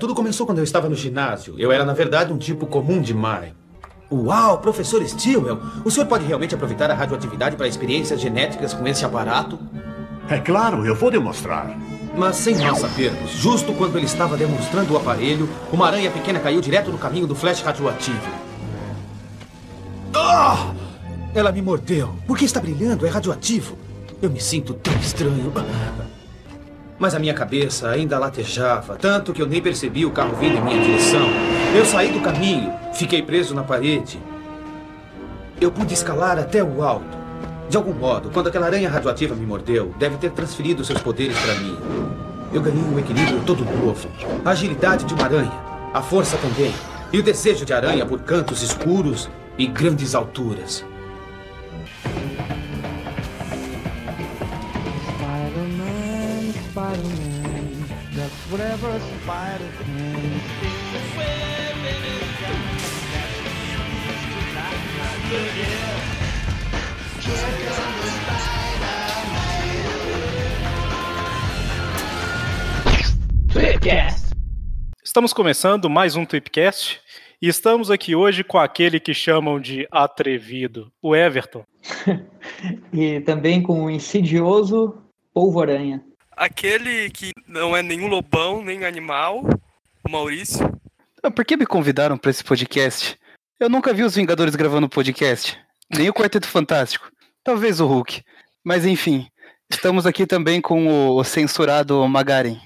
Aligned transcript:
Tudo 0.00 0.14
começou 0.14 0.46
quando 0.46 0.58
eu 0.58 0.64
estava 0.64 0.88
no 0.88 0.94
ginásio. 0.94 1.56
Eu 1.58 1.70
era, 1.70 1.84
na 1.84 1.92
verdade, 1.92 2.32
um 2.32 2.38
tipo 2.38 2.66
comum 2.66 3.02
de 3.02 3.12
Maren. 3.12 3.52
Uau, 4.10 4.56
professor 4.56 5.06
Stilwell! 5.06 5.60
O 5.84 5.90
senhor 5.90 6.06
pode 6.06 6.24
realmente 6.24 6.54
aproveitar 6.54 6.90
a 6.90 6.94
radioatividade 6.94 7.54
para 7.54 7.68
experiências 7.68 8.18
genéticas 8.18 8.72
com 8.72 8.88
esse 8.88 9.04
aparato? 9.04 9.58
É 10.26 10.38
claro, 10.38 10.86
eu 10.86 10.94
vou 10.94 11.10
demonstrar. 11.10 11.78
Mas 12.16 12.36
sem 12.36 12.56
nós 12.56 12.78
sabermos, 12.78 13.30
justo 13.32 13.74
quando 13.74 13.96
ele 13.98 14.06
estava 14.06 14.38
demonstrando 14.38 14.94
o 14.94 14.96
aparelho, 14.96 15.46
uma 15.70 15.86
aranha 15.86 16.10
pequena 16.10 16.40
caiu 16.40 16.62
direto 16.62 16.90
no 16.90 16.96
caminho 16.96 17.26
do 17.26 17.34
flash 17.34 17.60
radioativo. 17.60 18.30
Ah! 20.14 20.72
Ela 21.34 21.52
me 21.52 21.60
mordeu. 21.60 22.14
Por 22.26 22.38
que 22.38 22.46
está 22.46 22.58
brilhando? 22.58 23.06
É 23.06 23.10
radioativo. 23.10 23.76
Eu 24.22 24.30
me 24.30 24.40
sinto 24.40 24.72
tão 24.72 24.94
estranho. 24.94 25.52
Mas 27.00 27.14
a 27.14 27.18
minha 27.18 27.32
cabeça 27.32 27.88
ainda 27.88 28.18
latejava, 28.18 28.94
tanto 28.94 29.32
que 29.32 29.40
eu 29.40 29.46
nem 29.46 29.62
percebi 29.62 30.04
o 30.04 30.10
carro 30.10 30.36
vindo 30.36 30.58
em 30.58 30.60
minha 30.60 30.82
direção. 30.82 31.30
Eu 31.74 31.86
saí 31.86 32.12
do 32.12 32.20
caminho, 32.20 32.70
fiquei 32.92 33.22
preso 33.22 33.54
na 33.54 33.62
parede. 33.62 34.20
Eu 35.58 35.72
pude 35.72 35.94
escalar 35.94 36.38
até 36.38 36.62
o 36.62 36.82
alto. 36.82 37.18
De 37.70 37.76
algum 37.78 37.94
modo, 37.94 38.28
quando 38.28 38.48
aquela 38.48 38.66
aranha 38.66 38.90
radioativa 38.90 39.34
me 39.34 39.46
mordeu, 39.46 39.94
deve 39.98 40.18
ter 40.18 40.30
transferido 40.32 40.84
seus 40.84 41.00
poderes 41.00 41.38
para 41.38 41.54
mim. 41.54 41.74
Eu 42.52 42.60
ganhei 42.60 42.82
um 42.82 42.98
equilíbrio 42.98 43.40
todo 43.46 43.64
novo. 43.64 44.06
A 44.44 44.50
agilidade 44.50 45.06
de 45.06 45.14
uma 45.14 45.24
aranha, 45.24 45.52
a 45.94 46.02
força 46.02 46.36
também, 46.36 46.74
e 47.10 47.18
o 47.18 47.22
desejo 47.22 47.64
de 47.64 47.72
aranha 47.72 48.04
por 48.04 48.20
cantos 48.20 48.62
escuros 48.62 49.30
e 49.56 49.66
grandes 49.66 50.14
alturas. 50.14 50.84
Whatever 58.50 58.90
a 58.90 58.98
spider 58.98 59.70
can. 59.78 60.40
Estamos 75.04 75.32
começando 75.32 75.88
mais 75.88 76.16
um 76.16 76.24
Tweepcast 76.24 77.00
e 77.40 77.48
estamos 77.48 77.90
aqui 77.90 78.16
hoje 78.16 78.42
com 78.42 78.58
aquele 78.58 78.98
que 78.98 79.14
chamam 79.14 79.60
de 79.60 79.86
atrevido, 79.92 80.90
o 81.00 81.14
Everton. 81.14 81.64
e 82.92 83.20
também 83.20 83.62
com 83.62 83.84
o 83.84 83.90
insidioso 83.90 85.02
Polvo-Aranha 85.32 86.02
aquele 86.40 87.10
que 87.10 87.32
não 87.46 87.76
é 87.76 87.82
nenhum 87.82 88.08
lobão, 88.08 88.64
nem 88.64 88.86
animal, 88.86 89.42
o 90.02 90.10
Maurício. 90.10 90.72
Por 91.34 91.44
que 91.44 91.54
me 91.54 91.66
convidaram 91.66 92.16
para 92.16 92.30
esse 92.30 92.42
podcast? 92.42 93.18
Eu 93.60 93.68
nunca 93.68 93.92
vi 93.92 94.02
os 94.02 94.14
Vingadores 94.14 94.56
gravando 94.56 94.88
podcast, 94.88 95.60
nem 95.94 96.08
o 96.08 96.14
Quarteto 96.14 96.48
Fantástico, 96.48 97.12
talvez 97.44 97.78
o 97.78 97.86
Hulk. 97.86 98.24
Mas 98.64 98.86
enfim, 98.86 99.28
estamos 99.70 100.06
aqui 100.06 100.26
também 100.26 100.62
com 100.62 101.14
o 101.14 101.22
censurado 101.22 102.08
Magaren. 102.08 102.58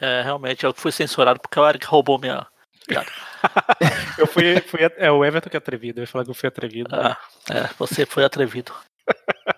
É, 0.00 0.22
realmente, 0.22 0.64
eu 0.64 0.74
fui 0.74 0.90
censurado 0.90 1.38
porque 1.38 1.58
o 1.58 1.68
Eric 1.68 1.86
roubou 1.86 2.18
minha 2.18 2.44
piada. 2.88 3.06
eu 4.18 4.26
fui, 4.26 4.60
fui, 4.62 4.80
é 4.96 5.10
o 5.12 5.24
Everton 5.24 5.50
que 5.50 5.56
é 5.56 5.58
atrevido, 5.58 6.00
eu 6.00 6.02
ia 6.02 6.08
falar 6.08 6.24
que 6.24 6.30
eu 6.32 6.34
fui 6.34 6.48
atrevido. 6.48 6.88
Ah, 6.92 7.16
é, 7.48 7.70
você 7.78 8.04
foi 8.04 8.24
atrevido. 8.24 8.72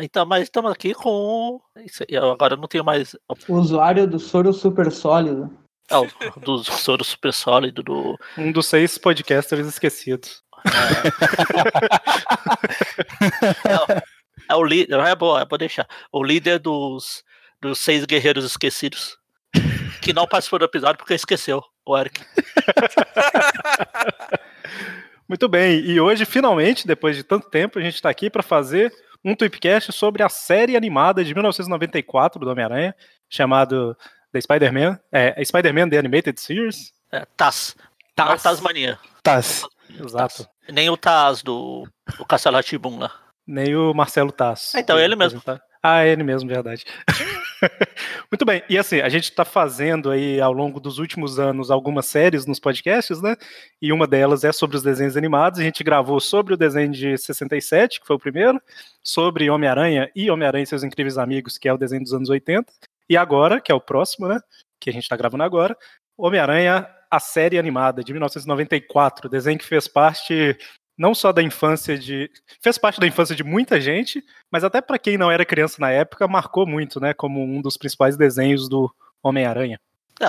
Então, 0.00 0.26
mas 0.26 0.44
estamos 0.44 0.72
aqui 0.72 0.94
com. 0.94 1.60
Eu 2.08 2.32
agora 2.32 2.56
não 2.56 2.66
tenho 2.66 2.84
mais. 2.84 3.14
O 3.48 3.54
usuário 3.54 4.06
do 4.06 4.18
soro 4.18 4.52
super 4.52 4.90
sólido. 4.90 5.50
É, 5.88 5.96
o, 5.96 6.08
do 6.40 6.64
soro 6.64 7.04
super 7.04 7.32
sólido. 7.32 7.80
Do... 7.82 8.18
Um 8.36 8.50
dos 8.50 8.66
seis 8.66 8.98
podcasters 8.98 9.66
esquecidos. 9.66 10.42
É, 13.64 13.70
é, 13.70 14.02
é 14.50 14.54
o 14.54 14.64
líder. 14.64 14.98
É 15.00 15.14
bom, 15.14 15.38
é 15.38 15.44
bom 15.44 15.56
deixar. 15.56 15.86
O 16.10 16.24
líder 16.24 16.58
dos, 16.58 17.22
dos 17.60 17.78
seis 17.78 18.04
guerreiros 18.04 18.44
esquecidos. 18.44 19.16
Que 20.02 20.12
não 20.12 20.26
participou 20.26 20.58
do 20.58 20.66
episódio 20.66 20.98
porque 20.98 21.14
esqueceu, 21.14 21.62
o 21.84 21.96
Eric. 21.96 22.20
Muito 25.28 25.48
bem, 25.48 25.80
e 25.80 26.00
hoje, 26.00 26.24
finalmente, 26.24 26.86
depois 26.86 27.16
de 27.16 27.24
tanto 27.24 27.50
tempo, 27.50 27.78
a 27.78 27.82
gente 27.82 27.94
está 27.94 28.08
aqui 28.08 28.30
para 28.30 28.42
fazer 28.42 28.92
um 29.24 29.34
Tweepcast 29.34 29.92
sobre 29.92 30.22
a 30.22 30.28
série 30.28 30.76
animada 30.76 31.24
de 31.24 31.34
1994 31.34 32.44
do 32.44 32.50
Homem-Aranha, 32.50 32.94
chamado 33.28 33.96
The 34.32 34.40
Spider-Man, 34.40 35.00
é, 35.10 35.44
Spider-Man 35.44 35.88
The 35.88 35.98
Animated 35.98 36.40
Series. 36.40 36.92
É, 37.10 37.26
Taz. 37.36 37.74
Taz. 38.14 38.28
Não 38.30 38.38
Tasmania. 38.38 38.98
Taz. 39.22 39.64
Exato. 39.90 40.44
Taz. 40.44 40.48
Nem 40.68 40.88
o 40.90 40.96
Taz 40.96 41.42
do, 41.42 41.88
do 42.16 42.24
Castelo 42.24 42.56
Atibum 42.56 42.98
lá. 42.98 43.12
Nem 43.44 43.74
o 43.74 43.92
Marcelo 43.92 44.30
Taz. 44.30 44.74
Então, 44.76 44.98
ele 44.98 45.16
mesmo. 45.16 45.42
Ah, 45.88 46.04
é 46.04 46.08
ele 46.10 46.24
mesmo, 46.24 46.48
verdade. 46.48 46.84
Muito 48.28 48.44
bem. 48.44 48.60
E 48.68 48.76
assim, 48.76 48.98
a 48.98 49.08
gente 49.08 49.30
está 49.30 49.44
fazendo 49.44 50.10
aí 50.10 50.40
ao 50.40 50.52
longo 50.52 50.80
dos 50.80 50.98
últimos 50.98 51.38
anos 51.38 51.70
algumas 51.70 52.06
séries 52.06 52.44
nos 52.44 52.58
podcasts, 52.58 53.22
né? 53.22 53.36
E 53.80 53.92
uma 53.92 54.04
delas 54.04 54.42
é 54.42 54.50
sobre 54.50 54.76
os 54.76 54.82
desenhos 54.82 55.16
animados. 55.16 55.60
A 55.60 55.62
gente 55.62 55.84
gravou 55.84 56.18
sobre 56.18 56.54
o 56.54 56.56
desenho 56.56 56.90
de 56.90 57.16
67, 57.16 58.00
que 58.00 58.06
foi 58.06 58.16
o 58.16 58.18
primeiro, 58.18 58.60
sobre 59.00 59.48
Homem-Aranha 59.48 60.10
e 60.16 60.28
Homem-Aranha 60.28 60.64
e 60.64 60.66
seus 60.66 60.82
incríveis 60.82 61.18
amigos, 61.18 61.56
que 61.56 61.68
é 61.68 61.72
o 61.72 61.78
desenho 61.78 62.02
dos 62.02 62.12
anos 62.12 62.30
80. 62.30 62.66
E 63.08 63.16
agora, 63.16 63.60
que 63.60 63.70
é 63.70 63.74
o 63.74 63.80
próximo, 63.80 64.26
né? 64.26 64.40
Que 64.80 64.90
a 64.90 64.92
gente 64.92 65.04
está 65.04 65.16
gravando 65.16 65.44
agora, 65.44 65.78
Homem-Aranha, 66.18 66.84
a 67.08 67.20
série 67.20 67.60
animada 67.60 68.02
de 68.02 68.12
1994, 68.12 69.28
desenho 69.28 69.56
que 69.56 69.64
fez 69.64 69.86
parte 69.86 70.58
não 70.96 71.14
só 71.14 71.32
da 71.32 71.42
infância 71.42 71.98
de. 71.98 72.30
fez 72.60 72.78
parte 72.78 72.98
da 73.00 73.06
infância 73.06 73.34
de 73.36 73.44
muita 73.44 73.80
gente, 73.80 74.24
mas 74.50 74.64
até 74.64 74.80
para 74.80 74.98
quem 74.98 75.18
não 75.18 75.30
era 75.30 75.44
criança 75.44 75.76
na 75.78 75.90
época, 75.90 76.26
marcou 76.26 76.66
muito, 76.66 77.00
né? 77.00 77.12
Como 77.12 77.42
um 77.42 77.60
dos 77.60 77.76
principais 77.76 78.16
desenhos 78.16 78.68
do 78.68 78.90
Homem-Aranha. 79.22 79.78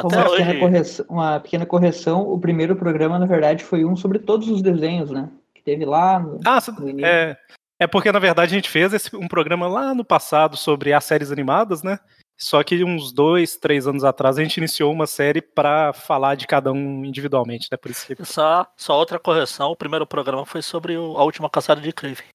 Uma 0.04 0.30
pequena, 0.30 0.60
correção, 0.60 1.06
uma 1.08 1.40
pequena 1.40 1.66
correção, 1.66 2.22
o 2.22 2.38
primeiro 2.38 2.76
programa, 2.76 3.18
na 3.18 3.26
verdade, 3.26 3.64
foi 3.64 3.86
um 3.86 3.96
sobre 3.96 4.20
todos 4.20 4.50
os 4.50 4.62
desenhos, 4.62 5.12
né? 5.12 5.30
Que 5.56 5.62
teve 5.62 5.86
lá 5.86 6.20
no, 6.20 6.40
ah, 6.46 6.60
no 6.78 7.06
é, 7.06 7.38
é 7.80 7.88
porque, 7.88 8.12
na 8.12 8.20
verdade, 8.20 8.54
a 8.54 8.58
gente 8.58 8.70
fez 8.70 8.94
esse, 8.94 9.16
um 9.16 9.30
programa 9.30 9.66
lá 9.68 9.96
no 9.96 10.04
passado 10.04 10.58
sobre 10.58 10.92
as 10.92 11.06
séries 11.06 11.32
animadas, 11.32 11.84
né? 11.84 12.00
Só 12.38 12.64
que 12.64 12.84
uns 12.84 13.12
dois, 13.12 13.58
três 13.58 13.88
anos 13.88 14.04
atrás 14.04 14.38
a 14.38 14.44
gente 14.44 14.58
iniciou 14.58 14.94
uma 14.94 15.08
série 15.08 15.42
para 15.42 15.92
falar 15.92 16.36
de 16.36 16.46
cada 16.46 16.72
um 16.72 17.04
individualmente, 17.04 17.68
né? 17.72 17.78
Por 17.78 17.90
isso 17.90 18.06
que... 18.06 18.26
só, 18.26 18.68
só 18.78 18.96
outra 18.96 19.18
correção: 19.18 19.72
o 19.72 19.76
primeiro 19.76 20.06
programa 20.06 20.46
foi 20.46 20.62
sobre 20.62 20.96
o, 20.96 21.18
a 21.18 21.24
última 21.24 21.50
caçada 21.50 21.82
de 21.82 21.92
Craven. 21.92 22.28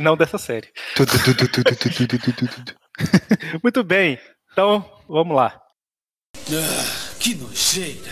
Não 0.00 0.16
dessa 0.16 0.38
série. 0.38 0.68
Muito 3.62 3.84
bem, 3.84 4.18
então 4.50 4.84
vamos 5.06 5.36
lá. 5.36 5.60
Ah, 6.36 7.14
que 7.20 7.34
nojeira! 7.34 8.10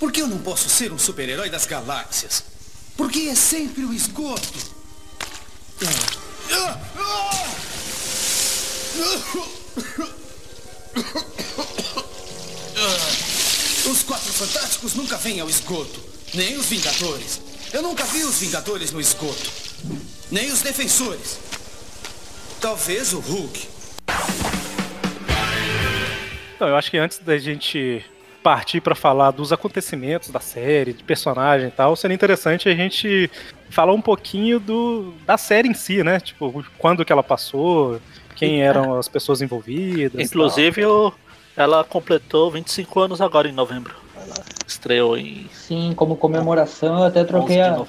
Por 0.00 0.10
que 0.10 0.22
eu 0.22 0.26
não 0.26 0.38
posso 0.38 0.68
ser 0.68 0.90
um 0.90 0.98
super-herói 0.98 1.48
das 1.50 1.66
galáxias? 1.66 2.44
Por 2.96 3.10
que 3.10 3.28
é 3.28 3.34
sempre 3.34 3.84
o 3.84 3.92
esgoto? 3.92 4.58
Ah, 6.50 6.80
ah, 6.98 7.41
os 13.90 14.02
Quatro 14.02 14.32
Fantásticos 14.32 14.94
nunca 14.94 15.16
vêm 15.16 15.40
ao 15.40 15.48
esgoto. 15.48 16.00
Nem 16.34 16.56
os 16.56 16.66
Vingadores. 16.66 17.40
Eu 17.72 17.82
nunca 17.82 18.04
vi 18.04 18.22
os 18.22 18.38
Vingadores 18.38 18.92
no 18.92 19.00
esgoto. 19.00 19.50
Nem 20.30 20.52
os 20.52 20.60
Defensores. 20.60 21.38
Talvez 22.60 23.12
o 23.12 23.20
Hulk. 23.20 23.68
Então, 26.54 26.68
eu 26.68 26.76
acho 26.76 26.90
que 26.90 26.98
antes 26.98 27.18
da 27.18 27.38
gente 27.38 28.04
partir 28.42 28.80
para 28.80 28.94
falar 28.94 29.30
dos 29.30 29.52
acontecimentos 29.52 30.28
da 30.30 30.40
série, 30.40 30.92
de 30.92 31.02
personagem 31.02 31.68
e 31.68 31.70
tal, 31.70 31.96
seria 31.96 32.14
interessante 32.14 32.68
a 32.68 32.74
gente 32.74 33.30
falar 33.70 33.92
um 33.92 34.00
pouquinho 34.00 34.60
do, 34.60 35.14
da 35.24 35.38
série 35.38 35.68
em 35.68 35.74
si, 35.74 36.02
né? 36.02 36.20
Tipo, 36.20 36.64
quando 36.78 37.04
que 37.04 37.12
ela 37.12 37.22
passou, 37.22 38.00
quem 38.46 38.62
eram 38.62 38.98
as 38.98 39.08
pessoas 39.08 39.40
envolvidas. 39.40 40.20
Inclusive, 40.20 40.82
ela 41.56 41.84
completou 41.84 42.50
25 42.50 43.00
anos 43.00 43.20
agora 43.20 43.48
em 43.48 43.52
novembro. 43.52 43.94
Ela 44.16 44.34
estreou 44.66 45.16
em. 45.16 45.48
Sim, 45.52 45.92
como 45.94 46.16
comemoração, 46.16 46.98
eu 46.98 47.04
até 47.04 47.24
troquei 47.24 47.58
o 47.62 47.86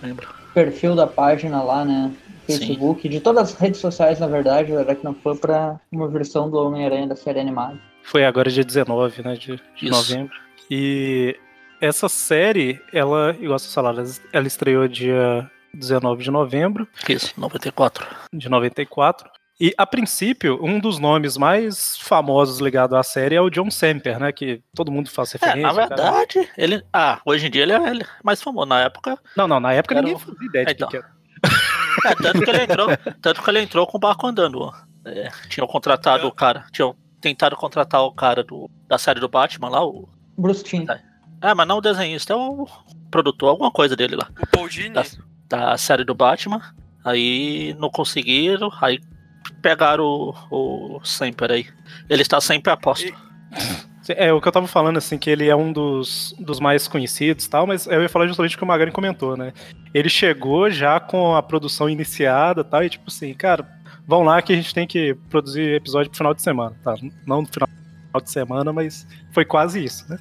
perfil 0.54 0.96
da 0.96 1.08
página 1.08 1.62
lá, 1.62 1.84
né? 1.84 2.12
Facebook, 2.46 3.02
Sim. 3.02 3.10
de 3.10 3.20
todas 3.22 3.52
as 3.52 3.58
redes 3.58 3.80
sociais, 3.80 4.20
na 4.20 4.28
verdade, 4.28 4.74
era 4.74 4.94
que 4.94 5.04
não 5.04 5.14
foi 5.14 5.36
para 5.36 5.80
uma 5.90 6.10
versão 6.10 6.50
do 6.50 6.58
Homem-Aranha 6.58 7.08
da 7.08 7.16
série 7.16 7.40
animada. 7.40 7.80
Foi 8.04 8.26
agora 8.26 8.52
dia 8.52 8.66
19, 8.66 9.24
né, 9.24 9.36
de, 9.36 9.60
de 9.78 9.90
novembro. 9.90 10.36
E 10.70 11.38
essa 11.80 12.10
série, 12.10 12.82
ela, 12.92 13.34
igual 13.40 13.58
vocês 13.58 13.74
falaram, 13.74 14.04
ela 14.34 14.48
estreou 14.48 14.88
dia 14.90 15.50
19 15.74 16.22
de 16.22 16.32
novembro. 16.32 16.88
Isso, 17.08 17.34
94. 17.38 18.06
De 18.34 18.50
94. 18.50 19.30
E, 19.63 19.74
a 19.77 19.88
princípio, 19.88 20.60
um 20.62 20.77
dos 20.77 21.00
nomes 21.00 21.38
mais 21.38 21.95
famosos 21.98 22.60
ligado 22.60 22.98
à 22.98 23.01
série 23.01 23.36
é 23.36 23.39
o 23.39 23.50
John 23.50 23.71
Semper, 23.71 24.19
né? 24.19 24.30
Que 24.30 24.62
todo 24.75 24.92
mundo 24.92 25.10
faz 25.10 25.31
referência. 25.31 25.60
É, 25.60 25.62
na 25.62 25.71
verdade, 25.71 26.33
cara. 26.33 26.50
ele. 26.57 26.83
Ah, 26.92 27.21
hoje 27.25 27.48
em 27.48 27.50
dia 27.50 27.63
ele 27.63 27.71
é, 27.71 27.89
ele 27.89 28.04
é 28.04 28.07
mais 28.21 28.42
famoso. 28.42 28.68
Na 28.68 28.81
época. 28.81 29.18
Não, 29.38 29.48
não, 29.48 29.62
na 29.62 29.71
época 29.71 29.95
ninguém 29.95 30.19
fazia 30.19 30.48
ideia 30.50 30.65
de 30.65 30.71
então. 30.74 30.89
que 30.89 30.98
era. 30.98 31.10
É, 32.06 32.15
tanto 32.15 32.42
que 32.42 32.50
ele 32.50 32.63
entrou, 32.63 32.88
tanto 33.21 33.42
que 33.42 33.50
ele 33.51 33.62
entrou 33.62 33.88
com 33.88 33.98
o 33.98 34.00
barco 34.01 34.27
andando. 34.27 34.69
É, 35.06 35.30
tinham 35.48 35.68
contratado 35.68 36.27
o 36.27 36.31
cara. 36.31 36.65
Tinham 36.74 36.94
tentado 37.21 37.56
contratar 37.56 38.01
o 38.01 38.12
cara 38.12 38.44
do, 38.44 38.69
da 38.89 38.98
série 38.98 39.21
do 39.21 39.30
Batman 39.30 39.69
lá, 39.69 39.86
o. 39.86 40.10
Bruce 40.38 40.63
Timm. 40.63 40.86
É, 41.39 41.54
mas 41.54 41.68
não 41.68 41.77
o 41.77 41.81
desenhista, 41.81 42.33
é 42.33 42.36
o 42.36 42.68
produtor, 43.10 43.50
alguma 43.50 43.71
coisa 43.71 43.95
dele 43.95 44.18
lá. 44.18 44.27
O 44.42 44.48
Paul 44.48 44.68
Dini. 44.68 44.89
Da, 44.89 45.04
da 45.48 45.77
série 45.77 46.04
do 46.04 46.15
Batman. 46.15 46.62
Aí 47.06 47.75
não 47.80 47.89
conseguiram, 47.89 48.69
aí 48.81 49.00
pegaram 49.62 50.04
o, 50.04 50.98
o 50.98 51.01
Semper 51.04 51.51
aí. 51.51 51.68
Ele 52.10 52.22
está 52.22 52.40
sempre 52.40 52.72
a 52.72 52.78
posto. 52.78 53.13
É, 54.10 54.34
o 54.34 54.42
que 54.42 54.48
eu 54.48 54.51
tava 54.51 54.68
falando, 54.68 54.98
assim, 54.98 55.18
que 55.18 55.30
ele 55.30 55.48
é 55.48 55.56
um 55.56 55.72
dos, 55.72 56.36
dos 56.38 56.60
mais 56.60 56.88
conhecidos 56.88 57.48
tal, 57.48 57.66
mas 57.66 57.88
eu 57.88 58.01
ia 58.01 58.10
falar 58.10 58.28
justamente 58.28 58.56
o 58.56 58.57
que 58.57 58.63
o 58.63 58.68
Magari 58.68 58.92
comentou, 58.92 59.38
né? 59.38 59.54
Ele 59.94 60.10
chegou 60.10 60.69
já 60.69 61.00
com 61.00 61.36
a 61.36 61.42
produção 61.42 61.90
iniciada 61.90 62.63
tal, 62.63 62.84
e 62.84 62.90
tipo 62.90 63.06
assim, 63.07 63.34
cara, 63.34 63.66
vão 64.06 64.24
lá 64.24 64.42
que 64.42 64.51
a 64.51 64.56
gente 64.56 64.74
tem 64.74 64.86
que 64.86 65.16
produzir 65.30 65.75
episódio 65.75 66.10
pro 66.10 66.18
final 66.18 66.34
de 66.34 66.42
semana, 66.42 66.75
tá? 66.84 66.96
Não 67.25 67.42
no 67.42 67.48
final 67.48 67.69
de 68.22 68.30
semana, 68.30 68.74
mas 68.74 69.07
foi 69.31 69.46
quase 69.46 69.84
isso, 69.84 70.06
né? 70.10 70.18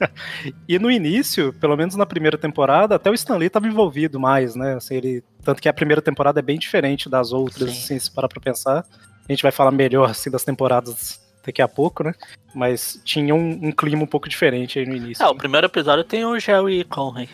e 0.68 0.78
no 0.78 0.90
início, 0.90 1.52
pelo 1.54 1.76
menos 1.76 1.94
na 1.94 2.06
primeira 2.06 2.38
temporada, 2.38 2.94
até 2.94 3.10
o 3.10 3.14
Stanley 3.14 3.46
estava 3.46 3.66
envolvido 3.66 4.18
mais, 4.18 4.54
né? 4.54 4.74
Assim, 4.74 4.96
ele, 4.96 5.24
tanto 5.42 5.60
que 5.60 5.68
a 5.68 5.72
primeira 5.72 6.02
temporada 6.02 6.40
é 6.40 6.42
bem 6.42 6.58
diferente 6.58 7.08
das 7.08 7.32
outras, 7.32 7.70
assim, 7.70 7.98
se 7.98 8.10
parar 8.10 8.28
pra 8.28 8.40
pensar. 8.40 8.84
A 9.28 9.32
gente 9.32 9.42
vai 9.42 9.52
falar 9.52 9.70
melhor 9.70 10.10
assim, 10.10 10.30
das 10.30 10.44
temporadas 10.44 11.20
daqui 11.44 11.62
a 11.62 11.68
pouco, 11.68 12.02
né? 12.02 12.14
Mas 12.54 13.00
tinha 13.04 13.34
um, 13.34 13.68
um 13.68 13.72
clima 13.72 14.02
um 14.02 14.06
pouco 14.06 14.28
diferente 14.28 14.78
aí 14.78 14.86
no 14.86 14.94
início. 14.94 15.22
É, 15.22 15.26
né? 15.26 15.30
o 15.30 15.34
primeiro 15.34 15.66
episódio 15.66 16.04
tem 16.04 16.24
o 16.24 16.38
Jerry 16.38 16.84
Conway 16.84 17.28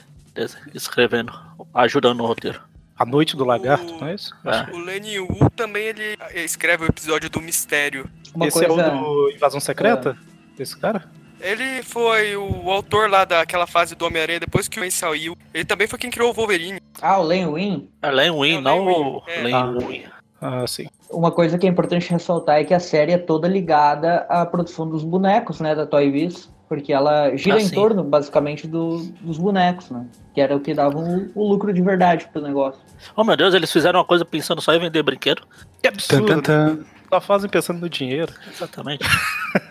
escrevendo, 0.74 1.32
ajudando 1.74 2.18
no 2.18 2.26
roteiro. 2.26 2.60
A 2.96 3.06
Noite 3.06 3.34
do 3.36 3.44
Lagarto, 3.44 3.94
o... 3.94 4.00
não 4.00 4.08
é 4.08 4.14
isso? 4.14 4.34
É. 4.44 4.74
O 4.74 4.78
Lenny 4.78 5.18
Wu 5.18 5.50
também 5.56 5.86
ele 5.86 6.18
escreve 6.34 6.84
o 6.84 6.86
episódio 6.86 7.30
do 7.30 7.40
Mistério. 7.40 8.08
Uma 8.34 8.46
Esse 8.46 8.66
coisa... 8.66 8.82
é 8.82 8.92
o 8.92 9.00
do 9.00 9.30
Invasão 9.30 9.58
Secreta? 9.58 10.18
É. 10.58 10.62
Esse 10.62 10.76
cara? 10.76 11.08
Ele 11.40 11.82
foi 11.82 12.36
o 12.36 12.70
autor 12.70 13.08
lá 13.10 13.24
daquela 13.24 13.66
fase 13.66 13.94
do 13.94 14.04
Homem-Aranha, 14.04 14.40
depois 14.40 14.68
que 14.68 14.78
o 14.78 14.80
Wayne 14.80 14.92
saiu. 14.92 15.36
Ele 15.54 15.64
também 15.64 15.86
foi 15.86 15.98
quem 15.98 16.10
criou 16.10 16.30
o 16.30 16.34
Wolverine. 16.34 16.80
Ah, 17.00 17.18
o 17.18 17.22
Len 17.22 17.52
Win? 17.52 17.88
É 18.02 18.10
Len 18.10 18.30
Win, 18.30 18.56
é, 18.56 18.60
não 18.60 18.86
o 18.86 19.22
Len 19.42 19.54
ah. 19.54 19.66
Win. 19.66 20.04
Ah, 20.40 20.66
sim. 20.66 20.86
Uma 21.10 21.30
coisa 21.30 21.58
que 21.58 21.66
é 21.66 21.70
importante 21.70 22.10
ressaltar 22.10 22.60
é 22.60 22.64
que 22.64 22.74
a 22.74 22.80
série 22.80 23.12
é 23.12 23.18
toda 23.18 23.48
ligada 23.48 24.26
à 24.28 24.44
produção 24.46 24.88
dos 24.88 25.02
bonecos, 25.02 25.60
né, 25.60 25.74
da 25.74 25.86
Toy 25.86 26.10
Biz, 26.10 26.48
porque 26.68 26.92
ela 26.92 27.34
gira 27.36 27.56
ah, 27.56 27.60
em 27.60 27.68
torno, 27.68 28.04
basicamente, 28.04 28.66
do, 28.66 28.98
dos 29.20 29.36
bonecos, 29.36 29.90
né, 29.90 30.06
que 30.32 30.40
era 30.40 30.54
o 30.54 30.60
que 30.60 30.72
dava 30.72 30.98
o, 30.98 31.30
o, 31.34 31.48
lucro 31.48 31.72
de 31.72 31.82
verdade 31.82 32.28
pro 32.32 32.40
negócio. 32.40 32.80
Oh, 33.16 33.24
meu 33.24 33.36
Deus, 33.36 33.54
eles 33.54 33.72
fizeram 33.72 33.98
uma 33.98 34.04
coisa 34.04 34.24
pensando 34.24 34.62
só 34.62 34.72
em 34.72 34.78
vender 34.78 35.02
brinquedo? 35.02 35.42
Que 35.82 35.88
absurdo! 35.88 36.26
Tum, 36.26 36.40
tum, 36.40 36.76
tum. 36.76 36.99
Só 37.10 37.20
fazem 37.20 37.50
pensando 37.50 37.80
no 37.80 37.88
dinheiro. 37.88 38.32
Exatamente. 38.48 39.04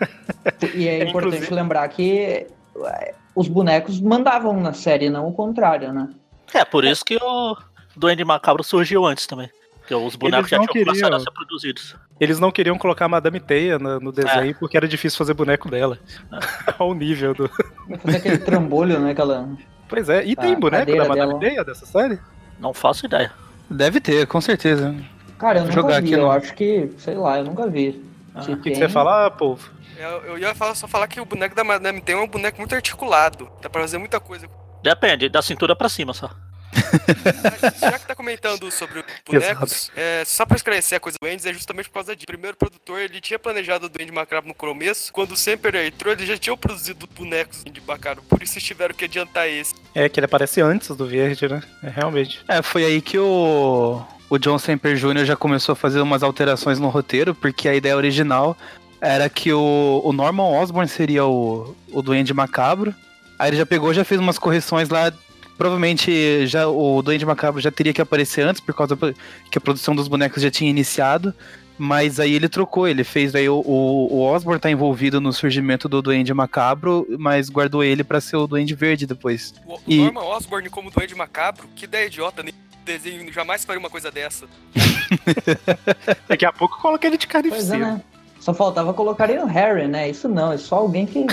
e 0.74 0.86
é, 0.86 1.00
é 1.00 1.08
importante 1.08 1.36
inclusive... 1.36 1.54
lembrar 1.54 1.88
que 1.88 2.46
é, 2.84 3.14
os 3.34 3.48
bonecos 3.48 4.00
mandavam 4.00 4.60
na 4.60 4.72
série, 4.72 5.08
não 5.08 5.26
o 5.26 5.32
contrário, 5.32 5.92
né? 5.92 6.08
É, 6.52 6.64
por 6.64 6.84
isso 6.84 7.04
que 7.04 7.16
o 7.16 7.56
Duende 7.96 8.24
Macabro 8.24 8.62
surgiu 8.62 9.06
antes 9.06 9.26
também. 9.26 9.50
Porque 9.78 9.94
os 9.94 10.14
bonecos 10.16 10.50
já 10.50 10.58
tinham 10.58 10.66
queriam... 10.66 10.86
começado 10.86 11.14
a 11.14 11.20
ser 11.20 11.30
produzidos. 11.30 11.96
Eles 12.20 12.38
não 12.38 12.52
queriam 12.52 12.76
colocar 12.76 13.06
a 13.06 13.08
Madame 13.08 13.40
Teia 13.40 13.78
no, 13.78 13.98
no 13.98 14.12
desenho 14.12 14.50
é. 14.50 14.54
porque 14.54 14.76
era 14.76 14.86
difícil 14.86 15.16
fazer 15.16 15.32
boneco 15.34 15.70
dela. 15.70 15.98
É. 16.32 16.74
Ao 16.78 16.94
nível 16.94 17.34
do. 17.34 17.50
Fazer 18.02 18.18
aquele 18.18 18.38
trambolho, 18.38 19.00
né? 19.00 19.12
Aquela... 19.12 19.48
Pois 19.88 20.08
é, 20.08 20.24
e 20.24 20.36
tem 20.36 20.54
boneco 20.54 20.92
da 20.92 21.08
Madame 21.08 21.28
dela. 21.28 21.40
Teia 21.40 21.64
dessa 21.64 21.86
série? 21.86 22.20
Não 22.58 22.74
faço 22.74 23.06
ideia. 23.06 23.32
Deve 23.68 24.00
ter, 24.00 24.26
com 24.26 24.40
certeza. 24.40 24.94
Cara, 25.40 25.60
eu 25.60 25.64
Vou 25.64 25.82
nunca 25.82 26.00
vi, 26.02 26.12
eu 26.12 26.20
no... 26.20 26.30
acho 26.30 26.52
que, 26.52 26.90
sei 26.98 27.14
lá, 27.14 27.38
eu 27.38 27.44
nunca 27.44 27.66
vi. 27.66 28.04
Ah, 28.34 28.42
o 28.42 28.58
que, 28.58 28.70
que, 28.70 28.76
você 28.76 28.90
fala, 28.90 29.30
povo? 29.30 29.70
Eu, 29.96 30.08
eu 30.26 30.38
ia 30.38 30.54
falar, 30.54 30.74
só 30.74 30.86
falar 30.86 31.08
que 31.08 31.18
o 31.18 31.24
boneco 31.24 31.56
da 31.56 31.64
Madame 31.64 32.00
tem 32.02 32.14
um 32.14 32.28
boneco 32.28 32.58
muito 32.58 32.74
articulado. 32.74 33.50
Dá 33.62 33.70
pra 33.70 33.80
fazer 33.80 33.96
muita 33.96 34.20
coisa. 34.20 34.46
Depende, 34.82 35.30
da 35.30 35.40
cintura 35.40 35.74
pra 35.74 35.88
cima 35.88 36.12
só. 36.12 36.30
Já 37.80 37.98
que 37.98 38.06
tá 38.06 38.14
comentando 38.14 38.70
sobre 38.70 39.02
bonecos, 39.26 39.90
é, 39.96 40.22
só 40.26 40.44
pra 40.44 40.56
esclarecer 40.56 40.98
a 40.98 41.00
coisa 41.00 41.16
do 41.18 41.26
Wendy's, 41.26 41.46
é 41.46 41.54
justamente 41.54 41.88
por 41.88 41.94
causa 41.94 42.14
disso. 42.14 42.24
O 42.24 42.32
primeiro 42.32 42.56
produtor, 42.56 43.00
ele 43.00 43.18
tinha 43.20 43.38
planejado 43.38 43.86
o 43.86 43.88
Duende 43.88 44.12
Macabro 44.12 44.46
no 44.46 44.54
começo, 44.54 45.10
quando 45.10 45.32
o 45.32 45.36
Semper 45.36 45.74
entrou, 45.76 46.12
ele 46.12 46.26
já 46.26 46.36
tinha 46.36 46.56
produzido 46.56 47.06
bonecos 47.06 47.64
de 47.64 47.80
Macabro, 47.80 48.22
por 48.24 48.42
isso 48.42 48.54
eles 48.54 48.64
tiveram 48.64 48.94
que 48.94 49.06
adiantar 49.06 49.48
esse. 49.48 49.74
É, 49.94 50.08
que 50.08 50.20
ele 50.20 50.26
aparece 50.26 50.60
antes 50.60 50.94
do 50.94 51.06
Verde, 51.06 51.48
né? 51.48 51.62
É, 51.82 51.88
realmente. 51.88 52.40
É, 52.46 52.62
foi 52.62 52.84
aí 52.84 53.00
que 53.00 53.18
o 53.18 54.04
o 54.30 54.38
John 54.38 54.58
Semper 54.58 54.96
Jr. 54.96 55.24
já 55.24 55.36
começou 55.36 55.72
a 55.72 55.76
fazer 55.76 56.00
umas 56.00 56.22
alterações 56.22 56.78
no 56.78 56.88
roteiro, 56.88 57.34
porque 57.34 57.68
a 57.68 57.74
ideia 57.74 57.96
original 57.96 58.56
era 59.00 59.28
que 59.28 59.52
o, 59.52 60.00
o 60.04 60.12
Norman 60.12 60.44
Osborn 60.44 60.88
seria 60.88 61.26
o, 61.26 61.74
o 61.92 62.00
Duende 62.00 62.32
Macabro. 62.32 62.94
Aí 63.36 63.50
ele 63.50 63.56
já 63.56 63.66
pegou, 63.66 63.92
já 63.92 64.04
fez 64.04 64.20
umas 64.20 64.38
correções 64.38 64.88
lá. 64.88 65.12
Provavelmente 65.58 66.46
já 66.46 66.68
o 66.68 67.02
Duende 67.02 67.26
Macabro 67.26 67.60
já 67.60 67.72
teria 67.72 67.92
que 67.92 68.00
aparecer 68.00 68.42
antes, 68.42 68.60
por 68.60 68.74
causa 68.74 68.96
que 69.50 69.58
a 69.58 69.60
produção 69.60 69.96
dos 69.96 70.06
bonecos 70.06 70.42
já 70.42 70.50
tinha 70.50 70.70
iniciado. 70.70 71.34
Mas 71.76 72.20
aí 72.20 72.34
ele 72.34 72.48
trocou, 72.48 72.86
ele 72.86 73.02
fez 73.02 73.34
aí 73.34 73.48
o, 73.48 73.56
o, 73.64 74.12
o 74.12 74.20
Osborn 74.20 74.60
tá 74.60 74.70
envolvido 74.70 75.18
no 75.18 75.32
surgimento 75.32 75.88
do 75.88 76.02
Duende 76.02 76.32
Macabro, 76.34 77.06
mas 77.18 77.48
guardou 77.48 77.82
ele 77.82 78.04
para 78.04 78.20
ser 78.20 78.36
o 78.36 78.46
Duende 78.46 78.74
Verde 78.74 79.06
depois. 79.06 79.54
O, 79.66 79.78
e... 79.88 79.96
Norman 79.96 80.24
Osborn 80.24 80.68
como 80.68 80.90
Duende 80.90 81.14
Macabro, 81.14 81.66
que 81.74 81.86
ideia 81.86 82.06
idiota, 82.06 82.42
né? 82.42 82.52
Desenho 82.84 83.32
jamais 83.32 83.64
faria 83.64 83.80
uma 83.80 83.90
coisa 83.90 84.10
dessa. 84.10 84.46
Daqui 86.28 86.44
a 86.44 86.52
pouco 86.52 86.80
coloca 86.80 87.06
ele 87.06 87.16
de 87.16 87.26
carnificina. 87.26 87.76
É, 87.76 87.78
né? 87.78 88.02
Só 88.38 88.54
faltava 88.54 88.94
colocar 88.94 89.28
ele 89.28 89.40
no 89.40 89.46
Harry, 89.46 89.86
né? 89.86 90.08
Isso 90.08 90.28
não, 90.28 90.52
é 90.52 90.58
só 90.58 90.76
alguém 90.76 91.06
que. 91.06 91.26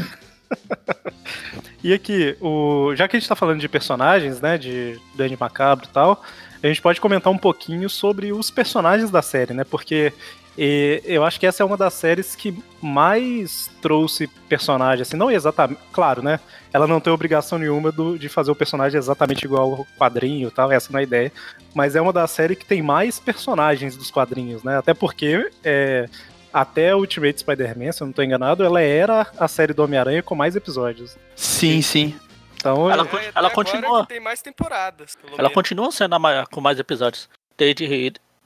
e 1.83 1.93
aqui, 1.93 2.37
o... 2.41 2.93
já 2.95 3.07
que 3.07 3.15
a 3.15 3.19
gente 3.19 3.29
tá 3.29 3.35
falando 3.35 3.59
de 3.59 3.69
personagens, 3.69 4.41
né? 4.41 4.57
De 4.57 4.99
Danny 5.15 5.37
Macabro 5.39 5.85
e 5.85 5.89
tal, 5.89 6.21
a 6.61 6.67
gente 6.67 6.81
pode 6.81 6.99
comentar 6.99 7.31
um 7.31 7.37
pouquinho 7.37 7.89
sobre 7.89 8.31
os 8.31 8.49
personagens 8.49 9.09
da 9.09 9.21
série, 9.21 9.53
né? 9.53 9.63
Porque 9.63 10.11
e 10.57 11.01
eu 11.05 11.23
acho 11.23 11.39
que 11.39 11.45
essa 11.45 11.61
é 11.61 11.65
uma 11.65 11.77
das 11.77 11.93
séries 11.93 12.35
que 12.35 12.57
mais 12.81 13.69
trouxe 13.81 14.27
personagem, 14.49 15.03
assim, 15.03 15.15
não 15.15 15.29
exatamente, 15.29 15.79
claro, 15.91 16.23
né? 16.23 16.39
Ela 16.73 16.87
não 16.87 16.99
tem 16.99 17.13
obrigação 17.13 17.59
nenhuma 17.59 17.91
do, 17.91 18.17
de 18.17 18.27
fazer 18.27 18.51
o 18.51 18.55
personagem 18.55 18.97
exatamente 18.97 19.45
igual 19.45 19.73
ao 19.75 19.87
quadrinho 19.97 20.49
tal, 20.49 20.71
essa 20.71 20.91
não 20.91 20.99
é 20.99 21.01
a 21.01 21.03
ideia. 21.03 21.31
Mas 21.75 21.95
é 21.95 22.01
uma 22.01 22.11
das 22.11 22.31
séries 22.31 22.57
que 22.57 22.65
tem 22.65 22.81
mais 22.81 23.19
personagens 23.19 23.95
dos 23.95 24.09
quadrinhos, 24.09 24.63
né? 24.63 24.77
Até 24.77 24.93
porque 24.93 25.49
é, 25.63 26.09
até 26.51 26.95
Ultimate 26.95 27.39
Spider-Man, 27.39 27.91
se 27.91 28.01
eu 28.01 28.05
não 28.05 28.11
estou 28.11 28.25
enganado, 28.25 28.63
ela 28.63 28.81
era 28.81 29.27
a 29.37 29.47
série 29.47 29.73
do 29.73 29.83
Homem-Aranha 29.83 30.23
com 30.23 30.33
mais 30.33 30.55
episódios. 30.55 31.17
Sim, 31.35 31.81
sim. 31.83 32.15
Então, 32.55 32.89
ela, 32.89 33.03
é, 33.03 33.31
ela 33.35 33.49
continua. 33.51 34.05
Tem 34.07 34.19
mais 34.19 34.41
temporadas. 34.41 35.15
Ela 35.27 35.37
menos. 35.37 35.53
continua 35.53 35.91
sendo 35.91 36.15
a, 36.15 36.45
com 36.47 36.59
mais 36.59 36.79
episódios. 36.79 37.29
Desde 37.55 37.85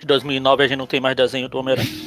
de 0.01 0.07
2009 0.07 0.63
a 0.63 0.67
gente 0.67 0.77
não 0.77 0.87
tem 0.87 0.99
mais 0.99 1.15
desenho 1.15 1.47
do 1.47 1.57
Homem-Aranha. 1.59 1.87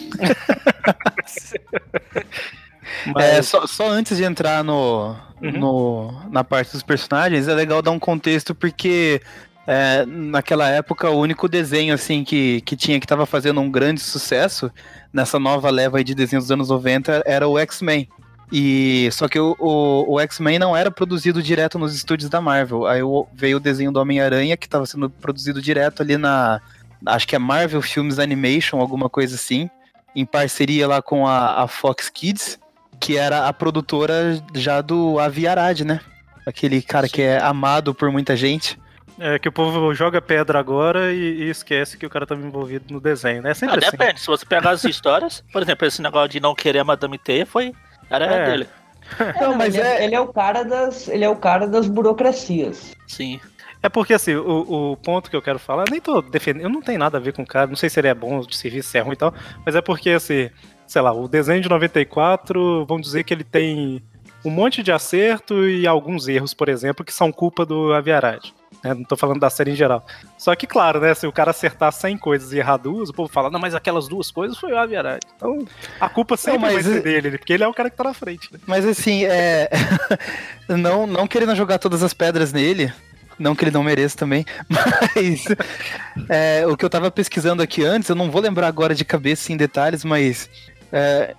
Mas... 3.07 3.25
É, 3.25 3.41
só, 3.43 3.67
só, 3.67 3.89
antes 3.89 4.17
de 4.17 4.25
entrar 4.25 4.63
no, 4.65 5.17
uhum. 5.41 5.53
no, 5.53 6.29
na 6.31 6.43
parte 6.43 6.73
dos 6.73 6.83
personagens, 6.83 7.49
é 7.49 7.55
legal 7.55 7.81
dar 7.81 7.93
um 7.93 7.99
contexto 7.99 8.55
porque 8.55 9.21
é, 9.67 10.05
naquela 10.07 10.69
época 10.69 11.09
o 11.09 11.19
único 11.19 11.49
desenho 11.49 11.95
assim 11.95 12.25
que, 12.25 12.61
que 12.63 12.77
tinha 12.77 12.99
que 12.99 13.05
estava 13.05 13.25
fazendo 13.27 13.61
um 13.61 13.71
grande 13.71 14.01
sucesso 14.01 14.71
nessa 15.13 15.39
nova 15.39 15.71
leva 15.71 16.03
de 16.03 16.15
desenhos 16.15 16.45
dos 16.45 16.51
anos 16.51 16.69
90 16.69 17.23
era 17.25 17.47
o 17.47 17.59
X-Men. 17.59 18.09
E 18.53 19.09
só 19.13 19.29
que 19.29 19.39
o, 19.39 19.57
o, 19.59 20.15
o 20.15 20.21
X-Men 20.21 20.59
não 20.59 20.77
era 20.77 20.91
produzido 20.91 21.43
direto 21.43 21.79
nos 21.79 21.95
estúdios 21.95 22.29
da 22.29 22.41
Marvel. 22.41 22.87
Aí 22.87 23.01
veio 23.33 23.57
o 23.57 23.61
desenho 23.61 23.93
do 23.93 24.01
Homem-Aranha 24.01 24.57
que 24.57 24.67
estava 24.67 24.85
sendo 24.85 25.09
produzido 25.09 25.63
direto 25.63 26.03
ali 26.03 26.17
na 26.17 26.61
acho 27.06 27.26
que 27.26 27.37
é 27.37 27.38
Marvel 27.38 27.82
Films 27.82 28.18
Animation, 28.18 28.80
alguma 28.80 29.08
coisa 29.08 29.34
assim, 29.34 29.68
em 30.14 30.25
parceria 30.25 30.87
lá 30.87 31.02
com 31.02 31.26
a, 31.26 31.62
a 31.62 31.68
Fox 31.68 32.08
Kids, 32.08 32.58
que 33.00 33.16
era 33.16 33.46
a 33.46 33.52
produtora 33.52 34.42
já 34.54 34.80
do 34.80 35.18
Avi 35.18 35.46
Arad, 35.46 35.80
né? 35.80 36.00
Aquele 36.46 36.82
cara 36.82 37.06
Sim. 37.06 37.12
que 37.12 37.23
é 37.23 37.38
amado 37.40 37.94
por 37.94 38.11
muita 38.11 38.37
gente. 38.37 38.78
É 39.18 39.38
que 39.38 39.49
o 39.49 39.52
povo 39.52 39.94
joga 39.94 40.20
pedra 40.20 40.58
agora 40.58 41.12
e, 41.12 41.44
e 41.44 41.50
esquece 41.50 41.96
que 41.96 42.04
o 42.04 42.11
cara 42.11 42.25
estava 42.25 42.44
envolvido 42.44 42.92
no 42.92 43.00
desenho, 43.00 43.42
né? 43.42 43.52
É 43.52 43.54
sempre 43.54 43.76
não, 43.76 43.87
assim. 43.87 43.96
Depende, 43.96 44.20
se 44.20 44.26
você 44.26 44.44
pegar 44.44 44.70
as 44.70 44.84
histórias, 44.84 45.44
por 45.52 45.62
exemplo, 45.62 45.87
esse 45.87 46.02
negócio 46.02 46.28
de 46.28 46.40
não 46.40 46.54
querer 46.54 46.80
a 46.80 46.84
Madame 46.84 47.16
T 47.18 47.44
foi. 47.44 47.73
Era 48.11 48.26
é. 48.26 48.50
dele. 48.50 48.68
Não, 49.40 49.54
mas 49.54 49.75
ele 49.75 49.87
é, 49.87 50.00
é, 50.00 50.04
ele 50.04 50.14
é 50.14 50.20
o 50.20 50.32
cara 50.32 50.62
das. 50.64 51.08
Ele 51.08 51.25
é 51.25 51.28
o 51.28 51.37
cara 51.37 51.68
das 51.68 51.87
burocracias. 51.87 52.94
Sim. 53.06 53.40
É 53.85 53.88
porque 53.91 54.14
assim, 54.14 54.35
o, 54.35 54.93
o 54.93 54.97
ponto 54.97 55.29
que 55.29 55.37
eu 55.37 55.43
quero 55.43 55.59
falar, 55.59 55.85
nem 55.91 56.00
tô 56.00 56.23
defendendo, 56.23 56.62
eu 56.62 56.71
não 56.71 56.81
tenho 56.81 56.99
nada 56.99 57.19
a 57.19 57.21
ver 57.21 57.35
com 57.35 57.43
o 57.43 57.47
cara, 57.47 57.67
não 57.67 57.76
sei 57.76 57.91
se 57.91 58.00
ele 58.00 58.09
é 58.09 58.14
bom 58.14 58.41
de 58.41 58.57
serviço, 58.57 58.88
se 58.88 58.97
é 58.97 59.03
ruim 59.03 59.12
e 59.12 59.17
tal, 59.17 59.35
mas 59.62 59.76
é 59.76 59.83
porque 59.83 60.09
assim, 60.09 60.49
sei 60.87 61.03
lá, 61.03 61.12
o 61.12 61.29
desenho 61.29 61.61
de 61.61 61.69
94, 61.69 62.87
vamos 62.87 63.05
dizer 63.05 63.25
que 63.25 63.35
ele 63.35 63.45
tem 63.45 64.03
um 64.43 64.49
monte 64.49 64.83
de 64.83 64.91
acerto 64.91 65.69
e 65.69 65.87
alguns 65.87 66.29
erros, 66.29 66.55
por 66.55 66.71
exemplo, 66.71 67.05
que 67.05 67.12
são 67.12 67.31
culpa 67.31 67.67
do 67.67 67.93
Aviarad. 67.93 68.55
Né? 68.83 68.95
Não 68.95 69.05
tô 69.05 69.19
falando 69.19 69.41
da 69.41 69.50
série 69.50 69.73
em 69.73 69.76
geral. 69.76 70.07
Só 70.38 70.55
que, 70.55 70.67
claro, 70.67 71.00
né? 71.00 71.14
Se 71.14 71.26
o 71.26 71.33
cara 71.33 71.50
acertar 71.50 71.93
100 71.93 72.17
coisas 72.17 72.53
e 72.53 72.59
errar 72.59 72.79
duas, 72.79 73.11
o 73.11 73.12
povo 73.12 73.31
fala, 73.31 73.50
não, 73.50 73.61
mas 73.61 73.75
aquelas 73.75 74.09
duas 74.09 74.31
coisas 74.31 74.59
foi 74.59 74.73
o 74.73 74.79
Aviarad. 74.79 75.21
Então, 75.37 75.67
a 76.00 76.09
culpa 76.09 76.38
sempre 76.38 76.59
não, 76.59 76.73
mas... 76.73 76.85
vai 76.85 76.95
ser 76.95 77.03
dele, 77.03 77.38
porque 77.38 77.53
ele 77.53 77.64
é 77.64 77.69
o 77.69 77.75
cara 77.75 77.91
que 77.91 77.97
tá 77.97 78.05
na 78.05 78.14
frente. 78.14 78.50
Né? 78.50 78.59
Mas 78.67 78.87
assim, 78.87 79.25
é. 79.25 79.69
não, 80.69 81.07
não 81.07 81.26
querendo 81.26 81.55
jogar 81.55 81.79
todas 81.79 82.03
as 82.03 82.12
pedras 82.12 82.53
nele, 82.53 82.93
não 83.38 83.55
que 83.55 83.64
ele 83.64 83.71
não 83.71 83.83
mereça 83.83 84.17
também, 84.17 84.45
mas 84.69 85.45
é, 86.29 86.67
o 86.67 86.76
que 86.76 86.85
eu 86.85 86.91
tava 86.91 87.11
pesquisando 87.11 87.62
aqui 87.62 87.85
antes, 87.85 88.09
eu 88.09 88.17
não 88.17 88.31
vou 88.31 88.41
lembrar 88.41 88.69
agora 88.69 88.95
de 88.95 89.05
cabeça 89.05 89.53
em 89.53 89.57
detalhes, 89.57 90.05
mas 90.05 90.49
é, 90.93 91.35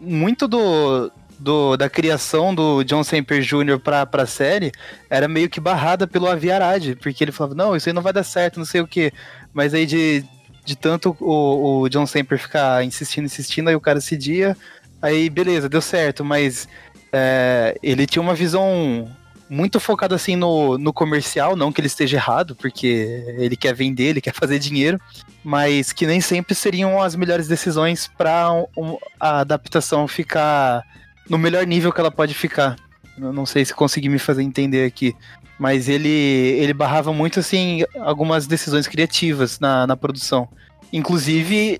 muito 0.00 0.46
do, 0.46 1.10
do, 1.38 1.76
da 1.76 1.90
criação 1.90 2.54
do 2.54 2.84
John 2.84 3.02
Semper 3.02 3.42
Jr. 3.42 3.78
pra, 3.82 4.06
pra 4.06 4.26
série 4.26 4.72
era 5.10 5.26
meio 5.26 5.50
que 5.50 5.60
barrada 5.60 6.06
pelo 6.06 6.28
Aviarad, 6.28 6.94
porque 6.96 7.22
ele 7.24 7.32
falava, 7.32 7.54
não, 7.54 7.74
isso 7.76 7.88
aí 7.88 7.92
não 7.92 8.02
vai 8.02 8.12
dar 8.12 8.22
certo, 8.22 8.58
não 8.58 8.64
sei 8.64 8.80
o 8.80 8.86
que. 8.86 9.12
Mas 9.52 9.74
aí 9.74 9.84
de, 9.84 10.24
de 10.64 10.76
tanto 10.76 11.16
o, 11.20 11.82
o 11.82 11.88
John 11.88 12.06
Semper 12.06 12.38
ficar 12.38 12.84
insistindo, 12.84 13.24
insistindo, 13.24 13.68
aí 13.68 13.74
o 13.74 13.80
cara 13.80 14.00
cedia, 14.00 14.56
aí 15.00 15.28
beleza, 15.28 15.68
deu 15.68 15.80
certo, 15.80 16.24
mas 16.24 16.68
é, 17.12 17.76
ele 17.82 18.06
tinha 18.06 18.22
uma 18.22 18.34
visão 18.34 19.10
muito 19.52 19.78
focada 19.78 20.14
assim 20.14 20.34
no, 20.34 20.78
no 20.78 20.94
comercial, 20.94 21.54
não 21.54 21.70
que 21.70 21.78
ele 21.78 21.86
esteja 21.86 22.16
errado, 22.16 22.56
porque 22.56 23.22
ele 23.36 23.54
quer 23.54 23.74
vender, 23.74 24.04
ele 24.04 24.20
quer 24.22 24.32
fazer 24.32 24.58
dinheiro, 24.58 24.98
mas 25.44 25.92
que 25.92 26.06
nem 26.06 26.22
sempre 26.22 26.54
seriam 26.54 27.02
as 27.02 27.14
melhores 27.14 27.46
decisões 27.46 28.10
para 28.16 28.50
um, 28.74 28.96
a 29.20 29.40
adaptação 29.40 30.08
ficar 30.08 30.82
no 31.28 31.36
melhor 31.36 31.66
nível 31.66 31.92
que 31.92 32.00
ela 32.00 32.10
pode 32.10 32.32
ficar. 32.32 32.76
Eu 33.18 33.30
não 33.30 33.44
sei 33.44 33.62
se 33.62 33.74
consegui 33.74 34.08
me 34.08 34.18
fazer 34.18 34.42
entender 34.42 34.86
aqui. 34.86 35.14
Mas 35.58 35.86
ele, 35.86 36.08
ele 36.08 36.72
barrava 36.72 37.12
muito, 37.12 37.38
assim, 37.38 37.84
algumas 38.00 38.46
decisões 38.46 38.88
criativas 38.88 39.60
na, 39.60 39.86
na 39.86 39.96
produção. 39.96 40.48
Inclusive, 40.90 41.78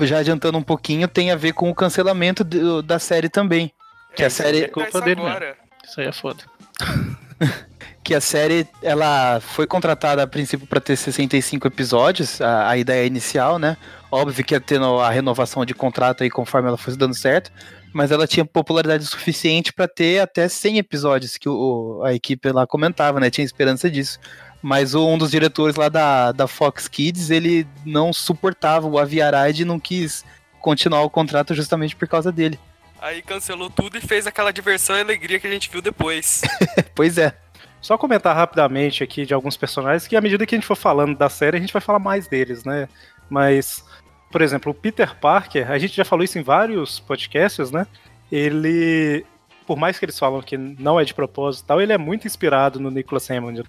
já 0.00 0.18
adiantando 0.18 0.56
um 0.56 0.62
pouquinho, 0.62 1.06
tem 1.06 1.30
a 1.30 1.36
ver 1.36 1.52
com 1.52 1.68
o 1.68 1.74
cancelamento 1.74 2.42
do, 2.42 2.82
da 2.82 2.98
série 2.98 3.28
também. 3.28 3.70
Que 4.16 4.22
é, 4.22 4.26
a 4.26 4.30
série. 4.30 4.62
É 4.62 4.68
culpa 4.68 5.02
dele, 5.02 5.22
né? 5.22 5.54
Isso 5.86 6.00
aí 6.00 6.06
é 6.06 6.12
foda. 6.12 6.42
que 8.02 8.14
a 8.14 8.20
série 8.20 8.66
ela 8.82 9.40
foi 9.40 9.66
contratada 9.66 10.22
a 10.22 10.26
princípio 10.26 10.66
para 10.66 10.80
ter 10.80 10.96
65 10.96 11.66
episódios, 11.66 12.40
a, 12.40 12.70
a, 12.70 12.76
ideia 12.76 13.06
inicial, 13.06 13.58
né? 13.58 13.76
Óbvio 14.10 14.44
que 14.44 14.54
ia 14.54 14.60
ter 14.60 14.80
a 14.80 15.10
renovação 15.10 15.64
de 15.64 15.74
contrato 15.74 16.22
aí 16.22 16.30
conforme 16.30 16.68
ela 16.68 16.76
fosse 16.76 16.96
dando 16.96 17.14
certo, 17.14 17.52
mas 17.92 18.10
ela 18.10 18.26
tinha 18.26 18.44
popularidade 18.44 19.04
suficiente 19.04 19.72
para 19.72 19.86
ter 19.86 20.20
até 20.20 20.48
100 20.48 20.78
episódios, 20.78 21.36
que 21.36 21.48
o, 21.48 22.02
a 22.04 22.14
equipe 22.14 22.50
lá 22.50 22.66
comentava, 22.66 23.20
né? 23.20 23.30
Tinha 23.30 23.44
esperança 23.44 23.90
disso. 23.90 24.18
Mas 24.62 24.94
um 24.94 25.16
dos 25.16 25.30
diretores 25.30 25.76
lá 25.76 25.88
da, 25.88 26.32
da 26.32 26.46
Fox 26.46 26.86
Kids, 26.86 27.30
ele 27.30 27.66
não 27.84 28.12
suportava 28.12 28.86
o 28.86 28.98
Aviarad 28.98 29.58
e 29.58 29.64
não 29.64 29.80
quis 29.80 30.24
continuar 30.60 31.02
o 31.02 31.10
contrato 31.10 31.54
justamente 31.54 31.96
por 31.96 32.06
causa 32.06 32.30
dele. 32.30 32.58
Aí 33.00 33.22
cancelou 33.22 33.70
tudo 33.70 33.96
e 33.96 34.00
fez 34.00 34.26
aquela 34.26 34.52
diversão 34.52 34.96
e 34.96 35.00
alegria 35.00 35.40
que 35.40 35.46
a 35.46 35.50
gente 35.50 35.70
viu 35.70 35.80
depois. 35.80 36.42
pois 36.94 37.18
é. 37.18 37.34
Só 37.80 37.96
comentar 37.96 38.36
rapidamente 38.36 39.02
aqui 39.02 39.24
de 39.24 39.32
alguns 39.32 39.56
personagens 39.56 40.06
que 40.06 40.14
à 40.14 40.20
medida 40.20 40.44
que 40.44 40.54
a 40.54 40.58
gente 40.58 40.66
for 40.66 40.76
falando 40.76 41.16
da 41.16 41.30
série, 41.30 41.56
a 41.56 41.60
gente 41.60 41.72
vai 41.72 41.80
falar 41.80 41.98
mais 41.98 42.28
deles, 42.28 42.62
né? 42.62 42.88
Mas 43.28 43.82
por 44.30 44.42
exemplo, 44.42 44.70
o 44.70 44.74
Peter 44.74 45.16
Parker, 45.16 45.70
a 45.70 45.78
gente 45.78 45.96
já 45.96 46.04
falou 46.04 46.24
isso 46.24 46.38
em 46.38 46.42
vários 46.42 47.00
podcasts, 47.00 47.72
né? 47.72 47.86
Ele, 48.30 49.26
por 49.66 49.76
mais 49.76 49.98
que 49.98 50.04
eles 50.04 50.16
falam 50.16 50.40
que 50.40 50.56
não 50.56 51.00
é 51.00 51.04
de 51.04 51.12
propósito 51.12 51.66
tal, 51.66 51.80
ele 51.80 51.92
é 51.92 51.98
muito 51.98 52.28
inspirado 52.28 52.78
no 52.78 52.92
Nicholas 52.92 53.28
Hammond. 53.28 53.64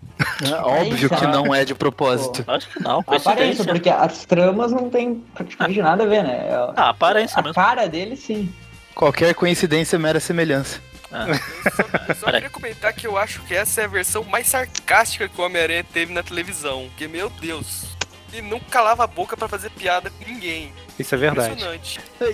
É 0.47 0.55
óbvio 0.61 1.09
que 1.09 1.25
não 1.25 1.53
é 1.53 1.65
de 1.65 1.73
propósito. 1.73 2.43
Pô, 2.43 2.51
acho 2.51 2.69
que 2.69 2.81
não. 2.81 3.00
Aparência, 3.00 3.65
porque 3.65 3.89
as 3.89 4.23
tramas 4.23 4.71
não 4.71 4.88
tem 4.88 5.15
praticamente 5.33 5.81
nada 5.81 6.03
a 6.03 6.07
ver, 6.07 6.23
né? 6.23 6.47
Ah, 6.75 6.89
aparência 6.89 7.39
a 7.39 7.41
mesmo. 7.41 7.55
cara 7.55 7.88
dele, 7.88 8.15
sim. 8.15 8.53
Qualquer 8.95 9.33
coincidência 9.33 9.98
mera 9.98 10.19
semelhança. 10.19 10.81
Ah. 11.12 11.27
Eu 11.27 11.36
só, 11.71 11.83
eu 12.07 12.15
só 12.15 12.31
queria 12.31 12.50
comentar 12.50 12.93
que 12.93 13.05
eu 13.05 13.17
acho 13.17 13.41
que 13.41 13.53
essa 13.53 13.81
é 13.81 13.83
a 13.86 13.88
versão 13.88 14.24
mais 14.24 14.48
sarcástica 14.48 15.27
que 15.27 15.39
o 15.39 15.43
Homem-Aranha 15.43 15.83
teve 15.83 16.13
na 16.13 16.24
televisão. 16.24 16.89
Que, 16.98 17.07
meu 17.07 17.29
Deus, 17.29 17.98
ele 18.31 18.48
não 18.48 18.60
calava 18.60 19.03
a 19.03 19.07
boca 19.07 19.36
para 19.36 19.48
fazer 19.48 19.69
piada 19.71 20.10
com 20.10 20.24
ninguém. 20.24 20.74
Isso 21.01 21.15
é 21.15 21.17
verdade. 21.17 21.67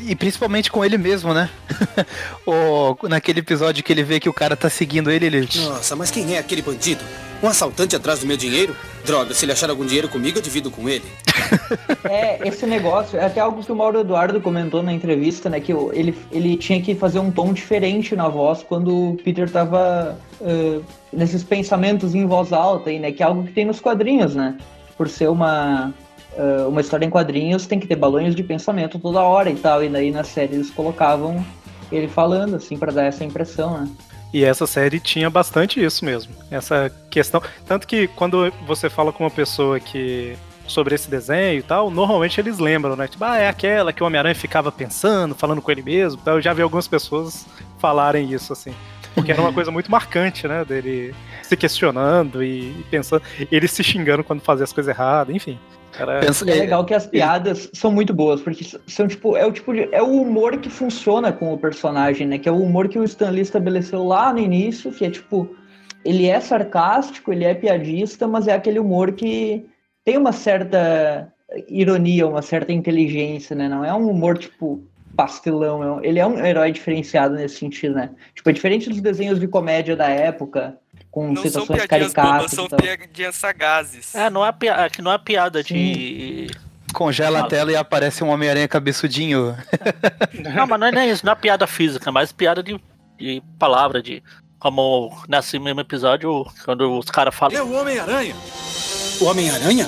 E 0.01 0.15
principalmente 0.15 0.71
com 0.71 0.83
ele 0.83 0.97
mesmo, 0.97 1.33
né? 1.33 1.49
o, 2.45 3.07
naquele 3.07 3.39
episódio 3.39 3.83
que 3.83 3.91
ele 3.91 4.03
vê 4.03 4.19
que 4.19 4.29
o 4.29 4.33
cara 4.33 4.55
tá 4.55 4.69
seguindo 4.69 5.09
ele, 5.09 5.25
ele. 5.25 5.49
Nossa, 5.55 5.95
mas 5.95 6.11
quem 6.11 6.35
é 6.35 6.39
aquele 6.39 6.61
bandido? 6.61 7.03
Um 7.41 7.47
assaltante 7.47 7.95
atrás 7.95 8.19
do 8.19 8.25
meu 8.25 8.35
dinheiro? 8.35 8.75
Droga, 9.05 9.33
se 9.33 9.45
ele 9.45 9.51
achar 9.51 9.69
algum 9.69 9.85
dinheiro 9.85 10.09
comigo, 10.09 10.39
eu 10.39 10.41
divido 10.41 10.71
com 10.71 10.89
ele. 10.89 11.05
é, 12.03 12.47
esse 12.47 12.65
negócio, 12.65 13.19
é 13.19 13.25
até 13.25 13.39
algo 13.39 13.63
que 13.63 13.71
o 13.71 13.75
Mauro 13.75 13.99
Eduardo 13.99 14.41
comentou 14.41 14.81
na 14.81 14.91
entrevista, 14.91 15.49
né? 15.49 15.59
Que 15.59 15.71
ele, 15.71 16.17
ele 16.31 16.57
tinha 16.57 16.81
que 16.81 16.95
fazer 16.95 17.19
um 17.19 17.31
tom 17.31 17.53
diferente 17.53 18.15
na 18.15 18.27
voz 18.27 18.63
quando 18.63 19.11
o 19.11 19.17
Peter 19.23 19.49
tava 19.49 20.17
uh, 20.41 20.83
nesses 21.13 21.43
pensamentos 21.43 22.15
em 22.15 22.25
voz 22.25 22.51
alta, 22.51 22.89
aí, 22.89 22.99
né? 22.99 23.11
Que 23.11 23.21
é 23.21 23.25
algo 23.25 23.43
que 23.43 23.53
tem 23.53 23.65
nos 23.65 23.79
quadrinhos, 23.79 24.35
né? 24.35 24.57
por 24.97 25.07
ser 25.07 25.29
uma, 25.29 25.93
uh, 26.37 26.69
uma 26.69 26.81
história 26.81 27.05
em 27.05 27.09
quadrinhos, 27.09 27.65
tem 27.65 27.79
que 27.79 27.87
ter 27.87 27.95
balões 27.95 28.35
de 28.35 28.43
pensamento 28.43 28.99
toda 28.99 29.21
hora 29.21 29.49
e 29.49 29.55
tal. 29.55 29.83
E 29.83 29.89
daí 29.89 30.11
na 30.11 30.23
série 30.23 30.55
eles 30.55 30.69
colocavam 30.69 31.43
ele 31.91 32.07
falando, 32.07 32.55
assim, 32.55 32.77
para 32.77 32.91
dar 32.91 33.03
essa 33.03 33.23
impressão, 33.23 33.77
né? 33.79 33.89
E 34.33 34.43
essa 34.43 34.67
série 34.67 34.99
tinha 34.99 35.29
bastante 35.29 35.83
isso 35.83 36.03
mesmo. 36.03 36.33
Essa 36.51 36.91
questão. 37.09 37.41
Tanto 37.65 37.87
que 37.87 38.07
quando 38.09 38.51
você 38.65 38.89
fala 38.89 39.11
com 39.11 39.23
uma 39.23 39.31
pessoa 39.31 39.79
que. 39.79 40.35
sobre 40.67 40.95
esse 40.95 41.09
desenho 41.09 41.59
e 41.59 41.63
tal, 41.63 41.89
normalmente 41.89 42.39
eles 42.39 42.59
lembram, 42.59 42.95
né? 42.95 43.07
Tipo, 43.07 43.23
ah, 43.23 43.37
é 43.37 43.47
aquela 43.47 43.93
que 43.93 44.03
o 44.03 44.05
Homem-Aranha 44.05 44.35
ficava 44.35 44.71
pensando, 44.71 45.33
falando 45.33 45.61
com 45.61 45.71
ele 45.71 45.81
mesmo. 45.81 46.19
Então 46.21 46.35
eu 46.35 46.41
já 46.41 46.53
vi 46.53 46.61
algumas 46.61 46.87
pessoas 46.87 47.45
falarem 47.79 48.31
isso, 48.33 48.51
assim. 48.51 48.73
Porque 49.15 49.31
era 49.31 49.41
uma 49.41 49.53
coisa 49.53 49.71
muito 49.71 49.89
marcante, 49.89 50.47
né? 50.47 50.63
Dele 50.63 51.15
se 51.41 51.55
questionando 51.55 52.43
e, 52.43 52.85
pensando, 52.91 53.23
ele 53.51 53.67
se 53.67 53.83
xingando 53.83 54.23
quando 54.23 54.41
fazia 54.41 54.65
as 54.65 54.73
coisas 54.73 54.93
erradas, 54.93 55.33
enfim. 55.33 55.57
Era... 55.99 56.19
é 56.23 56.53
legal 56.55 56.85
que 56.85 56.93
as 56.93 57.07
piadas 57.07 57.69
são 57.73 57.91
muito 57.91 58.13
boas, 58.13 58.41
porque 58.41 58.65
são 58.87 59.07
tipo, 59.07 59.35
é 59.35 59.45
o 59.45 59.51
tipo 59.51 59.73
de, 59.73 59.89
é 59.91 60.01
o 60.01 60.21
humor 60.21 60.57
que 60.57 60.69
funciona 60.69 61.31
com 61.31 61.53
o 61.53 61.57
personagem, 61.57 62.27
né? 62.27 62.37
Que 62.37 62.49
é 62.49 62.51
o 62.51 62.61
humor 62.61 62.87
que 62.87 62.99
o 62.99 63.03
Stan 63.03 63.29
Lee 63.29 63.41
estabeleceu 63.41 64.03
lá 64.03 64.31
no 64.33 64.39
início, 64.39 64.91
que 64.91 65.05
é 65.05 65.09
tipo, 65.09 65.55
ele 66.05 66.27
é 66.27 66.39
sarcástico, 66.39 67.31
ele 67.31 67.45
é 67.45 67.53
piadista, 67.53 68.27
mas 68.27 68.47
é 68.47 68.53
aquele 68.53 68.79
humor 68.79 69.13
que 69.13 69.65
tem 70.05 70.17
uma 70.17 70.31
certa 70.31 71.31
ironia, 71.67 72.27
uma 72.27 72.41
certa 72.41 72.71
inteligência, 72.71 73.55
né? 73.55 73.67
Não 73.67 73.83
é 73.83 73.93
um 73.93 74.09
humor 74.09 74.37
tipo 74.37 74.81
pastelão, 75.15 75.99
é 75.99 76.07
ele 76.07 76.19
é 76.19 76.27
um 76.27 76.45
herói 76.45 76.71
diferenciado 76.71 77.35
nesse 77.35 77.57
sentido, 77.57 77.95
né? 77.95 78.11
Tipo, 78.35 78.49
é 78.49 78.53
diferente 78.53 78.87
dos 78.87 79.01
desenhos 79.01 79.39
de 79.39 79.47
comédia 79.47 79.95
da 79.95 80.07
época, 80.07 80.77
com 81.17 81.33
não 81.33 81.41
situações 81.41 81.79
são 81.79 81.87
caricatas. 81.87 82.13
Bobas, 82.13 82.51
são 82.51 82.67
piadinhas 82.67 83.35
sagazes. 83.35 84.13
É, 84.13 84.29
não 84.29 84.45
é, 84.45 84.51
piada, 84.51 84.89
não 85.01 85.11
é 85.11 85.17
piada 85.17 85.63
de. 85.63 86.47
Congela 86.93 87.39
a 87.39 87.43
tela 87.43 87.71
e 87.71 87.75
aparece 87.75 88.23
um 88.23 88.29
Homem-Aranha 88.29 88.67
cabeçudinho. 88.67 89.57
não, 90.55 90.67
mas 90.67 90.79
não 90.79 90.87
é 90.87 90.91
nem 90.91 91.09
isso, 91.09 91.25
não 91.25 91.33
é 91.33 91.35
piada 91.35 91.65
física, 91.65 92.11
mas 92.11 92.31
piada 92.31 92.61
de, 92.61 92.79
de 93.17 93.41
palavra, 93.57 94.01
de. 94.01 94.21
Como 94.59 95.11
nesse 95.27 95.57
mesmo 95.59 95.81
episódio, 95.81 96.45
quando 96.63 96.97
os 96.97 97.05
caras 97.05 97.33
falam. 97.33 97.57
É 97.57 97.63
o 97.63 97.71
Homem-Aranha! 97.73 98.35
O 99.19 99.25
Homem-Aranha? 99.25 99.87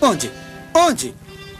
Onde? 0.00 0.30
Onde? 0.74 1.14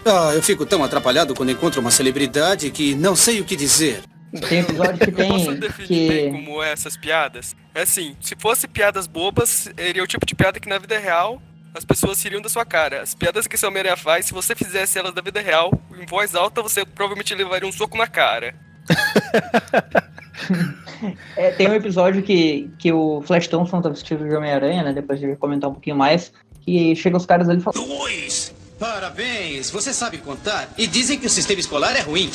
Ah, 0.04 0.32
eu 0.34 0.42
fico 0.42 0.66
tão 0.66 0.82
atrapalhado 0.82 1.34
quando 1.34 1.50
encontro 1.50 1.80
uma 1.80 1.90
celebridade 1.90 2.70
que 2.70 2.94
não 2.94 3.14
sei 3.16 3.40
o 3.40 3.44
que 3.44 3.56
dizer. 3.56 4.02
Tem 4.48 4.60
episódio 4.60 4.98
que 4.98 5.10
tem. 5.12 5.28
Posso 5.28 5.54
definir 5.54 5.86
que... 5.86 6.08
bem 6.08 6.32
como 6.32 6.62
é 6.62 6.72
essas 6.72 6.96
piadas? 6.96 7.54
É 7.74 7.82
assim, 7.82 8.16
se 8.20 8.34
fosse 8.38 8.66
piadas 8.66 9.06
bobas, 9.06 9.70
seria 9.76 10.02
o 10.02 10.06
tipo 10.06 10.26
de 10.26 10.34
piada 10.34 10.60
que 10.60 10.68
na 10.68 10.78
vida 10.78 10.98
real 10.98 11.40
as 11.74 11.84
pessoas 11.84 12.18
seriam 12.18 12.40
da 12.40 12.48
sua 12.48 12.64
cara. 12.64 13.02
As 13.02 13.14
piadas 13.14 13.46
que 13.46 13.58
seu 13.58 13.68
Homem-Aranha 13.68 13.96
faz, 13.96 14.26
se 14.26 14.32
você 14.32 14.54
fizesse 14.54 14.98
elas 14.98 15.12
da 15.12 15.20
vida 15.20 15.40
real, 15.40 15.72
em 16.00 16.06
voz 16.06 16.34
alta, 16.34 16.62
você 16.62 16.84
provavelmente 16.84 17.34
levaria 17.34 17.68
um 17.68 17.72
soco 17.72 17.98
na 17.98 18.06
cara. 18.06 18.54
é, 21.36 21.50
tem 21.52 21.68
um 21.68 21.74
episódio 21.74 22.22
que, 22.22 22.70
que 22.78 22.92
o 22.92 23.22
Flash 23.22 23.48
Thompson 23.48 23.82
tá 23.82 23.88
vestido 23.88 24.28
de 24.28 24.34
Homem-Aranha, 24.34 24.84
né? 24.84 24.92
Depois 24.92 25.18
de 25.18 25.34
comentar 25.36 25.68
um 25.68 25.74
pouquinho 25.74 25.96
mais. 25.96 26.32
Que 26.60 26.94
chega 26.94 27.16
os 27.16 27.26
caras 27.26 27.48
ali 27.48 27.58
e 27.58 27.62
falam. 27.62 27.86
Dois! 27.86 28.54
Parabéns! 28.78 29.70
Você 29.70 29.92
sabe 29.92 30.18
contar? 30.18 30.68
E 30.78 30.86
dizem 30.86 31.18
que 31.18 31.26
o 31.26 31.30
sistema 31.30 31.60
escolar 31.60 31.96
é 31.96 32.00
ruim. 32.00 32.30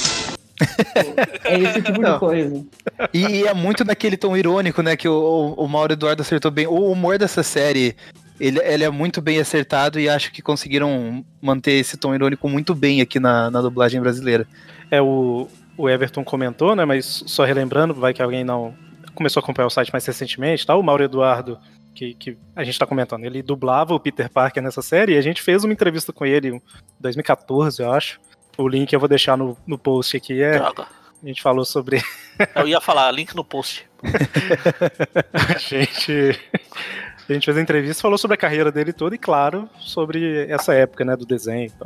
É 1.46 1.58
esse 1.60 1.82
tipo 1.82 2.04
de 2.04 2.20
coisa. 2.20 2.66
E 3.14 3.48
é 3.48 3.54
muito 3.54 3.86
naquele 3.86 4.18
tom 4.18 4.36
irônico, 4.36 4.82
né? 4.82 4.96
Que 4.96 5.08
o, 5.08 5.54
o 5.58 5.68
Mauro 5.68 5.94
Eduardo 5.94 6.22
acertou 6.22 6.52
bem. 6.52 6.68
O 6.68 6.92
humor 6.92 7.18
dessa 7.18 7.44
série 7.44 7.96
Ele, 8.40 8.60
ele 8.60 8.84
é 8.84 8.90
muito 8.90 9.22
bem 9.22 9.40
acertado 9.40 10.00
e 10.00 10.08
acho 10.10 10.32
que 10.32 10.42
conseguiram 10.42 11.24
manter 11.42 11.74
esse 11.74 11.98
tom 11.98 12.14
irônico 12.14 12.48
muito 12.50 12.74
bem 12.76 13.02
aqui 13.02 13.20
na, 13.20 13.50
na 13.50 13.62
dublagem 13.62 14.00
brasileira. 14.00 14.48
É, 14.92 15.02
o, 15.02 15.48
o 15.78 15.90
Everton 15.90 16.24
comentou, 16.24 16.76
né? 16.76 16.86
Mas 16.86 17.24
só 17.26 17.44
relembrando, 17.44 17.94
vai 17.94 18.14
que 18.14 18.22
alguém 18.22 18.44
não 18.44 18.74
começou 19.16 19.42
a 19.42 19.44
acompanhar 19.44 19.68
o 19.68 19.72
site 19.72 19.92
mais 19.92 20.06
recentemente, 20.06 20.66
tá? 20.66 20.76
O 20.76 20.84
Mauro 20.84 21.04
Eduardo, 21.04 21.58
que, 21.94 22.14
que 22.14 22.38
a 22.56 22.64
gente 22.64 22.80
tá 22.80 22.86
comentando, 22.86 23.26
ele 23.26 23.42
dublava 23.42 23.94
o 23.94 24.00
Peter 24.00 24.30
Parker 24.30 24.64
nessa 24.64 24.82
série 24.82 25.14
e 25.14 25.18
a 25.18 25.22
gente 25.22 25.42
fez 25.42 25.64
uma 25.64 25.74
entrevista 25.74 26.14
com 26.14 26.26
ele 26.26 26.50
em 26.50 26.62
2014, 27.00 27.82
eu 27.82 27.92
acho. 27.92 28.20
O 28.60 28.68
link 28.68 28.92
eu 28.92 29.00
vou 29.00 29.08
deixar 29.08 29.38
no, 29.38 29.58
no 29.66 29.78
post 29.78 30.18
aqui. 30.18 30.44
É, 30.44 30.60
Droga. 30.60 30.86
a 31.24 31.26
gente 31.26 31.42
falou 31.42 31.64
sobre. 31.64 32.04
Eu 32.54 32.68
ia 32.68 32.82
falar, 32.82 33.10
link 33.10 33.34
no 33.34 33.44
post. 33.44 33.88
a 35.32 35.58
gente. 35.58 36.38
A 37.30 37.34
gente 37.34 37.46
fez 37.46 37.58
a 37.58 37.62
entrevista, 37.62 38.02
falou 38.02 38.18
sobre 38.18 38.36
a 38.36 38.38
carreira 38.38 38.70
dele 38.70 38.92
toda 38.92 39.16
e, 39.16 39.18
claro, 39.18 39.70
sobre 39.78 40.46
essa 40.50 40.74
época, 40.74 41.06
né, 41.06 41.16
do 41.16 41.26
desenho. 41.26 41.72
Então. 41.74 41.86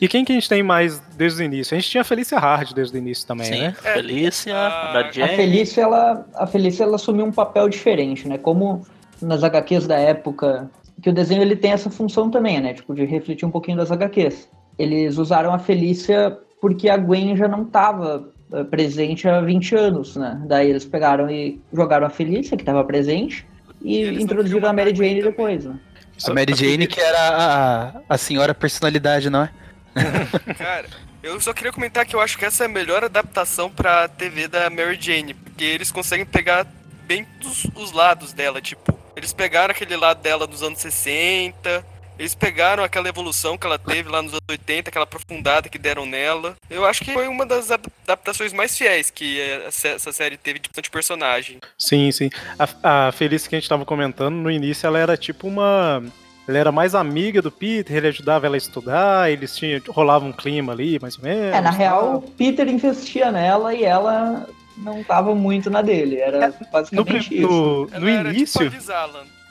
E 0.00 0.08
quem 0.08 0.24
que 0.24 0.32
a 0.32 0.34
gente 0.34 0.48
tem 0.48 0.62
mais 0.62 0.98
desde 1.14 1.42
o 1.42 1.44
início? 1.44 1.76
A 1.76 1.80
gente 1.80 1.90
tinha 1.90 2.00
a 2.00 2.04
Felícia 2.04 2.38
Hard 2.38 2.72
desde 2.72 2.96
o 2.96 2.98
início 2.98 3.26
também, 3.26 3.46
Sim, 3.46 3.60
né? 3.60 3.72
Felícia, 3.72 4.54
da 4.54 5.00
A 5.00 5.12
Jane. 5.12 5.36
Felícia, 5.36 5.82
ela, 5.82 6.26
a 6.36 6.46
Felícia, 6.46 6.84
ela 6.84 6.94
assumiu 6.94 7.26
um 7.26 7.32
papel 7.32 7.68
diferente, 7.68 8.26
né? 8.26 8.38
Como 8.38 8.86
nas 9.20 9.42
HQs 9.42 9.86
da 9.86 9.98
época, 9.98 10.70
que 11.02 11.10
o 11.10 11.12
desenho 11.12 11.42
ele 11.42 11.56
tem 11.56 11.72
essa 11.72 11.90
função 11.90 12.30
também, 12.30 12.60
né? 12.60 12.72
Tipo, 12.72 12.94
de 12.94 13.04
refletir 13.04 13.44
um 13.44 13.50
pouquinho 13.50 13.76
das 13.76 13.90
HQs. 13.90 14.48
Eles 14.78 15.18
usaram 15.18 15.52
a 15.52 15.58
Felícia 15.58 16.38
porque 16.60 16.88
a 16.88 16.96
Gwen 16.96 17.36
já 17.36 17.46
não 17.46 17.62
estava 17.62 18.28
presente 18.70 19.28
há 19.28 19.40
20 19.40 19.74
anos, 19.74 20.16
né? 20.16 20.40
Daí 20.46 20.70
eles 20.70 20.84
pegaram 20.84 21.30
e 21.30 21.60
jogaram 21.72 22.06
a 22.06 22.10
Felícia, 22.10 22.56
que 22.56 22.62
estava 22.62 22.84
presente, 22.84 23.46
e, 23.82 23.96
E 23.96 24.02
eles 24.02 24.22
introduziram 24.22 24.68
a 24.68 24.72
Mary 24.72 24.94
Jane 24.94 25.22
depois, 25.22 25.64
né? 25.64 25.78
A 26.26 26.32
Mary 26.32 26.54
Jane, 26.54 26.86
que 26.86 27.00
era 27.00 27.18
a, 27.18 28.00
a 28.08 28.18
senhora 28.18 28.54
personalidade, 28.54 29.28
não 29.28 29.42
é? 29.42 29.50
Cara, 30.56 30.86
eu 31.22 31.40
só 31.40 31.52
queria 31.52 31.72
comentar 31.72 32.06
que 32.06 32.14
eu 32.14 32.20
acho 32.20 32.38
que 32.38 32.44
essa 32.44 32.64
é 32.64 32.66
a 32.66 32.70
melhor 32.70 33.04
adaptação 33.04 33.70
pra 33.70 34.08
TV 34.08 34.46
da 34.46 34.70
Mary 34.70 34.98
Jane, 35.00 35.34
porque 35.34 35.64
eles 35.64 35.90
conseguem 35.90 36.24
pegar 36.24 36.66
bem 37.06 37.26
os, 37.44 37.64
os 37.74 37.92
lados 37.92 38.32
dela, 38.32 38.60
tipo, 38.60 38.96
eles 39.16 39.32
pegaram 39.32 39.72
aquele 39.72 39.96
lado 39.96 40.22
dela 40.22 40.46
dos 40.46 40.62
anos 40.62 40.78
60, 40.78 41.84
eles 42.18 42.34
pegaram 42.34 42.82
aquela 42.84 43.08
evolução 43.08 43.56
que 43.58 43.66
ela 43.66 43.78
teve 43.78 44.08
lá 44.08 44.22
nos 44.22 44.32
anos 44.32 44.44
80, 44.48 44.88
aquela 44.88 45.04
aprofundada 45.04 45.68
que 45.68 45.78
deram 45.78 46.06
nela. 46.06 46.54
Eu 46.70 46.84
acho 46.84 47.04
que 47.04 47.12
foi 47.12 47.26
uma 47.28 47.44
das 47.44 47.70
ad- 47.70 47.88
adaptações 48.04 48.52
mais 48.52 48.76
fiéis 48.76 49.10
que 49.10 49.40
eh, 49.40 49.64
essa 49.66 49.88
essa 49.88 50.12
série 50.12 50.36
teve 50.36 50.58
de 50.58 50.68
bastante 50.68 50.90
personagem. 50.90 51.58
Sim, 51.78 52.10
sim. 52.12 52.30
A, 52.58 53.08
a 53.08 53.12
Felícia 53.12 53.48
que 53.48 53.56
a 53.56 53.58
gente 53.60 53.68
tava 53.68 53.84
comentando, 53.84 54.34
no 54.34 54.50
início 54.50 54.86
ela 54.86 54.98
era 54.98 55.16
tipo 55.16 55.46
uma. 55.48 56.02
Ela 56.46 56.58
era 56.58 56.70
mais 56.72 56.94
amiga 56.94 57.40
do 57.40 57.50
Peter, 57.50 57.96
ele 57.96 58.08
ajudava 58.08 58.44
ela 58.46 58.56
a 58.56 58.58
estudar, 58.58 59.30
eles 59.32 59.56
tinham. 59.56 59.80
rolava 59.88 60.24
um 60.26 60.32
clima 60.32 60.72
ali, 60.72 60.98
mais 61.00 61.16
ou 61.16 61.24
menos. 61.24 61.54
É, 61.54 61.60
na 61.60 61.70
real, 61.70 62.20
Peter 62.36 62.68
investia 62.68 63.32
nela 63.32 63.74
e 63.74 63.82
ela 63.82 64.46
não 64.76 65.02
tava 65.02 65.34
muito 65.34 65.70
na 65.70 65.80
dele. 65.80 66.18
Era 66.18 66.48
No, 66.48 66.54
basicamente 66.70 67.28
pri- 67.28 67.38
isso. 67.38 67.48
no, 67.48 67.88
Ela 67.90 68.00
no 68.00 68.08
era 68.08 68.28
início. 68.28 68.70
tipo. 68.70 68.82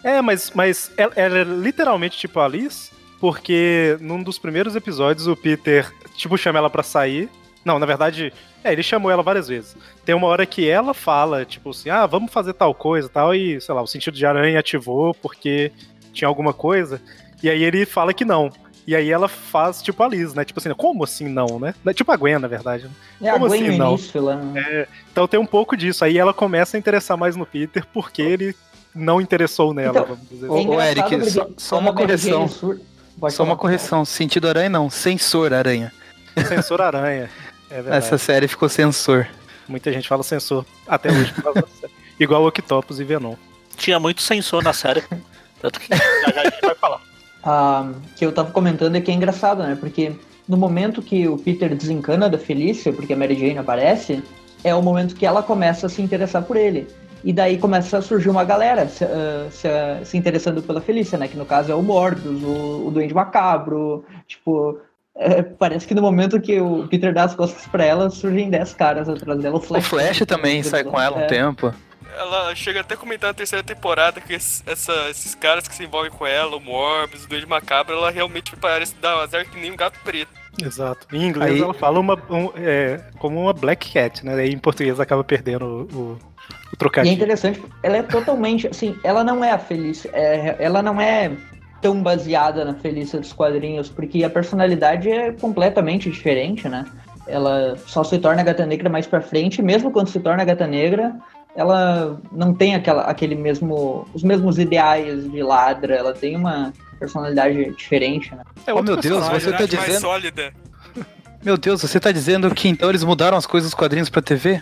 É, 0.03 0.21
mas, 0.21 0.51
mas 0.53 0.91
ela, 0.97 1.13
ela 1.15 1.37
era 1.39 1.49
literalmente 1.49 2.17
tipo 2.17 2.39
a 2.39 2.45
Alice, 2.45 2.91
porque 3.19 3.97
num 4.01 4.21
dos 4.21 4.37
primeiros 4.37 4.75
episódios 4.75 5.27
o 5.27 5.35
Peter, 5.35 5.89
tipo, 6.15 6.37
chama 6.37 6.59
ela 6.59 6.69
pra 6.69 6.83
sair. 6.83 7.29
Não, 7.63 7.79
na 7.79 7.85
verdade, 7.85 8.33
é, 8.63 8.73
ele 8.73 8.83
chamou 8.83 9.09
ela 9.09 9.23
várias 9.23 9.47
vezes. 9.47 9.77
Tem 10.03 10.13
uma 10.13 10.27
hora 10.27 10.45
que 10.45 10.67
ela 10.67 10.93
fala, 10.93 11.45
tipo 11.45 11.69
assim, 11.69 11.89
ah, 11.89 12.05
vamos 12.05 12.33
fazer 12.33 12.53
tal 12.53 12.75
coisa 12.75 13.07
e 13.07 13.11
tal, 13.11 13.33
e, 13.33 13.61
sei 13.61 13.73
lá, 13.73 13.81
o 13.81 13.87
sentido 13.87 14.15
de 14.15 14.25
aranha 14.25 14.59
ativou 14.59 15.13
porque 15.13 15.71
tinha 16.11 16.27
alguma 16.27 16.53
coisa. 16.53 17.01
E 17.41 17.49
aí 17.49 17.63
ele 17.63 17.85
fala 17.85 18.13
que 18.13 18.25
não. 18.25 18.51
E 18.85 18.93
aí 18.93 19.09
ela 19.09 19.29
faz, 19.29 19.81
tipo, 19.81 20.03
a 20.03 20.09
Liz, 20.09 20.33
né? 20.33 20.43
Tipo 20.43 20.59
assim, 20.59 20.73
como 20.73 21.05
assim 21.05 21.29
não, 21.29 21.57
né? 21.57 21.73
Tipo 21.93 22.11
a 22.11 22.17
Gwen, 22.17 22.37
na 22.37 22.49
verdade. 22.49 22.89
É 23.21 23.29
a 23.29 23.33
como 23.33 23.47
Gwen 23.47 23.69
assim, 23.69 23.77
não? 23.77 23.93
início, 23.93 24.17
ela... 24.17 24.41
Então 25.09 25.25
tem 25.25 25.39
um 25.39 25.45
pouco 25.45 25.77
disso. 25.77 26.03
Aí 26.03 26.17
ela 26.17 26.33
começa 26.33 26.75
a 26.75 26.79
interessar 26.79 27.15
mais 27.15 27.37
no 27.37 27.45
Peter 27.45 27.85
porque 27.93 28.21
ele 28.21 28.53
não 28.95 29.19
interessou 29.21 29.73
nela, 29.73 29.89
Então, 29.91 30.05
vamos 30.05 30.29
dizer 30.29 30.49
Ô, 30.49 30.55
É 30.57 30.59
assim. 30.59 30.69
ô, 30.69 30.81
Eric, 30.81 31.31
só- 31.31 31.47
só 31.57 31.79
uma 31.79 31.93
correção. 31.93 32.47
sur- 32.47 32.79
Só 33.29 33.43
uma 33.43 33.55
correção. 33.55 34.03
Sentido 34.05 34.47
aranha 34.47 34.69
não, 34.69 34.89
censor 34.89 35.53
aranha. 35.53 35.91
Censor 36.47 36.81
aranha. 36.81 37.29
É 37.69 37.75
verdade. 37.75 37.97
Essa 37.97 38.17
série 38.17 38.47
ficou 38.47 38.67
censor. 38.69 39.27
Muita 39.67 39.91
gente 39.93 40.07
fala 40.07 40.23
censor 40.23 40.65
até 40.87 41.09
hoje. 41.11 41.33
Igual 42.19 42.45
Octopus 42.45 42.99
e 42.99 43.03
Venom. 43.03 43.35
Tinha 43.77 43.99
muito 43.99 44.21
sensor 44.21 44.63
na 44.63 44.73
série. 44.73 45.03
Tanto 45.61 45.79
que 45.79 45.87
já, 45.89 45.95
já 46.33 46.41
a 46.41 46.43
gente 46.45 46.61
vai 46.61 46.75
falar. 46.75 47.01
Ah, 47.45 47.91
que 48.15 48.25
eu 48.25 48.31
tava 48.31 48.51
comentando 48.51 48.95
é 48.95 49.01
que 49.01 49.11
é 49.11 49.13
engraçado, 49.13 49.63
né? 49.63 49.75
Porque 49.77 50.13
no 50.47 50.55
momento 50.55 51.01
que 51.01 51.27
o 51.27 51.37
Peter 51.37 51.75
desencana 51.75 52.29
da 52.29 52.37
Felícia, 52.37 52.93
porque 52.93 53.11
a 53.11 53.17
Mary 53.17 53.35
Jane 53.37 53.57
aparece, 53.57 54.23
é 54.63 54.73
o 54.73 54.81
momento 54.81 55.13
que 55.13 55.25
ela 55.25 55.43
começa 55.43 55.87
a 55.87 55.89
se 55.89 56.01
interessar 56.01 56.43
por 56.43 56.55
ele. 56.55 56.87
E 57.23 57.31
daí 57.31 57.57
começa 57.57 57.97
a 57.97 58.01
surgir 58.01 58.29
uma 58.29 58.43
galera 58.43 58.87
se, 58.87 59.03
ah, 59.05 59.47
se, 59.49 59.67
ah, 59.67 60.01
se 60.03 60.17
interessando 60.17 60.61
pela 60.61 60.81
Felícia, 60.81 61.17
né? 61.17 61.27
Que 61.27 61.37
no 61.37 61.45
caso 61.45 61.71
é 61.71 61.75
o 61.75 61.81
Morbius, 61.81 62.41
o, 62.43 62.87
o 62.87 62.91
Duende 62.91 63.13
Macabro, 63.13 64.03
tipo... 64.27 64.77
é, 65.15 65.41
parece 65.41 65.87
que 65.87 65.93
no 65.95 66.01
momento 66.01 66.41
que 66.41 66.59
o 66.59 66.87
Peter 66.87 67.13
dá 67.13 67.23
as 67.23 67.35
costas 67.35 67.65
pra 67.67 67.85
ela, 67.85 68.09
surgem 68.09 68.49
10 68.49 68.73
caras 68.73 69.07
atrás 69.07 69.39
dela. 69.39 69.55
O 69.55 69.59
O 69.59 69.61
Flash, 69.61 69.85
Flash 69.87 70.19
também 70.27 70.61
sai 70.63 70.83
com 70.83 70.99
ela 70.99 71.17
um 71.17 71.21
É. 71.21 71.27
tempo. 71.27 71.73
Ela 72.15 72.53
chega 72.53 72.81
até 72.81 72.93
a 72.93 72.97
comentar 72.97 73.29
na 73.29 73.33
terceira 73.33 73.63
temporada 73.63 74.21
que 74.21 74.33
esse- 74.33 74.61
essa- 74.67 75.09
esses 75.09 75.33
caras 75.33 75.67
que 75.67 75.73
se 75.73 75.83
envolvem 75.83 76.11
com 76.11 76.27
ela, 76.27 76.55
o 76.55 76.59
Morbius, 76.59 77.23
o 77.23 77.27
Doide 77.29 77.47
Macabro, 77.47 77.95
ela 77.95 78.11
realmente 78.11 78.55
parece 78.57 78.93
dar 79.01 79.17
azar 79.21 79.49
que 79.49 79.59
nem 79.59 79.71
um 79.71 79.75
gato 79.75 79.99
preto. 80.03 80.29
Exato. 80.63 81.07
Em 81.11 81.23
inglês 81.25 81.53
Aí- 81.53 81.61
ela 81.61 81.73
fala 81.73 81.99
uma, 81.99 82.13
um, 82.29 82.51
é, 82.55 82.99
como 83.17 83.39
uma 83.41 83.53
Black 83.53 83.91
Cat, 83.91 84.23
né? 84.23 84.35
Aí 84.35 84.51
em 84.51 84.59
português 84.59 84.99
acaba 84.99 85.23
perdendo 85.23 85.65
o, 85.91 85.97
o, 85.97 86.19
o 86.49 86.53
E 86.53 86.73
é 86.73 86.75
trocadilho. 86.77 87.13
interessante, 87.13 87.63
ela 87.81 87.97
é 87.97 88.03
totalmente, 88.03 88.67
assim, 88.67 88.95
ela 89.03 89.23
não 89.23 89.43
é 89.43 89.51
a 89.51 89.57
Felícia, 89.59 90.09
é, 90.13 90.55
ela 90.59 90.81
não 90.81 90.99
é 90.99 91.31
tão 91.81 92.01
baseada 92.01 92.63
na 92.65 92.73
Felícia 92.73 93.19
dos 93.19 93.33
quadrinhos, 93.33 93.89
porque 93.89 94.23
a 94.23 94.29
personalidade 94.29 95.09
é 95.09 95.31
completamente 95.33 96.09
diferente, 96.09 96.67
né? 96.67 96.85
Ela 97.27 97.75
só 97.85 98.03
se 98.03 98.17
torna 98.19 98.43
Gata 98.43 98.65
Negra 98.65 98.89
mais 98.89 99.05
pra 99.07 99.21
frente, 99.21 99.59
e 99.59 99.61
mesmo 99.63 99.91
quando 99.91 100.07
se 100.07 100.19
torna 100.19 100.43
Gata 100.43 100.65
Negra, 100.67 101.13
ela 101.55 102.19
não 102.31 102.53
tem 102.53 102.73
aquela, 102.75 103.03
aquele 103.03 103.35
mesmo, 103.35 104.07
os 104.13 104.23
mesmos 104.23 104.57
ideais 104.57 105.29
de 105.29 105.43
ladra, 105.43 105.93
ela 105.95 106.13
tem 106.13 106.35
uma 106.35 106.73
personalidade 106.99 107.71
diferente, 107.75 108.33
né? 108.33 108.43
É 108.65 108.73
Oh, 108.73 108.81
meu 108.81 108.97
Deus, 108.97 109.25
você 109.27 109.51
tá 109.51 109.65
dizendo- 109.65 109.99
sólida. 110.01 110.53
Meu 111.43 111.57
Deus, 111.57 111.81
você 111.81 111.99
tá 111.99 112.11
dizendo 112.11 112.49
que 112.55 112.69
então 112.69 112.89
eles 112.89 113.03
mudaram 113.03 113.37
as 113.37 113.45
coisas 113.45 113.69
dos 113.69 113.77
quadrinhos 113.77 114.09
pra 114.09 114.21
TV? 114.21 114.61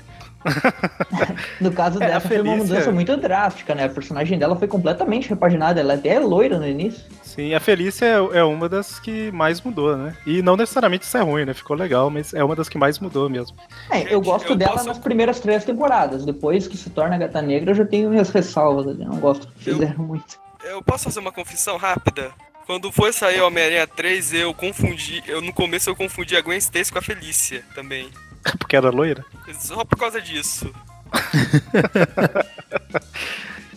No 1.60 1.72
caso 1.72 2.02
É, 2.02 2.06
a 2.06 2.08
dessa, 2.16 2.28
foi 2.28 2.42
uma 2.42 2.56
mudança 2.56 2.92
muito 2.92 3.16
drástica, 3.18 3.76
né? 3.76 3.86
A 3.86 3.90
personagem 3.90 4.38
dela 4.40 4.56
foi 4.56 4.68
completamente 4.68 5.30
repaginada, 5.30 5.80
ela 5.80 5.94
até 5.94 6.10
é 6.10 6.20
loira 6.20 6.58
no 6.58 6.68
início. 6.68 7.04
Sim, 7.24 7.54
a 7.54 7.60
Felícia 7.60 8.06
é, 8.06 8.40
é 8.40 8.44
uma 8.44 8.68
das 8.68 9.00
que 9.00 9.32
mais 9.32 9.62
mudou, 9.62 9.96
né? 9.96 10.16
E 10.26 10.42
não 10.42 10.58
necessariamente 10.58 11.06
isso 11.06 11.18
é 11.18 11.22
ruim, 11.22 11.46
né? 11.46 11.54
Ficou 11.54 11.76
legal, 11.78 12.10
mas 12.10 12.34
é 12.34 12.44
uma 12.44 12.56
das 12.56 12.68
que 12.68 12.78
mais 12.78 13.00
mudou 13.00 13.30
mesmo. 13.30 13.56
É, 13.90 14.02
eu 14.04 14.18
Gente, 14.18 14.26
gosto 14.26 14.50
eu 14.50 14.56
dela 14.56 14.74
posso- 14.74 14.88
nas 14.88 14.98
primeiras 15.00 15.40
três 15.40 15.64
temporadas. 15.64 16.26
Depois 16.26 16.68
que 16.68 16.76
se 16.78 16.90
torna 16.90 17.18
Gata 17.18 17.42
Negra, 17.42 17.72
eu 17.72 17.76
já 17.76 17.86
tenho 17.86 18.10
minhas 18.10 18.30
ressalvas 18.30 18.88
ali. 18.88 19.04
Eu 19.04 19.10
não 19.10 19.18
gosto 19.20 19.48
que 19.48 19.70
Eu- 19.70 19.76
fizeram 19.78 20.04
muito. 20.04 20.40
Eu 20.64 20.82
posso 20.82 21.06
fazer 21.06 21.20
uma 21.20 21.32
confissão 21.32 21.78
rápida? 21.78 22.32
Quando 22.68 22.92
foi 22.92 23.12
sair 23.12 23.42
o 23.42 23.48
Homem-Aranha 23.48 23.88
3, 23.88 24.34
eu 24.34 24.54
confundi. 24.54 25.24
Eu 25.28 25.42
no 25.42 25.52
começo 25.52 25.90
eu 25.90 25.96
confundi 25.96 26.36
a 26.38 26.42
Gwen 26.42 26.58
Stacy 26.60 26.92
com 26.92 27.00
a 27.00 27.02
Felícia 27.02 27.64
também. 27.74 28.10
Porque 28.60 28.76
era 28.76 28.90
loira. 28.90 29.24
Só 29.60 29.84
por 29.86 29.98
causa 29.98 30.22
disso. 30.22 30.74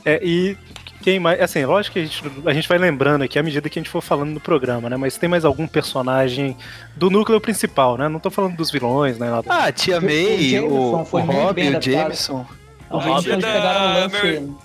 É, 0.07 0.21
e 0.23 0.55
quem 1.03 1.19
mais. 1.19 1.41
Assim, 1.41 1.65
lógico 1.65 1.95
que 1.95 2.01
a 2.01 2.03
gente, 2.05 2.23
a 2.45 2.53
gente 2.53 2.69
vai 2.69 2.77
lembrando 2.77 3.23
aqui 3.23 3.39
à 3.39 3.43
medida 3.43 3.71
que 3.71 3.79
a 3.79 3.81
gente 3.83 3.89
for 3.91 4.03
falando 4.03 4.33
no 4.33 4.41
programa, 4.41 4.91
né? 4.91 4.99
Mas 4.99 5.17
tem 5.17 5.29
mais 5.31 5.47
algum 5.47 5.67
personagem 5.67 6.55
do 6.95 7.09
núcleo 7.09 7.41
principal, 7.41 7.97
né? 7.97 8.07
Não 8.07 8.21
tô 8.21 8.31
falando 8.31 8.55
dos 8.55 8.71
vilões, 8.71 9.17
né? 9.19 9.31
Nada. 9.31 9.47
Ah, 9.49 9.73
Tia 9.73 9.99
O 9.99 10.03
May, 10.03 10.51
Jameson 10.51 11.01
o, 11.01 11.05
foi 11.07 11.23
o 11.23 11.27
muito 11.27 11.39
Rob, 11.41 11.55
bem 11.55 11.75
o. 11.75 11.81
Jameson. 11.81 12.47
Os 12.91 13.03
Robin 13.05 13.39
da 13.39 13.49
pegaram 13.49 14.51
o 14.51 14.59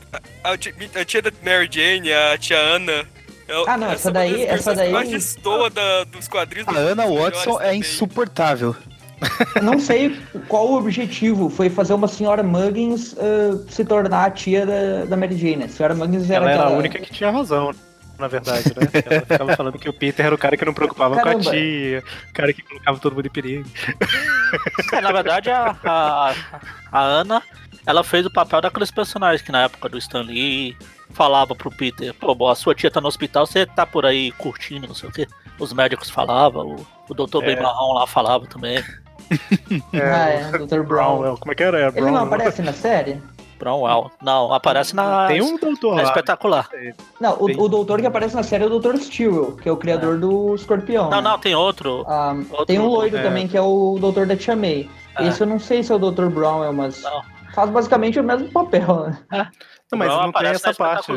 A, 0.43 0.57
ti- 0.57 0.75
a 0.93 1.05
tia 1.05 1.21
da 1.21 1.31
Mary 1.43 1.69
Jane, 1.71 2.11
a 2.11 2.37
tia 2.37 2.57
Ana. 2.59 3.05
eu- 3.47 3.63
Ah, 3.67 3.77
não, 3.77 3.91
essa 3.91 4.09
é 4.09 4.11
uma 4.11 4.13
daí- 4.19 4.43
essa 4.43 4.75
daí- 4.75 4.91
mais 4.91 5.35
da, 5.73 6.03
dos 6.03 6.27
quadrinhos. 6.27 6.67
A 6.67 6.71
Ana 6.77 7.05
Watson 7.07 7.61
é 7.61 7.73
insuportável. 7.75 8.75
Não 9.61 9.79
sei 9.79 10.19
qual 10.47 10.67
o 10.69 10.77
objetivo. 10.77 11.49
Foi 11.49 11.69
fazer 11.69 11.93
uma 11.93 12.07
senhora 12.07 12.41
Muggins 12.43 13.15
ah, 13.17 13.57
se 13.69 13.83
tornar 13.85 14.25
a 14.25 14.31
tia 14.31 14.65
da, 14.65 15.05
da 15.05 15.17
Mary 15.17 15.37
Jane. 15.37 15.63
A 15.65 15.69
senhora 15.69 15.95
Muggins 15.95 16.29
era 16.29 16.43
Ela 16.45 16.51
era 16.51 16.61
a 16.61 16.65
aquela- 16.65 16.79
única 16.79 16.99
que 16.99 17.11
tinha 17.11 17.31
razão, 17.31 17.71
na 18.17 18.27
verdade, 18.27 18.65
né? 18.75 18.87
Ela 19.09 19.21
ficava 19.21 19.55
falando 19.55 19.79
que 19.79 19.89
o 19.89 19.93
Peter 19.93 20.25
era 20.25 20.35
o 20.35 20.37
cara 20.37 20.55
que 20.57 20.65
não 20.65 20.73
preocupava 20.73 21.15
com 21.15 21.23
Caramba. 21.23 21.49
a 21.49 21.53
tia, 21.53 22.03
o 22.29 22.33
cara 22.33 22.53
que 22.53 22.61
colocava 22.61 22.99
todo 22.99 23.15
mundo 23.15 23.25
em 23.25 23.29
perigo. 23.29 23.69
É, 24.93 25.01
na 25.01 25.11
verdade, 25.11 25.49
a, 25.49 25.75
a, 25.83 26.33
a 26.91 27.01
Ana 27.01 27.41
ela 27.85 28.03
fez 28.03 28.25
o 28.25 28.29
papel 28.31 28.61
daqueles 28.61 28.91
personagens 28.91 29.41
que 29.41 29.51
na 29.51 29.63
época 29.63 29.89
do 29.89 29.97
Stan 29.97 30.21
Lee 30.21 30.75
falava 31.11 31.55
pro 31.55 31.71
Peter, 31.71 32.13
pô, 32.13 32.47
a 32.47 32.55
sua 32.55 32.75
tia 32.75 32.91
tá 32.91 33.01
no 33.01 33.07
hospital, 33.07 33.47
você 33.47 33.65
tá 33.65 33.83
por 33.85 34.05
aí 34.05 34.31
curtindo, 34.33 34.87
não 34.87 34.93
sei 34.93 35.09
o 35.09 35.11
quê. 35.11 35.27
Os 35.57 35.73
médicos 35.73 36.09
falavam, 36.09 36.75
o, 36.75 36.87
o 37.09 37.13
Dr. 37.13 37.41
É. 37.43 37.45
Ben 37.55 37.63
Marrom 37.63 37.93
lá 37.93 38.05
falava 38.05 38.45
também. 38.45 38.83
Ah, 39.93 40.29
é, 40.29 40.51
Dr. 40.57 40.81
Brown. 40.83 41.19
Brown, 41.19 41.37
como 41.37 41.51
é 41.51 41.55
que 41.55 41.63
era? 41.63 41.79
É, 41.79 41.83
Ele 41.87 41.91
Brown, 42.01 42.11
não 42.11 42.23
aparece 42.23 42.61
na 42.61 42.73
série? 42.73 43.21
Brownwell. 43.59 44.09
Não, 44.21 44.53
aparece 44.53 44.95
na. 44.95 45.27
Tem 45.27 45.41
um 45.41 45.57
doutor 45.57 45.97
lá. 45.97 46.03
espetacular. 46.03 46.69
Não, 47.19 47.33
o, 47.41 47.45
Tem. 47.47 47.59
o 47.59 47.67
doutor 47.67 47.99
que 47.99 48.07
aparece 48.07 48.33
na 48.33 48.41
série 48.41 48.63
é 48.63 48.67
o 48.67 48.79
Dr. 48.79 48.95
Stewart, 48.95 49.57
que 49.61 49.67
é 49.67 49.71
o 49.71 49.75
criador 49.75 50.17
do 50.17 50.55
Escorpião. 50.55 51.09
Não, 51.09 51.17
né? 51.21 51.29
não, 51.29 51.37
tem 51.37 51.53
outro. 51.55 52.05
Ah, 52.07 52.33
Outro- 52.51 52.65
tem 52.67 52.79
um 52.79 52.87
loiro 52.87 53.17
é. 53.17 53.21
também, 53.21 53.49
que 53.49 53.57
é 53.57 53.61
o 53.61 53.97
doutor 53.99 54.25
da 54.25 54.37
Tia 54.37 54.55
May. 54.55 54.89
É. 55.17 55.27
Esse 55.27 55.41
eu 55.41 55.47
não 55.47 55.59
sei 55.59 55.83
se 55.83 55.91
é 55.91 55.95
o 55.95 55.99
Dr. 55.99 56.27
Brown, 56.27 56.71
mas 56.71 57.01
Não. 57.03 57.21
faz 57.53 57.69
basicamente 57.69 58.17
o 58.17 58.23
mesmo 58.23 58.47
papel, 58.49 59.07
né? 59.29 59.49
Não, 59.91 59.99
mas 59.99 60.07
Brown 60.07 60.23
não 60.23 60.31
tem 60.31 60.47
essa 60.47 60.73
parte. 60.73 61.11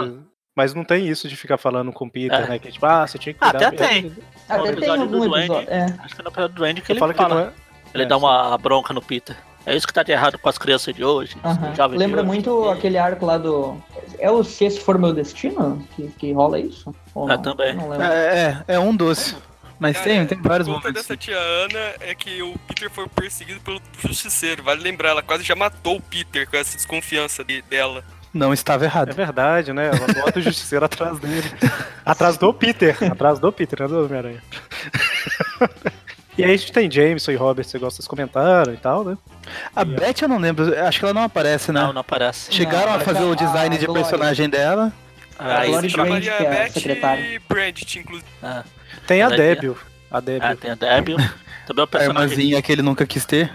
Mas 0.55 0.75
não 0.75 0.85
tem 0.85 1.07
isso 1.07 1.29
de 1.29 1.37
ficar 1.37 1.57
falando 1.57 1.92
com 1.92 2.05
o 2.07 2.11
Peter, 2.11 2.40
É. 2.42 2.46
né? 2.48 2.59
Que 2.59 2.72
tipo, 2.72 2.85
ah, 2.85 3.07
você 3.07 3.18
tinha 3.18 3.33
que 3.33 3.38
Ah, 3.40 3.51
cuidar. 3.53 3.68
até 3.68 3.88
tem. 3.88 4.12
Até 4.48 4.72
tem 4.72 4.88
algum 4.90 5.07
Duende. 5.07 5.37
episódio. 5.46 5.68
É. 5.70 5.85
Acho 6.05 6.14
que 6.14 6.20
é 6.20 6.25
no 6.25 6.31
episódio 6.31 6.48
do 6.48 6.55
Duende 6.59 6.83
que 6.83 6.92
ele 6.92 6.98
fala 6.98 7.14
que 7.14 7.22
não 7.22 7.38
é. 7.38 7.53
Ele 7.94 8.02
É, 8.05 8.07
dá 8.07 8.16
sim. 8.16 8.22
uma 8.24 8.57
bronca 8.59 8.92
no 8.94 9.02
Peter. 9.02 9.37
É 9.64 9.76
isso 9.76 9.87
que 9.87 9.92
tá 9.94 10.02
de 10.02 10.11
errado 10.11 10.38
com 10.38 10.48
as 10.48 10.59
crianças 10.59 10.92
de 10.94 11.05
hoje. 11.05 11.37
Jovens 11.76 11.92
de 11.92 12.05
Lembra 12.05 12.20
hoje. 12.20 12.26
muito 12.26 12.68
aquele 12.68 12.98
arco 12.98 13.24
lá 13.24 13.38
do. 13.38 13.76
É 14.18 14.28
o 14.31 14.42
Se 14.42 14.64
Esse 14.64 14.81
For 14.81 14.98
Meu 14.98 15.12
Destino? 15.12 15.87
Que, 15.94 16.09
que 16.18 16.33
rola 16.33 16.59
isso? 16.59 16.92
Ou 17.14 17.31
É, 17.31 17.37
não? 17.37 17.42
também. 17.42 17.74
Não. 17.76 17.94
É, 18.02 18.64
é, 18.68 18.74
é 18.74 18.78
um 18.81 18.94
doce. 18.96 19.37
Mas 19.78 20.00
tem, 20.00 20.24
tem 20.26 20.40
vários 20.40 20.68
A 20.68 20.70
momentos. 20.72 20.92
dessa 20.94 21.16
tia 21.16 21.37
Ana 21.37 21.94
é 22.00 22.14
que 22.14 22.40
o 22.42 22.57
Peter 22.68 22.88
foi 22.90 23.09
perseguido 23.09 23.61
pelo 23.61 23.81
justiceiro. 24.00 24.62
Vale 24.62 24.81
lembrar, 24.81 25.11
ela 25.11 25.22
quase 25.22 25.42
já 25.44 25.55
matou 25.57 25.96
o 25.96 26.00
Peter 26.00 26.48
com 26.48 26.57
essa 26.57 26.76
desconfiança 26.76 27.42
de- 27.44 27.62
dela. 27.62 28.05
Não 28.33 28.52
estava 28.52 28.85
É 28.85 28.87
errado. 28.87 29.12
verdade, 29.12 29.72
né? 29.72 29.88
Ela 29.88 30.22
bota 30.24 30.38
o 30.38 30.42
justiceiro 30.42 30.85
atrás 30.85 31.18
dele. 31.18 31.44
Atrás 32.05 32.37
do 32.37 32.52
Peter. 32.55 32.96
Atrás 33.11 33.38
do 33.38 33.52
Peter, 33.52 33.81
não 33.83 33.88
do 33.88 34.05
Homem-Aranha. 34.07 34.42
E 36.42 36.44
aí 36.46 36.55
a 36.55 36.57
gente 36.57 36.72
tem 36.72 36.90
Jameson 36.90 37.31
e 37.33 37.37
Robert, 37.37 37.64
você 37.64 37.78
gosta, 37.78 37.96
vocês 37.96 38.09
comentaram 38.09 38.72
e 38.74 38.76
tal, 38.76 39.05
né? 39.05 39.16
A 39.74 39.85
Beth 39.85 40.22
eu 40.22 40.28
não 40.28 40.38
lembro, 40.38 40.78
acho 40.87 40.98
que 40.98 41.05
ela 41.05 41.14
não 41.14 41.22
aparece, 41.22 41.72
né? 41.72 41.81
Não, 41.81 41.92
não 41.92 42.00
aparece. 42.00 42.52
Chegaram 42.52 42.90
Não, 42.92 42.96
a 42.96 43.00
fazer 43.00 43.22
o 43.24 43.33
a- 43.33 43.37
design 43.37 43.74
a 43.74 43.78
de 43.78 43.87
Glória. 43.87 44.02
personagem 44.05 44.48
dela. 44.48 44.92
Ah, 45.38 45.59
Aí 45.61 45.70
Glória 45.70 45.90
se 45.90 45.96
Grant, 45.96 46.22
que 46.22 46.28
é 46.28 46.37
a 46.46 46.50
Beth 46.50 46.70
secretária. 46.72 47.22
e 47.22 47.38
Brandt, 47.40 47.98
inclusive. 47.98 48.28
ah, 48.42 48.62
Tem 49.07 49.22
a 49.22 49.28
Débil. 49.28 49.76
A 50.11 50.20
Débil. 50.20 50.48
ah, 50.48 50.57
tem 50.57 50.70
a 50.70 50.74
Debbie. 50.74 51.16
Também 51.66 51.83
é 51.83 51.85
A 51.85 51.87
personagem, 51.87 52.22
irmãzinha 52.33 52.62
que 52.62 52.70
ele 52.72 52.83
nunca 52.83 53.07
quis 53.07 53.24
ter. 53.24 53.50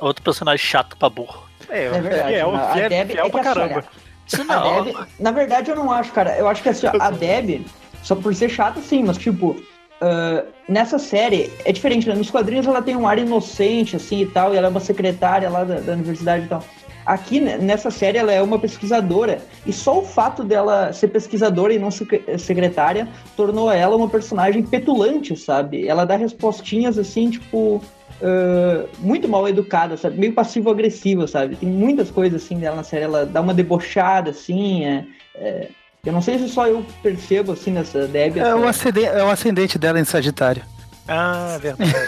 outro 0.00 0.22
personagem 0.22 0.64
chato 0.64 0.96
pra 0.96 1.08
burro. 1.08 1.44
É, 1.68 1.84
É 1.86 1.90
verdade. 2.00 2.28
fiel, 2.28 2.54
a 2.56 2.72
fiel, 2.72 2.88
Deb 2.88 3.10
fiel 3.10 3.26
é 3.26 3.30
pra 3.30 3.42
caramba. 3.42 3.74
olha, 3.76 3.84
Isso 4.26 4.40
A 4.42 4.44
não. 4.44 4.84
Deb, 4.84 4.96
na 5.18 5.30
verdade, 5.30 5.70
eu 5.70 5.76
não 5.76 5.90
acho, 5.90 6.12
cara. 6.12 6.36
Eu 6.36 6.48
acho 6.48 6.62
que 6.62 6.68
assim, 6.68 6.86
a 6.86 7.10
Deb, 7.12 7.64
só 8.02 8.14
por 8.14 8.34
ser 8.34 8.48
chata, 8.48 8.80
sim, 8.80 9.04
mas 9.04 9.16
tipo, 9.18 9.60
ah, 10.00 10.44
nessa 10.68 10.98
série 10.98 11.50
é 11.64 11.72
diferente, 11.72 12.08
né? 12.08 12.14
Nos 12.14 12.30
quadrinhos 12.30 12.66
ela 12.66 12.82
tem 12.82 12.96
um 12.96 13.06
ar 13.06 13.18
inocente, 13.18 13.96
assim 13.96 14.22
e 14.22 14.26
tal, 14.26 14.54
e 14.54 14.56
ela 14.56 14.68
é 14.68 14.70
uma 14.70 14.80
secretária 14.80 15.48
lá 15.50 15.64
da, 15.64 15.80
da 15.80 15.92
universidade 15.92 16.46
e 16.46 16.48
tal. 16.48 16.64
Aqui, 17.06 17.40
né, 17.40 17.56
nessa 17.58 17.90
série, 17.90 18.18
ela 18.18 18.30
é 18.30 18.40
uma 18.42 18.58
pesquisadora, 18.58 19.40
e 19.66 19.72
só 19.72 19.98
o 19.98 20.04
fato 20.04 20.44
dela 20.44 20.92
ser 20.92 21.08
pesquisadora 21.08 21.72
e 21.72 21.78
não 21.78 21.90
secre- 21.90 22.22
secretária 22.38 23.08
tornou 23.36 23.70
ela 23.72 23.96
uma 23.96 24.08
personagem 24.08 24.62
petulante, 24.62 25.34
sabe? 25.36 25.88
Ela 25.88 26.04
dá 26.04 26.16
respostinhas 26.16 26.98
assim, 26.98 27.30
tipo. 27.30 27.82
ah, 28.22 28.86
muito 28.98 29.26
mal 29.28 29.48
educada, 29.48 29.96
sabe? 29.96 30.18
Meio 30.18 30.34
passivo-agressiva, 30.34 31.26
sabe? 31.26 31.56
Tem 31.56 31.68
muitas 31.68 32.10
coisas 32.10 32.42
assim 32.44 32.58
dela 32.58 32.76
na 32.76 32.84
série. 32.84 33.04
Ela 33.04 33.24
dá 33.26 33.40
uma 33.40 33.54
debochada, 33.54 34.30
assim. 34.30 34.84
É, 34.84 35.04
é- 35.36 35.68
eu 36.04 36.12
não 36.12 36.22
sei 36.22 36.38
se 36.38 36.48
só 36.48 36.66
eu 36.66 36.84
percebo, 37.02 37.52
assim, 37.52 37.70
nessa 37.72 38.06
Debbie. 38.06 38.40
É 38.40 38.54
o, 38.54 38.66
ascendente, 38.66 39.06
é 39.06 39.24
o 39.24 39.30
ascendente 39.30 39.78
dela 39.78 40.00
em 40.00 40.04
Sagitário. 40.04 40.62
Ah, 41.08 41.58
verdade. 41.60 41.92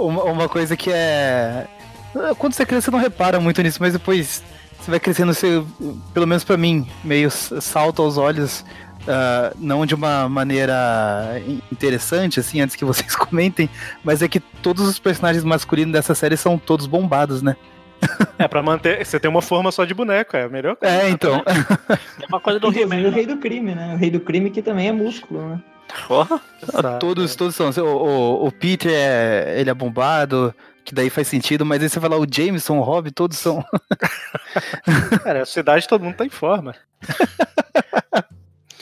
Uma, 0.00 0.22
uma 0.24 0.48
coisa 0.48 0.76
que 0.76 0.90
é. 0.92 1.66
Quando 2.38 2.52
você 2.52 2.62
é 2.62 2.66
criança, 2.66 2.86
você 2.86 2.90
não 2.90 2.98
repara 3.00 3.40
muito 3.40 3.60
nisso, 3.62 3.78
mas 3.80 3.92
depois 3.92 4.42
você 4.80 4.90
vai 4.90 5.00
crescendo, 5.00 5.34
você, 5.34 5.62
pelo 6.14 6.26
menos 6.26 6.44
pra 6.44 6.56
mim, 6.56 6.86
meio 7.02 7.30
salta 7.30 8.00
aos 8.00 8.16
olhos. 8.16 8.64
ah, 9.08 9.52
não 9.58 9.84
de 9.84 9.94
uma 9.94 10.28
maneira 10.28 11.42
in- 11.46 11.60
interessante, 11.72 12.38
assim, 12.38 12.60
antes 12.60 12.76
que 12.76 12.84
vocês 12.84 13.14
comentem, 13.16 13.68
mas 14.04 14.22
é 14.22 14.28
que 14.28 14.38
todos 14.40 14.86
os 14.86 14.98
personagens 14.98 15.42
masculinos 15.44 15.92
dessa 15.92 16.14
série 16.14 16.36
são 16.36 16.56
todos 16.58 16.86
bombados, 16.86 17.42
né? 17.42 17.56
É, 18.38 18.46
pra 18.46 18.62
manter. 18.62 19.04
Você 19.04 19.18
tem 19.18 19.30
uma 19.30 19.42
forma 19.42 19.72
só 19.72 19.84
de 19.84 19.92
boneco, 19.94 20.36
é 20.36 20.44
a 20.44 20.48
melhor 20.48 20.76
coisa. 20.76 20.94
É, 20.94 21.10
então. 21.10 21.42
É 21.46 22.26
uma 22.28 22.40
coisa 22.40 22.60
do 22.60 22.68
Inclusive 22.68 22.94
o 22.94 22.98
He-Man. 22.98 23.10
rei 23.10 23.26
do 23.26 23.36
crime, 23.38 23.74
né? 23.74 23.94
O 23.94 23.96
rei 23.96 24.10
do 24.10 24.20
crime 24.20 24.50
que 24.50 24.62
também 24.62 24.88
é 24.88 24.92
músculo, 24.92 25.48
né? 25.48 25.62
Exato. 26.62 26.98
todos, 26.98 27.34
todos 27.34 27.54
são. 27.54 27.70
O, 27.70 27.82
o, 27.82 28.46
o 28.46 28.52
Peter 28.52 28.92
é, 28.94 29.56
ele 29.58 29.70
é 29.70 29.74
bombado, 29.74 30.54
que 30.84 30.94
daí 30.94 31.10
faz 31.10 31.26
sentido, 31.28 31.64
mas 31.66 31.82
aí 31.82 31.88
você 31.88 31.98
fala 31.98 32.18
o 32.18 32.26
Jameson, 32.30 32.78
o 32.78 32.82
Rob, 32.82 33.10
todos 33.10 33.38
são. 33.38 33.64
Cara, 35.24 35.42
a 35.42 35.46
cidade 35.46 35.88
todo 35.88 36.04
mundo 36.04 36.16
tá 36.16 36.24
em 36.26 36.30
forma. 36.30 36.74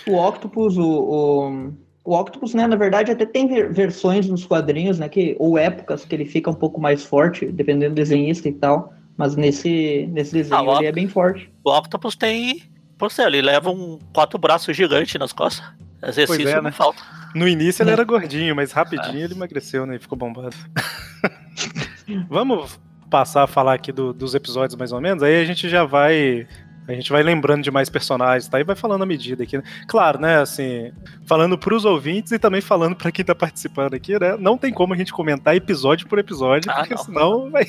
O 0.06 0.16
Octopus, 0.16 0.76
o, 0.76 0.84
o, 0.84 1.72
o 2.04 2.16
Octopus, 2.16 2.54
né, 2.54 2.66
na 2.66 2.76
verdade, 2.76 3.10
até 3.10 3.26
tem 3.26 3.48
ver- 3.48 3.72
versões 3.72 4.28
nos 4.28 4.44
quadrinhos, 4.46 4.98
né, 4.98 5.08
que, 5.08 5.34
ou 5.38 5.58
épocas 5.58 6.04
que 6.04 6.14
ele 6.14 6.24
fica 6.24 6.50
um 6.50 6.54
pouco 6.54 6.80
mais 6.80 7.04
forte, 7.04 7.46
dependendo 7.46 7.94
do 7.94 7.96
desenhista 7.96 8.48
e 8.48 8.52
tal, 8.52 8.92
mas 9.16 9.34
nesse, 9.36 10.06
nesse 10.12 10.32
desenho 10.32 10.56
Ah, 10.56 10.62
o 10.62 10.78
ele 10.78 10.86
é 10.86 10.92
bem 10.92 11.08
forte. 11.08 11.50
O 11.64 11.70
Octopus 11.70 12.14
tem. 12.16 12.62
Por 12.98 13.10
ser, 13.12 13.26
ele 13.26 13.42
leva 13.42 13.70
um 13.70 13.98
quatro 14.12 14.38
braços 14.38 14.76
gigantes 14.76 15.18
nas 15.20 15.32
costas. 15.32 15.64
Exercício 16.02 16.42
Pois 16.44 16.48
é, 16.54 16.56
não 16.56 16.62
né? 16.64 16.72
falta. 16.72 17.02
No 17.34 17.46
início 17.48 17.82
ele 17.82 17.90
era 17.90 18.04
gordinho, 18.04 18.54
mas 18.56 18.72
Ah. 18.72 18.76
rapidinho 18.76 19.24
ele 19.24 19.34
emagreceu, 19.34 19.84
né? 19.86 19.96
E 19.96 19.98
ficou 19.98 20.16
bombado. 20.16 20.54
Vamos 22.28 22.78
passar 23.10 23.42
a 23.44 23.46
falar 23.46 23.74
aqui 23.74 23.92
do- 23.92 24.12
dos 24.12 24.34
episódios 24.34 24.76
mais 24.76 24.92
ou 24.92 25.00
menos, 25.00 25.22
aí 25.22 25.40
a 25.40 25.44
gente 25.44 25.68
já 25.68 25.84
vai. 25.84 26.46
A 26.88 26.92
gente 26.92 27.10
vai 27.10 27.22
lembrando 27.22 27.62
de 27.62 27.70
mais 27.70 27.88
personagens, 27.90 28.46
tá? 28.48 28.60
E 28.60 28.64
vai 28.64 28.76
falando 28.76 29.02
à 29.02 29.06
medida 29.06 29.42
aqui. 29.42 29.56
né? 29.58 29.64
Claro, 29.88 30.20
né? 30.20 30.40
Assim, 30.40 30.92
falando 31.26 31.58
pros 31.58 31.84
ouvintes 31.84 32.30
e 32.32 32.38
também 32.38 32.60
falando 32.60 32.94
pra 32.94 33.10
quem 33.10 33.24
tá 33.24 33.34
participando 33.34 33.94
aqui, 33.94 34.18
né? 34.18 34.36
Não 34.38 34.56
tem 34.56 34.72
como 34.72 34.94
a 34.94 34.96
gente 34.96 35.12
comentar 35.12 35.56
episódio 35.56 36.06
por 36.06 36.18
episódio, 36.18 36.70
Ah, 36.70 36.76
porque 36.76 36.94
não. 36.94 37.04
senão 37.04 37.50
vai, 37.50 37.64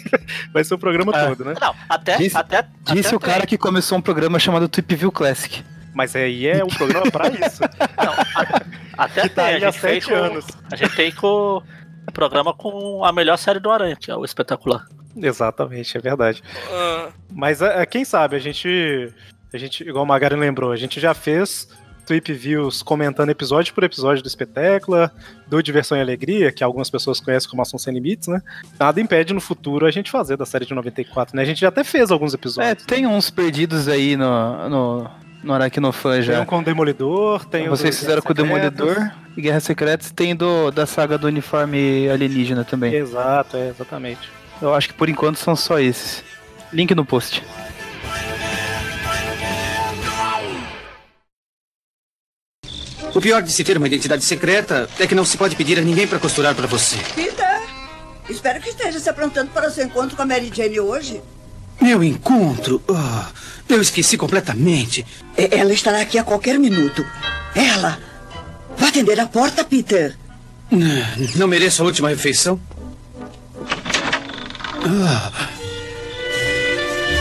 vai 0.54 0.64
ser 0.64 0.76
o 0.76 0.78
programa 0.78 1.12
Ah. 1.16 1.28
todo, 1.28 1.44
né? 1.46 1.56
Não, 1.60 1.74
até. 1.90 2.18
Disse- 2.18 2.38
até 2.38 2.68
Disse 2.94 3.08
até 3.08 3.16
o 3.16 3.20
cara 3.20 3.40
tem. 3.40 3.48
que 3.48 3.58
começou 3.58 3.98
um 3.98 4.02
programa 4.02 4.38
chamado 4.38 4.68
Tweep 4.70 4.96
View 4.96 5.12
Classic. 5.12 5.64
Mas 5.94 6.16
aí 6.16 6.46
é 6.46 6.64
um 6.64 6.68
programa 6.68 7.10
pra 7.10 7.28
isso. 7.30 7.62
Não, 7.98 8.14
a- 8.14 8.62
até 9.06 9.22
que 9.24 9.30
tá 9.30 9.46
tem. 9.46 9.56
aí 9.56 9.66
A 9.66 9.70
há 9.70 9.72
sete 9.72 10.08
com, 10.08 10.14
anos. 10.14 10.46
a 10.72 10.76
gente 10.76 10.96
tem 10.96 11.12
com 11.12 11.64
programa 12.12 12.54
com 12.54 13.04
a 13.04 13.12
melhor 13.12 13.38
série 13.38 13.60
do 13.60 13.70
Aranha, 13.72 13.96
que 13.96 14.10
é 14.12 14.16
o 14.16 14.24
espetacular. 14.26 14.86
Exatamente, 15.16 15.98
é 15.98 16.02
verdade. 16.02 16.44
Ah, 16.72 17.10
Mas 17.32 17.62
é, 17.62 17.82
é, 17.82 17.86
quem 17.86 18.06
sabe, 18.06 18.36
a 18.36 18.40
gente, 18.40 19.12
a 19.54 19.58
gente, 19.58 19.84
igual 19.84 20.04
o 20.04 20.08
Magari 20.08 20.36
lembrou, 20.36 20.72
a 20.72 20.76
gente 20.76 21.00
já 21.00 21.14
fez 21.14 21.68
Tweep 22.06 22.32
Views 22.34 22.82
comentando 22.84 23.30
episódio 23.32 23.74
por 23.74 23.84
episódio 23.84 24.22
do 24.24 24.28
Espetáculo, 24.28 25.10
do 25.48 25.62
Diversão 25.62 25.98
e 25.98 26.02
Alegria, 26.02 26.52
que 26.52 26.64
algumas 26.64 26.90
pessoas 26.90 27.20
conhecem 27.20 27.50
como 27.50 27.62
Ação 27.62 27.78
Sem 27.80 27.94
Limites, 27.94 28.28
né? 28.28 28.42
Nada 28.80 29.02
impede 29.02 29.34
no 29.34 29.42
futuro 29.42 29.86
a 29.86 29.92
gente 29.92 30.10
fazer 30.12 30.38
da 30.38 30.46
série 30.46 30.66
de 30.66 30.74
94, 30.74 31.36
né? 31.36 31.42
A 31.42 31.46
gente 31.46 31.60
já 31.60 31.68
até 31.70 31.84
fez 31.84 32.10
alguns 32.12 32.34
É, 32.34 32.36
episódios. 32.38 32.86
tem 32.86 33.06
uns 33.08 33.30
perdidos 33.30 33.88
aí 33.90 34.16
no, 34.16 34.70
no, 34.70 35.10
no 35.44 35.54
Aracnofan 35.54 36.14
Tem 36.14 36.22
já. 36.24 36.42
um 36.42 36.46
com 36.46 36.60
o 36.60 36.64
Demolidor, 36.64 37.46
tem 37.46 37.68
o 37.68 37.70
Vocês 37.70 37.98
fizeram 38.00 38.22
com 38.22 38.32
o 38.32 38.36
Guerras 38.36 38.50
Demolidor 38.52 38.96
Secretas. 38.96 39.18
e 39.38 39.42
Guerra 39.42 39.60
Secretas, 39.60 40.12
tem 40.12 40.36
do, 40.36 40.72
da 40.72 40.86
saga 40.86 41.18
do 41.18 41.28
uniforme 41.28 42.10
alienígena 42.10 42.64
também. 42.64 42.94
Exato, 42.94 43.56
é, 43.58 43.70
exatamente. 43.70 44.30
Eu 44.62 44.74
acho 44.74 44.88
que 44.90 44.94
por 44.94 45.08
enquanto 45.10 45.38
são 45.38 45.56
só 45.56 45.80
esses. 45.80 46.24
Link 46.74 46.94
no 46.96 47.06
post. 47.06 47.44
O 53.16 53.22
pior 53.22 53.42
de 53.42 53.52
se 53.52 53.64
ter 53.64 53.78
uma 53.78 53.88
identidade 53.88 54.24
secreta 54.24 54.88
é 55.00 55.08
que 55.08 55.16
não 55.16 55.26
se 55.26 55.38
pode 55.38 55.56
pedir 55.56 55.80
a 55.80 55.82
ninguém 55.82 56.08
para 56.08 56.20
costurar 56.20 56.54
para 56.54 56.68
você. 56.68 56.98
Peter, 57.16 57.62
espero 58.30 58.62
que 58.62 58.70
esteja 58.70 59.00
se 59.00 59.10
aprontando 59.10 59.50
para 59.52 59.68
o 59.68 59.72
seu 59.72 59.86
encontro 59.86 60.16
com 60.16 60.22
a 60.22 60.26
Mary 60.26 60.52
Jane 60.54 60.80
hoje. 60.80 61.22
Meu 61.82 62.04
encontro. 62.04 62.82
ah, 62.90 63.30
eu 63.70 63.82
esqueci 63.82 64.18
completamente. 64.18 65.06
Ela 65.36 65.74
estará 65.74 66.02
aqui 66.02 66.18
a 66.18 66.24
qualquer 66.24 66.58
minuto. 66.60 67.06
Ela! 67.56 68.00
Vá 68.78 68.88
atender 68.90 69.20
a 69.20 69.26
porta, 69.28 69.64
Peter. 69.64 70.16
Ah, 70.72 71.16
Não 71.36 71.48
mereço 71.48 71.82
a 71.82 71.86
última 71.86 72.10
refeição? 72.10 72.60
Ah, 74.86 75.50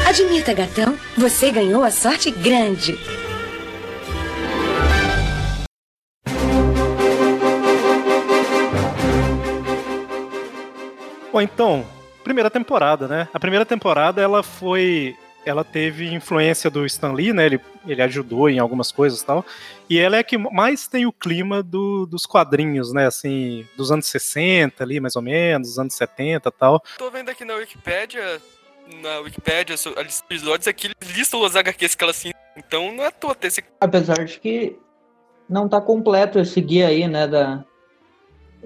Admita, 0.09 0.53
gatão, 0.55 0.97
você 1.17 1.51
ganhou 1.51 1.83
a 1.83 1.91
sorte 1.91 2.31
grande. 2.31 2.97
Bom, 11.33 11.41
então, 11.41 11.85
primeira 12.25 12.51
temporada, 12.51 13.07
né? 13.07 13.29
A 13.33 13.39
primeira 13.41 13.67
temporada 13.67 14.23
ela 14.23 14.43
foi 14.43 15.17
ela 15.47 15.63
teve 15.63 16.13
influência 16.13 16.69
do 16.69 16.85
Stan 16.85 17.13
Lee, 17.13 17.33
né? 17.33 17.47
Ele, 17.47 17.61
ele 17.87 18.03
ajudou 18.03 18.51
em 18.51 18.59
algumas 18.59 18.91
coisas 18.91 19.23
e 19.23 19.25
tal. 19.25 19.47
E 19.89 19.99
ela 19.99 20.17
é 20.17 20.23
que 20.23 20.37
mais 20.37 20.89
tem 20.89 21.07
o 21.07 21.13
clima 21.13 21.63
do, 21.63 22.05
dos 22.05 22.27
quadrinhos, 22.27 22.93
né? 22.93 23.07
Assim, 23.07 23.65
dos 23.77 23.93
anos 23.93 24.09
60 24.09 24.83
ali, 24.83 24.99
mais 24.99 25.15
ou 25.15 25.23
menos, 25.23 25.69
dos 25.69 25.79
anos 25.79 25.95
70 25.95 26.49
e 26.49 26.53
tal. 26.53 26.83
Tô 26.99 27.11
vendo 27.11 27.31
aqui 27.31 27.45
na 27.45 27.55
Wikipédia, 27.55 28.43
na 29.01 29.21
Wikipédia, 29.21 29.75
os 29.75 29.87
episódios 30.21 30.67
aqui, 30.67 30.91
eles 31.01 31.17
listam 31.17 31.41
os 31.41 31.55
HQs 31.55 31.95
que 31.95 32.05
ela 32.05 32.11
assim. 32.11 32.33
Então 32.57 32.93
não 32.93 33.05
é 33.05 33.07
à 33.07 33.11
toa 33.13 33.35
ter 33.35 33.47
esse. 33.47 33.63
Apesar 33.81 34.25
de 34.25 34.41
que 34.41 34.77
não 35.49 35.69
tá 35.69 35.81
completo 35.81 36.41
esse 36.41 36.61
guia 36.61 36.89
aí, 36.89 37.07
né? 37.07 37.29
Da, 37.29 37.65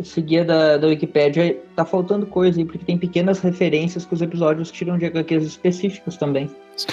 esse 0.00 0.20
guia 0.22 0.44
da, 0.44 0.78
da 0.78 0.86
Wikipédia 0.86 1.58
tá 1.76 1.84
faltando 1.84 2.26
coisa 2.26 2.58
aí, 2.58 2.64
porque 2.64 2.84
tem 2.84 2.96
pequenas 2.96 3.38
referências 3.40 4.06
que 4.06 4.14
os 4.14 4.22
episódios 4.22 4.70
tiram 4.70 4.96
de 4.96 5.04
HQs 5.04 5.44
específicos 5.44 6.16
também. 6.16 6.50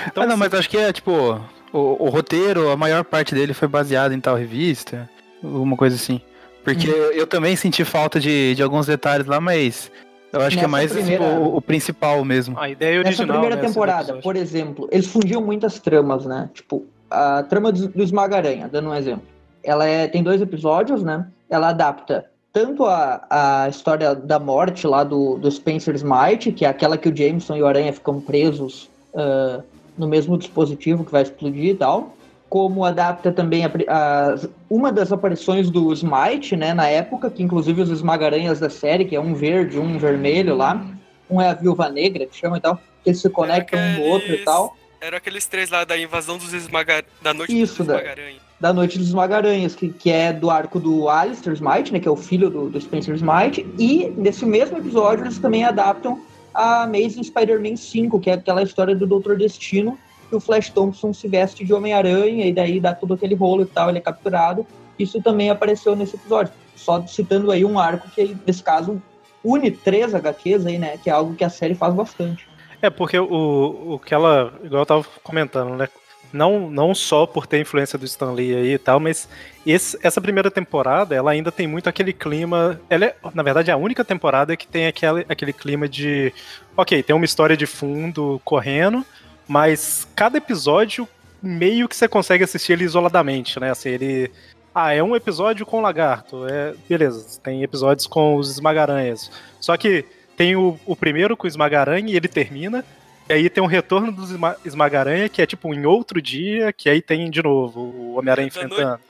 Então, 0.07 0.23
ah, 0.23 0.27
não, 0.27 0.35
mas 0.35 0.53
acho 0.53 0.69
que 0.69 0.77
é 0.77 0.91
tipo. 0.91 1.39
O, 1.71 2.05
o, 2.05 2.09
roteiro, 2.09 2.69
a 2.69 2.77
maior 2.77 3.03
parte 3.03 3.35
dele 3.35 3.53
foi 3.53 3.67
baseado 3.67 4.13
em 4.13 4.19
tal 4.19 4.35
revista, 4.35 5.09
alguma 5.43 5.75
coisa 5.75 5.95
assim. 5.95 6.21
Porque 6.63 6.89
hum. 6.89 7.11
eu 7.13 7.27
também 7.27 7.55
senti 7.55 7.83
falta 7.83 8.19
de, 8.19 8.55
de 8.55 8.63
alguns 8.63 8.87
detalhes 8.87 9.25
lá, 9.25 9.39
mas 9.39 9.91
eu 10.31 10.39
acho 10.39 10.55
Nessa 10.55 10.59
que 10.59 10.65
é 10.65 10.67
mais 10.67 10.91
primeira... 10.91 11.23
tipo, 11.23 11.39
o, 11.39 11.57
o, 11.57 11.61
principal 11.61 12.23
mesmo. 12.23 12.59
A 12.59 12.69
ideia 12.69 12.99
original. 12.99 13.27
Nessa 13.27 13.39
primeira 13.39 13.57
temporada, 13.57 14.13
por 14.15 14.35
exemplo, 14.35 14.87
eles 14.91 15.07
fundiam 15.07 15.41
muitas 15.41 15.79
tramas, 15.79 16.25
né? 16.25 16.49
Tipo, 16.53 16.85
a 17.09 17.43
trama 17.43 17.71
do, 17.71 17.87
do 17.87 18.03
Esmaga-Aranha, 18.03 18.69
dando 18.69 18.89
um 18.89 18.95
exemplo. 18.95 19.25
Ela 19.63 19.85
é, 19.85 20.07
tem 20.07 20.23
dois 20.23 20.41
episódios, 20.41 21.03
né? 21.03 21.27
Ela 21.49 21.69
adapta 21.69 22.25
tanto 22.57 22.87
a, 22.87 23.21
a 23.29 23.69
história 23.69 24.15
da 24.15 24.39
morte 24.39 24.87
lá 24.87 25.03
do, 25.03 25.37
do 25.37 25.51
Spencer 25.51 25.93
Smite, 25.93 26.51
que 26.51 26.65
é 26.65 26.67
aquela 26.67 26.97
que 26.97 27.07
o 27.07 27.15
Jameson 27.15 27.55
e 27.55 27.61
o 27.61 27.67
Aranha 27.67 27.93
ficam 27.93 28.19
presos 28.19 28.89
uh, 29.13 29.61
no 29.95 30.07
mesmo 30.07 30.35
dispositivo 30.35 31.05
que 31.05 31.11
vai 31.11 31.21
explodir 31.21 31.65
e 31.65 31.75
tal, 31.75 32.15
como 32.49 32.83
adapta 32.83 33.31
também 33.31 33.63
a, 33.63 33.71
a, 33.89 34.35
uma 34.67 34.91
das 34.91 35.11
aparições 35.11 35.69
do 35.69 35.93
Smite, 35.93 36.55
né, 36.55 36.73
na 36.73 36.87
época, 36.87 37.29
que 37.29 37.43
inclusive 37.43 37.79
os 37.79 37.91
esmagaranhas 37.91 38.59
da 38.59 38.71
série, 38.71 39.05
que 39.05 39.15
é 39.15 39.21
um 39.21 39.35
verde, 39.35 39.77
um 39.77 39.99
vermelho 39.99 40.55
lá, 40.55 40.83
um 41.29 41.39
é 41.39 41.49
a 41.49 41.53
Viúva 41.53 41.89
Negra, 41.89 42.25
que 42.25 42.35
chama 42.35 42.57
e 42.57 42.61
tal, 42.61 42.77
que 43.03 43.11
eles 43.11 43.21
se 43.21 43.29
conectam 43.29 43.79
um 43.79 43.93
no 43.99 44.05
outro 44.05 44.33
e 44.33 44.43
tal. 44.43 44.75
Eram 44.99 45.17
aqueles 45.17 45.45
três 45.45 45.69
lá 45.69 45.83
da 45.83 45.97
invasão 45.97 46.37
dos 46.37 46.53
esmaga, 46.53 47.03
da 47.21 47.33
noite 47.33 47.59
Isso, 47.59 47.83
dos 47.83 47.93
esmagaranhas 47.93 48.47
da 48.59 48.73
Noite 48.73 48.97
dos 48.97 49.13
Magaranhas, 49.13 49.75
que, 49.75 49.89
que 49.89 50.09
é 50.09 50.33
do 50.33 50.49
arco 50.49 50.79
do 50.79 51.09
Alistair 51.09 51.53
Smite, 51.53 51.93
né, 51.93 51.99
que 51.99 52.07
é 52.07 52.11
o 52.11 52.15
filho 52.15 52.49
do, 52.49 52.69
do 52.69 52.81
Spencer 52.81 53.13
Smite, 53.15 53.65
e 53.77 54.11
nesse 54.17 54.45
mesmo 54.45 54.77
episódio 54.77 55.25
eles 55.25 55.37
também 55.37 55.63
adaptam 55.63 56.19
a 56.53 56.83
Amazing 56.83 57.23
Spider-Man 57.23 57.75
5, 57.75 58.19
que 58.19 58.31
é 58.31 58.33
aquela 58.33 58.63
história 58.63 58.95
do 58.95 59.05
Doutor 59.05 59.37
Destino, 59.37 59.97
que 60.27 60.35
o 60.35 60.39
Flash 60.39 60.69
Thompson 60.69 61.13
se 61.13 61.27
veste 61.27 61.63
de 61.63 61.71
Homem-Aranha 61.71 62.47
e 62.47 62.51
daí 62.51 62.79
dá 62.79 62.95
todo 62.95 63.13
aquele 63.13 63.35
rolo 63.35 63.61
e 63.61 63.67
tal, 63.67 63.89
ele 63.89 63.99
é 63.99 64.01
capturado. 64.01 64.65
Isso 64.97 65.21
também 65.21 65.51
apareceu 65.51 65.95
nesse 65.95 66.15
episódio. 66.15 66.51
Só 66.75 67.05
citando 67.05 67.51
aí 67.51 67.63
um 67.63 67.79
arco 67.79 68.09
que, 68.09 68.35
nesse 68.45 68.63
caso, 68.63 69.01
une 69.43 69.69
três 69.69 70.13
HQs 70.15 70.65
aí, 70.65 70.79
né, 70.79 70.97
que 70.97 71.09
é 71.09 71.13
algo 71.13 71.35
que 71.35 71.43
a 71.43 71.49
série 71.49 71.75
faz 71.75 71.93
bastante. 71.93 72.47
É, 72.81 72.89
porque 72.89 73.17
o, 73.17 73.93
o 73.93 73.99
que 73.99 74.13
ela, 74.13 74.53
igual 74.63 74.81
eu 74.81 74.85
tava 74.85 75.05
comentando, 75.23 75.75
né, 75.75 75.87
não, 76.31 76.69
não 76.69 76.93
só 76.93 77.25
por 77.25 77.47
ter 77.47 77.59
influência 77.59 77.97
do 77.97 78.05
Stan 78.05 78.31
Lee 78.31 78.55
aí 78.55 78.73
e 78.73 78.77
tal, 78.77 78.99
mas 78.99 79.27
esse, 79.65 79.97
essa 80.01 80.21
primeira 80.21 80.51
temporada, 80.51 81.15
ela 81.15 81.31
ainda 81.31 81.51
tem 81.51 81.67
muito 81.67 81.89
aquele 81.89 82.13
clima. 82.13 82.79
Ela 82.89 83.05
é, 83.05 83.15
na 83.33 83.43
verdade, 83.43 83.71
é 83.71 83.73
a 83.73 83.77
única 83.77 84.03
temporada 84.03 84.55
que 84.55 84.67
tem 84.67 84.87
aquele, 84.87 85.25
aquele 85.27 85.53
clima 85.53 85.87
de. 85.87 86.33
Ok, 86.75 87.01
tem 87.01 87.15
uma 87.15 87.25
história 87.25 87.55
de 87.55 87.65
fundo 87.65 88.41
correndo, 88.43 89.05
mas 89.47 90.07
cada 90.15 90.37
episódio 90.37 91.07
meio 91.41 91.87
que 91.87 91.95
você 91.95 92.07
consegue 92.07 92.43
assistir 92.43 92.73
ele 92.73 92.83
isoladamente, 92.83 93.59
né? 93.59 93.71
Assim, 93.71 93.89
ele. 93.89 94.31
Ah, 94.73 94.93
é 94.93 95.01
um 95.01 95.15
episódio 95.15 95.65
com 95.65 95.79
o 95.79 95.81
lagarto. 95.81 96.45
É, 96.47 96.73
beleza, 96.87 97.39
tem 97.41 97.63
episódios 97.63 98.05
com 98.05 98.35
os 98.35 98.51
esmagaranhas. 98.51 99.31
Só 99.59 99.75
que 99.75 100.05
tem 100.37 100.55
o, 100.55 100.79
o 100.85 100.95
primeiro 100.95 101.35
com 101.35 101.45
o 101.45 101.47
esmagaranha 101.47 102.13
e 102.13 102.15
ele 102.15 102.27
termina. 102.27 102.85
E 103.27 103.33
aí 103.33 103.49
tem 103.49 103.61
um 103.61 103.67
retorno 103.67 104.09
dos 104.09 104.29
Esmagaranha, 104.63 105.27
que 105.27 105.41
é 105.41 105.45
tipo 105.45 105.73
em 105.73 105.85
outro 105.85 106.21
dia, 106.21 106.71
que 106.71 106.89
aí 106.89 107.01
tem 107.01 107.29
de 107.29 107.43
novo 107.43 107.81
o 107.81 108.17
Homem-Aranha 108.17 108.47
enfrentando. 108.47 109.01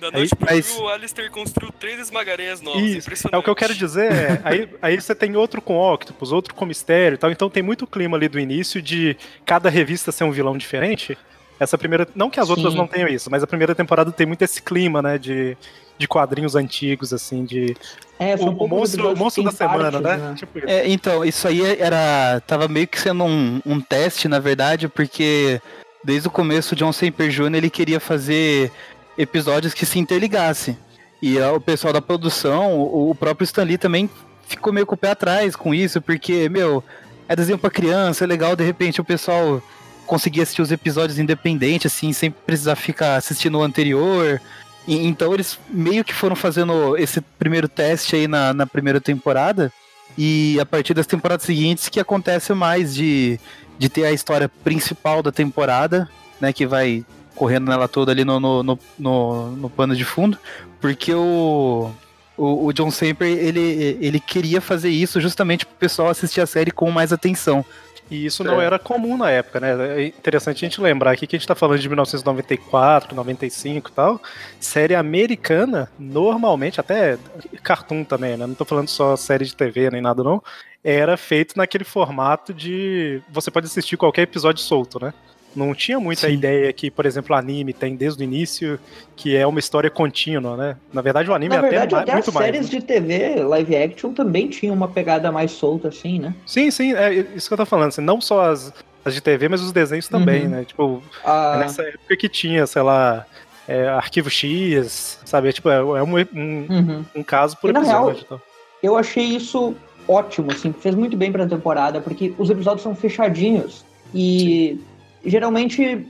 Da 0.00 0.10
noite 0.10 0.32
aí, 0.46 0.56
mas... 0.56 0.76
o 0.76 0.88
Alistair 0.88 1.30
construiu 1.30 1.72
três 1.72 1.98
esmagaranhas 1.98 2.60
novas. 2.60 2.82
Isso, 2.82 3.28
é 3.30 3.36
o 3.36 3.42
que 3.42 3.48
eu 3.48 3.54
quero 3.54 3.74
dizer. 3.74 4.12
É, 4.12 4.40
aí, 4.44 4.68
aí 4.82 5.00
você 5.00 5.14
tem 5.14 5.34
outro 5.36 5.62
com 5.62 5.76
Octopus, 5.76 6.32
outro 6.32 6.54
com 6.54 6.66
Mistério 6.66 7.14
e 7.14 7.18
tal. 7.18 7.30
Então 7.30 7.48
tem 7.48 7.62
muito 7.62 7.86
clima 7.86 8.16
ali 8.16 8.28
do 8.28 8.38
início 8.38 8.82
de 8.82 9.16
cada 9.46 9.70
revista 9.70 10.12
ser 10.12 10.24
um 10.24 10.30
vilão 10.30 10.56
diferente. 10.58 11.16
Essa 11.58 11.78
primeira. 11.78 12.06
Não 12.14 12.28
que 12.28 12.38
as 12.38 12.46
Sim. 12.46 12.52
outras 12.52 12.74
não 12.74 12.86
tenham 12.86 13.08
isso, 13.08 13.30
mas 13.30 13.42
a 13.42 13.46
primeira 13.46 13.74
temporada 13.74 14.12
tem 14.12 14.26
muito 14.26 14.42
esse 14.42 14.60
clima, 14.60 15.00
né? 15.00 15.16
De, 15.16 15.56
de 15.98 16.08
quadrinhos 16.08 16.56
antigos, 16.56 17.12
assim, 17.12 17.44
de. 17.44 17.76
É, 18.18 18.34
o, 18.36 18.50
o 18.50 18.68
monstro, 18.68 19.12
o 19.12 19.16
monstro 19.16 19.42
da 19.42 19.50
semana, 19.50 20.00
né? 20.00 20.16
né? 20.16 20.34
Tipo 20.36 20.58
isso. 20.58 20.68
É, 20.68 20.88
então, 20.88 21.24
isso 21.24 21.46
aí 21.48 21.62
era. 21.80 22.40
Tava 22.46 22.68
meio 22.68 22.86
que 22.86 23.00
sendo 23.00 23.24
um, 23.24 23.60
um 23.64 23.80
teste, 23.80 24.28
na 24.28 24.38
verdade, 24.38 24.88
porque 24.88 25.60
desde 26.02 26.28
o 26.28 26.30
começo 26.30 26.74
o 26.74 26.76
John 26.76 26.92
Semper 26.92 27.30
Jr. 27.30 27.54
ele 27.54 27.70
queria 27.70 27.98
fazer 27.98 28.70
episódios 29.16 29.74
que 29.74 29.86
se 29.86 29.98
interligassem. 29.98 30.76
E 31.22 31.40
o 31.40 31.60
pessoal 31.60 31.92
da 31.92 32.02
produção, 32.02 32.78
o, 32.78 33.10
o 33.10 33.14
próprio 33.14 33.44
Stan 33.44 33.62
Lee 33.62 33.78
também 33.78 34.10
ficou 34.46 34.72
meio 34.72 34.86
com 34.86 34.94
o 34.94 34.98
pé 34.98 35.10
atrás 35.10 35.56
com 35.56 35.74
isso, 35.74 36.00
porque, 36.02 36.48
meu, 36.48 36.84
é 37.28 37.34
desenho 37.34 37.58
pra 37.58 37.70
criança, 37.70 38.24
é 38.24 38.26
legal, 38.26 38.54
de 38.54 38.62
repente 38.62 39.00
o 39.00 39.04
pessoal 39.04 39.62
conseguir 40.06 40.42
assistir 40.42 40.60
os 40.60 40.70
episódios 40.70 41.18
independente, 41.18 41.86
assim, 41.86 42.12
sem 42.12 42.30
precisar 42.30 42.76
ficar 42.76 43.16
assistindo 43.16 43.58
o 43.58 43.62
anterior. 43.62 44.40
E, 44.86 45.06
então 45.06 45.32
eles 45.32 45.58
meio 45.68 46.04
que 46.04 46.14
foram 46.14 46.36
fazendo 46.36 46.96
esse 46.96 47.20
primeiro 47.20 47.68
teste 47.68 48.16
aí 48.16 48.28
na, 48.28 48.52
na 48.52 48.66
primeira 48.66 49.00
temporada. 49.00 49.72
E 50.16 50.58
a 50.60 50.66
partir 50.66 50.94
das 50.94 51.06
temporadas 51.06 51.44
seguintes 51.44 51.88
que 51.88 51.98
acontece 51.98 52.52
mais 52.54 52.94
de, 52.94 53.38
de 53.78 53.88
ter 53.88 54.04
a 54.04 54.12
história 54.12 54.48
principal 54.48 55.22
da 55.22 55.32
temporada, 55.32 56.08
né? 56.40 56.52
Que 56.52 56.66
vai 56.66 57.04
correndo 57.34 57.68
nela 57.68 57.88
toda 57.88 58.12
ali 58.12 58.24
no, 58.24 58.38
no, 58.38 58.62
no, 58.62 58.78
no, 58.98 59.50
no 59.52 59.70
pano 59.70 59.96
de 59.96 60.04
fundo. 60.04 60.38
Porque 60.80 61.12
o, 61.12 61.90
o, 62.36 62.66
o 62.66 62.72
John 62.72 62.90
Semper, 62.90 63.26
ele, 63.26 63.98
ele 64.00 64.20
queria 64.20 64.60
fazer 64.60 64.90
isso 64.90 65.20
justamente 65.20 65.66
para 65.66 65.74
o 65.74 65.78
pessoal 65.78 66.08
assistir 66.08 66.40
a 66.40 66.46
série 66.46 66.70
com 66.70 66.90
mais 66.90 67.12
atenção. 67.12 67.64
E 68.10 68.26
isso 68.26 68.42
é. 68.42 68.46
não 68.46 68.60
era 68.60 68.78
comum 68.78 69.16
na 69.16 69.30
época, 69.30 69.60
né? 69.60 70.02
É 70.02 70.06
interessante 70.06 70.64
a 70.64 70.68
gente 70.68 70.80
lembrar 70.80 71.12
aqui 71.12 71.26
que 71.26 71.36
a 71.36 71.38
gente 71.38 71.48
tá 71.48 71.54
falando 71.54 71.78
de 71.78 71.88
1994, 71.88 73.14
95 73.14 73.90
e 73.90 73.92
tal. 73.92 74.20
Série 74.60 74.94
americana, 74.94 75.90
normalmente, 75.98 76.80
até 76.80 77.18
cartoon 77.62 78.04
também, 78.04 78.36
né? 78.36 78.46
Não 78.46 78.54
tô 78.54 78.64
falando 78.64 78.88
só 78.88 79.16
série 79.16 79.44
de 79.44 79.56
TV 79.56 79.90
nem 79.90 80.02
nada, 80.02 80.22
não. 80.22 80.42
Era 80.82 81.16
feito 81.16 81.56
naquele 81.56 81.84
formato 81.84 82.52
de. 82.52 83.22
Você 83.30 83.50
pode 83.50 83.66
assistir 83.66 83.96
qualquer 83.96 84.22
episódio 84.22 84.62
solto, 84.62 85.02
né? 85.02 85.14
Não 85.54 85.74
tinha 85.74 86.00
muita 86.00 86.26
Sim. 86.26 86.34
ideia 86.34 86.72
que, 86.72 86.90
por 86.90 87.06
exemplo, 87.06 87.34
o 87.34 87.38
anime 87.38 87.72
tem 87.72 87.94
desde 87.94 88.22
o 88.22 88.24
início, 88.24 88.78
que 89.14 89.36
é 89.36 89.46
uma 89.46 89.60
história 89.60 89.88
contínua, 89.88 90.56
né? 90.56 90.76
Na 90.92 91.00
verdade, 91.00 91.30
o 91.30 91.34
anime 91.34 91.54
Na 91.54 91.60
verdade, 91.60 91.94
até, 91.94 92.02
até 92.02 92.12
muito 92.14 92.28
as 92.28 92.34
mais. 92.34 92.46
séries 92.46 92.70
né? 92.70 92.78
de 92.78 92.84
TV, 92.84 93.42
live 93.42 93.76
action, 93.76 94.12
também 94.12 94.48
tinham 94.48 94.74
uma 94.74 94.88
pegada 94.88 95.30
mais 95.30 95.52
solta, 95.52 95.88
assim, 95.88 96.18
né? 96.18 96.34
Sim, 96.44 96.70
sim, 96.70 96.92
é 96.94 97.12
isso 97.36 97.48
que 97.48 97.52
eu 97.52 97.58
tô 97.58 97.66
falando. 97.66 97.88
Assim, 97.88 98.00
não 98.00 98.20
só 98.20 98.50
as, 98.50 98.72
as 99.04 99.14
de 99.14 99.20
TV, 99.20 99.48
mas 99.48 99.62
os 99.62 99.70
desenhos 99.70 100.08
também, 100.08 100.44
uhum. 100.44 100.50
né? 100.50 100.64
Tipo, 100.64 101.02
ah. 101.24 101.56
nessa 101.58 101.82
época 101.82 102.16
que 102.16 102.28
tinha, 102.28 102.66
sei 102.66 102.82
lá, 102.82 103.24
é, 103.68 103.86
Arquivo 103.88 104.30
X, 104.30 105.20
sabe? 105.24 105.52
Tipo, 105.52 105.70
é, 105.70 105.76
é 105.76 105.80
um, 105.80 106.18
um, 106.18 106.66
uhum. 106.68 107.04
um, 107.14 107.22
caso 107.22 107.56
por 107.58 107.70
e 107.70 107.76
episódio. 107.76 108.06
Real, 108.06 108.20
então. 108.24 108.42
Eu 108.82 108.96
achei 108.96 109.24
isso 109.24 109.74
ótimo, 110.06 110.50
assim, 110.50 110.72
fez 110.72 110.94
muito 110.94 111.16
bem 111.16 111.32
pra 111.32 111.46
temporada, 111.46 112.00
porque 112.00 112.34
os 112.36 112.50
episódios 112.50 112.82
são 112.82 112.94
fechadinhos. 112.94 113.84
E 114.12 114.78
Sim 114.78 114.93
geralmente 115.24 116.06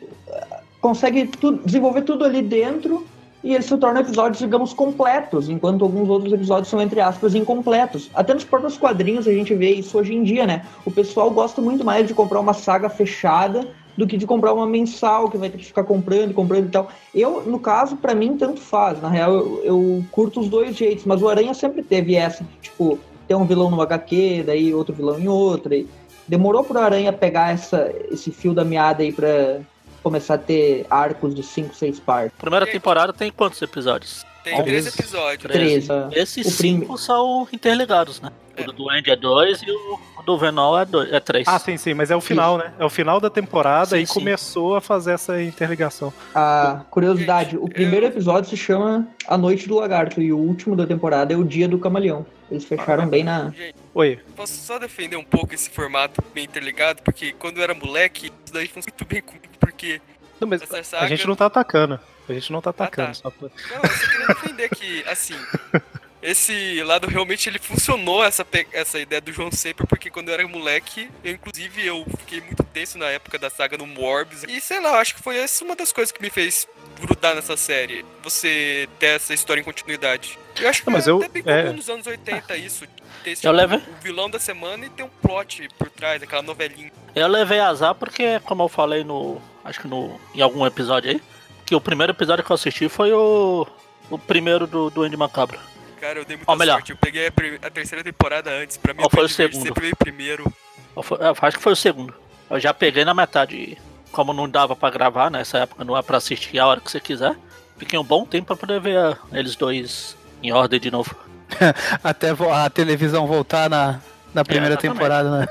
consegue 0.81 1.27
tu, 1.27 1.53
desenvolver 1.65 2.03
tudo 2.03 2.25
ali 2.25 2.43
dentro 2.43 3.07
e 3.43 3.55
eles 3.55 3.67
se 3.67 3.77
tornam 3.77 4.01
episódios, 4.01 4.39
digamos, 4.39 4.73
completos, 4.73 5.51
enquanto 5.51 5.85
alguns 5.85 6.09
outros 6.09 6.33
episódios 6.33 6.69
são, 6.69 6.81
entre 6.81 7.01
aspas, 7.01 7.35
incompletos. 7.35 8.11
Até 8.15 8.33
nos 8.33 8.45
próprios 8.45 8.79
quadrinhos 8.79 9.29
a 9.29 9.33
gente 9.33 9.55
vê 9.55 9.71
isso 9.75 9.99
hoje 9.99 10.15
em 10.15 10.23
dia, 10.23 10.47
né? 10.47 10.65
O 10.85 10.91
pessoal 10.91 11.31
gosta 11.31 11.61
muito 11.61 11.85
mais 11.85 12.07
de 12.07 12.15
comprar 12.15 12.41
uma 12.41 12.55
saga 12.55 12.89
fechada 12.89 13.69
do 13.97 14.07
que 14.07 14.17
de 14.17 14.27
comprar 14.27 14.53
uma 14.53 14.67
mensal, 14.67 15.31
que 15.31 15.37
vai 15.37 15.51
ter 15.51 15.59
que 15.59 15.67
ficar 15.67 15.85
comprando, 15.85 16.33
comprando 16.33 16.67
e 16.67 16.71
tal. 16.71 16.89
Eu, 17.15 17.43
no 17.43 17.59
caso, 17.59 17.97
para 17.97 18.15
mim, 18.15 18.37
tanto 18.37 18.61
faz. 18.61 19.01
Na 19.01 19.09
real, 19.09 19.33
eu, 19.33 19.61
eu, 19.65 20.05
curto 20.11 20.41
os 20.41 20.49
dois 20.49 20.75
jeitos, 20.75 21.05
mas 21.05 21.23
o 21.23 21.29
Aranha 21.29 21.55
sempre 21.55 21.83
teve 21.83 22.15
essa, 22.15 22.45
tipo, 22.63 22.99
ter 23.29 23.35
um 23.35 23.45
vilão 23.45 23.71
no 23.71 23.81
HQ, 23.81 24.45
daí 24.47 24.75
outro 24.75 24.95
vilão 24.95 25.19
em 25.19 25.29
outra. 25.29 25.77
E 25.77 25.87
demorou 26.29 26.65
pro 26.65 26.79
Aranha 26.79 27.13
pegar 27.13 27.53
essa, 27.53 27.91
esse 28.11 28.31
fio 28.31 28.53
da 28.55 28.65
meada 28.65 29.03
aí 29.03 29.13
pra 29.13 29.59
começar 30.03 30.35
a 30.35 30.39
ter 30.39 30.87
arcos 30.91 31.35
de 31.35 31.43
5, 31.43 31.75
6 31.75 32.01
partes. 32.01 32.39
Primeira 32.39 32.67
temporada 32.67 33.13
tem 33.13 33.31
quantos 33.31 33.61
episódios? 33.63 34.25
Tem 34.43 34.63
três 34.63 34.87
episódios. 34.87 35.51
Três. 35.51 35.89
Esses 36.13 36.47
O 36.47 36.51
cinco 36.51 36.81
prime- 36.85 36.99
são 36.99 37.49
interligados, 37.51 38.21
né? 38.21 38.31
O 38.59 38.63
do 38.65 38.73
Duende 38.73 39.11
é 39.11 39.17
dois 39.17 39.63
e 39.63 39.71
o 39.71 40.23
do 40.23 40.37
Venom 40.39 40.79
é, 40.79 40.85
dois, 40.85 41.11
é 41.11 41.19
três. 41.19 41.49
Ah, 41.49 41.59
sim, 41.59 41.79
sim, 41.79 41.95
mas 41.95 42.11
é 42.11 42.17
o 42.17 42.21
final, 42.21 42.59
né? 42.59 42.73
É 42.79 42.85
o 42.85 42.91
final 42.91 43.19
da 43.19 43.31
temporada 43.31 43.97
Sim, 43.97 44.03
e 44.03 44.07
sim. 44.07 44.13
começou 44.13 44.77
a 44.77 44.83
fazer 44.83 45.13
essa 45.13 45.43
interligação. 45.43 46.13
A 46.35 46.83
curiosidade, 46.91 47.57
o 47.57 47.67
primeiro 47.69 48.05
eu- 48.05 48.11
episódio 48.11 48.49
se 48.51 48.57
chama 48.57 49.09
A 49.27 49.39
Noite 49.39 49.67
do 49.67 49.77
Lagarto 49.77 50.21
e 50.21 50.31
o 50.31 50.37
último 50.39 50.77
da 50.77 50.87
temporada 50.87 51.33
é 51.33 51.37
o 51.37 51.43
Dia 51.43 51.67
do 51.67 51.79
Camaleão. 51.79 52.27
Eles 52.51 52.65
fecharam 52.65 53.07
bem 53.09 53.25
na. 53.25 53.51
Gente, 53.51 53.75
Oi. 53.95 54.21
posso 54.37 54.55
só 54.55 54.79
defender 54.79 55.17
um 55.17 55.25
pouco 55.25 55.55
esse 55.55 55.71
formato 55.71 56.23
bem 56.35 56.45
interligado, 56.45 57.03
porque 57.03 57.33
quando 57.33 57.59
eu 57.59 57.65
era 57.65 57.75
moleque, 57.75 58.27
isso 58.45 58.53
daí 58.53 58.67
funciona 58.69 58.95
muito 58.99 59.05
bem 59.13 59.23
comigo, 59.23 59.45
porque 59.59 60.01
Não, 60.41 60.47
mas 60.49 60.63
essa 60.63 60.79
a 60.79 60.85
saga... 60.85 61.09
gente 61.09 61.27
não 61.27 61.37
tá 61.37 61.47
atacando. 61.47 61.99
A 62.29 62.33
gente 62.33 62.53
não 62.53 62.61
tá 62.61 62.71
atacando. 62.71 63.09
tá. 63.09 63.15
só 63.15 63.31
pra- 63.31 63.49
Não, 63.71 63.77
eu 63.83 63.89
só 63.91 64.11
queria 64.11 64.27
defender 64.29 64.69
que, 64.71 65.05
assim, 65.09 65.35
esse 66.23 66.83
lado 66.83 67.07
realmente 67.07 67.49
ele 67.49 67.59
funcionou, 67.59 68.25
essa, 68.25 68.47
essa 68.73 68.99
ideia 68.99 69.21
do 69.21 69.33
João 69.33 69.51
Sempre, 69.53 69.87
porque 69.87 70.09
quando 70.11 70.29
eu 70.29 70.35
era 70.35 70.49
moleque, 70.49 71.11
eu 71.23 71.33
inclusive 71.33 71.87
eu 71.87 72.05
fiquei 72.21 72.41
muito 72.41 72.63
tenso 72.65 72.97
na 72.99 73.07
época 73.07 73.39
da 73.39 73.51
saga 73.51 73.77
no 73.77 73.87
Morbius. 73.87 74.45
E 74.45 74.61
sei 74.61 74.81
lá, 74.81 74.91
eu 74.91 74.95
acho 74.97 75.15
que 75.15 75.23
foi 75.23 75.37
essa 75.37 75.65
uma 75.65 75.77
das 75.77 75.93
coisas 75.93 76.11
que 76.13 76.23
me 76.23 76.31
fez 76.31 76.67
grudar 77.01 77.35
nessa 77.35 77.57
série, 77.57 78.05
você 78.23 78.89
ter 78.99 79.17
essa 79.17 79.35
história 79.35 79.61
em 79.61 79.65
continuidade. 79.65 80.39
Eu 80.61 80.69
acho 80.69 80.81
que 80.83 80.87
Não, 80.87 80.93
mas 80.95 81.07
é 81.07 81.11
eu- 81.11 81.19
até 81.23 81.29
bem 81.43 81.43
é. 81.47 81.73
nos 81.73 81.89
anos 81.89 82.07
80 82.07 82.57
isso, 82.57 82.85
ter 83.23 83.31
esse 83.33 83.47
Eu 83.47 83.53
tipo, 83.53 83.61
levei- 83.63 83.79
o 83.79 84.03
vilão 84.03 84.31
da 84.31 84.39
semana 84.39 84.87
e 84.87 84.91
ter 84.91 85.03
um 85.03 85.09
plot 85.09 85.69
por 85.79 85.91
trás, 85.91 86.23
aquela 86.23 86.43
novelinha. 86.43 86.93
Eu 87.15 87.27
levei 87.29 87.61
azar 87.61 87.95
porque, 87.95 88.39
como 88.41 88.63
eu 88.63 88.69
falei 88.69 89.03
no. 89.05 89.41
Acho 89.65 89.81
que 89.81 89.89
no. 89.89 90.19
em 90.35 90.41
algum 90.41 90.65
episódio 90.67 91.11
aí, 91.11 91.23
que 91.67 91.75
o 91.75 91.81
primeiro 91.81 92.13
episódio 92.13 92.45
que 92.45 92.51
eu 92.51 92.55
assisti 92.55 92.89
foi 92.89 93.13
o. 93.13 93.67
O 94.11 94.19
primeiro 94.19 94.67
do 94.67 94.91
Duende 94.91 95.17
Macabro. 95.17 95.59
Cara, 96.01 96.19
eu 96.19 96.25
dei 96.27 96.37
muita 96.37 96.53
Ou 96.53 96.59
melhor. 96.59 96.75
sorte, 96.75 96.93
eu 96.93 96.97
peguei 96.99 97.27
a, 97.27 97.33
a 97.67 97.71
terceira 97.71 98.05
temporada 98.05 98.51
antes, 98.51 98.77
pra 98.77 98.93
mim 98.93 98.99
Qual 99.01 99.09
o 99.09 99.11
foi 99.11 99.25
o 99.25 99.29
segundo? 99.29 99.63
sempre 99.63 99.81
veio 99.81 99.97
primeiro. 99.97 100.53
Ou 100.95 101.03
foi- 101.03 101.19
acho 101.23 101.57
que 101.57 101.63
foi 101.63 101.73
o 101.73 101.77
segundo. 101.77 102.15
Eu 102.51 102.61
já 102.61 102.75
peguei 102.75 103.05
na 103.05 103.15
metade. 103.15 103.79
Como 104.13 104.33
não 104.33 104.49
dava 104.49 104.77
pra 104.77 104.91
gravar 104.91 105.29
nessa 105.31 105.59
época, 105.59 105.83
não 105.85 105.97
é 105.97 106.03
pra 106.03 106.19
assistir 106.19 106.59
a 106.61 106.67
hora 106.69 106.81
que 106.81 106.89
você 106.91 107.01
quiser. 107.01 107.35
Fiquei 107.79 107.99
um 107.99 108.05
bom 108.05 108.25
tempo 108.25 108.47
pra 108.47 108.55
poder 108.57 108.79
ver 108.79 108.97
ah, 108.99 109.19
eles 109.33 109.57
dois 109.57 110.17
em 110.45 110.53
ordem 110.53 110.79
de 110.79 110.91
novo. 110.91 111.15
Até 112.05 112.31
a 112.31 112.71
televisão 112.71 113.27
voltar 113.27 113.69
na, 113.71 114.01
na 114.33 114.45
primeira 114.45 114.75
exatamente. 114.75 114.95
temporada, 114.99 115.39
né? 115.41 115.47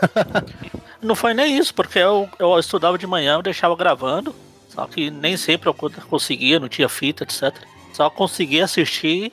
Não 1.02 1.16
foi 1.16 1.34
nem 1.34 1.58
isso, 1.58 1.74
porque 1.74 2.00
eu, 2.00 2.30
eu 2.40 2.58
estudava 2.60 2.98
de 2.98 3.06
manhã, 3.08 3.34
eu 3.36 3.42
deixava 3.42 3.76
gravando. 3.76 4.34
Só 4.70 4.86
que 4.86 5.12
nem 5.12 5.36
sempre 5.36 5.68
eu 5.70 5.74
co- 5.74 5.92
conseguia, 6.10 6.60
não 6.60 6.70
tinha 6.70 6.88
fita, 6.88 7.24
etc. 7.24 7.54
Só 7.92 8.10
conseguia 8.10 8.64
assistir, 8.64 9.32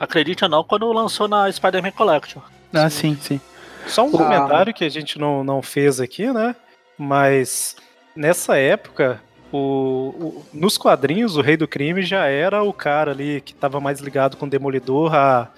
acredite 0.00 0.42
ou 0.44 0.50
não, 0.50 0.64
quando 0.64 0.90
lançou 0.92 1.28
na 1.28 1.50
Spider-Man 1.50 1.92
Collection. 1.92 2.40
Ah, 2.72 2.90
sim, 2.90 3.16
sim. 3.20 3.40
Só 3.86 4.04
um 4.04 4.08
Ah. 4.08 4.18
comentário 4.18 4.74
que 4.74 4.84
a 4.84 4.88
gente 4.88 5.18
não, 5.18 5.44
não 5.44 5.62
fez 5.62 6.00
aqui, 6.00 6.30
né? 6.32 6.54
Mas 6.98 7.76
nessa 8.14 8.56
época, 8.58 9.20
o, 9.56 10.08
o- 10.18 10.44
nos 10.52 10.76
quadrinhos, 10.76 11.36
o 11.36 11.40
Rei 11.40 11.56
do 11.56 11.68
Crime 11.68 12.02
já 12.02 12.26
era 12.26 12.62
o 12.62 12.72
cara 12.72 13.12
ali 13.12 13.40
que 13.40 13.52
estava 13.52 13.80
mais 13.80 14.00
ligado 14.00 14.36
com 14.36 14.46
o 14.46 14.50
Demolidor 14.50 15.14
há 15.14 15.48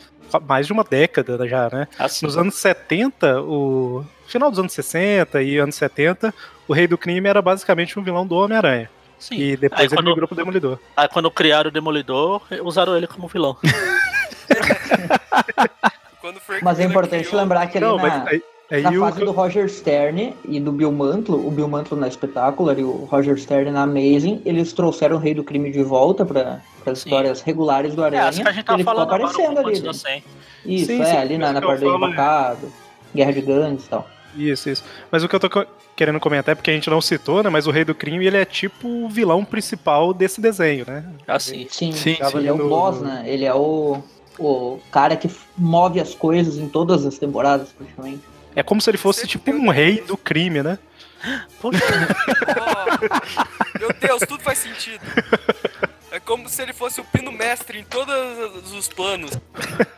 mais 0.46 0.66
de 0.66 0.72
uma 0.72 0.84
década 0.84 1.46
já, 1.48 1.68
né? 1.72 1.88
Assim, 1.98 2.26
Nos 2.26 2.36
anos 2.36 2.56
70, 2.56 3.40
o 3.42 4.04
final 4.26 4.50
dos 4.50 4.58
anos 4.58 4.72
60 4.72 5.42
e 5.42 5.56
anos 5.56 5.74
70, 5.76 6.34
o 6.68 6.72
Rei 6.72 6.86
do 6.86 6.98
Crime 6.98 7.28
era 7.28 7.40
basicamente 7.40 7.98
um 7.98 8.02
vilão 8.02 8.26
do 8.26 8.34
Homem-Aranha. 8.34 8.90
sim. 9.18 9.36
E 9.38 9.56
depois 9.56 9.80
Aí 9.80 9.86
ele 9.86 9.96
quando- 9.96 10.06
migrou 10.08 10.28
pro 10.28 10.36
Demolidor. 10.36 10.78
Aí 10.96 11.08
quando 11.08 11.30
criaram 11.30 11.68
o 11.68 11.72
Demolidor, 11.72 12.42
usaram 12.62 12.96
ele 12.96 13.06
como 13.06 13.28
vilão. 13.28 13.56
Mas 16.62 16.80
é 16.80 16.84
importante 16.84 17.26
criou- 17.26 17.42
lembrar 17.42 17.66
que 17.68 17.78
ali 17.78 17.86
Não, 17.86 17.96
na, 17.96 18.02
mas 18.02 18.26
aí, 18.28 18.42
aí 18.70 18.82
na 18.82 18.90
o- 18.90 19.00
fase 19.00 19.20
do 19.24 19.30
Roger 19.32 19.68
Stern 19.68 20.34
e 20.48 20.60
do 20.60 20.72
Bill 20.72 20.90
Mantlo, 20.92 21.46
o 21.46 21.50
Bill 21.50 21.68
Mantlo 21.68 21.96
na 21.96 22.08
Espetacular 22.08 22.78
e 22.78 22.84
o 22.84 22.90
Roger 23.10 23.38
Stern 23.38 23.70
na 23.70 23.82
Amazing, 23.82 24.42
eles 24.44 24.72
trouxeram 24.72 25.16
o 25.16 25.18
Rei 25.18 25.34
do 25.34 25.44
Crime 25.44 25.70
de 25.70 25.82
volta 25.82 26.24
para 26.24 26.60
as 26.84 26.98
Sim. 27.00 27.08
histórias 27.08 27.40
regulares 27.42 27.94
do 27.94 28.02
É, 28.02 28.06
Aranha. 28.06 28.24
acho 28.28 28.42
que 28.42 28.48
a 28.48 28.52
gente 28.52 28.64
tá 28.64 28.72
ele 28.74 28.82
ficou 28.82 28.94
falando 28.94 29.08
aparecendo 29.14 29.58
ali. 29.60 29.78
né? 29.78 29.86
da 29.86 29.92
100. 29.92 30.24
Isso, 30.64 30.86
Sim, 30.86 31.00
é, 31.02 31.04
sim, 31.04 31.16
ali 31.16 31.34
por 31.34 31.40
na, 31.40 31.52
na 31.52 31.62
parte 31.62 31.80
do 31.84 31.90
falo, 31.90 32.04
é. 32.04 32.08
empacado, 32.08 32.72
Guerra 33.14 33.32
de 33.32 33.40
Gangues 33.40 33.84
e 33.86 33.88
tal. 33.88 34.08
Isso, 34.36 34.68
isso. 34.68 34.84
Mas 35.10 35.22
o 35.24 35.28
que 35.28 35.34
eu 35.34 35.40
tô 35.40 35.48
querendo 35.94 36.20
comentar 36.20 36.52
é 36.52 36.54
porque 36.54 36.70
a 36.70 36.74
gente 36.74 36.90
não 36.90 37.00
citou, 37.00 37.42
né? 37.42 37.48
Mas 37.48 37.66
o 37.66 37.70
Rei 37.70 37.84
do 37.86 37.94
Crime, 37.94 38.26
ele 38.26 38.36
é 38.36 38.44
tipo 38.44 38.86
o 38.86 39.08
vilão 39.08 39.42
principal 39.44 40.12
desse 40.12 40.40
desenho, 40.42 40.84
né? 40.86 41.04
Assim. 41.26 41.66
Sim, 41.70 41.92
Sim, 41.92 42.16
Tava 42.16 42.36
ele 42.38 42.48
é 42.48 42.52
o 42.52 42.56
no- 42.58 42.68
boss, 42.68 43.00
né? 43.00 43.22
Ele 43.26 43.46
é 43.46 43.54
o, 43.54 43.96
o 44.38 44.78
cara 44.90 45.16
que 45.16 45.30
move 45.56 45.98
as 46.00 46.14
coisas 46.14 46.58
em 46.58 46.68
todas 46.68 47.06
as 47.06 47.16
temporadas, 47.16 47.68
praticamente. 47.72 48.20
É 48.56 48.62
como 48.62 48.80
se 48.80 48.88
ele 48.90 48.96
fosse 48.96 49.26
tipo 49.26 49.50
um 49.52 49.68
rei 49.68 50.00
do 50.00 50.16
crime, 50.16 50.62
né? 50.62 50.78
Poxa, 51.60 51.78
Ó, 52.58 53.78
meu 53.78 53.92
Deus, 53.92 54.22
tudo 54.26 54.42
faz 54.42 54.58
sentido. 54.58 55.02
É 56.10 56.18
como 56.18 56.48
se 56.48 56.62
ele 56.62 56.72
fosse 56.72 56.98
o 56.98 57.04
pino 57.04 57.30
mestre 57.30 57.78
em 57.80 57.84
todos 57.84 58.72
os 58.72 58.88
planos. 58.88 59.32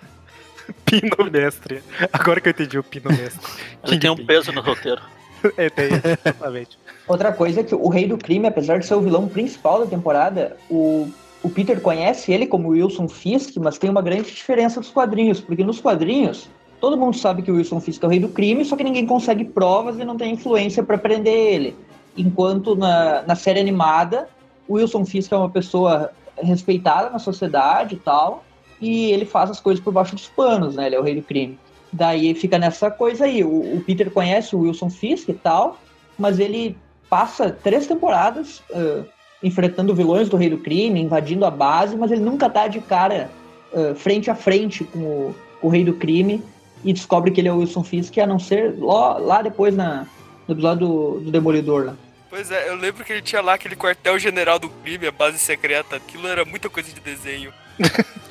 Pino 0.85 1.31
mestre. 1.31 1.83
Agora 2.13 2.41
que 2.41 2.49
eu 2.49 2.51
entendi 2.51 2.79
o 2.79 2.83
Pino 2.83 3.11
mestre. 3.11 3.41
ele 3.85 3.99
tem 3.99 4.11
um 4.11 4.27
peso 4.27 4.53
no 4.53 4.61
roteiro. 4.61 5.01
É, 5.57 5.71
tem, 5.71 5.87
exatamente. 5.87 6.77
Outra 7.07 7.33
coisa 7.33 7.61
é 7.61 7.63
que 7.63 7.73
o 7.73 7.89
Rei 7.89 8.09
do 8.09 8.19
Crime, 8.19 8.49
apesar 8.49 8.81
de 8.81 8.87
ser 8.87 8.95
o 8.95 9.01
vilão 9.01 9.29
principal 9.29 9.79
da 9.79 9.87
temporada, 9.87 10.57
o, 10.69 11.09
o 11.45 11.49
Peter 11.49 11.81
conhece 11.81 12.33
ele 12.33 12.45
como 12.45 12.71
Wilson 12.71 13.07
Fisk, 13.07 13.57
mas 13.59 13.79
tem 13.79 13.89
uma 13.89 14.03
grande 14.03 14.33
diferença 14.33 14.81
dos 14.81 14.91
quadrinhos, 14.91 15.41
porque 15.41 15.63
nos 15.63 15.81
quadrinhos 15.81 16.49
todo 16.81 16.97
mundo 16.97 17.17
sabe 17.17 17.43
que 17.43 17.51
o 17.51 17.57
Wilson 17.57 17.81
Fisk 17.81 18.03
é 18.03 18.07
o 18.07 18.11
Rei 18.11 18.21
do 18.21 18.29
Crime, 18.29 18.65
só 18.65 18.77
que 18.77 18.85
ninguém 18.85 19.07
consegue 19.07 19.45
provas 19.45 19.99
e 19.99 20.05
não 20.05 20.17
tem 20.17 20.33
influência 20.33 20.83
para 20.83 20.99
prender 20.99 21.35
ele. 21.35 21.77
Enquanto 22.17 22.75
na, 22.75 23.23
na 23.23 23.35
série 23.35 23.61
animada, 23.61 24.29
o 24.67 24.75
Wilson 24.75 25.05
Fisk 25.05 25.33
é 25.33 25.37
uma 25.37 25.51
pessoa 25.51 26.11
respeitada 26.37 27.11
na 27.11 27.19
sociedade 27.19 27.97
e 27.97 27.99
tal, 27.99 28.45
e 28.81 29.11
ele 29.11 29.25
faz 29.25 29.51
as 29.51 29.61
coisas 29.61 29.83
por 29.83 29.93
baixo 29.93 30.15
dos 30.15 30.29
panos, 30.29 30.77
né? 30.77 30.87
Ele 30.87 30.97
é 30.97 31.01
o 31.01 31.03
Rei 31.03 31.17
do 31.17 31.23
Crime. 31.23 31.59
Daí 31.93 32.35
fica 32.35 32.59
nessa 32.59 32.91
coisa 32.91 33.25
aí. 33.25 33.43
O, 33.43 33.77
o 33.77 33.83
Peter 33.85 34.11
conhece 34.11 34.55
o 34.55 34.61
Wilson 34.61 34.91
Fisk 34.91 35.29
e 35.29 35.35
tal, 35.35 35.79
mas 36.19 36.39
ele 36.39 36.77
passa 37.11 37.51
três 37.51 37.87
temporadas 37.87 38.63
ah, 38.73 39.03
enfrentando 39.43 39.95
vilões 39.95 40.29
do 40.29 40.37
Rei 40.37 40.51
do 40.51 40.59
Crime, 40.59 41.01
invadindo 41.01 41.45
a 41.45 41.51
base, 41.51 41.97
mas 41.97 42.13
ele 42.13 42.21
nunca 42.21 42.49
tá 42.49 42.69
de 42.69 42.81
cara 42.81 43.31
ah, 43.75 43.95
frente 43.97 44.31
a 44.31 44.35
frente 44.35 44.85
com 44.85 44.99
o, 44.99 45.35
com 45.61 45.67
o 45.67 45.71
Rei 45.71 45.85
do 45.85 45.95
Crime 45.95 46.43
e 46.85 46.93
descobre 46.93 47.31
que 47.31 47.41
ele 47.41 47.49
é 47.49 47.53
o 47.53 47.59
Wilson 47.59 47.83
Fisk, 47.83 48.17
a 48.19 48.27
não 48.27 48.39
ser 48.39 48.75
lá, 48.79 49.19
lá 49.19 49.43
depois 49.43 49.75
na, 49.75 50.07
no 50.47 50.55
episódio 50.55 50.87
do, 50.87 51.21
do 51.21 51.31
Demolidor 51.31 51.87
lá. 51.87 51.95
Pois 52.31 52.51
é, 52.51 52.69
eu 52.69 52.77
lembro 52.77 53.05
que 53.05 53.13
ele 53.13 53.23
tinha 53.23 53.41
lá 53.41 53.55
aquele 53.55 53.75
quartel-general 53.75 54.59
do 54.59 54.69
crime, 54.69 55.07
a 55.07 55.13
base 55.13 55.39
secreta. 55.39 55.97
Aquilo 55.97 56.29
era 56.29 56.45
muita 56.45 56.69
coisa 56.69 56.91
de 56.93 57.01
desenho. 57.01 57.53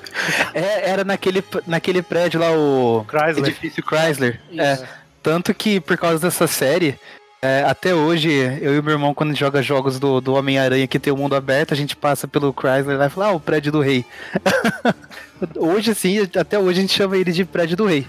É, 0.52 0.90
era 0.90 1.04
naquele, 1.04 1.44
naquele 1.68 2.02
prédio 2.02 2.40
lá, 2.40 2.52
o 2.52 3.06
Chrysler. 3.08 3.50
edifício 3.50 3.84
Chrysler. 3.84 4.42
É, 4.58 4.84
tanto 5.22 5.54
que 5.54 5.80
por 5.80 5.96
causa 5.96 6.20
dessa 6.20 6.48
série, 6.48 7.00
é, 7.40 7.64
até 7.64 7.94
hoje, 7.94 8.30
eu 8.62 8.76
e 8.76 8.82
meu 8.82 8.94
irmão, 8.94 9.14
quando 9.14 9.30
a 9.30 9.34
gente 9.34 9.40
joga 9.40 9.62
jogos 9.62 10.00
do, 10.00 10.20
do 10.20 10.34
Homem-Aranha 10.34 10.88
que 10.88 10.98
tem 10.98 11.14
o 11.14 11.18
mundo 11.18 11.36
aberto, 11.36 11.74
a 11.74 11.78
gente 11.78 11.96
passa 11.96 12.28
pelo 12.28 12.52
Chrysler 12.52 12.98
lá 12.98 13.06
e 13.06 13.10
fala, 13.10 13.28
ah, 13.28 13.32
o 13.34 13.40
prédio 13.40 13.72
do 13.72 13.80
rei. 13.80 14.04
hoje, 15.56 15.94
sim, 15.94 16.18
até 16.36 16.58
hoje 16.58 16.80
a 16.80 16.82
gente 16.82 16.94
chama 16.94 17.16
ele 17.16 17.32
de 17.32 17.46
prédio 17.46 17.78
do 17.78 17.86
rei. 17.86 18.08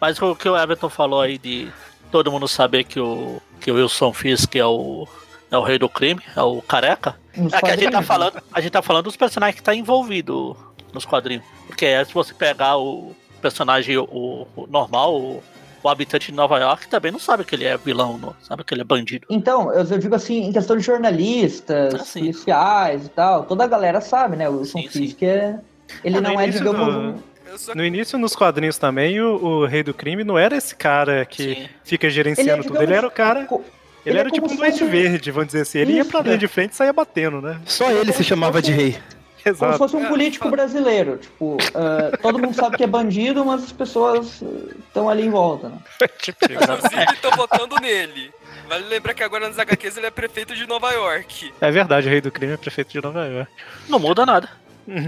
Mas 0.00 0.20
o 0.20 0.34
que 0.36 0.48
o 0.48 0.56
Everton 0.56 0.88
falou 0.88 1.20
aí 1.20 1.38
de 1.38 1.70
todo 2.10 2.30
mundo 2.30 2.46
saber 2.48 2.84
que 2.84 3.00
o, 3.00 3.40
que 3.60 3.70
o 3.70 3.76
Wilson 3.76 4.12
Fisk 4.12 4.54
é 4.56 4.64
o, 4.66 5.06
é 5.50 5.56
o 5.56 5.62
rei 5.62 5.78
do 5.78 5.88
crime, 5.88 6.20
é 6.36 6.42
o 6.42 6.60
careca. 6.62 7.16
Nos 7.36 7.52
É 7.52 7.60
que 7.60 7.70
a 7.70 7.76
gente 7.76 7.90
tá 7.92 8.02
falando, 8.02 8.42
a 8.52 8.60
gente 8.60 8.72
tá 8.72 8.82
falando 8.82 9.04
dos 9.04 9.16
personagens 9.16 9.56
que 9.56 9.62
tá 9.62 9.74
envolvido 9.74 10.56
nos 10.92 11.04
quadrinhos. 11.06 11.44
Porque 11.66 11.86
é, 11.86 12.04
se 12.04 12.12
você 12.12 12.34
pegar 12.34 12.76
o 12.76 13.14
personagem 13.40 13.96
o, 13.96 14.46
o 14.54 14.66
normal, 14.68 15.14
o, 15.18 15.42
o 15.82 15.88
habitante 15.88 16.30
de 16.30 16.36
Nova 16.36 16.58
York, 16.58 16.86
também 16.88 17.10
não 17.10 17.18
sabe 17.18 17.44
que 17.44 17.54
ele 17.54 17.64
é 17.64 17.76
vilão, 17.78 18.18
não 18.18 18.34
sabe 18.42 18.62
que 18.62 18.74
ele 18.74 18.82
é 18.82 18.84
bandido. 18.84 19.26
Então, 19.30 19.72
eu, 19.72 19.84
eu 19.84 19.98
digo 19.98 20.14
assim, 20.14 20.44
em 20.44 20.52
questão 20.52 20.76
de 20.76 20.82
jornalistas, 20.82 21.94
Ah, 21.94 21.98
sim. 22.04 22.20
policiais 22.20 23.06
e 23.06 23.08
tal, 23.08 23.44
toda 23.44 23.64
a 23.64 23.66
galera 23.66 24.00
sabe, 24.00 24.36
né? 24.36 24.48
O 24.48 24.58
Wilson 24.58 24.80
Sim, 24.82 24.88
sim. 24.90 24.98
Fisk 25.06 25.22
é. 25.22 25.58
Ele 26.04 26.16
no 26.16 26.20
não 26.20 26.40
é, 26.40 26.46
digamos. 26.48 26.94
do- 26.94 27.00
um- 27.00 27.31
só 27.58 27.74
No 27.74 27.84
início, 27.84 28.18
nos 28.18 28.34
quadrinhos 28.36 28.78
também, 28.78 29.20
o, 29.20 29.34
o 29.36 29.66
Rei 29.66 29.82
do 29.82 29.92
Crime 29.94 30.24
não 30.24 30.38
era 30.38 30.56
esse 30.56 30.74
cara 30.74 31.24
que 31.24 31.54
Sim. 31.54 31.68
fica 31.84 32.08
gerenciando 32.10 32.50
Ele 32.52 32.60
é, 32.60 32.68
tudo. 32.68 32.82
Ele 32.82 32.94
era 32.94 33.06
o 33.06 33.10
cara. 33.10 33.44
co- 33.44 33.56
Ele, 33.56 33.64
ele 34.06 34.16
é 34.18 34.20
era 34.20 34.30
tipo 34.30 34.42
como 34.46 34.54
um 34.54 34.56
duende 34.58 34.78
fosse- 34.78 34.90
verde, 34.90 35.30
vamos 35.30 35.46
dizer 35.48 35.62
assim. 35.62 35.78
Ele 35.78 35.92
ia 35.94 36.00
Isso, 36.02 36.10
pra 36.10 36.20
linha 36.22 36.34
é. 36.34 36.38
de 36.38 36.48
frente 36.48 36.72
e 36.72 36.76
saía 36.76 36.92
batendo, 36.92 37.40
né? 37.40 37.60
Só 37.66 37.90
ele 37.90 38.12
se 38.12 38.24
chamava 38.24 38.60
de 38.62 38.72
rei. 38.72 38.92
Como 38.92 39.56
se 39.56 39.64
Exato. 39.64 39.78
fosse 39.78 39.96
um 39.96 40.04
É, 40.04 40.08
político 40.08 40.48
brasileiro. 40.50 41.16
Tipo, 41.18 41.56
ah, 41.74 42.16
todo 42.22 42.38
mundo 42.38 42.54
sabe 42.54 42.76
que 42.76 42.84
é 42.84 42.86
bandido, 42.86 43.44
mas 43.44 43.64
as 43.64 43.72
pessoas 43.72 44.40
estão 44.86 45.08
ali 45.08 45.24
em 45.26 45.30
volta, 45.30 45.68
né? 45.68 45.78
Tipo 46.20 46.44
isso. 46.52 46.62
Inclusive, 46.62 47.16
tô 47.20 47.30
votando 47.32 47.74
nele. 47.80 48.30
Vale 48.68 48.84
lembrar 48.86 49.14
que 49.14 49.22
agora 49.24 49.48
nas 49.48 49.58
HQs 49.58 49.96
ele 49.96 50.06
é 50.06 50.10
prefeito 50.12 50.54
de 50.54 50.64
Nova 50.66 50.92
York. 50.92 51.52
É 51.60 51.70
verdade, 51.72 52.06
o 52.06 52.10
Rei 52.10 52.20
do 52.20 52.30
Crime 52.30 52.52
é 52.52 52.56
prefeito 52.56 52.92
de 52.92 53.02
Nova 53.02 53.26
York. 53.26 53.50
Não 53.88 53.98
muda 53.98 54.24
nada. 54.24 54.48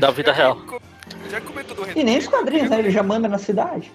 Da 0.01 0.11
vida 0.11 0.32
real. 0.32 0.61
Já 1.31 1.41
que 1.41 1.47
comentou 1.47 1.77
do 1.77 1.83
Rei 1.83 1.93
E 1.93 2.01
do 2.01 2.05
nem 2.05 2.19
os 2.19 2.27
quadrinhos, 2.29 2.71
né? 2.71 2.79
Ele 2.79 2.91
já 2.91 3.03
manda 3.03 3.29
na 3.29 3.39
cidade. 3.39 3.91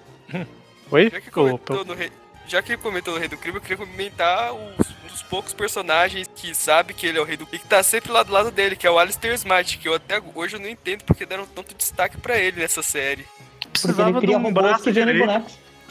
Oi? 0.92 1.10
Já 1.10 1.22
que, 1.22 1.30
comentou 1.32 1.86
no 1.86 1.94
Rei, 1.94 2.12
já 2.48 2.62
que 2.62 2.76
comentou 2.78 3.14
no 3.14 3.20
Rei 3.20 3.30
do 3.30 3.38
Crime, 3.38 3.58
eu 3.58 3.62
queria 3.62 3.78
comentar 3.78 4.52
os, 4.54 4.60
um 5.06 5.08
dos 5.08 5.22
poucos 5.24 5.54
personagens 5.54 6.28
que 6.36 6.54
sabe 6.56 6.94
que 6.94 7.06
ele 7.06 7.18
é 7.18 7.22
o 7.22 7.24
Rei 7.24 7.38
do 7.38 7.46
Crime 7.46 7.60
e 7.60 7.62
que 7.64 7.68
tá 7.70 7.82
sempre 7.84 8.12
lá 8.12 8.24
do 8.24 8.32
lado 8.34 8.50
dele, 8.52 8.76
que 8.76 8.88
é 8.88 8.92
o 8.92 8.98
Alistair 8.98 9.34
Smart, 9.36 9.78
que 9.78 9.88
eu 9.88 9.94
até 9.94 10.22
hoje 10.36 10.56
eu 10.56 10.60
não 10.60 10.68
entendo 10.68 11.04
porque 11.04 11.26
deram 11.26 11.46
tanto 11.46 11.76
destaque 11.76 12.18
pra 12.18 12.38
ele 12.38 12.60
nessa 12.60 12.82
série. 12.82 13.26
Porque 13.52 13.68
precisava 13.70 14.10
ele 14.18 14.28
de 14.28 14.36
um 14.36 14.52
braço 14.54 14.92
direito. 14.92 15.30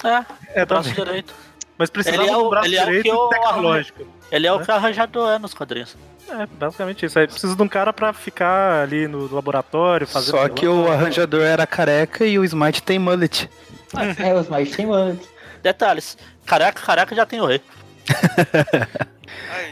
É, 0.04 0.60
É, 0.60 0.64
braço 0.66 0.92
direito. 0.92 1.32
Mas 1.76 1.90
precisava 1.90 2.22
Ele 2.24 2.30
é 2.30 2.34
de 2.34 2.38
um 2.40 2.44
o- 2.46 2.50
braço 2.50 2.66
ele 2.66 2.76
é 2.76 2.82
o 2.82 2.86
direito 2.86 3.02
que 3.04 3.12
o- 3.12 3.28
tecnológico. 3.28 4.06
Ele 4.32 4.46
é 4.46 4.52
o 4.52 4.60
que 4.60 4.70
o 4.70 4.74
arranjador 4.74 5.30
é 5.32 5.38
nos 5.38 5.54
quadrinhos. 5.54 5.96
É, 6.28 6.46
basicamente 6.46 7.06
isso. 7.06 7.18
Aí 7.18 7.26
precisa 7.26 7.56
de 7.56 7.62
um 7.62 7.68
cara 7.68 7.92
pra 7.92 8.12
ficar 8.12 8.82
ali 8.82 9.08
no 9.08 9.32
laboratório, 9.32 10.06
fazer. 10.06 10.30
Só 10.30 10.48
que 10.48 10.66
o 10.66 10.90
arranjador 10.90 11.42
era 11.42 11.66
careca 11.66 12.24
e 12.26 12.38
o 12.38 12.44
Smite 12.44 12.82
tem 12.82 12.98
mullet. 12.98 13.48
É, 14.18 14.34
os 14.34 14.48
mais 14.48 14.70
tem 14.70 14.86
antes. 14.92 15.26
Detalhes. 15.62 16.18
Caraca, 16.44 16.82
caraca, 16.84 17.14
já 17.14 17.24
tem 17.24 17.40
o 17.40 17.46
rei. 17.46 17.62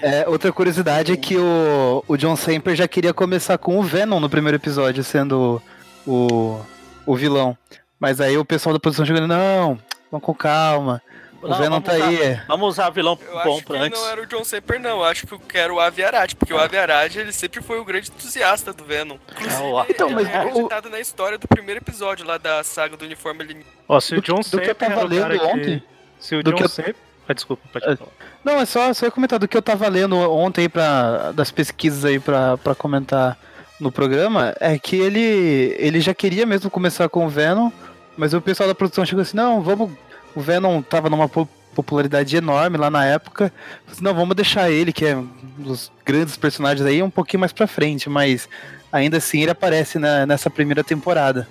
É, 0.02 0.28
outra 0.28 0.52
curiosidade 0.52 1.12
é 1.12 1.16
que 1.16 1.36
o, 1.36 2.04
o 2.06 2.16
John 2.16 2.36
Semper 2.36 2.74
já 2.74 2.86
queria 2.88 3.12
começar 3.12 3.58
com 3.58 3.78
o 3.78 3.82
Venom 3.82 4.20
no 4.20 4.28
primeiro 4.28 4.56
episódio, 4.56 5.02
sendo 5.04 5.60
o, 6.06 6.60
o 7.04 7.16
vilão. 7.16 7.56
Mas 7.98 8.20
aí 8.20 8.36
o 8.36 8.44
pessoal 8.44 8.72
da 8.72 8.80
produção 8.80 9.06
chegando, 9.06 9.26
não, 9.26 9.78
vamos 10.10 10.24
com 10.24 10.34
calma. 10.34 11.02
O 11.42 11.48
Não, 11.48 11.58
Venom 11.58 11.70
vamos 11.80 11.84
tá 11.88 11.94
usar- 11.94 12.06
aí. 12.08 12.40
Vamos 12.48 12.68
usar 12.68 12.90
vilão 12.90 13.18
eu 13.20 13.32
bom 13.32 13.38
acho 13.38 13.58
que 13.58 13.64
pra 13.66 13.80
antes. 13.80 14.00
não 14.00 14.08
era 14.08 14.22
o 14.22 14.26
John 14.26 14.42
Semper, 14.44 14.80
não. 14.80 14.90
Eu 14.98 15.04
acho 15.04 15.26
que 15.26 15.32
eu 15.34 15.38
quero 15.40 15.74
o 15.74 15.80
Avi 15.80 16.02
Arad, 16.02 16.34
porque 16.34 16.52
o 16.52 16.58
Avi 16.58 16.76
Arad, 16.76 17.14
ele 17.16 17.32
sempre 17.32 17.62
foi 17.62 17.78
o 17.78 17.84
grande 17.84 18.10
entusiasta 18.10 18.72
do 18.72 18.84
Venom. 18.84 19.16
Inclusive, 19.32 19.62
É, 19.62 19.66
o- 19.66 19.86
Então, 19.88 20.10
mas 20.10 20.26
ele 20.26 20.36
é 20.36 20.38
o- 20.44 20.48
acreditado 20.48 20.90
na 20.90 20.98
história 21.00 21.38
do 21.38 21.46
primeiro 21.46 21.80
episódio 21.80 22.26
lá 22.26 22.38
da 22.38 22.64
saga 22.64 22.96
do 22.96 23.04
uniforme 23.04 23.42
alienígena. 23.42 23.72
Ó, 23.88 24.00
se 24.00 24.14
o 24.14 24.16
Do 24.16 24.22
que- 24.22 24.28
John 24.32 24.40
do 24.40 24.44
que 24.50 24.56
eu 24.56 24.60
Semper 24.60 24.74
tava 24.74 24.92
era 24.94 25.04
o 25.04 25.08
lendo 25.08 25.38
que- 25.38 25.44
ontem, 25.46 25.82
Se 26.18 26.34
o 26.36 26.42
do 26.42 26.50
John 26.50 26.56
que 26.56 26.62
eu- 26.64 26.68
Semper. 26.68 26.96
Ah, 27.28 27.32
desculpa, 27.34 27.62
pode 27.72 27.84
É. 27.88 27.96
falar. 27.96 28.10
Não, 28.44 28.60
é 28.60 28.64
só, 28.64 28.92
só 28.94 29.10
comentar 29.10 29.38
do 29.38 29.48
que 29.48 29.56
eu 29.56 29.62
tava 29.62 29.88
lendo 29.88 30.16
ontem 30.16 30.62
aí 30.62 30.68
pra, 30.68 31.32
das 31.32 31.50
pesquisas 31.50 32.04
aí 32.04 32.18
pra, 32.20 32.56
pra 32.56 32.74
comentar 32.74 33.36
no 33.80 33.90
programa, 33.92 34.54
é 34.60 34.78
que 34.78 34.96
ele, 34.96 35.74
ele 35.78 36.00
já 36.00 36.14
queria 36.14 36.46
mesmo 36.46 36.70
começar 36.70 37.08
com 37.08 37.26
o 37.26 37.28
Venom, 37.28 37.70
mas 38.16 38.32
o 38.32 38.40
pessoal 38.40 38.68
da 38.68 38.74
produção 38.74 39.04
chegou 39.04 39.20
assim, 39.22 39.36
não, 39.36 39.60
vamos. 39.60 39.90
O 40.36 40.40
Venom 40.40 40.80
tava 40.82 41.08
numa 41.10 41.28
po- 41.28 41.48
popularidade 41.74 42.36
enorme 42.36 42.76
lá 42.76 42.90
na 42.90 43.04
época. 43.04 43.52
Assim, 43.90 44.04
Não, 44.04 44.14
vamos 44.14 44.36
deixar 44.36 44.70
ele, 44.70 44.92
que 44.92 45.04
é 45.06 45.16
um 45.16 45.28
dos 45.58 45.90
grandes 46.04 46.36
personagens 46.36 46.86
aí, 46.86 47.02
um 47.02 47.10
pouquinho 47.10 47.40
mais 47.40 47.52
pra 47.52 47.66
frente, 47.66 48.08
mas 48.08 48.48
ainda 48.92 49.16
assim 49.16 49.40
ele 49.42 49.50
aparece 49.50 49.98
na- 49.98 50.26
nessa 50.26 50.48
primeira 50.50 50.84
temporada. 50.84 51.48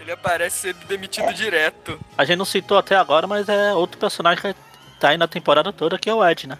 Ele 0.00 0.12
aparece 0.12 0.72
sendo 0.72 0.86
demitido 0.86 1.32
direto. 1.34 1.98
A 2.16 2.24
gente 2.24 2.38
não 2.38 2.44
citou 2.44 2.78
até 2.78 2.94
agora, 2.96 3.26
mas 3.26 3.48
é 3.48 3.74
outro 3.74 3.98
personagem 3.98 4.40
que 4.40 4.54
tá 5.00 5.08
aí 5.08 5.18
na 5.18 5.26
temporada 5.26 5.72
toda, 5.72 5.98
que 5.98 6.08
é 6.08 6.14
o 6.14 6.24
Ed, 6.26 6.46
né? 6.46 6.56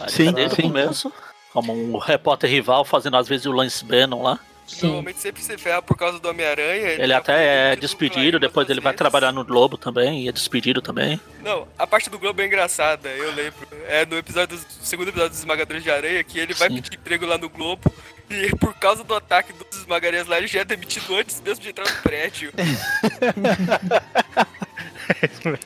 Ele 0.00 0.10
Sim, 0.10 0.24
tá 0.26 0.32
desde 0.32 0.56
sim. 0.56 0.62
o 0.62 0.64
começo, 0.66 1.12
como 1.52 1.72
um 1.72 1.96
repórter 1.98 2.50
rival, 2.50 2.84
fazendo 2.84 3.16
às 3.16 3.26
vezes 3.26 3.46
o 3.46 3.52
Lance 3.52 3.82
Bannon 3.84 4.22
lá. 4.22 4.38
Sim. 4.70 4.86
Normalmente 4.86 5.18
sempre 5.18 5.42
se 5.42 5.58
ferra 5.58 5.82
por 5.82 5.96
causa 5.96 6.20
do 6.20 6.28
Homem-Aranha. 6.28 6.90
Ele 6.90 7.08
já 7.08 7.18
até 7.18 7.72
é 7.72 7.76
despedido, 7.76 8.38
depois 8.38 8.70
ele 8.70 8.80
vai 8.80 8.94
trabalhar 8.94 9.32
no 9.32 9.44
Globo 9.44 9.76
também, 9.76 10.24
e 10.24 10.28
é 10.28 10.32
despedido 10.32 10.80
também. 10.80 11.20
Não, 11.42 11.66
a 11.76 11.86
parte 11.86 12.08
do 12.08 12.18
Globo 12.18 12.40
é 12.40 12.46
engraçada, 12.46 13.08
eu 13.08 13.34
lembro. 13.34 13.66
É 13.88 14.06
no 14.06 14.16
episódio 14.16 14.56
do 14.56 14.64
segundo 14.82 15.08
episódio 15.08 15.30
dos 15.30 15.40
Esmagadores 15.40 15.82
de 15.82 15.90
Aranha 15.90 16.22
que 16.22 16.38
ele 16.38 16.54
vai 16.54 16.68
Sim. 16.68 16.76
pedir 16.76 16.94
emprego 16.94 17.26
lá 17.26 17.36
no 17.36 17.48
Globo 17.48 17.92
e 18.30 18.54
por 18.56 18.72
causa 18.74 19.02
do 19.02 19.14
ataque 19.14 19.52
dos 19.52 19.80
esmagarias 19.80 20.28
lá, 20.28 20.38
ele 20.38 20.46
já 20.46 20.60
é 20.60 20.64
demitido 20.64 21.16
antes 21.16 21.40
mesmo 21.40 21.62
de 21.62 21.70
entrar 21.70 21.84
no 21.84 22.02
prédio. 22.02 22.52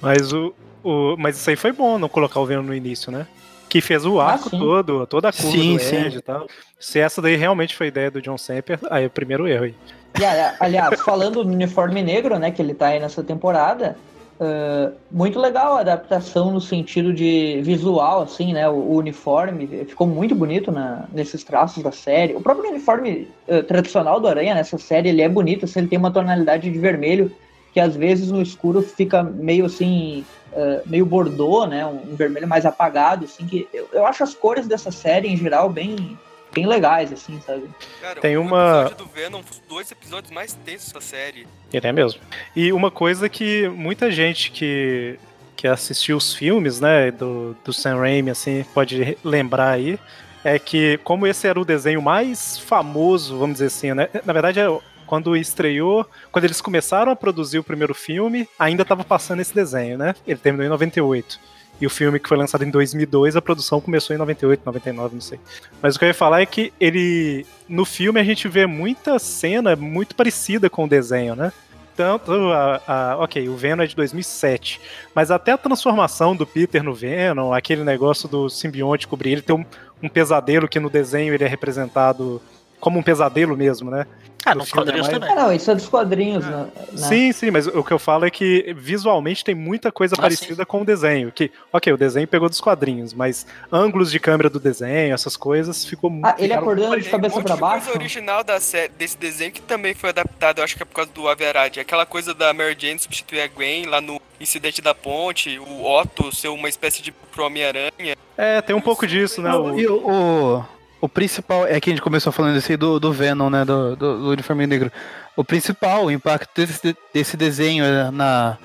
Mas 0.00 0.32
o, 0.32 0.54
o. 0.82 1.14
Mas 1.18 1.36
isso 1.36 1.50
aí 1.50 1.56
foi 1.56 1.72
bom 1.72 1.98
não 1.98 2.08
colocar 2.08 2.40
o 2.40 2.46
Venom 2.46 2.62
no 2.62 2.74
início, 2.74 3.12
né? 3.12 3.26
Que 3.74 3.80
fez 3.80 4.06
o 4.06 4.20
Ah, 4.20 4.34
arco 4.34 4.50
sim. 4.50 4.58
todo, 4.60 5.04
toda 5.04 5.30
a 5.30 5.32
curva 5.32 5.50
Sim, 5.50 5.72
do 5.74 5.80
sim. 5.80 5.96
Ed 5.96 6.18
e 6.18 6.20
tal. 6.20 6.46
Se 6.78 7.00
essa 7.00 7.20
daí 7.20 7.34
realmente 7.34 7.74
foi 7.74 7.88
ideia 7.88 8.08
do 8.08 8.22
John 8.22 8.38
Semper, 8.38 8.78
aí 8.88 9.02
é 9.02 9.06
o 9.08 9.10
primeiro 9.10 9.48
erro 9.48 9.64
aí. 9.64 9.74
E, 10.16 10.24
ali- 10.24 10.54
aliás, 10.60 11.00
falando 11.00 11.42
do 11.42 11.50
uniforme 11.50 12.00
negro, 12.00 12.38
né, 12.38 12.52
que 12.52 12.62
ele 12.62 12.72
tá 12.72 12.86
aí 12.86 13.00
nessa 13.00 13.20
temporada, 13.24 13.96
ah, 14.40 14.92
muito 15.10 15.40
legal 15.40 15.76
a 15.76 15.80
adaptação 15.80 16.52
no 16.52 16.60
sentido 16.60 17.12
de 17.12 17.60
visual, 17.62 18.22
assim, 18.22 18.52
né, 18.52 18.68
o, 18.68 18.74
o 18.74 18.94
uniforme 18.94 19.66
ficou 19.88 20.06
muito 20.06 20.36
bonito 20.36 20.70
na, 20.70 21.06
nesses 21.12 21.42
traços 21.42 21.82
da 21.82 21.90
série. 21.90 22.36
O 22.36 22.40
próprio 22.40 22.70
uniforme 22.70 23.26
ah, 23.48 23.60
tradicional 23.64 24.20
do 24.20 24.28
Aranha 24.28 24.54
nessa 24.54 24.78
série, 24.78 25.08
ele 25.08 25.20
é 25.20 25.28
bonito, 25.28 25.64
assim, 25.64 25.80
ele 25.80 25.88
tem 25.88 25.98
uma 25.98 26.12
tonalidade 26.12 26.70
de 26.70 26.78
vermelho 26.78 27.32
que 27.74 27.80
às 27.80 27.94
vezes 27.94 28.30
no 28.30 28.40
escuro 28.40 28.80
fica 28.80 29.22
meio 29.22 29.66
assim, 29.66 30.24
ah, 30.54 30.80
meio 30.86 31.04
bordô, 31.04 31.66
né, 31.66 31.84
um, 31.84 32.12
um 32.12 32.14
vermelho 32.16 32.46
mais 32.48 32.64
apagado, 32.64 33.24
assim, 33.26 33.44
que 33.46 33.68
eu, 33.74 33.88
eu 33.92 34.06
acho 34.06 34.22
as 34.22 34.32
cores 34.32 34.66
dessa 34.66 34.90
série 34.92 35.28
em 35.28 35.36
geral 35.36 35.68
bem 35.68 36.16
bem 36.54 36.66
legais, 36.68 37.12
assim, 37.12 37.40
sabe? 37.44 37.64
Cara, 38.00 38.20
Tem 38.20 38.36
o 38.36 38.40
uma- 38.42 38.84
do 38.96 39.06
Venom 39.06 39.40
os 39.40 39.60
dois 39.68 39.90
episódios 39.90 40.30
mais 40.32 40.54
tensos 40.64 40.92
da 40.92 41.00
série. 41.00 41.48
Ele 41.72 41.84
é 41.84 41.90
mesmo. 41.90 42.20
E 42.54 42.72
uma 42.72 42.92
coisa 42.92 43.28
que 43.28 43.68
muita 43.70 44.08
gente 44.08 44.52
que, 44.52 45.18
que 45.56 45.66
assistiu 45.66 46.16
os 46.16 46.32
filmes, 46.32 46.78
né, 46.80 47.10
do, 47.10 47.56
do 47.64 47.72
Sam 47.72 47.96
Raimi, 47.96 48.30
assim, 48.30 48.64
pode 48.72 49.18
lembrar 49.24 49.70
aí, 49.72 49.98
é 50.44 50.56
que 50.56 50.96
como 51.02 51.26
esse 51.26 51.48
era 51.48 51.58
o 51.60 51.64
desenho 51.64 52.00
mais 52.00 52.56
famoso, 52.56 53.36
vamos 53.36 53.54
dizer 53.54 53.66
assim, 53.66 53.92
né, 53.92 54.08
na 54.24 54.32
verdade 54.32 54.60
é 54.60 54.68
quando 55.06 55.36
estreou, 55.36 56.06
quando 56.32 56.44
eles 56.44 56.60
começaram 56.60 57.12
a 57.12 57.16
produzir 57.16 57.58
o 57.58 57.64
primeiro 57.64 57.94
filme, 57.94 58.48
ainda 58.58 58.82
estava 58.82 59.04
passando 59.04 59.40
esse 59.40 59.54
desenho, 59.54 59.98
né? 59.98 60.14
Ele 60.26 60.38
terminou 60.38 60.66
em 60.66 60.70
98. 60.70 61.38
E 61.80 61.86
o 61.86 61.90
filme 61.90 62.20
que 62.20 62.28
foi 62.28 62.38
lançado 62.38 62.62
em 62.64 62.70
2002, 62.70 63.34
a 63.34 63.42
produção 63.42 63.80
começou 63.80 64.14
em 64.14 64.18
98, 64.18 64.62
99, 64.64 65.14
não 65.14 65.20
sei. 65.20 65.40
Mas 65.82 65.96
o 65.96 65.98
que 65.98 66.04
eu 66.04 66.08
ia 66.08 66.14
falar 66.14 66.40
é 66.40 66.46
que 66.46 66.72
ele. 66.80 67.44
No 67.68 67.84
filme 67.84 68.20
a 68.20 68.24
gente 68.24 68.46
vê 68.48 68.64
muita 68.64 69.18
cena 69.18 69.74
muito 69.74 70.14
parecida 70.14 70.70
com 70.70 70.84
o 70.84 70.88
desenho, 70.88 71.34
né? 71.34 71.52
Tanto 71.96 72.32
a, 72.32 72.80
a- 72.86 73.16
Ok, 73.18 73.48
o 73.48 73.56
Venom 73.56 73.82
é 73.82 73.86
de 73.86 73.96
2007. 73.96 74.80
Mas 75.14 75.30
até 75.32 75.52
a 75.52 75.58
transformação 75.58 76.34
do 76.36 76.46
Peter 76.46 76.82
no 76.82 76.94
Venom, 76.94 77.52
aquele 77.52 77.82
negócio 77.84 78.28
do 78.28 78.48
simbionte 78.48 79.06
cobrir 79.08 79.32
ele, 79.32 79.42
tem 79.42 79.54
um, 79.56 79.64
um 80.02 80.08
pesadelo 80.08 80.68
que 80.68 80.78
no 80.80 80.88
desenho 80.90 81.34
ele 81.34 81.44
é 81.44 81.48
representado 81.48 82.40
como 82.80 82.98
um 82.98 83.02
pesadelo 83.02 83.56
mesmo, 83.56 83.90
né? 83.90 84.06
Ah, 84.44 84.54
No 84.54 84.60
nos 84.60 84.68
é 84.68 84.72
quadrinhos 84.72 85.06
mais- 85.08 85.18
também. 85.18 85.30
Ah, 85.30 85.42
não, 85.42 85.52
isso 85.52 85.70
é 85.70 85.74
dos 85.74 85.88
quadrinhos, 85.88 86.44
né? 86.46 86.66
né? 86.92 86.98
Sim, 86.98 87.32
sim, 87.32 87.50
mas 87.50 87.66
o 87.66 87.82
que 87.82 87.92
eu 87.92 87.98
falo 87.98 88.24
é 88.26 88.30
que 88.30 88.74
visualmente 88.76 89.44
tem 89.44 89.54
muita 89.54 89.90
coisa 89.90 90.14
Ah, 90.18 90.22
parecida 90.22 90.66
com 90.66 90.82
o 90.82 90.84
desenho. 90.84 91.32
Que, 91.32 91.50
ok, 91.72 91.92
o 91.92 91.96
desenho 91.96 92.28
pegou 92.28 92.48
dos 92.48 92.60
quadrinhos, 92.60 93.14
mas 93.14 93.46
ângulos 93.72 94.10
de 94.10 94.18
câmera 94.20 94.50
do 94.50 94.60
desenho, 94.60 95.14
essas 95.14 95.36
coisas, 95.36 95.84
ficou 95.84 96.10
muito. 96.10 96.26
Ah, 96.26 96.34
ele 96.38 96.52
acordando 96.52 97.00
de 97.00 97.08
cabeça 97.08 97.38
um 97.38 97.42
pra 97.42 97.54
de 97.54 97.60
coisa 97.60 97.80
baixo? 97.84 97.90
original 97.98 98.44
da 98.44 98.60
série, 98.60 98.92
desse 98.98 99.16
desenho 99.16 99.52
que 99.52 99.62
também 99.62 99.94
foi 99.94 100.10
adaptado, 100.10 100.58
eu 100.58 100.64
acho 100.64 100.76
que 100.76 100.82
é 100.82 100.86
por 100.86 100.94
causa 100.94 101.10
do 101.12 101.28
Avi 101.28 101.44
Arad. 101.46 101.78
Aquela 101.78 102.04
coisa 102.06 102.34
da 102.34 102.52
Mary 102.52 102.76
Jane 102.78 102.98
substituir 102.98 103.40
a 103.40 103.48
Gwen 103.48 103.86
lá 103.86 104.00
no 104.00 104.20
incidente 104.40 104.82
da 104.82 104.94
ponte, 104.94 105.58
o 105.58 105.84
Otto 105.84 106.34
ser 106.34 106.48
uma 106.48 106.68
espécie 106.68 107.02
de 107.02 107.12
pro 107.12 107.44
Homem-Aranha. 107.46 108.16
É, 108.36 108.60
tem 108.60 108.74
um 108.76 108.80
pouco 108.80 109.06
disso, 109.06 109.40
né? 109.40 109.54
o- 109.54 109.78
E 109.78 109.86
o, 109.86 109.96
o, 110.08 110.64
o 111.04 111.08
principal, 111.08 111.66
é 111.66 111.78
que 111.80 111.90
a 111.90 111.92
gente 111.92 112.02
começou 112.02 112.32
falando 112.32 112.54
desse 112.54 112.72
aí 112.72 112.76
do, 112.76 112.98
do 112.98 113.12
Venom, 113.12 113.50
né? 113.50 113.64
Do, 113.64 113.94
do, 113.94 114.18
do 114.20 114.30
uniforme 114.30 114.66
negro. 114.66 114.90
O 115.36 115.44
principal 115.44 116.10
impacto 116.10 116.48
desse, 116.54 116.96
desse 117.12 117.36
desenho 117.36 117.84
é 117.84 118.10
na. 118.10 118.56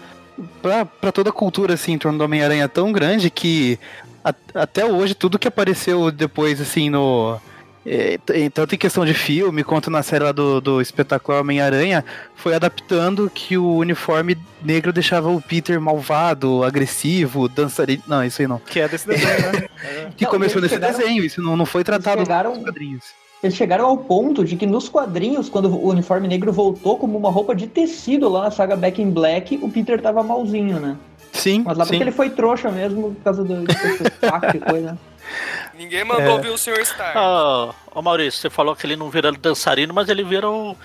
Pra 0.61 1.11
toda 1.11 1.29
a 1.31 1.33
cultura 1.33 1.73
assim, 1.73 1.93
em 1.93 1.97
torno 1.97 2.17
do 2.17 2.23
Homem-Aranha 2.23 2.63
é 2.63 2.67
tão 2.67 2.91
grande 2.93 3.29
que 3.29 3.77
a- 4.23 4.33
até 4.55 4.85
hoje 4.85 5.13
tudo 5.13 5.37
que 5.37 5.47
apareceu 5.49 6.09
depois, 6.11 6.61
assim, 6.61 6.89
no. 6.89 7.39
É, 7.85 8.19
tanto 8.53 8.75
em 8.75 8.77
questão 8.77 9.05
de 9.05 9.13
filme 9.13 9.63
quanto 9.63 9.89
na 9.89 10.03
série 10.03 10.23
lá 10.23 10.31
do, 10.31 10.59
do 10.61 10.81
espetacular 10.81 11.41
Homem-Aranha, 11.41 12.03
foi 12.35 12.53
adaptando 12.53 13.29
que 13.33 13.57
o 13.57 13.75
uniforme 13.77 14.37
negro 14.63 14.91
deixava 14.93 15.29
o 15.29 15.41
Peter 15.41 15.79
malvado, 15.79 16.63
agressivo, 16.63 17.47
dançarino. 17.47 18.03
Não, 18.07 18.23
isso 18.23 18.41
aí 18.41 18.47
não. 18.47 18.59
Que 18.59 18.79
é 18.81 18.87
desse 18.87 19.07
desenho, 19.07 19.51
né? 19.53 19.67
Que 20.17 20.25
Não, 20.25 20.31
começou 20.31 20.61
nesse 20.61 20.73
chegaram- 20.75 20.97
desenho, 20.97 21.23
isso 21.23 21.41
não, 21.41 21.55
não 21.55 21.65
foi 21.65 21.83
tratado 21.83 22.19
chegaram- 22.21 22.55
nos 22.55 22.63
quadrinhos. 22.63 23.03
Eles 23.41 23.55
chegaram 23.55 23.85
ao 23.85 23.97
ponto 23.97 24.43
de 24.43 24.57
que 24.57 24.65
nos 24.65 24.89
quadrinhos, 24.89 25.47
quando 25.47 25.69
o 25.73 25.87
uniforme 25.87 26.27
negro 26.27 26.51
voltou 26.51 26.97
como 26.97 27.17
uma 27.17 27.31
roupa 27.31 27.55
de 27.55 27.67
tecido 27.67 28.27
lá 28.27 28.43
na 28.43 28.51
saga 28.51 28.75
Back 28.75 29.01
in 29.01 29.11
Black, 29.11 29.57
o 29.61 29.69
Peter 29.69 30.01
tava 30.01 30.21
malzinho, 30.21 30.77
né? 30.77 30.97
Sim, 31.33 31.63
Mas 31.65 31.77
lá 31.77 31.85
sim. 31.85 31.91
porque 31.91 32.03
ele 32.03 32.11
foi 32.11 32.29
trouxa 32.29 32.69
mesmo 32.71 33.13
por 33.15 33.23
causa 33.23 33.43
do, 33.43 33.63
e 33.63 34.59
coisa. 34.59 34.97
Ninguém 35.77 36.03
mandou 36.03 36.23
É. 36.25 36.29
ouvir 36.31 36.49
o 36.49 36.57
Sr. 36.57 36.79
Stark. 36.81 37.17
Ô, 37.17 37.73
ô 37.99 38.01
Maurício, 38.01 38.41
você 38.41 38.49
falou 38.49 38.75
que 38.75 38.85
ele 38.85 38.95
não 38.95 39.09
vira 39.09 39.31
dançarino, 39.31 39.93
mas 39.93 40.09
ele 40.09 40.23
vira 40.23 40.49
o. 40.49 40.75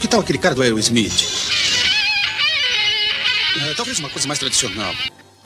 Que 0.00 0.06
tal 0.08 0.20
aquele 0.20 0.38
cara 0.38 0.54
do 0.54 0.62
Aerosmith? 0.62 1.12
É, 3.70 3.74
talvez 3.74 3.98
uma 3.98 4.08
coisa 4.10 4.26
mais 4.28 4.38
tradicional. 4.38 4.92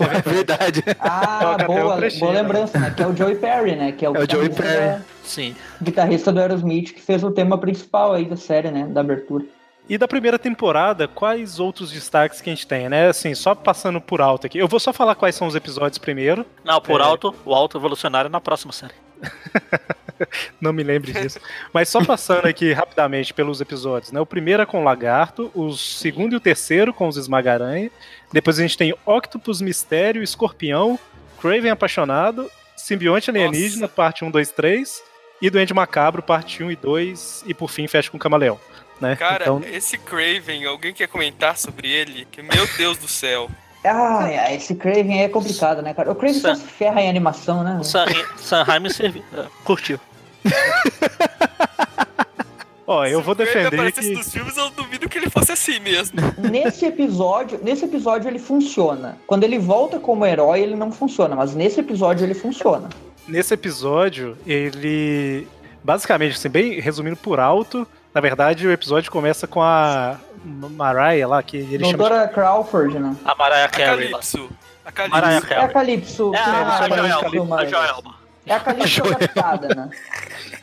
É 0.01 0.21
verdade. 0.31 0.83
Ah, 0.99 1.57
boa, 1.67 1.97
boa 1.97 2.01
né? 2.01 2.09
lembrança, 2.43 2.79
né? 2.79 2.93
Que 2.97 3.03
é 3.03 3.07
o 3.07 3.17
Joey 3.17 3.37
Perry, 3.37 3.77
né? 3.77 3.93
Que 3.93 4.05
é 4.05 4.11
o, 4.11 4.17
É 4.17 4.25
o 4.25 4.31
Joey 4.31 4.49
Perry. 4.51 4.99
da- 4.99 5.01
Sim. 5.23 5.55
guitarrista 5.81 6.33
do 6.33 6.41
Aerosmith, 6.41 6.93
que 6.93 7.01
fez 7.01 7.23
o 7.23 7.31
tema 7.31 7.57
principal 7.59 8.13
aí 8.13 8.25
da 8.25 8.37
série, 8.37 8.71
né? 8.71 8.87
Da 8.89 9.01
abertura. 9.01 9.45
E 9.89 9.99
da 9.99 10.07
primeira 10.07 10.39
temporada, 10.39 11.09
quais 11.09 11.59
outros 11.59 11.91
destaques 11.91 12.41
que 12.41 12.49
a 12.49 12.55
gente 12.55 12.67
tem, 12.67 12.89
né? 12.89 13.09
Assim, 13.09 13.35
só 13.35 13.55
passando 13.55 14.01
por 14.01 14.21
alto 14.21 14.47
aqui. 14.47 14.59
Eu 14.59 14.69
vou 14.69 14.79
só 14.81 14.93
falar 14.93 15.15
quais 15.15 15.35
são 15.35 15.47
os 15.47 15.55
episódios 15.55 15.99
primeiro. 15.99 16.47
Não, 16.65 16.81
por 16.81 17.01
É. 17.01 17.05
alto, 17.05 17.35
o 17.45 17.53
alto 17.55 17.77
evolucionário 17.79 18.31
na 18.31 18.41
próxima 18.41 18.73
série. 18.73 18.95
Não 20.61 20.73
me 20.73 20.83
lembre 20.83 21.13
disso. 21.13 21.41
Mas 21.73 21.89
só 21.89 22.05
passando 22.05 22.47
aqui 22.47 22.73
rapidamente 22.73 23.35
pelos 23.35 23.61
episódios, 23.61 24.13
né? 24.13 24.21
O 24.21 24.27
primeiro 24.27 24.63
é 24.63 24.67
com 24.67 24.81
o 24.81 24.85
Lagarto, 24.85 25.51
o 25.55 25.73
segundo 25.73 26.33
e 26.35 26.37
o 26.37 26.41
terceiro 26.41 26.95
com 26.95 27.09
os 27.09 27.17
Esmagaranha. 27.17 27.91
Depois 28.33 28.59
a 28.59 28.63
gente 28.63 28.77
tem 28.79 28.95
Octopus 29.05 29.61
Mistério, 29.61 30.23
Escorpião, 30.23 30.99
Craven 31.41 31.71
Apaixonado, 31.71 32.49
Simbionte 32.77 33.31
Alienígena, 33.31 33.89
parte 33.89 34.25
1, 34.25 34.31
2, 34.31 34.51
3, 34.53 35.03
e 35.41 35.51
Duende 35.51 35.75
Macabro, 35.75 36.23
parte 36.23 36.63
1 36.63 36.71
e 36.71 36.77
2, 36.77 37.45
e 37.47 37.53
por 37.55 37.69
fim 37.69 37.87
fecha 37.89 38.11
com 38.11 38.17
o 38.17 38.21
Camaleão. 38.21 38.61
Né? 39.03 39.17
Cara, 39.17 39.43
então, 39.43 39.61
esse 39.65 39.99
Craven, 39.99 40.65
alguém 40.65 40.95
quer 40.95 41.09
comentar 41.09 41.59
sobre 41.59 41.91
ele? 41.91 42.25
Que, 42.31 42.41
meu 42.41 42.69
Deus 42.79 42.97
do 42.99 43.09
céu. 43.09 43.51
Ah, 43.85 44.31
é, 44.31 44.55
esse 44.55 44.77
Craven 44.77 45.19
aí 45.19 45.25
é 45.25 45.29
complicado, 45.29 45.83
né, 45.83 45.93
cara? 45.93 46.13
O 46.13 46.15
Craven 46.15 46.39
só 46.39 46.55
Sim. 46.55 46.61
se 46.61 46.69
ferra 46.69 47.03
em 47.03 47.11
animação, 47.11 47.65
né? 47.65 47.79
O 47.81 47.85
San, 47.85 48.07
Sanheim 48.37 48.89
servi- 48.91 49.25
eh, 49.37 49.45
curtiu. 49.65 49.99
ó, 52.87 53.05
eu 53.05 53.21
vou 53.21 53.35
Se 53.35 53.45
Craven 53.45 53.71
defender 53.71 53.93
que... 53.93 54.15
nos 54.15 54.33
filmes, 54.33 54.57
eu 54.57 54.71
duvido 54.71 55.09
que 55.09 55.19
ele 55.19 55.29
fosse 55.29 55.51
assim 55.51 55.81
mesmo. 55.81 56.21
Nesse 56.39 56.87
episódio, 56.87 57.59
nesse 57.61 57.85
episódio 57.85 58.31
ele 58.31 58.39
funciona. 58.39 59.19
Quando 59.27 59.43
ele 59.43 59.59
volta 59.59 59.99
como 59.99 60.25
herói, 60.25 60.61
ele 60.61 60.77
não 60.77 60.93
funciona, 60.93 61.35
mas 61.35 61.57
nesse 61.57 61.81
episódio 61.81 62.25
ele 62.25 62.35
funciona. 62.35 62.89
Nesse 63.27 63.53
episódio, 63.53 64.39
ele. 64.47 65.49
Basicamente, 65.83 66.37
assim, 66.37 66.49
bem 66.49 66.79
resumindo 66.79 67.17
por 67.17 67.41
alto, 67.41 67.85
na 68.15 68.21
verdade, 68.21 68.67
o 68.67 68.73
episódio 68.73 69.11
começa 69.11 69.47
com 69.47 69.63
a 69.63 70.19
Mariah 70.45 71.27
lá, 71.27 71.43
que 71.43 71.57
ele 71.57 71.79
chama 71.85 71.93
de 71.93 71.97
Doutora 71.97 72.29
Crawford, 72.29 72.99
né? 72.99 73.17
A 73.25 73.35
Mariah 73.35 73.65
A 73.65 73.69
Carey. 73.69 74.11
Calypso. 74.11 74.51
A 74.85 75.09
Mariah 75.09 75.41
Calypso. 75.41 75.45
É 75.53 75.57
a 75.57 75.61
Carey. 75.61 75.73
Calypso. 75.73 76.35
É 76.35 76.39
a, 76.39 76.43
que 76.45 76.51
a, 76.51 76.87
é 76.87 76.89
Joelma. 76.97 77.21
Calypso, 77.23 77.55
A 77.55 77.67
Joelma. 77.67 78.15
É 78.47 78.55
a 78.55 78.61
Calypso 78.61 79.03
adaptada, 79.07 79.69
né? 79.75 79.91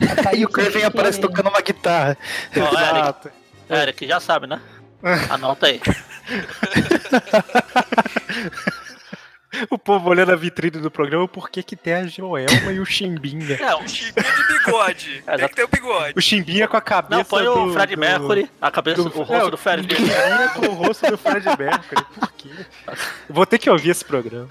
A 0.00 0.04
E 0.36 0.46
Calypso 0.46 0.60
o 0.60 0.80
que- 0.80 0.84
aparece 0.84 1.20
tocando 1.20 1.48
uma 1.48 1.60
guitarra. 1.60 2.16
Eric, 2.54 2.74
Exato. 2.74 3.30
Eric, 3.70 4.06
já 4.06 4.20
sabe, 4.20 4.46
né? 4.46 4.60
Anota 5.30 5.66
aí. 5.66 5.80
O 9.68 9.76
povo 9.76 10.08
olhando 10.10 10.32
a 10.32 10.36
vitrine 10.36 10.78
do 10.78 10.90
programa, 10.90 11.26
por 11.26 11.50
que 11.50 11.62
que 11.62 11.74
tem 11.74 11.94
a 11.94 12.06
Joelma 12.06 12.72
e 12.72 12.78
o 12.78 12.86
Chimbinha? 12.86 13.56
É, 13.60 13.74
um- 13.74 13.86
Chimbinha 13.88 14.32
de 14.32 14.58
bigode. 14.64 15.22
Tem 15.36 15.48
que 15.48 15.54
ter 15.56 15.64
o 15.64 15.68
bigode. 15.68 16.14
O 16.16 16.20
Chimbinha 16.22 16.68
com 16.68 16.76
a 16.76 16.80
cabeça 16.80 17.18
não, 17.18 17.24
põe 17.24 17.44
do, 17.44 17.64
o 17.64 17.72
Fred 17.72 17.94
do- 17.96 18.00
Mercury, 18.00 18.50
a 18.60 18.70
cabeça, 18.70 19.02
do- 19.02 19.08
o 19.18 19.22
rosto 19.22 19.34
é, 19.46 19.50
do 19.50 19.56
Fred 19.56 19.80
o 19.82 19.86
Mercury. 19.86 20.06
Chimbinha 20.06 20.48
com 20.50 20.66
o 20.66 20.72
rosto 20.74 21.06
do 21.10 21.18
Fred 21.18 21.46
Mercury. 21.58 22.04
Por 22.18 22.32
quê? 22.32 22.48
Vou 23.28 23.44
ter 23.46 23.58
que 23.58 23.68
ouvir 23.68 23.90
esse 23.90 24.04
programa. 24.04 24.48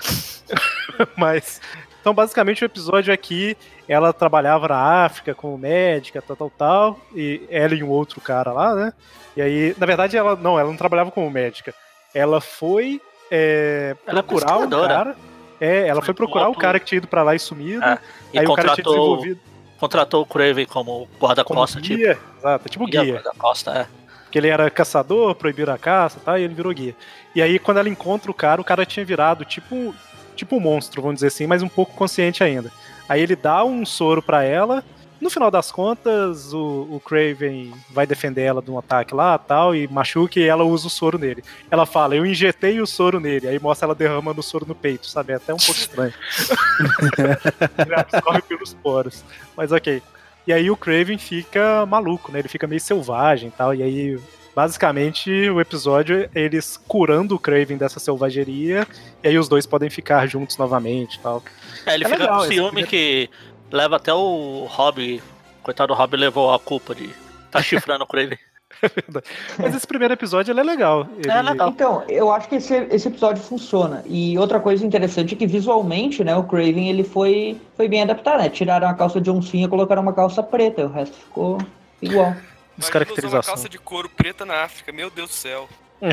Mas... 1.15 1.61
Então, 2.01 2.13
basicamente, 2.13 2.63
o 2.63 2.65
episódio 2.65 3.13
aqui, 3.13 3.57
ela 3.87 4.13
trabalhava 4.13 4.69
na 4.69 5.03
África 5.05 5.35
como 5.35 5.57
médica, 5.57 6.21
tal, 6.21 6.35
tal, 6.35 6.49
tal, 6.49 6.99
e 7.13 7.41
ela 7.49 7.75
e 7.75 7.83
um 7.83 7.89
outro 7.89 8.21
cara 8.21 8.53
lá, 8.53 8.73
né? 8.73 8.93
E 9.35 9.41
aí, 9.41 9.75
na 9.77 9.85
verdade, 9.85 10.15
ela 10.15 10.33
não, 10.35 10.57
ela 10.57 10.69
não 10.69 10.77
trabalhava 10.77 11.11
como 11.11 11.29
médica. 11.29 11.73
Ela 12.15 12.39
foi 12.39 13.01
é, 13.31 13.95
Ela 14.07 14.19
é 14.19 14.21
procurar 14.21 14.55
o 14.55 14.59
pesquisadora. 14.59 14.87
cara. 14.93 15.15
É, 15.61 15.87
ela 15.87 16.01
Foi 16.01 16.13
procurar 16.13 16.47
o 16.49 16.55
cara 16.55 16.79
que 16.79 16.85
tinha 16.85 16.97
ido 16.97 17.07
pra 17.07 17.21
lá 17.21 17.35
e 17.35 17.39
sumido. 17.39 17.83
É, 17.83 17.97
E 18.33 18.39
aí 18.39 18.45
o 18.45 18.53
cara 18.53 18.69
tinha 18.73 18.83
contratou, 18.83 18.93
desenvolvido 18.93 19.39
contratou 19.77 20.21
o 20.23 20.25
Craven 20.25 20.65
como 20.65 21.07
guarda-costa, 21.21 21.79
tipo. 21.81 21.97
guia. 21.97 22.17
Exato, 22.37 22.69
tipo 22.69 22.85
Guia 22.85 23.01
guia. 23.03 23.13
guarda-costa, 23.15 23.71
é. 23.71 23.87
Que 24.31 24.37
ele 24.37 24.47
era 24.47 24.69
caçador, 24.69 25.33
proibiram 25.35 25.73
a 25.73 25.77
caça 25.77 26.17
e 26.17 26.21
tal, 26.21 26.37
e 26.37 26.43
ele 26.43 26.53
virou 26.53 26.73
guia. 26.73 26.95
E 27.33 27.41
aí, 27.41 27.57
quando 27.59 27.77
ela 27.77 27.89
encontra 27.89 28.29
o 28.29 28.33
cara, 28.33 28.59
o 28.61 28.63
cara 28.63 28.85
tinha 28.85 29.05
virado 29.05 29.43
tipo, 29.45 29.93
tipo 30.35 30.55
um 30.57 30.59
monstro, 30.59 31.01
vamos 31.01 31.15
dizer 31.15 31.27
assim, 31.27 31.47
mas 31.47 31.61
um 31.63 31.69
pouco 31.69 31.93
consciente 31.93 32.43
ainda. 32.43 32.71
Aí 33.07 33.21
ele 33.21 33.35
dá 33.35 33.63
um 33.63 33.85
soro 33.85 34.21
pra 34.21 34.43
ela. 34.43 34.83
No 35.21 35.29
final 35.29 35.51
das 35.51 35.71
contas, 35.71 36.53
o, 36.53 36.87
o 36.91 37.01
Craven 37.03 37.73
vai 37.89 38.07
defender 38.07 38.43
ela 38.43 38.61
de 38.61 38.71
um 38.71 38.77
ataque 38.79 39.13
lá 39.13 39.37
tal, 39.37 39.75
e 39.75 39.87
machuca 39.87 40.39
e 40.39 40.43
ela 40.43 40.63
usa 40.63 40.87
o 40.87 40.89
soro 40.89 41.17
nele. 41.17 41.43
Ela 41.69 41.85
fala, 41.85 42.15
eu 42.15 42.25
injetei 42.25 42.79
o 42.79 42.87
soro 42.87 43.19
nele. 43.19 43.47
Aí 43.47 43.59
mostra 43.59 43.85
ela 43.87 43.95
derramando 43.95 44.39
o 44.39 44.43
soro 44.43 44.65
no 44.65 44.73
peito, 44.75 45.07
sabe? 45.07 45.33
É 45.33 45.35
até 45.35 45.53
um 45.53 45.57
pouco 45.57 45.71
estranho. 45.79 46.13
ele 47.85 47.95
absorve 47.95 48.41
pelos 48.43 48.73
poros. 48.73 49.23
Mas 49.55 49.71
ok. 49.71 50.01
E 50.47 50.53
aí 50.53 50.71
o 50.71 50.77
Craven 50.77 51.17
fica 51.17 51.85
maluco, 51.85 52.31
né? 52.31 52.39
Ele 52.39 52.47
fica 52.47 52.65
meio 52.65 52.81
selvagem 52.81 53.49
e 53.49 53.51
tal. 53.51 53.75
E 53.75 53.83
aí, 53.83 54.17
basicamente, 54.55 55.29
o 55.49 55.59
episódio 55.61 56.29
é 56.33 56.41
eles 56.41 56.75
curando 56.87 57.35
o 57.35 57.39
Craven 57.39 57.77
dessa 57.77 57.99
selvageria. 57.99 58.87
E 59.23 59.27
aí 59.27 59.37
os 59.37 59.47
dois 59.47 59.65
podem 59.65 59.89
ficar 59.89 60.25
juntos 60.27 60.57
novamente 60.57 61.15
e 61.15 61.19
tal. 61.19 61.43
É, 61.85 61.93
ele 61.93 62.05
É 62.05 62.07
fica 62.07 62.19
legal 62.19 62.37
com 62.39 62.45
esse 62.45 62.53
ciúme 62.53 62.69
primeiro- 62.69 62.89
que 62.89 63.29
leva 63.71 63.95
até 63.97 64.13
o 64.13 64.65
Rob. 64.69 65.21
Coitado 65.63 65.93
do 65.93 65.97
Rob 65.97 66.15
levou 66.17 66.53
a 66.53 66.59
culpa 66.59 66.95
de 66.95 67.09
tá 67.51 67.61
chifrando 67.61 68.03
o 68.03 68.07
Craven. 68.07 68.37
Mas 69.57 69.75
esse 69.75 69.85
primeiro 69.85 70.13
episódio 70.13 70.51
ele 70.51 70.59
é 70.59 70.63
legal. 70.63 71.07
Ele- 71.17 71.29
É 71.31 71.41
legal. 71.41 71.69
Então, 71.69 72.03
eu 72.07 72.31
acho 72.31 72.47
que 72.47 72.55
esse, 72.55 72.73
esse 72.91 73.07
episódio 73.07 73.41
funciona. 73.43 74.03
E 74.05 74.37
outra 74.37 74.59
coisa 74.59 74.85
interessante 74.85 75.33
é 75.33 75.37
que 75.37 75.45
visualmente, 75.47 76.23
né, 76.23 76.35
o 76.35 76.43
Craven 76.43 76.87
ele 76.89 77.03
foi, 77.03 77.59
foi 77.75 77.87
bem 77.87 78.03
adaptado, 78.03 78.39
né? 78.41 78.49
Tiraram 78.49 78.87
a 78.87 78.93
calça 78.93 79.19
de 79.19 79.29
oncinha 79.29 79.65
e 79.65 79.69
colocaram 79.69 80.01
uma 80.01 80.13
calça 80.13 80.41
preta, 80.43 80.85
o 80.85 80.91
resto 80.91 81.15
ficou 81.17 81.57
igual. 82.01 82.27
Usar 82.27 82.35
uma 82.37 82.77
Descaracterização. 82.77 83.41
calça 83.53 83.67
de 83.67 83.77
couro 83.77 84.07
preta 84.09 84.45
na 84.45 84.63
África, 84.63 84.91
meu 84.93 85.09
Deus 85.09 85.29
do 85.29 85.33
céu. 85.35 85.67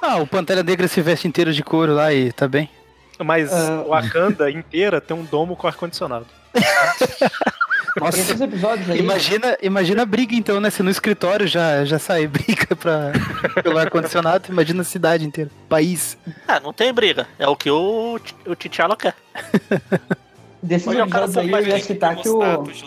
Ah, 0.00 0.16
o 0.16 0.26
Pantera 0.26 0.62
Negra 0.62 0.88
se 0.88 1.02
veste 1.02 1.28
inteiro 1.28 1.52
de 1.52 1.62
couro 1.62 1.92
lá 1.94 2.10
e 2.14 2.32
tá 2.32 2.48
bem. 2.48 2.70
Mas 3.22 3.52
Ah. 3.52 3.82
o 3.86 3.90
Wakanda 3.90 4.50
inteira 4.50 5.00
tem 5.00 5.16
um 5.16 5.24
domo 5.24 5.54
com 5.56 5.66
ar-condicionado. 5.66 6.26
Nossa, 7.96 8.18
Esses 8.18 8.40
episódios 8.40 8.90
aí. 8.90 8.98
imagina, 8.98 9.56
imagina 9.62 10.02
a 10.02 10.06
briga 10.06 10.34
então, 10.34 10.60
né? 10.60 10.68
Se 10.68 10.82
no 10.82 10.90
escritório 10.90 11.46
já, 11.46 11.84
já 11.84 11.96
sai 11.98 12.26
briga 12.26 12.74
pra, 12.74 13.12
pelo 13.62 13.78
ar-condicionado, 13.78 14.46
imagina 14.50 14.82
a 14.82 14.84
cidade 14.84 15.24
inteira. 15.24 15.48
País. 15.68 16.18
É, 16.48 16.58
não 16.58 16.72
tem 16.72 16.92
briga. 16.92 17.28
É 17.38 17.46
o 17.46 17.54
que 17.54 17.70
o, 17.70 18.18
o 18.46 18.56
T'Challa 18.56 18.96
quer. 18.96 19.14
Desses 20.60 20.88
episódios 20.88 21.36
aí 21.36 21.50
só 21.50 21.58
eu 21.60 21.66
ia 21.68 21.78
citar 21.78 22.16
que 22.16 22.28
o, 22.28 22.38
termostatos 22.40 22.82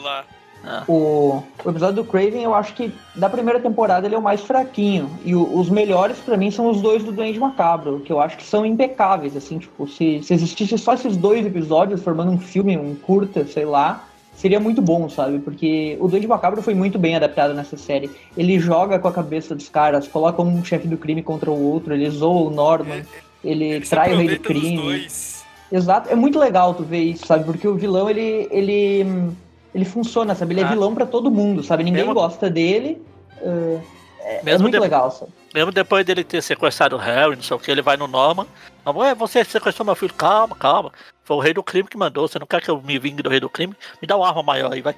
lá. 0.64 0.84
o, 0.88 1.44
o 1.64 1.70
episódio 1.70 1.96
do 1.98 2.04
Craven, 2.04 2.44
eu 2.44 2.54
acho 2.54 2.74
que 2.74 2.92
da 3.16 3.30
primeira 3.30 3.60
temporada 3.60 4.06
ele 4.08 4.16
é 4.16 4.18
o 4.18 4.22
mais 4.22 4.42
fraquinho. 4.42 5.10
E 5.24 5.36
o- 5.36 5.58
os 5.60 5.70
melhores 5.70 6.18
pra 6.20 6.36
mim 6.38 6.52
são 6.52 6.70
os 6.70 6.82
dois 6.82 7.04
do 7.04 7.12
Duende 7.12 7.40
Macabro, 7.40 8.00
que 8.02 8.12
eu 8.12 8.20
acho 8.20 8.38
que 8.38 8.44
são 8.44 8.66
impecáveis, 8.66 9.36
assim, 9.36 9.60
tipo, 9.60 9.88
se, 9.88 10.22
se 10.24 10.34
existisse 10.34 10.78
só 10.78 10.94
esses 10.94 11.16
dois 11.18 11.46
episódios 11.46 12.02
formando 12.04 12.32
um 12.32 12.38
filme, 12.40 12.78
um 12.78 12.96
curta, 12.96 13.46
sei 13.46 13.66
lá, 13.66 14.04
seria 14.36 14.60
muito 14.60 14.82
bom, 14.82 15.10
sabe? 15.10 15.40
Porque 15.40 15.98
o 16.00 16.08
Duende 16.08 16.28
Macabro 16.28 16.62
foi 16.62 16.74
muito 16.76 17.00
bem 17.00 17.16
adaptado 17.16 17.54
nessa 17.54 17.76
série. 17.78 18.10
Ele 18.38 18.60
joga 18.60 19.00
com 19.00 19.08
a 19.08 19.12
cabeça 19.12 19.56
dos 19.56 19.68
caras, 19.70 20.08
coloca 20.08 20.42
um 20.42 20.64
chefe 20.64 20.88
do 20.88 20.98
crime 20.98 21.24
contra 21.24 21.50
o 21.50 21.60
outro, 21.72 21.94
ele 21.94 22.10
zoa 22.10 22.48
o 22.48 22.54
Norman, 22.54 23.02
ele, 23.44 23.66
Ele 23.66 23.84
se 23.86 23.90
trai 23.90 24.14
o 24.14 24.18
rei 24.18 24.28
do 24.30 24.40
crime. 24.40 25.08
Exato, 25.72 26.10
é 26.10 26.16
muito 26.16 26.38
legal 26.40 26.74
tu 26.74 26.84
ver 26.84 27.00
isso, 27.02 27.26
sabe? 27.26 27.44
Porque 27.46 27.68
o 27.68 27.76
vilão, 27.76 28.10
ele, 28.10 28.48
ele, 28.52 29.06
ele 29.78 29.86
funciona, 29.86 30.34
sabe? 30.36 30.54
Ele 30.54 30.62
é 30.62 30.64
Ah. 30.64 30.68
vilão 30.70 30.94
pra 30.94 31.06
todo 31.06 31.30
mundo, 31.32 31.64
sabe? 31.64 31.84
Ninguém 31.84 32.02
Mesmo- 32.04 32.14
gosta 32.14 32.50
dele. 32.50 33.02
é- 33.42 33.80
é, 34.22 34.42
Mesmo 34.44 34.64
muito 34.64 34.74
de- 34.74 34.80
legal, 34.80 35.10
sabe? 35.12 35.32
Mesmo 35.54 35.72
depois 35.72 36.06
dele 36.06 36.24
ter 36.24 36.42
sequestrado 36.42 36.96
o 36.96 37.00
Harry, 37.00 37.36
não 37.36 37.44
sei 37.44 37.56
o 37.56 37.60
que, 37.60 37.72
ele 37.72 37.82
vai 37.82 37.96
no 37.96 38.08
Norman. 38.08 38.46
"Ué, 38.86 39.14
você 39.16 39.44
sequestrou 39.44 39.86
meu 39.86 39.96
filho. 39.96 40.14
Calma, 40.14 40.56
calma. 40.56 40.92
Foi 41.24 41.38
o 41.38 41.40
rei 41.40 41.54
do 41.54 41.62
crime 41.64 41.88
que 41.90 41.98
mandou. 41.98 42.28
Você 42.28 42.40
não 42.40 42.48
quer 42.48 42.62
que 42.62 42.70
eu 42.70 42.82
me 42.82 42.98
vingue 43.00 43.22
do 43.24 43.30
rei 43.30 43.40
do 43.40 43.50
crime? 43.50 43.74
Me 44.02 44.08
dá 44.08 44.16
uma 44.18 44.28
arma 44.28 44.44
maior 44.44 44.72
aí, 44.74 44.82
vai. 44.82 44.96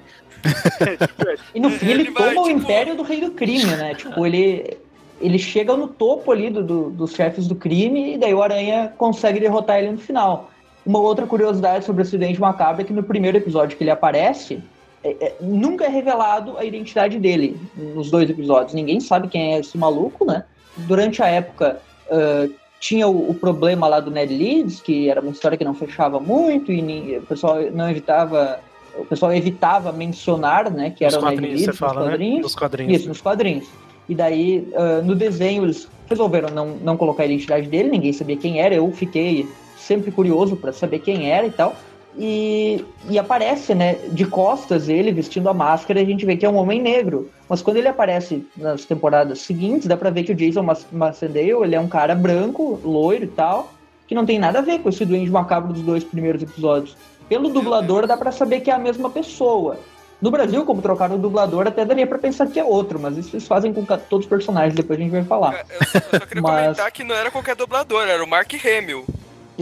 E 1.54 1.60
no 1.60 1.70
fim 1.70 1.88
ele, 1.90 2.02
Ele 2.02 2.10
vai, 2.10 2.34
toma 2.34 2.40
o 2.42 2.48
tipo- 2.48 2.58
império 2.60 2.96
do 2.96 3.02
rei 3.02 3.20
do 3.20 3.30
crime, 3.32 3.64
né? 3.76 3.94
Tipo, 3.94 4.24
ele, 4.26 4.78
ele 5.20 5.38
chega 5.38 5.76
no 5.76 5.88
topo 5.88 6.30
ali 6.32 6.50
do, 6.50 6.62
do- 6.62 6.90
dos 6.90 7.12
chefes 7.14 7.46
do 7.46 7.54
crime 7.54 8.14
e 8.14 8.18
daí 8.18 8.32
o 8.34 8.42
Aranha 8.42 8.92
consegue 8.96 9.40
derrotar 9.40 9.78
ele 9.78 9.92
no 9.92 9.98
final. 9.98 10.50
Uma 10.84 10.98
outra 10.98 11.26
curiosidade 11.26 11.84
sobre 11.84 12.02
o 12.02 12.04
acidente 12.04 12.40
macabro 12.40 12.82
é 12.82 12.84
que 12.84 12.92
no 12.92 13.02
primeiro 13.02 13.36
episódio 13.36 13.76
que 13.76 13.84
ele 13.84 13.90
aparece, 13.90 14.60
é- 15.04 15.16
é- 15.20 15.34
nunca 15.40 15.84
é 15.84 15.88
revelado 15.88 16.56
a 16.58 16.64
identidade 16.64 17.18
dele 17.18 17.58
nos 17.76 18.10
dois 18.10 18.28
episódios. 18.28 18.74
Ninguém 18.74 19.00
sabe 19.00 19.28
quem 19.28 19.54
é 19.54 19.60
esse 19.60 19.76
maluco, 19.76 20.24
né? 20.24 20.44
Durante 20.76 21.22
a 21.22 21.26
época 21.26 21.80
ah, 22.10 22.48
tinha 22.80 23.06
o, 23.06 23.30
o 23.30 23.34
problema 23.34 23.86
lá 23.86 24.00
do 24.00 24.10
Ned 24.10 24.34
Leeds, 24.34 24.80
que 24.80 25.08
era 25.10 25.20
uma 25.20 25.30
história 25.32 25.56
que 25.58 25.64
não 25.64 25.74
fechava 25.74 26.18
muito 26.18 26.72
e 26.72 26.80
ni- 26.80 27.18
o 27.18 27.22
pessoal 27.22 27.56
não 27.72 27.88
evitava 27.90 28.58
o 28.98 29.04
pessoal 29.04 29.32
evitava 29.32 29.92
mencionar, 29.92 30.68
né, 30.70 30.90
que 30.90 31.04
Nos 31.04 31.14
era 31.14 31.22
o 31.22 31.24
Ned 31.26 31.36
quadrinhos, 31.36 31.60
Leeds 31.60 31.74
você 31.74 31.78
fala, 31.78 31.94
nos 31.94 32.04
né? 32.04 32.10
quadrinhos. 32.10 32.42
Nos 32.42 32.54
quadrinhos. 32.56 32.94
Isso, 32.98 33.08
nos 33.08 33.20
quadrinhos. 33.20 33.68
E 34.08 34.14
daí, 34.14 34.68
ah, 34.74 35.00
no 35.04 35.14
desenho, 35.14 35.62
eles 35.64 35.86
resolveram 36.08 36.48
não, 36.50 36.66
não 36.82 36.96
colocar 36.96 37.22
a 37.22 37.26
identidade 37.26 37.68
dele, 37.68 37.88
ninguém 37.90 38.12
sabia 38.12 38.36
quem 38.36 38.60
era, 38.60 38.74
eu 38.74 38.90
fiquei 38.90 39.46
sempre 39.90 40.12
curioso 40.12 40.54
para 40.54 40.72
saber 40.72 41.00
quem 41.00 41.32
era 41.32 41.44
e 41.44 41.50
tal. 41.50 41.74
E, 42.16 42.84
e, 43.08 43.18
aparece, 43.18 43.74
né, 43.74 43.94
de 44.08 44.24
costas 44.24 44.88
ele 44.88 45.12
vestindo 45.12 45.48
a 45.48 45.54
máscara 45.54 46.00
e 46.00 46.02
a 46.02 46.06
gente 46.06 46.26
vê 46.26 46.36
que 46.36 46.46
é 46.46 46.48
um 46.48 46.56
homem 46.56 46.80
negro. 46.80 47.28
Mas 47.48 47.60
quando 47.62 47.78
ele 47.78 47.88
aparece 47.88 48.46
nas 48.56 48.84
temporadas 48.84 49.40
seguintes, 49.40 49.88
dá 49.88 49.96
pra 49.96 50.10
ver 50.10 50.24
que 50.24 50.32
o 50.32 50.34
Jason 50.34 50.64
Macendale, 50.92 51.50
ele 51.50 51.74
é 51.74 51.80
um 51.80 51.88
cara 51.88 52.14
branco, 52.14 52.80
loiro 52.84 53.24
e 53.24 53.28
tal, 53.28 53.72
que 54.06 54.14
não 54.14 54.26
tem 54.26 54.38
nada 54.38 54.58
a 54.58 54.62
ver 54.62 54.80
com 54.80 54.88
esse 54.88 55.04
Duende 55.04 55.30
Macabro 55.30 55.72
dos 55.72 55.82
dois 55.82 56.04
primeiros 56.04 56.42
episódios. 56.42 56.96
Pelo 57.28 57.48
dublador 57.48 58.06
dá 58.06 58.16
para 58.16 58.32
saber 58.32 58.60
que 58.60 58.70
é 58.70 58.74
a 58.74 58.78
mesma 58.78 59.08
pessoa. 59.08 59.78
No 60.20 60.30
Brasil, 60.30 60.64
como 60.66 60.82
trocaram 60.82 61.14
o 61.14 61.18
dublador, 61.18 61.66
até 61.66 61.84
daria 61.84 62.06
pra 62.06 62.18
pensar 62.18 62.46
que 62.48 62.60
é 62.60 62.64
outro, 62.64 62.98
mas 63.00 63.16
isso 63.16 63.34
eles 63.34 63.46
fazem 63.46 63.72
com 63.72 63.84
todos 63.84 64.26
os 64.26 64.26
personagens, 64.26 64.74
depois 64.74 64.98
a 64.98 65.02
gente 65.02 65.12
vai 65.12 65.24
falar. 65.24 65.64
Eu, 65.70 65.86
só, 65.86 65.98
eu 65.98 66.20
só 66.20 66.26
queria 66.26 66.42
mas... 66.42 66.62
comentar 66.62 66.92
que 66.92 67.04
não 67.04 67.14
era 67.14 67.30
qualquer 67.30 67.56
dublador, 67.56 68.06
era 68.06 68.22
o 68.22 68.28
Mark 68.28 68.52
Hamill. 68.52 69.06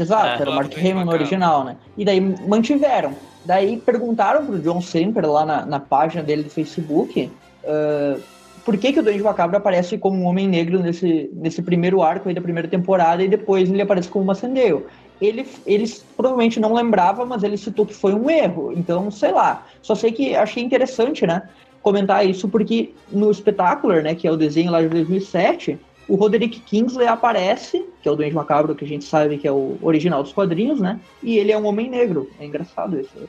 Exato, 0.01 0.27
é, 0.27 0.41
era 0.43 0.51
o 0.51 0.55
Mark 0.55 0.73
Hamill 0.77 1.05
no 1.05 1.13
original, 1.13 1.65
né? 1.65 1.77
E 1.97 2.05
daí 2.05 2.21
mantiveram. 2.21 3.13
Daí 3.45 3.79
perguntaram 3.79 4.45
pro 4.47 4.59
John 4.59 4.81
Semper 4.81 5.29
lá 5.29 5.45
na, 5.45 5.67
na 5.67 5.81
página 5.81 6.23
dele 6.23 6.43
do 6.43 6.51
Facebook 6.51 7.31
uh, 7.65 8.21
por 8.65 8.77
que, 8.77 8.93
que 8.93 9.01
o 9.01 9.03
Duende 9.03 9.23
Macabro 9.23 9.57
aparece 9.57 9.97
como 9.97 10.19
um 10.19 10.27
homem 10.27 10.47
negro 10.47 10.79
nesse, 10.81 11.31
nesse 11.33 11.63
primeiro 11.63 12.03
arco 12.03 12.29
aí 12.29 12.35
da 12.35 12.41
primeira 12.41 12.69
temporada 12.69 13.23
e 13.23 13.29
depois 13.29 13.71
ele 13.71 13.81
aparece 13.81 14.09
como 14.09 14.25
uma 14.25 14.35
Sandale 14.35 14.85
ele, 15.21 15.47
ele 15.67 15.85
provavelmente 16.17 16.61
não 16.61 16.73
lembrava, 16.73 17.25
mas 17.25 17.43
ele 17.43 17.57
citou 17.57 17.85
que 17.85 17.95
foi 17.95 18.15
um 18.15 18.31
erro. 18.31 18.73
Então, 18.77 19.11
sei 19.11 19.33
lá. 19.33 19.67
Só 19.83 19.95
sei 19.95 20.13
que 20.13 20.35
achei 20.35 20.63
interessante, 20.63 21.27
né? 21.27 21.43
Comentar 21.83 22.27
isso, 22.27 22.49
porque 22.49 22.93
no 23.11 23.33
Spectacular, 23.33 24.03
né, 24.03 24.15
que 24.15 24.27
é 24.27 24.31
o 24.31 24.37
desenho 24.37 24.71
lá 24.71 24.81
de 24.81 24.89
2007, 24.89 25.79
o 26.09 26.17
Roderick 26.17 26.61
Kingsley 26.61 27.07
aparece, 27.07 27.85
que 28.03 28.09
é 28.09 28.13
o 28.13 28.17
Duende 28.17 28.35
Macabro, 28.35 28.75
que 28.75 28.85
a 28.85 28.89
gente 28.89 29.05
sabe 29.05 29.37
que 29.37 29.47
é 29.47 29.53
o 29.53 29.79
original 29.83 30.23
dos 30.23 30.33
quadrinhos, 30.33 30.81
né? 30.81 30.99
E 31.23 31.37
ele 31.39 31.53
é 31.53 31.59
um 31.59 31.67
homem 31.67 31.89
negro. 31.89 32.31
É 32.41 32.47
engraçado 32.47 32.99
isso. 32.99 33.29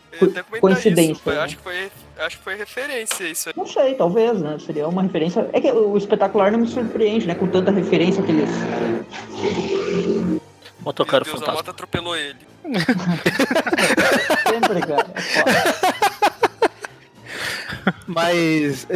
Coincidência. 0.61 1.11
Isso, 1.11 1.29
né? 1.29 1.39
acho, 1.39 1.57
que 1.57 1.63
foi, 1.63 1.91
acho 2.17 2.37
que 2.37 2.43
foi 2.43 2.55
referência 2.55 3.23
isso. 3.25 3.49
Não 3.55 3.67
sei, 3.67 3.95
talvez, 3.95 4.39
né? 4.39 4.57
Seria 4.59 4.87
uma 4.87 5.01
referência. 5.01 5.49
É 5.51 5.59
que 5.59 5.69
o 5.69 5.97
espetacular 5.97 6.51
não 6.51 6.59
me 6.59 6.67
surpreende, 6.67 7.27
né? 7.27 7.35
Com 7.35 7.47
tanta 7.47 7.69
referência 7.69 8.23
que 8.23 8.31
eles 8.31 8.49
Motoqueiro 10.79 11.25
Deus, 11.25 11.39
fantasma. 11.39 11.53
a 11.53 11.57
moto 11.57 11.71
atropelou 11.71 12.15
ele. 12.15 12.39
Sempre, 14.49 14.79
cara. 14.81 15.07
Mas 18.07 18.87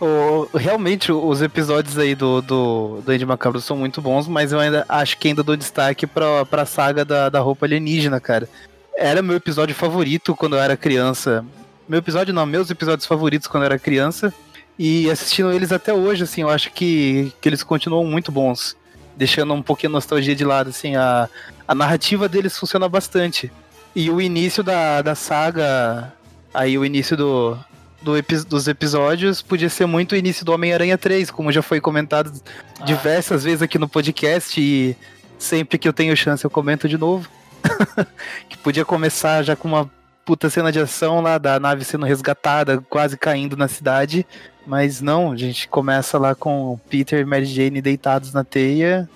o, 0.00 0.48
realmente 0.56 1.10
os 1.10 1.42
episódios 1.42 1.98
aí 1.98 2.14
do, 2.14 2.40
do, 2.42 3.00
do 3.04 3.12
Andy 3.12 3.26
Macabro 3.26 3.60
são 3.60 3.76
muito 3.76 4.00
bons, 4.00 4.28
mas 4.28 4.52
eu 4.52 4.60
ainda 4.60 4.84
acho 4.88 5.18
que 5.18 5.28
ainda 5.28 5.42
dou 5.42 5.56
destaque 5.56 6.06
pra, 6.06 6.44
pra 6.44 6.66
saga 6.66 7.04
da, 7.04 7.28
da 7.28 7.40
roupa 7.40 7.66
alienígena, 7.66 8.20
cara. 8.20 8.48
Era 8.96 9.22
meu 9.22 9.36
episódio 9.36 9.74
favorito 9.74 10.34
quando 10.34 10.56
eu 10.56 10.60
era 10.60 10.76
criança. 10.76 11.44
Meu 11.88 11.98
episódio 11.98 12.34
não, 12.34 12.46
meus 12.46 12.70
episódios 12.70 13.06
favoritos 13.06 13.48
quando 13.48 13.64
eu 13.64 13.66
era 13.66 13.78
criança. 13.78 14.32
E 14.78 15.10
assistindo 15.10 15.52
eles 15.52 15.72
até 15.72 15.92
hoje, 15.92 16.24
assim, 16.24 16.42
eu 16.42 16.50
acho 16.50 16.70
que, 16.72 17.32
que 17.40 17.48
eles 17.48 17.62
continuam 17.62 18.04
muito 18.04 18.30
bons 18.30 18.76
deixando 19.16 19.54
um 19.54 19.62
pouquinho 19.62 19.92
a 19.92 19.94
nostalgia 19.94 20.36
de 20.36 20.44
lado, 20.44 20.70
assim, 20.70 20.94
a, 20.94 21.28
a 21.66 21.74
narrativa 21.74 22.28
deles 22.28 22.56
funciona 22.56 22.88
bastante. 22.88 23.50
E 23.94 24.10
o 24.10 24.20
início 24.20 24.62
da, 24.62 25.00
da 25.00 25.14
saga, 25.14 26.12
aí 26.52 26.76
o 26.76 26.84
início 26.84 27.16
do, 27.16 27.58
do 28.06 28.16
epi 28.16 28.36
dos 28.44 28.68
episódios 28.68 29.42
podia 29.42 29.68
ser 29.68 29.84
muito 29.84 30.12
o 30.12 30.16
início 30.16 30.44
do 30.44 30.52
Homem-Aranha 30.52 30.96
3, 30.96 31.28
como 31.32 31.50
já 31.50 31.60
foi 31.60 31.80
comentado 31.80 32.32
ah. 32.78 32.84
diversas 32.84 33.42
vezes 33.42 33.62
aqui 33.62 33.80
no 33.80 33.88
podcast 33.88 34.60
e 34.60 34.96
sempre 35.36 35.76
que 35.76 35.88
eu 35.88 35.92
tenho 35.92 36.16
chance 36.16 36.44
eu 36.44 36.50
comento 36.50 36.88
de 36.88 36.96
novo. 36.96 37.28
que 38.48 38.56
podia 38.58 38.84
começar 38.84 39.42
já 39.42 39.56
com 39.56 39.66
uma 39.66 39.90
puta 40.24 40.48
cena 40.48 40.70
de 40.70 40.78
ação 40.78 41.20
lá 41.20 41.36
da 41.36 41.58
nave 41.58 41.84
sendo 41.84 42.06
resgatada, 42.06 42.80
quase 42.88 43.16
caindo 43.16 43.56
na 43.56 43.66
cidade. 43.66 44.24
Mas 44.64 45.00
não, 45.00 45.32
a 45.32 45.36
gente 45.36 45.66
começa 45.66 46.16
lá 46.16 46.32
com 46.32 46.74
o 46.74 46.78
Peter 46.88 47.20
e 47.20 47.24
Mary 47.24 47.44
Jane 47.44 47.82
deitados 47.82 48.32
na 48.32 48.44
teia. 48.44 49.10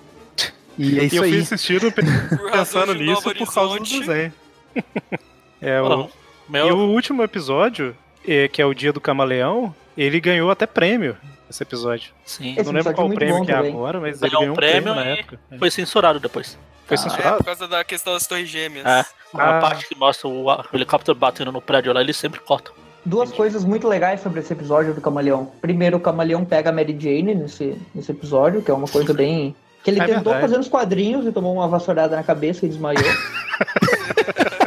E 0.77 0.99
é 0.99 1.05
isso 1.05 1.15
e 1.15 1.17
eu 1.17 1.23
aí. 1.23 1.31
fui 1.31 1.41
assistindo 1.41 1.91
pensando 2.51 2.93
nisso 2.93 3.21
por 3.21 3.53
causa 3.53 3.79
do 3.79 3.83
desenho. 3.85 4.33
é, 5.61 5.81
o... 5.81 6.09
E 6.53 6.71
o 6.71 6.89
último 6.89 7.23
episódio, 7.23 7.95
que 8.23 8.61
é 8.61 8.65
o 8.65 8.73
Dia 8.73 8.93
do 8.93 9.01
Camaleão, 9.01 9.73
ele 9.97 10.19
ganhou 10.19 10.49
até 10.51 10.65
prêmio 10.65 11.17
esse 11.49 11.61
episódio. 11.63 12.11
Sim. 12.25 12.55
Eu 12.57 12.63
não 12.63 12.71
lembro 12.71 12.93
qual 12.93 13.09
prêmio 13.09 13.45
que 13.45 13.51
é 13.51 13.55
também. 13.55 13.71
agora, 13.71 13.99
mas 13.99 14.19
ganhou 14.19 14.25
ele 14.25 14.39
ganhou 14.39 14.53
um 14.53 14.55
prêmio, 14.55 14.83
prêmio 14.83 14.95
na 14.95 15.05
época. 15.05 15.39
Foi 15.59 15.69
censurado 15.69 16.19
depois. 16.19 16.57
Foi 16.85 16.95
ah, 16.95 16.97
censurado? 16.97 17.35
É, 17.35 17.37
por 17.37 17.45
causa 17.45 17.67
da 17.67 17.83
questão 17.83 18.13
das 18.13 18.25
torres 18.25 18.49
gêmeas. 18.49 18.85
É, 18.85 19.05
a 19.33 19.57
ah. 19.57 19.59
parte 19.59 19.87
que 19.87 19.95
mostra 19.95 20.27
o, 20.27 20.45
helicóptero 20.73 21.17
batendo 21.17 21.51
no 21.51 21.61
prédio 21.61 21.93
lá, 21.93 22.01
eles 22.01 22.17
sempre 22.17 22.39
cortam. 22.39 22.73
Duas 23.03 23.29
Entendi. 23.29 23.37
coisas 23.37 23.65
muito 23.65 23.87
legais 23.87 24.21
sobre 24.21 24.39
esse 24.39 24.53
episódio 24.53 24.93
do 24.93 25.01
Camaleão. 25.01 25.51
Primeiro, 25.59 25.97
o 25.97 25.99
Camaleão 25.99 26.45
pega 26.45 26.69
a 26.69 26.73
Mary 26.73 26.95
Jane 26.99 27.33
nesse, 27.33 27.75
nesse 27.95 28.11
episódio, 28.11 28.61
que 28.61 28.69
é 28.69 28.73
uma 28.73 28.87
coisa 28.87 29.13
bem. 29.13 29.55
Que 29.83 29.89
ele 29.89 29.99
é 29.99 30.05
tentou 30.05 30.33
verdade. 30.33 30.41
fazer 30.41 30.57
nos 30.57 30.67
quadrinhos 30.67 31.25
e 31.25 31.31
tomou 31.31 31.53
uma 31.53 31.67
vassourada 31.67 32.15
na 32.15 32.23
cabeça 32.23 32.65
e 32.65 32.69
desmaiou. 32.69 33.01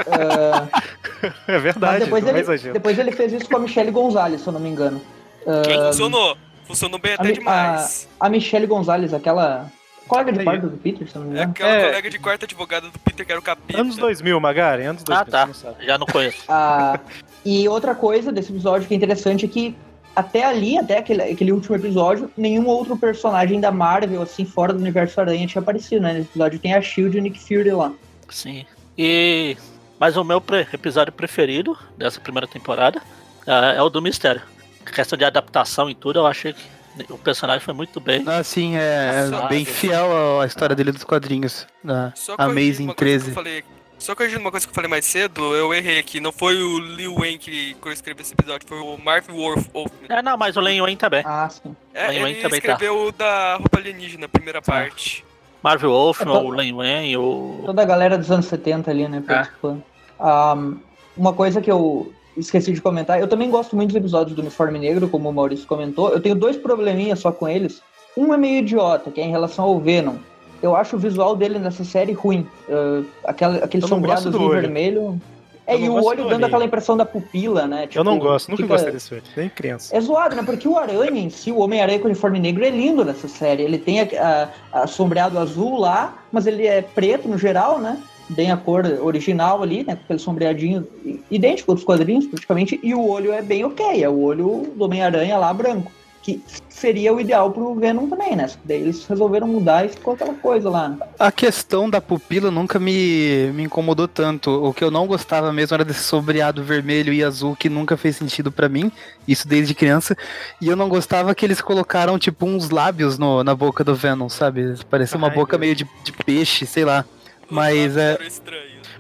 uh, 0.08 0.68
é 1.48 1.58
verdade. 1.58 2.04
Depois 2.04 2.26
ele, 2.26 2.72
depois 2.72 2.98
ele 2.98 3.12
fez 3.12 3.32
isso 3.32 3.48
com 3.48 3.56
a 3.56 3.60
Michelle 3.60 3.90
Gonzalez, 3.90 4.40
se 4.40 4.46
eu 4.46 4.52
não 4.52 4.60
me 4.60 4.68
engano. 4.68 5.00
Uh, 5.46 5.62
Quem 5.62 5.78
funcionou? 5.78 6.36
Funcionou 6.66 6.98
bem 6.98 7.14
até 7.14 7.28
a, 7.28 7.32
demais. 7.32 8.08
A, 8.18 8.26
a 8.26 8.30
Michelle 8.30 8.66
Gonzalez, 8.66 9.12
aquela 9.12 9.70
colega 10.08 10.32
de 10.32 10.44
quarto 10.44 10.68
do 10.68 10.76
Peter, 10.76 11.08
se 11.08 11.16
não 11.16 11.24
me 11.24 11.30
engano. 11.30 11.48
É 11.48 11.50
aquela 11.50 11.70
é. 11.70 11.84
colega 11.86 12.10
de 12.10 12.18
quarto 12.18 12.44
advogada 12.44 12.88
do 12.88 12.98
Peter 12.98 13.26
que 13.26 13.32
era 13.32 13.40
o 13.40 13.44
capítulo. 13.44 13.80
Anos 13.80 13.96
2000, 13.96 14.40
Magari, 14.40 14.84
anos 14.84 15.02
2000. 15.02 15.22
Ah, 15.22 15.46
tá. 15.46 15.76
Já 15.80 15.98
não 15.98 16.06
conheço. 16.06 16.44
Ah, 16.48 16.98
e 17.44 17.68
outra 17.68 17.94
coisa 17.94 18.32
desse 18.32 18.50
episódio 18.50 18.88
que 18.88 18.94
é 18.94 18.96
interessante 18.96 19.44
é 19.44 19.48
que 19.48 19.76
até 20.14 20.44
ali, 20.44 20.78
até 20.78 20.98
aquele, 20.98 21.22
aquele 21.22 21.52
último 21.52 21.74
episódio, 21.74 22.30
nenhum 22.36 22.66
outro 22.66 22.96
personagem 22.96 23.60
da 23.60 23.70
Marvel, 23.70 24.22
assim, 24.22 24.44
fora 24.44 24.72
do 24.72 24.78
universo 24.78 25.20
Aranha 25.20 25.46
tinha 25.46 25.60
aparecido, 25.60 26.02
né? 26.02 26.12
Nesse 26.14 26.28
episódio 26.28 26.58
tem 26.58 26.74
a 26.74 26.80
Shield 26.80 27.16
e 27.16 27.20
o 27.20 27.22
Nick 27.22 27.38
Fury 27.38 27.70
lá. 27.70 27.92
Sim. 28.30 28.64
E... 28.96 29.56
Mas 29.98 30.16
o 30.16 30.24
meu 30.24 30.40
pre 30.40 30.66
episódio 30.72 31.12
preferido 31.12 31.76
dessa 31.96 32.20
primeira 32.20 32.46
temporada 32.46 33.00
é, 33.46 33.78
é 33.78 33.82
o 33.82 33.88
do 33.88 34.02
Mistério. 34.02 34.42
A 34.84 34.90
questão 34.90 35.16
de 35.16 35.24
adaptação 35.24 35.88
e 35.88 35.94
tudo, 35.94 36.18
eu 36.18 36.26
achei 36.26 36.52
que 36.52 36.64
o 37.10 37.18
personagem 37.18 37.60
foi 37.60 37.74
muito 37.74 38.00
bem. 38.00 38.22
Ah, 38.26 38.42
sim, 38.42 38.76
é, 38.76 39.28
é 39.32 39.48
bem 39.48 39.64
fiel 39.64 40.40
à 40.40 40.46
história 40.46 40.76
dele 40.76 40.92
dos 40.92 41.04
quadrinhos. 41.04 41.66
Da 41.82 42.12
Amazing 42.38 42.92
13. 42.92 43.32
Falei, 43.32 43.64
só 43.98 44.14
corrigindo 44.14 44.40
uma 44.40 44.50
coisa 44.50 44.66
que 44.66 44.70
eu 44.70 44.74
falei 44.74 44.90
mais 44.90 45.04
cedo, 45.04 45.54
eu 45.54 45.72
errei 45.72 45.98
aqui. 45.98 46.20
Não 46.20 46.30
foi 46.30 46.62
o 46.62 46.78
Liu 46.78 47.14
Wayne 47.14 47.38
que, 47.38 47.76
escreveu 47.86 48.22
esse 48.22 48.34
episódio, 48.34 48.68
foi 48.68 48.78
o 48.78 48.98
Marv 48.98 49.28
Wolf. 49.28 49.66
É, 50.08 50.22
não, 50.22 50.36
mas 50.36 50.56
o 50.56 50.60
Len 50.60 50.80
Wayne 50.80 50.96
também. 50.96 51.22
Ah, 51.24 51.48
sim. 51.48 51.74
É, 51.92 52.08
Len 52.08 52.22
ele 52.22 52.42
também 52.42 52.60
tá. 52.60 52.72
escreveu 52.72 53.12
tá. 53.12 53.24
da 53.24 53.56
roupa 53.56 53.78
alienígena, 53.78 54.28
primeira 54.28 54.60
tá. 54.60 54.72
parte. 54.72 55.24
Marvel 55.64 55.90
Wolf, 55.90 56.20
é, 56.20 56.28
o 56.28 56.50
Len 56.50 56.74
Wayne, 56.74 57.16
o... 57.16 57.62
Toda 57.64 57.80
a 57.80 57.84
galera 57.86 58.18
dos 58.18 58.30
anos 58.30 58.44
70 58.44 58.90
ali, 58.90 59.08
né, 59.08 59.22
participando. 59.26 59.82
É. 60.20 60.24
Um, 60.54 60.76
uma 61.16 61.32
coisa 61.32 61.62
que 61.62 61.72
eu 61.72 62.12
esqueci 62.36 62.70
de 62.74 62.82
comentar, 62.82 63.18
eu 63.18 63.26
também 63.26 63.48
gosto 63.48 63.74
muito 63.74 63.88
dos 63.88 63.96
episódios 63.96 64.36
do 64.36 64.42
Uniforme 64.42 64.78
Negro, 64.78 65.08
como 65.08 65.30
o 65.30 65.32
Maurício 65.32 65.66
comentou. 65.66 66.10
Eu 66.10 66.20
tenho 66.20 66.34
dois 66.34 66.58
probleminhas 66.58 67.20
só 67.20 67.32
com 67.32 67.48
eles. 67.48 67.80
Um 68.14 68.34
é 68.34 68.36
meio 68.36 68.58
idiota, 68.58 69.10
que 69.10 69.22
é 69.22 69.24
em 69.24 69.30
relação 69.30 69.64
ao 69.64 69.80
Venom. 69.80 70.16
Eu 70.62 70.76
acho 70.76 70.96
o 70.96 70.98
visual 70.98 71.34
dele 71.34 71.58
nessa 71.58 71.82
série 71.82 72.12
ruim. 72.12 72.46
Uh, 72.68 73.06
aquela, 73.24 73.64
aquele 73.64 73.86
sombreado 73.86 74.50
vermelho. 74.50 75.18
É, 75.66 75.78
e 75.78 75.88
o 75.88 76.02
olho 76.02 76.28
dando 76.28 76.44
aquela 76.44 76.64
impressão 76.64 76.96
da 76.96 77.06
pupila, 77.06 77.66
né? 77.66 77.86
Tipo, 77.86 78.00
eu 78.00 78.04
não 78.04 78.14
tipo, 78.14 78.24
gosto, 78.24 78.50
nunca 78.50 78.62
fica... 78.62 78.74
gostei 78.74 78.92
desse 78.92 79.14
olho, 79.14 79.22
nem 79.36 79.48
criança. 79.48 79.96
É 79.96 80.00
zoado, 80.00 80.36
né? 80.36 80.42
Porque 80.42 80.68
o 80.68 80.78
Aranha 80.78 81.20
em 81.20 81.30
si, 81.30 81.50
o 81.50 81.58
Homem-Aranha 81.58 81.98
com 81.98 82.06
uniforme 82.06 82.38
negro 82.38 82.64
é 82.64 82.70
lindo 82.70 83.04
nessa 83.04 83.28
série. 83.28 83.62
Ele 83.62 83.78
tem 83.78 84.00
a, 84.00 84.50
a, 84.72 84.82
a 84.82 84.86
sombreado 84.86 85.38
azul 85.38 85.78
lá, 85.78 86.18
mas 86.30 86.46
ele 86.46 86.66
é 86.66 86.82
preto 86.82 87.28
no 87.28 87.38
geral, 87.38 87.78
né? 87.78 87.98
bem 88.28 88.50
a 88.50 88.56
cor 88.56 88.84
original 89.02 89.62
ali, 89.62 89.84
né? 89.84 89.96
Com 89.96 90.02
aquele 90.04 90.18
sombreadinho 90.18 90.86
idêntico 91.30 91.74
dos 91.74 91.84
quadrinhos, 91.84 92.26
praticamente, 92.26 92.80
e 92.82 92.94
o 92.94 93.06
olho 93.06 93.32
é 93.32 93.42
bem 93.42 93.64
ok, 93.64 94.02
é 94.02 94.08
o 94.08 94.18
olho 94.18 94.72
do 94.74 94.84
Homem-Aranha 94.84 95.36
lá 95.36 95.52
branco. 95.52 95.92
Que 96.24 96.42
seria 96.70 97.12
o 97.12 97.20
ideal 97.20 97.50
pro 97.50 97.74
Venom 97.74 98.08
também, 98.08 98.34
né? 98.34 98.50
Daí 98.64 98.80
eles 98.80 99.06
resolveram 99.06 99.46
mudar 99.46 99.84
e 99.84 99.90
ficou 99.90 100.14
aquela 100.14 100.32
coisa 100.32 100.70
lá. 100.70 100.96
A 101.18 101.30
questão 101.30 101.88
da 101.88 102.00
pupila 102.00 102.50
nunca 102.50 102.78
me, 102.78 103.52
me 103.52 103.64
incomodou 103.64 104.08
tanto. 104.08 104.50
O 104.50 104.72
que 104.72 104.82
eu 104.82 104.90
não 104.90 105.06
gostava 105.06 105.52
mesmo 105.52 105.74
era 105.74 105.84
desse 105.84 106.02
sombreado 106.02 106.64
vermelho 106.64 107.12
e 107.12 107.22
azul 107.22 107.54
que 107.54 107.68
nunca 107.68 107.94
fez 107.94 108.16
sentido 108.16 108.50
para 108.50 108.70
mim, 108.70 108.90
isso 109.28 109.46
desde 109.46 109.74
criança. 109.74 110.16
E 110.62 110.66
eu 110.66 110.74
não 110.74 110.88
gostava 110.88 111.34
que 111.34 111.44
eles 111.44 111.60
colocaram, 111.60 112.18
tipo, 112.18 112.46
uns 112.46 112.70
lábios 112.70 113.18
no, 113.18 113.44
na 113.44 113.54
boca 113.54 113.84
do 113.84 113.94
Venom, 113.94 114.30
sabe? 114.30 114.74
Parecia 114.88 115.18
uma 115.18 115.28
Ai, 115.28 115.34
boca 115.34 115.58
meio 115.58 115.76
de, 115.76 115.86
de 116.02 116.12
peixe, 116.24 116.64
sei 116.64 116.86
lá. 116.86 117.04
Mas 117.50 117.98
é. 117.98 118.18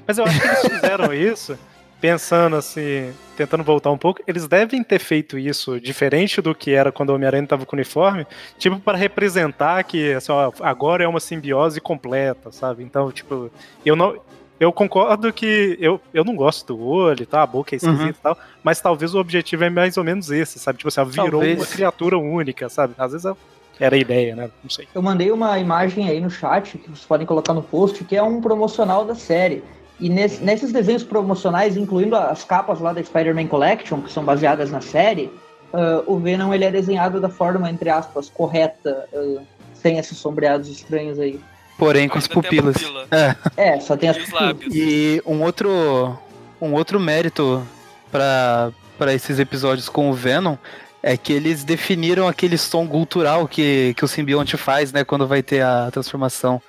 Mas 0.06 0.18
eu 0.18 0.24
acho 0.26 0.38
que 0.38 0.46
eles 0.46 0.60
fizeram 0.74 1.12
isso 1.14 1.58
pensando 2.00 2.56
assim, 2.56 3.12
tentando 3.36 3.62
voltar 3.64 3.90
um 3.90 3.98
pouco, 3.98 4.20
eles 4.26 4.46
devem 4.46 4.82
ter 4.82 4.98
feito 4.98 5.38
isso 5.38 5.80
diferente 5.80 6.40
do 6.40 6.54
que 6.54 6.72
era 6.72 6.92
quando 6.92 7.10
o 7.10 7.14
Homem-Aranha 7.14 7.46
tava 7.46 7.64
com 7.66 7.74
o 7.74 7.78
uniforme, 7.78 8.26
tipo, 8.58 8.78
para 8.78 8.96
representar 8.98 9.82
que 9.84 10.12
assim, 10.12 10.30
ó, 10.32 10.52
agora 10.60 11.04
é 11.04 11.08
uma 11.08 11.20
simbiose 11.20 11.80
completa, 11.80 12.52
sabe? 12.52 12.82
Então, 12.82 13.10
tipo, 13.10 13.50
eu 13.84 13.96
não. 13.96 14.16
Eu 14.60 14.72
concordo 14.72 15.32
que 15.32 15.76
eu, 15.80 16.00
eu 16.14 16.24
não 16.24 16.36
gosto 16.36 16.64
do 16.74 16.80
olho, 16.80 17.26
tá? 17.26 17.42
A 17.42 17.46
boca 17.46 17.74
é 17.74 17.76
esquisita 17.76 18.02
Uhum. 18.04 18.08
e 18.10 18.12
tal, 18.12 18.38
mas 18.62 18.80
talvez 18.80 19.12
o 19.12 19.18
objetivo 19.18 19.64
é 19.64 19.68
mais 19.68 19.96
ou 19.96 20.04
menos 20.04 20.30
esse, 20.30 20.60
sabe? 20.60 20.78
Tipo 20.78 20.88
assim, 20.88 21.00
ó, 21.00 21.04
virou 21.04 21.40
Talvez. 21.40 21.58
uma 21.58 21.66
criatura 21.66 22.16
única, 22.16 22.68
sabe? 22.68 22.94
Às 22.96 23.10
vezes 23.12 23.32
era 23.80 23.96
a 23.96 23.98
ideia, 23.98 24.36
né? 24.36 24.48
Não 24.62 24.70
sei. 24.70 24.86
Eu 24.94 25.02
mandei 25.02 25.32
uma 25.32 25.58
imagem 25.58 26.08
aí 26.08 26.20
no 26.20 26.30
chat 26.30 26.78
que 26.78 26.88
vocês 26.88 27.04
podem 27.04 27.26
colocar 27.26 27.52
no 27.52 27.64
post, 27.64 28.04
que 28.04 28.14
é 28.16 28.22
um 28.22 28.40
promocional 28.40 29.04
da 29.04 29.16
série. 29.16 29.64
E 30.00 30.08
nesse- 30.08 30.42
nesses 30.42 30.72
desenhos 30.72 31.04
promocionais, 31.04 31.76
incluindo 31.76 32.16
as 32.16 32.42
capas 32.44 32.80
lá 32.80 32.92
da 32.92 33.02
Spider-Man 33.02 33.46
Collection, 33.46 34.00
que 34.00 34.12
são 34.12 34.24
baseadas 34.24 34.70
na 34.70 34.80
série, 34.80 35.30
ah, 35.72 36.02
o 36.06 36.18
Venom 36.18 36.52
ele 36.52 36.64
é 36.64 36.70
desenhado 36.70 37.20
da 37.20 37.28
forma, 37.28 37.70
entre 37.70 37.90
aspas, 37.90 38.28
correta, 38.28 39.06
ah, 39.14 39.42
sem 39.74 39.98
esses 39.98 40.18
sombreados 40.18 40.68
estranhos 40.68 41.18
aí. 41.20 41.40
Porém, 41.78 42.08
com 42.08 42.18
as 42.18 42.26
pupilas. 42.28 42.76
pupila. 42.76 43.06
É. 43.10 43.34
É, 43.74 43.80
só 43.80 43.96
tem 43.96 44.08
as 44.08 44.30
lábios. 44.30 44.72
E 44.74 45.20
um 45.26 45.42
outro, 45.42 46.16
um 46.60 46.72
outro 46.72 46.98
mérito 47.00 47.66
para 48.10 49.12
esses 49.12 49.38
episódios 49.40 49.88
com 49.88 50.08
o 50.08 50.14
Venom 50.14 50.56
é 51.02 51.16
que 51.16 51.32
eles 51.32 51.64
definiram 51.64 52.26
aquele 52.28 52.56
som 52.56 52.86
cultural 52.86 53.46
que, 53.48 53.92
que 53.96 54.04
o 54.04 54.08
simbionte 54.08 54.56
faz, 54.56 54.92
né, 54.92 55.04
quando 55.04 55.26
vai 55.26 55.42
ter 55.42 55.62
a 55.62 55.90
transformação. 55.92 56.62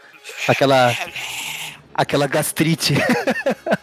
Aquela 0.47 0.91
aquela 1.95 2.27
gastrite, 2.27 2.93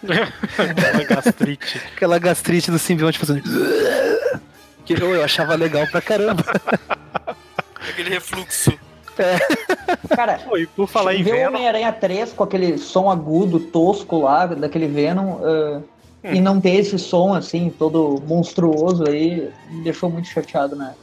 Uma 0.03 1.05
gastrite. 1.05 1.81
aquela 1.97 2.19
gastrite 2.19 2.71
do 2.71 2.79
simbionte 2.79 3.19
fazendo 3.19 3.43
que 4.85 4.93
eu, 4.95 5.15
eu 5.15 5.25
achava 5.25 5.55
legal 5.55 5.87
pra 5.87 6.01
caramba. 6.01 6.45
Aquele 7.89 8.11
refluxo. 8.11 8.73
Cara, 10.15 10.39
Pô, 10.39 10.57
e 10.57 10.67
por 10.67 10.89
falar 10.89 11.15
em 11.15 11.23
ver 11.23 11.33
o 11.33 11.37
Venom, 11.37 11.49
Homem-Aranha 11.51 11.93
3 11.93 12.33
com 12.33 12.45
aquele 12.45 12.79
som 12.79 13.11
agudo, 13.11 13.61
tosco 13.61 14.21
lá, 14.23 14.47
daquele 14.47 14.89
Venom, 14.89 15.39
ah, 15.43 15.81
e 16.25 16.41
não 16.41 16.61
ter 16.61 16.77
esse 16.77 16.99
som 16.99 17.35
assim, 17.35 17.73
todo 17.79 18.23
monstruoso 18.27 19.09
aí, 19.09 19.51
me 19.71 19.85
deixou 19.85 20.09
muito 20.11 20.29
chateado, 20.29 20.77
né? 20.77 20.95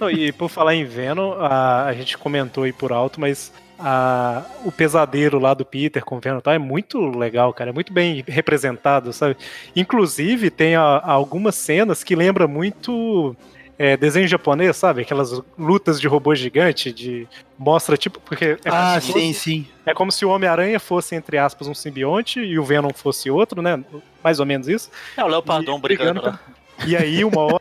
Não, 0.00 0.10
e 0.10 0.30
por 0.32 0.48
falar 0.48 0.74
em 0.74 0.84
Venom, 0.84 1.32
a, 1.32 1.86
a 1.86 1.92
gente 1.94 2.16
comentou 2.18 2.64
aí 2.64 2.72
por 2.72 2.92
alto, 2.92 3.20
mas 3.20 3.52
a- 3.78 4.44
o 4.64 4.72
pesadelo 4.72 5.38
lá 5.38 5.52
do 5.54 5.64
Peter 5.64 6.04
com 6.04 6.16
o 6.16 6.20
Venom 6.20 6.40
tá, 6.40 6.54
é 6.54 6.58
muito 6.58 6.98
legal, 7.10 7.52
cara. 7.52 7.70
É 7.70 7.72
muito 7.72 7.92
bem 7.92 8.24
representado, 8.26 9.12
sabe? 9.12 9.36
Inclusive, 9.74 10.50
tem 10.50 10.74
a- 10.76 11.00
algumas 11.04 11.54
cenas 11.54 12.02
que 12.02 12.14
lembram 12.16 12.48
muito 12.48 13.36
é, 13.78 13.94
desenho 13.94 14.26
japonês, 14.26 14.74
sabe? 14.74 15.02
Aquelas 15.02 15.38
lutas 15.58 16.00
de 16.00 16.08
robô 16.08 16.34
gigante, 16.34 16.90
de. 16.90 17.28
Mostra, 17.58 17.94
tipo. 17.98 18.18
Porque 18.20 18.56
é, 18.64 18.68
Ah, 18.70 18.92
como 18.92 19.00
se 19.02 19.06
fosse- 19.12 19.20
sim, 19.20 19.32
sim. 19.34 19.66
é 19.84 19.92
como 19.92 20.10
se 20.10 20.24
o 20.24 20.30
Homem-Aranha 20.30 20.80
fosse, 20.80 21.14
entre 21.14 21.36
aspas, 21.36 21.68
um 21.68 21.74
simbionte 21.74 22.40
e 22.40 22.58
o 22.58 22.64
Venom 22.64 22.88
fosse 22.94 23.30
outro, 23.30 23.60
né? 23.60 23.78
Mais 24.24 24.40
ou 24.40 24.46
menos 24.46 24.66
isso. 24.66 24.90
É 25.14 25.22
o 25.22 25.26
Leopardon 25.26 25.76
E 25.76 25.80
brigando 25.80 26.20
brigando 26.22 26.38
lá. 26.78 26.86
E 26.86 26.96
aí, 26.96 27.22
uma 27.22 27.60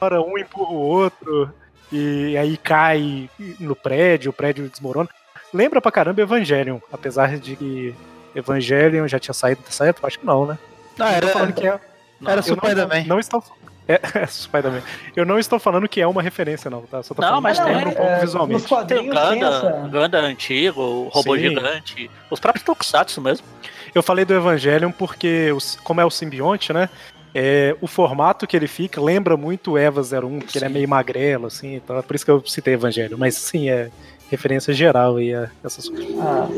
hora, 0.00 0.22
um 0.22 0.38
empurra 0.38 0.70
o 0.72 0.76
outro, 0.80 1.52
e 1.92 2.34
aí 2.38 2.56
cai 2.56 3.28
no 3.60 3.76
prédio, 3.76 4.30
o 4.30 4.32
prédio 4.32 4.66
desmorona. 4.70 5.08
Lembra 5.52 5.80
pra 5.80 5.92
caramba 5.92 6.20
Evangelion, 6.20 6.78
apesar 6.92 7.38
de 7.38 7.56
que 7.56 7.94
Evangelion 8.34 9.06
já 9.06 9.18
tinha 9.18 9.34
saído 9.34 9.62
dessa 9.62 9.86
época, 9.86 10.06
acho 10.06 10.18
que 10.18 10.26
não, 10.26 10.46
né? 10.46 10.58
Ah, 10.98 11.12
Eu 11.16 11.20
tô 11.20 11.26
era, 11.26 11.28
falando 11.28 11.52
que 11.52 11.66
é. 11.66 11.80
era 12.26 12.38
eu 12.40 12.42
Spider-Man. 12.42 13.00
Não, 13.00 13.06
não 13.06 13.18
estou. 13.18 13.42
É, 13.88 14.00
é 14.22 14.26
Spider-Man. 14.26 14.82
Eu 15.14 15.26
não 15.26 15.38
estou 15.38 15.58
falando 15.58 15.88
que 15.88 16.00
é 16.00 16.06
uma 16.06 16.22
referência, 16.22 16.70
não, 16.70 16.82
tá? 16.82 17.02
Só 17.02 17.14
tô 17.14 17.20
Não, 17.20 17.28
falando 17.28 17.42
mas 17.42 17.58
que 17.58 17.64
tem- 17.64 17.74
lembra 17.74 17.90
um 17.90 17.94
pouco 17.94 18.10
é, 18.12 18.20
visualmente. 18.20 18.64
Tem 18.86 18.98
o 18.98 19.12
Ganda, 19.12 19.46
essa... 19.46 19.88
Ganda 19.90 20.20
antigo, 20.20 20.80
o 20.80 21.08
robô 21.08 21.34
Sim. 21.36 21.42
gigante, 21.48 22.10
os 22.30 22.40
próprios 22.40 22.64
Tokusatsu 22.64 23.20
mesmo. 23.20 23.46
Eu 23.94 24.02
falei 24.02 24.24
do 24.24 24.32
Evangelion 24.32 24.90
porque, 24.90 25.48
como 25.84 26.00
é 26.00 26.04
o 26.04 26.10
simbionte, 26.10 26.72
né? 26.72 26.88
É, 27.34 27.74
o 27.80 27.86
formato 27.86 28.46
que 28.46 28.54
ele 28.56 28.68
fica 28.68 29.00
lembra 29.00 29.36
muito 29.38 29.72
o 29.72 29.78
Eva 29.78 30.02
01, 30.02 30.40
que 30.40 30.58
ele 30.58 30.66
é 30.66 30.68
Sim. 30.68 30.74
meio 30.74 30.88
magrelo, 30.88 31.46
assim, 31.46 31.76
então 31.76 31.96
é 31.98 32.02
por 32.02 32.14
isso 32.14 32.24
que 32.26 32.30
eu 32.30 32.42
citei 32.46 32.74
Evangelho. 32.74 33.16
Mas 33.18 33.34
sim, 33.36 33.70
é 33.70 33.90
referência 34.32 34.72
geral 34.72 35.16
aí 35.16 35.34
a 35.34 35.50
essas 35.62 35.88
coisas. 35.88 36.16
Ah, 36.18 36.48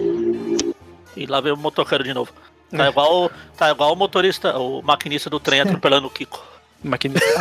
E 1.16 1.26
lá 1.26 1.40
veio 1.40 1.56
o 1.56 1.58
motoqueiro 1.58 2.04
de 2.04 2.14
novo. 2.14 2.32
Tá 2.70 2.88
igual, 2.88 3.30
tá 3.56 3.70
igual 3.70 3.92
o 3.92 3.96
motorista, 3.96 4.56
o 4.58 4.80
maquinista 4.82 5.28
do 5.28 5.40
trem 5.40 5.60
atropelando 5.60 6.06
o 6.06 6.10
Kiko. 6.10 6.42
Maquinista. 6.82 7.24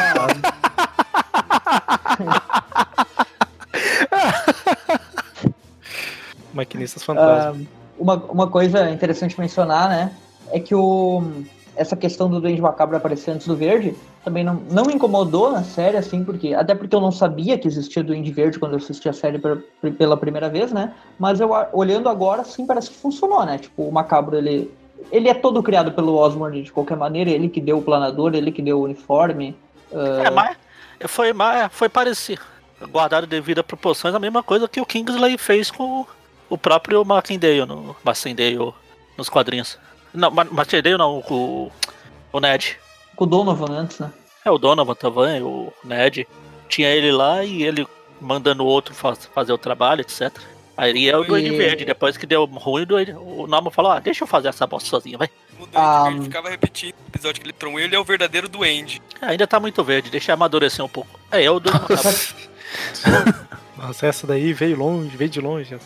Maquinistas 6.54 7.04
fantasmas. 7.04 7.66
ah, 7.66 7.70
uma, 7.98 8.16
uma 8.16 8.48
coisa 8.48 8.90
interessante 8.90 9.40
mencionar, 9.40 9.90
né? 9.90 10.12
É 10.52 10.60
que 10.60 10.76
o, 10.76 11.24
essa 11.76 11.96
questão 11.96 12.30
do 12.30 12.40
Duende 12.40 12.62
Macabro 12.62 12.98
aparecer 12.98 13.32
antes 13.32 13.48
do 13.48 13.56
Verde 13.56 13.96
também 14.24 14.44
não, 14.44 14.56
não 14.72 14.84
me 14.86 14.94
incomodou 14.94 15.52
na 15.52 15.64
série, 15.64 15.98
assim, 15.98 16.24
porque. 16.24 16.54
Até 16.54 16.74
porque 16.76 16.96
eu 16.96 17.02
não 17.02 17.12
sabia 17.12 17.58
que 17.58 17.68
existia 17.68 18.04
Duende 18.04 18.32
Verde 18.32 18.58
quando 18.60 18.74
eu 18.74 18.78
assisti 18.78 19.08
a 19.10 19.14
série 19.14 19.38
per- 19.40 19.62
pela 19.98 20.16
primeira 20.18 20.50
vez, 20.50 20.72
né? 20.72 20.94
Mas 21.20 21.40
eu 21.40 21.52
olhando 21.74 22.08
agora, 22.10 22.44
sim, 22.44 22.66
parece 22.66 22.90
que 22.92 22.98
funcionou, 22.98 23.46
né? 23.46 23.58
Tipo, 23.58 23.84
o 23.84 23.92
Macabro, 23.92 24.38
ele. 24.38 24.72
Ele 25.12 25.28
é 25.28 25.34
todo 25.34 25.62
criado 25.62 25.92
pelo 25.92 26.16
Osborn 26.16 26.62
de 26.64 26.72
qualquer 26.72 26.96
maneira, 26.96 27.30
ele 27.30 27.50
que 27.50 27.60
deu 27.60 27.78
o 27.80 27.82
planador, 27.82 28.34
ele 28.36 28.52
que 28.54 28.62
deu 28.62 28.80
o 28.80 28.84
uniforme. 28.84 29.54
É, 29.92 30.30
mas 30.30 30.56
foi, 31.08 31.34
mais, 31.34 31.70
foi 31.74 31.90
parecido. 31.90 32.42
Guardado 32.90 33.28
devido 33.28 33.60
a 33.60 33.64
proporções, 33.64 34.16
a 34.16 34.20
mesma 34.20 34.42
coisa 34.42 34.68
que 34.68 34.80
o 34.80 34.86
Kingsley 34.86 35.38
fez 35.38 35.70
com 35.70 36.06
o 36.50 36.58
próprio 36.58 37.04
Martindale, 37.04 37.66
no 37.66 37.96
Martindale 38.04 38.74
nos 39.18 39.28
quadrinhos. 39.28 39.78
Não, 40.14 40.32
Ma- 40.32 40.46
Martindale 40.46 40.98
não, 40.98 41.20
o, 41.30 41.72
o 42.32 42.40
Ned. 42.40 42.80
Com 43.16 43.24
o 43.26 43.28
Donovan 43.28 43.72
antes, 43.72 44.00
né? 44.00 44.12
É, 44.46 44.52
o 44.52 44.58
Donovan 44.58 44.96
também, 44.96 45.42
o 45.42 45.72
Ned. 45.84 46.28
Tinha 46.68 46.90
ele 46.90 47.12
lá 47.12 47.44
e 47.44 47.64
ele 47.64 47.88
mandando 48.20 48.64
o 48.64 48.68
outro 48.68 48.94
faz- 48.94 49.26
fazer 49.34 49.54
o 49.54 49.58
trabalho, 49.58 50.02
etc. 50.02 50.32
Aí 50.76 51.08
é 51.08 51.16
o 51.16 51.24
Duende 51.24 51.54
E- 51.54 51.58
Verde. 51.58 51.86
Depois 51.86 52.18
que 52.18 52.26
deu 52.26 52.46
ruim, 52.46 52.82
o, 52.82 52.86
Duende- 52.86 53.14
o 53.14 53.46
Norman 53.48 53.70
falou: 53.72 53.92
ah, 53.92 54.00
deixa 54.00 54.24
eu 54.24 54.28
fazer 54.28 54.48
essa 54.48 54.66
bosta 54.66 54.90
sozinho, 54.90 55.20
vai. 55.20 55.30
O 55.60 55.68
Duende 55.68 55.72
Ah, 55.76 56.04
Verde 56.06 56.22
ficava 56.24 56.50
repetindo 56.50 56.96
o 56.96 57.08
episódio 57.10 57.40
que 57.42 57.46
ele 57.48 57.54
tromou. 57.54 57.80
Ele 57.80 57.96
é 57.96 58.00
o 58.00 58.04
verdadeiro 58.04 58.50
Duende. 58.50 59.02
É, 59.22 59.28
ainda 59.28 59.46
tá 59.46 59.60
muito 59.60 59.84
verde, 59.84 60.10
deixa 60.10 60.32
eu 60.32 60.34
amadurecer 60.34 60.84
um 60.84 60.90
pouco. 60.90 61.20
É, 61.32 61.44
eu 61.44 61.60
Duende 61.60 61.80
Macabro. 61.80 62.12
Nossa, 63.78 64.08
essa 64.08 64.26
daí 64.26 64.52
veio 64.54 64.78
longe, 64.78 65.16
veio 65.16 65.30
de 65.30 65.42
longe. 65.42 65.78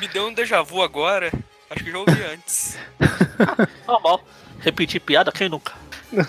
Me 0.00 0.08
deu 0.08 0.26
um 0.26 0.34
déjà 0.34 0.60
vu 0.62 0.82
agora. 0.82 1.32
Acho 1.76 1.84
que 1.84 1.90
já 1.90 1.98
ouvi 1.98 2.22
antes. 2.32 2.78
Normal. 3.86 4.20
Repetir 4.60 5.00
piada, 5.00 5.30
quem 5.30 5.48
nunca? 5.48 5.74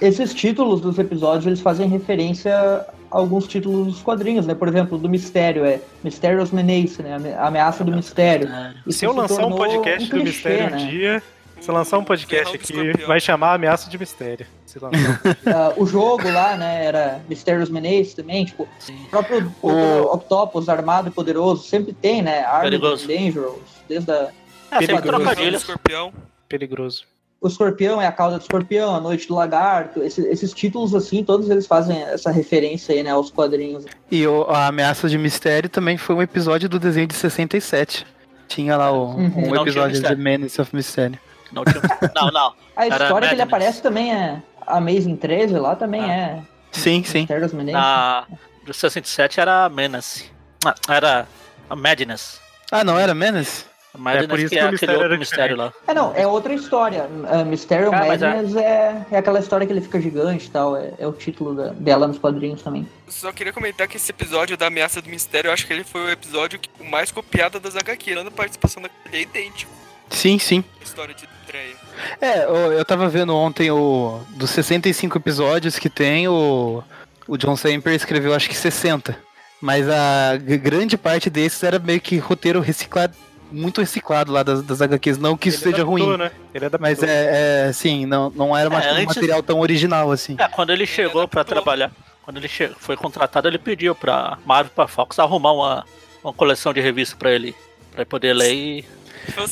Esses 0.01 0.33
títulos 0.33 0.81
dos 0.81 0.99
episódios, 0.99 1.47
eles 1.47 1.61
fazem 1.61 1.87
referência 1.87 2.53
a 2.53 2.85
alguns 3.09 3.47
títulos 3.47 3.87
dos 3.87 4.01
quadrinhos, 4.01 4.45
né? 4.45 4.53
Por 4.53 4.67
exemplo, 4.67 4.97
do 4.97 5.07
Mistério, 5.07 5.63
é 5.63 5.79
Mysterious 6.03 6.51
Menace, 6.51 7.01
né? 7.01 7.35
A 7.37 7.47
Ameaça 7.47 7.83
do 7.83 7.91
Mistério. 7.95 8.49
É. 8.49 8.73
Isso 8.85 8.99
Se 8.99 9.05
eu 9.05 9.13
lançar 9.13 9.45
um 9.45 9.55
podcast 9.55 10.03
um 10.13 10.17
do 10.17 10.23
clichê, 10.23 10.49
Mistério 10.49 10.75
né? 10.75 10.83
um 10.83 10.89
dia, 10.89 11.23
se 11.61 11.69
eu 11.69 11.75
lançar 11.75 11.97
um 11.97 12.03
podcast 12.03 12.57
do 12.57 12.81
aqui, 12.81 13.05
vai 13.05 13.19
chamar 13.19 13.53
Ameaça 13.53 13.89
de 13.89 13.97
Mistério. 13.97 14.45
Se 14.65 14.79
lançar. 14.79 15.21
Ah, 15.45 15.73
o 15.77 15.85
jogo 15.85 16.29
lá, 16.29 16.57
né, 16.57 16.85
era 16.85 17.21
Mysterious 17.29 17.69
Menace 17.69 18.15
também, 18.15 18.45
tipo, 18.45 18.67
Sim. 18.79 18.97
o 19.05 19.09
próprio 19.09 19.55
o... 19.61 19.69
Octopus 20.13 20.67
armado 20.67 21.07
e 21.07 21.11
poderoso 21.11 21.63
sempre 21.63 21.93
tem, 21.93 22.21
né? 22.21 22.43
Armed. 22.43 22.79
Dangerous, 23.07 23.61
desde 23.87 24.11
a... 24.11 24.29
É, 24.71 24.79
sempre 24.85 25.01
trocadilho. 25.01 25.55
escorpião. 25.57 26.13
Perigoso. 26.49 27.03
O 27.39 27.47
escorpião 27.47 28.01
é 28.01 28.07
a 28.07 28.11
cauda 28.11 28.37
do 28.37 28.41
escorpião, 28.41 28.95
a 28.95 28.99
noite 28.99 29.27
do 29.27 29.35
lagarto, 29.35 30.01
esses, 30.01 30.25
esses 30.25 30.51
títulos 30.53 30.95
assim, 30.95 31.23
todos 31.23 31.49
eles 31.49 31.67
fazem 31.67 32.01
essa 32.01 32.31
referência 32.31 32.95
aí, 32.95 33.03
né, 33.03 33.11
aos 33.11 33.29
quadrinhos. 33.29 33.85
E 34.09 34.25
o- 34.25 34.43
a 34.49 34.67
Ameaça 34.67 35.07
de 35.07 35.17
Mistério 35.19 35.69
também 35.69 35.97
foi 35.97 36.15
um 36.15 36.21
episódio 36.21 36.67
do 36.67 36.79
desenho 36.79 37.05
de 37.05 37.13
67. 37.13 38.07
Tinha 38.47 38.75
lá 38.75 38.91
o- 38.91 39.09
Uhum. 39.15 39.31
um 39.49 39.53
Não 39.53 39.61
episódio 39.61 40.01
de. 40.01 40.15
Menace 40.15 40.59
of 40.59 40.75
Mystery. 40.75 41.19
Não, 41.51 41.63
tinha... 41.63 41.75
não, 42.15 42.31
não. 42.31 42.53
A 42.75 42.85
Era 42.87 43.03
história 43.05 43.27
que 43.27 43.35
ele 43.35 43.41
aparece 43.43 43.81
também 43.83 44.11
é 44.13 44.41
Amazing 44.65 45.15
13 45.17 45.59
lá 45.59 45.75
também 45.75 46.01
Ah. 46.01 46.11
é 46.13 46.41
Sim, 46.71 47.03
sim. 47.03 47.27
Na 47.71 48.25
do 48.65 48.73
67 48.73 49.39
era 49.39 49.65
a 49.65 49.69
Menace. 49.69 50.25
Ah, 50.65 50.73
era 50.89 51.27
a 51.69 51.75
Madness. 51.75 52.41
Ah, 52.71 52.83
não 52.83 52.97
era 52.99 53.13
Menace? 53.13 53.63
A 53.97 53.99
Madness 53.99 54.27
por 54.27 54.39
isso 54.39 54.49
que 54.49 54.55
que 54.55 54.59
é 54.59 54.63
o 54.63 54.67
aquele 54.67 54.71
mistério 54.71 54.93
outro 54.95 55.05
era 55.13 55.17
mistério 55.19 55.55
lá. 55.57 55.73
É, 55.87 55.93
não, 55.93 56.13
é 56.15 56.27
outra 56.27 56.53
história. 56.53 57.03
Uh, 57.09 57.45
Mysterio 57.45 57.87
Ah, 57.93 58.05
mas 58.07 58.21
é- 58.21 58.27
Madness 58.27 58.55
é... 58.55 59.05
É, 59.11 59.17
aquela 59.17 59.39
história 59.39 59.65
que 59.65 59.73
ele 59.73 59.81
fica 59.81 59.99
gigante 59.99 60.45
e 60.47 60.49
tal. 60.49 60.77
É, 60.77 60.93
é 60.99 61.07
o 61.07 61.11
título 61.13 61.55
da- 61.55 61.69
dela 61.73 62.07
nos 62.07 62.17
quadrinhos 62.19 62.61
também. 62.61 62.87
Só 63.07 63.31
queria 63.31 63.51
comentar 63.51 63.87
que 63.87 63.97
esse 63.97 64.11
episódio 64.11 64.55
da 64.55 64.67
Ameaça 64.67 65.01
do 65.01 65.09
Mistério, 65.09 65.49
eu 65.49 65.53
acho 65.53 65.65
que 65.65 65.73
ele 65.73 65.83
foi 65.83 66.01
o 66.05 66.09
episódio 66.09 66.59
que- 66.59 66.69
o 66.79 66.85
mais 66.85 67.11
copiado 67.11 67.59
das 67.59 67.75
HQ. 67.75 68.13
A 68.13 68.31
participação 68.31 68.81
daquele 68.83 69.17
é 69.17 69.21
idêntico. 69.21 69.71
Sim, 70.09 70.39
sim. 70.39 70.63
História 70.81 71.13
de 71.13 71.25
estreia. 71.25 71.75
É, 72.21 72.43
eu, 72.45 72.73
eu 72.73 72.85
tava 72.85 73.09
vendo 73.09 73.35
ontem 73.35 73.69
o. 73.71 74.19
Dos 74.37 74.51
65 74.51 75.17
episódios 75.17 75.77
que 75.79 75.89
tem, 75.89 76.27
o. 76.27 76.83
O 77.27 77.35
John 77.37 77.57
Semper 77.57 77.93
escreveu 77.93 78.33
acho 78.33 78.47
que 78.47 78.55
60. 78.55 79.17
Mas 79.59 79.89
a 79.89 80.37
grande 80.37 80.97
parte 80.97 81.29
desses 81.29 81.61
era 81.63 81.77
meio 81.79 81.99
que 81.99 82.17
roteiro 82.17 82.61
reciclado. 82.61 83.15
Muito 83.51 83.81
reciclado 83.81 84.31
lá 84.31 84.43
das, 84.43 84.61
das 84.61 84.81
HQs. 84.81 85.17
Não 85.17 85.37
que 85.37 85.49
isso 85.49 85.57
Ele 85.59 85.71
seja 85.75 85.83
adaptou, 85.83 86.07
ruim. 86.07 86.17
Né? 86.17 86.31
Ele 86.53 86.65
adaptou. 86.65 86.89
Mas 86.89 87.01
é, 87.03 87.67
é 87.69 87.73
sim, 87.73 88.05
não, 88.05 88.29
não 88.29 88.55
era 88.57 88.69
uma- 88.69 88.81
É, 88.81 88.91
um 88.91 88.95
antes- 88.95 89.05
material 89.15 89.41
tão 89.43 89.59
original 89.59 90.11
assim. 90.11 90.35
É, 90.39 90.47
quando 90.47 90.71
ele 90.71 90.85
chegou 90.85 91.27
pra 91.27 91.43
trabalhar, 91.43 91.91
quando 92.23 92.37
ele 92.37 92.49
foi 92.79 92.97
contratado, 92.97 93.47
ele 93.47 93.57
pediu 93.57 93.95
pra 93.95 94.37
Marvel, 94.45 94.71
pra 94.75 94.87
Fox 94.87 95.17
arrumar 95.19 95.53
uma, 95.53 95.85
uma 96.23 96.33
coleção 96.33 96.73
de 96.73 96.81
revistas 96.81 97.17
pra 97.17 97.31
ele, 97.31 97.55
pra 97.91 98.01
ele 98.01 98.05
poder 98.09 98.33
ler 98.33 98.53
e 98.53 98.85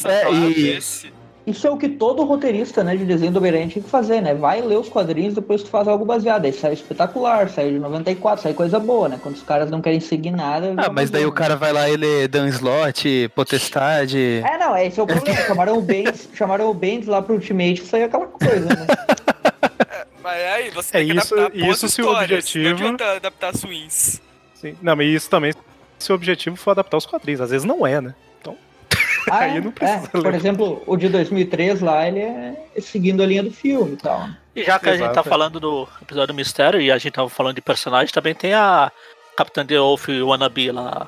É, 0.05 0.31
e- 0.31 0.69
esse. 0.77 1.13
Isso 1.45 1.67
é 1.67 1.69
o 1.69 1.77
que 1.77 1.87
todo 1.87 2.23
roteirista 2.23 2.83
né, 2.83 2.95
de 2.95 3.05
desenho 3.05 3.31
do 3.31 3.39
tinha 3.39 3.67
que 3.69 3.81
fazer, 3.81 4.19
né? 4.19 4.33
Vai 4.33 4.61
ler 4.61 4.77
os 4.79 4.89
quadrinhos, 4.89 5.35
depois 5.35 5.61
tu 5.61 5.69
faz 5.69 5.87
algo 5.87 6.03
baseado. 6.03 6.45
Aí 6.45 6.51
sai 6.53 6.73
espetacular, 6.73 7.47
sai 7.49 7.69
de 7.71 7.77
94, 7.79 8.41
sai 8.41 8.53
coisa 8.53 8.79
boa, 8.79 9.07
né? 9.07 9.19
Quando 9.21 9.35
os 9.35 9.43
caras 9.43 9.69
não 9.69 9.79
querem 9.79 9.99
seguir 9.99 10.31
nada. 10.31 10.73
Ah, 10.77 10.89
mas 10.91 11.11
daí 11.11 11.23
o 11.25 11.31
cara 11.31 11.55
vai 11.55 11.71
lá 11.71 11.87
e 11.87 11.95
lê 11.95 12.27
Dan 12.27 12.47
Slot, 12.47 13.29
Potestade. 13.35 14.41
É, 14.43 14.57
não, 14.57 14.75
esse 14.75 14.99
é 14.99 15.03
o 15.03 15.05
problema. 15.05 15.39
Chamaram 15.41 15.77
o 15.77 15.81
Bendis, 15.81 16.27
chamaram 16.33 16.69
o 16.69 16.73
Bendis 16.73 17.07
lá 17.07 17.21
pro 17.21 17.35
Ultimate, 17.35 17.83
saiu 17.85 18.05
aquela 18.05 18.25
coisa, 18.25 18.65
né? 18.65 18.87
Mas 20.23 20.41
aí 20.47 20.69
você 20.71 20.97
É 20.97 20.99
tem 21.01 21.11
que 21.11 21.17
isso- 21.19 21.35
adaptar 21.35 21.69
isso 21.69 21.89
se 21.89 22.01
o 22.01 22.09
objetivo- 22.09 22.63
Não 22.69 22.71
adianta 22.75 23.11
adaptar 23.17 23.55
swings. 23.55 24.19
Sim. 24.55 24.75
Não, 24.81 24.95
mas 24.95 25.07
isso 25.13 25.29
também, 25.29 25.53
se 25.99 26.11
o 26.11 26.15
objetivo 26.15 26.55
for 26.55 26.71
adaptar 26.71 26.97
os 26.97 27.05
quadrinhos. 27.05 27.41
Às 27.41 27.51
vezes 27.51 27.63
não 27.63 27.85
é, 27.85 28.01
né? 28.01 28.15
Ah, 29.29 29.39
Aí 29.39 29.57
é, 29.57 29.61
não 29.61 29.71
precisa 29.71 30.09
é. 30.13 30.21
Por 30.21 30.33
exemplo, 30.33 30.83
o 30.85 30.95
de 30.97 31.09
2003 31.09 31.81
lá, 31.81 32.07
ele 32.07 32.19
é 32.19 32.55
seguindo 32.79 33.23
a 33.23 33.25
linha 33.25 33.43
do 33.43 33.51
filme 33.51 33.93
e 33.93 33.97
tal. 33.97 34.27
E 34.55 34.63
já 34.63 34.79
que 34.79 34.89
a 34.89 34.93
gente 34.93 35.05
tá 35.07 35.11
Exato. 35.11 35.29
falando 35.29 35.59
do 35.59 35.87
episódio 36.01 36.27
do 36.27 36.33
Mistério 36.33 36.79
e 36.79 36.91
a 36.91 36.97
gente 36.97 37.13
tava 37.13 37.29
falando 37.29 37.55
de 37.55 37.61
personagem, 37.61 38.13
também 38.13 38.33
tem 38.33 38.53
a 38.53 38.91
Capitã 39.35 39.65
The 39.65 39.77
Wolf 39.79 40.07
Wannabe 40.09 40.71
lá. 40.71 41.07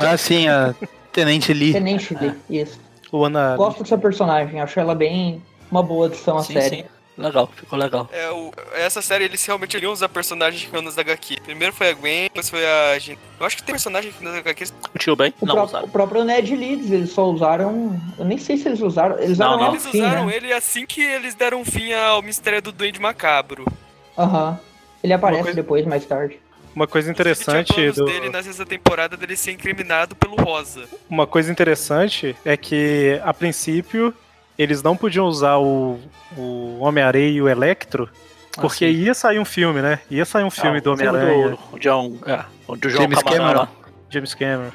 Ah, 0.00 0.16
sim, 0.16 0.48
a 0.48 0.74
Tenente 1.12 1.52
Lee. 1.52 1.72
Tenente 1.72 2.14
Lee, 2.14 2.34
isso. 2.48 2.78
o 3.12 3.24
Ana. 3.24 3.56
Gosto 3.56 3.82
dessa 3.82 3.98
personagem, 3.98 4.60
acho 4.60 4.78
ela 4.80 4.94
bem 4.94 5.42
uma 5.70 5.82
boa 5.82 6.06
adição 6.06 6.38
à 6.38 6.42
Sim, 6.42 6.52
série. 6.54 6.76
sim. 6.76 6.84
Legal, 7.18 7.50
ficou 7.56 7.78
legal. 7.78 8.08
É, 8.12 8.30
o, 8.30 8.52
essa 8.74 9.00
série 9.00 9.24
eles 9.24 9.44
realmente 9.46 9.74
iriam 9.76 9.90
usar 9.92 10.08
personagens 10.08 10.70
canos 10.70 10.94
da 10.94 11.00
HQ. 11.00 11.40
Primeiro 11.42 11.72
foi 11.72 11.88
a 11.88 11.94
Gwen, 11.94 12.24
depois 12.24 12.50
foi 12.50 12.64
a. 12.66 12.98
Eu 13.40 13.46
acho 13.46 13.56
que 13.56 13.62
tem 13.62 13.72
personagem 13.74 14.12
nas 14.20 14.34
HQs. 14.34 14.74
O 14.94 14.98
tio 14.98 15.16
bem? 15.16 15.32
O, 15.40 15.46
Não 15.46 15.66
pró- 15.66 15.80
o 15.82 15.88
próprio 15.88 16.24
Ned 16.24 16.54
Leeds, 16.54 16.90
eles 16.90 17.10
só 17.10 17.24
usaram. 17.30 17.98
Eu 18.18 18.24
nem 18.26 18.36
sei 18.36 18.58
se 18.58 18.68
eles 18.68 18.80
usaram. 18.82 19.18
Eles 19.18 19.38
Não, 19.38 19.46
usaram 19.56 19.62
não. 19.64 19.70
Eles 19.72 19.86
fim, 19.86 19.98
usaram 20.02 20.26
né? 20.26 20.36
ele 20.36 20.52
assim 20.52 20.84
que 20.84 21.00
eles 21.02 21.34
deram 21.34 21.64
fim 21.64 21.92
ao 21.94 22.20
mistério 22.22 22.60
do 22.60 22.70
Duende 22.70 23.00
Macabro. 23.00 23.64
Aham. 24.18 24.58
Ele 25.02 25.12
aparece 25.12 25.42
coisa- 25.44 25.56
depois, 25.56 25.86
mais 25.86 26.04
tarde. 26.04 26.38
Uma 26.74 26.86
coisa 26.86 27.10
interessante 27.10 27.90
do. 27.92 28.04
dele 28.04 28.28
na 28.28 28.42
sexta 28.42 28.66
temporada 28.66 29.16
dele 29.16 29.34
ser 29.36 29.52
incriminado 29.52 30.14
pelo 30.14 30.36
Rosa. 30.36 30.84
Uma 31.08 31.26
coisa 31.26 31.50
interessante 31.50 32.36
é 32.44 32.54
que, 32.58 33.18
a 33.24 33.32
princípio, 33.32 34.12
eles 34.58 34.82
não 34.82 34.96
podiam 34.96 35.26
usar 35.26 35.56
o, 35.58 35.98
o 36.36 36.78
Homem-Aranha 36.80 37.28
e 37.28 37.42
o 37.42 37.48
Electro, 37.48 38.08
porque 38.58 38.84
Ah, 38.84 38.88
ia 38.88 39.14
sair 39.14 39.38
um 39.38 39.44
filme, 39.44 39.82
né? 39.82 39.98
Ia 40.10 40.24
sair 40.24 40.44
um 40.44 40.50
filme 40.50 40.78
Ah, 40.78 40.80
do 40.80 40.92
Homem-Aranha, 40.92 41.48
do- 41.50 41.58
O 41.72 41.78
John. 41.78 42.16
É, 42.26 42.44
o 42.66 42.76
do 42.76 42.88
João 42.88 43.02
James 43.02 43.18
Camarão 43.22 43.38
Cameron. 43.44 43.60
lá. 43.60 43.68
James 44.10 44.34
Cameron. 44.34 44.70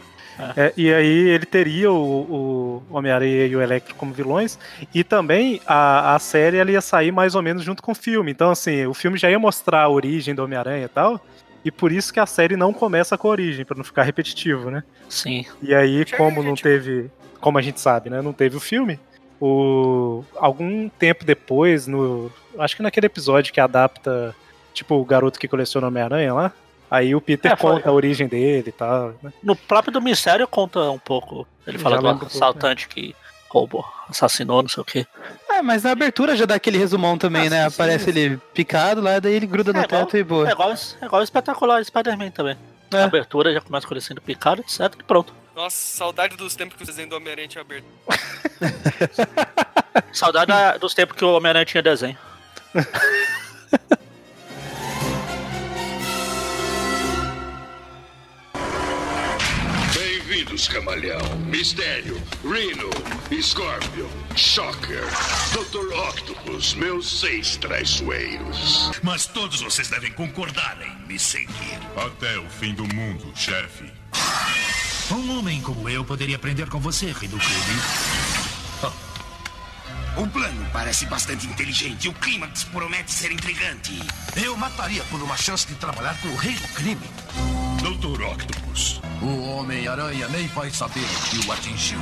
É, 0.55 0.73
e 0.77 0.91
aí 0.91 1.29
ele 1.29 1.45
teria 1.45 1.91
o, 1.91 2.81
o 2.89 2.95
Homem-Aranha 2.95 3.45
e 3.45 3.55
o 3.55 3.61
Electro 3.61 3.93
como 3.95 4.13
vilões, 4.13 4.57
e 4.93 5.03
também 5.03 5.61
a, 5.67 6.15
a 6.15 6.19
série 6.19 6.57
ela 6.57 6.71
ia 6.71 6.81
sair 6.81 7.11
mais 7.11 7.35
ou 7.35 7.41
menos 7.41 7.63
junto 7.63 7.83
com 7.83 7.91
o 7.91 7.95
filme. 7.95 8.31
Então, 8.31 8.49
assim, 8.49 8.85
o 8.87 8.93
filme 8.93 9.17
já 9.19 9.29
ia 9.29 9.37
mostrar 9.37 9.81
a 9.83 9.89
origem 9.89 10.33
do 10.33 10.43
Homem-Aranha 10.43 10.85
e 10.85 10.87
tal, 10.87 11.19
e 11.63 11.69
por 11.71 11.91
isso 11.91 12.11
que 12.11 12.19
a 12.19 12.25
série 12.25 12.55
não 12.55 12.73
começa 12.73 13.17
com 13.17 13.27
a 13.27 13.31
origem, 13.31 13.63
pra 13.65 13.75
não 13.77 13.83
ficar 13.83 14.01
repetitivo, 14.03 14.71
né? 14.71 14.83
Sim. 15.09 15.45
E 15.61 15.75
aí, 15.75 16.05
como 16.17 16.41
não 16.41 16.55
teve, 16.55 17.11
como 17.39 17.57
a 17.59 17.61
gente 17.61 17.79
sabe, 17.79 18.09
né, 18.09 18.19
não 18.21 18.33
teve 18.33 18.55
o 18.57 18.59
filme, 18.59 18.99
o 19.45 20.23
algum 20.37 20.87
tempo 20.87 21.25
depois, 21.25 21.87
no, 21.87 22.31
acho 22.59 22.75
que 22.75 22.83
naquele 22.83 23.07
episódio 23.07 23.51
que 23.51 23.59
adapta, 23.59 24.35
tipo, 24.73 24.95
o 24.95 25.03
garoto 25.05 25.39
que 25.39 25.47
coleciona 25.47 25.87
Homem-Aranha 25.87 26.33
lá, 26.33 26.51
aí 26.89 27.15
o 27.15 27.19
Peter 27.21 27.51
É, 27.51 27.55
foi. 27.55 27.71
conta 27.73 27.89
a 27.89 27.91
origem 27.91 28.27
dele 28.27 28.69
e 28.69 28.71
tal, 28.71 29.13
né? 29.23 29.33
No 29.41 29.55
próprio 29.55 29.91
do 29.91 30.01
Mistério 30.01 30.47
conta 30.47 30.79
um 30.91 30.99
pouco. 30.99 31.47
Ele 31.65 31.77
Já 31.77 31.83
fala 31.83 31.97
do 31.97 32.07
um 32.07 32.09
pouco, 32.11 32.25
assaltante 32.27 32.87
que 32.87 33.15
roubou, 33.49 33.83
assassinou, 34.09 34.61
não 34.61 34.69
sei 34.69 34.81
o 34.81 34.85
quê. 34.85 35.05
É, 35.49 35.61
mas 35.61 35.83
na 35.83 35.91
abertura 35.91 36.35
já 36.35 36.45
dá 36.45 36.55
aquele 36.55 36.77
resumão 36.77 37.17
também, 37.17 37.47
Ah, 37.47 37.49
né? 37.49 37.63
sim, 37.63 37.69
sim, 37.69 37.75
Aparece 37.75 38.09
ele 38.09 38.37
picado 38.53 39.01
lá, 39.01 39.19
daí 39.19 39.33
ele 39.33 39.45
gruda 39.47 39.73
no 39.73 39.79
É 39.79 39.83
igual- 39.83 40.05
teto 40.05 40.17
e 40.17 40.23
boa. 40.23 40.47
É 40.47 40.51
igual, 40.53 40.71
é 40.71 41.05
igual 41.05 41.19
o 41.21 41.23
espetacular 41.23 41.83
Spider-Man 41.83 42.31
também. 42.31 42.55
É. 42.93 42.97
A 43.01 43.05
abertura 43.05 43.53
já 43.53 43.61
começa 43.61 43.87
com 43.87 43.93
ele 43.93 44.01
sendo 44.01 44.21
picado, 44.21 44.61
etc. 44.61 44.93
E 44.99 45.03
pronto. 45.03 45.33
Nossa, 45.61 45.77
saudade 45.77 46.35
dos 46.35 46.55
tempos 46.55 46.75
que 46.75 46.81
o 46.81 46.85
desenho 46.87 47.07
do 47.07 47.15
Homem-Aranha 47.17 47.47
tinha 47.47 47.61
aberto. 47.61 47.85
Saudade 50.11 50.47
da- 50.47 50.77
dos 50.77 50.95
tempos 50.95 51.15
que 51.15 51.23
o 51.23 51.35
Homem-Aranha 51.35 51.65
tinha 51.65 51.83
desenho. 51.83 52.17
Bem-vindos, 59.93 60.67
camaleão. 60.67 61.21
Mistério, 61.45 62.21
Rhino, 62.43 62.89
Scorpion, 63.41 64.07
Shocker, 64.35 65.03
Dr. 65.53 65.93
Octopus, 66.09 66.73
meus 66.73 67.19
seis 67.19 67.57
traiçoeiros. 67.57 68.91
Mas 69.03 69.25
todos 69.25 69.61
vocês 69.61 69.89
devem 69.89 70.11
concordar 70.13 70.77
em 70.81 71.07
me 71.07 71.19
seguir. 71.19 71.79
Até 71.95 72.37
o 72.39 72.49
fim 72.49 72.73
do 72.73 72.83
mundo, 72.93 73.31
chefe. 73.35 73.91
Um 75.11 75.37
homem 75.37 75.61
como 75.61 75.89
eu 75.89 76.05
poderia 76.05 76.37
aprender 76.37 76.69
com 76.69 76.79
você, 76.79 77.11
rei 77.11 77.27
do 77.27 77.37
crime. 77.37 77.81
O 80.17 80.27
plano 80.27 80.65
parece 80.71 81.05
bastante 81.05 81.47
inteligente 81.47 82.05
e 82.05 82.09
o 82.09 82.13
clímax 82.13 82.63
promete 82.65 83.11
ser 83.11 83.31
intrigante. 83.31 83.99
Eu 84.41 84.55
mataria 84.55 85.03
por 85.05 85.21
uma 85.21 85.35
chance 85.35 85.67
de 85.67 85.75
trabalhar 85.75 86.19
com 86.21 86.29
o 86.29 86.35
rei 86.35 86.55
do 86.55 86.67
crime. 86.69 87.09
Dr. 87.81 88.21
Octopus. 88.21 89.01
O 89.21 89.49
Homem-Aranha 89.49 90.27
nem 90.29 90.47
vai 90.47 90.69
saber 90.69 91.01
o 91.01 91.29
que 91.29 91.47
o 91.47 91.51
atingiu. 91.51 91.99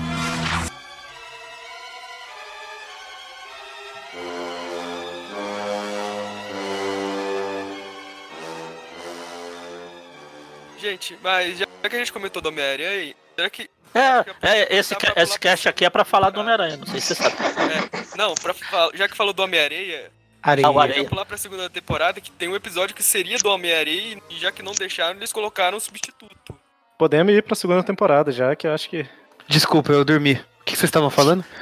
Gente, 10.79 11.17
mas 11.21 11.59
já 11.59 11.68
que 11.87 11.95
a 11.95 11.99
gente 11.99 12.11
comentou 12.11 12.41
do 12.41 12.49
Homem-Aranha, 12.49 13.13
será 13.35 13.49
que. 13.49 13.69
É, 13.93 14.25
é 14.67 14.75
esse, 14.77 14.95
ca- 14.95 15.13
esse 15.15 15.39
cast 15.39 15.69
aqui 15.69 15.85
é 15.85 15.89
pra 15.89 16.03
falar 16.03 16.29
do 16.31 16.39
Homem-Aranha, 16.41 16.77
não 16.77 16.85
sei 16.87 16.99
se 16.99 17.15
você 17.15 17.23
sabe. 17.23 17.35
É, 17.37 18.17
não, 18.17 18.33
pra, 18.35 18.53
já 18.93 19.07
que 19.07 19.15
falou 19.15 19.31
do 19.33 19.41
Homem-Aranha, 19.43 20.11
Areia. 20.41 20.67
Ah, 20.67 20.71
eu 20.71 20.79
Areia. 20.79 20.95
quero 20.97 21.09
pular 21.09 21.25
pra 21.25 21.37
segunda 21.37 21.69
temporada 21.69 22.19
que 22.21 22.31
tem 22.31 22.47
um 22.49 22.55
episódio 22.55 22.95
que 22.95 23.03
seria 23.03 23.37
do 23.37 23.49
Homem-Aranha 23.49 24.21
e 24.29 24.35
já 24.37 24.51
que 24.51 24.61
não 24.63 24.73
deixaram, 24.73 25.17
eles 25.17 25.31
colocaram 25.33 25.77
um 25.77 25.79
substituto. 25.79 26.55
Podemos 26.97 27.33
ir 27.33 27.43
pra 27.43 27.55
segunda 27.55 27.83
temporada 27.83 28.31
já, 28.31 28.55
que 28.55 28.67
eu 28.67 28.73
acho 28.73 28.89
que. 28.89 29.05
Desculpa, 29.47 29.91
eu 29.91 30.03
dormi. 30.05 30.33
O 30.61 30.63
que 30.65 30.71
vocês 30.75 30.83
estavam 30.89 31.09
falando? 31.09 31.43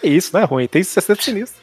Que 0.00 0.08
isso, 0.08 0.30
não 0.34 0.40
é 0.40 0.44
ruim, 0.44 0.66
tem 0.66 0.82
60 0.82 1.22
sinistro. 1.22 1.62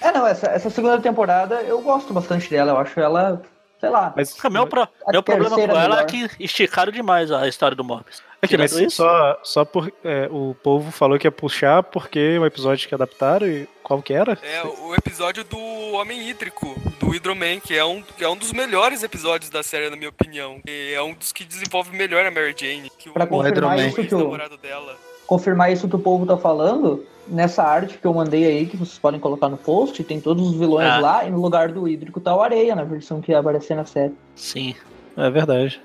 É, 0.00 0.12
não, 0.12 0.26
essa, 0.26 0.46
essa 0.46 0.70
segunda 0.70 0.98
temporada 1.00 1.56
eu 1.62 1.80
gosto 1.82 2.12
bastante 2.14 2.48
dela, 2.48 2.72
eu 2.72 2.78
acho 2.78 2.98
ela, 3.00 3.42
sei 3.80 3.88
lá. 3.88 4.12
Mas, 4.16 4.36
O 4.44 4.50
meu, 4.50 4.66
pro- 4.66 4.88
meu 5.10 5.22
problema 5.22 5.56
com 5.56 5.76
ela 5.76 6.00
é 6.00 6.04
que 6.04 6.28
esticaram 6.40 6.92
demais 6.92 7.30
a 7.32 7.46
história 7.48 7.76
do 7.76 7.84
Morbius. 7.84 8.22
Aqui, 8.42 8.56
mas 8.58 8.70
Tirando 8.70 8.86
isso- 8.88 8.96
só, 8.98 9.40
só 9.42 9.64
por. 9.64 9.90
é, 10.04 10.28
o 10.30 10.54
povo 10.62 10.90
falou 10.92 11.18
que 11.18 11.26
ia 11.26 11.32
puxar 11.32 11.82
porque 11.82 12.38
o 12.38 12.44
episódio 12.44 12.86
que 12.86 12.94
adaptaram 12.94 13.46
e 13.46 13.66
qual 13.82 14.02
que 14.02 14.12
era? 14.12 14.38
É 14.42 14.62
o 14.62 14.94
episódio 14.94 15.42
do 15.42 15.58
Homem 15.94 16.28
Hídrico, 16.28 16.74
do 17.00 17.08
Hydro-Man, 17.08 17.60
que 17.60 17.74
é, 17.76 17.84
um, 17.84 18.02
que 18.02 18.22
é 18.22 18.28
um 18.28 18.36
dos 18.36 18.52
melhores 18.52 19.02
episódios 19.02 19.48
da 19.50 19.62
série, 19.62 19.88
na 19.88 19.96
minha 19.96 20.10
opinião. 20.10 20.60
E 20.68 20.92
é 20.92 21.02
um 21.02 21.14
dos 21.14 21.32
que 21.32 21.44
desenvolve 21.44 21.96
melhor 21.96 22.26
a 22.26 22.30
Mary 22.30 22.54
Jane. 22.56 22.90
Que 22.98 23.08
Pra 23.10 23.24
o 23.24 23.26
confirmar 23.26 23.76
Hydro-Man. 23.78 23.86
isso 23.86 24.04
que 24.04 24.14
o, 24.14 24.58
dela. 24.58 24.96
Confirmar 25.26 25.72
isso 25.72 25.88
que 25.88 25.96
o 25.96 25.98
povo 25.98 26.24
tá 26.26 26.36
falando, 26.36 27.04
nessa 27.28 27.62
arte 27.62 27.98
que 27.98 28.06
eu 28.06 28.14
mandei 28.14 28.44
aí, 28.44 28.66
que 28.66 28.76
vocês 28.76 28.98
podem 28.98 29.18
colocar 29.18 29.48
no 29.48 29.56
post, 29.56 30.02
tem 30.04 30.20
todos 30.20 30.48
os 30.50 30.56
vilões 30.56 30.88
Ah. 30.88 30.98
lá, 31.00 31.24
e 31.24 31.30
no 31.30 31.40
lugar 31.40 31.72
do 31.72 31.88
hídrico 31.88 32.20
tá 32.20 32.34
o 32.34 32.40
Areia, 32.42 32.74
na 32.76 32.84
versão 32.84 33.20
que 33.20 33.32
ia 33.32 33.38
aparecer 33.38 33.74
na 33.76 33.84
série. 33.84 34.14
Sim. 34.34 34.74
É 35.16 35.28
verdade. 35.30 35.80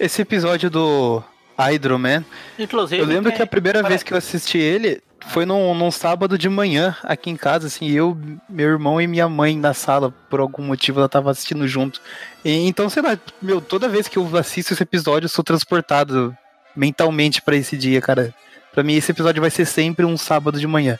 Esse 0.00 0.22
episódio 0.22 0.70
do 0.70 1.22
Hydro-Man, 1.58 2.24
Inclusive. 2.58 3.00
eu 3.02 3.06
lembro 3.06 3.30
tem- 3.30 3.36
que 3.36 3.42
a 3.42 3.46
primeira 3.46 3.78
Pera- 3.80 3.88
vez 3.88 4.02
que 4.02 4.12
eu 4.12 4.16
assisti 4.16 4.58
ele 4.58 5.02
foi 5.28 5.44
num, 5.44 5.74
num 5.74 5.90
sábado 5.90 6.38
de 6.38 6.48
manhã, 6.48 6.94
aqui 7.02 7.28
em 7.30 7.36
casa, 7.36 7.66
assim, 7.66 7.90
eu, 7.90 8.16
meu 8.48 8.68
irmão 8.68 9.00
e 9.00 9.06
minha 9.08 9.28
mãe 9.28 9.56
na 9.58 9.74
sala, 9.74 10.14
por 10.30 10.38
algum 10.40 10.62
motivo 10.62 11.00
ela 11.00 11.08
tava 11.08 11.30
assistindo 11.30 11.66
junto. 11.66 12.00
E, 12.44 12.66
então, 12.68 12.88
sei 12.88 13.02
lá, 13.02 13.18
meu, 13.42 13.60
toda 13.60 13.88
vez 13.88 14.06
que 14.06 14.18
eu 14.18 14.36
assisto 14.36 14.72
esse 14.72 14.82
episódio, 14.82 15.24
eu 15.26 15.30
sou 15.30 15.42
transportado 15.44 16.36
mentalmente 16.76 17.42
pra 17.42 17.56
esse 17.56 17.76
dia, 17.76 18.00
cara. 18.00 18.32
Pra 18.76 18.84
mim, 18.84 18.94
esse 18.94 19.10
episódio 19.10 19.40
vai 19.40 19.48
ser 19.48 19.64
sempre 19.64 20.04
um 20.04 20.18
sábado 20.18 20.60
de 20.60 20.66
manhã. 20.66 20.98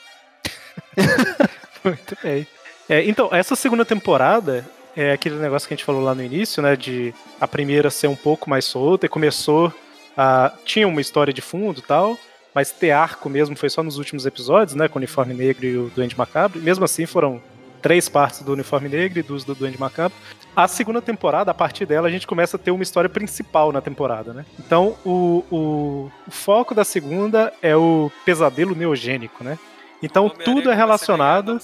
Muito 1.85 2.17
bem. 2.23 2.47
É, 2.89 3.05
então, 3.05 3.29
essa 3.31 3.55
segunda 3.55 3.85
temporada 3.85 4.65
é 4.97 5.13
aquele 5.13 5.35
negócio 5.35 5.69
que 5.69 5.75
a 5.75 5.77
gente 5.77 5.85
falou 5.85 6.01
lá 6.01 6.15
no 6.15 6.23
início, 6.23 6.63
né? 6.63 6.75
De 6.75 7.13
a 7.39 7.47
primeira 7.47 7.91
ser 7.91 8.07
um 8.07 8.17
pouco 8.17 8.49
mais 8.49 8.65
solta 8.65 9.05
e 9.05 9.11
começou 9.11 9.71
a. 10.17 10.55
Tinha 10.65 10.89
uma 10.89 11.03
história 11.03 11.35
de 11.35 11.43
fundo 11.43 11.81
e 11.81 11.83
tal, 11.83 12.19
mas 12.55 12.71
ter 12.71 12.93
arco 12.93 13.29
mesmo 13.29 13.55
foi 13.55 13.69
só 13.69 13.83
nos 13.83 13.99
últimos 13.99 14.25
episódios, 14.25 14.75
né? 14.75 14.89
Com 14.89 14.99
o 14.99 15.01
Uniforme 15.01 15.35
Negro 15.35 15.67
e 15.67 15.77
o 15.77 15.93
Duende 15.95 16.17
Macabro. 16.17 16.59
E 16.59 16.63
mesmo 16.63 16.83
assim 16.83 17.05
foram 17.05 17.43
três 17.87 18.09
partes 18.09 18.43
do 18.43 18.53
Uniforme 18.53 18.89
Negro 18.89 19.21
e 19.21 19.23
duas 19.23 19.45
do 19.45 19.55
Duende 19.55 19.79
Macabro. 19.79 20.19
A 20.57 20.67
segunda 20.67 21.01
temporada, 21.01 21.53
a 21.53 21.55
partir 21.55 21.87
dela, 21.87 22.09
a 22.09 22.11
gente 22.11 22.27
começa 22.27 22.57
a 22.57 22.59
ter 22.59 22.73
uma 22.73 22.83
história 22.83 23.09
principal 23.09 23.71
na 23.71 23.81
temporada, 23.81 24.33
né? 24.33 24.45
Então, 24.59 24.97
o, 25.05 25.45
o, 25.49 26.11
o 26.27 26.31
foco 26.33 26.75
da 26.75 26.85
segunda 26.85 27.53
é 27.63 27.77
o 27.77 28.11
pesadelo 28.25 28.75
neogênico, 28.75 29.45
né? 29.45 29.57
Então 30.03 30.29
tudo 30.29 30.69
é 30.69 30.75
relacionado, 30.75 31.61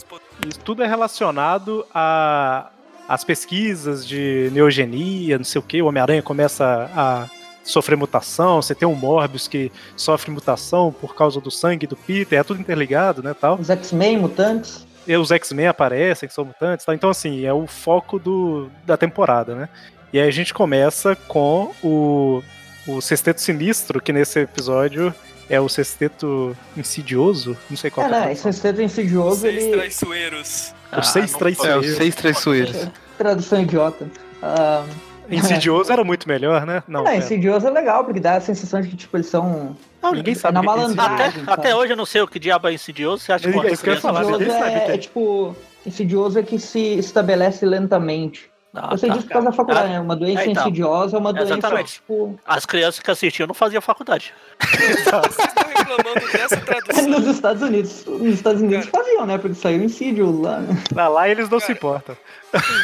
tudo 0.64 0.84
é 0.84 0.86
relacionado 0.86 1.84
a 1.92 2.70
as 3.08 3.24
pesquisas 3.24 4.06
de 4.06 4.48
neogenia, 4.52 5.36
não 5.38 5.44
sei 5.44 5.58
o 5.58 5.62
que, 5.62 5.82
o 5.82 5.86
Homem-Aranha 5.86 6.22
começa 6.22 6.88
a 6.94 7.28
sofrer 7.64 7.96
mutação, 7.96 8.62
você 8.62 8.76
tem 8.76 8.86
o 8.86 8.94
Morbius 8.94 9.48
que 9.48 9.72
sofre 9.96 10.30
mutação 10.30 10.92
por 10.92 11.16
causa 11.16 11.40
do 11.40 11.50
sangue 11.50 11.84
do 11.84 11.96
Peter, 11.96 12.38
é 12.38 12.44
tudo 12.44 12.60
interligado, 12.60 13.24
né, 13.24 13.34
tal. 13.34 13.58
Os 13.58 13.68
X-Men 13.68 14.18
mutantes. 14.18 14.86
E 15.06 15.16
os 15.16 15.30
X-Men 15.30 15.66
aparecem, 15.66 16.28
que 16.28 16.34
são 16.34 16.44
mutantes, 16.44 16.84
tal. 16.84 16.94
Então, 16.94 17.10
assim, 17.10 17.44
é 17.44 17.52
o 17.52 17.66
foco 17.66 18.18
do, 18.18 18.70
da 18.84 18.96
temporada, 18.96 19.54
né? 19.54 19.68
E 20.12 20.20
aí 20.20 20.28
a 20.28 20.32
gente 20.32 20.52
começa 20.52 21.16
com 21.26 21.72
o, 21.82 22.42
o 22.86 23.00
Sexteto 23.00 23.40
Sinistro, 23.40 24.00
que 24.00 24.12
nesse 24.12 24.40
episódio 24.40 25.14
é 25.48 25.60
o 25.60 25.68
sexteto 25.68 26.56
insidioso? 26.76 27.56
Não 27.68 27.76
sei 27.76 27.90
qual 27.90 28.06
é. 28.06 28.08
É, 28.08 28.12
né? 28.12 28.32
Esse 28.32 28.42
sexteto 28.42 28.80
insidioso. 28.80 29.40
Seis 29.40 29.64
ele... 29.64 29.72
traiçoeiros. 29.72 30.74
Ah, 30.90 31.00
os 31.00 31.08
seis 31.08 31.32
traiçoeiros. 31.32 31.86
É, 31.86 31.90
os 31.90 31.96
seis 31.96 32.14
traiçoeiros. 32.14 32.88
Tradução 33.18 33.62
idiota. 33.62 34.04
Uh... 34.42 35.11
Insidioso 35.30 35.92
era 35.92 36.04
muito 36.04 36.28
melhor, 36.28 36.66
né? 36.66 36.82
Não, 36.86 37.04
não 37.04 37.14
Insidioso 37.14 37.66
é 37.66 37.70
legal, 37.70 38.04
porque 38.04 38.20
dá 38.20 38.36
a 38.36 38.40
sensação 38.40 38.80
de 38.80 38.88
que, 38.88 38.96
tipo, 38.96 39.16
eles 39.16 39.26
são. 39.26 39.76
Não, 40.02 40.12
ninguém 40.12 40.34
sabe. 40.34 40.52
É 40.52 40.60
na 40.60 40.62
malandragem. 40.62 41.42
Até, 41.42 41.52
até, 41.52 41.76
hoje 41.76 41.92
eu 41.92 41.96
não 41.96 42.06
sei 42.06 42.20
o 42.22 42.28
que 42.28 42.38
diabo 42.38 42.68
é 42.68 42.74
insidioso. 42.74 43.24
Você 43.24 43.32
acha 43.32 43.50
que 43.50 43.56
é 43.56 43.70
ia 43.70 44.00
falar, 44.00 44.24
insidioso 44.24 44.64
é, 44.64 44.74
é, 44.74 44.94
é, 44.94 44.98
tipo. 44.98 45.56
Insidioso 45.84 46.38
é 46.38 46.42
que 46.42 46.58
se 46.58 46.98
estabelece 46.98 47.66
lentamente. 47.66 48.51
Ah, 48.74 48.90
Você 48.90 49.06
tá, 49.06 49.14
diz 49.14 49.24
por 49.24 49.32
causa 49.32 49.50
da 49.50 49.52
faculdade, 49.52 49.88
né? 49.90 50.00
Uma 50.00 50.16
doença 50.16 50.42
é, 50.42 50.46
então, 50.46 50.62
insidiosa 50.62 51.16
é 51.16 51.20
uma 51.20 51.32
doença, 51.32 51.52
exatamente. 51.52 51.92
tipo... 51.94 52.38
As 52.46 52.64
crianças 52.64 53.00
que 53.00 53.10
assistiam 53.10 53.46
não 53.46 53.54
faziam 53.54 53.82
faculdade. 53.82 54.32
Vocês 54.60 54.98
estão 55.00 55.64
reclamando 55.68 56.32
dessa 56.32 56.56
tradução. 56.56 57.04
Nos 57.08 57.26
Estados 57.26 57.62
Unidos. 57.62 58.04
Nos 58.06 58.34
Estados 58.34 58.62
Unidos 58.62 58.86
cara, 58.86 59.04
faziam, 59.04 59.26
né? 59.26 59.36
Porque 59.36 59.54
saiu 59.54 59.82
Insidious 59.82 60.40
lá, 60.40 60.60
né? 60.60 60.82
Lá, 60.94 61.08
lá 61.08 61.28
eles 61.28 61.50
não 61.50 61.58
cara, 61.58 61.66
se 61.66 61.72
importam. 61.72 62.16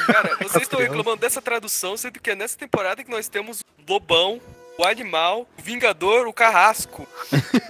Cara, 0.06 0.36
vocês 0.42 0.62
estão 0.62 0.78
reclamando 0.78 1.16
dessa 1.16 1.40
tradução, 1.40 1.96
sendo 1.96 2.20
que 2.20 2.30
é 2.30 2.34
nessa 2.34 2.58
temporada 2.58 3.02
que 3.02 3.10
nós 3.10 3.26
temos 3.28 3.64
Lobão, 3.88 4.38
o 4.78 4.84
Animal, 4.84 5.46
o 5.58 5.62
Vingador, 5.62 6.28
o 6.28 6.32
Carrasco. 6.34 7.08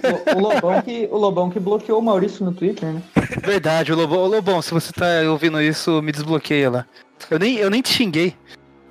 O, 0.03 0.37
o, 0.37 0.39
Lobão, 0.41 0.81
que, 0.81 1.07
o 1.09 1.17
Lobão 1.17 1.49
que 1.49 1.59
bloqueou 1.59 1.99
o 1.99 2.03
Maurício 2.03 2.43
no 2.45 2.53
Twitter, 2.53 2.91
né? 2.91 3.01
Verdade, 3.41 3.93
o 3.93 3.95
Lobão, 3.95 4.19
o 4.19 4.27
Lobão, 4.27 4.61
se 4.61 4.71
você 4.71 4.91
tá 4.91 5.05
ouvindo 5.29 5.61
isso, 5.61 6.01
me 6.01 6.11
desbloqueia 6.11 6.69
lá. 6.69 6.85
Eu 7.29 7.39
nem, 7.39 7.57
eu 7.57 7.69
nem 7.69 7.81
te 7.81 7.93
xinguei. 7.93 8.35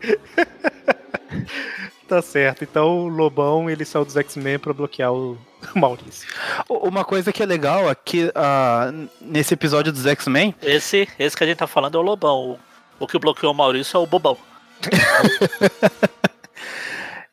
tá 2.09 2.23
certo. 2.23 2.65
Então 2.65 3.05
o 3.05 3.09
Lobão 3.09 3.69
ele 3.69 3.85
saiu 3.85 4.05
dos 4.05 4.17
X-Men 4.17 4.59
pra 4.59 4.73
bloquear 4.73 5.13
o 5.13 5.39
Maurício. 5.75 6.29
Uma 6.69 7.05
coisa 7.05 7.33
que 7.33 7.43
é 7.43 7.47
legal 7.47 7.89
aqui 7.89 8.25
uh, 8.25 9.09
nesse 9.21 9.55
episódio 9.55 9.93
dos 9.93 10.07
X-Men. 10.07 10.55
Esse, 10.63 11.09
esse 11.19 11.37
que 11.37 11.45
a 11.45 11.47
gente 11.47 11.59
tá 11.59 11.67
falando 11.67 11.97
é 11.97 12.01
o 12.01 12.05
Lobão. 12.05 12.59
O, 12.99 13.05
o 13.05 13.07
que 13.07 13.19
bloqueou 13.19 13.53
o 13.53 13.57
Maurício 13.57 13.97
é 13.97 14.01
o 14.01 14.07
Bobão. 14.07 14.37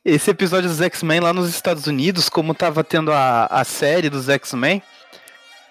esse 0.04 0.32
episódio 0.32 0.70
dos 0.70 0.82
X-Men 0.82 1.20
lá 1.20 1.34
nos 1.34 1.50
Estados 1.50 1.88
Unidos, 1.88 2.30
como 2.30 2.54
tava 2.54 2.84
tendo 2.84 3.12
a, 3.12 3.46
a 3.46 3.64
série 3.64 4.10
dos 4.10 4.30
X-Men, 4.30 4.82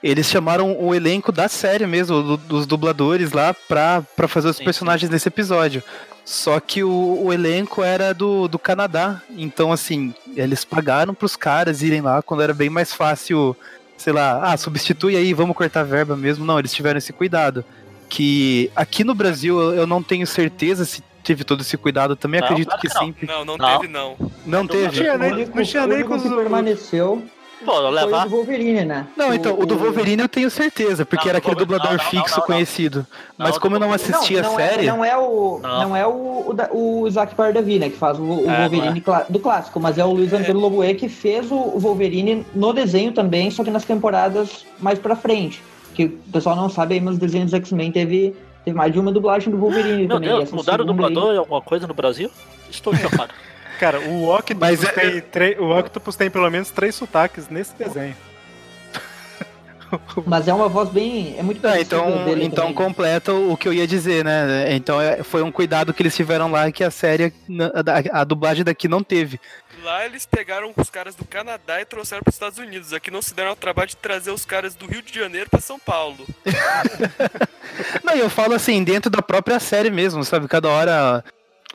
eles 0.05 0.27
chamaram 0.27 0.77
o 0.79 0.95
elenco 0.95 1.33
da 1.33 1.49
série 1.49 1.87
mesmo, 1.87 2.23
do, 2.23 2.37
dos 2.37 2.67
dubladores 2.67 3.33
lá, 3.33 3.55
pra, 3.55 4.03
pra 4.15 4.29
fazer 4.29 4.49
os 4.49 4.59
sim, 4.59 4.65
personagens 4.65 5.09
sim. 5.09 5.13
nesse 5.13 5.29
episódio. 5.29 5.83
Só 6.27 6.61
que 6.61 6.85
o, 6.85 7.23
o, 7.23 7.33
elenco 7.33 7.83
era 7.83 8.13
do, 8.13 8.47
do 8.47 8.59
Canadá. 8.59 9.23
Então, 9.31 9.73
assim, 9.73 10.15
eles 10.37 10.63
pagaram 10.63 11.15
pros 11.15 11.37
caras 11.37 11.81
irem 11.81 12.03
lá 12.03 12.21
quando 12.21 12.43
era 12.43 12.53
bem 12.53 12.69
mais 12.69 12.93
fácil, 12.93 13.57
sei 13.97 14.13
lá, 14.13 14.53
ah, 14.53 14.57
substitui 14.59 15.17
aí, 15.17 15.33
vamos 15.33 15.57
cortar 15.57 15.85
verba 15.85 16.15
mesmo. 16.15 16.45
Não, 16.45 16.59
eles 16.59 16.75
tiveram 16.75 16.99
esse 16.99 17.13
cuidado. 17.13 17.65
Que 18.07 18.71
aqui 18.77 19.05
no 19.05 19.15
Brasil 19.15 19.59
eu 19.73 19.87
não 19.87 20.03
tenho 20.03 20.27
certeza 20.27 20.85
se 20.85 21.03
teve 21.23 21.45
todo 21.45 21.63
esse 21.63 21.79
cuidado. 21.79 22.15
Também 22.15 22.41
não, 22.41 22.49
acredito 22.49 22.77
que, 22.77 22.89
que 22.89 22.95
não. 22.95 23.07
sempre. 23.07 23.27
Não, 23.27 23.45
não, 23.45 23.57
não, 23.57 23.81
teve, 23.81 23.93
não. 23.93 24.17
Não, 24.45 24.67
teve. 24.67 24.85
Não 24.85 24.93
tinha 24.93 25.19
nem, 25.19 25.47
não 25.47 25.65
tinha 25.65 25.87
nem 25.87 26.05
com 26.05 26.15
os... 26.15 26.23
permaneceu 26.23 27.25
Pô, 27.65 27.89
levar... 27.89 28.09
Foi 28.09 28.19
o 28.19 28.25
do 28.25 28.37
Wolverine, 28.37 28.85
né? 28.85 29.07
Não, 29.17 29.33
então, 29.33 29.59
o 29.59 29.67
do 29.67 29.77
Wolverine 29.77 30.23
eu 30.23 30.29
tenho 30.29 30.51
certeza, 30.51 31.05
porque 31.05 31.25
não, 31.25 31.31
era 31.31 31.39
aquele 31.39 31.57
dublador 31.57 31.93
não, 31.93 31.97
não, 31.97 32.05
fixo 32.05 32.41
conhecido. 32.43 33.07
Mas 33.37 33.59
como 33.59 33.77
eu 33.77 33.81
não 33.81 33.93
assisti 33.93 34.39
a 34.39 34.45
série. 34.45 34.87
É, 34.87 34.91
não 34.91 35.05
é 35.05 35.17
o. 35.17 35.59
Não, 35.63 35.97
é 35.97 36.07
o, 36.07 36.11
o, 36.73 37.03
o 37.03 37.09
Isaac 37.09 37.35
Pardavi, 37.35 37.79
né? 37.79 37.89
Que 37.89 37.97
faz 37.97 38.19
o, 38.19 38.23
o 38.23 38.51
é, 38.51 38.61
Wolverine 38.61 39.03
é. 39.07 39.33
do 39.33 39.39
clássico, 39.39 39.81
mas 39.81 39.99
é 39.99 40.05
o 40.05 40.13
Luiz 40.13 40.33
Antônio 40.33 40.61
Loboe 40.61 40.95
que 40.95 41.09
fez 41.09 41.51
o 41.51 41.79
Wolverine 41.79 42.47
no 42.55 42.73
desenho 42.73 43.13
também, 43.13 43.51
só 43.51 43.65
que 43.65 43.71
nas 43.71 43.85
temporadas 43.85 44.65
mais 44.79 44.99
pra 44.99 45.17
frente. 45.17 45.63
Que 45.95 46.05
o 46.07 46.11
pessoal 46.33 46.57
não 46.57 46.69
sabe 46.69 46.95
aí, 46.95 47.01
mas 47.01 47.15
os 47.15 47.21
desenhos 47.21 47.51
dos 47.51 47.61
X-Men 47.61 47.93
teve, 47.93 48.35
teve 48.65 48.77
mais 48.77 48.93
de 48.93 48.99
uma 48.99 49.13
dublagem 49.13 49.51
do 49.51 49.59
Wolverine 49.59 50.07
Meu 50.07 50.17
também. 50.17 50.29
Deus, 50.29 50.51
mudaram 50.51 50.85
o 50.85 50.87
dublador 50.87 51.31
aí... 51.31 51.37
alguma 51.37 51.61
coisa 51.61 51.87
no 51.87 51.95
Brasil? 51.95 52.31
Estou 52.71 52.95
chocado. 52.97 53.33
Cara, 53.79 54.01
o 54.01 54.29
Octopus, 54.35 54.61
Mas 54.61 54.85
é... 54.85 55.21
tem, 55.21 55.59
o 55.59 55.77
Octopus 55.77 56.17
tem 56.17 56.31
pelo 56.31 56.51
menos 56.51 56.71
três 56.71 56.95
sotaques 56.95 57.49
nesse 57.49 57.75
desenho. 57.75 58.17
Mas 60.27 60.49
é 60.49 60.55
uma 60.55 60.69
voz 60.69 60.89
bem. 60.89 61.37
É 61.39 61.43
muito 61.43 61.65
é, 61.67 61.81
Então, 61.81 62.29
então 62.41 62.73
completa 62.73 63.33
o 63.33 63.57
que 63.57 63.69
eu 63.69 63.73
ia 63.73 63.87
dizer, 63.87 64.25
né? 64.25 64.75
Então 64.75 65.01
é, 65.01 65.23
foi 65.23 65.43
um 65.43 65.53
cuidado 65.53 65.93
que 65.93 66.03
eles 66.03 66.15
tiveram 66.15 66.51
lá 66.51 66.71
que 66.71 66.83
a 66.83 66.91
série, 66.91 67.33
a, 68.13 68.21
a 68.21 68.25
dublagem 68.25 68.65
daqui 68.65 68.89
não 68.89 69.03
teve. 69.03 69.41
Lá 69.83 70.05
eles 70.07 70.25
pegaram 70.25 70.73
os 70.77 70.91
caras 70.91 71.15
do 71.15 71.25
Canadá 71.25 71.81
e 71.81 71.85
trouxeram 71.85 72.23
para 72.23 72.31
os 72.31 72.35
Estados 72.35 72.59
Unidos. 72.59 72.93
Aqui 72.93 73.11
não 73.11 73.21
se 73.21 73.35
deram 73.35 73.51
ao 73.51 73.57
trabalho 73.57 73.89
de 73.89 73.97
trazer 73.97 74.31
os 74.31 74.45
caras 74.45 74.75
do 74.75 74.87
Rio 74.87 75.03
de 75.03 75.15
Janeiro 75.15 75.51
para 75.51 75.61
São 75.61 75.79
Paulo. 75.79 76.27
não, 78.03 78.15
eu 78.15 78.31
falo 78.31 78.55
assim, 78.55 78.83
dentro 78.83 79.11
da 79.11 79.21
própria 79.21 79.61
série 79.61 79.91
mesmo, 79.91 80.25
sabe? 80.25 80.49
Cada 80.49 80.69
hora 80.69 81.25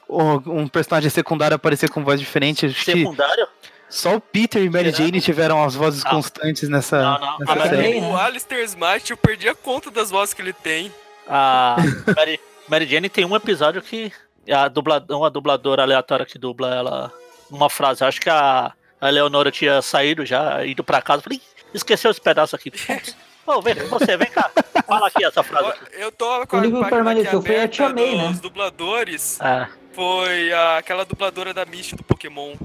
um 0.09 0.67
personagem 0.67 1.09
secundário 1.09 1.55
aparecer 1.55 1.89
com 1.89 2.03
voz 2.03 2.19
diferente. 2.19 2.73
Secundário? 2.73 3.47
Só 3.89 4.15
o 4.15 4.21
Peter 4.21 4.61
e 4.63 4.69
Mary 4.69 4.91
Será? 4.91 5.05
Jane 5.05 5.21
tiveram 5.21 5.63
as 5.63 5.75
vozes 5.75 6.03
não. 6.03 6.11
constantes 6.11 6.69
nessa, 6.69 7.01
não, 7.01 7.19
não. 7.19 7.39
nessa 7.39 7.53
série. 7.53 7.69
Também, 7.69 8.01
né? 8.01 8.07
O 8.07 8.17
Alistair 8.17 8.63
Smart, 8.65 9.09
eu 9.09 9.17
perdi 9.17 9.49
a 9.49 9.55
conta 9.55 9.89
das 9.89 10.11
vozes 10.11 10.33
que 10.33 10.41
ele 10.41 10.53
tem. 10.53 10.91
A 11.27 11.75
Mary, 12.15 12.39
Mary 12.67 12.85
Jane 12.85 13.09
tem 13.09 13.25
um 13.25 13.35
episódio 13.35 13.81
que 13.81 14.11
a 14.51 14.67
dubla, 14.67 15.03
uma 15.09 15.29
dubladora 15.29 15.81
aleatória 15.81 16.25
que 16.25 16.37
dubla 16.37 16.73
ela 16.73 17.13
numa 17.49 17.69
frase. 17.69 18.03
Acho 18.03 18.21
que 18.21 18.29
a, 18.29 18.71
a 19.01 19.09
Leonora 19.09 19.51
tinha 19.51 19.81
saído 19.81 20.25
já, 20.25 20.63
ido 20.65 20.83
pra 20.83 21.01
casa. 21.01 21.23
Falei, 21.23 21.41
esqueceu 21.73 22.11
esse 22.11 22.21
pedaço 22.21 22.55
aqui. 22.55 22.71
Pô, 23.49 23.61
vem, 23.61 23.73
você, 23.73 24.15
vem 24.15 24.29
cá. 24.29 24.51
Fala 24.85 25.07
aqui 25.07 25.25
essa 25.25 25.41
frase. 25.41 25.69
Aqui. 25.69 25.85
Eu 25.93 26.11
tô 26.11 26.45
com 26.45 26.57
a, 26.57 26.61
o 26.61 26.89
permaneceu 26.89 27.41
foi 27.41 27.61
a 27.61 27.67
Tia 27.67 27.89
May, 27.89 28.15
né? 28.15 28.39
dubladores. 28.41 29.39
Ah 29.41 29.69
foi 29.99 30.53
a, 30.53 30.77
aquela 30.77 31.03
dubladora 31.03 31.53
da 31.53 31.65
Misty 31.65 31.95
do 31.95 32.03
Pokémon. 32.03 32.55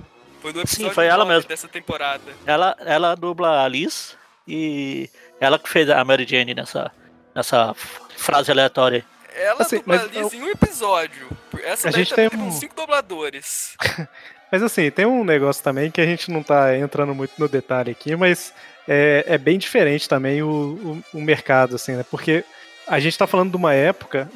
Foi 0.40 0.52
do 0.52 0.60
episódio 0.60 0.88
Sim, 0.88 0.94
foi 0.94 1.06
ela 1.06 1.24
mesmo. 1.24 1.48
dessa 1.48 1.66
temporada. 1.66 2.32
Ela, 2.46 2.76
ela 2.80 3.14
dubla 3.16 3.64
a 3.64 3.68
Liz 3.68 4.16
e 4.46 5.10
ela 5.40 5.58
que 5.58 5.68
fez 5.68 5.90
a 5.90 6.04
Mary 6.04 6.24
Jane 6.28 6.54
nessa, 6.54 6.92
nessa 7.34 7.74
frase 8.16 8.52
aleatória. 8.52 9.04
Ela 9.34 9.62
assim, 9.62 9.78
dubla 9.78 10.02
a 10.02 10.04
Liz 10.04 10.32
eu... 10.32 10.38
em 10.38 10.42
um 10.42 10.48
episódio. 10.48 11.28
Essa 11.64 11.88
a 11.88 11.90
gente 11.90 12.10
tá 12.10 12.16
tem 12.16 12.38
um... 12.38 12.52
cinco 12.52 12.76
dubladores. 12.76 13.74
mas 14.52 14.62
assim, 14.62 14.88
tem 14.90 15.06
um 15.06 15.24
negócio 15.24 15.64
também 15.64 15.90
que 15.90 16.00
a 16.00 16.06
gente 16.06 16.30
não 16.30 16.42
tá 16.42 16.76
entrando 16.76 17.14
muito 17.14 17.32
no 17.38 17.48
detalhe 17.48 17.90
aqui, 17.90 18.14
mas 18.14 18.54
é, 18.88 19.24
é 19.26 19.38
bem 19.38 19.58
diferente 19.58 20.08
também 20.08 20.42
o, 20.42 21.02
o, 21.12 21.18
o 21.18 21.20
mercado, 21.20 21.76
assim, 21.76 21.92
né? 21.92 22.04
Porque 22.10 22.44
a 22.86 23.00
gente 23.00 23.16
tá 23.16 23.26
falando 23.26 23.50
de 23.50 23.56
uma 23.56 23.72
época 23.72 24.28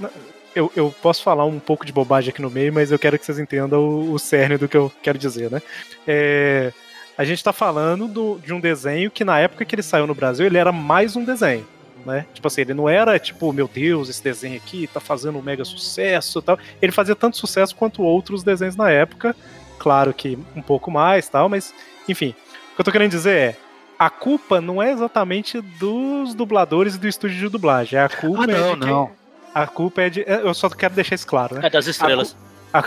eu, 0.54 0.72
eu 0.74 0.94
posso 1.02 1.22
falar 1.22 1.44
um 1.44 1.60
pouco 1.60 1.86
de 1.86 1.92
bobagem 1.92 2.30
aqui 2.30 2.42
no 2.42 2.50
meio, 2.50 2.72
mas 2.72 2.90
eu 2.90 2.98
quero 2.98 3.18
que 3.18 3.24
vocês 3.24 3.38
entendam 3.38 3.80
o, 3.80 4.12
o 4.12 4.18
cerne 4.18 4.56
do 4.56 4.68
que 4.68 4.76
eu 4.76 4.90
quero 5.02 5.16
dizer, 5.16 5.50
né? 5.50 5.62
É, 6.06 6.72
a 7.16 7.24
gente 7.24 7.38
está 7.38 7.52
falando 7.52 8.08
do, 8.08 8.38
de 8.38 8.52
um 8.52 8.60
desenho 8.60 9.10
que 9.10 9.24
na 9.24 9.38
época 9.38 9.64
que 9.64 9.74
ele 9.74 9.82
saiu 9.82 10.06
no 10.06 10.14
Brasil, 10.14 10.46
ele 10.46 10.58
era 10.58 10.72
mais 10.72 11.16
um 11.16 11.24
desenho. 11.24 11.66
Né? 12.06 12.24
Tipo 12.32 12.46
assim, 12.46 12.62
ele 12.62 12.74
não 12.74 12.88
era 12.88 13.18
tipo, 13.18 13.52
meu 13.52 13.68
Deus, 13.68 14.08
esse 14.08 14.22
desenho 14.22 14.56
aqui 14.56 14.86
tá 14.86 15.00
fazendo 15.00 15.38
um 15.38 15.42
mega 15.42 15.64
sucesso 15.64 16.40
tal. 16.40 16.58
Ele 16.80 16.92
fazia 16.92 17.14
tanto 17.16 17.36
sucesso 17.36 17.74
quanto 17.74 18.02
outros 18.02 18.42
desenhos 18.42 18.76
na 18.76 18.90
época. 18.90 19.34
Claro 19.78 20.14
que 20.14 20.38
um 20.54 20.62
pouco 20.62 20.90
mais 20.90 21.28
tal, 21.28 21.48
mas 21.48 21.74
enfim. 22.08 22.34
O 22.72 22.76
que 22.76 22.80
eu 22.80 22.84
tô 22.84 22.92
querendo 22.92 23.10
dizer 23.10 23.36
é. 23.36 23.56
A 23.98 24.08
culpa 24.08 24.60
não 24.60 24.80
é 24.80 24.92
exatamente 24.92 25.60
dos 25.60 26.32
dubladores 26.34 26.94
e 26.94 26.98
do 26.98 27.08
estúdio 27.08 27.36
de 27.36 27.48
dublagem. 27.48 27.98
A 27.98 28.08
culpa 28.08 28.44
ah, 28.44 28.46
não, 28.46 28.70
é 28.70 28.74
de 28.74 28.80
não. 28.80 29.06
Quem... 29.06 29.16
A 29.54 29.66
culpa 29.66 30.02
é 30.02 30.10
de. 30.10 30.24
Eu 30.26 30.54
só 30.54 30.68
quero 30.68 30.94
deixar 30.94 31.16
isso 31.16 31.26
claro, 31.26 31.56
né? 31.56 31.66
É 31.66 31.70
das 31.70 31.86
estrelas. 31.86 32.36
A... 32.72 32.78
A... 32.78 32.84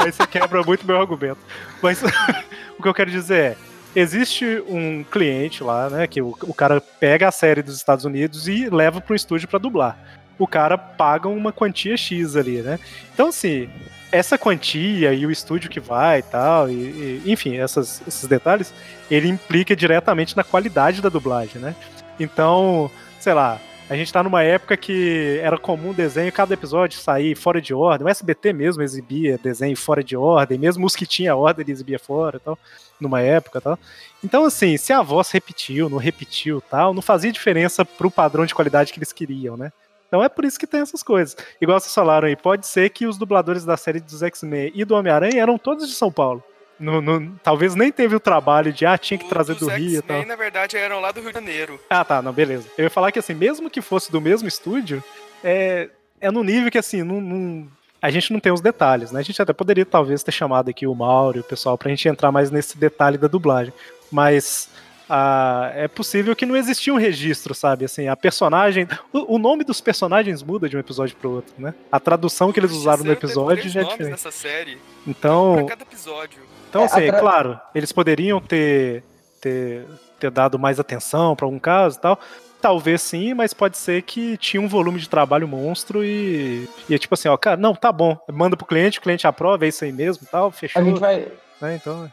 Aí 0.00 0.12
você 0.12 0.26
quebra 0.26 0.62
muito 0.62 0.86
meu 0.86 1.00
argumento. 1.00 1.38
Mas 1.80 2.02
o 2.78 2.82
que 2.82 2.88
eu 2.88 2.94
quero 2.94 3.10
dizer 3.10 3.38
é. 3.38 3.56
Existe 3.94 4.64
um 4.66 5.04
cliente 5.04 5.62
lá, 5.62 5.90
né? 5.90 6.06
Que 6.06 6.22
o, 6.22 6.34
o 6.44 6.54
cara 6.54 6.80
pega 6.80 7.28
a 7.28 7.30
série 7.30 7.60
dos 7.60 7.76
Estados 7.76 8.06
Unidos 8.06 8.48
e 8.48 8.70
leva 8.70 9.02
para 9.02 9.12
um 9.12 9.16
estúdio 9.16 9.46
para 9.46 9.58
dublar. 9.58 9.98
O 10.38 10.46
cara 10.46 10.78
paga 10.78 11.28
uma 11.28 11.52
quantia 11.52 11.94
X 11.94 12.34
ali, 12.34 12.62
né? 12.62 12.80
Então, 13.12 13.28
assim, 13.28 13.68
essa 14.12 14.36
quantia 14.36 15.12
e 15.14 15.26
o 15.26 15.30
estúdio 15.30 15.70
que 15.70 15.80
vai 15.80 16.18
e 16.18 16.22
tal, 16.22 16.68
e, 16.68 16.74
e, 16.74 17.22
enfim, 17.26 17.56
essas, 17.56 18.02
esses 18.06 18.28
detalhes, 18.28 18.72
ele 19.10 19.26
implica 19.26 19.74
diretamente 19.74 20.36
na 20.36 20.44
qualidade 20.44 21.00
da 21.00 21.08
dublagem, 21.08 21.60
né? 21.60 21.74
Então, 22.20 22.90
sei 23.18 23.32
lá, 23.32 23.58
a 23.88 23.96
gente 23.96 24.12
tá 24.12 24.22
numa 24.22 24.42
época 24.42 24.76
que 24.76 25.40
era 25.42 25.58
comum 25.58 25.92
desenho, 25.92 26.30
cada 26.30 26.54
episódio 26.54 26.98
sair 26.98 27.34
fora 27.34 27.60
de 27.60 27.74
ordem. 27.74 28.06
O 28.06 28.10
SBT 28.10 28.52
mesmo 28.52 28.82
exibia 28.82 29.38
desenho 29.42 29.76
fora 29.76 30.04
de 30.04 30.16
ordem, 30.16 30.58
mesmo 30.58 30.86
os 30.86 30.94
que 30.94 31.06
tinha 31.06 31.34
ordem 31.34 31.64
ele 31.64 31.72
exibia 31.72 31.98
fora 31.98 32.36
e 32.36 32.40
tal, 32.40 32.58
numa 33.00 33.20
época 33.20 33.60
tal. 33.60 33.78
Então, 34.22 34.44
assim, 34.44 34.76
se 34.76 34.92
a 34.92 35.02
voz 35.02 35.30
repetiu, 35.30 35.88
não 35.88 35.98
repetiu 35.98 36.60
tal, 36.60 36.94
não 36.94 37.02
fazia 37.02 37.32
diferença 37.32 37.84
pro 37.84 38.10
padrão 38.10 38.46
de 38.46 38.54
qualidade 38.54 38.92
que 38.92 38.98
eles 38.98 39.12
queriam, 39.12 39.56
né? 39.56 39.72
Então 40.12 40.22
é 40.22 40.28
por 40.28 40.44
isso 40.44 40.60
que 40.60 40.66
tem 40.66 40.82
essas 40.82 41.02
coisas. 41.02 41.34
Igual 41.58 41.80
vocês 41.80 41.94
falaram 41.94 42.28
aí, 42.28 42.36
pode 42.36 42.66
ser 42.66 42.90
que 42.90 43.06
os 43.06 43.16
dubladores 43.16 43.64
da 43.64 43.78
série 43.78 43.98
dos 43.98 44.22
X-Men 44.22 44.70
e 44.74 44.84
do 44.84 44.94
Homem-Aranha 44.94 45.40
eram 45.40 45.56
todos 45.56 45.88
de 45.88 45.94
São 45.94 46.12
Paulo. 46.12 46.44
No, 46.78 47.00
no, 47.00 47.34
talvez 47.42 47.74
nem 47.74 47.90
teve 47.90 48.14
o 48.14 48.20
trabalho 48.20 48.74
de, 48.74 48.84
ah, 48.84 48.98
tinha 48.98 49.16
que 49.16 49.26
trazer 49.26 49.54
do 49.54 49.68
Rio 49.68 50.00
e 50.00 50.02
tal. 50.02 50.26
na 50.26 50.36
verdade, 50.36 50.76
eram 50.76 51.00
lá 51.00 51.12
do 51.12 51.20
Rio 51.20 51.30
de 51.30 51.34
Janeiro. 51.34 51.80
Ah, 51.88 52.04
tá, 52.04 52.20
não, 52.20 52.30
beleza. 52.30 52.68
Eu 52.76 52.84
ia 52.84 52.90
falar 52.90 53.10
que, 53.10 53.18
assim, 53.18 53.32
mesmo 53.32 53.70
que 53.70 53.80
fosse 53.80 54.12
do 54.12 54.20
mesmo 54.20 54.46
estúdio, 54.46 55.02
é, 55.42 55.88
é 56.20 56.30
no 56.30 56.44
nível 56.44 56.70
que, 56.70 56.76
assim, 56.76 57.02
não, 57.02 57.18
não, 57.18 57.66
a 58.02 58.10
gente 58.10 58.34
não 58.34 58.40
tem 58.40 58.52
os 58.52 58.60
detalhes, 58.60 59.12
né? 59.12 59.20
A 59.20 59.22
gente 59.22 59.40
até 59.40 59.54
poderia, 59.54 59.86
talvez, 59.86 60.22
ter 60.22 60.32
chamado 60.32 60.68
aqui 60.68 60.86
o 60.86 60.94
Mauro 60.94 61.38
e 61.38 61.40
o 61.40 61.44
pessoal 61.44 61.78
pra 61.78 61.88
gente 61.88 62.06
entrar 62.06 62.30
mais 62.30 62.50
nesse 62.50 62.76
detalhe 62.76 63.16
da 63.16 63.28
dublagem. 63.28 63.72
Mas 64.10 64.68
ah, 65.14 65.70
é 65.74 65.86
possível 65.88 66.34
que 66.34 66.46
não 66.46 66.56
existia 66.56 66.90
um 66.90 66.96
registro, 66.96 67.54
sabe? 67.54 67.84
Assim, 67.84 68.08
a 68.08 68.16
personagem. 68.16 68.88
O, 69.12 69.34
o, 69.34 69.38
nome 69.38 69.62
dos 69.62 69.78
personagens 69.78 70.42
muda 70.42 70.70
de 70.70 70.74
um 70.74 70.80
episódio 70.80 71.14
pro 71.16 71.32
outro, 71.32 71.52
né? 71.58 71.74
A 71.92 72.00
tradução 72.00 72.50
que 72.50 72.58
eles 72.58 72.70
usaram 72.70 73.04
no 73.04 73.12
episódio 73.12 73.68
já 73.68 73.82
é 73.82 73.84
diferente. 73.84 74.10
Nessa 74.12 74.30
série, 74.30 74.78
então. 75.06 75.56
Pra 75.56 75.76
cada 75.76 75.82
episódio. 75.82 76.40
Então, 76.70 76.84
assim, 76.84 77.02
é, 77.02 77.12
claro, 77.12 77.60
eles 77.74 77.92
poderiam 77.92 78.40
ter, 78.40 79.04
ter, 79.38 79.84
ter 80.18 80.30
dado 80.30 80.58
mais 80.58 80.80
atenção 80.80 81.36
para 81.36 81.44
algum 81.44 81.58
caso 81.58 81.98
e 81.98 82.00
tal. 82.00 82.18
Talvez 82.62 83.02
sim, 83.02 83.34
mas 83.34 83.52
pode 83.52 83.76
ser 83.76 84.00
que 84.00 84.38
tinha 84.38 84.62
um 84.62 84.68
volume 84.68 84.98
de 84.98 85.10
trabalho 85.10 85.46
monstro 85.46 86.02
e, 86.02 86.66
e 86.88 86.94
é 86.94 86.98
tipo 86.98 87.12
assim, 87.12 87.28
ó, 87.28 87.36
cara, 87.36 87.58
não, 87.58 87.74
tá 87.74 87.92
bom, 87.92 88.16
manda 88.32 88.56
pro 88.56 88.64
cliente, 88.64 88.98
o 88.98 89.02
cliente 89.02 89.26
aprova, 89.26 89.66
é 89.66 89.68
isso 89.68 89.84
aí 89.84 89.92
mesmo 89.92 90.26
tal, 90.30 90.50
fechou. 90.50 90.80
A 90.80 90.84
gente 90.86 91.00
vai. 91.00 91.28
Né, 91.60 91.74
então. 91.74 92.10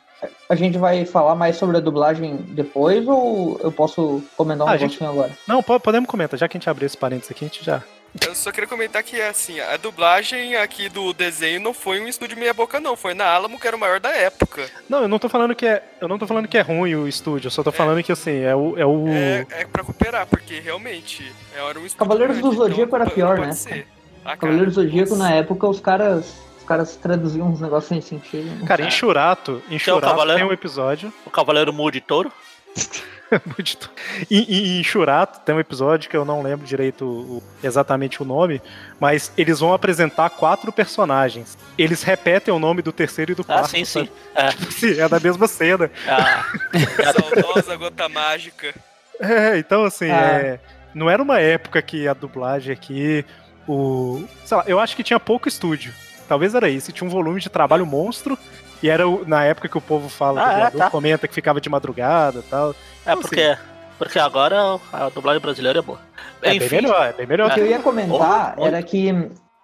A 0.49 0.55
gente 0.55 0.77
vai 0.77 1.05
falar 1.05 1.35
mais 1.35 1.55
sobre 1.55 1.77
a 1.77 1.79
dublagem 1.79 2.37
depois 2.37 3.07
ou 3.07 3.59
eu 3.63 3.71
posso 3.71 4.21
comentar 4.35 4.65
um 4.65 4.69
ah, 4.69 4.73
negocinho 4.73 4.99
gente... 4.99 5.09
agora? 5.09 5.31
Não, 5.47 5.63
podemos 5.63 6.09
comentar, 6.09 6.39
já 6.39 6.47
que 6.47 6.57
a 6.57 6.59
gente 6.59 6.69
abriu 6.69 6.85
esse 6.85 6.97
parênteses 6.97 7.31
aqui, 7.31 7.45
a 7.45 7.47
gente 7.47 7.63
já. 7.63 7.83
Eu 8.25 8.33
só 8.33 8.51
queria 8.51 8.67
comentar 8.67 9.03
que, 9.03 9.21
assim, 9.21 9.59
a 9.59 9.77
dublagem 9.77 10.55
aqui 10.55 10.89
do 10.89 11.13
desenho 11.13 11.61
não 11.61 11.73
foi 11.73 12.01
um 12.01 12.07
estúdio 12.07 12.37
meia 12.37 12.53
boca, 12.53 12.79
não. 12.79 12.95
Foi 12.95 13.13
na 13.13 13.25
Alamo, 13.25 13.59
que 13.59 13.67
era 13.67 13.77
o 13.77 13.79
maior 13.79 13.99
da 13.99 14.09
época. 14.09 14.67
Não, 14.89 15.03
eu 15.03 15.07
não 15.07 15.19
tô 15.19 15.29
falando 15.29 15.53
que 15.53 15.67
é. 15.67 15.83
Eu 16.01 16.07
não 16.07 16.17
tô 16.17 16.25
falando 16.25 16.47
que 16.47 16.57
é 16.57 16.61
ruim 16.61 16.95
o 16.95 17.07
estúdio, 17.07 17.47
eu 17.47 17.51
só 17.51 17.61
tô 17.61 17.69
é, 17.69 17.73
falando 17.73 18.01
que 18.01 18.11
assim, 18.11 18.39
é 18.39 18.55
o. 18.55 18.77
É, 18.77 18.85
o... 18.85 19.07
é, 19.09 19.45
é 19.51 19.65
pra 19.65 19.83
cooperar, 19.83 20.25
porque 20.25 20.59
realmente 20.59 21.31
era 21.55 21.79
um 21.79 21.85
estúdio. 21.85 21.97
Cavaleiros 21.97 22.39
do 22.39 22.51
Zodíaco 22.51 22.95
então, 22.95 23.01
era 23.01 23.09
pior, 23.09 23.37
né? 23.37 23.51
Ser. 23.51 23.87
Ah, 24.25 24.35
Cavaleiros 24.35 24.73
do 24.73 24.81
Zodíaco, 24.81 25.15
na 25.15 25.31
época, 25.31 25.67
os 25.67 25.79
caras 25.79 26.33
caras 26.69 26.95
traduziam 26.95 27.47
uns 27.47 27.59
negócios 27.59 27.89
sem 27.89 27.99
sentido. 27.99 28.63
Cara, 28.63 28.83
em 28.83 28.91
Churato, 28.91 29.59
em 29.71 29.79
Churato 29.79 30.35
tem 30.35 30.43
um 30.43 30.53
episódio. 30.53 31.11
O 31.25 31.31
Cavaleiro 31.31 31.73
Mu 31.73 31.89
de 31.89 31.99
Touro? 31.99 32.31
em, 34.29 34.79
em 34.79 34.83
Churato 34.83 35.39
tem 35.39 35.55
um 35.55 35.59
episódio 35.59 36.07
que 36.07 36.15
eu 36.15 36.23
não 36.23 36.43
lembro 36.43 36.67
direito 36.67 37.05
o, 37.05 37.43
exatamente 37.63 38.21
o 38.21 38.25
nome, 38.25 38.61
mas 38.99 39.31
eles 39.35 39.59
vão 39.59 39.73
apresentar 39.73 40.29
quatro 40.29 40.71
personagens. 40.71 41.57
Eles 41.75 42.03
repetem 42.03 42.53
o 42.53 42.59
nome 42.59 42.83
do 42.83 42.91
terceiro 42.91 43.31
e 43.31 43.35
do 43.35 43.41
ah, 43.41 43.45
quarto. 43.45 43.65
Ah, 43.65 43.69
sim, 43.69 43.85
sim. 43.85 44.07
É, 44.35 44.51
sim, 44.69 44.99
é 44.99 45.09
da 45.09 45.19
mesma 45.19 45.47
cena. 45.47 45.89
Ah. 46.07 46.45
a 47.03 47.13
saudosa 47.13 47.75
gota 47.77 48.07
mágica. 48.07 48.75
É, 49.19 49.57
então 49.57 49.83
assim, 49.83 50.11
ah. 50.11 50.39
é, 50.39 50.59
não 50.93 51.09
era 51.09 51.21
uma 51.21 51.39
época 51.39 51.81
que 51.81 52.07
a 52.07 52.13
dublagem 52.13 52.71
aqui, 52.71 53.25
o, 53.67 54.23
sei 54.45 54.57
lá, 54.57 54.63
eu 54.67 54.79
acho 54.79 54.95
que 54.95 55.03
tinha 55.03 55.19
pouco 55.19 55.47
estúdio. 55.47 55.91
Talvez 56.29 56.53
era 56.53 56.69
isso, 56.69 56.91
tinha 56.91 57.07
um 57.07 57.11
volume 57.11 57.41
de 57.41 57.49
trabalho 57.49 57.87
monstro 57.87 58.37
e 58.83 58.89
era 58.89 59.03
na 59.25 59.43
época 59.43 59.67
que 59.67 59.77
o 59.77 59.81
povo 59.81 60.07
fala, 60.07 60.45
ah, 60.45 60.59
é, 60.59 60.69
tá. 60.69 60.87
comenta 60.89 61.27
que 61.27 61.33
ficava 61.33 61.59
de 61.59 61.67
madrugada 61.69 62.39
e 62.39 62.43
tal. 62.43 62.69
É 62.69 62.73
então, 63.11 63.21
porque, 63.21 63.41
assim, 63.41 63.61
porque 63.97 64.19
agora 64.19 64.79
a 64.93 65.09
dublagem 65.09 65.41
brasileira 65.41 65.79
é 65.79 65.81
boa. 65.81 65.99
É 66.43 66.53
Enfim, 66.53 66.69
bem 66.69 66.81
melhor, 66.83 67.05
é 67.07 67.13
bem 67.13 67.25
melhor. 67.25 67.49
O 67.49 67.53
que 67.55 67.59
eu 67.59 67.67
ia 67.67 67.79
comentar 67.79 68.53
era 68.59 68.81
que 68.83 69.11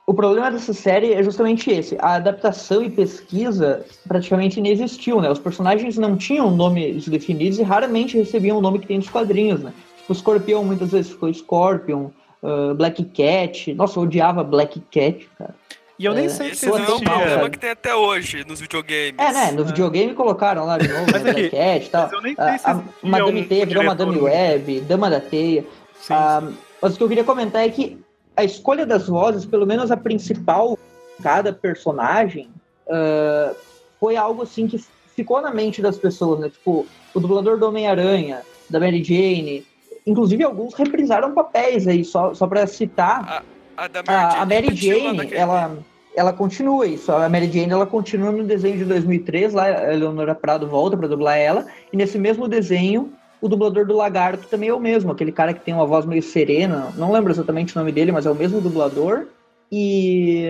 o 0.07 0.13
problema 0.13 0.49
dessa 0.49 0.73
série 0.73 1.13
é 1.13 1.21
justamente 1.21 1.69
esse. 1.69 1.97
A 1.99 2.15
adaptação 2.15 2.83
e 2.83 2.89
pesquisa 2.89 3.85
praticamente 4.07 4.59
não 4.59 4.67
existiu, 4.67 5.21
né? 5.21 5.29
Os 5.29 5.39
personagens 5.39 5.97
não 5.97 6.17
tinham 6.17 6.49
nomes 6.49 7.07
definidos 7.07 7.59
e 7.59 7.63
raramente 7.63 8.17
recebiam 8.17 8.57
o 8.57 8.61
nome 8.61 8.79
que 8.79 8.87
tem 8.87 8.97
nos 8.97 9.09
quadrinhos, 9.09 9.61
né? 9.61 9.71
Tipo, 9.97 10.13
o 10.13 10.15
Scorpion 10.15 10.63
muitas 10.63 10.91
vezes 10.91 11.11
ficou 11.11 11.31
Scorpion, 11.31 12.09
uh, 12.41 12.73
Black 12.75 13.03
Cat. 13.05 13.73
Nossa, 13.75 13.99
eu 13.99 14.03
odiava 14.03 14.43
Black 14.43 14.79
Cat, 14.91 15.29
cara. 15.37 15.55
E 15.97 16.05
eu 16.05 16.13
nem 16.13 16.25
é, 16.25 16.29
sei 16.29 16.53
se 16.53 16.67
existia... 16.67 16.93
é 16.93 16.95
um 16.95 16.99
problema 16.99 17.49
que 17.49 17.57
tem 17.57 17.69
até 17.69 17.95
hoje 17.95 18.43
nos 18.45 18.59
videogames. 18.59 19.15
É, 19.17 19.31
né? 19.31 19.51
No 19.51 19.61
é. 19.61 19.65
videogame 19.65 20.13
colocaram 20.13 20.65
lá 20.65 20.77
de 20.77 20.89
novo, 20.89 21.11
né? 21.11 21.19
Black 21.19 21.49
Cat 21.49 21.85
e 21.85 21.89
tal. 21.89 22.03
Mas 22.03 22.13
eu 22.13 22.21
nem 22.21 22.35
sei 22.35 22.57
se 22.57 22.69
a, 22.69 22.83
Madame 23.01 23.41
um 23.41 23.47
Teia 23.47 23.65
virou 23.65 23.83
Madame 23.83 24.17
Web, 24.17 24.81
Dama 24.81 25.09
da 25.09 25.21
Teia. 25.21 25.65
Sim, 25.99 26.13
ah, 26.13 26.41
sim. 26.41 26.57
Mas 26.81 26.93
o 26.93 26.97
que 26.97 27.03
eu 27.03 27.07
queria 27.07 27.23
comentar 27.23 27.63
é 27.63 27.69
que 27.69 27.97
a 28.35 28.43
escolha 28.43 28.85
das 28.85 29.07
vozes, 29.07 29.45
pelo 29.45 29.65
menos 29.65 29.89
a 29.89 29.97
principal, 29.97 30.77
cada 31.23 31.53
personagem, 31.53 32.49
uh, 32.87 33.55
foi 33.99 34.17
algo 34.17 34.43
assim 34.43 34.67
que 34.67 34.83
ficou 35.15 35.41
na 35.41 35.51
mente 35.51 35.81
das 35.81 35.97
pessoas, 35.97 36.41
né? 36.41 36.49
Tipo, 36.49 36.85
o 37.13 37.19
dublador 37.19 37.57
do 37.57 37.67
Homem-Aranha, 37.67 38.41
da 38.69 38.79
Mary 38.79 39.01
Jane, 39.01 39.65
inclusive 40.05 40.43
alguns 40.43 40.73
reprisaram 40.73 41.33
papéis 41.33 41.87
aí, 41.87 42.03
só, 42.03 42.33
só 42.33 42.45
para 42.45 42.67
citar. 42.67 43.43
A, 43.77 43.87
da 43.87 44.03
Mary 44.45 44.75
Jane, 44.75 45.07
a, 45.07 45.09
a 45.09 45.13
Mary 45.13 45.29
Jane 45.29 45.33
ela, 45.33 45.77
ela 46.15 46.33
continua 46.33 46.87
isso. 46.87 47.11
A 47.11 47.27
Mary 47.27 47.51
Jane 47.51 47.71
ela 47.71 47.85
continua 47.85 48.31
no 48.31 48.43
desenho 48.43 48.77
de 48.77 48.85
2003, 48.85 49.53
lá 49.53 49.65
a 49.65 49.93
Eleonora 49.93 50.33
Prado 50.33 50.67
volta 50.67 50.95
para 50.95 51.07
dublar 51.07 51.37
ela, 51.37 51.65
e 51.91 51.97
nesse 51.97 52.17
mesmo 52.17 52.47
desenho 52.47 53.11
o 53.41 53.47
dublador 53.47 53.85
do 53.85 53.95
Lagarto 53.95 54.47
também 54.47 54.69
é 54.69 54.73
o 54.73 54.79
mesmo, 54.79 55.11
aquele 55.11 55.31
cara 55.31 55.53
que 55.53 55.59
tem 55.59 55.73
uma 55.73 55.85
voz 55.85 56.05
meio 56.05 56.23
serena, 56.23 56.91
não 56.97 57.11
lembro 57.11 57.31
exatamente 57.31 57.75
o 57.75 57.79
nome 57.79 57.91
dele, 57.91 58.11
mas 58.11 58.25
é 58.25 58.31
o 58.31 58.35
mesmo 58.35 58.61
dublador. 58.61 59.27
E. 59.71 60.49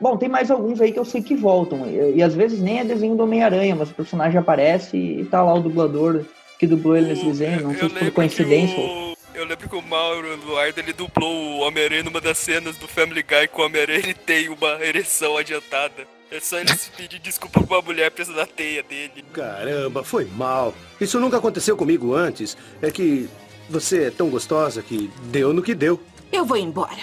Bom, 0.00 0.16
tem 0.16 0.28
mais 0.28 0.50
alguns 0.50 0.80
aí 0.80 0.90
que 0.90 0.98
eu 0.98 1.04
sei 1.04 1.22
que 1.22 1.36
voltam. 1.36 1.86
E, 1.86 2.16
e 2.16 2.22
às 2.22 2.34
vezes 2.34 2.60
nem 2.60 2.80
é 2.80 2.84
desenho 2.84 3.14
do 3.14 3.22
Homem-Aranha, 3.22 3.76
mas 3.76 3.90
o 3.90 3.94
personagem 3.94 4.38
aparece 4.38 4.96
e 4.96 5.24
tá 5.26 5.42
lá 5.42 5.54
o 5.54 5.60
dublador 5.60 6.24
que 6.58 6.66
dublou 6.66 6.96
ele 6.96 7.08
nesse 7.08 7.24
desenho, 7.24 7.62
não 7.62 7.74
sei 7.74 7.88
se 7.88 7.94
por 7.94 8.10
coincidência. 8.10 8.78
O... 8.78 9.03
Eu 9.34 9.44
lembro 9.44 9.68
que 9.68 9.74
o 9.74 9.82
Mauro 9.82 10.32
Eduardo 10.32 10.78
ele 10.78 10.92
dublou 10.92 11.34
o 11.34 11.58
Homem-Aranha 11.60 12.04
numa 12.04 12.20
das 12.20 12.38
cenas 12.38 12.76
do 12.76 12.86
Family 12.86 13.22
Guy 13.22 13.48
com 13.48 13.62
o 13.62 13.64
Homem-Aranha 13.66 13.98
ele 13.98 14.14
tem 14.14 14.48
uma 14.48 14.80
ereção 14.80 15.36
adiantada. 15.36 16.06
É 16.30 16.38
só 16.38 16.58
ele 16.58 16.72
se 16.76 16.88
pedir 16.90 17.18
desculpa 17.18 17.60
pra 17.60 17.78
uma 17.78 17.82
mulher 17.82 18.12
presa 18.12 18.32
da 18.32 18.46
teia 18.46 18.82
dele. 18.84 19.24
Caramba, 19.32 20.04
foi 20.04 20.24
mal. 20.24 20.72
Isso 21.00 21.18
nunca 21.18 21.38
aconteceu 21.38 21.76
comigo 21.76 22.14
antes. 22.14 22.56
É 22.80 22.92
que 22.92 23.28
você 23.68 24.04
é 24.04 24.10
tão 24.10 24.30
gostosa 24.30 24.82
que 24.82 25.10
deu 25.24 25.52
no 25.52 25.62
que 25.62 25.74
deu. 25.74 26.00
Eu 26.32 26.44
vou 26.44 26.56
embora. 26.56 27.02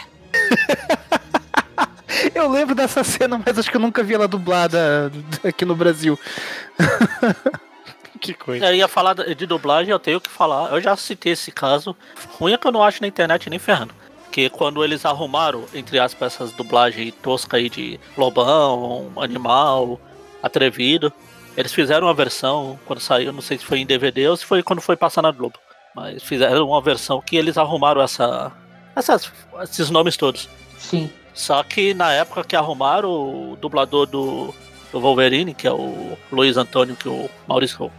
eu 2.34 2.50
lembro 2.50 2.74
dessa 2.74 3.04
cena, 3.04 3.42
mas 3.46 3.60
acho 3.60 3.70
que 3.70 3.76
eu 3.76 3.82
nunca 3.82 4.04
vi 4.04 4.14
ela 4.14 4.28
dublada 4.28 5.12
aqui 5.44 5.66
no 5.66 5.76
Brasil. 5.76 6.18
que 8.22 8.34
coisa. 8.34 8.68
Eu 8.68 8.76
ia 8.76 8.88
falar 8.88 9.14
de 9.14 9.46
dublagem, 9.46 9.92
eu 9.92 10.00
tenho 10.00 10.22
que 10.22 10.30
falar. 10.30 10.72
Eu 10.72 10.80
já 10.80 10.96
citei 10.96 11.34
esse 11.34 11.52
caso. 11.52 11.96
Ruim 12.40 12.54
é 12.54 12.58
que 12.58 12.68
eu 12.68 12.72
não 12.72 12.84
acho 12.84 13.02
na 13.02 13.08
internet 13.08 13.50
nem 13.50 13.60
ferrando 13.60 13.94
que 14.32 14.50
quando 14.50 14.84
eles 14.84 15.06
arrumaram, 15.06 15.66
entre 15.74 16.00
aspas, 16.00 16.34
essas 16.34 16.54
dublagens 16.54 17.14
tosca 17.22 17.58
aí 17.58 17.70
de 17.70 18.00
lobão, 18.18 19.12
animal, 19.18 20.00
atrevido, 20.42 21.12
eles 21.56 21.74
fizeram 21.74 22.08
uma 22.08 22.14
versão 22.14 22.80
quando 22.86 23.00
saiu, 23.00 23.34
não 23.34 23.42
sei 23.42 23.58
se 23.58 23.66
foi 23.66 23.80
em 23.80 23.86
DVD 23.86 24.30
ou 24.30 24.38
se 24.38 24.46
foi 24.46 24.64
quando 24.64 24.82
foi 24.82 24.96
passar 24.96 25.22
na 25.22 25.32
Globo, 25.32 25.60
mas 25.94 26.24
fizeram 26.24 26.66
uma 26.68 26.82
versão 26.82 27.22
que 27.22 27.36
eles 27.36 27.58
arrumaram 27.58 28.02
essa, 28.02 28.52
essas, 28.96 29.32
esses 29.64 29.90
nomes 29.90 30.16
todos. 30.16 30.48
Sim. 30.80 31.12
Só 31.34 31.62
que 31.64 31.94
na 31.94 32.12
época 32.14 32.44
que 32.44 32.56
arrumaram 32.56 33.10
o 33.10 33.58
dublador 33.58 34.06
do, 34.06 34.54
do 34.92 35.00
Wolverine, 35.00 35.54
que 35.54 35.68
é 35.68 35.72
o 35.72 36.18
Luiz 36.32 36.58
Antônio, 36.58 36.96
que 36.96 37.08
o 37.08 37.30
Maurício 37.48 37.92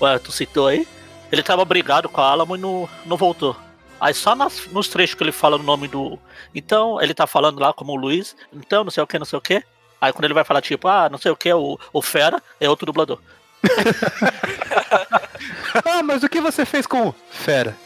Ué, 0.00 0.18
tu 0.18 0.32
citou 0.32 0.66
aí. 0.66 0.86
Ele 1.30 1.42
tava 1.42 1.64
brigado 1.64 2.08
com 2.08 2.20
a 2.20 2.30
Alamo 2.30 2.56
e 2.56 2.58
não, 2.58 2.88
não 3.04 3.16
voltou. 3.16 3.54
Aí 4.00 4.14
só 4.14 4.34
nas, 4.34 4.66
nos 4.66 4.88
trechos 4.88 5.14
que 5.14 5.22
ele 5.22 5.32
fala 5.32 5.56
o 5.56 5.62
nome 5.62 5.88
do. 5.88 6.18
Então, 6.54 7.00
ele 7.02 7.12
tá 7.12 7.26
falando 7.26 7.58
lá 7.58 7.72
como 7.72 7.92
o 7.92 7.96
Luiz, 7.96 8.36
então 8.52 8.84
não 8.84 8.90
sei 8.90 9.02
o 9.02 9.06
que, 9.06 9.18
não 9.18 9.26
sei 9.26 9.38
o 9.38 9.42
que. 9.42 9.62
Aí 10.00 10.12
quando 10.12 10.24
ele 10.24 10.34
vai 10.34 10.44
falar, 10.44 10.62
tipo, 10.62 10.86
ah, 10.86 11.08
não 11.10 11.18
sei 11.18 11.32
o 11.32 11.36
que, 11.36 11.52
o, 11.52 11.78
o 11.92 12.00
Fera, 12.00 12.40
é 12.60 12.70
outro 12.70 12.86
dublador. 12.86 13.18
ah, 15.84 16.02
mas 16.04 16.22
o 16.22 16.28
que 16.28 16.40
você 16.40 16.64
fez 16.64 16.86
com 16.86 17.08
o 17.08 17.14
Fera? 17.30 17.76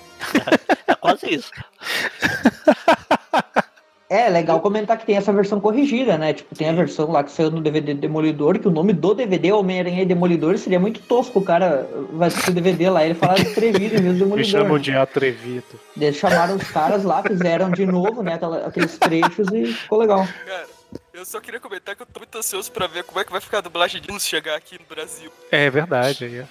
é 0.87 0.95
quase 0.95 1.35
isso. 1.35 1.51
É 4.13 4.29
legal 4.29 4.61
comentar 4.61 4.99
que 4.99 5.07
tem 5.07 5.17
essa 5.17 5.33
versão 5.33 5.59
corrigida, 5.59 6.19
né? 6.19 6.35
Tipo, 6.35 6.55
tem 6.55 6.69
a 6.69 6.73
versão 6.75 7.11
lá 7.11 7.25
que 7.25 7.33
saiu 7.33 7.51
no 7.51 7.63
DVD 7.63 7.95
Demolidor, 7.95 8.59
que 8.59 8.69
o 8.69 8.71
nome 8.71 8.93
do 8.93 9.15
DVD 9.15 9.49
é 9.49 9.55
Homem-Aranha 9.55 10.05
Demolidor, 10.05 10.59
seria 10.59 10.79
muito 10.79 11.01
tosco. 11.01 11.39
O 11.39 11.43
cara 11.43 11.89
vai 12.13 12.29
assistir 12.29 12.51
o 12.51 12.53
DVD 12.53 12.91
lá, 12.91 13.07
ele 13.07 13.15
fala 13.15 13.33
atrevido 13.33 13.97
em 13.97 14.03
vez 14.03 14.13
de 14.13 14.23
Demolidor. 14.23 14.37
Me 14.37 14.45
chamam 14.45 14.79
de 14.79 14.93
atrevido. 14.95 15.81
Eles 15.99 16.17
chamaram 16.17 16.57
os 16.57 16.69
caras 16.69 17.05
lá, 17.05 17.23
fizeram 17.23 17.71
de 17.71 17.87
novo, 17.87 18.23
né? 18.23 18.39
Aqueles 18.67 18.99
trechos 18.99 19.49
e 19.51 19.73
ficou 19.73 20.01
legal. 20.01 20.29
Cara, 20.45 20.67
eu 21.15 21.25
só 21.25 21.41
queria 21.41 21.59
comentar 21.59 21.97
que 21.97 22.03
eu 22.03 22.07
tô 22.07 22.21
muito 22.21 22.37
ansioso 22.37 22.71
pra 22.71 22.87
ver 22.87 23.05
como 23.05 23.19
é 23.19 23.25
que 23.25 23.33
vai 23.33 23.41
ficar 23.41 23.59
a 23.59 23.63
dublagem 23.63 24.03
de 24.03 24.13
uns 24.13 24.27
chegar 24.27 24.57
aqui 24.57 24.79
no 24.79 24.85
Brasil. 24.95 25.31
É 25.51 25.71
verdade. 25.71 26.47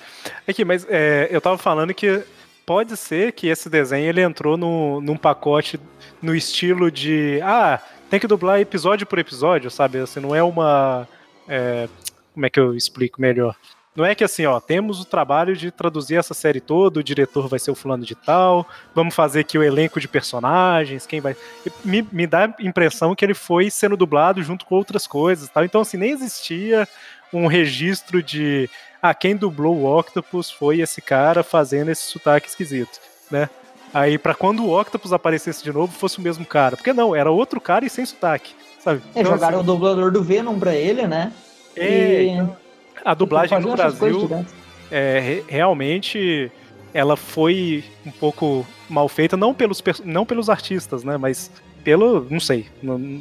Aqui, 0.48 0.66
mas 0.66 0.84
é, 0.90 1.28
eu 1.30 1.40
tava 1.40 1.60
falando 1.60 1.94
que 1.94 2.24
pode 2.66 2.96
ser 2.98 3.32
que 3.34 3.48
esse 3.48 3.70
desenho 3.70 4.08
ele 4.08 4.22
entrou 4.22 4.58
no, 4.58 5.02
num 5.02 5.18
pacote 5.18 5.80
no 6.22 6.36
estilo 6.36 6.92
de 6.92 7.40
ah, 7.44 7.80
tem 8.10 8.20
que 8.20 8.28
dublar 8.28 8.60
episódio 8.60 9.08
por 9.08 9.20
episódio, 9.20 9.72
sabe? 9.72 10.00
Assim, 10.00 10.20
não 10.20 10.36
é 10.36 10.44
uma. 10.44 11.08
É, 11.48 11.88
como 12.34 12.46
é 12.46 12.50
que 12.50 12.60
eu 12.60 12.76
explico 12.76 13.22
melhor? 13.22 13.56
Não 13.96 14.06
é 14.06 14.16
que 14.16 14.24
assim, 14.24 14.46
ó, 14.46 14.58
temos 14.60 15.02
o 15.02 15.06
trabalho 15.06 15.56
de 15.56 15.70
traduzir 15.70 16.16
essa 16.16 16.34
série 16.34 16.62
toda, 16.62 17.02
o 17.02 17.04
diretor 17.04 17.50
vai 17.50 17.60
ser 17.60 17.72
o 17.72 17.76
fulano 17.76 18.06
de 18.06 18.16
tal, 18.16 18.66
vamos 18.96 19.14
fazer 19.14 19.42
aqui 19.42 19.58
o 19.58 19.64
elenco 19.64 20.00
de 20.00 20.08
personagens, 20.08 21.06
quem 21.06 21.20
vai. 21.20 21.36
Me, 21.84 22.08
me 22.10 22.26
dá 22.26 22.46
a 22.46 22.64
impressão 22.64 23.14
que 23.14 23.26
ele 23.26 23.34
foi 23.34 23.70
sendo 23.70 23.98
dublado 23.98 24.42
junto 24.42 24.66
com 24.66 24.76
outras 24.76 25.06
coisas 25.06 25.50
tal. 25.50 25.66
Então, 25.66 25.82
assim, 25.82 25.98
nem 25.98 26.12
existia 26.12 26.88
um 27.34 27.48
registro 27.48 28.24
de 28.24 28.70
ah, 29.02 29.14
quem 29.14 29.36
dublou 29.36 29.78
o 29.78 30.00
Octopus 30.00 30.52
foi 30.52 30.80
esse 30.80 31.02
cara 31.02 31.44
fazendo 31.44 31.90
esse 31.90 32.04
sotaque 32.04 32.48
esquisito, 32.48 33.00
né? 33.30 33.50
Aí, 33.94 34.18
para 34.18 34.34
quando 34.34 34.64
o 34.64 34.80
Octopus 34.80 35.12
aparecesse 35.12 35.64
de 35.64 35.74
novo, 35.74 35.92
fosse 35.92 36.18
o 36.18 36.22
mesmo 36.22 36.46
cara. 36.46 36.78
Porque 36.78 36.94
não, 36.94 37.14
era 37.14 37.30
outro 37.30 37.60
cara 37.60 37.86
e 37.86 37.90
sem 37.90 38.06
sotaque, 38.06 38.54
sabe? 38.80 39.02
É, 39.14 39.20
então, 39.20 39.34
jogaram 39.34 39.60
assim, 39.60 39.70
o 39.70 39.74
dublador 39.74 40.12
do 40.12 40.24
Venom 40.24 40.58
pra 40.58 40.74
ele, 40.74 41.08
né? 41.08 41.34
É, 41.76 42.24
e... 42.24 42.28
Então, 42.30 42.56
a 43.04 43.14
dublagem 43.14 43.60
no 43.60 43.74
Brasil 43.74 44.46
é, 44.92 45.44
realmente 45.48 46.52
ela 46.94 47.16
foi 47.16 47.84
um 48.06 48.12
pouco 48.12 48.66
mal 48.90 49.08
feita, 49.08 49.36
não 49.36 49.54
pelos, 49.54 49.82
não 50.04 50.26
pelos 50.26 50.50
artistas, 50.50 51.04
né? 51.04 51.18
Mas 51.18 51.52
pelo. 51.84 52.28
Não 52.30 52.40
sei. 52.40 52.68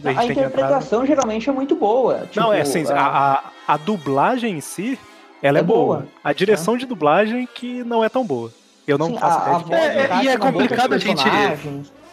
a, 0.04 0.20
a 0.20 0.26
interpretação 0.26 1.06
geralmente 1.06 1.48
é 1.48 1.52
muito 1.52 1.74
boa. 1.74 2.26
Tipo, 2.30 2.40
não, 2.40 2.52
é 2.52 2.60
assim, 2.60 2.84
a... 2.90 3.00
a, 3.06 3.42
a 3.66 3.76
dublagem 3.76 4.58
em 4.58 4.60
si 4.60 4.98
ela 5.42 5.58
é, 5.58 5.60
é 5.60 5.64
boa. 5.64 5.98
boa. 5.98 6.08
A 6.22 6.32
direção 6.32 6.74
é. 6.74 6.78
de 6.78 6.86
dublagem 6.86 7.48
que 7.54 7.82
não 7.84 8.04
é 8.04 8.08
tão 8.08 8.24
boa. 8.24 8.52
Eu 8.86 8.98
não 8.98 9.08
Sim, 9.08 9.18
faço 9.18 9.38
a, 9.38 9.60
ideia 9.60 9.90
de 9.92 9.98
é, 9.98 10.24
E 10.24 10.28
é 10.28 10.36
complicado 10.36 10.94
a 10.94 10.98
gente. 10.98 11.24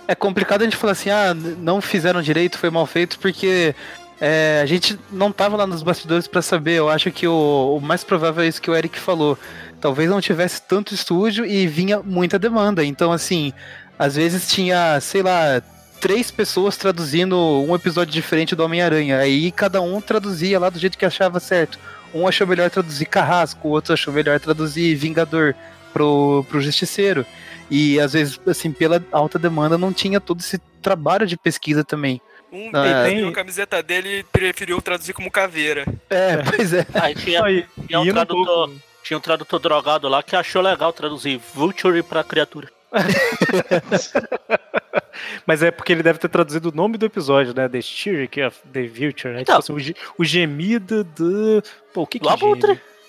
É 0.07 0.15
complicado 0.15 0.61
a 0.61 0.63
gente 0.63 0.77
falar 0.77 0.93
assim, 0.93 1.09
ah, 1.09 1.33
não 1.33 1.81
fizeram 1.81 2.21
direito, 2.21 2.57
foi 2.57 2.69
mal 2.69 2.85
feito, 2.85 3.19
porque 3.19 3.75
é, 4.21 4.61
a 4.63 4.65
gente 4.65 4.97
não 5.11 5.31
tava 5.31 5.57
lá 5.57 5.67
nos 5.67 5.83
bastidores 5.83 6.27
para 6.27 6.41
saber. 6.41 6.75
Eu 6.75 6.89
acho 6.89 7.11
que 7.11 7.27
o, 7.27 7.77
o, 7.77 7.81
mais 7.81 8.03
provável 8.03 8.43
é 8.43 8.47
isso 8.47 8.61
que 8.61 8.71
o 8.71 8.75
Eric 8.75 8.97
falou. 8.97 9.37
Talvez 9.81 10.09
não 10.09 10.21
tivesse 10.21 10.61
tanto 10.61 10.93
estúdio 10.93 11.45
e 11.45 11.67
vinha 11.67 11.99
muita 12.03 12.39
demanda. 12.39 12.85
Então, 12.85 13.11
assim, 13.11 13.53
às 13.99 14.15
vezes 14.15 14.47
tinha, 14.49 14.99
sei 15.01 15.21
lá, 15.21 15.61
três 15.99 16.31
pessoas 16.31 16.77
traduzindo 16.77 17.37
um 17.37 17.75
episódio 17.75 18.13
diferente 18.13 18.55
do 18.55 18.63
Homem-Aranha. 18.63 19.17
Aí 19.19 19.51
cada 19.51 19.81
um 19.81 19.99
traduzia 19.99 20.59
lá 20.59 20.69
do 20.69 20.79
jeito 20.79 20.97
que 20.97 21.05
achava 21.05 21.39
certo. 21.39 21.77
Um 22.13 22.27
achou 22.27 22.47
melhor 22.47 22.69
traduzir 22.69 23.05
Carrasco, 23.05 23.67
o 23.67 23.71
outro 23.71 23.93
achou 23.93 24.13
melhor 24.13 24.39
traduzir 24.39 24.95
Vingador 24.95 25.53
pro, 25.93 26.45
pro 26.49 26.61
Justiceiro. 26.61 27.25
E 27.69 27.99
às 27.99 28.13
vezes, 28.13 28.39
assim, 28.47 28.71
pela 28.71 29.03
alta 29.11 29.37
demanda, 29.37 29.77
não 29.77 29.91
tinha 29.91 30.21
todo 30.21 30.39
esse 30.39 30.57
trabalho 30.81 31.27
de 31.27 31.35
pesquisa 31.37 31.83
também. 31.83 32.21
Um 32.51 32.69
ah, 32.73 33.03
tem... 33.05 33.27
a 33.27 33.31
camiseta 33.31 33.83
dele 33.83 34.25
preferiu 34.31 34.81
traduzir 34.81 35.13
como 35.13 35.29
caveira. 35.29 35.85
É, 36.09 36.37
pois 36.49 36.73
é. 36.73 36.85
Aí 36.93 37.13
tinha, 37.13 37.41
tinha, 37.85 37.99
um 37.99 38.05
tradutor, 38.05 38.71
tinha 39.03 39.17
um 39.17 39.21
tradutor 39.21 39.59
drogado 39.59 40.07
lá 40.07 40.23
que 40.23 40.35
achou 40.35 40.61
legal 40.61 40.93
traduzir 40.93 41.41
Vulture 41.53 42.01
pra 42.03 42.23
criatura. 42.23 42.69
Mas 45.45 45.63
é 45.63 45.71
porque 45.71 45.91
ele 45.91 46.03
deve 46.03 46.19
ter 46.19 46.29
traduzido 46.29 46.69
o 46.69 46.75
nome 46.75 46.97
do 46.97 47.05
episódio, 47.05 47.53
né? 47.53 47.67
The 47.67 47.81
Shirk 47.81 48.41
of 48.41 48.57
the 48.71 48.87
Future. 48.87 49.33
Né? 49.33 49.41
Então, 49.41 49.59
tipo 49.61 49.77
assim, 49.77 49.91
o, 50.17 50.21
o, 50.21 50.25
gemido 50.25 51.03
do. 51.03 51.63
Pô, 51.93 52.03
o 52.03 52.07
que 52.07 52.19
que 52.19 52.27
é? 52.27 52.31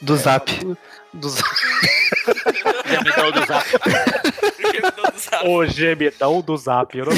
Do 0.00 0.16
Zap. 0.16 0.50
Do 1.12 1.28
Zap. 1.30 1.48
gemidão 2.86 3.32
do 3.32 3.46
Zap. 3.46 3.66
o 5.46 5.66
gemidão 5.66 6.40
do 6.42 6.56
Zap. 6.56 6.96
Eu 6.96 7.06
não 7.06 7.12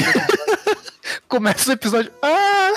Começa 1.27 1.69
o 1.69 1.73
episódio. 1.73 2.11
Ah! 2.21 2.71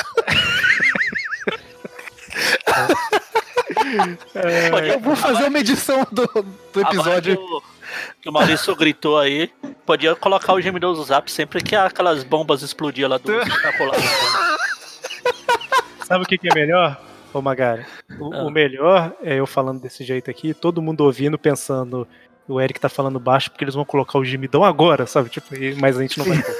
É, 4.34 4.94
eu 4.94 5.00
vou 5.00 5.14
fazer 5.14 5.44
uma 5.44 5.58
edição 5.58 6.06
do, 6.10 6.26
do 6.72 6.80
episódio 6.80 7.38
que 8.20 8.28
o 8.28 8.32
Maurício 8.32 8.74
gritou 8.76 9.18
aí, 9.18 9.50
podia 9.84 10.14
colocar 10.14 10.52
o 10.52 10.60
gemidor 10.60 10.94
do 10.94 11.04
zap 11.04 11.30
sempre 11.30 11.62
que 11.62 11.74
aquelas 11.76 12.24
bombas 12.24 12.62
explodiam 12.62 13.08
lá 13.08 13.18
do 13.18 13.40
espetacular. 13.40 13.96
Sabe 16.04 16.24
o 16.24 16.26
que, 16.26 16.38
que 16.38 16.48
é 16.50 16.54
melhor? 16.54 17.00
Ô 17.32 17.42
Magari, 17.42 17.84
o, 18.20 18.32
ah. 18.32 18.44
o, 18.44 18.50
melhor 18.50 19.12
é 19.22 19.40
eu 19.40 19.46
falando 19.46 19.80
desse 19.80 20.04
jeito 20.04 20.30
aqui, 20.30 20.54
todo 20.54 20.80
mundo 20.80 21.00
ouvindo, 21.00 21.36
pensando, 21.36 22.06
o 22.46 22.60
Eric 22.60 22.78
tá 22.78 22.88
falando 22.88 23.18
baixo 23.18 23.50
porque 23.50 23.64
eles 23.64 23.74
vão 23.74 23.84
colocar 23.84 24.18
o 24.18 24.24
gemidão 24.24 24.62
agora, 24.62 25.06
sabe? 25.06 25.30
Tipo, 25.30 25.48
mas 25.80 25.98
a 25.98 26.02
gente 26.02 26.18
não 26.18 26.26
vai 26.26 26.42
pôr. 26.42 26.54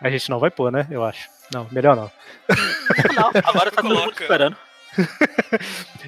a 0.00 0.10
gente 0.10 0.30
não 0.30 0.38
vai 0.38 0.50
pôr, 0.50 0.72
né? 0.72 0.86
Eu 0.90 1.04
acho. 1.04 1.28
Não, 1.52 1.66
melhor 1.70 1.96
não. 1.96 2.10
Não, 3.14 3.30
agora 3.44 3.70
tá 3.70 3.82
todo 3.82 3.94
mundo 3.94 4.12
esperando. 4.12 4.56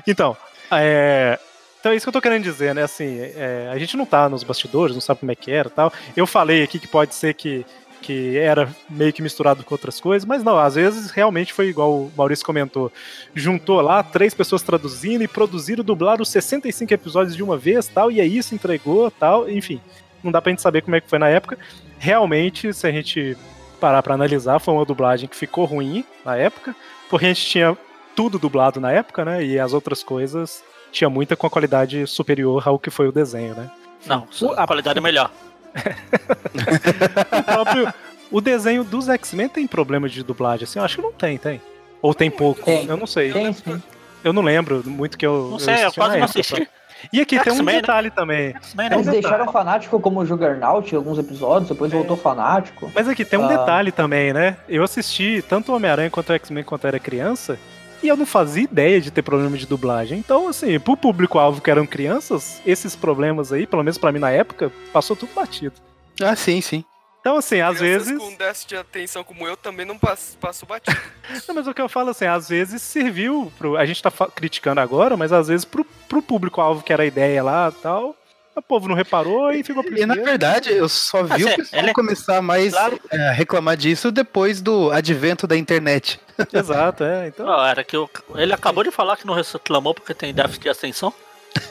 então, 0.07 0.37
é, 0.70 1.39
então 1.83 1.91
é 1.91 1.97
isso 1.97 2.05
que 2.05 2.11
eu 2.11 2.13
tô 2.13 2.21
querendo 2.21 2.45
dizer, 2.45 2.73
né? 2.77 2.85
Assim, 2.85 3.19
é, 3.19 3.69
a 3.69 3.77
gente 3.77 3.97
não 3.97 4.07
tá 4.07 4.29
nos 4.29 4.45
bastidores, 4.45 4.95
não 4.95 5.01
sabe 5.01 5.19
como 5.19 5.33
é 5.33 5.35
que 5.35 5.51
era 5.51 5.69
tal. 5.69 5.93
Eu 6.17 6.29
falei 6.29 6.63
aqui 6.63 6.79
que 6.79 6.87
pode 6.87 7.13
ser 7.13 7.35
que, 7.35 7.67
que 8.01 8.39
era 8.39 8.73
meio 8.89 9.13
que 9.13 9.21
misturado 9.21 9.65
com 9.65 9.75
outras 9.75 9.99
coisas, 9.99 10.25
mas 10.25 10.45
não, 10.45 10.57
às 10.57 10.77
vezes 10.77 11.11
realmente 11.11 11.53
foi 11.53 11.67
igual 11.67 11.91
o 11.91 12.13
Maurício 12.17 12.47
comentou. 12.47 12.93
Juntou 13.35 13.81
lá 13.81 14.01
três 14.01 14.33
pessoas 14.33 14.63
traduzindo 14.63 15.25
e 15.25 15.29
produziram, 15.29 15.83
dublaram 15.83 16.25
65 16.25 16.95
episódios 16.95 17.35
de 17.35 17.43
uma 17.43 17.59
vez 17.59 17.89
tal, 17.89 18.13
e 18.13 18.21
aí 18.21 18.39
isso 18.39 18.55
entregou 18.55 19.11
tal, 19.11 19.51
enfim. 19.51 19.81
Não 20.23 20.31
dá 20.31 20.41
pra 20.41 20.51
gente 20.51 20.63
saber 20.63 20.83
como 20.83 20.95
é 20.95 21.01
que 21.01 21.11
foi 21.11 21.19
na 21.19 21.31
época. 21.31 21.59
Realmente, 21.99 22.73
se 22.73 22.87
a 22.87 22.93
gente 22.93 23.37
parar 23.81 24.05
para 24.05 24.15
analisar, 24.15 24.61
foi 24.61 24.73
uma 24.73 24.85
dublagem 24.85 25.29
que 25.29 25.35
ficou 25.35 25.65
ruim 25.65 26.05
na 26.25 26.37
época, 26.37 26.77
porque 27.11 27.27
a 27.27 27.29
gente 27.29 27.45
tinha 27.45 27.77
tudo 28.15 28.39
dublado 28.39 28.79
na 28.79 28.93
época, 28.93 29.25
né? 29.25 29.45
E 29.45 29.59
as 29.59 29.73
outras 29.73 30.05
coisas 30.05 30.63
tinha 30.93 31.10
muita 31.10 31.35
com 31.35 31.47
a 31.47 31.51
qualidade 31.51 32.06
superior 32.06 32.62
ao 32.69 32.78
que 32.78 32.90
foi 32.90 33.09
o 33.09 33.12
desenho, 33.12 33.55
né? 33.55 33.70
Não, 34.06 34.28
a 34.56 34.66
qualidade 34.66 34.98
é 34.98 35.02
melhor. 35.02 35.31
o, 37.32 37.43
próprio, 37.43 37.94
o 38.31 38.40
desenho 38.40 38.85
dos 38.85 39.09
X-Men 39.09 39.48
tem 39.48 39.66
problema 39.66 40.09
de 40.09 40.23
dublagem, 40.23 40.64
assim? 40.64 40.78
Eu 40.78 40.85
acho 40.85 40.97
que 40.97 41.02
não 41.02 41.12
tem, 41.12 41.39
tem. 41.39 41.60
Ou 42.01 42.14
tem 42.14 42.31
pouco, 42.31 42.62
tem. 42.62 42.86
eu 42.86 42.97
não 42.97 43.06
sei. 43.06 43.32
Tem, 43.32 43.52
sim. 43.52 43.82
Eu 44.23 44.32
não 44.32 44.43
lembro 44.43 44.82
muito 44.86 45.16
que 45.16 45.27
eu. 45.27 45.48
Não 45.51 45.59
sei, 45.59 45.77
eu, 45.77 45.86
eu 45.86 45.93
quase 45.93 46.19
não 46.19 46.24
assisti. 46.24 46.69
E 47.12 47.20
aqui 47.20 47.39
tem 47.40 47.52
um 47.52 47.62
né? 47.62 47.81
detalhe 47.81 48.09
né? 48.09 48.12
também. 48.14 48.55
Eles 48.93 49.06
deixaram 49.06 49.51
fanático 49.51 49.98
como 49.98 50.24
Juggernaut 50.24 50.93
em 50.93 50.97
alguns 50.97 51.19
episódios, 51.19 51.70
depois 51.70 51.93
é. 51.93 51.97
voltou 51.97 52.16
fanático. 52.16 52.93
Mas 52.94 53.09
aqui 53.09 53.24
tem 53.24 53.39
um 53.39 53.47
ah. 53.47 53.48
detalhe 53.48 53.90
também, 53.90 54.32
né? 54.32 54.56
Eu 54.69 54.85
assisti 54.85 55.43
tanto 55.48 55.73
o 55.73 55.77
Homem-Aranha 55.77 56.10
quanto 56.10 56.31
o 56.31 56.32
X-Men 56.35 56.62
quando 56.62 56.85
era 56.85 57.01
criança. 57.01 57.59
E 58.03 58.09
eu 58.09 58.16
não 58.16 58.27
fazia 58.27 58.65
ideia 58.65 59.01
de 59.01 59.11
ter 59.11 59.23
problema 59.23 59.57
de 59.57 59.66
dublagem. 59.66 60.19
Então, 60.19 60.49
assim, 60.49 60.79
pro 60.81 60.97
público-alvo 60.97 61.61
que 61.61 61.70
eram 61.70 61.87
crianças, 61.87 62.61
esses 62.66 62.97
problemas 62.97 63.53
aí, 63.53 63.66
pelo 63.66 63.83
menos 63.85 63.97
para 63.97 64.11
mim 64.11 64.19
na 64.19 64.31
época, 64.31 64.73
passou 64.93 65.15
tudo 65.15 65.33
batido. 65.33 65.77
Ah, 66.20 66.35
sim, 66.35 66.61
sim. 66.61 66.85
Então, 67.20 67.37
assim, 67.37 67.61
às 67.61 67.79
vezes. 67.79 68.19
com 68.19 68.35
déficit 68.35 68.70
de 68.70 68.77
atenção 68.77 69.23
como 69.23 69.47
eu 69.47 69.57
também 69.57 69.87
não 69.87 69.97
passo, 69.97 70.37
passo 70.39 70.66
batido. 70.66 70.99
não, 71.47 71.55
mas 71.55 71.69
o 71.69 71.73
que 71.73 71.81
eu 71.81 71.89
falo, 71.89 72.11
assim, 72.11 72.24
às 72.24 72.49
vezes 72.49 72.83
serviu. 72.83 73.53
Pro... 73.57 73.77
A 73.77 73.87
gente 73.87 74.03
tá 74.03 74.11
criticando 74.35 74.81
agora, 74.81 75.16
mas 75.16 75.33
às 75.33 75.47
vezes 75.47 75.65
pro, 75.65 75.85
pro 76.09 76.20
público-alvo 76.20 76.83
que 76.83 76.93
era 76.93 77.05
a 77.05 77.07
ideia 77.07 77.41
lá 77.41 77.70
tal, 77.70 78.16
o 78.55 78.62
povo 78.62 78.89
não 78.89 78.95
reparou 78.95 79.53
e 79.53 79.62
ficou 79.62 79.85
E 79.85 80.05
na 80.05 80.15
verdade, 80.15 80.70
eu 80.70 80.89
só 80.89 81.23
vi 81.23 81.47
assim, 81.47 81.55
o 81.55 81.57
pessoal 81.57 81.85
é... 81.85 81.93
começar 81.93 82.43
mais 82.43 82.73
claro. 82.73 83.01
é, 83.11 83.29
a 83.29 83.33
reclamar 83.33 83.77
disso 83.77 84.11
depois 84.11 84.61
do 84.61 84.91
advento 84.91 85.47
da 85.47 85.57
internet. 85.57 86.20
Exato, 86.53 87.05
é. 87.05 87.29
Então... 87.29 87.47
Não, 87.47 87.65
era 87.65 87.83
que 87.83 87.97
eu... 87.97 88.09
Ele 88.35 88.53
acabou 88.53 88.85
de 88.85 88.91
falar 88.91 89.16
que 89.16 89.27
não 89.27 89.35
reclamou 89.35 89.95
porque 89.95 90.15
tem 90.15 90.35
déficit 90.35 90.62
de 90.62 90.69
atenção. 90.69 91.12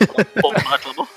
O 0.01 0.41
povo 0.41 0.55
não 0.63 0.71
reclamou? 0.71 1.07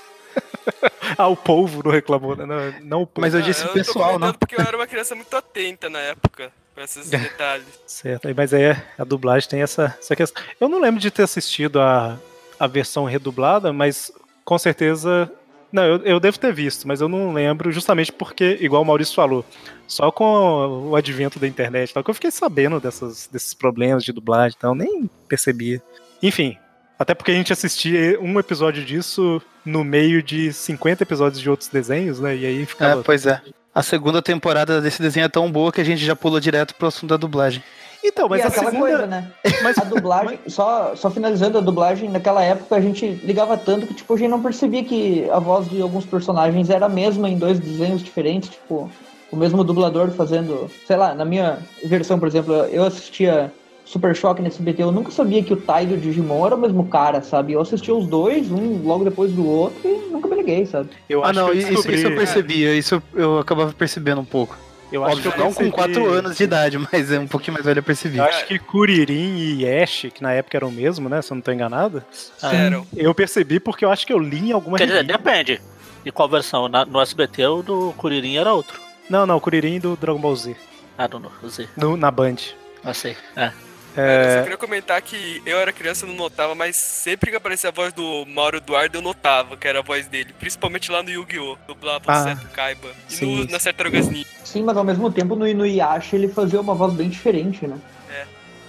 ah, 1.17 1.27
o 1.27 1.35
povo 1.35 1.81
não 1.83 1.91
reclamou, 1.91 2.35
né? 2.35 2.45
Não, 2.45 2.57
não 2.81 3.01
o 3.03 3.07
povo. 3.07 3.21
Mas 3.21 3.33
eu 3.33 3.41
disse 3.41 3.63
Ah, 3.63 3.69
o 3.69 3.73
pessoal, 3.73 4.05
não. 4.05 4.13
comentando 4.13 4.37
porque 4.37 4.55
eu 4.55 4.61
era 4.61 4.75
uma 4.75 4.87
criança 4.87 5.15
muito 5.15 5.35
atenta 5.35 5.89
na 5.89 5.99
época 5.99 6.51
pra 6.73 6.83
esses 6.83 7.09
detalhes. 7.11 7.65
Certo, 7.85 8.27
mas 8.35 8.53
aí 8.53 8.63
é, 8.63 8.83
a 8.97 9.03
dublagem 9.03 9.49
tem 9.49 9.61
essa, 9.61 9.95
essa 9.99 10.15
questão. 10.15 10.43
Eu 10.59 10.67
não 10.67 10.79
lembro 10.79 10.99
de 10.99 11.09
ter 11.09 11.23
assistido 11.23 11.79
a, 11.79 12.17
a 12.59 12.67
versão 12.67 13.05
redublada, 13.05 13.71
mas 13.71 14.11
com 14.43 14.57
certeza. 14.57 15.31
Não, 15.75 15.83
eu, 15.83 15.97
eu 16.05 16.19
devo 16.21 16.39
ter 16.39 16.53
visto, 16.53 16.87
mas 16.87 17.01
eu 17.01 17.09
não 17.09 17.33
lembro, 17.33 17.69
justamente 17.69 18.09
porque, 18.09 18.57
igual 18.61 18.81
o 18.81 18.85
Maurício 18.85 19.13
falou, 19.13 19.43
só 19.85 20.09
com 20.09 20.87
o 20.89 20.95
advento 20.95 21.37
da 21.37 21.45
internet 21.45 21.93
tal, 21.93 22.01
que 22.01 22.09
eu 22.09 22.13
fiquei 22.13 22.31
sabendo 22.31 22.79
dessas, 22.79 23.27
desses 23.29 23.53
problemas 23.53 24.01
de 24.01 24.13
dublagem 24.13 24.55
e 24.57 24.61
tal, 24.61 24.73
nem 24.73 25.09
percebia. 25.27 25.83
Enfim, 26.23 26.57
até 26.97 27.13
porque 27.13 27.31
a 27.31 27.33
gente 27.33 27.51
assistia 27.51 28.17
um 28.21 28.39
episódio 28.39 28.85
disso 28.85 29.41
no 29.65 29.83
meio 29.83 30.23
de 30.23 30.53
50 30.53 31.03
episódios 31.03 31.41
de 31.41 31.49
outros 31.49 31.67
desenhos, 31.67 32.21
né? 32.21 32.37
E 32.37 32.45
aí 32.45 32.65
ficava. 32.65 33.01
É, 33.01 33.03
pois 33.03 33.25
é. 33.25 33.41
A 33.73 33.83
segunda 33.83 34.21
temporada 34.21 34.79
desse 34.79 35.01
desenho 35.01 35.25
é 35.25 35.29
tão 35.29 35.51
boa 35.51 35.73
que 35.73 35.81
a 35.81 35.83
gente 35.83 36.05
já 36.05 36.15
pula 36.15 36.39
direto 36.39 36.73
pro 36.75 36.87
assunto 36.87 37.09
da 37.09 37.17
dublagem. 37.17 37.61
Então, 38.07 38.29
mas 38.29 38.39
e 38.39 38.43
a 38.43 38.47
aquela 38.47 38.69
segunda. 38.71 38.89
coisa, 38.89 39.07
né? 39.07 39.31
a 39.77 39.83
dublagem, 39.83 40.39
só, 40.47 40.95
só 40.95 41.09
finalizando 41.09 41.57
a 41.57 41.61
dublagem, 41.61 42.09
naquela 42.09 42.43
época 42.43 42.75
a 42.75 42.81
gente 42.81 43.05
ligava 43.23 43.57
tanto 43.57 43.87
que 43.87 43.93
tipo, 43.95 44.13
a 44.13 44.17
gente 44.17 44.29
não 44.29 44.41
percebia 44.41 44.83
que 44.83 45.27
a 45.31 45.39
voz 45.39 45.67
de 45.67 45.81
alguns 45.81 46.05
personagens 46.05 46.69
era 46.69 46.85
a 46.85 46.89
mesma 46.89 47.27
em 47.27 47.37
dois 47.37 47.59
desenhos 47.59 48.03
diferentes, 48.03 48.49
tipo, 48.49 48.89
o 49.31 49.35
mesmo 49.35 49.63
dublador 49.63 50.11
fazendo, 50.11 50.69
sei 50.85 50.95
lá, 50.95 51.15
na 51.15 51.25
minha 51.25 51.59
versão, 51.83 52.19
por 52.19 52.27
exemplo, 52.27 52.53
eu 52.53 52.83
assistia 52.83 53.51
Super 53.85 54.15
Choque 54.15 54.41
nesse 54.41 54.57
SBT, 54.57 54.83
eu 54.83 54.91
nunca 54.91 55.11
sabia 55.11 55.43
que 55.43 55.53
o 55.53 55.57
Tai 55.57 55.85
do 55.85 55.97
Digimon 55.97 56.45
era 56.45 56.55
o 56.55 56.59
mesmo 56.59 56.87
cara, 56.87 57.21
sabe? 57.21 57.53
Eu 57.53 57.61
assistia 57.61 57.93
os 57.93 58.07
dois, 58.07 58.51
um 58.51 58.83
logo 58.83 59.03
depois 59.03 59.31
do 59.31 59.47
outro, 59.47 59.79
e 59.83 60.11
nunca 60.11 60.27
me 60.27 60.35
liguei, 60.35 60.65
sabe? 60.65 60.89
Eu 61.09 61.23
ah, 61.23 61.29
acho 61.29 61.39
não, 61.39 61.49
que 61.49 61.57
eu 61.57 61.59
isso, 61.59 61.91
isso 61.91 62.07
eu 62.07 62.15
percebia, 62.15 62.75
isso 62.75 63.03
eu 63.13 63.39
acabava 63.39 63.73
percebendo 63.73 64.21
um 64.21 64.25
pouco. 64.25 64.57
Eu 64.91 65.03
acho 65.03 65.15
Óbvio, 65.17 65.31
que 65.31 65.37
eu 65.39 65.43
não 65.43 65.53
com 65.53 65.69
percebi- 65.71 65.71
4 65.75 66.09
anos 66.11 66.37
de 66.37 66.43
idade, 66.43 66.77
mas 66.77 67.11
é 67.11 67.19
um 67.19 67.27
pouquinho 67.27 67.53
mais 67.53 67.65
velho 67.65 67.79
eu 67.79 67.83
percebi. 67.83 68.17
Eu 68.17 68.23
acho 68.23 68.45
que 68.45 68.57
Kuririn 68.59 69.57
e 69.59 69.67
Ash, 69.81 70.05
que 70.13 70.21
na 70.21 70.31
época 70.31 70.55
eram 70.57 70.69
o 70.69 70.71
mesmo, 70.71 71.09
né? 71.09 71.21
Se 71.21 71.31
eu 71.31 71.35
não 71.35 71.41
tô 71.41 71.51
enganado. 71.51 72.03
Eram. 72.41 72.85
Eu 72.95 73.13
percebi 73.13 73.59
porque 73.59 73.83
eu 73.83 73.91
acho 73.91 74.05
que 74.05 74.13
eu 74.13 74.19
li 74.19 74.49
em 74.49 74.51
alguma 74.51 74.77
Quer 74.77 74.85
dizer, 74.85 75.01
revista. 75.01 75.17
depende. 75.17 75.61
De 76.03 76.11
qual 76.11 76.29
versão? 76.29 76.67
Na- 76.67 76.85
no 76.85 77.01
SBT, 77.01 77.45
o 77.47 77.63
do 77.63 77.93
Kuririn 77.97 78.37
era 78.37 78.53
outro. 78.53 78.79
Não, 79.09 79.25
não, 79.25 79.37
o 79.37 79.41
Kuririn 79.41 79.79
do 79.79 79.95
Dragon 79.95 80.19
Ball 80.19 80.35
Z. 80.35 80.55
Ah, 80.97 81.07
não, 81.11 81.19
não, 81.19 81.49
Z. 81.49 81.67
no- 81.75 81.97
na 81.97 82.11
Band. 82.11 82.35
Não 82.83 82.93
sei. 82.93 83.17
É. 83.35 83.51
Eu 83.97 84.03
só 84.31 84.39
É, 84.39 84.41
queria 84.43 84.57
comentar 84.57 85.01
que 85.01 85.41
eu 85.45 85.57
era 85.57 85.71
criança 85.71 86.05
e 86.05 86.09
não 86.09 86.15
notava, 86.15 86.53
mas 86.53 86.75
sempre 86.75 87.31
que 87.31 87.37
aparecia 87.37 87.69
a 87.69 87.73
voz 87.73 87.93
do 87.93 88.25
Mauro 88.25 88.57
Eduardo, 88.57 88.97
eu 88.97 89.01
notava 89.01 89.55
que 89.55 89.67
era 89.67 89.79
a 89.79 89.81
voz 89.81 90.07
dele. 90.07 90.33
Principalmente 90.37 90.91
lá 90.91 91.01
no 91.01 91.09
Yu-Gi-Oh! 91.09 91.57
Dublava 91.67 92.03
o 92.07 92.11
Ah, 92.11 92.23
Seto 92.23 92.47
Kaiba. 92.49 92.89
E 93.09 93.13
sim, 93.13 93.35
no, 93.37 93.43
sim. 93.45 93.51
nas 93.51 93.63
Tartarugas 93.63 94.07
Ninja. 94.09 94.27
Sim, 94.43 94.63
mas 94.63 94.75
ao 94.75 94.83
mesmo 94.83 95.09
tempo 95.11 95.35
no 95.35 95.47
Inuyasha 95.47 96.15
ele 96.15 96.27
fazia 96.27 96.59
uma 96.59 96.73
voz 96.75 96.93
bem 96.93 97.07
diferente, 97.09 97.65
né? 97.67 97.77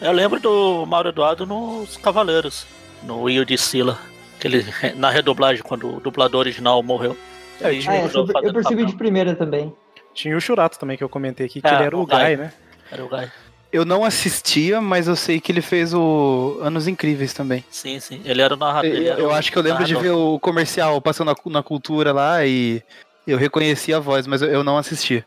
Eu 0.01 0.13
lembro 0.13 0.39
do 0.39 0.85
Mauro 0.87 1.09
Eduardo 1.09 1.47
nos 1.47 1.97
Cavaleiros, 1.97 2.67
no 3.03 3.23
Will 3.23 3.45
de 3.47 3.57
Sila. 3.57 3.99
Que 4.39 4.47
ele, 4.47 4.65
na 4.95 5.09
redublagem, 5.11 5.63
quando 5.63 5.97
o 5.97 6.01
dublador 6.01 6.41
original 6.41 6.83
morreu. 6.83 7.17
É, 7.61 7.71
tinha- 7.79 7.91
Ah, 7.93 7.97
é, 7.97 8.01
eu, 8.05 8.27
eu 8.27 8.53
percebi 8.53 8.83
papel. 8.83 8.85
de 8.85 8.95
primeira 8.97 9.35
também. 9.35 9.75
tinha 10.13 10.37
o 10.37 10.41
Churato 10.41 10.79
também 10.79 10.97
que 10.99 11.03
eu 11.03 11.09
comentei 11.09 11.47
aqui, 11.47 11.63
que 11.63 11.67
É, 11.67 11.75
ele 11.75 11.85
era 11.85 11.97
o 11.97 12.03
o 12.03 12.07
Guy. 12.07 12.19
Guy, 12.19 12.37
né? 12.37 12.53
Era 12.93 13.05
o 13.05 13.09
Guy. 13.09 13.31
Eu 13.77 13.85
não 13.85 14.05
assistia, 14.05 14.81
mas 14.81 15.07
eu 15.07 15.15
sei 15.15 15.39
que 15.41 15.53
ele 15.53 15.61
fez 15.61 15.93
o 15.93 16.59
Anos 16.63 16.89
Incríveis 16.89 17.33
também. 17.35 17.63
Sim, 17.71 18.01
sim. 18.01 18.23
Ele 18.25 18.41
era 18.41 18.55
o 18.55 18.57
narrador. 18.57 18.91
Eu, 18.91 18.97
ele 18.97 19.09
era 19.09 19.21
eu 19.21 19.27
o 19.29 19.33
acho 19.33 19.53
que 19.53 19.59
eu 19.59 19.63
lembro 19.63 19.85
de 19.85 19.93
narrador. 19.93 20.15
ver 20.15 20.19
o 20.19 20.39
comercial 20.41 21.01
passando 21.03 21.29
na, 21.29 21.35
cu- 21.35 21.51
na 21.51 21.63
cultura 21.63 22.13
lá 22.13 22.45
e 22.47 22.83
eu 23.27 23.37
reconheci 23.37 23.93
a 23.93 23.99
voz, 23.99 24.27
mas 24.27 24.41
eu, 24.41 24.49
eu 24.49 24.65
não 24.65 24.79
assisti. 24.79 25.25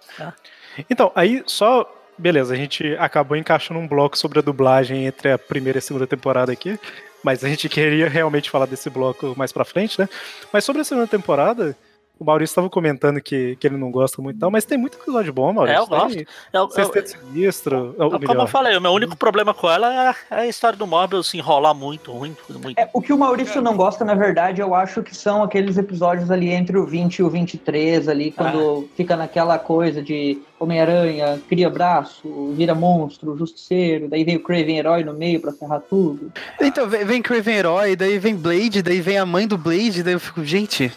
Então, 0.89 1.11
aí 1.15 1.43
só. 1.45 1.87
Beleza, 2.17 2.53
a 2.53 2.57
gente 2.57 2.83
acabou 2.99 3.37
encaixando 3.37 3.79
um 3.79 3.87
bloco 3.87 4.17
sobre 4.17 4.39
a 4.39 4.41
dublagem 4.41 5.05
entre 5.05 5.31
a 5.31 5.37
primeira 5.37 5.77
e 5.77 5.79
a 5.79 5.81
segunda 5.81 6.05
temporada 6.05 6.51
aqui. 6.51 6.77
Mas 7.23 7.43
a 7.45 7.47
gente 7.49 7.69
queria 7.69 8.09
realmente 8.09 8.49
falar 8.49 8.65
desse 8.65 8.89
bloco 8.89 9.33
mais 9.37 9.51
pra 9.53 9.63
frente, 9.63 9.99
né? 9.99 10.09
Mas 10.51 10.65
sobre 10.65 10.81
a 10.81 10.85
segunda 10.85 11.07
temporada, 11.07 11.77
o 12.19 12.25
Maurício 12.25 12.51
estava 12.51 12.69
comentando 12.69 13.21
que, 13.21 13.55
que 13.55 13.65
ele 13.65 13.77
não 13.77 13.89
gosta 13.91 14.21
muito 14.21 14.35
e 14.37 14.39
tal, 14.39 14.51
mas 14.51 14.65
tem 14.65 14.77
muito 14.77 14.97
episódio 14.97 15.31
bom, 15.31 15.53
Maurício. 15.53 15.77
É, 15.79 15.81
eu 15.81 15.87
gosto. 15.87 16.17
Eu- 16.19 16.25
eu- 16.53 16.69
Sexteto 16.69 17.07
Sinistro. 17.11 17.95
ou 17.97 18.11
Como 18.11 18.19
melhor, 18.27 18.43
eu 18.43 18.47
falei, 18.47 18.75
o 18.77 18.81
meu 18.81 18.91
único 18.91 19.15
problema 19.15 19.53
com 19.53 19.69
ela 19.69 19.93
é 19.93 20.07
a, 20.35 20.41
é 20.43 20.49
história 20.49 20.77
do 20.77 20.85
Morbius 20.85 21.27
se 21.29 21.37
enrolar 21.37 21.73
muito, 21.73 22.13
muito, 22.13 22.43
muito. 22.59 22.77
É, 22.77 22.89
o 22.93 23.01
que 23.01 23.13
o 23.13 23.17
Maurício 23.17 23.61
não 23.61 23.75
gosta, 23.77 24.03
na 24.03 24.15
verdade, 24.15 24.59
eu 24.61 24.75
acho 24.75 25.01
que 25.01 25.15
são 25.15 25.41
aqueles 25.43 25.77
episódios 25.77 26.29
ali 26.29 26.49
entre 26.51 26.77
o 26.77 26.85
20 26.85 27.17
e 27.19 27.23
o 27.23 27.29
23, 27.29 28.07
ali, 28.09 28.31
quando 28.31 28.89
fica 28.95 29.15
naquela 29.15 29.57
coisa 29.57 30.01
de 30.01 30.41
Homem-Aranha, 30.59 31.41
cria 31.47 31.69
braço, 31.69 32.51
vira 32.55 32.75
monstro, 32.75 33.37
justiceiro, 33.37 34.09
daí 34.09 34.23
vem 34.23 34.35
o 34.35 34.43
Craven 34.43 34.77
Herói 34.77 35.03
no 35.03 35.13
meio 35.13 35.39
pra 35.39 35.53
ferrar 35.53 35.81
tudo. 35.89 36.31
Então, 36.59 36.87
vem 36.89 37.21
Craven 37.21 37.55
Herói, 37.55 37.95
daí 37.95 38.19
vem 38.19 38.35
Blade, 38.35 38.81
daí 38.81 38.99
vem 39.01 39.17
a 39.17 39.25
mãe 39.25 39.47
do 39.47 39.57
Blade, 39.57 40.03
daí 40.03 40.13
eu 40.13 40.19
fico, 40.19 40.43
gente. 40.43 40.91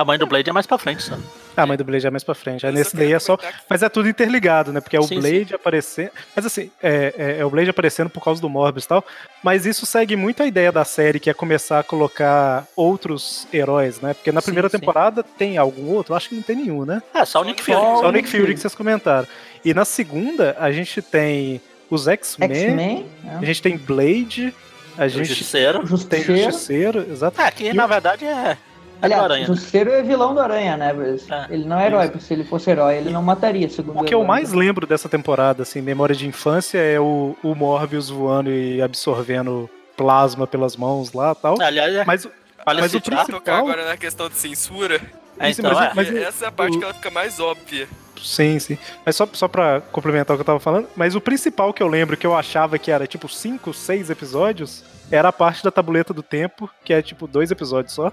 A 0.00 0.04
mãe 0.04 0.16
do 0.18 0.26
Blade 0.26 0.48
é 0.48 0.52
mais 0.52 0.66
pra 0.66 0.78
frente, 0.78 1.02
sabe? 1.02 1.22
Ah, 1.56 1.62
a 1.62 1.66
mãe 1.66 1.76
do 1.76 1.84
Blade 1.84 2.06
é 2.06 2.10
mais 2.10 2.22
pra 2.22 2.34
frente. 2.36 2.64
Aí 2.64 2.72
nesse 2.72 2.94
daí 2.94 3.12
é 3.12 3.18
só. 3.18 3.36
Mas 3.68 3.82
é 3.82 3.88
tudo 3.88 4.08
interligado, 4.08 4.72
né? 4.72 4.80
Porque 4.80 4.96
é 4.96 5.00
o 5.00 5.02
Sim, 5.02 5.18
Blade 5.20 5.54
aparecendo. 5.54 6.10
Mas 6.36 6.46
assim, 6.46 6.70
é, 6.80 7.12
é- 7.18 7.36
é 7.40 7.44
o 7.44 7.50
Blade 7.50 7.68
aparecendo 7.70 8.08
por 8.08 8.22
causa 8.22 8.40
do 8.40 8.48
Morbius 8.48 8.84
e 8.84 8.88
tal. 8.88 9.04
Mas 9.42 9.66
isso 9.66 9.84
segue 9.84 10.14
muito 10.14 10.40
a 10.40 10.46
ideia 10.46 10.70
da 10.70 10.84
série, 10.84 11.18
que 11.18 11.28
é 11.28 11.34
começar 11.34 11.80
a 11.80 11.82
colocar 11.82 12.64
outros 12.76 13.48
heróis, 13.52 14.00
né? 14.00 14.14
Porque 14.14 14.30
na 14.30 14.40
primeira 14.40 14.68
sim. 14.68 14.78
temporada 14.78 15.24
tem 15.24 15.58
algum 15.58 15.88
outro? 15.90 16.14
Acho 16.14 16.28
que 16.28 16.36
não 16.36 16.42
tem 16.42 16.54
nenhum, 16.54 16.84
né? 16.84 17.02
É, 17.12 17.24
só 17.24 17.40
o 17.40 17.44
Nick 17.44 17.60
Fury. 17.60 17.76
Só 17.76 18.08
o 18.08 18.12
Nick 18.12 18.28
Fury 18.28 18.54
que 18.54 18.60
vocês 18.60 18.74
comentaram. 18.76 19.26
E 19.64 19.74
na 19.74 19.84
segunda, 19.84 20.56
a 20.60 20.70
gente 20.70 21.02
tem 21.02 21.60
os 21.90 22.06
X-Men, 22.06 22.52
X-Men, 22.54 23.06
a 23.40 23.44
gente 23.44 23.60
tem 23.62 23.76
Blade, 23.76 24.54
a 24.96 25.06
O 25.06 25.08
gente 25.08 25.26
Justiceiro. 25.26 25.78
tem 25.80 25.86
Justiceiro. 25.88 26.52
Justiceiro, 26.52 27.06
exato. 27.10 27.40
É, 27.40 27.50
que 27.50 27.64
E 27.64 27.72
na 27.72 27.84
o- 27.84 27.88
verdade 27.88 28.24
é. 28.24 28.56
É 29.00 29.04
Aliás, 29.06 29.22
Aranha. 29.24 29.46
Justiceiro 29.46 29.90
é 29.90 30.02
vilão 30.02 30.34
do 30.34 30.40
Aranha, 30.40 30.76
né? 30.76 30.92
Mas 30.92 31.30
É, 31.30 31.46
ele 31.54 31.64
não 31.64 31.78
é 31.78 31.86
herói, 31.86 32.08
porque 32.08 32.24
se 32.24 32.32
ele 32.34 32.44
fosse 32.44 32.70
herói, 32.70 32.96
ele 32.96 33.10
não 33.10 33.22
mataria, 33.22 33.68
segundo 33.68 34.00
O 34.00 34.04
que 34.04 34.14
eu 34.14 34.24
mais 34.24 34.52
lembro 34.52 34.86
dessa 34.86 35.08
temporada, 35.08 35.62
assim, 35.62 35.80
memória 35.80 36.14
de 36.14 36.26
infância, 36.26 36.78
é 36.78 36.98
o, 36.98 37.36
o 37.42 37.54
Morbius 37.54 38.08
voando 38.10 38.50
e 38.50 38.82
absorvendo 38.82 39.68
plasma 39.96 40.46
pelas 40.46 40.76
mãos 40.76 41.12
lá 41.12 41.32
e 41.32 41.42
tal. 41.42 41.60
Aliás, 41.60 41.94
é. 41.94 42.04
Mas, 42.04 42.26
Vale 42.64 42.80
mas 42.82 42.94
o 42.94 43.00
principal- 43.00 43.26
Tocar 43.26 43.58
agora 43.58 43.84
na 43.86 43.96
questão 43.96 44.28
de 44.28 44.34
censura. 44.36 45.00
É, 45.40 45.50
Isso, 45.50 45.60
então, 45.60 45.72
mas- 45.72 45.90
é. 45.90 45.92
mas- 45.94 46.16
essa 46.16 46.44
é 46.44 46.48
a 46.48 46.52
parte 46.52 46.76
o- 46.76 46.78
que 46.78 46.84
ela 46.84 46.94
fica 46.94 47.10
mais 47.10 47.38
óbvia. 47.40 47.86
Sim, 48.20 48.58
sim. 48.58 48.76
Mas 49.06 49.14
só, 49.14 49.28
só 49.32 49.46
pra 49.46 49.80
complementar 49.92 50.34
o 50.34 50.36
que 50.38 50.42
eu 50.42 50.44
tava 50.46 50.58
falando, 50.58 50.88
mas 50.96 51.14
o 51.14 51.20
principal 51.20 51.72
que 51.72 51.80
eu 51.80 51.86
lembro, 51.86 52.16
que 52.16 52.26
eu 52.26 52.36
achava 52.36 52.76
que 52.76 52.90
era 52.90 53.06
tipo 53.06 53.28
5, 53.28 53.72
6 53.72 54.10
episódios, 54.10 54.82
era 55.10 55.28
a 55.28 55.32
parte 55.32 55.62
da 55.62 55.70
tabuleta 55.70 56.12
do 56.12 56.22
tempo, 56.22 56.68
que 56.84 56.92
é 56.92 57.00
tipo 57.00 57.28
dois 57.28 57.52
episódios 57.52 57.94
só. 57.94 58.12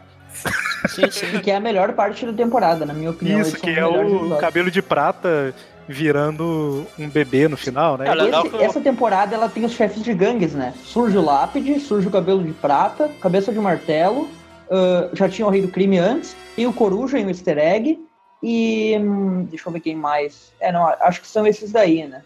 Sim, 0.89 1.09
sim. 1.11 1.39
Que 1.39 1.51
é 1.51 1.55
a 1.55 1.59
melhor 1.59 1.93
parte 1.93 2.25
da 2.25 2.33
temporada, 2.33 2.85
na 2.85 2.93
minha 2.93 3.09
opinião. 3.11 3.41
Isso, 3.41 3.55
que 3.57 3.69
é 3.69 3.85
o 3.85 4.37
cabelo 4.37 4.69
de 4.69 4.81
prata 4.81 5.53
virando 5.87 6.85
um 6.97 7.07
bebê 7.09 7.47
no 7.47 7.55
final, 7.57 7.97
né? 7.97 8.05
Esse- 8.27 8.49
que 8.49 8.63
Essa 8.63 8.81
temporada 8.81 9.35
ela 9.35 9.47
tem 9.49 9.63
os 9.65 9.71
chefes 9.73 10.01
de 10.03 10.13
gangues, 10.13 10.53
né? 10.53 10.73
Surge 10.83 11.17
o 11.17 11.21
Lápide, 11.23 11.79
surge 11.79 12.07
o 12.07 12.11
Cabelo 12.11 12.43
de 12.43 12.51
Prata, 12.53 13.09
Cabeça 13.21 13.51
de 13.51 13.59
Martelo, 13.59 14.27
ah, 14.69 15.09
já 15.13 15.29
tinha 15.29 15.47
o 15.47 15.49
Rei 15.51 15.61
do 15.61 15.67
Crime 15.67 15.97
antes, 15.99 16.35
tem 16.55 16.65
o 16.65 16.73
Coruja 16.73 17.19
e 17.19 17.23
o 17.25 17.29
Easter 17.29 17.57
Egg, 17.57 17.99
e. 18.45 18.95
hum, 18.99 19.47
deixa 19.49 19.67
eu 19.67 19.73
ver 19.73 19.79
quem 19.79 19.95
mais. 19.95 20.53
É, 20.59 20.71
não, 20.71 20.85
acho 20.85 21.19
que 21.19 21.27
são 21.27 21.47
esses 21.47 21.71
daí, 21.71 22.05
né? 22.05 22.21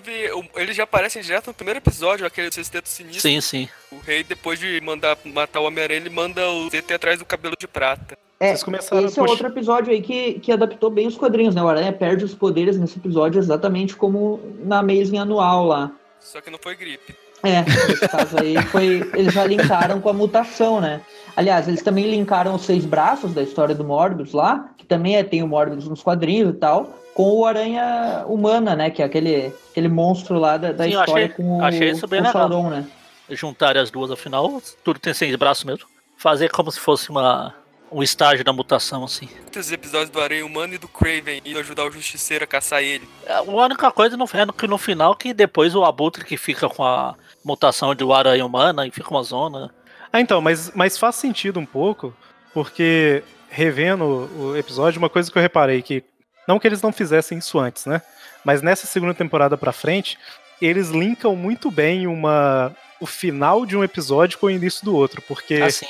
Eles 0.56 0.76
já 0.76 0.84
aparecem 0.84 1.22
direto 1.22 1.48
no 1.48 1.54
primeiro 1.54 1.80
episódio, 1.80 2.26
aquele 2.26 2.52
sexteto 2.52 2.90
sinistro. 2.90 3.22
Sim, 3.22 3.40
sim. 3.40 3.70
O 3.90 4.00
rei, 4.00 4.24
depois 4.24 4.60
de 4.60 4.82
mandar 4.82 5.18
matar 5.24 5.62
o 5.62 5.64
Homem-Aranha, 5.64 6.02
ele 6.02 6.10
manda 6.10 6.46
o 6.50 6.70
ZT 6.70 6.94
atrás 6.94 7.20
do 7.20 7.26
cabelo 7.26 7.56
de 7.58 7.68
prata. 7.68 8.18
É, 8.38 8.50
Vocês 8.50 8.64
começaram 8.64 9.06
esse 9.06 9.20
a 9.20 9.24
é 9.24 9.30
outro 9.30 9.48
episódio 9.48 9.94
aí 9.94 10.02
que, 10.02 10.34
que 10.40 10.52
adaptou 10.52 10.90
bem 10.90 11.08
os 11.08 11.18
quadrinhos, 11.18 11.56
né? 11.56 11.64
O 11.64 11.68
Aranha 11.68 11.94
perde 11.94 12.26
os 12.26 12.34
poderes 12.34 12.78
nesse 12.78 12.98
episódio 12.98 13.40
exatamente 13.40 13.96
como 13.96 14.40
na 14.64 14.80
Amazing 14.80 15.18
anual 15.18 15.66
lá. 15.66 15.92
Só 16.20 16.42
que 16.42 16.50
não 16.50 16.60
foi 16.62 16.76
gripe. 16.76 17.16
É, 17.44 17.62
nesse 17.88 18.08
caso 18.08 18.38
aí 18.40 18.62
foi. 18.64 19.10
Eles 19.14 19.34
já 19.34 19.46
linkaram 19.46 20.02
com 20.02 20.10
a 20.10 20.14
mutação, 20.14 20.82
né? 20.82 21.02
Aliás, 21.40 21.70
eles 21.70 21.82
também 21.82 22.04
linkaram 22.12 22.54
os 22.54 22.64
seis 22.64 22.84
braços 22.86 23.34
da 23.34 23.42
história 23.42 23.74
do 23.74 23.82
Morbius 23.86 24.34
lá, 24.34 24.72
que 24.78 24.86
também 24.86 25.16
é, 25.16 25.24
tem 25.24 25.42
o 25.42 25.48
Morbius 25.48 25.88
nos 25.88 26.04
quadrinhos 26.04 26.50
e 26.54 26.58
tal, 26.58 26.94
com 27.14 27.32
o 27.32 27.46
Aranha 27.46 28.26
Humana, 28.28 28.76
né? 28.76 28.90
Que 28.90 29.02
é 29.02 29.06
aquele, 29.06 29.54
aquele 29.72 29.88
monstro 29.88 30.38
lá 30.38 30.58
da, 30.58 30.74
da 30.74 30.84
Sim, 30.84 30.90
história 30.90 31.14
achei- 31.14 31.30
com 31.30 31.60
o, 31.60 31.64
achei 31.64 31.92
isso 31.92 32.06
bem 32.08 32.20
com 32.22 32.26
o 32.26 32.28
legal. 32.28 32.50
Sauron, 32.50 32.70
né? 32.70 32.86
Juntarem 33.30 33.82
as 33.82 33.90
duas 33.90 34.12
afinal, 34.12 34.62
tudo 34.84 35.00
tem 35.00 35.14
seis 35.14 35.34
braços 35.38 35.64
mesmo. 35.64 35.86
Fazer 36.18 36.50
como 36.52 36.70
se 36.74 36.80
fosse 36.82 37.10
uma, 37.10 37.56
um 37.90 38.04
estágio 38.04 38.44
da 38.44 38.52
mutação, 38.52 39.06
assim. 39.06 39.30
Muitos 39.42 39.72
episódios 39.72 40.10
do 40.10 40.20
Aranha 40.20 40.46
Humano 40.46 40.74
e 40.74 40.78
do 40.78 40.90
Craven 40.90 41.42
indo 41.46 41.58
ajudar 41.60 41.86
o 41.86 41.92
Justiceiro 41.92 42.44
a 42.44 42.48
caçar 42.48 42.84
ele. 42.84 43.08
É, 43.26 43.36
A 43.36 43.42
única 43.44 43.90
coisa 43.92 44.18
no, 44.18 44.26
é 44.34 44.46
no- 44.46 44.52
que 44.52 44.68
no 44.68 44.78
final 44.78 45.16
que 45.16 45.34
depois 45.34 45.74
o 45.74 45.86
Abutre 45.86 46.26
que 46.26 46.36
fica 46.36 46.68
com 46.68 46.84
a 46.84 47.16
mutação 47.46 47.96
de 47.96 48.04
aranha 48.12 48.46
humana 48.46 48.86
e 48.86 48.92
fica 48.92 49.10
uma 49.10 49.24
zona. 49.24 49.72
Ah, 50.12 50.22
então, 50.22 50.42
mas, 50.42 50.72
mas 50.74 50.98
faz 50.98 51.16
sentido 51.16 51.60
um 51.60 51.66
pouco, 51.66 52.14
porque 52.54 53.24
revendo 53.50 54.30
o 54.38 54.58
episódio, 54.58 55.00
uma 55.00 55.10
coisa 55.10 55.32
que 55.32 55.38
eu 55.38 55.42
reparei 55.42 55.82
que 55.82 56.04
não 56.48 56.60
que 56.60 56.68
eles 56.68 56.82
não 56.82 56.92
fizessem 56.92 57.38
isso 57.38 57.60
antes, 57.60 57.86
né? 57.86 58.02
Mas 58.44 58.62
nessa 58.62 58.88
segunda 58.88 59.14
temporada 59.14 59.56
para 59.56 59.72
frente, 59.72 60.18
eles 60.62 60.90
linkam 60.90 61.36
muito 61.36 61.70
bem 61.70 62.08
uma 62.08 62.76
o 63.00 63.06
final 63.06 63.66
de 63.66 63.78
um 63.78 63.84
episódio 63.84 64.38
com 64.38 64.48
o 64.48 64.52
início 64.52 64.84
do 64.84 64.96
outro, 64.96 65.22
porque 65.22 65.56
assim. 65.56 65.86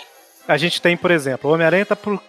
a 0.47 0.57
gente 0.57 0.81
tem, 0.81 0.95
por 0.95 1.11
exemplo, 1.11 1.49
o 1.49 1.53
Homem-Aranha 1.53 1.85
tá, 1.85 1.95
pro, 1.95 2.21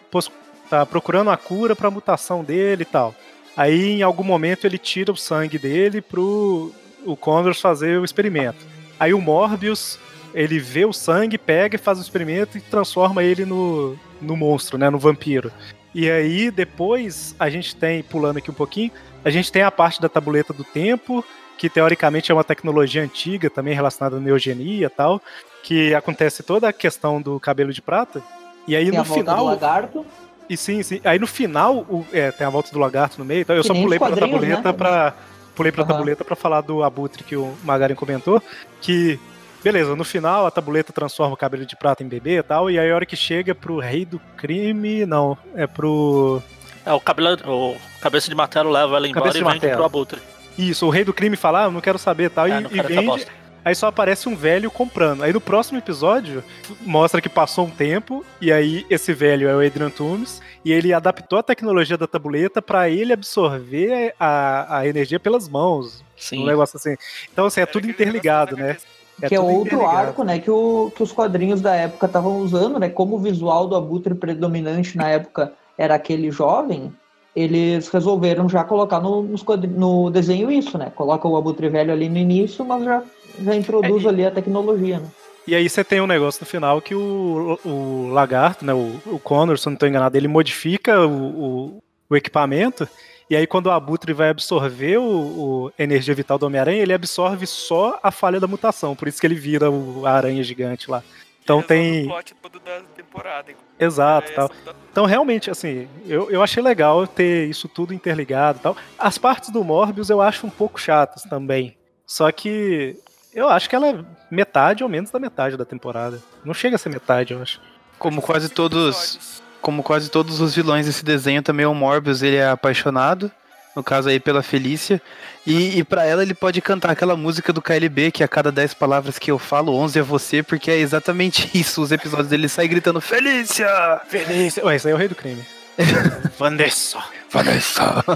tá 0.71 0.87
procurando 0.87 1.31
a 1.31 1.37
cura 1.37 1.77
para 1.77 1.89
a 1.89 1.91
mutação 1.91 2.43
dele 2.43 2.83
e 2.83 2.87
tal. 2.87 3.15
Aí, 3.57 3.99
em 3.99 4.03
algum 4.03 4.25
momento, 4.25 4.67
ele 4.67 4.79
tira 4.79 5.12
o 5.12 5.17
sangue 5.17 5.59
dele 5.59 6.01
pro 6.01 6.73
o 7.05 7.17
Condors 7.17 7.61
fazer 7.61 7.99
o 7.99 8.05
experimento. 8.05 8.65
Aí 8.99 9.12
o 9.12 9.21
Morbius, 9.21 9.99
ele 10.35 10.59
vê 10.59 10.85
o 10.85 10.93
sangue, 10.93 11.39
pega 11.39 11.77
e 11.77 11.78
faz 11.78 11.98
o 11.98 12.02
experimento 12.02 12.59
e 12.59 12.61
transforma 12.61 13.23
ele 13.23 13.44
no, 13.44 13.97
no 14.20 14.36
monstro, 14.36 14.78
né, 14.78 14.89
no 14.90 14.98
vampiro. 14.98 15.52
E 15.94 16.09
aí, 16.11 16.51
depois, 16.51 17.35
a 17.39 17.51
gente 17.51 17.74
tem, 17.74 18.02
pulando 18.02 18.36
aqui 18.36 18.51
um 18.51 18.55
pouquinho, 18.55 18.93
a 19.24 19.31
gente 19.31 19.51
tem 19.51 19.62
a 19.62 19.70
parte 19.70 20.01
da 20.01 20.09
tabuleta 20.09 20.52
do 20.52 20.62
tempo, 20.62 21.24
que 21.59 21.69
teoricamente 21.69 22.31
é 22.31 22.35
uma 22.35 22.44
tecnologia 22.44 23.02
antiga, 23.02 23.51
também 23.51 23.74
relacionada 23.74 24.16
à 24.16 24.20
neogenia 24.20 24.86
e 24.86 24.90
tal, 24.90 25.20
que 25.62 25.94
acontece 25.94 26.43
toda 26.43 26.69
a 26.69 26.73
questão 26.73 27.20
do 27.20 27.39
cabelo 27.40 27.73
de 27.73 27.82
prata. 27.82 28.23
E 28.66 28.77
aí 28.77 28.85
tem 28.85 28.94
no 28.94 29.01
a 29.01 29.02
volta 29.02 29.23
final. 29.23 29.39
Do 29.39 29.44
lagarto. 29.44 30.07
E 30.48 30.57
sim, 30.57 30.82
sim. 30.82 31.01
Aí 31.05 31.19
no 31.19 31.27
final, 31.27 31.78
o, 31.89 32.07
é, 32.12 32.31
tem 32.31 32.47
a 32.47 32.51
volta 32.51 32.73
do 32.73 32.78
lagarto 32.78 33.19
no 33.19 33.24
meio. 33.24 33.43
Então 33.43 33.55
eu 33.55 33.62
que 33.62 33.69
só 33.69 33.74
pulei 33.74 33.98
pra 33.98 34.16
tabuleta 34.16 34.73
né? 34.73 34.73
pra. 34.73 35.15
Pulei 35.55 35.73
pra 35.73 35.82
uhum. 35.82 35.89
tabuleta 35.89 36.24
pra 36.24 36.36
falar 36.36 36.61
do 36.62 36.82
abutre 36.82 37.23
que 37.23 37.36
o 37.36 37.52
Magaren 37.62 37.94
comentou. 37.94 38.43
Que 38.81 39.19
Beleza, 39.62 39.95
no 39.95 40.05
final 40.05 40.47
a 40.47 40.51
tabuleta 40.51 40.93
transforma 40.93 41.35
o 41.35 41.37
cabelo 41.37 41.66
de 41.66 41.77
prata 41.77 42.03
em 42.03 42.09
bebê 42.09 42.39
e 42.39 42.43
tal, 42.43 42.70
e 42.70 42.78
aí 42.78 42.91
a 42.91 42.95
hora 42.95 43.07
que 43.07 43.16
chega 43.16 43.55
pro 43.55 43.78
rei 43.78 44.05
do 44.05 44.20
crime, 44.37 45.05
não, 45.05 45.37
é 45.55 45.66
pro... 45.66 46.43
É, 46.85 46.93
o 46.93 47.01
cabelo, 47.01 47.37
o 47.47 47.77
cabeça 48.01 48.28
de 48.28 48.35
martelo 48.35 48.70
leva 48.70 48.97
ela 48.97 49.07
embora 49.07 49.37
e 49.37 49.43
vende 49.43 49.69
pro 49.69 49.85
abutre. 49.85 50.20
Isso, 50.57 50.87
o 50.87 50.91
rei 50.91 51.05
do 51.05 51.12
crime 51.12 51.37
fala, 51.37 51.65
ah, 51.65 51.70
não 51.70 51.81
quero 51.81 51.99
saber 51.99 52.31
tal, 52.31 52.47
é, 52.47 52.62
e, 52.62 52.78
e 52.78 52.82
vende... 52.82 53.27
Aí 53.62 53.74
só 53.74 53.89
aparece 53.89 54.27
um 54.27 54.35
velho 54.35 54.70
comprando. 54.70 55.23
Aí 55.23 55.32
no 55.32 55.41
próximo 55.41 55.78
episódio, 55.78 56.43
mostra 56.81 57.20
que 57.20 57.28
passou 57.28 57.66
um 57.66 57.70
tempo, 57.70 58.24
e 58.41 58.51
aí 58.51 58.87
esse 58.89 59.12
velho 59.12 59.47
é 59.47 59.55
o 59.55 59.61
Adrian 59.61 59.91
Toomes, 59.91 60.41
e 60.65 60.73
ele 60.73 60.95
adaptou 60.95 61.39
a 61.39 61.43
tecnologia 61.43 61.99
da 61.99 62.07
tabuleta 62.07 62.62
para 62.62 62.89
ele 62.89 63.12
absorver 63.12 64.15
a, 64.19 64.78
a 64.78 64.87
energia 64.87 65.20
pelas 65.20 65.47
mãos. 65.47 66.03
Sim. 66.16 66.43
Um 66.43 66.47
negócio 66.47 66.78
assim. 66.78 66.97
Então, 67.31 67.45
assim, 67.47 67.61
é 67.61 67.66
tudo 67.66 67.89
interligado, 67.89 68.57
né? 68.57 68.78
É 69.23 69.29
que 69.29 69.35
é 69.35 69.41
outro 69.41 69.87
arco, 69.87 70.25
né, 70.25 70.39
que, 70.39 70.51
o, 70.51 70.91
que 70.95 71.03
os 71.03 71.13
quadrinhos 71.13 71.61
da 71.61 71.75
época 71.75 72.07
estavam 72.07 72.39
usando, 72.39 72.79
né, 72.79 72.89
como 72.89 73.17
o 73.17 73.19
visual 73.19 73.67
do 73.67 73.77
Abutre 73.77 74.15
predominante 74.15 74.97
na 74.97 75.09
época 75.09 75.53
era 75.77 75.95
aquele 75.95 76.31
jovem, 76.31 76.93
eles 77.35 77.89
resolveram 77.89 78.49
já 78.49 78.65
colocar 78.65 79.01
no, 79.01 79.23
no 79.69 80.11
desenho 80.11 80.51
isso, 80.51 80.77
né, 80.79 80.91
coloca 80.95 81.29
o 81.29 81.37
Abutre 81.37 81.69
velho 81.69 81.93
ali 81.93 82.09
no 82.09 82.19
início, 82.19 82.65
mas 82.65 82.85
já, 82.85 83.03
já 83.43 83.55
introduz 83.55 84.05
é, 84.05 84.09
ali 84.09 84.25
a 84.25 84.31
tecnologia, 84.31 84.99
né. 84.99 85.07
E 85.47 85.55
aí 85.55 85.69
você 85.69 85.83
tem 85.83 86.01
um 86.01 86.07
negócio 86.07 86.41
no 86.43 86.47
final 86.47 86.81
que 86.81 86.95
o, 86.95 87.59
o 87.65 88.09
lagarto, 88.13 88.65
né, 88.65 88.73
o, 88.73 89.01
o 89.07 89.19
Connor, 89.19 89.59
se 89.59 89.67
não 89.67 89.75
estou 89.75 89.89
enganado, 89.89 90.17
ele 90.17 90.29
modifica 90.29 91.01
o, 91.07 91.11
o, 91.11 91.83
o 92.09 92.17
equipamento 92.17 92.89
e 93.31 93.36
aí, 93.36 93.47
quando 93.47 93.66
o 93.66 93.70
Abutre 93.70 94.12
vai 94.12 94.28
absorver 94.28 94.98
o, 94.98 95.05
o 95.05 95.73
energia 95.78 96.12
vital 96.12 96.36
do 96.36 96.47
Homem-Aranha, 96.47 96.82
ele 96.82 96.93
absorve 96.93 97.47
só 97.47 97.97
a 98.02 98.11
falha 98.11 98.40
da 98.40 98.48
mutação. 98.48 98.97
Por 98.97 99.07
isso 99.07 99.20
que 99.20 99.27
ele 99.27 99.36
vira 99.36 99.70
o, 99.70 100.05
a 100.05 100.11
aranha 100.11 100.43
gigante 100.43 100.90
lá. 100.90 101.01
Então 101.44 101.62
tem. 101.62 102.07
O 102.07 102.09
plot 102.09 102.35
todo 102.43 102.59
da 102.59 102.81
temporada. 102.97 103.52
Exato, 103.78 104.32
é 104.32 104.35
tal. 104.35 104.51
Então 104.90 105.07
realmente, 105.07 105.48
assim, 105.48 105.89
eu, 106.09 106.28
eu 106.28 106.43
achei 106.43 106.61
legal 106.61 107.07
ter 107.07 107.48
isso 107.48 107.69
tudo 107.69 107.94
interligado, 107.94 108.59
tal. 108.59 108.77
As 108.98 109.16
partes 109.16 109.51
do 109.51 109.62
Morbius 109.62 110.11
eu 110.11 110.20
acho 110.20 110.44
um 110.44 110.51
pouco 110.51 110.81
chatas 110.81 111.23
também. 111.23 111.77
Só 112.05 112.32
que 112.32 112.97
eu 113.32 113.48
acho 113.48 113.70
que 113.70 113.77
ela 113.77 113.90
é 113.90 114.05
metade 114.28 114.82
ou 114.82 114.89
menos 114.90 115.09
da 115.12 115.20
metade 115.20 115.57
da 115.57 115.65
temporada. 115.65 116.20
Não 116.44 116.52
chega 116.52 116.74
a 116.74 116.78
ser 116.81 116.89
metade, 116.89 117.32
eu 117.32 117.40
acho. 117.40 117.61
Como 117.97 118.20
quase 118.20 118.48
todos 118.48 119.40
como 119.61 119.82
quase 119.82 120.11
todos 120.11 120.41
os 120.41 120.55
vilões 120.55 120.87
desse 120.87 121.05
desenho, 121.05 121.43
também 121.43 121.66
o 121.66 121.74
Morbius 121.74 122.23
ele 122.23 122.37
é 122.37 122.49
apaixonado, 122.49 123.31
no 123.74 123.82
caso 123.82 124.09
aí 124.09 124.19
pela 124.19 124.43
Felícia, 124.43 125.01
e, 125.47 125.78
e 125.78 125.85
para 125.85 126.05
ela 126.05 126.23
ele 126.23 126.35
pode 126.35 126.61
cantar 126.61 126.91
aquela 126.91 127.16
música 127.16 127.53
do 127.53 127.62
KLB, 127.62 128.11
que 128.11 128.24
a 128.24 128.28
cada 128.28 128.51
10 128.51 128.74
palavras 128.74 129.19
que 129.19 129.31
eu 129.31 129.39
falo, 129.39 129.74
11 129.74 129.99
é 129.99 130.03
você, 130.03 130.43
porque 130.43 130.70
é 130.70 130.78
exatamente 130.78 131.51
isso, 131.59 131.82
os 131.82 131.93
episódios 131.93 132.28
dele 132.28 132.49
saem 132.49 132.69
gritando 132.69 133.01
Felícia! 133.01 134.01
Felícia! 134.09 134.65
Ué, 134.65 134.77
esse 134.77 134.87
aí 134.89 134.93
é 134.93 134.95
o 134.95 134.99
rei 134.99 135.09
do 135.09 135.15
crime. 135.15 135.45
Vanessa! 136.39 136.99
Vanessa! 137.31 138.05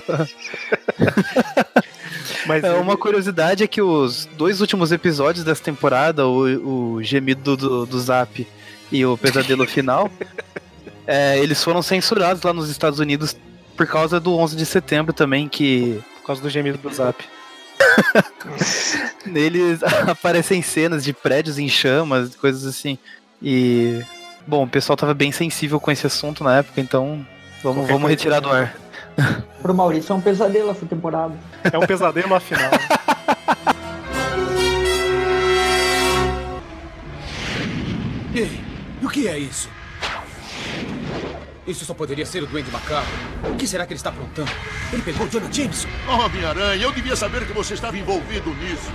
Mas 2.47 2.63
é, 2.63 2.73
uma 2.73 2.97
curiosidade 2.97 3.65
é 3.65 3.67
que 3.67 3.81
os 3.81 4.27
dois 4.37 4.61
últimos 4.61 4.93
episódios 4.93 5.45
dessa 5.45 5.63
temporada, 5.63 6.27
o, 6.27 6.97
o 6.97 7.03
gemido 7.03 7.57
do, 7.57 7.87
do 7.87 8.01
Zap 8.01 8.47
e 8.93 9.07
o 9.07 9.17
pesadelo 9.17 9.67
final, 9.67 10.11
é, 11.07 11.39
eles 11.39 11.63
foram 11.63 11.83
censurados 11.83 12.43
lá 12.43 12.53
nos 12.53 12.71
Estados 12.71 12.99
Unidos 12.99 13.37
por 13.77 13.87
causa 13.87 14.21
do 14.21 14.37
11 14.37 14.57
de 14.57 14.67
setembro 14.67 15.13
também, 15.13 15.49
que... 15.49 16.03
Por 16.21 16.29
causa 16.29 16.41
do 16.43 16.49
gemido 16.49 16.79
do 16.79 16.93
Zap. 16.93 17.23
Neles 19.27 19.81
aparecem 20.09 20.63
cenas 20.63 21.05
de 21.05 21.13
prédios 21.13 21.59
em 21.59 21.69
chamas, 21.69 22.35
coisas 22.35 22.65
assim. 22.65 22.99
E... 23.43 24.01
Bom, 24.47 24.65
o 24.65 24.69
pessoal 24.69 24.97
tava 24.97 25.15
bem 25.15 25.33
sensível 25.33 25.81
com 25.81 25.91
esse 25.91 26.07
assunto 26.07 26.45
na 26.45 26.59
época, 26.59 26.81
então 26.81 27.27
vamos, 27.63 27.89
vamos 27.89 28.11
retirar 28.11 28.41
do 28.41 28.51
ar. 28.51 28.75
Pro 29.63 29.75
Maurício 29.75 30.13
é 30.13 30.17
um 30.17 30.21
pesadelo 30.21 30.71
essa 30.71 30.85
temporada. 30.87 31.35
É 31.73 31.79
um 31.79 31.87
pesadelo 31.87 32.35
afinal. 32.35 32.71
Ei, 38.35 38.61
o 39.03 39.09
que 39.09 39.29
é 39.29 39.39
isso? 39.39 39.69
Isso 41.67 41.85
só 41.85 41.95
poderia 41.95 42.27
ser 42.27 42.43
o 42.43 42.47
Duende 42.47 42.71
Macabro. 42.71 43.11
O 43.51 43.57
que 43.57 43.67
será 43.67 43.87
que 43.87 43.93
ele 43.93 43.99
está 43.99 44.11
aprontando? 44.11 44.51
Ele 44.93 45.03
pegou 45.03 45.27
Jonah 45.29 45.51
Jameson. 45.51 45.89
Oh, 46.07 46.25
Homem-Aranha, 46.25 46.83
eu 46.83 46.93
devia 46.93 47.17
saber 47.17 47.47
que 47.47 47.53
você 47.53 47.75
estava 47.75 47.97
envolvido 47.97 48.51
nisso. 48.57 48.93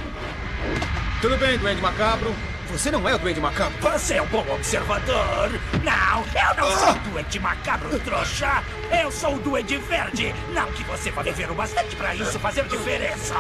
Tudo 1.22 1.38
bem, 1.38 1.58
Duende 1.58 1.82
Macabro. 1.82 2.34
Você 2.72 2.92
não 2.92 3.10
é 3.10 3.16
o 3.16 3.18
Duende 3.18 3.42
Macabro. 3.42 3.76
Você 3.82 4.16
é 4.16 4.22
um 4.22 4.28
bom 4.28 4.46
observador. 4.54 5.50
Não, 5.84 6.20
eu 6.20 6.56
não 6.56 6.70
ah! 6.72 6.78
sou 6.78 6.92
o 6.92 7.00
Duende 7.10 7.40
Macabro, 7.40 8.00
trouxa. 8.02 8.64
Eu 9.02 9.12
sou 9.12 9.36
o 9.36 9.40
Duende 9.40 9.78
Verde. 9.78 10.36
Não 10.54 10.72
que 10.74 10.84
você 10.84 11.10
vá 11.10 11.24
viver 11.24 11.50
o 11.50 11.56
bastante 11.56 11.96
para 11.96 12.14
isso 12.14 12.40
fazer 12.40 12.66
diferença. 12.66 13.36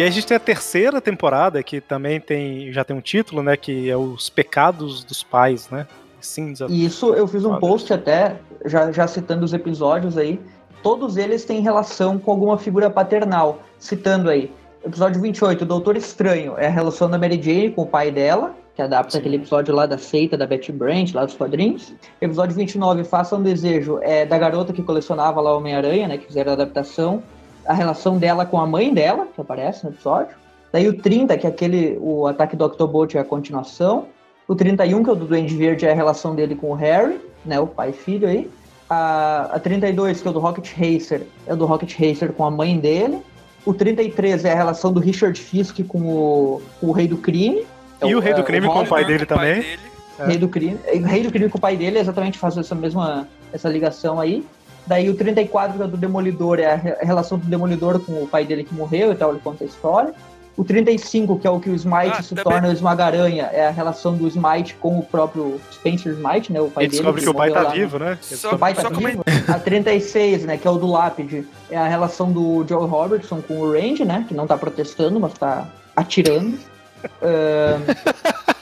E 0.00 0.02
aí 0.02 0.08
a 0.08 0.12
gente 0.12 0.26
tem 0.26 0.36
a 0.38 0.40
terceira 0.40 0.98
temporada, 0.98 1.62
que 1.62 1.78
também 1.78 2.18
tem 2.18 2.72
já 2.72 2.82
tem 2.82 2.96
um 2.96 3.02
título, 3.02 3.42
né? 3.42 3.54
Que 3.54 3.90
é 3.90 3.94
Os 3.98 4.30
Pecados 4.30 5.04
dos 5.04 5.22
Pais, 5.22 5.68
né? 5.68 5.86
Cinza. 6.18 6.66
E 6.70 6.86
isso 6.86 7.12
eu 7.12 7.28
fiz 7.28 7.44
um 7.44 7.58
post 7.58 7.92
até, 7.92 8.36
já, 8.64 8.90
já 8.90 9.06
citando 9.06 9.44
os 9.44 9.52
episódios 9.52 10.16
aí. 10.16 10.40
Todos 10.82 11.18
eles 11.18 11.44
têm 11.44 11.60
relação 11.60 12.18
com 12.18 12.30
alguma 12.30 12.56
figura 12.56 12.88
paternal. 12.88 13.62
Citando 13.78 14.30
aí, 14.30 14.50
episódio 14.82 15.20
28, 15.20 15.60
o 15.60 15.66
Doutor 15.66 15.98
Estranho, 15.98 16.54
é 16.56 16.68
a 16.68 16.70
relação 16.70 17.10
da 17.10 17.18
Mary 17.18 17.38
Jane 17.38 17.70
com 17.70 17.82
o 17.82 17.86
pai 17.86 18.10
dela, 18.10 18.54
que 18.74 18.80
adapta 18.80 19.12
Sim. 19.12 19.18
aquele 19.18 19.36
episódio 19.36 19.74
lá 19.74 19.84
da 19.84 19.98
seita 19.98 20.34
da 20.34 20.46
Betty 20.46 20.72
Brant, 20.72 21.12
lá 21.12 21.26
dos 21.26 21.34
quadrinhos. 21.34 21.92
Episódio 22.22 22.56
29, 22.56 23.04
Faça 23.04 23.36
um 23.36 23.42
Desejo, 23.42 23.98
é 24.00 24.24
da 24.24 24.38
garota 24.38 24.72
que 24.72 24.82
colecionava 24.82 25.42
lá 25.42 25.54
Homem-Aranha, 25.54 26.08
né? 26.08 26.16
Que 26.16 26.24
fizeram 26.24 26.52
a 26.52 26.54
adaptação 26.54 27.22
a 27.64 27.74
relação 27.74 28.18
dela 28.18 28.44
com 28.44 28.60
a 28.60 28.66
mãe 28.66 28.92
dela, 28.92 29.26
que 29.34 29.40
aparece 29.40 29.84
no 29.84 29.90
episódio. 29.90 30.36
Daí 30.72 30.88
o 30.88 30.96
30, 30.96 31.36
que 31.36 31.46
é 31.46 31.50
aquele, 31.50 31.98
o 32.00 32.26
ataque 32.26 32.56
do 32.56 32.64
Octobot 32.64 33.16
é 33.16 33.20
a 33.20 33.24
continuação. 33.24 34.06
O 34.46 34.54
31, 34.54 35.02
que 35.02 35.10
é 35.10 35.12
o 35.12 35.16
do 35.16 35.26
Duende 35.26 35.56
Verde, 35.56 35.86
é 35.86 35.92
a 35.92 35.94
relação 35.94 36.34
dele 36.34 36.54
com 36.54 36.70
o 36.70 36.74
Harry, 36.74 37.20
né, 37.44 37.58
o 37.58 37.66
pai 37.66 37.90
e 37.90 37.92
filho 37.92 38.28
aí. 38.28 38.50
A, 38.88 39.50
a 39.52 39.60
32, 39.60 40.20
que 40.20 40.26
é 40.26 40.30
o 40.30 40.34
do 40.34 40.40
Rocket 40.40 40.72
Racer, 40.72 41.22
é 41.46 41.54
o 41.54 41.56
do 41.56 41.66
Rocket 41.66 41.92
Racer 41.98 42.32
com 42.32 42.44
a 42.44 42.50
mãe 42.50 42.78
dele. 42.78 43.22
O 43.64 43.74
33 43.74 44.44
é 44.44 44.52
a 44.52 44.54
relação 44.54 44.92
do 44.92 45.00
Richard 45.00 45.38
Fisk 45.38 45.80
com 45.86 46.00
o, 46.00 46.62
com 46.80 46.88
o 46.88 46.92
Rei 46.92 47.06
do 47.06 47.16
Crime. 47.16 47.66
É 48.00 48.08
e 48.08 48.14
o, 48.14 48.18
o 48.18 48.20
Rei 48.20 48.34
do 48.34 48.40
é, 48.40 48.44
Crime 48.44 48.66
o 48.66 48.72
com 48.72 48.80
o 48.80 48.86
pai 48.86 49.04
dele 49.04 49.26
também. 49.26 49.54
Pai 49.54 49.62
dele. 49.62 49.90
Rei 50.26 50.38
do 50.38 50.48
Crime. 50.48 50.78
Rei 51.06 51.22
do 51.22 51.30
Crime 51.30 51.48
com 51.48 51.58
o 51.58 51.60
pai 51.60 51.76
dele, 51.76 51.98
exatamente 51.98 52.38
faz 52.38 52.56
essa 52.56 52.74
mesma 52.74 53.28
essa 53.52 53.68
ligação 53.68 54.20
aí. 54.20 54.44
Daí 54.86 55.08
o 55.08 55.14
34, 55.14 55.76
que 55.76 55.82
é 55.82 55.86
do 55.86 55.96
Demolidor, 55.96 56.58
é 56.58 56.98
a 57.00 57.04
relação 57.04 57.38
do 57.38 57.46
Demolidor 57.46 58.00
com 58.00 58.22
o 58.22 58.26
pai 58.26 58.44
dele 58.44 58.64
que 58.64 58.74
morreu 58.74 59.12
e 59.12 59.14
tal, 59.14 59.30
ele 59.30 59.40
conta 59.40 59.64
a 59.64 59.66
história. 59.66 60.14
O 60.56 60.64
35, 60.64 61.38
que 61.38 61.46
é 61.46 61.50
o 61.50 61.58
que 61.58 61.70
o 61.70 61.74
Smite 61.74 62.16
ah, 62.18 62.22
se 62.22 62.34
também. 62.34 62.44
torna 62.44 62.68
o 62.68 62.72
Esmaga-Aranha, 62.72 63.48
é 63.52 63.68
a 63.68 63.70
relação 63.70 64.14
do 64.14 64.26
Smite 64.26 64.74
com 64.74 64.98
o 64.98 65.02
próprio 65.02 65.58
Spencer 65.72 66.12
Smite, 66.12 66.52
né? 66.52 66.60
O 66.60 66.68
pai 66.68 66.84
ele 66.84 66.90
dele. 66.90 67.02
descobre 67.02 67.20
que, 67.20 67.24
que 67.24 67.30
o 67.30 67.34
pai 67.34 67.50
tá 67.50 67.64
vivo, 67.70 67.98
né? 67.98 68.18
Só, 68.20 68.54
o 68.54 68.58
pai 68.58 68.74
tá 68.74 68.88
vivo. 68.90 69.24
A 69.48 69.58
36, 69.58 70.44
né? 70.44 70.58
Que 70.58 70.68
é 70.68 70.70
o 70.70 70.76
do 70.76 70.86
Lápide, 70.86 71.46
é 71.70 71.78
a 71.78 71.88
relação 71.88 72.30
do 72.30 72.62
Joe 72.68 72.86
Robertson 72.86 73.40
com 73.40 73.60
o 73.60 73.72
Range, 73.72 74.04
né? 74.04 74.26
Que 74.28 74.34
não 74.34 74.46
tá 74.46 74.58
protestando, 74.58 75.18
mas 75.18 75.32
tá 75.34 75.66
atirando. 75.96 76.58
uh... 77.22 78.59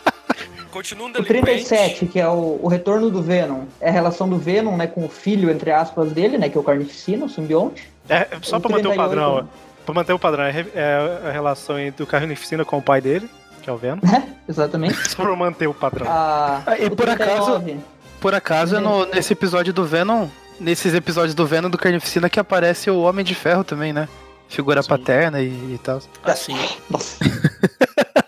continua 0.78 1.06
um 1.06 1.10
O 1.10 1.12
delinquente. 1.12 1.42
37, 1.42 2.06
que 2.06 2.20
é 2.20 2.28
o, 2.28 2.60
o 2.62 2.68
retorno 2.68 3.10
do 3.10 3.20
Venom, 3.22 3.64
é 3.80 3.88
a 3.88 3.92
relação 3.92 4.28
do 4.28 4.38
Venom, 4.38 4.76
né, 4.76 4.86
com 4.86 5.04
o 5.04 5.08
filho, 5.08 5.50
entre 5.50 5.70
aspas, 5.72 6.12
dele, 6.12 6.38
né, 6.38 6.48
que 6.48 6.56
é 6.56 6.60
o 6.60 6.64
Carnificina, 6.64 7.24
o 7.24 7.28
simbionte. 7.28 7.90
É, 8.08 8.26
só 8.42 8.56
O 8.56 8.60
pra 8.60 8.70
manter 8.70 8.86
o 8.86 8.90
38, 8.92 8.96
padrão, 8.96 9.36
né? 9.42 9.48
pra 9.84 9.94
manter 9.94 10.12
o 10.12 10.18
padrão, 10.18 10.44
é, 10.44 10.66
é 10.74 11.28
a 11.28 11.30
relação 11.32 11.78
entre 11.78 12.02
o 12.02 12.06
Carnificina 12.06 12.64
com 12.64 12.78
o 12.78 12.82
pai 12.82 13.00
dele, 13.00 13.28
que 13.62 13.68
é 13.68 13.72
o 13.72 13.76
Venom. 13.76 13.98
Exatamente. 14.48 14.96
Só 15.10 15.22
pra 15.24 15.34
manter 15.34 15.66
o 15.66 15.74
padrão. 15.74 16.06
Ah, 16.08 16.62
Ah, 16.66 16.78
e 16.78 16.86
o 16.86 16.94
por 16.96 17.08
acaso, 17.10 17.60
39, 17.60 17.76
por 18.20 18.34
acaso 18.34 18.76
é 18.76 18.80
no- 18.80 19.04
nesse 19.06 19.32
episódio 19.32 19.72
do 19.72 19.84
Venom, 19.84 20.28
nesses 20.60 20.94
episódios 20.94 21.34
do 21.34 21.44
Venom 21.46 21.68
do 21.68 21.76
Carnificina 21.78 22.30
que 22.30 22.38
aparece 22.40 22.88
o 22.90 23.00
Homem 23.02 23.24
de 23.24 23.34
Ferro 23.34 23.64
também, 23.64 23.92
né? 23.92 24.08
Figura 24.48 24.82
paterna 24.82 25.40
e, 25.40 25.48
e 25.74 25.80
tal. 25.82 26.00
Assim. 26.24 26.56
Nossa. 26.88 27.18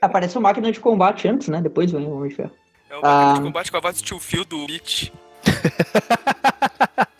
Aparece 0.00 0.36
o 0.36 0.40
máquina 0.40 0.70
de 0.70 0.80
combate 0.80 1.26
antes, 1.28 1.48
né? 1.48 1.60
Depois 1.62 1.90
vem 1.90 2.04
o 2.06 2.16
Homem 2.16 2.28
de 2.28 2.34
Ferro. 2.36 2.50
É 2.90 2.96
o 2.96 3.02
máquina 3.02 3.32
de 3.34 3.40
Ah. 3.40 3.42
combate 3.42 3.70
com 3.70 3.76
a 3.76 3.80
voz 3.80 3.96
do 3.96 4.02
tio 4.04 4.18
Phil 4.18 4.44
do 4.44 4.66
Beat. 4.66 5.12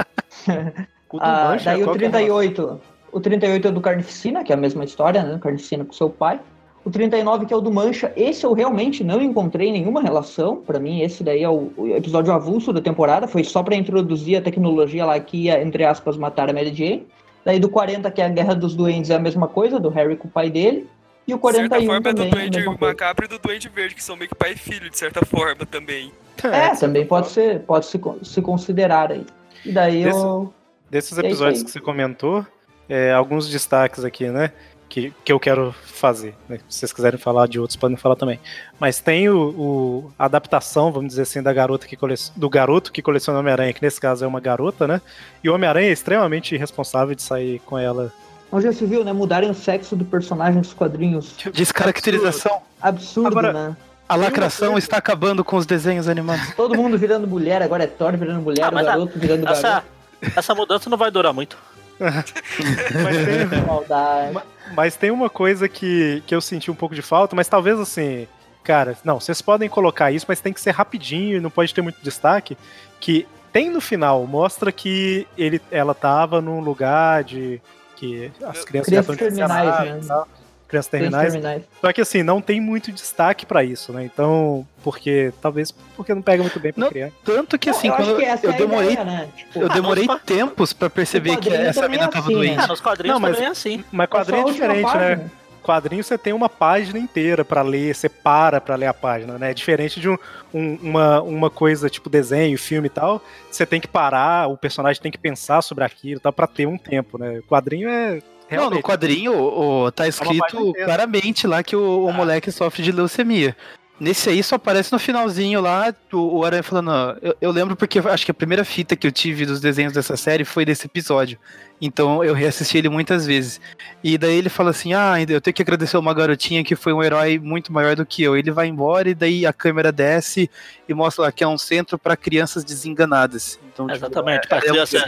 Ah, 1.21 1.49
Mancha, 1.51 1.71
daí 1.71 1.83
o 1.83 1.87
qual 1.87 1.97
que 1.97 2.05
é 2.05 2.09
a 2.09 2.11
38. 2.11 2.81
O 3.11 3.21
38 3.21 3.69
é 3.69 3.71
do 3.71 3.81
Carnificina, 3.81 4.45
que 4.45 4.53
é 4.53 4.55
a 4.55 4.59
mesma 4.59 4.85
história, 4.85 5.23
né? 5.23 5.39
Carnificina 5.41 5.85
com 5.85 5.93
seu 5.93 6.11
pai. 6.11 6.39
O 6.85 6.91
39, 6.91 7.47
que 7.47 7.53
é 7.53 7.57
o 7.57 7.61
do 7.63 7.73
Mancha, 7.73 8.13
esse 8.15 8.45
eu 8.45 8.53
realmente 8.53 9.03
não 9.03 9.21
encontrei 9.23 9.73
nenhuma 9.73 10.03
relação. 10.03 10.57
Pra 10.57 10.79
mim, 10.79 11.01
esse 11.01 11.25
daí 11.25 11.43
é 11.43 11.49
o, 11.49 11.73
o 11.77 11.89
episódio 11.97 12.33
avulso 12.33 12.73
da 12.73 12.81
temporada. 12.81 13.27
Foi 13.27 13.43
só 13.43 13.63
pra 13.63 13.75
introduzir 13.75 14.37
a 14.37 14.43
tecnologia 14.43 15.07
lá 15.07 15.19
que 15.19 15.45
ia, 15.45 15.63
entre 15.63 15.85
aspas, 15.85 16.17
matar 16.17 16.51
a 16.51 16.53
Mary 16.53 16.75
Jane. 16.75 17.07
Daí 17.45 17.59
do 17.59 17.71
40, 17.71 18.11
que 18.11 18.21
é 18.21 18.27
a 18.27 18.29
Guerra 18.29 18.55
dos 18.55 18.75
Duendes, 18.75 19.11
é 19.11 19.17
a 19.17 19.19
mesma 19.19 19.49
coisa, 19.49 19.81
do 19.81 19.89
Harry 19.89 20.17
com 20.17 20.29
o 20.29 20.31
pai 20.31 20.51
dele. 20.51 20.87
E 21.29 21.35
o 21.35 21.37
De 21.37 21.43
certa 21.53 21.69
41 21.69 21.87
forma 21.87 22.09
é 22.09 22.13
do 22.13 22.17
também 22.25 22.45
é 22.45 22.47
a 22.47 22.51
Duende. 22.65 22.81
Macabro 22.81 23.25
e 23.27 23.29
do 23.29 23.39
Duende 23.39 23.69
Verde, 23.69 23.95
que 23.95 24.03
são 24.03 24.17
meio 24.17 24.29
que 24.31 24.35
pai 24.35 24.53
e 24.53 24.57
filho, 24.57 24.89
de 24.91 24.99
certa 24.99 25.25
forma, 25.27 25.67
também. 25.67 26.11
É, 26.43 26.75
também 26.75 27.05
pode 27.07 27.29
ser, 27.29 27.61
pode 27.61 27.85
se, 27.87 28.01
se 28.23 28.41
considerar 28.41 29.13
aí. 29.13 29.27
E 29.65 29.71
daí 29.73 30.05
Desse- 30.05 30.19
eu... 30.19 30.55
Desses 30.91 31.19
É 31.19 31.21
episódios 31.21 31.63
que 31.63 31.71
você 31.71 31.81
comentou, 31.81 32.47
é, 32.89 33.13
alguns 33.13 33.47
destaques 33.49 34.03
aqui, 34.05 34.27
né? 34.29 34.53
Que, 34.89 35.13
que 35.23 35.31
eu 35.31 35.39
quero 35.39 35.75
fazer. 35.85 36.35
né, 36.49 36.61
Se 36.67 36.79
vocês 36.79 36.93
quiserem 36.95 37.19
falar 37.19 37.47
de 37.47 37.61
outros, 37.61 37.77
podem 37.77 37.99
falar 37.99 38.17
também. 38.17 38.41
Mas 38.81 38.99
tem 39.01 39.29
o, 39.29 39.37
o- 39.51 40.13
a 40.19 40.25
adaptação, 40.25 40.91
vamos 40.91 41.09
dizer 41.11 41.23
assim, 41.23 41.43
da 41.43 41.53
garota 41.53 41.87
que 41.87 41.95
cole... 41.95 42.15
do 42.35 42.49
garoto 42.49 42.91
que 42.91 43.03
coleciona 43.03 43.39
Homem-Aranha, 43.41 43.75
que 43.75 43.83
nesse 43.83 44.01
caso 44.01 44.25
é 44.25 44.29
uma 44.29 44.41
garota, 44.41 44.87
né? 44.89 45.03
E 45.45 45.51
o 45.51 45.55
Homem-Aranha 45.55 45.89
é 45.91 45.93
extremamente 45.93 46.55
irresponsável 46.55 47.15
de 47.15 47.21
sair 47.23 47.59
com 47.67 47.77
ela. 47.77 48.11
Onde 48.51 48.65
já 48.65 48.73
se 48.73 48.85
viu, 48.87 49.05
né? 49.05 49.13
Mudarem 49.13 49.51
o 49.51 49.55
sexo 49.55 49.95
do 49.95 50.05
personagem 50.05 50.61
dos 50.61 50.73
quadrinhos. 50.73 51.35
Descaracterização. 51.53 52.61
Absurdo, 52.81 53.29
Agora- 53.29 53.53
né? 53.53 53.77
A 54.09 54.17
lacração 54.17 54.79
está 54.79 54.97
acabando 54.97 55.45
com 55.45 55.57
os 55.57 55.67
desenhos 55.67 56.09
animados. 56.09 56.53
Todo 56.57 56.75
mundo 56.75 56.97
virando 56.97 57.27
mulher, 57.27 57.61
agora 57.63 57.85
é 57.85 57.87
Thor 57.87 58.17
virando 58.17 58.41
mulher, 58.41 58.65
Ah, 58.65 58.71
o 58.71 58.75
mas 58.75 58.87
a- 58.87 58.91
garoto 58.93 59.19
virando 59.19 59.47
Essa, 59.47 59.69
garoto. 59.69 59.87
essa 60.35 60.55
mudança 60.55 60.89
não 60.89 60.97
vai 60.97 61.11
durar 61.11 61.35
muito. 61.35 61.59
Mas 62.01 62.31
tem, 62.31 63.61
Maldade. 63.67 64.39
mas 64.75 64.97
tem 64.97 65.11
uma 65.11 65.29
coisa 65.29 65.69
que, 65.69 66.23
que 66.27 66.35
eu 66.35 66.41
senti 66.41 66.71
um 66.71 66.75
pouco 66.75 66.95
de 66.95 67.03
falta, 67.03 67.35
mas 67.35 67.49
talvez 67.49 67.79
assim. 67.81 68.29
Cara, 68.63 68.97
não, 69.03 69.19
vocês 69.19 69.43
podem 69.43 69.69
colocar 69.69 70.13
isso, 70.13 70.25
mas 70.29 70.41
tem 70.41 70.53
que 70.53 70.61
ser 70.61 70.71
rapidinho 70.71 71.39
e 71.39 71.41
não 71.41 71.51
pode 71.51 71.75
ter 71.75 71.83
muito 71.83 71.99
destaque. 72.03 72.57
Que 73.01 73.27
tem 73.53 73.69
no 73.71 73.81
final, 73.81 74.25
mostra 74.27 74.71
que 74.71 75.27
ele, 75.37 75.61
ela 75.73 75.93
tava 75.95 76.41
num 76.41 76.61
lugar 76.61 77.25
de. 77.25 77.61
Que 77.99 78.31
as 78.43 78.65
crianças 78.65 78.93
já 78.95 79.03
Crianças 79.03 79.11
estão 79.15 79.17
terminais, 79.17 79.87
né? 79.87 80.01
tal, 80.09 80.29
Crianças 80.69 80.91
terminais. 80.91 81.33
terminais. 81.33 81.63
Só 81.81 81.93
que 81.93 82.01
assim, 82.01 82.23
não 82.23 82.41
tem 82.41 82.61
muito 82.61 82.93
destaque 82.93 83.45
pra 83.47 83.65
isso, 83.65 83.93
né? 83.93 84.05
Então, 84.05 84.67
porque. 84.85 85.33
Talvez 85.41 85.71
porque 85.97 86.15
não 86.15 86.23
pega 86.23 86.43
muito 86.43 86.61
bem 86.61 86.73
pra 86.73 86.81
Não, 86.85 86.91
criança. 86.91 87.15
Tanto 87.25 87.59
que 87.59 87.71
Não, 87.71 87.77
assim, 87.79 87.89
eu 87.89 87.95
acho 87.95 88.05
quando 88.05 88.17
que 88.19 88.47
eu 88.47 88.51
é 88.53 88.57
demorei, 88.57 88.93
ideia, 88.93 89.05
né? 89.05 89.29
Tipo, 89.37 89.59
eu 89.61 89.67
Ah, 89.71 89.75
demorei 89.75 90.07
tempos 90.27 90.73
pra 90.73 90.91
perceber 90.91 91.37
que 91.39 91.49
essa 91.53 91.89
mina 91.89 92.05
é 92.05 92.09
tava 92.09 92.27
assim, 92.27 92.35
né? 92.35 92.39
doente. 92.39 92.61
Ah, 92.61 92.67
nos 92.67 92.81
quadrinhos 92.81 93.15
Não, 93.15 93.21
mas- 93.21 93.33
também 93.35 93.49
é 93.49 93.51
assim. 93.53 93.85
Mas 93.91 94.09
quadrinho 94.09 94.49
É 94.49 94.53
diferente, 94.53 94.95
né? 94.97 95.31
Quadrinho 95.59 96.03
você 96.05 96.17
tem 96.17 96.33
uma 96.33 96.49
página 96.49 96.99
inteira 96.99 97.45
pra 97.45 97.63
ler, 97.63 97.95
você 97.95 98.09
para 98.09 98.61
pra 98.61 98.77
ler 98.77 98.87
a 98.87 98.95
página, 98.95 99.39
né? 99.39 99.53
Diferente 99.53 100.01
de 100.01 100.09
um- 100.09 100.19
um- 100.55 100.79
uma, 100.83 101.23
uma 101.23 101.51
coisa 101.51 101.91
tipo 101.91 102.09
desenho, 102.09 102.57
filme 102.59 102.87
e 102.87 102.91
tal, 102.91 103.23
você 103.51 103.67
tem 103.67 103.81
que 103.81 103.89
parar, 103.89 104.49
o 104.49 104.57
personagem 104.57 105.01
tem 105.03 105.13
que 105.13 105.19
pensar 105.19 105.61
sobre 105.63 105.85
aquilo, 105.85 106.21
tal, 106.21 106.33
para 106.33 106.47
ter 106.47 106.67
um 106.67 106.79
tempo, 106.79 107.19
né? 107.19 107.41
Quadrinho 107.49 107.89
é 107.89 108.15
Não, 108.15 108.21
realmente 108.49 108.77
no 108.79 108.83
quadrinho 108.83 109.33
o, 109.35 109.91
tá 109.93 110.05
página 110.05 110.09
escrito 110.09 110.73
claramente 110.85 111.47
lá 111.47 111.63
que 111.63 111.77
o, 111.77 112.07
o 112.07 112.13
moleque 112.13 112.51
sofre 112.51 112.83
de 112.83 112.93
leucemia. 112.93 113.57
Nesse 114.01 114.31
aí 114.31 114.41
só 114.45 114.55
aparece 114.55 114.93
no 114.93 114.99
finalzinho 114.99 115.61
lá, 115.61 115.93
o, 116.13 116.39
o 116.39 116.45
Aranha 116.45 116.63
falando. 116.63 116.89
ó, 116.89 117.17
Eu, 117.21 117.37
eu 117.41 117.51
lembro 117.51 117.75
porque 117.75 117.99
acho 117.99 118.25
que 118.25 118.31
a 118.31 118.35
primeira 118.35 118.65
fita 118.65 118.95
que 118.95 119.05
eu 119.07 119.11
tive 119.11 119.45
dos 119.45 119.61
desenhos 119.61 119.93
dessa 119.93 120.17
série 120.17 120.45
foi 120.45 120.65
desse 120.65 120.87
episódio. 120.87 121.37
Então 121.81 122.23
eu 122.23 122.33
reassisti 122.33 122.79
ele 122.79 122.89
muitas 122.89 123.27
vezes. 123.27 123.61
E 124.03 124.17
daí 124.17 124.37
ele 124.37 124.49
fala 124.49 124.71
assim: 124.71 124.95
Ah, 124.95 125.15
eu 125.29 125.41
tenho 125.41 125.53
que 125.55 125.63
agradecer 125.63 125.97
uma 125.97 126.15
garotinha 126.15 126.63
que 126.63 126.77
foi 126.77 126.93
um 126.93 127.03
herói 127.03 127.41
muito 127.41 127.73
maior 127.73 127.97
do 127.97 128.07
que 128.07 128.23
eu. 128.23 128.37
Ele 128.37 128.53
vai 128.53 128.69
embora 128.69 129.11
e 129.11 129.15
daí 129.15 129.45
a 129.45 129.53
câmera 129.53 129.91
desce 129.91 130.49
e 130.89 130.95
mostra 130.95 131.25
lá 131.25 131.33
que 131.33 131.43
é 131.43 131.49
um 131.49 131.59
centro 131.59 131.99
para 131.99 132.17
crianças 132.17 132.63
desenganadas. 132.63 133.59
Então, 133.73 133.87
tipo, 133.89 133.99
Exatamente, 133.99 134.47
para 134.47 134.59
é 134.59 134.61
um- 134.71 134.75
crianças, 134.75 135.03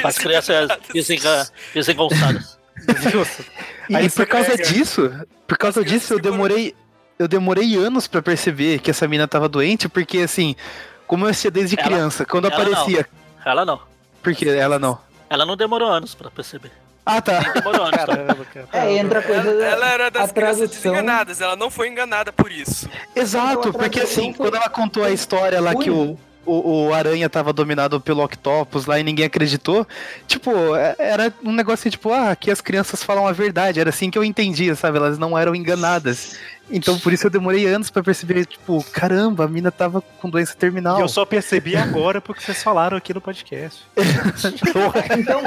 para 0.00 0.12
crianças 0.12 0.68
desenga- 0.94 1.48
desengonçadas. 1.74 2.58
E 3.88 3.96
Aí 3.96 4.10
por 4.10 4.26
causa 4.26 4.50
pega- 4.50 4.62
disso, 4.64 5.10
por 5.46 5.56
causa 5.58 5.80
crianças 5.80 6.00
disso 6.02 6.14
eu 6.14 6.20
demorei, 6.20 6.74
eu 7.18 7.26
demorei 7.28 7.76
anos 7.76 8.06
pra 8.06 8.20
perceber 8.22 8.78
que 8.80 8.90
essa 8.90 9.06
mina 9.08 9.26
tava 9.26 9.48
doente, 9.48 9.88
porque 9.88 10.18
assim, 10.18 10.54
como 11.06 11.24
eu 11.24 11.30
assistia 11.30 11.50
desde 11.50 11.78
Ela- 11.78 11.88
criança, 11.88 12.24
quando 12.24 12.46
ela 12.46 12.54
aparecia, 12.54 13.06
Ela 13.44 13.64
não. 13.64 13.80
porque 14.22 14.48
ela 14.48 14.78
não. 14.78 14.98
Ela 15.28 15.44
não 15.46 15.56
demorou 15.56 15.88
anos 15.88 16.14
pra 16.14 16.30
perceber. 16.30 16.70
Ah, 17.04 17.20
tá. 17.20 17.40
Nem 17.40 17.52
demorou 17.52 17.82
anos. 17.82 17.90
tá? 18.00 18.06
Caramba, 18.06 18.44
cara. 18.52 18.68
É, 18.72 18.96
entra 18.98 19.22
coisa 19.22 19.40
Ela, 19.48 19.58
da 19.60 19.66
ela 19.66 19.88
era 19.90 20.10
das 20.10 20.32
crianças 20.32 20.56
tradução. 20.58 20.92
desenganadas, 20.92 21.40
ela 21.40 21.54
não 21.56 21.70
foi 21.70 21.88
enganada 21.88 22.32
por 22.32 22.50
isso. 22.50 22.88
Exato, 23.14 23.68
Então, 23.68 23.72
porque 23.72 24.00
assim, 24.00 24.32
foi- 24.32 24.46
quando 24.46 24.56
ela 24.56 24.68
contou 24.68 25.04
a 25.04 25.10
história 25.10 25.60
lá 25.60 25.72
que 25.76 25.88
o, 25.88 26.18
o, 26.44 26.86
o 26.88 26.92
Aranha 26.94 27.28
tava 27.30 27.52
dominado 27.52 28.00
pelo 28.00 28.24
Octopus 28.24 28.86
lá 28.86 28.98
e 28.98 29.04
ninguém 29.04 29.24
acreditou, 29.24 29.86
tipo, 30.26 30.50
é- 30.74 30.96
era 30.98 31.32
um 31.44 31.52
negócio 31.52 31.82
assim, 31.84 31.90
tipo, 31.90 32.12
ah, 32.12 32.30
aqui 32.32 32.50
as 32.50 32.60
crianças 32.60 33.04
falam 33.04 33.24
a 33.26 33.30
verdade, 33.32 33.78
era 33.78 33.90
assim 33.90 34.10
que 34.10 34.18
eu 34.18 34.24
entendia, 34.24 34.74
sabe? 34.74 34.98
Elas 34.98 35.16
não 35.16 35.38
eram 35.38 35.54
enganadas. 35.54 36.36
Então 36.70 36.98
por 36.98 37.12
isso 37.12 37.26
eu 37.26 37.30
demorei 37.30 37.66
anos 37.66 37.90
pra 37.90 38.02
perceber, 38.02 38.44
tipo, 38.44 38.84
caramba, 38.92 39.44
a 39.44 39.48
mina 39.48 39.70
tava 39.70 40.00
com 40.00 40.28
doença 40.28 40.54
terminal. 40.56 40.98
E 40.98 41.02
eu 41.02 41.08
só 41.08 41.24
percebi 41.24 41.76
agora 41.76 42.20
porque 42.20 42.42
vocês 42.42 42.62
falaram 42.62 42.96
aqui 42.96 43.14
no 43.14 43.20
podcast. 43.20 43.84
Então, 45.18 45.40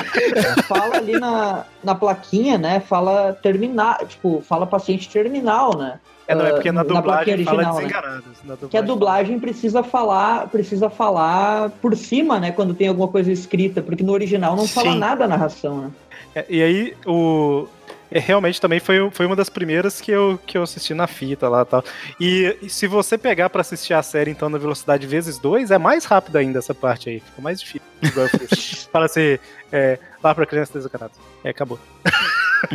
fala 0.68 0.98
ali 0.98 1.20
na, 1.20 1.66
na 1.84 1.96
plaquinha, 1.96 2.58
né? 2.58 2.80
Fala 2.80 3.34
terminar, 3.34 4.06
tipo, 4.08 4.41
fala 4.48 4.66
paciente 4.66 5.10
terminal, 5.10 5.78
né? 5.78 6.00
É, 6.30 6.36
não, 6.36 6.46
é 6.46 6.52
porque 6.52 6.72
na 6.72 6.82
Ah, 6.82 6.84
na 6.84 7.02
plaquinha 7.02 7.38
dublagem 7.38 7.46
fala 7.46 7.58
original, 7.58 7.76
né? 7.76 7.82
desenganados. 7.82 8.38
Na 8.44 8.70
Que 8.70 8.78
a 8.78 8.82
dublagem 8.82 9.40
precisa 9.40 9.82
falar, 9.82 10.48
precisa 10.48 10.90
falar 10.90 11.72
por 11.82 11.96
cima, 11.98 12.40
né? 12.40 12.52
Quando 12.52 12.76
tem 12.76 12.88
alguma 12.88 13.08
coisa 13.08 13.32
escrita, 13.32 13.82
porque 13.82 14.04
no 14.04 14.14
original 14.14 14.56
não 14.56 14.68
fala 14.68 14.91
Sim. 14.91 15.00
nada 15.00 15.26
a 15.26 15.28
narração, 15.28 15.82
né? 15.82 15.91
É, 16.36 16.46
e 16.48 16.62
aí, 16.62 16.94
o. 17.06 17.68
é, 18.11 18.19
realmente 18.19 18.60
também 18.60 18.80
foi, 18.80 19.10
foi 19.11 19.26
uma 19.26 19.36
das 19.36 19.49
primeiras 19.49 19.99
que 20.02 20.11
eu, 20.11 20.40
que 20.45 20.57
eu 20.57 20.64
assisti 20.64 20.94
na 20.94 21.07
fita 21.07 21.48
lá 21.49 21.61
e 21.61 21.65
tal. 21.65 21.84
E, 22.19 22.57
e 22.64 22.69
se 22.69 22.88
você 22.88 23.18
pegar 23.18 23.49
pra 23.49 23.61
assistir 23.61 23.94
a 23.94 24.02
série, 24.03 24.31
então, 24.31 24.49
na 24.49 24.57
velocidade 24.57 25.06
vezes 25.06 25.38
2, 25.38 25.72
é 25.72 25.77
mais 25.77 26.06
rápido 26.06 26.36
ainda 26.38 26.60
essa 26.60 26.73
parte 26.73 27.10
aí. 27.10 27.19
Fica 27.19 27.41
mais 27.41 27.60
difícil. 27.61 27.81
Fala 28.91 29.06
assim, 29.06 29.38
é, 29.72 29.99
lá 30.23 30.34
pra 30.34 30.45
criança 30.45 30.73
desencanada. 30.73 31.11
É, 31.44 31.49
acabou. 31.49 31.80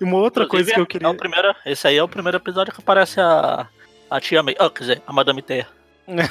e 0.00 0.04
uma 0.04 0.18
outra 0.18 0.46
coisa 0.46 0.72
que 0.72 0.78
eu 0.78 0.84
É 0.84 0.86
queria. 0.86 1.08
o 1.08 1.14
primeiro, 1.16 1.54
esse 1.66 1.86
aí 1.86 1.96
é 1.96 2.02
o 2.02 2.08
primeiro 2.08 2.36
episódio 2.38 2.72
que 2.72 2.80
aparece 2.80 3.20
a, 3.20 3.66
a 4.10 4.20
tia 4.20 4.42
May. 4.42 4.54
Ah, 4.58 4.70
quer 4.70 4.80
dizer, 4.80 5.02
a 5.06 5.12
Madame 5.12 5.42
Terra. 5.42 5.68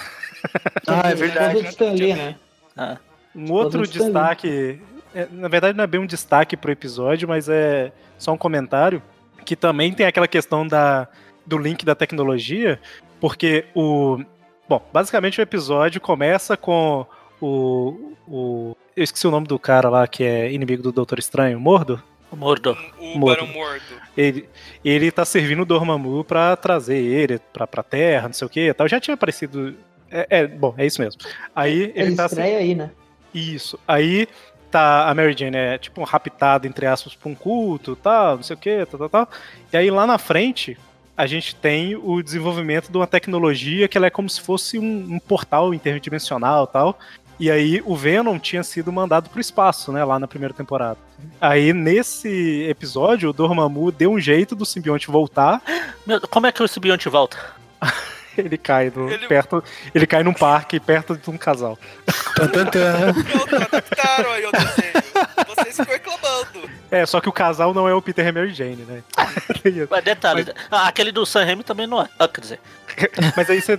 Ah, 0.87 1.09
é 1.09 1.15
verdade. 1.15 2.15
né? 2.15 2.35
Ah, 2.77 2.97
Um 3.35 3.51
outro 3.51 3.85
destaque, 3.85 4.47
é, 4.47 4.98
na 5.31 5.47
verdade 5.47 5.77
não 5.77 5.83
é 5.83 5.87
bem 5.87 5.99
um 5.99 6.05
destaque 6.05 6.55
pro 6.55 6.71
episódio, 6.71 7.27
mas 7.27 7.49
é 7.49 7.91
só 8.17 8.33
um 8.33 8.37
comentário, 8.37 9.01
que 9.45 9.55
também 9.55 9.93
tem 9.93 10.05
aquela 10.05 10.27
questão 10.27 10.67
da, 10.67 11.07
do 11.45 11.57
link 11.57 11.85
da 11.85 11.95
tecnologia, 11.95 12.79
porque 13.19 13.65
o... 13.75 14.19
Bom, 14.67 14.81
basicamente 14.93 15.39
o 15.39 15.41
episódio 15.41 15.99
começa 15.99 16.55
com 16.55 17.05
o... 17.41 18.13
o 18.27 18.75
eu 18.95 19.03
esqueci 19.03 19.25
o 19.27 19.31
nome 19.31 19.47
do 19.47 19.57
cara 19.57 19.89
lá 19.89 20.07
que 20.07 20.23
é 20.23 20.51
inimigo 20.51 20.83
do 20.83 20.91
Doutor 20.91 21.17
Estranho, 21.17 21.59
Mordo? 21.59 22.01
o 22.31 22.35
Mordo. 22.35 22.77
O 22.99 23.17
Morto. 23.17 23.39
Barão 23.39 23.53
Mordo. 23.53 23.83
Ele, 24.15 24.47
ele 24.83 25.11
tá 25.11 25.25
servindo 25.25 25.61
o 25.61 25.65
Dormammu 25.65 26.23
pra 26.23 26.55
trazer 26.55 26.97
ele 26.97 27.39
pra, 27.51 27.65
pra 27.65 27.81
Terra, 27.81 28.27
não 28.27 28.33
sei 28.33 28.45
o 28.45 28.49
que 28.49 28.69
e 28.69 28.73
tal. 28.73 28.87
Já 28.87 28.99
tinha 28.99 29.15
aparecido... 29.15 29.75
É, 30.11 30.27
é, 30.29 30.47
bom, 30.47 30.73
é 30.77 30.85
isso 30.85 31.01
mesmo. 31.01 31.21
Aí 31.55 31.81
ele, 31.81 31.93
Ele 31.95 32.15
tá... 32.15 32.25
estreia 32.25 32.57
aí, 32.57 32.75
né? 32.75 32.91
Isso. 33.33 33.79
Aí 33.87 34.27
tá 34.69 35.09
a 35.09 35.15
Mary 35.15 35.35
Jane 35.37 35.57
é 35.57 35.77
tipo 35.77 36.03
raptada, 36.03 36.67
entre 36.67 36.85
aspas, 36.85 37.15
pra 37.15 37.29
um 37.29 37.35
culto 37.35 37.95
tal, 37.95 38.37
não 38.37 38.43
sei 38.43 38.55
o 38.55 38.59
que, 38.59 38.85
tal, 38.85 38.99
tal, 38.99 39.09
tal. 39.09 39.29
E 39.73 39.77
aí 39.77 39.89
lá 39.89 40.05
na 40.05 40.17
frente, 40.17 40.77
a 41.17 41.25
gente 41.25 41.55
tem 41.55 41.95
o 41.95 42.21
desenvolvimento 42.21 42.91
de 42.91 42.97
uma 42.97 43.07
tecnologia 43.07 43.87
que 43.87 43.97
ela 43.97 44.07
é 44.07 44.09
como 44.09 44.29
se 44.29 44.39
fosse 44.39 44.79
um, 44.79 45.15
um 45.15 45.19
portal 45.19 45.73
interdimensional 45.73 46.65
tal. 46.65 46.97
E 47.39 47.49
aí 47.49 47.81
o 47.85 47.95
Venom 47.95 48.37
tinha 48.37 48.63
sido 48.63 48.91
mandado 48.91 49.29
pro 49.29 49.39
espaço, 49.39 49.91
né, 49.93 50.03
lá 50.03 50.19
na 50.19 50.27
primeira 50.27 50.53
temporada. 50.53 50.97
Aí 51.39 51.71
nesse 51.71 52.65
episódio 52.69 53.29
o 53.29 53.33
Dormammu 53.33 53.91
deu 53.91 54.11
um 54.11 54.19
jeito 54.19 54.55
do 54.55 54.65
simbionte 54.65 55.09
voltar. 55.09 55.61
Meu, 56.05 56.19
como 56.21 56.47
é 56.47 56.51
que 56.51 56.61
o 56.61 56.67
simbionte 56.67 57.07
volta? 57.07 57.37
ele 58.39 58.57
cai 58.57 58.91
no, 58.95 59.09
ele... 59.09 59.27
perto, 59.27 59.63
ele 59.93 60.07
cai 60.07 60.23
num 60.23 60.33
parque 60.33 60.79
perto 60.79 61.15
de 61.15 61.29
um 61.29 61.37
casal. 61.37 61.77
adaptaram 63.55 64.31
aí 64.31 64.45
o 64.45 64.51
desenho. 64.51 64.93
Vocês 65.47 65.75
ficam 65.75 65.93
reclamando. 65.93 66.69
É, 66.91 67.05
só 67.05 67.21
que 67.21 67.29
o 67.29 67.33
casal 67.33 67.73
não 67.73 67.87
é 67.87 67.93
o 67.93 68.01
Peter 68.01 68.25
e 68.25 68.31
Mary 68.31 68.53
Jane, 68.53 68.83
né? 68.87 69.03
Mas 69.89 70.03
detalhe, 70.03 70.45
Mas... 70.45 70.55
Ah, 70.71 70.87
aquele 70.87 71.11
do 71.11 71.25
Sam 71.25 71.45
Raimi 71.45 71.63
também 71.63 71.85
não 71.85 72.01
é. 72.01 72.09
Ah, 72.17 72.27
quer 72.27 72.41
dizer. 72.41 72.59
Mas 73.37 73.49
aí 73.49 73.61
você 73.61 73.77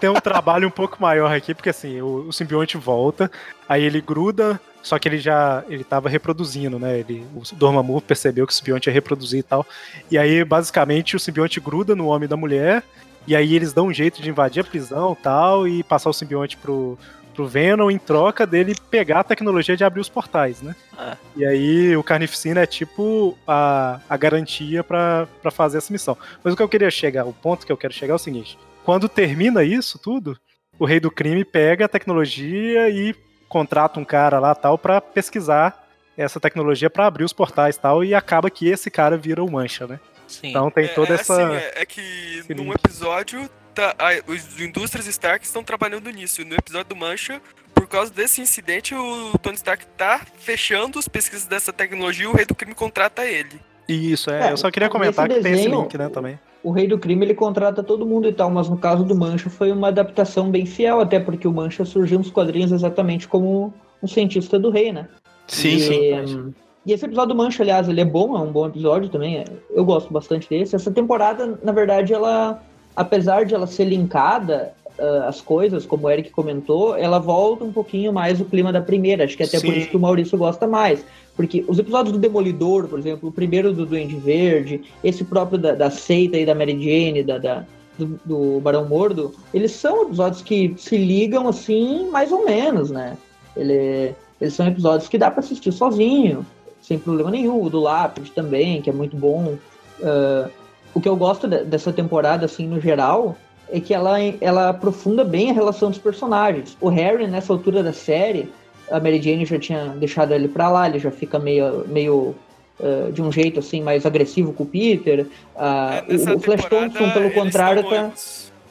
tem 0.00 0.08
um 0.08 0.14
trabalho 0.14 0.66
um 0.66 0.70
pouco 0.70 0.96
maior 1.00 1.34
aqui, 1.34 1.54
porque 1.54 1.70
assim, 1.70 2.00
o, 2.00 2.28
o 2.28 2.32
simbionte 2.32 2.76
volta, 2.76 3.30
aí 3.68 3.82
ele 3.82 4.00
gruda 4.00 4.60
só 4.86 5.00
que 5.00 5.08
ele 5.08 5.18
já 5.18 5.64
ele 5.68 5.82
tava 5.82 6.08
reproduzindo, 6.08 6.78
né? 6.78 7.00
Ele, 7.00 7.26
o 7.34 7.42
Dormammu 7.56 8.00
percebeu 8.00 8.46
que 8.46 8.52
o 8.52 8.56
simbionte 8.56 8.88
ia 8.88 8.92
reproduzir 8.92 9.40
e 9.40 9.42
tal. 9.42 9.66
E 10.08 10.16
aí, 10.16 10.44
basicamente, 10.44 11.16
o 11.16 11.18
simbionte 11.18 11.58
gruda 11.58 11.96
no 11.96 12.06
homem 12.06 12.28
da 12.28 12.36
mulher 12.36 12.84
e 13.26 13.34
aí 13.34 13.54
eles 13.54 13.72
dão 13.72 13.86
um 13.86 13.92
jeito 13.92 14.22
de 14.22 14.30
invadir 14.30 14.60
a 14.60 14.64
prisão 14.64 15.16
tal, 15.20 15.66
e 15.66 15.82
passar 15.82 16.10
o 16.10 16.12
simbionte 16.12 16.56
pro, 16.56 16.98
pro 17.34 17.46
Venom 17.46 17.90
em 17.90 17.98
troca 17.98 18.46
dele 18.46 18.74
pegar 18.90 19.20
a 19.20 19.24
tecnologia 19.24 19.76
de 19.76 19.84
abrir 19.84 20.00
os 20.00 20.08
portais, 20.08 20.62
né? 20.62 20.74
É. 20.98 21.16
E 21.36 21.44
aí 21.44 21.96
o 21.96 22.02
Carnificina 22.02 22.62
é 22.62 22.66
tipo 22.66 23.36
a, 23.46 24.00
a 24.08 24.16
garantia 24.16 24.82
para 24.82 25.28
fazer 25.52 25.78
essa 25.78 25.92
missão. 25.92 26.16
Mas 26.42 26.54
o 26.54 26.56
que 26.56 26.62
eu 26.62 26.68
queria 26.68 26.90
chegar, 26.90 27.26
o 27.26 27.32
ponto 27.32 27.66
que 27.66 27.72
eu 27.72 27.76
quero 27.76 27.92
chegar 27.92 28.14
é 28.14 28.16
o 28.16 28.18
seguinte: 28.18 28.58
quando 28.84 29.08
termina 29.08 29.62
isso 29.62 29.98
tudo, 29.98 30.38
o 30.78 30.86
rei 30.86 30.98
do 30.98 31.10
crime 31.10 31.44
pega 31.44 31.84
a 31.84 31.88
tecnologia 31.88 32.88
e 32.88 33.14
contrata 33.48 34.00
um 34.00 34.04
cara 34.04 34.38
lá 34.38 34.54
tal 34.54 34.78
para 34.78 35.00
pesquisar 35.00 35.86
essa 36.16 36.40
tecnologia 36.40 36.88
para 36.88 37.06
abrir 37.06 37.24
os 37.24 37.32
portais 37.32 37.76
tal 37.76 38.02
e 38.02 38.14
acaba 38.14 38.50
que 38.50 38.68
esse 38.68 38.90
cara 38.90 39.16
vira 39.16 39.44
o 39.44 39.50
Mancha, 39.50 39.86
né? 39.86 40.00
Sim. 40.26 40.48
Então 40.48 40.70
tem 40.70 40.88
toda 40.88 41.12
é, 41.12 41.14
essa. 41.14 41.34
Assim, 41.34 41.56
é, 41.56 41.82
é 41.82 41.86
que 41.86 42.42
num 42.54 42.72
episódio 42.72 43.48
tá, 43.74 43.94
a, 43.98 44.30
os 44.30 44.60
indústrias 44.60 45.06
Stark 45.06 45.44
estão 45.44 45.62
trabalhando 45.62 46.10
nisso. 46.10 46.44
No 46.44 46.54
episódio 46.54 46.88
do 46.88 46.96
Mancha, 46.96 47.40
por 47.74 47.86
causa 47.86 48.12
desse 48.12 48.40
incidente, 48.40 48.94
o 48.94 49.38
Tony 49.38 49.56
Stark 49.56 49.86
tá 49.96 50.20
fechando 50.38 50.98
as 50.98 51.06
pesquisas 51.06 51.46
dessa 51.46 51.72
tecnologia 51.72 52.24
e 52.24 52.28
o 52.28 52.32
Rei 52.32 52.44
do 52.44 52.54
Crime 52.54 52.74
contrata 52.74 53.24
ele. 53.24 53.60
Isso, 53.88 54.30
é. 54.30 54.48
é 54.48 54.52
eu 54.52 54.56
só 54.56 54.70
queria 54.70 54.88
comentar 54.88 55.28
que 55.28 55.34
desenho, 55.34 55.54
tem 55.54 55.64
esse 55.64 55.76
link, 55.76 55.98
né, 55.98 56.08
também. 56.08 56.38
O 56.62 56.72
Rei 56.72 56.88
do 56.88 56.98
Crime 56.98 57.24
ele 57.24 57.34
contrata 57.34 57.82
todo 57.82 58.04
mundo 58.04 58.28
e 58.28 58.32
tal, 58.32 58.50
mas 58.50 58.68
no 58.68 58.76
caso 58.76 59.04
do 59.04 59.14
Mancha 59.14 59.48
foi 59.48 59.70
uma 59.70 59.88
adaptação 59.88 60.50
bem 60.50 60.66
fiel, 60.66 60.98
até 61.00 61.20
porque 61.20 61.46
o 61.46 61.52
Mancha 61.52 61.84
surgiu 61.84 62.18
nos 62.18 62.30
quadrinhos 62.30 62.72
exatamente 62.72 63.28
como 63.28 63.72
um 64.02 64.08
cientista 64.08 64.58
do 64.58 64.70
rei, 64.70 64.90
né? 64.90 65.08
Sim, 65.46 65.76
e, 65.76 65.80
sim. 65.80 66.54
E 66.86 66.92
esse 66.92 67.04
episódio 67.04 67.34
do 67.34 67.34
Mancha, 67.34 67.64
aliás, 67.64 67.88
ele 67.88 68.00
é 68.00 68.04
bom, 68.04 68.36
é 68.36 68.40
um 68.40 68.52
bom 68.52 68.68
episódio 68.68 69.08
também. 69.08 69.44
Eu 69.74 69.84
gosto 69.84 70.12
bastante 70.12 70.48
desse. 70.48 70.76
Essa 70.76 70.88
temporada, 70.88 71.58
na 71.60 71.72
verdade, 71.72 72.14
ela, 72.14 72.62
apesar 72.94 73.44
de 73.44 73.56
ela 73.56 73.66
ser 73.66 73.86
linkada 73.86 74.72
uh, 74.96 75.26
as 75.26 75.40
coisas, 75.40 75.84
como 75.84 76.06
o 76.06 76.10
Eric 76.10 76.30
comentou, 76.30 76.96
ela 76.96 77.18
volta 77.18 77.64
um 77.64 77.72
pouquinho 77.72 78.12
mais 78.12 78.40
o 78.40 78.44
clima 78.44 78.72
da 78.72 78.80
primeira. 78.80 79.24
Acho 79.24 79.36
que 79.36 79.42
até 79.42 79.58
Sim. 79.58 79.66
por 79.66 79.76
isso 79.76 79.88
que 79.88 79.96
o 79.96 80.00
Maurício 80.00 80.38
gosta 80.38 80.68
mais. 80.68 81.04
Porque 81.34 81.64
os 81.66 81.76
episódios 81.76 82.12
do 82.12 82.20
Demolidor, 82.20 82.86
por 82.86 83.00
exemplo, 83.00 83.30
o 83.30 83.32
primeiro 83.32 83.72
do 83.72 83.84
Duende 83.84 84.14
Verde, 84.14 84.82
esse 85.02 85.24
próprio 85.24 85.58
da, 85.58 85.74
da 85.74 85.90
Seita 85.90 86.38
e 86.38 86.46
da 86.46 86.54
Mary 86.54 86.80
Jane, 86.80 87.24
da, 87.24 87.38
da 87.38 87.64
do, 87.98 88.20
do, 88.24 88.60
Barão 88.60 88.88
Mordo, 88.88 89.34
eles 89.52 89.72
são 89.72 90.04
episódios 90.04 90.40
que 90.40 90.72
se 90.78 90.96
ligam 90.96 91.48
assim, 91.48 92.08
mais 92.10 92.30
ou 92.30 92.44
menos, 92.44 92.92
né? 92.92 93.16
Ele, 93.56 94.14
eles 94.40 94.54
são 94.54 94.68
episódios 94.68 95.08
que 95.08 95.18
dá 95.18 95.32
para 95.32 95.40
assistir 95.40 95.72
sozinho 95.72 96.46
sem 96.86 96.98
problema 96.98 97.30
nenhum. 97.30 97.62
O 97.62 97.68
do 97.68 97.80
Lápide 97.80 98.30
também, 98.30 98.80
que 98.80 98.88
é 98.88 98.92
muito 98.92 99.16
bom. 99.16 99.56
Uh, 100.00 100.50
o 100.94 101.00
que 101.00 101.08
eu 101.08 101.16
gosto 101.16 101.48
de, 101.48 101.64
dessa 101.64 101.92
temporada, 101.92 102.46
assim, 102.46 102.66
no 102.66 102.80
geral, 102.80 103.36
é 103.68 103.80
que 103.80 103.92
ela, 103.92 104.18
ela 104.40 104.68
aprofunda 104.68 105.24
bem 105.24 105.50
a 105.50 105.52
relação 105.52 105.90
dos 105.90 105.98
personagens. 105.98 106.76
O 106.80 106.88
Harry, 106.88 107.26
nessa 107.26 107.52
altura 107.52 107.82
da 107.82 107.92
série, 107.92 108.48
a 108.90 109.00
Mary 109.00 109.20
Jane 109.20 109.44
já 109.44 109.58
tinha 109.58 109.88
deixado 109.88 110.32
ele 110.32 110.46
pra 110.46 110.70
lá, 110.70 110.88
ele 110.88 111.00
já 111.00 111.10
fica 111.10 111.38
meio, 111.40 111.84
meio 111.88 112.34
uh, 112.78 113.10
de 113.12 113.20
um 113.20 113.32
jeito 113.32 113.58
assim 113.58 113.82
mais 113.82 114.06
agressivo 114.06 114.52
com 114.52 114.62
o 114.62 114.66
Peter. 114.66 115.26
Uh, 115.56 116.32
o, 116.32 116.36
o 116.36 116.38
Flash 116.38 116.64
Thompson, 116.66 117.10
pelo 117.10 117.30
contrário, 117.32 117.82
tá. 117.82 118.12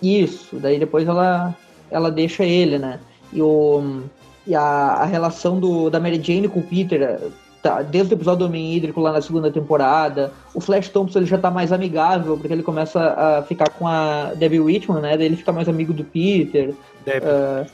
Isso, 0.02 0.56
daí 0.56 0.80
depois 0.80 1.08
ela, 1.08 1.54
ela 1.92 2.10
deixa 2.10 2.46
ele, 2.46 2.78
né? 2.78 3.00
E, 3.34 3.42
o, 3.42 4.04
e 4.48 4.56
a, 4.56 4.62
a 4.62 5.06
relação 5.06 5.60
do, 5.60 5.90
da 5.90 6.00
Mary 6.00 6.22
Jane 6.24 6.48
com 6.48 6.60
o 6.60 6.64
Peter 6.64 7.20
tá, 7.66 7.82
desde 7.82 8.14
o 8.14 8.16
episódio 8.16 8.40
do 8.40 8.46
Homem 8.46 8.76
Hídrico 8.76 9.02
lá 9.02 9.12
na 9.12 9.22
segunda 9.22 9.50
temporada. 9.50 10.32
O 10.54 10.62
Flash 10.62 10.88
Thompson 10.90 11.18
ele 11.20 11.26
já 11.26 11.40
tá 11.40 11.50
mais 11.50 11.72
amigável, 11.72 12.38
porque 12.38 12.54
ele 12.54 12.62
começa 12.62 13.00
a 13.00 13.42
ficar 13.42 13.72
com 13.72 13.88
a 13.88 14.34
Debbie 14.36 14.60
Whitman, 14.60 15.02
né? 15.02 15.18
Daí 15.18 15.26
ele 15.26 15.36
fica 15.36 15.52
mais 15.52 15.68
amigo 15.68 15.92
do 15.92 16.04
Peter. 16.04 16.70
Uh, 16.70 17.68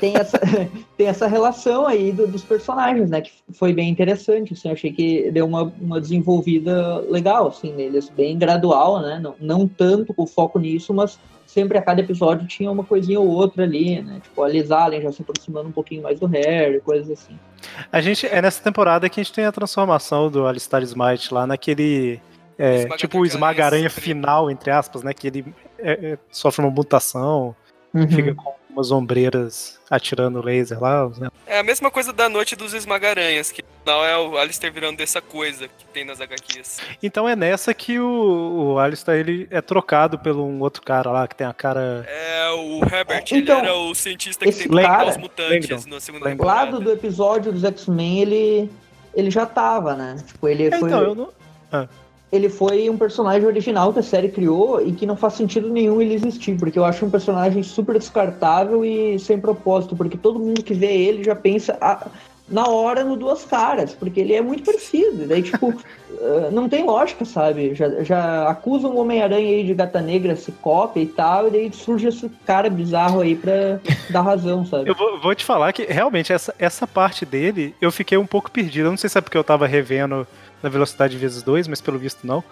tem, 0.00 0.16
essa, 0.16 0.40
tem 0.98 1.06
essa 1.06 1.28
relação 1.28 1.86
aí 1.86 2.10
do, 2.10 2.26
dos 2.26 2.42
personagens, 2.42 3.08
né? 3.08 3.20
Que 3.20 3.30
foi 3.52 3.72
bem 3.72 3.88
interessante, 3.88 4.52
assim, 4.52 4.66
eu 4.66 4.74
achei 4.74 4.92
que 4.92 5.30
deu 5.30 5.46
uma, 5.46 5.72
uma 5.80 6.00
desenvolvida 6.00 6.98
legal, 7.08 7.46
assim, 7.46 7.72
neles, 7.72 8.08
bem 8.08 8.36
gradual, 8.36 9.00
né? 9.00 9.20
Não, 9.22 9.36
não 9.40 9.68
tanto 9.68 10.12
com 10.12 10.26
foco 10.26 10.58
nisso, 10.58 10.92
mas 10.92 11.20
sempre 11.58 11.76
a 11.76 11.82
cada 11.82 12.00
episódio 12.00 12.46
tinha 12.46 12.70
uma 12.70 12.84
coisinha 12.84 13.18
ou 13.18 13.26
outra 13.26 13.64
ali, 13.64 14.00
né? 14.00 14.20
Tipo, 14.22 14.44
a 14.44 14.48
Liz 14.48 14.70
Allen 14.70 15.02
já 15.02 15.10
se 15.10 15.22
aproximando 15.22 15.68
um 15.68 15.72
pouquinho 15.72 16.02
mais 16.02 16.20
do 16.20 16.26
Harry, 16.26 16.80
coisas 16.80 17.10
assim. 17.10 17.36
A 17.90 18.00
gente, 18.00 18.26
é 18.26 18.40
nessa 18.40 18.62
temporada 18.62 19.08
que 19.08 19.20
a 19.20 19.22
gente 19.22 19.32
tem 19.32 19.44
a 19.44 19.50
transformação 19.50 20.30
do 20.30 20.46
Alistair 20.46 20.84
Smite 20.84 21.34
lá 21.34 21.46
naquele. 21.46 22.20
É, 22.56 22.86
tipo 22.96 23.18
o 23.18 23.26
esmaga-aranha 23.26 23.90
final, 23.90 24.50
entre 24.50 24.70
aspas, 24.70 25.02
né? 25.02 25.12
Que 25.12 25.26
ele 25.26 25.54
é, 25.78 26.12
é, 26.12 26.18
sofre 26.30 26.64
uma 26.64 26.70
mutação, 26.70 27.54
uhum. 27.92 28.08
fica 28.08 28.34
com 28.34 28.57
umas 28.70 28.90
ombreiras 28.90 29.78
atirando 29.90 30.42
laser 30.42 30.80
lá. 30.80 31.08
Né? 31.16 31.28
É 31.46 31.58
a 31.58 31.62
mesma 31.62 31.90
coisa 31.90 32.12
da 32.12 32.28
noite 32.28 32.54
dos 32.54 32.74
esmagaranhas, 32.74 33.50
que 33.50 33.64
não 33.84 34.04
é 34.04 34.16
o 34.18 34.36
Alistair 34.36 34.72
virando 34.72 34.98
dessa 34.98 35.20
coisa 35.20 35.66
que 35.66 35.84
tem 35.86 36.04
nas 36.04 36.20
HQs. 36.20 36.80
Então 37.02 37.28
é 37.28 37.34
nessa 37.34 37.72
que 37.72 37.98
o, 37.98 38.74
o 38.74 38.78
Alistair 38.78 39.20
ele 39.20 39.48
é 39.50 39.60
trocado 39.60 40.18
pelo 40.18 40.44
um 40.44 40.60
outro 40.60 40.82
cara 40.82 41.10
lá 41.10 41.26
que 41.26 41.34
tem 41.34 41.46
a 41.46 41.52
cara. 41.52 42.06
É, 42.08 42.50
o 42.50 42.80
Herbert, 42.84 43.24
então, 43.32 43.58
ele 43.58 43.68
era 43.68 43.74
o 43.74 43.94
cientista 43.94 44.44
que 44.44 44.52
tem 44.52 44.68
cara, 44.68 45.10
os 45.10 45.16
mutantes 45.16 45.86
na 45.86 46.00
segunda 46.00 46.26
temporada. 46.26 46.72
lado 46.72 46.80
do 46.80 46.92
episódio 46.92 47.52
dos 47.52 47.64
X-Men, 47.64 48.20
ele, 48.20 48.70
ele 49.14 49.30
já 49.30 49.46
tava, 49.46 49.94
né? 49.94 50.16
Tipo, 50.26 50.48
ele 50.48 50.66
é, 50.66 50.78
foi. 50.78 50.88
Então, 50.88 51.02
eu 51.02 51.14
não. 51.14 51.32
Ah 51.72 51.86
ele 52.30 52.48
foi 52.48 52.90
um 52.90 52.98
personagem 52.98 53.46
original 53.46 53.92
que 53.92 54.00
a 54.00 54.02
série 54.02 54.28
criou 54.28 54.80
e 54.86 54.92
que 54.92 55.06
não 55.06 55.16
faz 55.16 55.34
sentido 55.34 55.70
nenhum 55.70 56.00
ele 56.00 56.14
existir, 56.14 56.58
porque 56.58 56.78
eu 56.78 56.84
acho 56.84 57.04
um 57.04 57.10
personagem 57.10 57.62
super 57.62 57.98
descartável 57.98 58.84
e 58.84 59.18
sem 59.18 59.40
propósito, 59.40 59.96
porque 59.96 60.16
todo 60.16 60.38
mundo 60.38 60.62
que 60.62 60.74
vê 60.74 60.94
ele 60.94 61.24
já 61.24 61.34
pensa 61.34 61.78
ah, 61.80 62.06
na 62.50 62.66
hora 62.66 63.04
no 63.04 63.16
Duas 63.16 63.44
Caras, 63.44 63.94
porque 63.94 64.20
ele 64.20 64.34
é 64.34 64.40
muito 64.40 64.62
parecido, 64.62 65.26
daí 65.26 65.42
tipo, 65.42 65.68
uh, 65.68 66.50
não 66.52 66.68
tem 66.68 66.84
lógica, 66.84 67.24
sabe? 67.24 67.74
Já, 67.74 68.02
já 68.02 68.48
acusam 68.48 68.92
o 68.92 68.98
Homem-Aranha 68.98 69.48
aí 69.48 69.64
de 69.64 69.74
gata 69.74 70.00
negra, 70.00 70.34
se 70.34 70.52
cópia 70.52 71.02
e 71.02 71.06
tal, 71.06 71.48
e 71.48 71.50
daí 71.50 71.72
surge 71.72 72.08
esse 72.08 72.28
cara 72.46 72.70
bizarro 72.70 73.20
aí 73.20 73.36
pra 73.36 73.78
dar 74.10 74.22
razão, 74.22 74.64
sabe? 74.64 74.88
Eu 74.88 74.94
vou, 74.94 75.20
vou 75.20 75.34
te 75.34 75.44
falar 75.44 75.72
que 75.72 75.84
realmente 75.84 76.32
essa, 76.32 76.54
essa 76.58 76.86
parte 76.86 77.26
dele 77.26 77.74
eu 77.80 77.92
fiquei 77.92 78.16
um 78.16 78.26
pouco 78.26 78.50
perdido, 78.50 78.86
eu 78.86 78.90
não 78.90 78.98
sei 78.98 79.10
se 79.10 79.18
é 79.18 79.20
porque 79.20 79.36
eu 79.36 79.44
tava 79.44 79.66
revendo 79.66 80.26
na 80.62 80.68
velocidade 80.68 81.16
vezes 81.16 81.42
2, 81.42 81.68
mas 81.68 81.80
pelo 81.80 81.98
visto 81.98 82.26
não. 82.26 82.42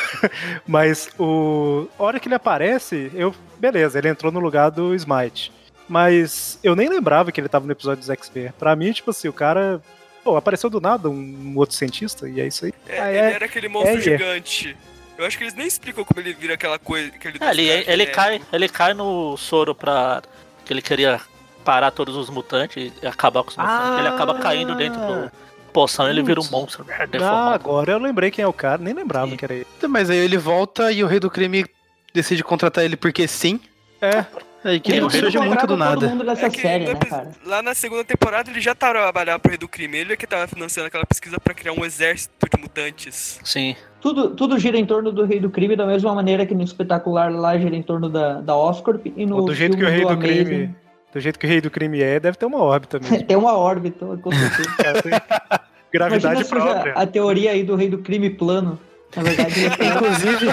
mas 0.66 1.10
o 1.18 1.86
a 1.98 2.02
hora 2.02 2.18
que 2.20 2.28
ele 2.28 2.34
aparece, 2.34 3.10
eu 3.14 3.34
beleza, 3.58 3.98
ele 3.98 4.08
entrou 4.08 4.32
no 4.32 4.40
lugar 4.40 4.70
do 4.70 4.94
Smite. 4.94 5.52
Mas 5.88 6.58
eu 6.62 6.74
nem 6.74 6.88
lembrava 6.88 7.30
que 7.30 7.40
ele 7.40 7.48
tava 7.48 7.66
no 7.66 7.72
episódio 7.72 8.00
dos 8.00 8.10
X-Men. 8.10 8.52
Pra 8.58 8.74
mim, 8.74 8.92
tipo 8.92 9.10
assim, 9.10 9.28
o 9.28 9.32
cara 9.32 9.80
pô, 10.26 10.36
apareceu 10.36 10.68
do 10.68 10.80
nada 10.80 11.08
um 11.08 11.52
outro 11.54 11.76
cientista 11.76 12.28
e 12.28 12.40
é 12.40 12.46
isso 12.46 12.64
aí. 12.64 12.74
É, 12.88 13.00
ah, 13.00 13.08
ele 13.10 13.18
é, 13.18 13.32
era 13.32 13.44
aquele 13.46 13.68
monstro 13.68 13.94
é, 13.94 13.98
é. 13.98 14.00
gigante. 14.00 14.76
Eu 15.16 15.24
acho 15.24 15.38
que 15.38 15.44
eles 15.44 15.54
nem 15.54 15.66
explicam 15.66 16.04
como 16.04 16.20
ele 16.20 16.34
vira 16.34 16.54
aquela 16.54 16.78
coisa. 16.78 17.08
Aquele 17.08 17.38
é, 17.40 17.50
ele, 17.50 17.84
ele, 17.86 18.06
né? 18.06 18.10
cai, 18.10 18.42
ele 18.52 18.68
cai 18.68 18.92
no 18.92 19.36
soro 19.36 19.74
pra. 19.74 20.22
que 20.64 20.72
ele 20.72 20.82
queria 20.82 21.20
parar 21.64 21.90
todos 21.90 22.16
os 22.16 22.28
mutantes 22.28 22.92
e 23.02 23.06
acabar 23.06 23.42
com 23.42 23.50
os 23.50 23.56
mutantes. 23.56 23.80
Ah. 23.80 23.96
Ele 24.00 24.08
acaba 24.08 24.38
caindo 24.38 24.74
dentro 24.74 25.00
do 25.00 25.30
poção, 25.72 26.08
ele 26.08 26.22
vira 26.22 26.40
um 26.40 26.50
monstro. 26.50 26.84
Né, 26.84 26.96
ah, 27.20 27.54
agora 27.54 27.92
eu 27.92 27.98
lembrei 27.98 28.30
quem 28.30 28.42
é 28.42 28.48
o 28.48 28.52
cara, 28.52 28.78
nem 28.78 28.94
lembrava 28.94 29.30
sim. 29.30 29.36
que 29.36 29.44
era 29.44 29.54
ele. 29.54 29.66
Mas 29.88 30.10
aí 30.10 30.18
ele 30.18 30.38
volta 30.38 30.90
e 30.90 31.04
o 31.04 31.06
rei 31.06 31.20
do 31.20 31.30
crime 31.30 31.66
decide 32.12 32.42
contratar 32.42 32.84
ele 32.84 32.96
porque 32.96 33.28
sim. 33.28 33.60
É. 34.00 34.24
É 34.66 34.80
que 34.80 34.92
ele 34.92 35.08
surge 35.10 35.38
muito 35.38 35.66
do 35.66 35.76
nada. 35.76 36.06
É 36.40 36.50
que 36.50 36.60
série, 36.60 36.86
né? 36.86 36.98
Lá 37.44 37.62
na 37.62 37.74
segunda 37.74 38.04
temporada 38.04 38.50
ele 38.50 38.60
já 38.60 38.74
trabalhava 38.74 39.38
pro 39.38 39.50
Rei 39.50 39.58
do 39.58 39.68
Crime. 39.68 39.98
Ele 39.98 40.12
é 40.12 40.16
que 40.16 40.26
tava 40.26 40.46
financiando 40.48 40.88
aquela 40.88 41.06
pesquisa 41.06 41.38
pra 41.38 41.54
criar 41.54 41.72
um 41.72 41.84
exército 41.84 42.34
de 42.52 42.60
mutantes. 42.60 43.38
Sim. 43.44 43.76
Tudo, 44.00 44.34
tudo 44.34 44.58
gira 44.58 44.76
em 44.76 44.84
torno 44.84 45.12
do 45.12 45.24
Rei 45.24 45.38
do 45.38 45.50
Crime, 45.50 45.76
da 45.76 45.86
mesma 45.86 46.14
maneira 46.14 46.44
que 46.44 46.54
no 46.54 46.62
espetacular 46.62 47.32
lá 47.32 47.56
gira 47.56 47.76
em 47.76 47.82
torno 47.82 48.08
da, 48.08 48.40
da 48.40 48.56
Oscorp 48.56 49.06
e 49.06 49.24
no 49.24 49.36
Ou 49.36 49.46
do 49.46 49.54
jeito 49.54 49.76
que 49.76 49.84
o 49.84 49.88
rei 49.88 50.02
do 50.02 50.08
Amazing 50.08 50.44
crime. 50.44 50.76
Do 51.12 51.20
jeito 51.20 51.38
que 51.38 51.46
o 51.46 51.48
rei 51.48 51.60
do 51.60 51.70
crime 51.70 52.02
é, 52.02 52.20
deve 52.20 52.36
ter 52.36 52.46
uma 52.46 52.58
órbita 52.58 52.98
mesmo. 53.02 53.22
tem 53.22 53.36
uma 53.36 53.56
órbita, 53.56 54.04
com 54.18 54.30
certeza. 54.32 55.22
Gravidade 55.92 56.24
Imagina 56.24 56.44
seja 56.44 56.72
própria. 56.72 56.92
a 56.94 57.06
teoria 57.06 57.52
aí 57.52 57.62
do 57.62 57.74
Rei 57.76 57.88
do 57.88 57.98
Crime 57.98 58.28
plano. 58.30 58.78
Na 59.14 59.22
verdade, 59.22 59.58
ele 59.64 59.76
tem 59.76 59.88
Inclusive, 59.88 60.46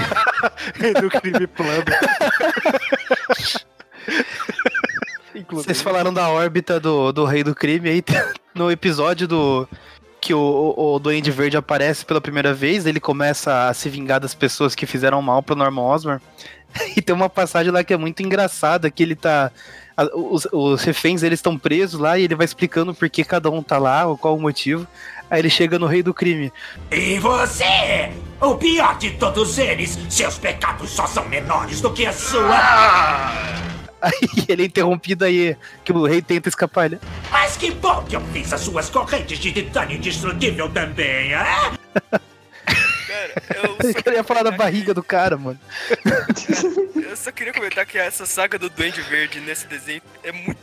Rei 0.76 0.94
do 0.94 1.10
crime 1.10 1.48
plano. 1.48 1.84
vocês 5.52 5.82
falaram 5.82 6.14
da 6.14 6.30
órbita 6.30 6.80
do, 6.80 7.12
do 7.12 7.26
Rei 7.26 7.44
do 7.44 7.56
Crime 7.56 7.90
aí 7.90 8.04
no 8.54 8.72
episódio 8.72 9.28
do. 9.28 9.68
Que 10.22 10.34
o, 10.34 10.40
o, 10.40 10.96
o 10.96 11.00
Duende 11.00 11.32
Verde 11.32 11.58
aparece 11.58 12.06
pela 12.06 12.22
primeira 12.22 12.54
vez, 12.54 12.86
ele 12.86 13.00
começa 13.02 13.68
a 13.68 13.74
se 13.74 13.90
vingar 13.90 14.22
das 14.22 14.34
pessoas 14.34 14.74
que 14.74 14.86
fizeram 14.86 15.22
mal 15.22 15.44
pro 15.44 15.56
Norman 15.56 15.82
Osborn. 15.82 16.22
E 16.98 17.02
tem 17.04 17.16
uma 17.16 17.30
passagem 17.30 17.72
lá 17.72 17.84
que 17.84 17.94
é 17.94 17.98
muito 17.98 18.24
engraçada, 18.24 18.90
que 18.90 19.04
ele 19.04 19.16
tá. 19.16 19.52
a- 19.96 20.10
Os, 20.16 20.48
os 20.52 20.84
reféns 20.84 21.22
eles 21.22 21.38
estão 21.38 21.56
presos 21.56 22.00
lá 22.00 22.18
e 22.18 22.24
ele 22.24 22.34
vai 22.34 22.46
explicando 22.46 22.96
por 22.96 23.08
que 23.12 23.24
cada 23.24 23.48
um 23.52 23.62
tá 23.62 23.78
lá, 23.78 24.08
ou 24.08 24.18
qual 24.18 24.36
o 24.36 24.42
motivo. 24.42 24.88
Aí 25.30 25.40
ele 25.40 25.52
chega 25.52 25.78
no 25.78 25.86
Rei 25.86 26.02
do 26.02 26.16
Crime. 26.16 26.52
E 26.92 27.20
você? 27.20 28.12
O 28.42 28.56
pior 28.56 28.98
de 28.98 29.12
todos 29.12 29.60
eles, 29.60 30.00
seus 30.10 30.40
pecados 30.40 30.90
só 30.90 31.06
são 31.06 31.28
menores 31.30 31.80
do 31.80 31.94
que 31.94 32.08
a 32.08 32.14
sua. 32.14 32.58
Aí 34.04 34.46
ele 34.50 34.64
é 34.64 34.66
interrompido 34.66 35.24
aí, 35.24 35.56
que 35.86 35.94
o 35.94 36.06
rei 36.06 36.22
tenta 36.22 36.50
escapar. 36.50 36.88
Ele, 36.88 37.00
Mas 37.32 37.56
que 37.56 37.72
bom 37.72 38.04
que 38.04 38.18
eu 38.18 38.22
fiz 38.34 38.52
as 38.52 38.60
suas 38.60 38.90
correntes 38.90 39.40
de 39.40 39.54
titânio 39.54 39.96
indestrutível 39.96 40.70
também, 40.70 41.34
é? 41.34 41.72
ele 43.82 43.94
queria 43.94 44.24
falar 44.24 44.44
da 44.44 44.52
barriga 44.52 44.94
do 44.94 45.04
cara, 45.04 45.38
mano. 45.38 45.60
Eu 46.96 47.18
só 47.18 47.32
queria 47.32 47.54
comentar 47.54 47.86
que 47.86 47.98
essa 47.98 48.26
saga 48.26 48.58
do 48.58 48.70
Duende 48.70 49.02
Verde 49.02 49.40
nesse 49.40 49.68
desenho 49.68 50.02
é 50.24 50.32
muito, 50.32 50.58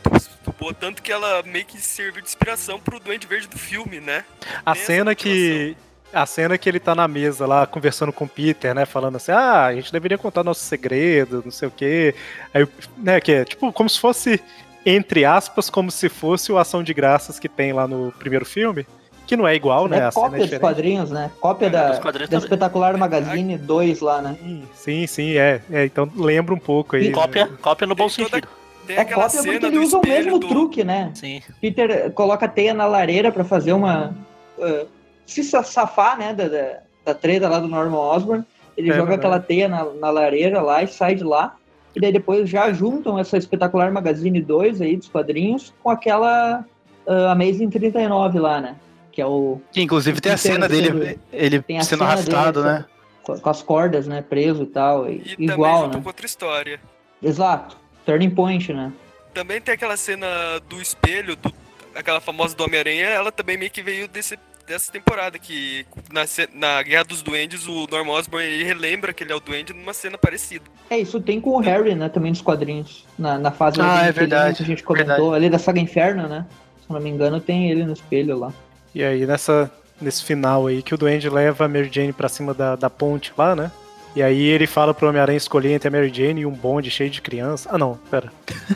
boa. 0.59 0.73
Tanto 0.73 1.01
que 1.01 1.11
ela 1.11 1.41
meio 1.43 1.65
que 1.65 1.79
serviu 1.79 2.21
de 2.21 2.27
inspiração 2.27 2.79
pro 2.79 2.99
Duende 2.99 3.25
Verde 3.25 3.47
do 3.47 3.57
filme, 3.57 3.99
né? 3.99 4.25
A 4.65 4.71
essa 4.71 4.85
cena 4.85 5.15
que. 5.15 5.75
A 6.13 6.25
cena 6.25 6.57
que 6.57 6.67
ele 6.67 6.79
tá 6.79 6.93
na 6.93 7.07
mesa 7.07 7.45
lá 7.45 7.65
conversando 7.65 8.11
com 8.11 8.25
o 8.25 8.29
Peter, 8.29 8.75
né? 8.75 8.85
Falando 8.85 9.15
assim, 9.15 9.31
ah, 9.31 9.65
a 9.65 9.73
gente 9.73 9.91
deveria 9.91 10.17
contar 10.17 10.43
nosso 10.43 10.61
segredo, 10.61 11.41
não 11.43 11.51
sei 11.51 11.67
o 11.67 11.71
quê. 11.71 12.13
Aí, 12.53 12.67
né, 12.97 13.19
que 13.21 13.31
é 13.31 13.45
tipo 13.45 13.71
como 13.71 13.89
se 13.89 13.99
fosse, 13.99 14.41
entre 14.85 15.23
aspas, 15.23 15.69
como 15.69 15.89
se 15.89 16.09
fosse 16.09 16.51
o 16.51 16.57
Ação 16.57 16.83
de 16.83 16.93
Graças 16.93 17.39
que 17.39 17.47
tem 17.47 17.71
lá 17.73 17.87
no 17.87 18.11
primeiro 18.19 18.45
filme. 18.45 18.85
Que 19.25 19.37
não 19.37 19.47
é 19.47 19.55
igual, 19.55 19.87
né? 19.87 19.99
É 19.99 20.03
a 20.03 20.11
cena 20.11 20.25
é 20.25 20.29
cópia 20.29 20.39
dos 20.39 20.49
diferente. 20.49 20.61
quadrinhos, 20.61 21.11
né? 21.11 21.31
Cópia 21.39 21.69
da, 21.69 21.89
dos 21.91 21.99
quadrinhos 21.99 22.29
da 22.29 22.37
também. 22.37 22.45
Espetacular 22.45 22.97
Magazine 22.97 23.57
2 23.57 24.01
lá, 24.01 24.21
né? 24.21 24.37
Sim, 24.73 25.07
sim, 25.07 25.37
é. 25.37 25.61
é 25.71 25.85
então 25.85 26.11
lembra 26.15 26.53
um 26.53 26.59
pouco 26.59 26.97
aí. 26.97 27.11
Cópia, 27.11 27.45
né? 27.45 27.57
cópia 27.61 27.87
no 27.87 27.95
bom 27.95 28.09
sentido. 28.09 28.47
Tem 28.85 28.97
É 28.97 29.05
cópia 29.05 29.41
porque 29.43 29.65
ele 29.65 29.77
usa 29.77 29.97
o 29.97 30.01
mesmo 30.05 30.37
do... 30.39 30.47
truque, 30.47 30.83
né? 30.83 31.11
Sim. 31.13 31.41
Peter 31.61 32.11
coloca 32.11 32.45
a 32.45 32.49
teia 32.49 32.73
na 32.73 32.85
lareira 32.85 33.31
pra 33.31 33.45
fazer 33.45 33.73
uma. 33.73 34.13
uh, 34.57 34.87
se 35.25 35.43
sa- 35.43 35.63
safar, 35.63 36.17
né? 36.17 36.33
Da, 36.33 36.47
da, 36.47 36.77
da 37.05 37.13
treta 37.13 37.47
lá 37.49 37.59
do 37.59 37.67
Norman 37.67 37.97
Osborn. 37.97 38.43
Ele 38.77 38.89
É 38.89 38.93
joga 38.93 39.09
verdade. 39.09 39.19
aquela 39.19 39.39
teia 39.39 39.67
na, 39.67 39.83
na 39.85 40.09
lareira 40.09 40.61
lá 40.61 40.81
e 40.83 40.87
sai 40.87 41.15
de 41.15 41.23
lá. 41.23 41.55
E 41.95 41.99
daí 41.99 42.11
depois 42.11 42.49
já 42.49 42.71
juntam 42.71 43.19
essa 43.19 43.37
espetacular 43.37 43.91
Magazine 43.91 44.41
2 44.41 44.81
aí 44.81 44.95
dos 44.95 45.09
quadrinhos 45.09 45.73
com 45.83 45.89
aquela 45.89 46.63
uh, 47.05 47.27
Amazing 47.31 47.69
39 47.69 48.39
lá, 48.39 48.61
né? 48.61 48.75
Que 49.11 49.21
é 49.21 49.25
o. 49.25 49.59
Que 49.73 49.81
inclusive 49.81 50.21
tem 50.21 50.31
a 50.31 50.37
cena 50.37 50.69
dele, 50.69 50.87
sendo- 50.87 51.19
ele 51.33 51.61
tem 51.61 51.77
a 51.79 51.83
sendo 51.83 51.99
cena 51.99 52.11
arrastado, 52.11 52.63
dele, 52.63 52.73
né? 52.75 52.85
Com, 53.23 53.37
com 53.39 53.49
as 53.49 53.61
cordas, 53.61 54.07
né? 54.07 54.21
Preso 54.21 54.63
e 54.63 54.67
tal. 54.67 55.09
e- 55.09 55.35
E 55.37 55.43
igual, 55.45 55.87
né? 55.89 55.99
com 56.01 56.07
outra 56.07 56.25
história. 56.25 56.79
Exato. 57.21 57.77
Turning 58.05 58.29
point, 58.31 58.71
né? 58.73 58.91
Também 59.33 59.59
tem 59.61 59.73
aquela 59.73 59.97
cena 59.97 60.27
do 60.69 60.81
espelho, 60.81 61.35
do, 61.35 61.53
aquela 61.93 62.21
famosa 62.21 62.55
do 62.55 62.63
Homem-Aranha, 62.63 63.05
ela 63.07 63.31
também 63.33 63.57
meio 63.57 63.69
que 63.69 63.81
veio 63.81 64.07
desse, 64.07 64.37
dessa 64.71 64.91
temporada, 64.91 65.37
que 65.37 65.85
na, 66.11 66.21
na 66.53 66.81
Guerra 66.81 67.03
dos 67.03 67.21
Duendes, 67.21 67.67
o 67.67 67.87
Norman 67.91 68.13
Osborn 68.13 68.45
ele 68.45 68.63
relembra 68.63 69.13
que 69.13 69.23
ele 69.23 69.31
é 69.31 69.35
o 69.35 69.39
Duende 69.39 69.73
numa 69.73 69.93
cena 69.93 70.17
parecida. 70.17 70.65
É, 70.89 70.97
isso 70.97 71.19
tem 71.19 71.39
com 71.41 71.51
o 71.51 71.59
Harry, 71.59 71.93
né, 71.93 72.09
também 72.09 72.31
dos 72.31 72.41
quadrinhos. 72.41 73.05
Na, 73.17 73.37
na 73.37 73.51
fase 73.51 73.79
Ah, 73.81 73.99
ali 73.99 74.09
é 74.09 74.13
que 74.13 74.19
verdade, 74.19 74.57
que 74.57 74.63
a 74.63 74.65
gente 74.65 74.83
comentou, 74.83 75.15
verdade. 75.15 75.35
ali 75.35 75.49
da 75.49 75.59
saga 75.59 75.79
Inferno, 75.79 76.27
né? 76.27 76.45
Se 76.85 76.91
não 76.91 76.99
me 76.99 77.09
engano, 77.09 77.39
tem 77.39 77.69
ele 77.69 77.85
no 77.85 77.93
espelho 77.93 78.37
lá. 78.37 78.53
E 78.95 79.03
aí, 79.03 79.25
nessa, 79.25 79.71
nesse 80.01 80.23
final 80.23 80.67
aí, 80.67 80.81
que 80.81 80.93
o 80.93 80.97
Duende 80.97 81.29
leva 81.29 81.65
a 81.65 81.67
Mary 81.67 81.89
Jane 81.91 82.13
pra 82.13 82.27
cima 82.29 82.53
da, 82.53 82.75
da 82.75 82.89
ponte 82.89 83.31
lá, 83.37 83.55
né? 83.55 83.71
E 84.15 84.21
aí 84.21 84.43
ele 84.43 84.67
fala 84.67 84.93
pro 84.93 85.07
Homem-Aranha 85.07 85.37
escolher 85.37 85.71
entre 85.71 85.87
a 85.87 85.91
Mary 85.91 86.11
Jane 86.13 86.41
e 86.41 86.45
um 86.45 86.51
bonde 86.51 86.91
cheio 86.91 87.09
de 87.09 87.21
criança. 87.21 87.69
Ah, 87.71 87.77
não, 87.77 87.97
pera. 88.09 88.31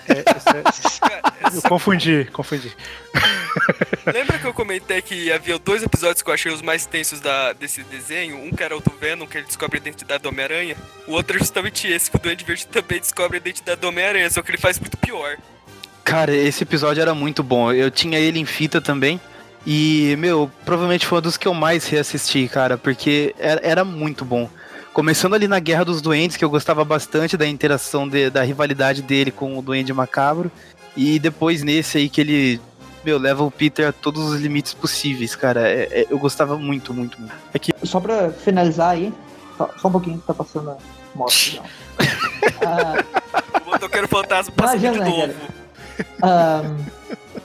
É, 0.08 0.20
é- 0.20 1.26
Eu 1.56 1.62
confundi, 1.62 2.28
confundi. 2.34 2.76
Lembra 4.12 4.40
que 4.40 4.46
eu 4.46 4.54
comentei 4.54 5.02
que 5.02 5.32
havia 5.32 5.58
dois 5.60 5.84
episódios 5.84 6.22
que 6.22 6.30
eu 6.30 6.34
achei 6.34 6.52
os 6.52 6.62
mais 6.62 6.86
tensos 6.86 7.20
da, 7.20 7.54
desse 7.54 7.84
desenho? 7.84 8.38
Um 8.38 8.52
que 8.52 8.64
era 8.64 8.76
o 8.76 8.80
do 8.80 8.92
Venom, 9.00 9.26
que 9.28 9.38
ele 9.38 9.46
descobre 9.46 9.78
a 9.78 9.82
identidade 9.82 10.24
do 10.24 10.30
Homem-Aranha. 10.30 10.76
O 11.08 11.12
outro 11.14 11.36
é 11.36 11.40
justamente 11.40 11.88
esse, 11.88 12.10
que 12.10 12.18
o 12.18 12.20
Duende 12.20 12.44
Verde 12.44 12.68
também 12.68 13.00
descobre 13.00 13.38
a 13.38 13.40
identidade 13.40 13.80
do 13.80 13.88
Homem-Aranha, 13.88 14.30
só 14.30 14.42
que 14.42 14.52
ele 14.52 14.58
faz 14.58 14.80
muito 14.80 14.98
pior. 14.98 15.38
Cara, 16.04 16.36
esse 16.36 16.64
episódio 16.64 17.02
era 17.02 17.14
muito 17.16 17.44
bom. 17.44 17.72
Eu 17.72 17.90
tinha 17.92 18.20
ele 18.20 18.40
em 18.40 18.46
fita 18.46 18.82
também. 18.82 19.20
E, 19.66 20.16
meu, 20.20 20.52
provavelmente 20.64 21.06
foi 21.08 21.18
um 21.20 21.22
dos 21.22 21.38
que 21.38 21.48
eu 21.48 21.54
mais 21.54 21.88
reassisti, 21.88 22.48
cara, 22.48 22.78
porque 22.78 23.34
era, 23.40 23.62
era 23.64 23.84
muito 23.86 24.24
bom. 24.26 24.50
Começando 24.96 25.34
ali 25.34 25.46
na 25.46 25.60
Guerra 25.60 25.84
dos 25.84 26.02
Duendes, 26.02 26.38
que 26.38 26.46
eu 26.46 26.50
gostava 26.50 26.86
bastante 26.86 27.36
da 27.36 27.46
interação, 27.46 28.08
de- 28.08 28.30
da 28.30 28.42
rivalidade 28.44 29.02
dele 29.02 29.30
com 29.30 29.60
o 29.60 29.62
Duende 29.62 29.92
Macabro. 29.92 30.50
E 30.96 31.20
depois 31.20 31.62
nesse 31.64 31.98
aí 31.98 32.08
que 32.08 32.22
ele, 32.22 32.62
meu, 33.04 33.18
leva 33.18 33.44
o 33.44 33.52
Peter 33.52 33.90
a 33.90 33.92
todos 33.92 34.24
os 34.32 34.40
limites 34.40 34.74
possíveis, 34.74 35.36
cara. 35.36 35.68
É- 35.70 35.90
é- 35.92 36.06
eu 36.10 36.18
gostava 36.18 36.58
muito, 36.58 36.94
muito, 36.94 37.20
muito. 37.20 37.34
Só 37.84 38.00
pra 38.00 38.30
finalizar 38.32 38.92
aí, 38.92 39.14
só, 39.58 39.70
só 39.78 39.90
um 39.90 39.92
pouquinho 39.92 40.18
que 40.18 40.26
tá 40.28 40.34
passando 40.34 40.70
a 40.72 40.78
moto. 41.14 41.34
Ah, 42.66 43.04
O 43.66 43.72
motoqueiro 43.72 44.08
fantasma 44.08 44.54
passa 44.56 44.78
de 44.78 44.86
Imagina, 44.86 45.10
novo. 45.10 45.34
Ahn, 46.22 46.78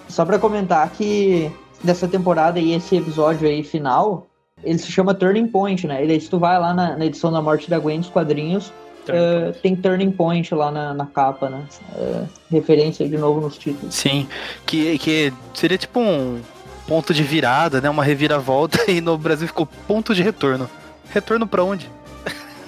só 0.09 0.25
pra 0.25 0.39
comentar 0.39 0.89
que 0.91 1.51
dessa 1.83 2.07
temporada 2.07 2.61
e 2.61 2.75
esse 2.75 2.97
episódio 2.97 3.49
aí 3.49 3.65
final, 3.65 4.30
ele 4.65 4.79
se 4.79 4.91
chama 4.93 5.15
Turning 5.15 5.47
Point, 5.49 5.87
né? 5.87 6.05
E 6.05 6.09
daí 6.09 6.21
se 6.21 6.29
tu 6.31 6.39
vai 6.39 6.59
lá 6.59 6.73
na, 6.75 6.97
na 6.97 7.07
edição 7.07 7.31
da 7.33 7.41
Morte 7.43 7.69
da 7.71 7.79
Gwen 7.79 8.01
dos 8.01 8.09
quadrinhos, 8.11 8.73
eh, 9.09 9.53
tem 9.63 9.75
Turning 9.75 10.11
Point 10.13 10.55
lá 10.55 10.71
na, 10.71 10.95
na 10.95 11.07
capa, 11.07 11.49
né? 11.49 11.63
Eh, 11.97 12.23
referência 12.51 13.09
de 13.09 13.17
novo 13.19 13.41
nos 13.41 13.57
títulos. 13.59 13.95
Sim, 13.95 14.29
que, 14.67 14.99
que 14.99 15.33
seria 15.55 15.79
tipo 15.79 15.99
um 16.01 16.41
ponto 16.87 17.13
de 17.15 17.23
virada, 17.23 17.81
né? 17.81 17.89
Uma 17.91 18.05
reviravolta 18.05 18.79
e 18.91 19.01
no 19.01 19.17
Brasil 19.19 19.47
ficou 19.49 19.67
ponto 19.87 20.15
de 20.15 20.23
retorno. 20.23 20.69
Retorno 21.13 21.47
pra 21.47 21.65
onde? 21.65 21.91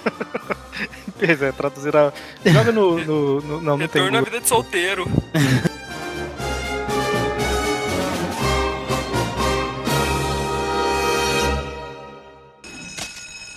Pois 1.17 1.41
é, 1.41 1.51
traduzir 1.53 1.95
a. 1.95 2.11
Joga 2.45 2.71
no. 2.71 2.97
no- 2.99 3.41
no- 3.41 3.61
não, 3.61 3.77
não 3.77 3.87
tem. 3.87 4.01
Retorno 4.01 4.17
à 4.17 4.19
Google. 4.19 4.25
vida 4.25 4.41
de 4.41 4.47
solteiro. 4.49 5.07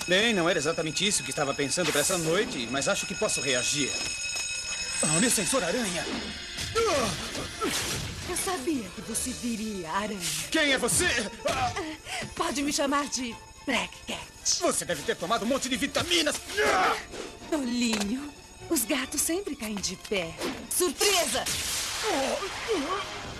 Bem, 0.07 0.33
não 0.33 0.49
era 0.49 0.59
exatamente 0.59 1.07
isso 1.07 1.25
que 1.25 1.31
estava 1.31 1.53
pensando 1.53 1.91
para 1.91 2.01
essa 2.01 2.17
noite, 2.17 2.69
mas 2.71 2.87
acho 2.89 3.07
que 3.07 3.15
posso 3.15 3.41
reagir. 3.41 3.91
Oh, 5.03 5.21
meu 5.21 5.31
sensor 5.31 5.65
aranha! 5.65 6.07
Eu 8.29 8.37
sabia 8.37 8.85
que 8.95 9.01
você 9.03 9.31
viria, 9.31 9.91
Aranha. 9.91 10.21
Quem 10.51 10.73
é 10.73 10.79
você? 10.79 11.07
Ah, 11.49 11.73
Pode 12.37 12.63
me 12.63 12.73
chamar 12.73 13.09
de 13.09 13.35
Black 13.67 13.93
Cat. 14.07 14.21
Você 14.61 14.85
deve 14.85 15.03
ter 15.03 15.17
tomado 15.17 15.45
um 15.45 15.49
monte 15.49 15.69
de 15.69 15.77
vitaminas! 15.77 16.37
Tolinho, 17.51 18.33
os 18.71 18.85
gatos 18.85 19.21
sempre 19.21 19.57
caem 19.57 19.75
de 19.75 19.97
pé. 20.09 20.33
Surpresa! 20.71 21.45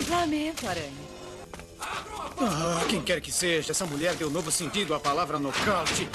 Lamento, 0.09 0.69
Aranha. 0.69 1.07
Ah, 1.81 2.85
quem 2.89 3.03
quer 3.03 3.21
que 3.21 3.31
seja, 3.31 3.71
essa 3.71 3.87
mulher 3.87 4.15
deu 4.15 4.31
novo 4.31 4.51
sentido 4.51 4.95
à 4.95 5.01
palavra 5.01 5.39
nocaute. 5.39 6.09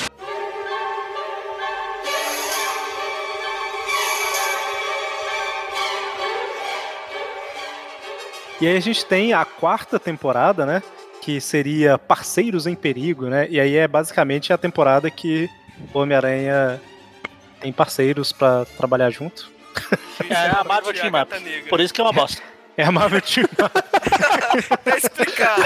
E 8.61 8.67
aí 8.67 8.77
a 8.77 8.79
gente 8.79 9.03
tem 9.03 9.33
a 9.33 9.43
quarta 9.43 9.99
temporada, 9.99 10.67
né? 10.67 10.83
Que 11.19 11.41
seria 11.41 11.97
Parceiros 11.97 12.67
em 12.67 12.75
Perigo, 12.75 13.25
né? 13.25 13.47
E 13.49 13.59
aí 13.59 13.75
é 13.75 13.87
basicamente 13.87 14.53
a 14.53 14.57
temporada 14.57 15.09
que 15.09 15.49
o 15.91 15.97
Homem-Aranha 15.97 16.79
tem 17.59 17.73
parceiros 17.73 18.31
pra 18.31 18.63
trabalhar 18.77 19.09
junto. 19.09 19.49
É 20.29 20.35
a 20.35 20.63
Marvel 20.63 20.93
Team 20.93 21.11
Up. 21.19 21.69
Por 21.69 21.79
isso 21.79 21.91
que 21.91 22.01
é 22.01 22.03
uma 22.03 22.13
bosta. 22.13 22.41
É 22.77 22.85
a 22.85 22.91
Marvel 22.91 23.21
Team 23.21 23.45
Tá 23.57 23.69
explicado. 24.97 25.61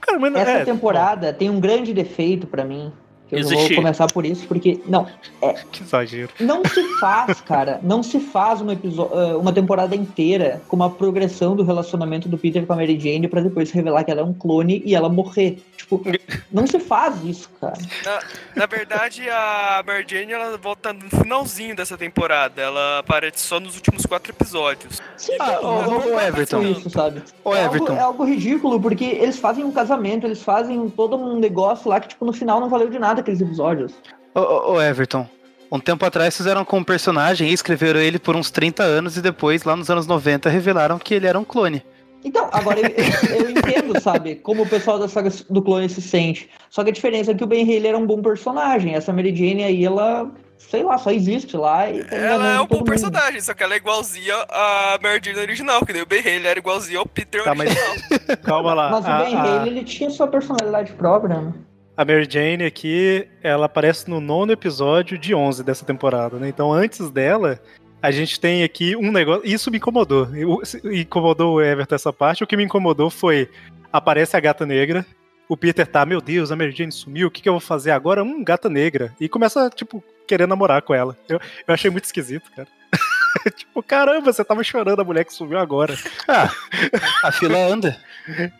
Cara, 0.00 0.18
mas 0.18 0.34
Essa 0.36 0.50
é, 0.50 0.64
temporada 0.64 1.32
tem 1.32 1.50
um 1.50 1.58
grande 1.58 1.92
defeito 1.92 2.46
pra 2.46 2.64
mim. 2.64 2.92
Eu 3.30 3.48
vou 3.48 3.74
começar 3.74 4.06
por 4.12 4.24
isso, 4.26 4.46
porque. 4.46 4.80
Não, 4.86 5.06
é, 5.40 5.52
Que 5.70 5.82
exagero. 5.82 6.30
não 6.40 6.62
se 6.64 6.82
faz, 6.98 7.40
cara. 7.40 7.80
Não 7.82 8.02
se 8.02 8.18
faz 8.20 8.60
uma, 8.60 8.72
ah, 8.72 9.38
uma 9.38 9.52
temporada 9.52 9.94
inteira 9.94 10.60
com 10.68 10.76
uma 10.76 10.90
progressão 10.90 11.54
do 11.54 11.62
relacionamento 11.62 12.28
do 12.28 12.36
Peter 12.38 12.66
com 12.66 12.72
a 12.72 12.76
Mary 12.76 12.98
Jane 12.98 13.28
pra 13.28 13.40
depois 13.40 13.70
revelar 13.70 14.04
que 14.04 14.10
ela 14.10 14.20
é 14.20 14.24
um 14.24 14.32
clone 14.34 14.82
e 14.84 14.94
ela 14.94 15.08
morrer. 15.08 15.62
Tipo, 15.76 16.02
não 16.52 16.66
se 16.66 16.78
faz 16.78 17.22
isso, 17.24 17.48
cara. 17.60 17.78
Na, 18.04 18.18
na 18.56 18.66
verdade, 18.66 19.28
a 19.28 19.82
Mary 19.86 20.04
Jane 20.08 20.32
ela 20.32 20.56
volta 20.58 20.92
no 20.92 21.08
finalzinho 21.10 21.74
dessa 21.76 21.96
temporada. 21.96 22.60
Ela 22.60 22.98
aparece 22.98 23.46
só 23.46 23.60
nos 23.60 23.76
últimos 23.76 24.04
quatro 24.06 24.32
episódios. 24.32 25.00
Sim, 25.16 25.36
Ah, 25.38 25.60
ô, 25.60 26.00
faz 26.00 26.28
Everton. 26.28 26.62
Isso, 26.62 26.90
sabe? 26.90 27.22
Ô, 27.44 27.54
é, 27.54 27.64
algo, 27.64 27.76
Everton. 27.76 27.94
é 27.96 28.00
algo 28.00 28.24
ridículo, 28.24 28.80
porque 28.80 29.04
eles 29.04 29.38
fazem 29.38 29.64
um 29.64 29.72
casamento, 29.72 30.26
eles 30.26 30.42
fazem 30.42 30.88
todo 30.90 31.16
um 31.16 31.38
negócio 31.38 31.88
lá 31.88 32.00
que, 32.00 32.08
tipo, 32.08 32.24
no 32.24 32.32
final 32.32 32.60
não 32.60 32.68
valeu 32.68 32.88
de 32.90 32.98
nada 32.98 33.19
aqueles 33.20 33.40
episódios. 33.40 33.92
Ô, 34.34 34.40
ô, 34.40 34.72
ô, 34.74 34.82
Everton, 34.82 35.28
um 35.70 35.78
tempo 35.80 36.04
atrás 36.04 36.36
fizeram 36.36 36.64
com 36.64 36.78
um 36.78 36.84
personagem 36.84 37.48
e 37.48 37.52
escreveram 37.52 38.00
ele 38.00 38.18
por 38.18 38.34
uns 38.36 38.50
30 38.50 38.82
anos 38.82 39.16
e 39.16 39.22
depois, 39.22 39.64
lá 39.64 39.74
nos 39.76 39.88
anos 39.90 40.06
90, 40.06 40.48
revelaram 40.50 40.98
que 40.98 41.14
ele 41.14 41.26
era 41.26 41.38
um 41.38 41.44
clone. 41.44 41.82
Então, 42.22 42.50
agora 42.52 42.78
eu, 42.80 42.86
eu- 42.88 43.36
eu 43.44 43.50
entendo, 43.56 43.98
sabe, 44.00 44.34
como 44.34 44.62
o 44.64 44.68
pessoal 44.68 44.98
da 44.98 45.08
saga 45.08 45.30
do 45.48 45.62
clone 45.62 45.88
se 45.88 46.02
sente. 46.02 46.50
Só 46.68 46.84
que 46.84 46.90
a 46.90 46.92
diferença 46.92 47.30
é 47.30 47.34
que 47.34 47.42
o 47.42 47.46
Ben 47.46 47.62
Haley 47.64 47.86
era 47.86 47.96
um 47.98 48.04
bom 48.06 48.20
personagem. 48.20 48.94
Essa 48.94 49.10
Mary 49.12 49.34
Jane 49.34 49.64
aí, 49.64 49.82
ela, 49.84 50.30
sei 50.58 50.82
lá, 50.82 50.98
só 50.98 51.10
existe 51.10 51.56
lá 51.56 51.90
e 51.90 52.04
tá 52.04 52.14
Ela 52.14 52.46
é 52.56 52.60
um 52.60 52.66
bom 52.66 52.76
mundo. 52.76 52.84
personagem, 52.90 53.40
só 53.40 53.54
que 53.54 53.62
ela 53.62 53.72
é 53.72 53.78
igualzinha 53.78 54.34
a 54.50 54.98
Mary 55.02 55.18
Jane 55.24 55.38
original, 55.40 55.84
que 55.86 55.94
nem 55.94 56.02
o 56.02 56.06
Ben 56.06 56.20
Haley 56.20 56.46
era 56.46 56.58
igualzinho 56.58 56.98
ao 56.98 57.06
Peter 57.06 57.42
Tá, 57.42 57.54
mas 57.54 57.70
original. 57.70 58.36
calma 58.44 58.74
lá. 58.74 58.90
Mas 58.90 59.04
o 59.06 59.08
A- 59.08 59.22
Ben 59.24 59.34
a- 59.34 59.42
Haley, 59.42 59.68
ele 59.70 59.84
tinha 59.84 60.10
sua 60.10 60.28
personalidade 60.28 60.92
própria, 60.92 61.40
né? 61.40 61.54
A 62.00 62.04
Mary 62.06 62.26
Jane 62.26 62.64
aqui, 62.64 63.28
ela 63.42 63.66
aparece 63.66 64.08
no 64.08 64.22
nono 64.22 64.50
episódio 64.50 65.18
de 65.18 65.34
11 65.34 65.62
dessa 65.62 65.84
temporada, 65.84 66.38
né? 66.38 66.48
Então, 66.48 66.72
antes 66.72 67.10
dela, 67.10 67.60
a 68.00 68.10
gente 68.10 68.40
tem 68.40 68.62
aqui 68.62 68.96
um 68.96 69.12
negócio. 69.12 69.42
Isso 69.44 69.70
me 69.70 69.76
incomodou. 69.76 70.26
Incomodou 70.82 71.56
o 71.56 71.60
Everton 71.60 71.94
essa 71.94 72.10
parte. 72.10 72.42
O 72.42 72.46
que 72.46 72.56
me 72.56 72.64
incomodou 72.64 73.10
foi: 73.10 73.50
aparece 73.92 74.34
a 74.34 74.40
gata 74.40 74.64
negra. 74.64 75.04
O 75.46 75.58
Peter 75.58 75.86
tá, 75.86 76.06
meu 76.06 76.22
Deus, 76.22 76.50
a 76.50 76.56
Mary 76.56 76.72
Jane 76.72 76.90
sumiu, 76.90 77.28
o 77.28 77.30
que, 77.30 77.42
que 77.42 77.48
eu 77.50 77.52
vou 77.52 77.60
fazer 77.60 77.90
agora? 77.90 78.24
Hum, 78.24 78.42
gata 78.42 78.70
negra. 78.70 79.14
E 79.20 79.28
começa, 79.28 79.68
tipo, 79.68 80.02
querer 80.26 80.48
namorar 80.48 80.80
com 80.80 80.94
ela. 80.94 81.14
Eu, 81.28 81.38
eu 81.68 81.74
achei 81.74 81.90
muito 81.90 82.04
esquisito, 82.04 82.50
cara. 82.56 82.68
tipo, 83.56 83.82
caramba, 83.82 84.32
você 84.32 84.44
tava 84.44 84.62
chorando 84.62 85.00
a 85.00 85.04
mulher 85.04 85.24
que 85.24 85.32
sumiu 85.32 85.58
agora. 85.58 85.94
Ah, 86.28 86.50
a 87.24 87.32
fila 87.32 87.58
anda. 87.58 87.96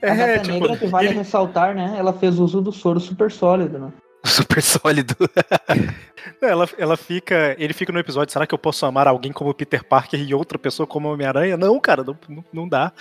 A 0.02 0.06
É, 0.06 0.38
tipo, 0.38 0.54
Negra, 0.54 0.76
que 0.76 0.86
vale 0.86 1.08
ele- 1.08 1.18
ressaltar, 1.18 1.74
né? 1.74 1.94
Ela 1.98 2.12
fez 2.12 2.38
uso 2.38 2.60
do 2.60 2.72
soro 2.72 2.98
super 3.00 3.30
sólido, 3.30 3.78
né? 3.78 3.92
Super 4.24 4.62
sólido. 4.62 5.16
Ela, 6.40 6.68
ela 6.78 6.96
fica. 6.96 7.54
Ele 7.58 7.72
fica 7.72 7.92
no 7.92 7.98
episódio, 7.98 8.32
será 8.32 8.46
que 8.46 8.54
eu 8.54 8.58
posso 8.58 8.84
amar 8.84 9.08
alguém 9.08 9.32
como 9.32 9.54
Peter 9.54 9.82
Parker 9.82 10.20
e 10.20 10.34
outra 10.34 10.58
pessoa 10.58 10.86
como 10.86 11.10
Homem-Aranha? 11.10 11.56
Não, 11.56 11.78
cara, 11.80 12.04
não, 12.04 12.44
não, 12.52 12.68
dá. 12.68 12.92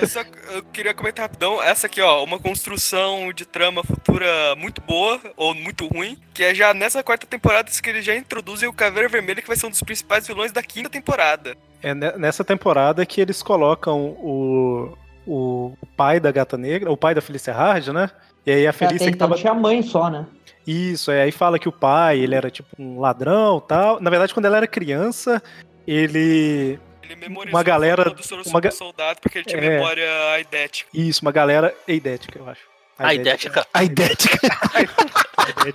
Eu 0.00 0.08
só 0.08 0.22
eu 0.50 0.62
queria 0.64 0.94
comentar 0.94 1.24
rapidão, 1.24 1.62
essa 1.62 1.86
aqui, 1.86 2.00
ó, 2.00 2.22
uma 2.22 2.38
construção 2.38 3.32
de 3.32 3.46
trama 3.46 3.82
futura 3.82 4.54
muito 4.56 4.80
boa, 4.82 5.20
ou 5.36 5.54
muito 5.54 5.86
ruim, 5.86 6.18
que 6.34 6.44
é 6.44 6.54
já 6.54 6.74
nessa 6.74 7.02
quarta 7.02 7.26
temporada 7.26 7.70
que 7.70 7.90
eles 7.90 8.04
já 8.04 8.14
introduzem 8.14 8.68
o 8.68 8.72
Caveira 8.72 9.08
Vermelha, 9.08 9.40
que 9.40 9.48
vai 9.48 9.56
ser 9.56 9.66
um 9.66 9.70
dos 9.70 9.82
principais 9.82 10.26
vilões 10.26 10.52
da 10.52 10.62
quinta 10.62 10.90
temporada. 10.90 11.56
É 11.82 11.94
ne- 11.94 12.16
nessa 12.18 12.44
temporada 12.44 13.04
que 13.06 13.20
eles 13.20 13.42
colocam 13.42 14.16
o, 14.18 14.96
o, 15.26 15.76
o 15.80 15.86
pai 15.96 16.20
da 16.20 16.30
Gata 16.30 16.56
Negra, 16.56 16.90
o 16.90 16.96
pai 16.96 17.14
da 17.14 17.22
Felicia 17.22 17.54
Hard, 17.54 17.88
né? 17.88 18.10
E 18.46 18.52
aí 18.52 18.66
a 18.66 18.70
Até 18.70 18.78
Felícia 18.78 19.08
que 19.08 19.14
então 19.16 19.28
tava. 19.28 19.40
tinha 19.40 19.52
mãe 19.54 19.82
só, 19.82 20.08
né? 20.08 20.24
Isso, 20.66 21.10
é, 21.10 21.22
aí 21.22 21.32
fala 21.32 21.58
que 21.58 21.68
o 21.68 21.72
pai, 21.72 22.18
ele 22.20 22.34
era 22.34 22.50
tipo 22.50 22.68
um 22.78 23.00
ladrão 23.00 23.60
tal. 23.60 24.00
Na 24.00 24.08
verdade, 24.10 24.32
quando 24.34 24.46
ela 24.46 24.56
era 24.56 24.66
criança, 24.66 25.42
ele. 25.86 26.78
Ele 27.02 27.16
memorizou 27.16 27.56
Uma 27.56 27.62
galera- 27.62 28.14
uma 28.46 28.60
ga- 28.60 28.70
soldado 28.72 29.20
porque 29.20 29.38
ele 29.38 29.44
tinha 29.44 29.60
É. 29.62 29.68
memória 29.70 30.08
aidética. 30.32 30.88
Isso, 30.92 31.22
uma 31.22 31.30
galera 31.32 31.72
eidética, 31.86 32.38
eu 32.38 32.48
acho. 32.48 32.62
A 32.98 33.14
idética. 33.14 33.66
A 33.74 33.84
idética. 33.84 34.38
É 34.74 35.68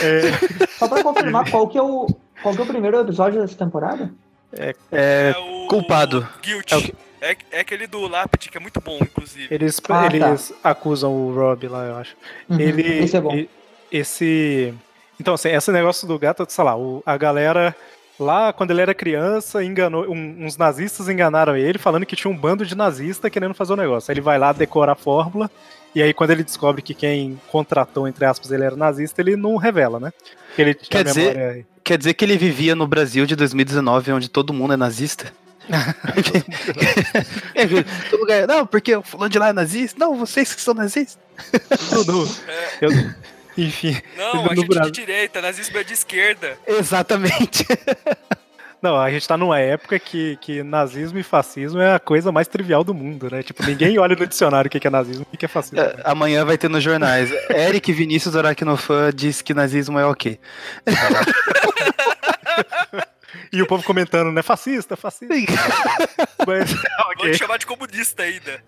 é? 0.00 0.28
É, 0.28 0.66
Só 0.78 0.86
pra 0.88 1.02
confirmar, 1.02 1.50
qual 1.50 1.66
que 1.68 1.78
é 1.78 1.82
o, 1.82 2.06
qual 2.42 2.54
que 2.54 2.60
é 2.60 2.64
o 2.64 2.66
primeiro 2.66 3.00
episódio 3.00 3.40
dessa 3.40 3.56
temporada? 3.56 4.12
É, 4.92 5.34
o 5.38 5.66
culpado. 5.68 6.26
Guilt. 6.42 6.70
É 6.72 6.76
o 6.76 6.82
que- 6.82 6.94
É, 7.20 7.36
é 7.50 7.60
aquele 7.60 7.86
do 7.86 8.06
Lápide, 8.06 8.48
que 8.48 8.56
é 8.56 8.60
muito 8.60 8.80
bom, 8.80 8.98
inclusive. 9.00 9.48
Eles, 9.52 9.80
Ah, 9.88 10.06
eles 10.06 10.52
acusam 10.62 11.12
o 11.12 11.34
Rob 11.34 11.66
lá, 11.68 11.84
eu 11.86 11.96
acho. 11.96 12.16
Uhum, 12.48 12.60
ele. 12.60 12.98
esse 13.04 13.16
é 13.16 13.20
bom. 13.20 13.34
e- 13.34 13.48
Esse. 13.90 14.74
Então, 15.20 15.34
assim, 15.34 15.48
esse 15.48 15.72
negócio 15.72 16.06
do 16.06 16.18
gato, 16.18 16.44
sei 16.48 16.64
lá, 16.64 16.76
o- 16.76 17.02
a 17.06 17.16
galera. 17.16 17.74
Lá, 18.20 18.52
quando 18.52 18.72
ele 18.72 18.80
era 18.82 18.92
criança, 18.92 19.62
enganou, 19.62 20.04
um- 20.10 20.44
uns 20.44 20.56
nazistas 20.56 21.08
enganaram 21.08 21.56
ele, 21.56 21.78
falando 21.78 22.04
que 22.04 22.16
tinha 22.16 22.30
um 22.30 22.36
bando 22.36 22.66
de 22.66 22.74
nazistas 22.74 23.30
querendo 23.30 23.54
fazer 23.54 23.72
o 23.72 23.76
negócio. 23.76 24.10
Aí 24.10 24.14
ele 24.14 24.20
vai 24.20 24.36
lá, 24.38 24.52
decora 24.52 24.92
a 24.92 24.96
fórmula, 24.96 25.48
e 25.94 26.02
aí 26.02 26.12
quando 26.12 26.30
ele 26.32 26.42
descobre 26.42 26.82
que 26.82 26.94
quem 26.94 27.40
contratou, 27.48 28.08
entre 28.08 28.24
aspas, 28.24 28.50
ele 28.50 28.64
era 28.64 28.74
nazista, 28.76 29.20
ele 29.22 29.36
não 29.36 29.56
revela, 29.56 30.00
né? 30.00 30.12
Porque 30.48 30.62
ele 30.62 30.74
tinha 30.74 30.88
Quer 30.90 31.04
dizer- 31.04 31.66
Quer 31.84 31.96
dizer 31.96 32.14
que 32.14 32.24
ele 32.24 32.36
vivia 32.36 32.74
no 32.74 32.86
Brasil 32.88 33.24
de 33.24 33.34
2019, 33.36 34.12
onde 34.12 34.28
todo 34.28 34.52
mundo 34.52 34.74
é 34.74 34.76
nazista? 34.76 35.32
É, 38.28 38.46
não, 38.46 38.66
porque 38.66 38.94
o 38.94 39.02
fulano 39.02 39.30
de 39.30 39.38
lá 39.38 39.48
é 39.48 39.52
nazista. 39.52 39.98
Não, 39.98 40.16
vocês 40.16 40.54
que 40.54 40.60
são 40.60 40.74
nazistas. 40.74 41.18
Tudo. 41.90 42.28
Eu- 42.80 42.90
enfim. 43.56 43.96
Não, 44.16 44.46
a 44.50 44.54
gente 44.54 44.68
Brasil- 44.68 44.92
de 44.92 45.00
direita, 45.00 45.42
nazismo 45.42 45.78
é 45.78 45.84
de 45.84 45.92
esquerda. 45.92 46.56
Exatamente. 46.66 47.66
Não, 48.80 48.96
a 48.96 49.10
gente 49.10 49.26
tá 49.26 49.36
numa 49.36 49.58
época 49.58 49.98
que, 49.98 50.38
que 50.40 50.62
nazismo 50.62 51.18
e 51.18 51.24
fascismo 51.24 51.80
é 51.80 51.96
a 51.96 51.98
coisa 51.98 52.30
mais 52.30 52.46
trivial 52.46 52.84
do 52.84 52.94
mundo, 52.94 53.28
né? 53.28 53.42
Tipo, 53.42 53.64
ninguém 53.64 53.98
olha 53.98 54.14
no 54.14 54.24
dicionário 54.24 54.68
o 54.68 54.70
que 54.70 54.86
é 54.86 54.90
nazismo 54.90 55.26
e 55.32 55.34
o 55.34 55.38
que 55.38 55.46
é 55.46 55.48
fascismo. 55.48 55.80
É, 55.80 55.96
Amanhã 56.04 56.44
vai 56.44 56.56
ter 56.56 56.70
nos 56.70 56.84
jornais. 56.84 57.28
Eric 57.50 57.92
Vinícius 57.92 58.36
Aracnofã 58.36 59.10
diz 59.12 59.42
que 59.42 59.52
nazismo 59.52 59.98
é 59.98 60.06
ok. 60.06 60.38
E 63.52 63.62
o 63.62 63.66
povo 63.66 63.82
comentando, 63.82 64.30
né? 64.30 64.42
Fascista, 64.42 64.96
fascista. 64.96 65.34
Mas, 66.46 66.72
Vou 66.98 67.12
ok. 67.12 67.30
te 67.30 67.38
chamar 67.38 67.58
de 67.58 67.66
comunista 67.66 68.22
ainda. 68.22 68.62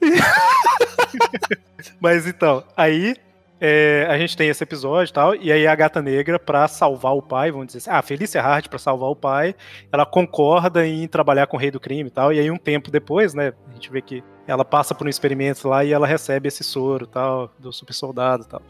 Mas 2.01 2.27
então, 2.27 2.65
aí 2.77 3.15
é, 3.61 4.07
a 4.09 4.17
gente 4.17 4.37
tem 4.37 4.49
esse 4.49 4.63
episódio 4.65 5.11
e 5.11 5.15
tal, 5.15 5.35
e 5.35 5.53
aí 5.53 5.67
a 5.67 5.75
gata 5.75 6.01
negra, 6.01 6.39
pra 6.39 6.67
salvar 6.67 7.15
o 7.15 7.21
pai, 7.21 7.51
vamos 7.51 7.67
dizer 7.67 7.79
assim, 7.79 7.91
ah, 7.91 7.99
a 7.99 8.03
Felícia 8.03 8.43
Hart, 8.43 8.69
pra 8.69 8.79
salvar 8.79 9.11
o 9.11 9.17
pai, 9.17 9.55
ela 9.93 10.07
concorda 10.07 10.87
em 10.87 11.07
trabalhar 11.07 11.47
com 11.47 11.59
o 11.59 11.61
rei 11.61 11.71
do 11.71 11.79
crime 11.79 12.09
e 12.09 12.11
tal, 12.11 12.33
e 12.33 12.41
aí 12.41 12.51
um 12.51 12.57
tempo 12.57 12.91
depois, 12.91 13.35
né, 13.35 13.53
a 13.71 13.75
gente 13.75 13.91
vê 13.91 14.01
que 14.01 14.25
ela 14.47 14.65
passa 14.65 14.95
por 14.95 15.07
um 15.07 15.11
experimento 15.11 15.69
lá 15.69 15.85
e 15.85 15.93
ela 15.93 16.07
recebe 16.07 16.49
esse 16.49 16.65
soro 16.65 17.07
tal, 17.07 17.53
do 17.59 17.71
super 17.73 17.93
soldado 17.93 18.45
e 18.45 18.49
tal. 18.49 18.63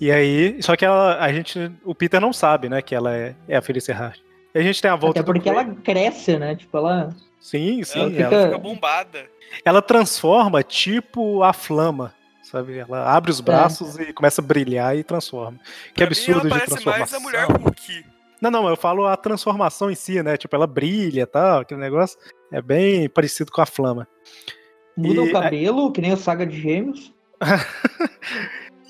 E 0.00 0.10
aí, 0.10 0.62
só 0.62 0.76
que 0.76 0.84
ela, 0.84 1.18
a 1.18 1.32
gente, 1.32 1.70
o 1.84 1.94
Peter 1.94 2.20
não 2.20 2.32
sabe, 2.32 2.68
né, 2.68 2.82
que 2.82 2.94
ela 2.94 3.14
é, 3.14 3.36
é 3.46 3.56
a 3.56 3.62
Felícia 3.62 3.96
Hart. 3.96 4.20
E 4.54 4.58
a 4.58 4.62
gente 4.62 4.80
tem 4.80 4.90
a 4.90 4.96
volta 4.96 5.20
Até 5.20 5.26
porque 5.32 5.48
ela 5.48 5.64
cresce, 5.64 6.38
né? 6.38 6.54
Tipo, 6.56 6.78
ela. 6.78 7.14
Sim, 7.40 7.82
sim. 7.84 8.00
Ela 8.00 8.10
ela- 8.10 8.30
fica- 8.30 8.44
Fica 8.46 8.58
bombada. 8.58 9.26
ela 9.64 9.80
transforma 9.82 10.62
tipo 10.62 11.42
a 11.42 11.52
flama, 11.52 12.14
sabe? 12.42 12.78
Ela 12.78 13.10
abre 13.12 13.30
os 13.30 13.40
braços 13.40 13.98
e 13.98 14.12
começa 14.12 14.40
a 14.40 14.44
brilhar 14.44 14.96
e 14.96 15.04
transforma. 15.04 15.58
Que 15.88 15.94
Pra 15.94 16.06
absurdo 16.06 16.44
mim, 16.44 16.48
de 16.50 16.56
ela 16.56 16.58
parece 16.66 16.84
mais 16.84 17.10
transformação. 17.10 17.18
a 17.18 17.22
mulher 17.22 17.46
Hulk. 17.46 18.04
Não, 18.40 18.50
não, 18.50 18.68
eu 18.68 18.76
falo 18.76 19.06
a 19.06 19.16
transformação 19.16 19.90
em 19.90 19.94
si, 19.94 20.22
né? 20.22 20.36
Tipo, 20.36 20.54
ela 20.56 20.66
brilha 20.66 21.22
e 21.22 21.26
tal, 21.26 21.60
aquele 21.60 21.80
negócio 21.80 22.16
é 22.52 22.62
bem 22.62 23.08
parecido 23.08 23.50
com 23.52 23.60
a 23.60 23.66
flama. 23.66 24.06
Muda 24.96 25.22
E- 25.22 25.28
o 25.28 25.32
cabelo, 25.32 25.92
que 25.92 26.00
nem 26.00 26.12
o 26.12 26.16
Saga 26.16 26.46
de 26.46 26.60
Gêmeos. 26.60 27.12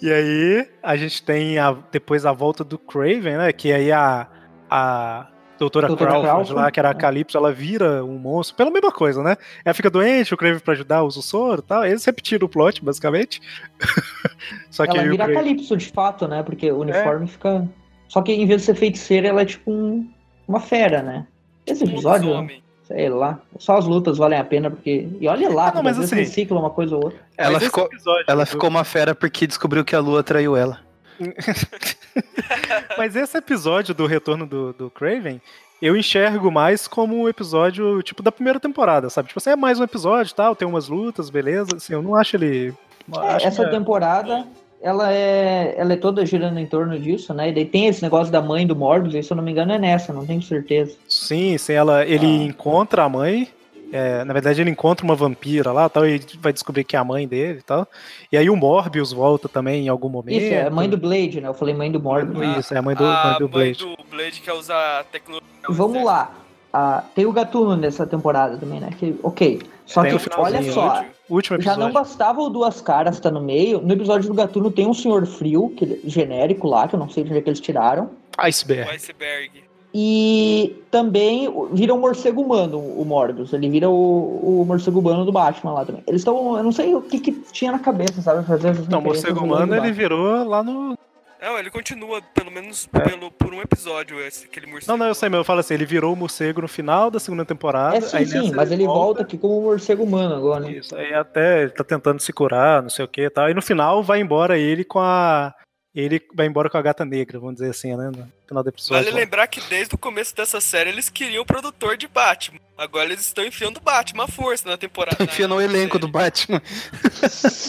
E 0.01 0.12
aí 0.12 0.68
a 0.80 0.97
gente 0.97 1.22
tem 1.24 1.59
a- 1.59 1.76
depois 1.90 2.24
a 2.24 2.30
volta 2.32 2.62
do 2.62 2.78
Craven, 2.78 3.36
né? 3.36 3.52
Que 3.52 3.72
aí 3.72 3.90
a, 3.90 4.28
a 4.70 5.26
Doutora, 5.59 5.89
Doutora 5.89 6.10
Crawford 6.10 6.30
Crawford, 6.36 6.55
lá, 6.55 6.70
que 6.70 6.78
era 6.80 6.89
a 6.89 6.93
é. 6.93 6.94
Calypso, 6.94 7.36
ela 7.36 7.52
vira 7.52 8.05
um 8.05 8.16
monstro, 8.18 8.56
pela 8.56 8.70
mesma 8.70 8.93
coisa, 8.93 9.22
né? 9.22 9.36
Ela 9.64 9.74
fica 9.74 9.90
doente, 9.90 10.32
o 10.32 10.36
Craven 10.36 10.60
pra 10.60 10.72
ajudar, 10.74 11.02
usa 11.02 11.18
o 11.18 11.22
soro 11.22 11.60
e 11.60 11.62
tal. 11.68 11.85
Eles 11.85 12.05
repetiram 12.05 12.47
o 12.47 12.48
plot, 12.48 12.85
basicamente. 12.85 13.40
Só 14.70 14.86
que 14.86 14.97
ela 14.97 15.02
vira 15.09 15.24
Craven- 15.24 15.35
Calypso, 15.35 15.76
de 15.76 15.89
fato, 15.89 16.26
né? 16.28 16.43
Porque 16.43 16.68
É. 16.68 16.72
o 16.72 16.78
uniforme 16.78 17.26
fica. 17.26 17.68
Só 18.09 18.22
que 18.22 18.32
em 18.32 18.47
vez 18.47 18.60
de 18.62 18.66
ser 18.66 18.74
feiticeira, 18.74 19.28
ela 19.28 19.43
é 19.43 19.44
tipo 19.44 19.70
um- 19.70 20.09
uma 20.47 20.60
fera, 20.60 21.02
né? 21.02 21.26
Esse 21.66 21.85
episódio, 21.85 22.48
sei 22.85 23.09
lá. 23.10 23.39
Só 23.59 23.76
as 23.76 23.85
lutas 23.85 24.16
valem 24.16 24.39
a 24.39 24.44
pena, 24.44 24.70
porque. 24.70 25.09
E 25.20 25.28
olha 25.28 25.51
lá, 25.51 25.68
Ah, 25.68 25.72
não, 25.74 25.82
mas 25.82 25.93
às 25.98 25.98
vezes 25.98 26.12
assim- 26.12 26.22
recicla 26.22 26.59
uma 26.59 26.70
coisa 26.70 26.97
ou 26.97 27.05
outra. 27.05 27.18
Ela 27.36 27.60
ficou, 27.60 27.85
episódio 27.85 28.24
ela 28.26 28.47
ficou 28.47 28.70
uma 28.70 28.85
fera 28.85 29.14
porque 29.14 29.47
descobriu 29.47 29.85
que 29.85 29.94
a 29.94 30.01
lua 30.01 30.22
traiu 30.22 30.56
ela. 30.56 30.80
Mas 32.97 33.15
esse 33.16 33.36
episódio 33.36 33.95
do 33.95 34.07
retorno 34.07 34.47
do, 34.47 34.73
do 34.73 34.90
Craven, 34.90 35.40
eu 35.81 35.97
enxergo 35.97 36.51
mais 36.51 36.86
como 36.89 37.16
um 37.16 37.28
episódio, 37.28 38.03
tipo, 38.03 38.23
da 38.23 38.32
primeira 38.32 38.59
temporada, 38.61 39.09
sabe? 39.11 39.28
Tipo 39.28 39.39
assim, 39.39 39.51
é 39.51 39.57
mais 39.57 39.78
um 39.81 39.85
episódio 39.85 40.35
tal, 40.35 40.57
tem 40.57 40.66
umas 40.66 40.89
lutas, 40.89 41.31
beleza. 41.31 41.77
Assim, 41.77 41.93
eu 41.93 42.03
não 42.03 42.15
acho 42.16 42.36
ele. 42.36 42.74
É, 43.15 43.19
acho 43.31 43.47
essa 43.47 43.62
que 43.62 43.69
é- 43.69 43.73
temporada, 43.78 44.47
ela 44.82 45.12
é, 45.12 45.74
ela 45.77 45.93
é 45.93 45.97
toda 45.97 46.24
girando 46.27 46.59
em 46.59 46.66
torno 46.66 46.99
disso, 46.99 47.32
né? 47.32 47.49
E 47.51 47.53
daí 47.55 47.65
tem 47.65 47.86
esse 47.86 48.03
negócio 48.03 48.32
da 48.32 48.40
mãe 48.43 48.66
do 48.66 48.77
Morbius, 48.77 49.15
e 49.15 49.23
se 49.23 49.32
eu 49.32 49.36
não 49.36 49.43
me 49.45 49.53
engano 49.53 49.73
é 49.73 49.78
nessa, 49.78 50.12
não 50.12 50.27
tenho 50.27 50.43
certeza. 50.43 50.97
Sim, 51.09 51.57
sim, 51.59 51.73
ela, 51.73 52.05
ele 52.05 52.27
Ah. 52.27 52.45
encontra 52.45 53.05
a 53.05 53.09
mãe. 53.09 53.49
É, 53.93 54.24
na 54.24 54.32
verdade, 54.32 54.60
ele 54.60 54.70
encontra 54.70 55.05
uma 55.05 55.15
vampira 55.15 55.73
lá 55.73 55.89
tal, 55.89 56.06
e 56.06 56.20
vai 56.40 56.52
descobrir 56.52 56.85
que 56.85 56.97
é 56.97 56.98
a 56.98 57.05
mãe 57.05 57.27
dele 57.27 57.60
e 57.60 57.62
tal. 57.62 57.86
E 58.31 58.36
aí 58.36 58.48
o 58.51 58.56
Morbius 58.56 59.12
volta 59.12 59.48
também 59.48 59.86
em 59.86 59.89
algum 59.89 60.09
momento. 60.09 60.40
Isso, 60.40 60.52
é 60.52 60.66
a 60.66 60.70
mãe 60.70 60.89
do 60.89 60.97
Blade, 60.97 61.40
né? 61.40 61.48
Eu 61.48 61.55
falei 61.55 61.74
mãe 61.74 61.90
do 61.90 62.01
Morbius. 62.01 62.59
Isso, 62.59 62.74
é 62.74 62.78
a 62.78 62.82
mãe 62.82 62.94
do, 62.94 63.05
a 63.05 63.24
mãe 63.24 63.39
do 63.39 63.48
mãe 63.48 63.51
Blade. 63.51 63.78
do 63.78 63.97
Blade 64.10 64.40
quer 64.40 64.52
usar 64.52 65.05
tecnologia. 65.05 65.48
Vamos 65.69 66.05
lá. 66.05 66.32
Ah, 66.73 67.02
tem 67.15 67.24
o 67.24 67.32
Gatuno 67.32 67.77
nessa 67.77 68.06
temporada 68.06 68.59
também, 68.59 68.78
né? 68.78 68.90
Que, 68.98 69.19
ok. 69.23 69.62
Só 69.86 70.02
Tem 70.02 70.19
que, 70.19 70.31
olha 70.36 70.62
só. 70.70 71.02
o 71.27 71.35
último 71.35 71.59
Já 71.62 71.74
não 71.74 71.90
bastava 71.90 72.43
o 72.43 72.51
Duas 72.51 72.82
Caras 72.82 73.16
estar 73.16 73.31
no 73.31 73.40
meio. 73.40 73.81
No 73.81 73.94
episódio 73.94 74.28
do 74.28 74.35
Gatuno 74.35 74.70
tem 74.70 74.86
um 74.86 74.93
Senhor 74.93 75.24
Frio, 75.27 75.70
que, 75.70 76.02
genérico 76.05 76.69
lá, 76.69 76.86
que 76.86 76.94
eu 76.94 77.01
não 77.01 77.09
sei 77.09 77.24
de 77.24 77.31
onde 77.31 77.39
é 77.39 77.43
que 77.43 77.48
eles 77.48 77.60
tiraram. 77.60 78.10
Iceberg. 78.36 78.90
Iceberg. 78.90 79.68
E 79.93 80.82
também 80.90 81.48
vira 81.73 81.94
um 81.94 81.98
morcego 81.98 82.43
humano, 82.43 82.78
o 82.78 83.05
Morbius. 83.05 83.52
Ele 83.52 83.70
vira 83.70 83.89
o, 83.89 84.60
o 84.60 84.65
morcego 84.66 85.01
humano 85.01 85.24
do 85.24 85.32
Batman 85.32 85.73
lá 85.73 85.85
também. 85.85 86.02
Eles 86.06 86.20
estão. 86.20 86.56
Eu 86.56 86.62
não 86.62 86.73
sei 86.73 86.94
o 86.94 87.01
que, 87.01 87.19
que 87.19 87.32
tinha 87.52 87.73
na 87.73 87.78
cabeça, 87.78 88.20
sabe? 88.20 88.47
Fazer 88.47 88.69
essas 88.69 88.89
Não, 88.89 88.98
o 88.98 89.02
morcego 89.02 89.40
no 89.40 89.47
humano 89.47 89.74
ele 89.74 89.90
virou 89.93 90.44
lá 90.47 90.62
no. 90.62 90.97
Não, 91.40 91.56
ele 91.56 91.70
continua, 91.70 92.20
pelo 92.35 92.51
menos 92.51 92.86
pelo, 92.86 93.31
por 93.31 93.55
um 93.55 93.62
episódio, 93.62 94.20
esse, 94.20 94.47
aquele 94.47 94.66
morcego. 94.66 94.90
Não, 94.90 94.98
não, 94.98 95.06
eu 95.06 95.15
sei, 95.15 95.28
mas 95.28 95.39
eu 95.39 95.44
falo 95.44 95.60
assim, 95.60 95.74
ele 95.74 95.86
virou 95.86 96.12
o 96.12 96.16
morcego 96.16 96.60
no 96.60 96.69
final 96.69 97.10
da 97.12 97.20
segunda 97.20 97.44
temporada. 97.44 97.97
É 97.97 98.01
sim, 98.01 98.16
aí 98.16 98.27
sim, 98.27 98.52
mas 98.52 98.73
ele 98.73 98.85
volta 98.85 99.23
aqui 99.23 99.39
como 99.39 99.60
um 99.60 99.62
morcego 99.62 100.02
humano 100.02 100.35
agora, 100.35 100.65
né? 100.65 100.73
Isso, 100.73 100.97
aí 100.97 101.15
até 101.15 101.62
ele 101.62 101.70
tá 101.70 101.85
tentando 101.85 102.20
se 102.20 102.32
curar, 102.32 102.82
não 102.82 102.90
sei 102.90 103.05
o 103.05 103.09
que 103.09 103.23
e 103.23 103.31
tal. 103.31 103.48
E 103.48 103.55
no 103.55 103.62
final 103.62 104.02
vai 104.02 104.20
embora 104.20 104.59
ele 104.59 104.85
com 104.85 104.98
a. 104.98 105.55
Ele 105.94 106.23
vai 106.35 106.47
embora 106.47 106.69
com 106.69 106.77
a 106.77 106.82
gata 106.82 107.05
negra, 107.05 107.40
vamos 107.40 107.56
dizer 107.56 107.70
assim, 107.70 107.97
né? 107.97 108.10
No 108.15 108.31
final 108.47 108.62
do 108.62 108.69
episódio. 108.69 109.05
Vale 109.05 109.16
lembrar 109.16 109.47
que 109.47 109.60
desde 109.69 109.94
o 109.94 109.98
começo 109.98 110.36
dessa 110.36 110.60
série 110.60 110.90
eles 110.90 111.09
queriam 111.09 111.43
o 111.43 111.47
produtor 111.47 111.97
de 111.97 112.06
Batman. 112.06 112.60
Agora 112.77 113.06
eles 113.06 113.23
estão 113.27 113.44
enfiando 113.44 113.81
Batman 113.81 114.24
à 114.24 114.28
força 114.28 114.69
na 114.69 114.77
temporada. 114.77 115.23
Enfia 115.24 115.48
no 115.48 115.60
elenco 115.60 115.98
do 115.98 116.06
Batman. 116.06 116.60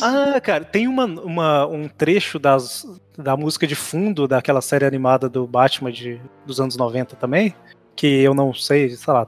Ah, 0.01 0.39
cara, 0.41 0.63
tem 0.63 0.87
uma, 0.87 1.05
uma- 1.05 1.65
um 1.67 1.87
trecho 1.87 2.37
das, 2.39 2.85
da 3.17 3.35
música 3.35 3.65
de 3.67 3.75
fundo 3.75 4.27
daquela 4.27 4.61
série 4.61 4.85
animada 4.85 5.27
do 5.27 5.45
Batman 5.47 5.91
de, 5.91 6.21
dos 6.45 6.59
anos 6.61 6.77
90 6.77 7.15
também, 7.15 7.53
que 7.95 8.07
eu 8.21 8.33
não 8.33 8.53
sei, 8.53 8.89
sei 8.95 9.13
lá, 9.13 9.27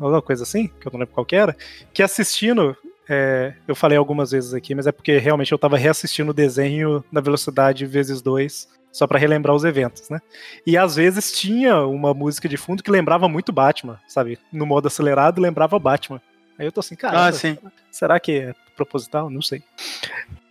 alguma 0.00 0.22
coisa 0.22 0.42
assim, 0.44 0.68
que 0.68 0.86
eu 0.86 0.92
não 0.92 1.00
lembro 1.00 1.14
qual 1.14 1.26
que 1.26 1.34
era, 1.36 1.56
que 1.92 2.02
assistindo, 2.02 2.76
é, 3.12 3.52
eu 3.68 3.74
falei 3.74 3.98
algumas 3.98 4.30
vezes 4.30 4.54
aqui, 4.54 4.74
mas 4.74 4.86
é 4.86 4.92
porque 4.92 5.18
realmente 5.18 5.52
eu 5.52 5.58
tava 5.58 5.76
reassistindo 5.76 6.30
o 6.30 6.34
desenho 6.34 7.04
na 7.12 7.20
velocidade 7.20 7.84
vezes 7.84 8.22
dois, 8.22 8.66
só 8.90 9.06
pra 9.06 9.18
relembrar 9.18 9.54
os 9.54 9.64
eventos, 9.64 10.08
né? 10.08 10.18
E 10.66 10.78
às 10.78 10.96
vezes 10.96 11.30
tinha 11.32 11.80
uma 11.84 12.14
música 12.14 12.48
de 12.48 12.56
fundo 12.56 12.82
que 12.82 12.90
lembrava 12.90 13.28
muito 13.28 13.52
Batman, 13.52 14.00
sabe? 14.08 14.38
No 14.50 14.64
modo 14.64 14.86
acelerado 14.88 15.40
lembrava 15.42 15.78
Batman. 15.78 16.22
Aí 16.58 16.66
eu 16.66 16.72
tô 16.72 16.80
assim, 16.80 16.96
cara, 16.96 17.26
Ah, 17.26 17.32
sim. 17.32 17.58
será 17.90 18.18
que 18.18 18.32
é 18.32 18.54
proposital? 18.76 19.28
Não 19.28 19.42
sei. 19.42 19.62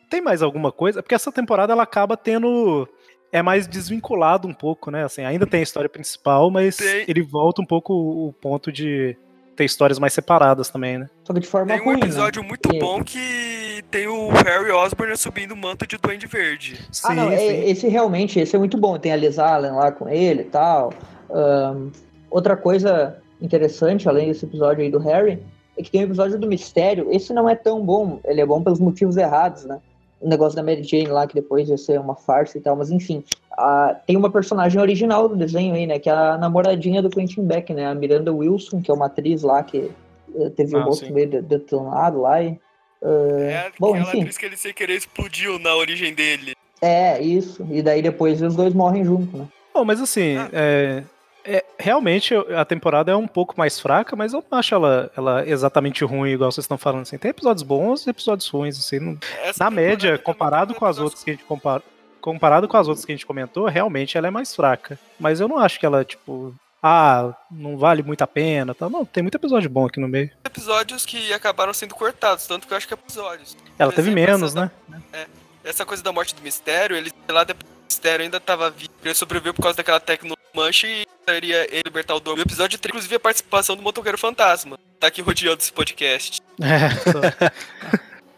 Tem 0.10 0.22
mais 0.22 0.42
alguma 0.44 0.72
coisa? 0.72 1.02
Porque 1.02 1.16
essa 1.16 1.32
temporada 1.32 1.74
ela 1.74 1.84
acaba 1.84 2.16
tendo 2.16 2.88
é 3.32 3.42
mais 3.42 3.66
desvinculado 3.66 4.48
um 4.48 4.54
pouco, 4.54 4.92
né? 4.92 5.06
Assim, 5.06 5.24
ainda 5.24 5.48
tem 5.48 5.62
a 5.62 5.64
história 5.64 5.90
principal, 5.90 6.52
mas 6.52 6.76
Tem. 6.78 7.06
ele 7.08 7.22
volta 7.22 7.62
um 7.62 7.66
pouco 7.66 7.94
o 7.94 8.34
ponto 8.34 8.72
de 8.72 9.16
ter 9.62 9.66
histórias 9.66 10.00
mais 10.00 10.14
separadas 10.14 10.70
também, 10.70 10.98
né? 10.98 11.10
Só 11.24 11.34
que 11.34 11.40
de 11.40 11.48
forma 11.48 11.68
Tem 11.74 11.82
um 11.82 11.86
ruim. 11.86 11.94
né? 12.00 12.06
episódio 12.06 12.44
muito 12.44 12.62
Porque- 12.62 12.80
bom 12.80 13.04
que 13.04 13.84
tem 13.92 14.08
o 14.08 14.30
Harry 14.30 14.72
Osborn 14.72 15.16
subindo 15.18 15.52
o 15.52 15.58
manto 15.58 15.86
de 15.86 15.98
Duende 15.98 16.26
Verde. 16.28 16.80
Ah, 17.04 17.14
não, 17.14 17.30
é- 17.32 17.70
esse 17.70 17.88
realmente, 17.88 18.40
esse 18.40 18.56
é 18.56 18.60
muito 18.60 18.78
bom. 18.78 18.98
Tem 18.98 19.12
a 19.12 19.16
Liz 19.16 19.38
Allen 19.40 19.72
lá 19.72 19.92
com 19.92 20.10
ele 20.10 20.42
e 20.42 20.46
tal. 20.46 20.94
Ahn, 21.30 21.90
outra 22.30 22.56
coisa 22.58 23.18
interessante, 23.42 24.08
além 24.10 24.28
desse 24.28 24.46
episódio 24.46 24.84
aí 24.84 24.90
do 24.92 25.00
Harry, 25.00 25.42
é 25.78 25.84
que 25.84 25.90
tem 25.92 26.02
o 26.02 26.06
episódio 26.06 26.38
do 26.40 26.48
Mistério. 26.48 27.08
Esse 27.12 27.34
não 27.34 27.48
é 27.50 27.56
tão 27.56 27.82
bom, 27.84 28.20
ele 28.26 28.42
é 28.42 28.46
bom 28.46 28.62
pelos 28.62 28.80
motivos 28.80 29.18
errados, 29.18 29.66
né? 29.66 29.80
O 30.22 30.28
negócio 30.30 30.56
da 30.56 30.62
Mary 30.64 30.84
Jane 30.84 31.08
lá, 31.08 31.26
que 31.26 31.34
depois 31.34 31.68
ia 31.68 31.78
ser 31.78 32.00
uma 32.00 32.16
farsa 32.16 32.58
e 32.58 32.62
tal, 32.62 32.76
mas 32.76 32.92
enfim. 32.92 33.24
ah, 33.58 33.96
tem 34.06 34.16
uma 34.16 34.30
personagem 34.32 34.80
original 34.80 35.28
do 35.28 35.36
desenho 35.36 35.74
aí, 35.74 35.88
né? 35.88 35.98
Que 36.00 36.10
é 36.10 36.14
a 36.14 36.38
namoradinha 36.38 37.02
do 37.02 37.10
Quentin 37.10 37.44
Beck, 37.46 37.74
né? 37.74 37.88
A 37.88 37.96
Miranda 37.96 38.32
Wilson, 38.32 38.82
que 38.82 38.92
é 38.92 38.94
uma 38.94 39.08
atriz 39.08 39.42
lá 39.42 39.64
que 39.64 39.90
eh, 40.36 40.50
teve 40.52 40.76
o 40.76 40.80
Ah, 40.80 40.84
rosto 40.84 41.08
sim. 41.08 41.14
meio 41.14 41.30
de- 41.30 41.42
detonado 41.42 42.22
lá. 42.22 42.42
E, 42.42 42.60
ah, 43.04 43.08
É 43.50 43.72
bom, 43.80 43.96
aquela 43.96 44.10
enfim. 44.10 44.20
atriz 44.22 44.38
que 44.38 44.46
ele 44.46 44.58
sem 44.58 44.74
querer 44.74 44.96
explodiu 44.96 45.58
na 45.60 45.76
origem 45.76 46.14
dele. 46.14 46.54
É, 46.82 47.20
isso. 47.22 47.66
E 47.72 47.82
daí 47.82 48.02
depois 48.02 48.42
os 48.42 48.56
dois 48.56 48.74
morrem 48.74 49.04
junto, 49.04 49.36
né? 49.38 49.48
Bom, 49.74 49.84
mas 49.86 50.00
assim, 50.02 50.36
é, 50.54 51.04
é, 51.46 51.64
realmente 51.80 52.34
a 52.36 52.64
temporada 52.66 53.12
é 53.12 53.16
um 53.16 53.28
pouco 53.28 53.56
mais 53.58 53.80
fraca, 53.80 54.16
mas 54.16 54.34
eu 54.34 54.44
não 54.52 54.58
acho 54.60 54.76
ela, 54.76 55.12
ela 55.16 55.48
exatamente 55.48 56.04
ruim, 56.04 56.32
igual 56.32 56.52
vocês 56.52 56.64
estão 56.64 56.78
falando. 56.78 57.02
Assim. 57.04 57.18
Tem 57.18 57.32
episódios 57.32 57.64
bons 57.64 58.06
e 58.06 58.10
episódios 58.10 58.48
ruins. 58.48 58.78
Assim, 58.80 59.00
não- 59.00 59.18
na 59.60 59.70
média, 59.70 60.18
comparado 60.18 60.74
com 60.76 60.86
as 60.86 60.98
outras 61.00 61.24
que 61.24 61.32
a 61.32 61.34
gente 61.34 61.44
compara, 61.46 61.82
comparado 62.20 62.68
com 62.68 62.78
as 62.78 62.88
outras 62.88 63.06
que 63.06 63.12
a 63.12 63.16
gente 63.16 63.26
comentou, 63.26 63.66
realmente 63.68 64.18
ela 64.18 64.28
é 64.28 64.32
mais 64.32 64.56
fraca. 64.56 65.00
Mas 65.20 65.40
eu 65.40 65.48
não 65.48 65.58
acho 65.58 65.80
que 65.80 65.86
ela, 65.86 66.04
tipo, 66.06 66.54
ah, 66.84 67.34
não 67.50 67.78
vale 67.78 68.04
muito 68.04 68.22
a 68.24 68.28
pena. 68.28 68.74
Tal. 68.76 68.90
Não, 68.90 69.06
tem 69.06 69.24
muito 69.24 69.36
episódio 69.36 69.70
bom 69.70 69.86
aqui 69.86 70.00
no 70.00 70.08
meio. 70.08 70.30
Episódios 70.46 71.06
que 71.06 71.32
acabaram 71.34 71.74
sendo 71.74 71.96
cortados, 71.96 72.46
tanto 72.46 72.68
que 72.68 72.74
eu 72.74 72.78
acho 72.78 72.88
que 72.88 72.94
é 72.94 72.98
episódios. 72.98 73.56
Ela 73.78 73.92
teve 73.92 74.10
exemplo, 74.12 74.32
menos, 74.32 74.54
né? 74.54 74.70
da- 74.88 75.00
é, 75.14 75.28
essa 75.64 75.86
coisa 75.86 76.02
da 76.04 76.12
morte 76.12 76.34
do 76.36 76.42
mistério, 76.42 76.96
ele 76.96 77.12
lá 77.30 77.44
depois 77.44 77.66
do 77.70 77.84
mistério 77.86 78.24
ainda 78.24 78.40
tava 78.40 78.70
vivo. 78.70 78.90
Ele 79.04 79.14
sobreviveu 79.14 79.54
por 79.54 79.62
causa 79.64 79.78
daquela 79.78 80.00
tecnologia 80.00 80.41
mancha 80.56 80.88
e 80.88 81.06
seria 81.28 81.64
ele 81.72 81.82
libertar 81.86 82.16
o 82.16 82.20
dono. 82.20 82.38
O 82.40 82.42
episódio 82.42 82.78
3, 82.80 82.92
inclusive, 82.92 83.16
a 83.16 83.20
participação 83.20 83.76
do 83.76 83.82
motoqueiro 83.82 84.18
fantasma. 84.18 84.78
Tá 85.00 85.08
aqui 85.08 85.22
rodeando 85.22 85.62
esse 85.62 85.72
podcast. 85.72 86.42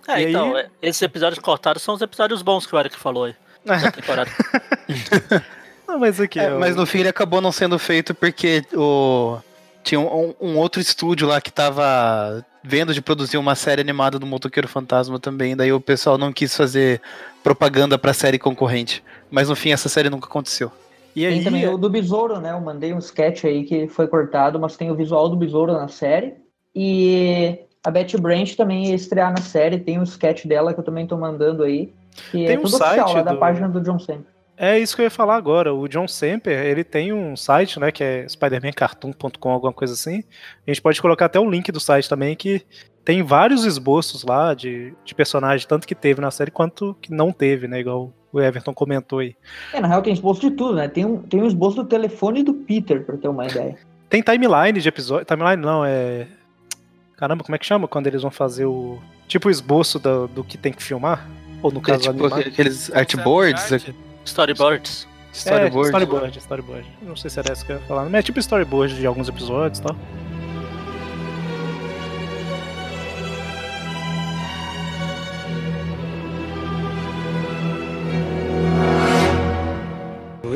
É, 0.05 0.21
E 0.21 0.29
então, 0.29 0.53
aí- 0.55 0.63
é, 0.63 0.69
esses 0.89 1.01
episódios 1.01 1.39
cortados 1.39 1.81
são 1.81 1.95
os 1.95 2.01
episódios 2.01 2.41
bons 2.41 2.65
que 2.65 2.75
o 2.75 2.79
Eric 2.79 2.97
falou 2.97 3.23
aí. 3.23 3.35
Da 3.63 3.89
temporada. 3.89 4.29
Não, 5.87 5.97
mas 5.97 6.19
aqui. 6.19 6.39
É, 6.39 6.49
eu- 6.49 6.59
mas 6.59 6.75
no 6.75 6.85
fim 6.85 6.99
ele 6.99 7.07
acabou 7.09 7.39
não 7.39 7.53
sendo 7.53 7.79
feito 7.79 8.13
porque 8.13 8.63
o... 8.73 9.37
tinha 9.81 10.01
um, 10.01 10.35
um 10.41 10.57
outro 10.57 10.81
estúdio 10.81 11.25
lá 11.25 11.39
que 11.39 11.49
tava 11.51 12.45
vendo 12.61 12.93
de 12.93 13.01
produzir 13.01 13.37
uma 13.37 13.55
série 13.55 13.79
animada 13.79 14.19
do 14.19 14.25
Motoqueiro 14.25 14.67
Fantasma 14.67 15.17
também. 15.19 15.55
Daí 15.55 15.71
o 15.71 15.79
pessoal 15.79 16.17
não 16.17 16.33
quis 16.33 16.53
fazer 16.55 17.01
propaganda 17.41 17.97
pra 17.97 18.13
série 18.13 18.37
concorrente. 18.37 19.01
Mas 19.31 19.47
no 19.47 19.55
fim 19.55 19.71
essa 19.71 19.87
série 19.87 20.09
nunca 20.09 20.27
aconteceu. 20.27 20.69
E 21.15 21.21
Tem 21.27 21.39
aí, 21.39 21.43
também 21.43 21.67
o 21.67 21.77
do 21.77 21.89
Besouro, 21.89 22.39
né? 22.39 22.51
Eu 22.51 22.61
mandei 22.61 22.93
um 22.93 22.97
sketch 22.97 23.45
aí 23.45 23.63
que 23.63 23.87
foi 23.87 24.07
cortado, 24.07 24.59
mas 24.59 24.75
tem 24.75 24.89
o 24.91 24.95
visual 24.95 25.29
do 25.29 25.35
Besouro 25.35 25.73
na 25.73 25.87
série. 25.87 26.35
E 26.75 27.59
a 27.83 27.91
Betty 27.91 28.17
Branch 28.17 28.55
também 28.55 28.87
ia 28.87 28.95
estrear 28.95 29.31
na 29.31 29.41
série, 29.41 29.79
tem 29.79 29.99
um 29.99 30.03
sketch 30.03 30.45
dela 30.45 30.73
que 30.73 30.79
eu 30.79 30.83
também 30.83 31.05
tô 31.05 31.17
mandando 31.17 31.63
aí. 31.63 31.93
Tem 32.31 32.47
é 32.47 32.51
um 32.57 32.61
tudo 32.63 32.75
oficial, 32.75 33.07
site 33.07 33.15
lá 33.15 33.21
da 33.21 33.33
do- 33.33 33.39
página 33.39 33.69
do 33.69 33.81
John 33.81 33.99
Sempre. 33.99 34.33
É 34.55 34.77
isso 34.77 34.95
que 34.95 35.01
eu 35.01 35.05
ia 35.05 35.09
falar 35.09 35.35
agora. 35.35 35.73
O 35.73 35.87
John 35.87 36.07
Semper, 36.07 36.53
ele 36.65 36.83
tem 36.83 37.11
um 37.11 37.35
site, 37.35 37.79
né, 37.79 37.91
que 37.91 38.03
é 38.03 38.27
spidermancartoon.com, 38.29 39.49
alguma 39.49 39.73
coisa 39.73 39.93
assim. 39.93 40.23
A 40.65 40.69
gente 40.69 40.81
pode 40.81 41.01
colocar 41.01 41.25
até 41.25 41.39
o 41.39 41.49
link 41.49 41.71
do 41.71 41.79
site 41.79 42.07
também, 42.07 42.35
que 42.35 42.61
tem 43.03 43.23
vários 43.23 43.65
esboços 43.65 44.23
lá 44.23 44.53
de, 44.53 44.93
de 45.03 45.15
personagem, 45.15 45.67
tanto 45.67 45.87
que 45.87 45.95
teve 45.95 46.21
na 46.21 46.29
série 46.31 46.51
quanto 46.51 46.95
que 47.01 47.11
não 47.11 47.31
teve, 47.31 47.67
né, 47.67 47.79
igual 47.79 48.13
o 48.33 48.41
Everton 48.41 48.73
comentou 48.73 49.19
aí. 49.19 49.35
É, 49.71 49.79
na 49.79 49.87
real 49.87 50.01
tem 50.01 50.11
esboço 50.11 50.41
de 50.41 50.51
tudo, 50.51 50.73
né? 50.75 50.87
Tem 50.89 51.05
um, 51.05 51.17
tem 51.19 51.41
um 51.41 51.47
esboço 51.47 51.77
do 51.77 51.85
telefone 51.85 52.43
do 52.43 52.53
Peter, 52.53 53.03
pra 53.03 53.15
ter 53.15 53.27
uma 53.29 53.45
ideia. 53.45 53.77
Tem 54.09 54.21
timeline 54.21 54.79
de 54.79 54.87
episódio. 54.87 55.25
Timeline 55.25 55.59
não, 55.59 55.83
é. 55.83 56.27
Caramba, 57.17 57.43
como 57.43 57.55
é 57.55 57.57
que 57.57 57.65
chama 57.65 57.87
quando 57.87 58.05
eles 58.05 58.21
vão 58.21 58.29
fazer 58.29 58.65
o. 58.65 58.99
Tipo 59.27 59.47
o 59.47 59.51
esboço 59.51 59.97
do, 59.97 60.27
do 60.27 60.43
que 60.43 60.55
tem 60.57 60.71
que 60.71 60.83
filmar? 60.83 61.27
Ou 61.63 61.71
no 61.71 61.79
É, 61.79 61.81
caso 61.81 61.99
tipo 62.01 62.25
animado? 62.25 62.39
aqueles 62.47 62.91
artboards. 62.93 63.71
Storyboards. 64.23 65.07
Storyboard. 65.33 65.87
É, 65.87 65.89
storyboard, 65.89 66.37
storyboard. 66.37 66.87
Não 67.01 67.15
sei 67.15 67.29
se 67.31 67.39
era 67.39 67.51
essa 67.53 67.65
que 67.65 67.71
eu 67.71 67.77
ia 67.77 67.81
falar, 67.83 68.03
mas 68.03 68.13
é 68.15 68.21
tipo 68.21 68.37
storyboard 68.39 68.93
de 68.95 69.05
alguns 69.07 69.27
episódios 69.29 69.79
e 69.79 69.81
tal. 69.83 69.95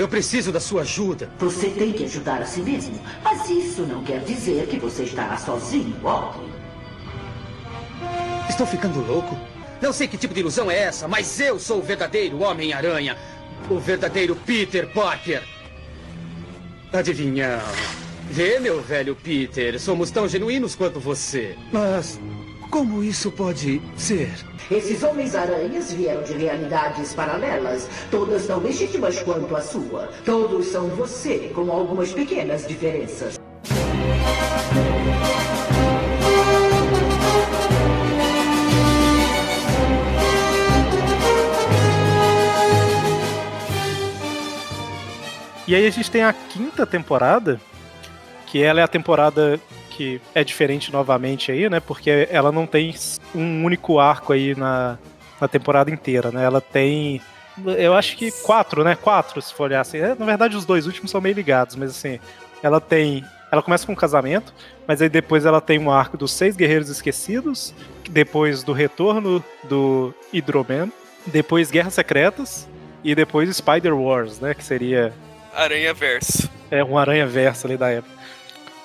Eu 0.07 0.09
preciso 0.09 0.53
da 0.53 0.59
sua 0.61 0.84
ajuda. 0.84 1.29
Você 1.38 1.67
tem 1.69 1.91
que 1.91 2.05
ajudar 2.05 2.41
a 2.41 2.45
si 2.45 2.61
mesmo. 2.61 2.97
Mas 3.21 3.49
isso 3.49 3.81
não 3.81 4.05
quer 4.05 4.21
dizer 4.21 4.65
que 4.67 4.79
você 4.79 5.03
estará 5.03 5.35
sozinho, 5.35 5.93
Otto. 6.01 6.49
Estou 8.47 8.65
ficando 8.65 9.05
louco? 9.05 9.38
Não 9.81 9.91
sei 9.91 10.07
que 10.07 10.17
tipo 10.17 10.34
de 10.34 10.39
ilusão 10.39 10.71
é 10.71 10.79
essa, 10.79 11.09
mas 11.09 11.38
eu 11.41 11.59
sou 11.59 11.79
o 11.79 11.81
verdadeiro 11.81 12.39
Homem-Aranha. 12.39 13.17
O 13.69 13.79
verdadeiro 13.79 14.34
Peter 14.34 14.88
Parker. 14.93 15.43
Adivinhão. 16.93 17.59
Vê, 18.31 18.61
meu 18.61 18.81
velho 18.81 19.13
Peter, 19.13 19.77
somos 19.77 20.09
tão 20.09 20.25
genuínos 20.25 20.73
quanto 20.73 21.01
você. 21.01 21.57
Mas 21.69 22.17
como 22.69 23.03
isso 23.03 23.31
pode 23.31 23.81
ser? 23.95 24.30
Esses 24.69 25.02
Homens-Aranhas 25.02 25.94
vieram 25.94 26.23
de 26.23 26.34
realidades 26.34 27.14
paralelas, 27.14 27.88
todas 28.11 28.45
tão 28.45 28.60
legítimas 28.60 29.22
quanto 29.23 29.56
a 29.56 29.61
sua. 29.61 30.10
Todos 30.26 30.68
são 30.68 30.88
você, 30.89 31.52
com 31.56 31.72
algumas 31.72 32.11
pequenas 32.11 32.68
diferenças. 32.68 33.39
E 45.68 45.76
aí 45.76 45.85
a 45.85 45.89
gente 45.89 46.10
tem 46.10 46.23
a 46.23 46.31
quinta 46.31 46.85
temporada, 46.85 47.60
que 48.45 48.64
ela 48.64 48.80
é 48.80 48.84
a 48.84 48.88
temporada 48.88 49.60
que 49.98 50.22
é 50.36 50.44
diferente 50.44 50.94
novamente 50.94 51.52
aí, 51.52 51.68
né? 51.68 51.80
Porque 51.80 52.28
ela 52.30 52.52
não 52.52 52.68
tem 52.68 52.94
um 53.34 53.65
único 53.65 53.98
arco 53.98 54.32
aí 54.32 54.53
na, 54.56 54.99
na 55.41 55.48
temporada 55.48 55.90
inteira, 55.90 56.32
né? 56.32 56.44
Ela 56.44 56.61
tem. 56.61 57.19
Eu 57.65 57.95
acho 57.95 58.15
que 58.15 58.32
quatro, 58.44 58.84
né? 58.84 58.95
Quatro, 58.95 59.41
se 59.41 59.52
for 59.52 59.64
olhar 59.64 59.82
assim. 59.82 59.98
É, 59.98 60.14
na 60.14 60.26
verdade, 60.26 60.56
os 60.56 60.65
dois 60.65 60.86
últimos 60.86 61.10
são 61.10 61.19
meio 61.19 61.34
ligados, 61.34 61.76
mas 61.76 61.90
assim, 61.90 62.19
ela 62.61 62.80
tem. 62.80 63.26
Ela 63.52 63.64
começa 63.64 63.88
com 63.88 63.94
um 63.94 63.95
casamento, 63.95 64.53
mas 64.86 65.02
aí 65.02 65.10
depois 65.10 65.45
ela 65.45 65.60
tem 65.60 65.80
um 65.80 65.90
arco 65.90 66.15
dos 66.15 66.32
Seis 66.32 66.56
Guerreiros 66.56 66.90
Esquecidos, 66.90 67.74
depois 68.10 68.61
do 68.61 68.74
retorno 68.74 69.44
do 69.64 70.14
Hydro-Man, 70.32 70.90
depois 71.26 71.72
Guerras 71.72 71.95
Secretas 71.95 72.68
e 73.03 73.15
depois 73.15 73.56
Spider 73.56 73.95
Wars, 73.95 74.40
né? 74.40 74.53
Que 74.53 74.64
seria. 74.64 75.11
Aranha 75.56 75.91
Verso. 75.91 76.48
É 76.69 76.84
um 76.84 76.98
Aranha 76.98 77.26
Verso 77.26 77.65
ali 77.65 77.78
da 77.78 77.90
época. 77.90 78.16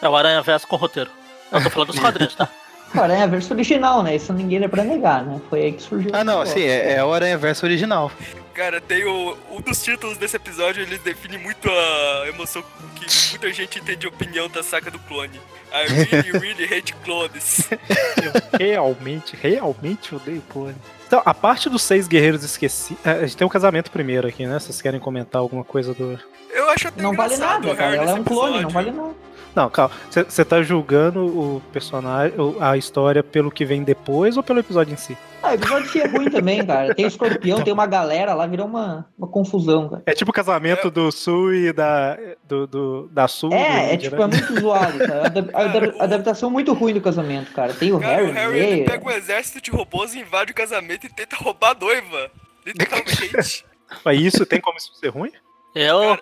É 0.02 0.08
o 0.08 0.16
Aranha 0.16 0.42
Verso 0.42 0.66
com 0.66 0.74
roteiro. 0.74 1.10
Eu 1.52 1.62
tô 1.62 1.70
falando 1.70 1.92
dos 1.92 1.98
quadrinhos, 2.00 2.34
tá? 2.34 2.48
O 2.92 3.00
Aranha 3.00 3.26
Verso 3.28 3.54
original, 3.54 4.02
né? 4.02 4.16
Isso 4.16 4.32
ninguém 4.32 4.60
dá 4.60 4.68
pra 4.68 4.82
negar, 4.82 5.24
né? 5.24 5.40
Foi 5.48 5.62
aí 5.62 5.72
que 5.72 5.82
surgiu. 5.82 6.10
Ah, 6.12 6.24
não, 6.24 6.44
sim, 6.44 6.62
é, 6.62 6.94
é 6.94 7.04
o 7.04 7.12
Aranha 7.12 7.38
Verso 7.38 7.64
original. 7.64 8.10
Cara, 8.52 8.80
tem 8.80 9.04
o, 9.04 9.36
um 9.50 9.60
dos 9.62 9.82
títulos 9.82 10.18
desse 10.18 10.36
episódio, 10.36 10.82
ele 10.82 10.98
define 10.98 11.38
muito 11.38 11.70
a 11.70 12.28
emoção 12.28 12.62
que 12.96 13.06
muita 13.30 13.50
gente 13.50 13.80
tem 13.80 13.96
de 13.96 14.06
opinião 14.06 14.46
da 14.48 14.62
saga 14.62 14.90
do 14.90 14.98
clone. 14.98 15.40
I 15.72 15.86
really, 15.86 16.32
really 16.38 16.64
hate 16.64 16.92
clones. 16.96 17.70
Eu 17.70 18.58
realmente, 18.58 19.38
realmente 19.40 20.14
odeio 20.14 20.42
clone. 20.50 20.76
Então, 21.06 21.22
a 21.24 21.32
parte 21.32 21.70
dos 21.70 21.82
seis 21.82 22.06
guerreiros 22.08 22.42
esquecidos. 22.42 23.06
A 23.06 23.20
gente 23.20 23.36
tem 23.36 23.46
um 23.46 23.50
casamento 23.50 23.90
primeiro 23.90 24.28
aqui, 24.28 24.44
né? 24.46 24.58
Vocês 24.58 24.82
querem 24.82 25.00
comentar 25.00 25.40
alguma 25.40 25.64
coisa 25.64 25.94
do. 25.94 26.18
Eu 26.50 26.68
acho 26.70 26.88
até 26.88 27.00
Não 27.00 27.14
vale 27.14 27.36
nada, 27.38 27.70
o 27.70 27.76
cara. 27.76 27.96
Ela 27.96 28.10
é 28.10 28.14
um 28.14 28.24
clone, 28.24 28.60
não 28.60 28.70
vale 28.70 28.90
nada. 28.90 29.14
Não, 29.54 29.68
calma. 29.68 29.94
Você 30.10 30.44
tá 30.44 30.62
julgando 30.62 31.20
o 31.26 31.60
personagem, 31.72 32.34
a 32.60 32.76
história 32.76 33.22
pelo 33.22 33.50
que 33.50 33.64
vem 33.64 33.82
depois 33.82 34.36
ou 34.36 34.42
pelo 34.42 34.60
episódio 34.60 34.94
em 34.94 34.96
si? 34.96 35.16
Ah, 35.42 35.50
o 35.50 35.54
episódio 35.54 35.90
que 35.90 36.00
é 36.00 36.06
ruim 36.06 36.30
também, 36.30 36.64
cara. 36.64 36.94
Tem 36.94 37.04
escorpião, 37.06 37.62
tem 37.62 37.72
uma 37.72 37.84
galera 37.86 38.32
lá, 38.32 38.46
virou 38.46 38.66
uma, 38.66 39.06
uma 39.18 39.26
confusão, 39.28 39.88
cara. 39.90 40.02
É 40.06 40.14
tipo 40.14 40.30
o 40.30 40.34
casamento 40.34 40.90
do 40.90 41.10
Sul 41.12 41.52
e 41.52 41.72
da, 41.72 42.16
do, 42.44 42.66
do- 42.66 43.08
da 43.12 43.26
Sul. 43.28 43.50
do 43.50 43.56
É, 43.56 43.90
é 43.90 43.94
Índia, 43.94 44.08
tipo, 44.10 44.26
né? 44.26 44.36
é 44.36 44.40
muito 44.40 44.60
zoado, 44.60 44.98
cara. 44.98 45.26
Adap- 45.26 45.50
adap- 45.54 45.96
adaptação 46.00 46.50
muito 46.50 46.72
ruim 46.72 46.94
do 46.94 47.00
casamento, 47.00 47.52
cara. 47.52 47.74
Tem 47.74 47.92
o 47.92 47.98
Cara, 47.98 48.16
Harry 48.16 48.30
o 48.30 48.32
Harry 48.34 48.58
ele 48.58 48.84
pega 48.84 49.04
um 49.04 49.10
exército 49.10 49.60
de 49.60 49.70
robôs, 49.70 50.14
invade 50.14 50.52
o 50.52 50.54
casamento 50.54 51.04
e 51.06 51.10
tenta 51.10 51.36
roubar 51.36 51.72
a 51.72 51.74
noiva. 51.78 52.30
Literalmente. 52.64 53.64
Mas 54.04 54.20
isso 54.20 54.46
tem 54.46 54.60
como 54.60 54.78
isso 54.78 54.94
ser 54.94 55.08
ruim? 55.08 55.30
Eu. 55.74 56.16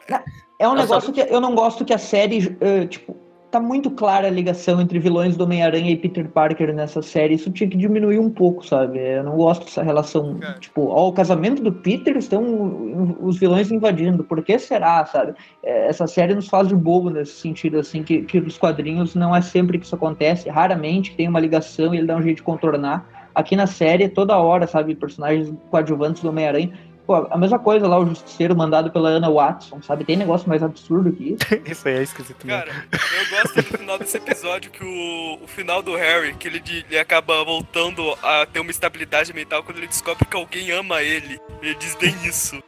É 0.60 0.68
um 0.68 0.72
Eu 0.72 0.76
negócio 0.82 1.10
que 1.10 1.20
eu 1.22 1.40
não 1.40 1.54
gosto 1.54 1.86
que 1.86 1.94
a 1.94 1.98
série, 1.98 2.54
eh, 2.60 2.84
tipo, 2.84 3.16
tá 3.50 3.58
muito 3.58 3.90
clara 3.90 4.28
a 4.28 4.30
ligação 4.30 4.78
entre 4.78 4.98
vilões 4.98 5.34
do 5.34 5.44
Homem-Aranha 5.44 5.90
e 5.90 5.96
Peter 5.96 6.28
Parker 6.28 6.74
nessa 6.74 7.00
série. 7.00 7.34
Isso 7.34 7.50
tinha 7.50 7.68
que 7.68 7.78
diminuir 7.78 8.18
um 8.18 8.28
pouco, 8.28 8.64
sabe? 8.64 8.98
Eu 8.98 9.24
não 9.24 9.36
gosto 9.38 9.64
dessa 9.64 9.82
relação, 9.82 10.38
tipo, 10.60 10.86
ó, 10.88 11.08
o 11.08 11.12
casamento 11.14 11.62
do 11.62 11.72
Peter 11.72 12.14
estão 12.14 13.16
os 13.22 13.38
vilões 13.38 13.72
invadindo. 13.72 14.22
Por 14.22 14.44
que 14.44 14.58
será, 14.58 15.04
sabe? 15.06 15.32
Eh, 15.62 15.88
Essa 15.88 16.06
série 16.06 16.34
nos 16.34 16.46
faz 16.46 16.68
de 16.68 16.76
bobo 16.76 17.08
nesse 17.08 17.32
sentido, 17.32 17.78
assim, 17.78 18.02
que, 18.02 18.20
que 18.22 18.38
nos 18.38 18.58
quadrinhos 18.58 19.14
não 19.14 19.34
é 19.34 19.40
sempre 19.40 19.78
que 19.78 19.86
isso 19.86 19.94
acontece. 19.94 20.50
Raramente 20.50 21.16
tem 21.16 21.26
uma 21.26 21.40
ligação 21.40 21.94
e 21.94 21.98
ele 21.98 22.06
dá 22.06 22.16
um 22.16 22.22
jeito 22.22 22.36
de 22.36 22.42
contornar. 22.42 23.08
Aqui 23.34 23.56
na 23.56 23.66
série, 23.66 24.08
toda 24.08 24.36
hora, 24.36 24.66
sabe? 24.66 24.94
Personagens 24.94 25.50
coadjuvantes 25.70 26.20
do 26.20 26.28
Homem-Aranha. 26.28 26.72
Pô, 27.10 27.26
a 27.28 27.36
mesma 27.36 27.58
coisa 27.58 27.88
lá, 27.88 27.98
o 27.98 28.06
Justiceiro 28.06 28.54
mandado 28.54 28.88
pela 28.92 29.08
Ana 29.08 29.28
Watson, 29.28 29.82
sabe? 29.82 30.04
Tem 30.04 30.16
negócio 30.16 30.48
mais 30.48 30.62
absurdo 30.62 31.10
que 31.10 31.30
isso. 31.32 31.38
Isso 31.66 31.88
aí 31.88 31.96
é 31.96 32.02
esquisito 32.04 32.46
mesmo. 32.46 32.62
Cara, 32.62 32.84
eu 32.92 33.30
gosto 33.42 33.54
do 33.56 33.78
final 33.78 33.98
desse 33.98 34.16
episódio 34.16 34.70
que 34.70 34.84
o, 34.84 35.42
o 35.42 35.46
final 35.48 35.82
do 35.82 35.96
Harry, 35.96 36.34
que 36.34 36.46
ele, 36.46 36.60
de- 36.60 36.86
ele 36.88 36.96
acaba 37.00 37.44
voltando 37.44 38.16
a 38.22 38.46
ter 38.46 38.60
uma 38.60 38.70
estabilidade 38.70 39.32
mental 39.32 39.64
quando 39.64 39.78
ele 39.78 39.88
descobre 39.88 40.24
que 40.24 40.36
alguém 40.36 40.70
ama 40.70 41.02
ele. 41.02 41.40
Ele 41.60 41.74
diz 41.74 41.96
bem 41.96 42.14
isso. 42.24 42.62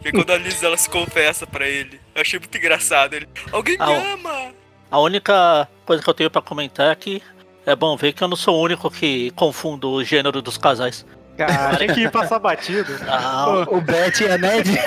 Que 0.00 0.10
é 0.10 0.12
quando 0.12 0.30
a 0.30 0.36
Liz 0.38 0.62
ela 0.62 0.76
se 0.76 0.88
confessa 0.88 1.44
pra 1.44 1.66
ele. 1.66 2.00
Eu 2.14 2.20
achei 2.22 2.38
muito 2.38 2.56
engraçado. 2.56 3.14
Ele, 3.14 3.28
alguém 3.50 3.76
me 3.76 3.82
Ah, 3.82 4.12
ama! 4.14 4.52
A 4.92 5.00
única 5.00 5.68
coisa 5.84 6.00
que 6.04 6.08
eu 6.08 6.14
tenho 6.14 6.30
pra 6.30 6.40
comentar 6.40 6.92
é 6.92 6.94
que 6.94 7.20
é 7.66 7.74
bom 7.74 7.96
ver 7.96 8.12
que 8.12 8.22
eu 8.22 8.28
não 8.28 8.36
sou 8.36 8.54
o 8.56 8.62
único 8.62 8.88
que 8.92 9.32
confundo 9.32 9.90
o 9.90 10.04
gênero 10.04 10.40
dos 10.40 10.56
casais. 10.56 11.04
Cara, 11.38 11.68
achei 11.76 11.86
que 11.88 12.00
ia 12.00 12.10
passar 12.10 12.38
batido. 12.38 12.92
Não. 13.04 13.64
Pô, 13.64 13.76
O 13.76 13.80
Beth 13.80 14.20
e 14.20 14.24
a 14.30 14.36
Ned. 14.36 14.70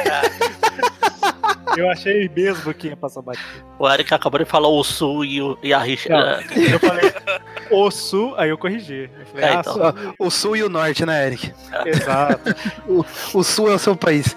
eu 1.78 1.90
achei 1.90 2.30
mesmo 2.36 2.74
que 2.74 2.90
ia 2.90 2.98
passar 2.98 3.22
batido. 3.22 3.48
O 3.80 3.90
Eric 3.90 4.14
acabou 4.14 4.38
de 4.40 4.46
falar 4.46 4.68
o 4.68 4.84
Sul 4.84 5.24
e, 5.24 5.42
o, 5.42 5.58
e 5.64 5.74
a 5.74 5.80
Richard. 5.80 6.46
Não, 6.54 6.64
eu 6.64 6.80
falei 6.80 7.14
o 7.72 7.90
Sul, 7.90 8.34
aí 8.38 8.50
eu 8.50 8.58
corrigi. 8.58 9.10
Eu 9.18 9.26
falei, 9.28 9.46
É, 9.46 9.48
ah, 9.50 9.60
então. 9.60 9.74
Sul. 9.74 10.16
O 10.20 10.30
Sul 10.30 10.56
e 10.58 10.64
o 10.64 10.70
Norte, 10.70 11.06
né, 11.06 11.28
Eric? 11.28 11.54
Exato. 11.86 12.54
O, 12.86 13.06
o 13.34 13.44
Sul 13.44 13.72
é 13.72 13.76
o 13.76 13.80
seu 13.80 13.96
país. 13.96 14.36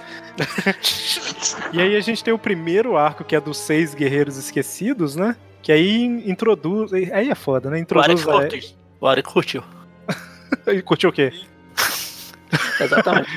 E 1.72 1.80
aí 1.80 1.96
a 1.96 2.00
gente 2.00 2.22
tem 2.22 2.32
o 2.32 2.38
primeiro 2.38 2.96
arco, 2.96 3.24
que 3.24 3.34
é 3.34 3.40
dos 3.40 3.58
seis 3.58 3.94
guerreiros 3.94 4.36
esquecidos, 4.36 5.16
né? 5.16 5.36
Que 5.62 5.72
aí 5.72 6.04
introduz. 6.04 6.92
Aí 6.92 7.28
é 7.30 7.34
foda, 7.34 7.70
né? 7.70 7.76
O 7.76 7.78
Eric 7.78 7.92
Introduz. 7.92 8.24
curtiu. 8.24 8.76
O 9.00 9.10
Eric 9.10 9.28
curtiu. 9.32 9.64
Ele 10.66 10.82
curtiu 10.82 11.10
o 11.10 11.12
quê? 11.12 11.32
Exatamente. 12.81 13.28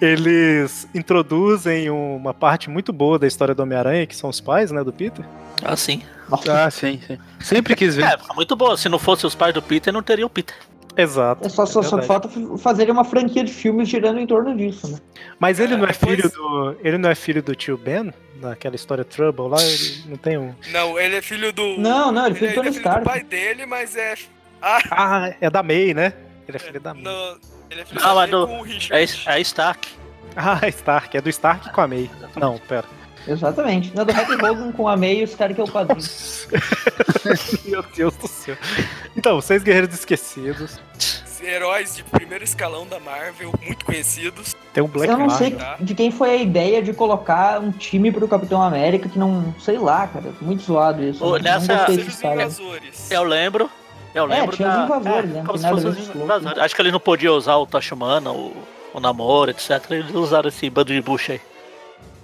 Eles 0.00 0.88
introduzem 0.94 1.90
uma 1.90 2.32
parte 2.34 2.68
muito 2.70 2.92
boa 2.92 3.18
da 3.18 3.26
história 3.26 3.54
do 3.54 3.62
Homem-Aranha, 3.62 4.06
que 4.06 4.16
são 4.16 4.30
os 4.30 4.40
pais, 4.40 4.70
né, 4.70 4.82
do 4.84 4.92
Peter. 4.92 5.24
Ah, 5.64 5.76
sim. 5.76 6.02
Ah, 6.48 6.70
sim, 6.70 7.00
sim. 7.06 7.18
Sempre 7.40 7.74
quis 7.76 7.94
ver. 7.96 8.04
É, 8.04 8.16
muito 8.34 8.54
boa. 8.56 8.76
Se 8.76 8.88
não 8.88 8.98
fosse 8.98 9.26
os 9.26 9.34
pais 9.34 9.54
do 9.54 9.62
Peter, 9.62 9.92
não 9.92 10.02
teria 10.02 10.26
o 10.26 10.30
Peter. 10.30 10.54
Exato. 10.96 11.46
É 11.46 11.50
só, 11.50 11.66
só, 11.66 11.82
só 11.82 11.96
verdade. 11.98 12.06
falta 12.06 12.58
fazer 12.58 12.90
uma 12.90 13.04
franquia 13.04 13.44
de 13.44 13.52
filmes 13.52 13.86
girando 13.88 14.18
em 14.18 14.26
torno 14.26 14.56
disso, 14.56 14.88
né? 14.90 14.98
Mas 15.38 15.60
ele 15.60 15.76
não 15.76 15.84
é 15.86 15.92
filho 15.92 16.30
do. 16.30 16.74
Ele 16.82 16.96
não 16.96 17.10
é 17.10 17.14
filho 17.14 17.42
do 17.42 17.54
tio 17.54 17.76
Ben? 17.76 18.12
Naquela 18.40 18.74
história 18.74 19.04
Trouble 19.04 19.48
lá, 19.48 19.62
ele 19.62 20.04
não 20.08 20.16
tem 20.16 20.38
um. 20.38 20.54
Não, 20.72 20.98
ele 20.98 21.16
é 21.16 21.22
filho 21.22 21.52
do. 21.52 21.76
Não, 21.78 22.10
não, 22.10 22.26
ele 22.26 22.36
ele, 22.38 22.46
é- 22.46 22.58
ele 22.58 22.68
é 22.68 22.72
filho 22.72 22.94
do 22.94 23.00
pai 23.02 23.22
dele, 23.22 23.66
mas 23.66 23.94
é. 23.94 24.14
Ah, 24.62 24.78
Ah, 24.90 25.34
é 25.38 25.50
da 25.50 25.62
May, 25.62 25.92
né? 25.92 26.14
Ele 26.48 26.56
é 26.56 26.60
filho 26.60 26.80
da 26.80 26.94
May. 26.94 27.02
no, 27.02 27.38
ele 27.70 27.80
é 27.80 27.84
filho 27.84 28.00
Ah, 28.02 28.14
mas 28.14 28.30
dele 28.30 28.42
do- 28.42 28.46
com 28.48 28.60
o 28.62 28.66
É, 28.66 28.68
Richard. 28.68 29.28
é 29.28 29.40
Stark. 29.40 29.88
Ah, 30.38 30.68
Stark, 30.68 31.16
é 31.16 31.20
do 31.22 31.30
Stark 31.30 31.70
com 31.72 31.80
a 31.80 31.88
May. 31.88 32.10
Não, 32.36 32.58
pera. 32.58 32.84
Exatamente. 33.26 33.90
Não, 33.96 34.04
do 34.04 34.12
Happy 34.12 34.34
Hogan 34.34 34.70
com 34.70 34.86
a 34.86 34.94
May 34.96 35.16
e 35.20 35.22
o 35.22 35.24
Stark 35.24 35.58
é 35.58 35.64
o 35.64 35.66
padrinho. 35.70 36.04
Meu 37.64 37.82
Deus 37.94 38.14
do 38.16 38.28
céu. 38.28 38.56
Então, 39.16 39.40
seis 39.40 39.62
guerreiros 39.62 39.94
esquecidos. 39.94 40.78
Heróis 41.42 41.94
de 41.96 42.02
primeiro 42.04 42.44
escalão 42.44 42.86
da 42.86 42.98
Marvel, 43.00 43.52
muito 43.64 43.84
conhecidos. 43.84 44.54
Tem 44.72 44.82
um 44.82 44.88
Black 44.88 45.10
Eu 45.12 45.18
não 45.18 45.30
sei 45.30 45.54
Marvel. 45.54 45.86
de 45.86 45.94
quem 45.94 46.10
foi 46.10 46.30
a 46.30 46.36
ideia 46.36 46.82
de 46.82 46.92
colocar 46.92 47.60
um 47.60 47.70
time 47.70 48.10
pro 48.12 48.26
Capitão 48.28 48.60
América 48.62 49.08
que 49.08 49.18
não. 49.18 49.54
Sei 49.60 49.78
lá, 49.78 50.06
cara. 50.06 50.32
Muito 50.40 50.62
zoado 50.62 51.02
isso. 51.02 51.24
Ô, 51.24 51.30
não, 51.32 51.38
nessa- 51.38 51.72
não 51.72 51.78
gostei 51.86 51.96
Eu 54.16 54.24
lembro. 54.24 54.34
É, 54.34 54.40
lembro 54.40 54.56
tinha 54.56 54.68
da... 54.68 54.78
os 54.78 54.84
invasores, 54.86 55.30
é, 55.30 55.32
né? 55.34 55.42
Como 55.46 55.58
se 55.58 55.68
fossem 55.68 55.90
muito 55.92 56.00
os 56.10 56.16
invasores. 56.16 56.58
Acho 56.58 56.74
que 56.74 56.82
eles 56.82 56.92
não 56.92 57.00
podiam 57.00 57.36
usar 57.36 57.56
o 57.56 57.66
Tachumana, 57.66 58.32
o, 58.32 58.56
o 58.94 58.98
namoro, 59.00 59.50
etc. 59.50 59.70
Eles 59.90 60.12
usaram 60.14 60.48
esse 60.48 60.68
bando 60.70 60.92
de 60.92 61.00
bucha 61.02 61.34
aí. 61.34 61.40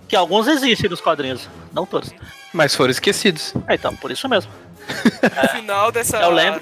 Que 0.09 0.17
alguns 0.17 0.47
existem 0.47 0.89
nos 0.91 1.01
quadrinhos, 1.01 1.49
não 1.73 1.87
todos. 1.87 2.11
Mas 2.53 2.75
foram 2.75 2.91
esquecidos. 2.91 3.55
É, 3.69 3.75
então, 3.75 3.95
por 3.97 4.11
isso 4.11 4.29
mesmo. 4.29 4.51
No 5.43 5.49
final 5.51 5.93
dessa. 5.93 6.19
Eu 6.19 6.31
lembro. 6.31 6.61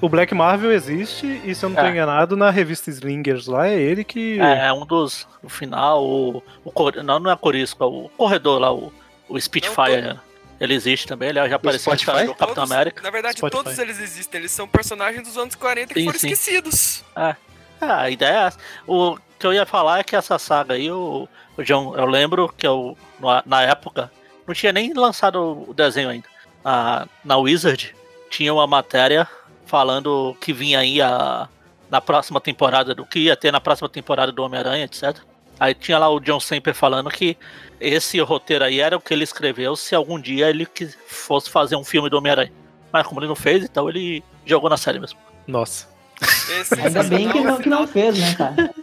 O 0.00 0.08
Black 0.08 0.34
Marvel 0.34 0.72
existe, 0.72 1.26
e 1.44 1.54
se 1.54 1.62
eu 1.62 1.68
não 1.68 1.76
tô 1.76 1.82
É. 1.86 1.90
enganado, 1.90 2.34
na 2.34 2.48
revista 2.50 2.88
Slingers 2.88 3.46
lá 3.46 3.68
é 3.68 3.78
ele 3.78 4.02
que. 4.02 4.40
É, 4.40 4.68
é 4.68 4.72
um 4.72 4.86
dos. 4.86 5.28
No 5.42 5.48
final, 5.50 6.02
o. 6.02 6.42
o 6.64 6.72
não, 7.02 7.18
não 7.20 7.30
é 7.30 7.34
a 7.34 7.36
Corisco, 7.36 7.84
é 7.84 7.86
o 7.86 8.08
corredor 8.16 8.58
lá, 8.58 8.72
o, 8.72 8.90
o 9.28 9.38
Spitfire. 9.38 10.00
né? 10.00 10.16
Ele 10.60 10.74
existe 10.74 11.06
também, 11.06 11.30
ele 11.30 11.48
já 11.48 11.56
apareceu 11.56 11.90
do 11.96 12.04
Capitão 12.04 12.34
Todos- 12.54 12.70
América. 12.70 13.02
Na 13.02 13.10
verdade, 13.10 13.38
Spotify. 13.38 13.62
todos 13.64 13.78
eles 13.78 13.98
existem. 13.98 14.40
Eles 14.40 14.52
são 14.52 14.68
personagens 14.68 15.26
dos 15.26 15.38
anos 15.38 15.54
40 15.54 15.94
que 15.94 16.00
Sim, 16.00 16.06
foram 16.06 16.18
sim. 16.18 16.28
esquecidos. 16.28 17.02
É. 17.16 17.34
Ah, 17.80 18.02
a 18.02 18.10
ideia 18.10 18.30
é 18.30 18.46
essa. 18.46 18.58
O, 18.86 19.16
que 19.38 19.46
eu 19.46 19.54
ia 19.54 19.64
falar 19.64 20.00
é 20.00 20.04
que 20.04 20.14
essa 20.14 20.38
saga 20.38 20.74
aí, 20.74 20.90
o, 20.90 21.26
o 21.56 21.62
John, 21.62 21.96
eu 21.96 22.04
lembro 22.04 22.52
que 22.54 22.66
eu, 22.66 22.94
na 23.46 23.62
época, 23.62 24.12
não 24.46 24.54
tinha 24.54 24.70
nem 24.70 24.92
lançado 24.92 25.64
o 25.66 25.72
desenho 25.72 26.10
ainda. 26.10 26.28
Na, 26.62 27.08
na 27.24 27.38
Wizard 27.38 27.96
tinha 28.28 28.52
uma 28.52 28.66
matéria 28.66 29.26
falando 29.64 30.36
que 30.42 30.52
vinha 30.52 30.80
aí 30.80 31.00
a, 31.00 31.48
na 31.88 32.02
próxima 32.02 32.38
temporada, 32.38 32.94
do 32.94 33.06
que 33.06 33.20
ia 33.20 33.34
ter 33.36 33.50
na 33.50 33.62
próxima 33.62 33.88
temporada 33.88 34.30
do 34.30 34.42
Homem-Aranha, 34.42 34.84
etc. 34.84 35.16
Aí 35.60 35.74
tinha 35.74 35.98
lá 35.98 36.08
o 36.08 36.18
John 36.18 36.40
Semper 36.40 36.74
falando 36.74 37.10
que 37.10 37.36
esse 37.78 38.18
roteiro 38.20 38.64
aí 38.64 38.80
era 38.80 38.96
o 38.96 39.00
que 39.00 39.12
ele 39.12 39.24
escreveu 39.24 39.76
se 39.76 39.94
algum 39.94 40.18
dia 40.18 40.48
ele 40.48 40.66
fosse 41.06 41.50
fazer 41.50 41.76
um 41.76 41.84
filme 41.84 42.08
do 42.08 42.16
Homem-Aranha. 42.16 42.52
Mas 42.90 43.06
como 43.06 43.20
ele 43.20 43.28
não 43.28 43.36
fez, 43.36 43.62
então 43.62 43.86
ele 43.88 44.24
jogou 44.46 44.70
na 44.70 44.78
série 44.78 44.98
mesmo. 44.98 45.18
Nossa. 45.46 45.86
Ainda 46.82 47.02
bem 47.04 47.28
que 47.28 47.40
não, 47.40 47.58
que 47.58 47.68
não 47.68 47.86
fez, 47.86 48.18
né, 48.18 48.34
cara? 48.34 48.74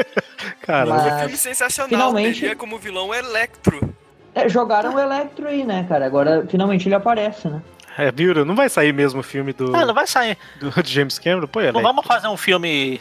cara, 0.62 0.86
Mas... 0.86 1.06
é 1.06 1.14
um 1.14 1.18
filme 1.20 1.36
sensacional. 1.36 1.88
Finalmente... 1.88 2.44
Ele 2.44 2.52
é 2.52 2.54
como 2.54 2.78
vilão 2.78 3.14
Electro. 3.14 3.94
É, 4.34 4.48
jogaram 4.48 4.94
o 4.94 4.98
Electro 4.98 5.46
aí, 5.46 5.64
né, 5.64 5.84
cara? 5.88 6.06
Agora 6.06 6.46
finalmente 6.48 6.88
ele 6.88 6.94
aparece, 6.94 7.48
né? 7.48 7.62
É, 7.98 8.10
viu? 8.10 8.44
Não 8.44 8.54
vai 8.54 8.68
sair 8.68 8.92
mesmo 8.92 9.20
o 9.20 9.22
filme 9.22 9.52
do. 9.52 9.76
Ah, 9.76 9.84
não 9.84 9.92
vai 9.92 10.06
sair. 10.06 10.38
Do 10.58 10.72
James 10.84 11.18
Cameron? 11.18 11.46
Pô, 11.46 11.60
é 11.60 11.70
Não 11.70 11.82
vamos 11.82 12.06
fazer 12.06 12.28
um 12.28 12.36
filme. 12.36 13.00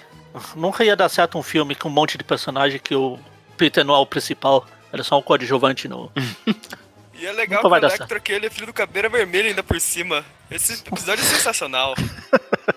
Nunca 0.56 0.84
ia 0.84 0.95
dar 0.95 1.10
certo 1.10 1.38
um 1.38 1.44
filme 1.44 1.76
com 1.76 1.90
um 1.90 1.91
monte 1.91 2.18
de 2.18 2.24
personagem 2.24 2.80
que 2.80 2.95
o 2.95 3.20
Peter 3.58 3.84
não 3.84 3.95
é 3.95 3.98
o 3.98 4.06
principal. 4.06 4.66
Era 4.91 5.03
só 5.03 5.18
um 5.18 5.22
coadjuvante 5.22 5.88
no. 5.88 6.12
E 7.22 7.26
é 7.28 7.32
legal 7.34 7.62
que 7.62 7.68
o 7.68 7.76
Electro 7.76 8.18
aqui 8.18 8.32
ele 8.32 8.48
é 8.48 8.49
filho 8.49 8.66
do 8.66 8.74
Cabeira 8.74 9.08
Vermelha 9.08 9.48
ainda 9.48 9.62
por 9.62 9.80
cima. 9.80 10.26
Esse 10.49 10.74
episódio 10.74 11.22
é 11.24 11.28
sensacional. 11.28 11.94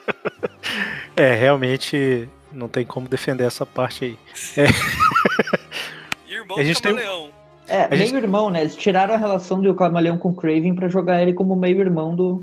é, 1.16 1.32
realmente 1.32 2.28
não 2.52 2.68
tem 2.68 2.85
como 2.85 3.09
defender 3.09 3.44
essa 3.44 3.64
parte 3.64 4.05
aí. 4.05 4.18
É. 4.59 4.66
Irmão 6.31 6.59
a 6.59 6.62
gente 6.62 6.76
do 6.76 6.89
Camaleão. 6.89 7.31
Tem... 7.66 7.76
É, 7.76 7.89
meio 7.89 8.02
gente... 8.02 8.16
irmão, 8.16 8.51
né? 8.51 8.60
Eles 8.60 8.76
tiraram 8.76 9.14
a 9.14 9.16
relação 9.16 9.62
do 9.62 9.74
Camaleão 9.74 10.18
com 10.18 10.28
o 10.28 10.35
Craven 10.35 10.74
pra 10.74 10.89
jogar 10.89 11.22
ele 11.22 11.32
como 11.32 11.56
meio 11.56 11.81
irmão 11.81 12.14
do. 12.14 12.40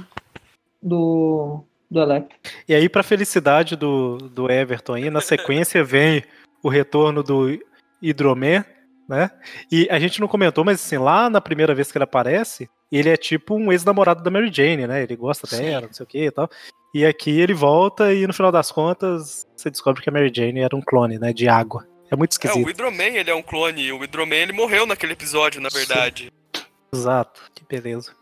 do. 0.81 1.63
Do 1.91 1.99
Electro. 1.99 2.37
E 2.67 2.73
aí, 2.73 2.87
pra 2.87 3.03
felicidade 3.03 3.75
do, 3.75 4.17
do 4.17 4.49
Everton 4.49 4.93
aí, 4.93 5.09
na 5.09 5.19
sequência 5.19 5.83
vem 5.85 6.23
o 6.63 6.69
retorno 6.69 7.21
do 7.21 7.59
Hidroman, 8.01 8.63
né? 9.07 9.29
E 9.69 9.87
a 9.91 9.99
gente 9.99 10.21
não 10.21 10.27
comentou, 10.27 10.63
mas 10.63 10.81
assim, 10.83 10.97
lá 10.97 11.29
na 11.29 11.41
primeira 11.41 11.75
vez 11.75 11.91
que 11.91 11.97
ele 11.97 12.05
aparece, 12.05 12.69
ele 12.89 13.09
é 13.09 13.17
tipo 13.17 13.55
um 13.55 13.71
ex-namorado 13.71 14.23
da 14.23 14.31
Mary 14.31 14.49
Jane, 14.51 14.87
né? 14.87 15.03
Ele 15.03 15.17
gosta 15.17 15.45
dela, 15.45 15.87
não 15.87 15.93
sei 15.93 16.03
o 16.03 16.07
que 16.07 16.25
e 16.25 16.31
tal. 16.31 16.49
E 16.93 17.05
aqui 17.05 17.39
ele 17.39 17.53
volta 17.53 18.13
e 18.13 18.25
no 18.25 18.33
final 18.33 18.51
das 18.51 18.71
contas 18.71 19.45
você 19.55 19.69
descobre 19.69 20.01
que 20.01 20.09
a 20.09 20.13
Mary 20.13 20.31
Jane 20.33 20.61
era 20.61 20.75
um 20.75 20.81
clone, 20.81 21.19
né? 21.19 21.33
De 21.33 21.47
água. 21.47 21.85
É 22.09 22.15
muito 22.15 22.31
esquisito. 22.31 22.59
É, 22.59 22.61
o 22.61 22.65
Hydro-Man, 22.65 23.03
ele 23.03 23.29
é 23.29 23.35
um 23.35 23.41
clone. 23.41 23.91
O 23.91 23.99
Hydro-Man, 23.99 24.35
ele 24.35 24.53
morreu 24.53 24.85
naquele 24.85 25.13
episódio, 25.13 25.61
na 25.61 25.69
verdade. 25.69 26.31
Sim. 26.53 26.63
Exato. 26.93 27.41
Que 27.55 27.63
beleza. 27.65 28.13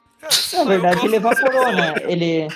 na 0.54 0.64
verdade, 0.64 1.06
ele 1.06 1.16
evaporou, 1.16 1.72
né? 1.72 1.96
Ele, 2.08 2.48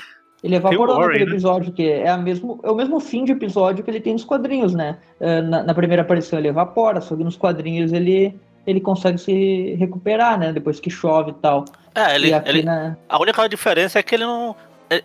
ele 0.44 0.56
evaporou 0.56 0.99
naquele 0.99 1.26
né? 1.26 1.32
episódio, 1.32 1.72
que 1.72 1.90
é, 1.90 2.10
a 2.10 2.18
mesmo, 2.18 2.60
é 2.64 2.70
o 2.70 2.76
mesmo 2.76 2.99
fim 2.99 3.24
de 3.24 3.32
episódio 3.32 3.84
que 3.84 3.90
ele 3.90 4.02
tem 4.02 4.14
nos 4.14 4.26
quadrinhos, 4.26 4.74
né? 4.74 4.98
É, 5.20 5.41
na, 5.41 5.64
na 5.64 5.74
primeira 5.74 6.02
aparição 6.02 6.38
ele 6.38 6.49
evapora, 6.49 6.99
só 6.99 7.15
que 7.15 7.24
nos 7.24 7.38
quadrinhos 7.38 7.94
ele, 7.94 8.38
ele 8.68 8.82
consegue 8.82 9.18
se 9.18 9.76
recuperar, 9.76 10.38
né? 10.38 10.52
Depois 10.52 10.82
que 10.82 10.90
chove 10.90 11.32
e 11.32 11.36
tal. 11.36 11.64
É, 11.95 12.15
ele, 12.15 12.32
ele 12.45 12.64
na... 12.64 12.98
a 13.07 13.22
única 13.22 13.48
diferença 13.48 13.99
é 13.99 14.03
que 14.03 14.15
ele 14.15 14.26
não, 14.26 14.53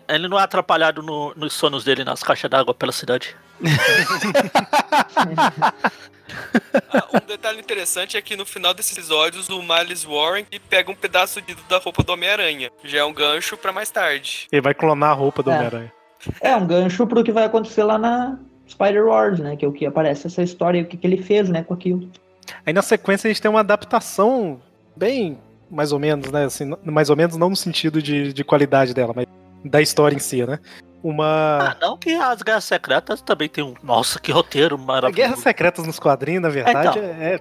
ele 0.07 0.27
não 0.27 0.37
é 0.37 0.43
atrapalhado 0.43 1.01
no, 1.01 1.33
nos 1.35 1.53
sonos 1.53 1.85
dele 1.85 2.03
nas 2.03 2.21
caixas 2.21 2.49
d'água 2.49 2.73
pela 2.73 2.91
cidade. 2.91 3.33
ah, 6.93 7.07
um 7.13 7.27
detalhe 7.27 7.59
interessante 7.59 8.17
é 8.17 8.21
que 8.21 8.35
no 8.35 8.45
final 8.45 8.73
desses 8.73 8.97
episódios 8.97 9.49
o 9.49 9.61
Miles 9.61 10.03
Warren 10.03 10.45
pega 10.69 10.91
um 10.91 10.95
pedaço 10.95 11.41
de, 11.41 11.55
da 11.67 11.77
roupa 11.77 12.03
do 12.03 12.13
Homem-Aranha. 12.13 12.69
Já 12.83 12.99
é 12.99 13.03
um 13.03 13.13
gancho 13.13 13.57
para 13.57 13.71
mais 13.71 13.89
tarde. 13.89 14.47
Ele 14.51 14.61
vai 14.61 14.73
clonar 14.73 15.11
a 15.11 15.13
roupa 15.13 15.43
do 15.43 15.51
é. 15.51 15.55
Homem-Aranha. 15.55 15.93
É 16.41 16.55
um 16.55 16.67
gancho 16.67 17.07
pro 17.07 17.23
que 17.23 17.31
vai 17.31 17.45
acontecer 17.45 17.83
lá 17.83 17.97
na 17.97 18.37
Spider-Wars, 18.67 19.39
né? 19.39 19.55
Que 19.55 19.65
é 19.65 19.67
o 19.67 19.71
que 19.71 19.85
aparece 19.85 20.27
essa 20.27 20.43
história 20.43 20.79
e 20.79 20.81
o 20.83 20.85
que, 20.85 20.97
que 20.97 21.07
ele 21.07 21.21
fez, 21.21 21.49
né, 21.49 21.63
com 21.63 21.73
aquilo. 21.73 22.09
Aí 22.65 22.73
na 22.73 22.81
sequência 22.81 23.27
a 23.27 23.31
gente 23.31 23.41
tem 23.41 23.49
uma 23.49 23.61
adaptação 23.61 24.59
bem 24.95 25.37
mais 25.69 25.91
ou 25.91 25.99
menos, 25.99 26.31
né? 26.31 26.45
Assim, 26.45 26.71
mais 26.83 27.09
ou 27.09 27.15
menos 27.15 27.37
não 27.37 27.49
no 27.49 27.55
sentido 27.55 28.01
de, 28.01 28.33
de 28.33 28.43
qualidade 28.43 28.93
dela, 28.93 29.13
mas 29.15 29.25
da 29.63 29.81
história 29.81 30.15
em 30.15 30.19
si, 30.19 30.45
né? 30.45 30.59
Uma. 31.01 31.71
Ah, 31.71 31.77
não 31.79 31.97
que 31.97 32.13
as 32.13 32.41
Guerras 32.41 32.65
Secretas 32.65 33.21
também 33.21 33.47
tem 33.47 33.63
um. 33.63 33.73
Nossa, 33.81 34.19
que 34.19 34.31
roteiro 34.31 34.77
maravilhoso. 34.77 35.15
Guerras 35.15 35.39
Secretas 35.39 35.85
nos 35.85 35.97
quadrinhos, 35.97 36.41
na 36.41 36.49
verdade, 36.49 36.99
então. 36.99 37.03
é. 37.03 37.39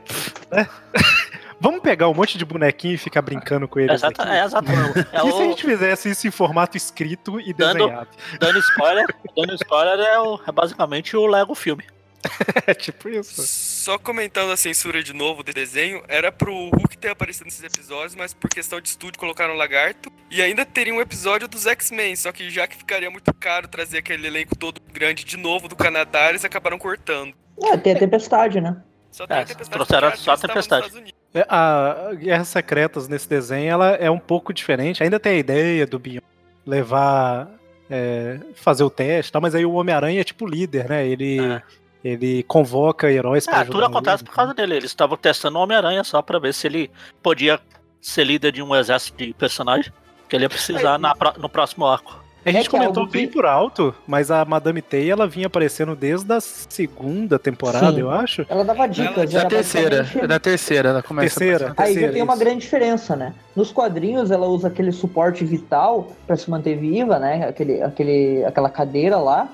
é... 0.52 0.68
Vamos 1.60 1.80
pegar 1.80 2.08
um 2.08 2.14
monte 2.14 2.38
de 2.38 2.44
bonequinho 2.44 2.94
e 2.94 2.98
ficar 2.98 3.20
brincando 3.20 3.66
com 3.66 3.80
eles. 3.80 4.04
Aqui. 4.04 4.22
É, 4.22 4.44
exatamente. 4.44 5.08
É 5.12 5.18
e 5.18 5.22
o... 5.22 5.32
se 5.32 5.42
a 5.42 5.44
gente 5.46 5.64
fizesse 5.64 6.10
isso 6.10 6.28
em 6.28 6.30
formato 6.30 6.76
escrito 6.76 7.40
e 7.40 7.52
dando, 7.52 7.78
desenhado? 7.78 8.08
Dando 8.38 8.58
spoiler, 8.60 9.06
dando 9.36 9.54
spoiler 9.54 9.98
é, 9.98 10.20
o, 10.20 10.40
é 10.46 10.52
basicamente 10.52 11.16
o 11.16 11.26
Lego 11.26 11.54
filme. 11.54 11.84
é 12.66 12.74
tipo 12.74 13.08
isso. 13.08 13.42
Só 13.46 13.98
comentando 13.98 14.50
a 14.50 14.56
censura 14.56 15.02
de 15.02 15.12
novo 15.12 15.42
do 15.42 15.52
desenho, 15.52 16.02
era 16.08 16.32
pro 16.32 16.52
Hulk 16.52 16.98
ter 16.98 17.10
aparecido 17.10 17.44
nesses 17.44 17.62
episódios, 17.62 18.14
mas 18.14 18.34
por 18.34 18.50
questão 18.50 18.80
de 18.80 18.88
estúdio 18.88 19.18
colocaram 19.18 19.54
o 19.54 19.56
Lagarto. 19.56 20.12
E 20.30 20.42
ainda 20.42 20.64
teria 20.64 20.92
um 20.92 21.00
episódio 21.00 21.48
dos 21.48 21.66
X-Men, 21.66 22.16
só 22.16 22.32
que 22.32 22.50
já 22.50 22.66
que 22.66 22.76
ficaria 22.76 23.10
muito 23.10 23.32
caro 23.34 23.68
trazer 23.68 23.98
aquele 23.98 24.26
elenco 24.26 24.56
todo 24.56 24.80
grande 24.92 25.24
de 25.24 25.36
novo 25.36 25.68
do 25.68 25.76
Canadá, 25.76 26.28
eles 26.28 26.44
acabaram 26.44 26.78
cortando. 26.78 27.34
É, 27.62 27.76
tem 27.76 27.94
a 27.94 27.98
Tempestade, 27.98 28.60
né? 28.60 28.76
Só 29.10 29.26
tem 29.26 29.36
é, 29.36 29.40
a 29.40 29.44
Tempestade. 29.44 29.70
Trouxeram 29.70 30.16
só 30.16 30.32
a 30.32 30.38
Tempestade. 30.38 31.14
É, 31.34 31.46
a 31.48 32.10
Guerras 32.14 32.48
Secretas 32.48 33.08
nesse 33.08 33.28
desenho, 33.28 33.70
ela 33.70 33.90
é 33.90 34.10
um 34.10 34.18
pouco 34.18 34.52
diferente. 34.52 35.02
Ainda 35.02 35.20
tem 35.20 35.32
a 35.32 35.38
ideia 35.38 35.86
do 35.86 35.98
Bion 35.98 36.20
levar... 36.66 37.56
É, 37.90 38.38
fazer 38.54 38.84
o 38.84 38.90
teste, 38.90 39.32
tá? 39.32 39.40
mas 39.40 39.54
aí 39.54 39.64
o 39.64 39.72
Homem-Aranha 39.72 40.20
é 40.20 40.24
tipo 40.24 40.44
líder, 40.46 40.90
né? 40.90 41.06
Ele... 41.08 41.40
É 41.40 41.62
ele 42.04 42.42
convoca 42.44 43.10
heróis 43.10 43.44
para 43.44 43.58
é, 43.58 43.60
ajudar. 43.62 43.72
Tudo 43.72 43.86
acontece 43.86 44.24
por 44.24 44.34
causa 44.34 44.54
dele. 44.54 44.76
Eles 44.76 44.90
estavam 44.90 45.16
testando 45.16 45.58
o 45.58 45.62
Homem-Aranha 45.62 46.04
só 46.04 46.22
para 46.22 46.38
ver 46.38 46.54
se 46.54 46.66
ele 46.66 46.90
podia 47.22 47.60
ser 48.00 48.24
líder 48.24 48.52
de 48.52 48.62
um 48.62 48.74
exército 48.74 49.18
de 49.18 49.32
personagens 49.34 49.92
que 50.28 50.36
ele 50.36 50.44
ia 50.44 50.50
precisar 50.50 50.94
é, 50.94 50.98
na, 50.98 51.14
no 51.38 51.48
próximo 51.48 51.86
arco. 51.86 52.28
A 52.44 52.50
gente 52.50 52.68
é 52.68 52.70
comentou 52.70 53.06
bem 53.06 53.26
que... 53.26 53.32
por 53.32 53.44
alto, 53.44 53.94
mas 54.06 54.30
a 54.30 54.44
Madame 54.44 54.80
Teia 54.80 55.12
ela 55.12 55.26
vinha 55.26 55.48
aparecendo 55.48 55.94
desde 55.94 56.32
a 56.32 56.40
segunda 56.40 57.38
temporada, 57.38 57.92
Sim. 57.92 58.00
eu 58.00 58.10
acho. 58.10 58.46
Ela 58.48 58.64
dava 58.64 58.86
dicas. 58.86 59.34
Ela, 59.34 59.42
da 59.42 59.48
terceira, 59.48 59.96
basicamente... 59.98 60.28
da 60.28 60.38
terceira, 60.38 60.88
ela 60.90 61.02
começa 61.02 61.38
terceira, 61.38 61.74
Aí 61.76 62.00
já 62.00 62.12
tem 62.12 62.22
uma 62.22 62.36
grande 62.36 62.60
diferença, 62.60 63.16
né? 63.16 63.34
Nos 63.54 63.72
quadrinhos 63.72 64.30
ela 64.30 64.46
usa 64.46 64.68
aquele 64.68 64.92
suporte 64.92 65.44
vital 65.44 66.12
para 66.26 66.36
se 66.36 66.48
manter 66.48 66.76
viva, 66.78 67.18
né? 67.18 67.48
Aquele, 67.48 67.82
aquele, 67.82 68.44
aquela 68.44 68.70
cadeira 68.70 69.18
lá 69.18 69.48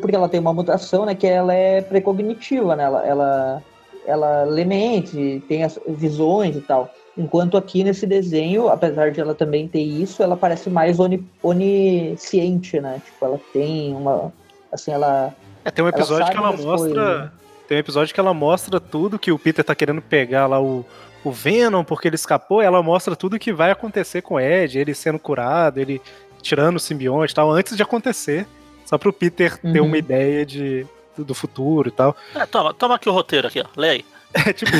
porque 0.00 0.16
ela 0.16 0.28
tem 0.28 0.40
uma 0.40 0.52
mutação, 0.52 1.06
né, 1.06 1.14
que 1.14 1.26
ela 1.26 1.54
é 1.54 1.80
precognitiva, 1.80 2.76
né, 2.76 2.84
ela, 2.84 3.06
ela, 3.06 3.62
ela 4.06 4.44
lê 4.44 4.64
mente, 4.64 5.42
tem 5.48 5.64
as 5.64 5.78
visões 5.88 6.56
e 6.56 6.60
tal. 6.60 6.92
Enquanto 7.16 7.56
aqui 7.56 7.84
nesse 7.84 8.06
desenho, 8.06 8.68
apesar 8.68 9.10
de 9.10 9.20
ela 9.20 9.34
também 9.34 9.68
ter 9.68 9.82
isso, 9.82 10.22
ela 10.22 10.36
parece 10.36 10.70
mais 10.70 10.98
oni, 10.98 11.24
onisciente, 11.42 12.80
né, 12.80 13.00
tipo, 13.04 13.24
ela 13.24 13.40
tem 13.52 13.94
uma, 13.94 14.32
assim, 14.72 14.92
ela... 14.92 15.34
É, 15.64 15.70
tem 15.70 15.84
um 15.84 15.88
episódio 15.88 16.30
que 16.30 16.36
ela 16.36 16.52
mostra... 16.52 16.76
Coisas, 16.76 16.96
né? 16.96 17.30
Tem 17.68 17.76
um 17.76 17.80
episódio 17.80 18.12
que 18.12 18.20
ela 18.20 18.34
mostra 18.34 18.78
tudo 18.80 19.18
que 19.18 19.32
o 19.32 19.38
Peter 19.38 19.64
tá 19.64 19.74
querendo 19.74 20.02
pegar 20.02 20.46
lá 20.46 20.60
o, 20.60 20.84
o 21.24 21.30
Venom 21.30 21.84
porque 21.84 22.08
ele 22.08 22.16
escapou, 22.16 22.60
ela 22.60 22.82
mostra 22.82 23.16
tudo 23.16 23.38
que 23.38 23.52
vai 23.52 23.70
acontecer 23.70 24.20
com 24.20 24.34
o 24.34 24.40
Ed, 24.40 24.78
ele 24.78 24.92
sendo 24.92 25.18
curado, 25.18 25.78
ele 25.78 26.02
tirando 26.42 26.76
o 26.76 26.80
simbionte 26.80 27.32
e 27.32 27.34
tal, 27.34 27.50
antes 27.50 27.76
de 27.76 27.82
acontecer. 27.82 28.46
Só 28.84 28.98
pro 28.98 29.12
Peter 29.12 29.58
uhum. 29.62 29.72
ter 29.72 29.80
uma 29.80 29.98
ideia 29.98 30.44
de, 30.44 30.86
do 31.16 31.34
futuro 31.34 31.88
e 31.88 31.92
tal. 31.92 32.16
É, 32.34 32.46
toma, 32.46 32.74
toma 32.74 32.94
aqui 32.96 33.08
o 33.08 33.12
roteiro 33.12 33.48
aqui, 33.48 33.60
ó. 33.60 33.66
Lê 33.76 33.88
aí. 33.90 34.04
É, 34.34 34.50
tipo, 34.50 34.72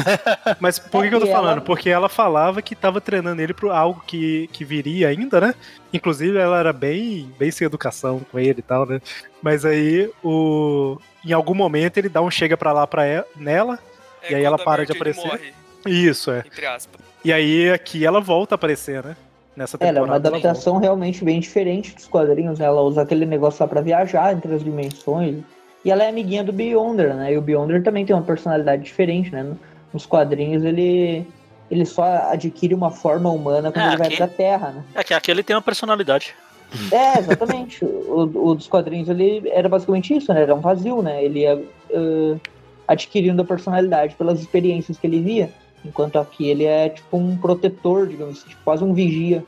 mas 0.58 0.78
por 0.78 1.02
que, 1.02 1.10
que 1.10 1.14
eu 1.14 1.20
tô 1.20 1.26
falando? 1.26 1.60
Porque 1.60 1.90
ela 1.90 2.08
falava 2.08 2.62
que 2.62 2.74
tava 2.74 3.02
treinando 3.02 3.42
ele 3.42 3.52
pra 3.52 3.76
algo 3.76 4.02
que, 4.06 4.48
que 4.50 4.64
viria 4.64 5.08
ainda, 5.08 5.40
né? 5.42 5.54
Inclusive, 5.92 6.38
ela 6.38 6.58
era 6.58 6.72
bem, 6.72 7.30
bem 7.38 7.50
sem 7.50 7.66
educação 7.66 8.20
com 8.30 8.38
ele 8.38 8.60
e 8.60 8.62
tal, 8.62 8.86
né? 8.86 8.98
Mas 9.42 9.66
aí, 9.66 10.10
o... 10.24 10.96
em 11.22 11.32
algum 11.32 11.54
momento, 11.54 11.98
ele 11.98 12.08
dá 12.08 12.22
um 12.22 12.30
chega 12.30 12.56
pra 12.56 12.72
lá 12.72 12.86
pra 12.86 13.04
ela, 13.04 13.26
nela, 13.36 13.78
é, 14.22 14.32
e 14.32 14.34
aí 14.36 14.42
ela 14.42 14.56
para 14.56 14.86
de 14.86 14.92
aparecer. 14.92 15.52
Isso, 15.84 16.30
é. 16.30 16.44
E 17.22 17.30
aí, 17.30 17.70
aqui 17.70 18.06
ela 18.06 18.22
volta 18.22 18.54
a 18.54 18.56
aparecer, 18.56 19.04
né? 19.04 19.16
Nessa 19.56 19.78
temporada. 19.78 19.98
Ela 19.98 20.06
é 20.06 20.10
uma 20.10 20.16
adaptação 20.16 20.78
realmente 20.78 21.24
bem 21.24 21.40
diferente 21.40 21.94
dos 21.94 22.06
quadrinhos. 22.06 22.58
Né? 22.58 22.66
Ela 22.66 22.82
usa 22.82 23.02
aquele 23.02 23.26
negócio 23.26 23.58
só 23.58 23.66
pra 23.66 23.80
viajar 23.80 24.32
entre 24.32 24.54
as 24.54 24.62
dimensões. 24.62 25.42
E 25.84 25.90
ela 25.90 26.04
é 26.04 26.08
amiguinha 26.08 26.44
do 26.44 26.52
Beyonder, 26.52 27.14
né? 27.14 27.32
E 27.32 27.38
o 27.38 27.42
Beyonder 27.42 27.82
também 27.82 28.06
tem 28.06 28.14
uma 28.14 28.22
personalidade 28.22 28.82
diferente, 28.84 29.32
né? 29.32 29.56
Nos 29.92 30.06
quadrinhos 30.06 30.64
ele 30.64 31.26
ele 31.70 31.86
só 31.86 32.04
adquire 32.30 32.74
uma 32.74 32.90
forma 32.90 33.30
humana 33.30 33.72
quando 33.72 33.84
é, 33.84 33.88
ele 33.88 33.96
vai 33.96 34.10
pra 34.10 34.28
Terra, 34.28 34.70
né? 34.70 34.84
É 34.94 35.02
que 35.02 35.14
aqui 35.14 35.30
ele 35.30 35.42
tem 35.42 35.56
uma 35.56 35.62
personalidade. 35.62 36.34
É, 36.90 37.18
exatamente. 37.18 37.82
o, 37.84 38.48
o, 38.50 38.54
dos 38.54 38.68
quadrinhos 38.68 39.08
ele 39.08 39.48
era 39.50 39.68
basicamente 39.68 40.14
isso, 40.14 40.32
né? 40.32 40.42
Era 40.42 40.54
um 40.54 40.60
vazio, 40.60 41.02
né? 41.02 41.24
Ele 41.24 41.40
ia 41.40 41.56
uh, 41.56 42.40
adquirindo 42.86 43.42
a 43.42 43.44
personalidade 43.44 44.14
pelas 44.14 44.40
experiências 44.40 44.98
que 44.98 45.06
ele 45.06 45.20
via. 45.20 45.50
Enquanto 45.84 46.18
aqui 46.18 46.48
ele 46.48 46.64
é 46.64 46.88
tipo 46.88 47.16
um 47.16 47.36
protetor, 47.36 48.06
digamos 48.06 48.38
assim, 48.38 48.48
tipo, 48.48 48.62
quase 48.64 48.84
um 48.84 48.94
vigia. 48.94 49.44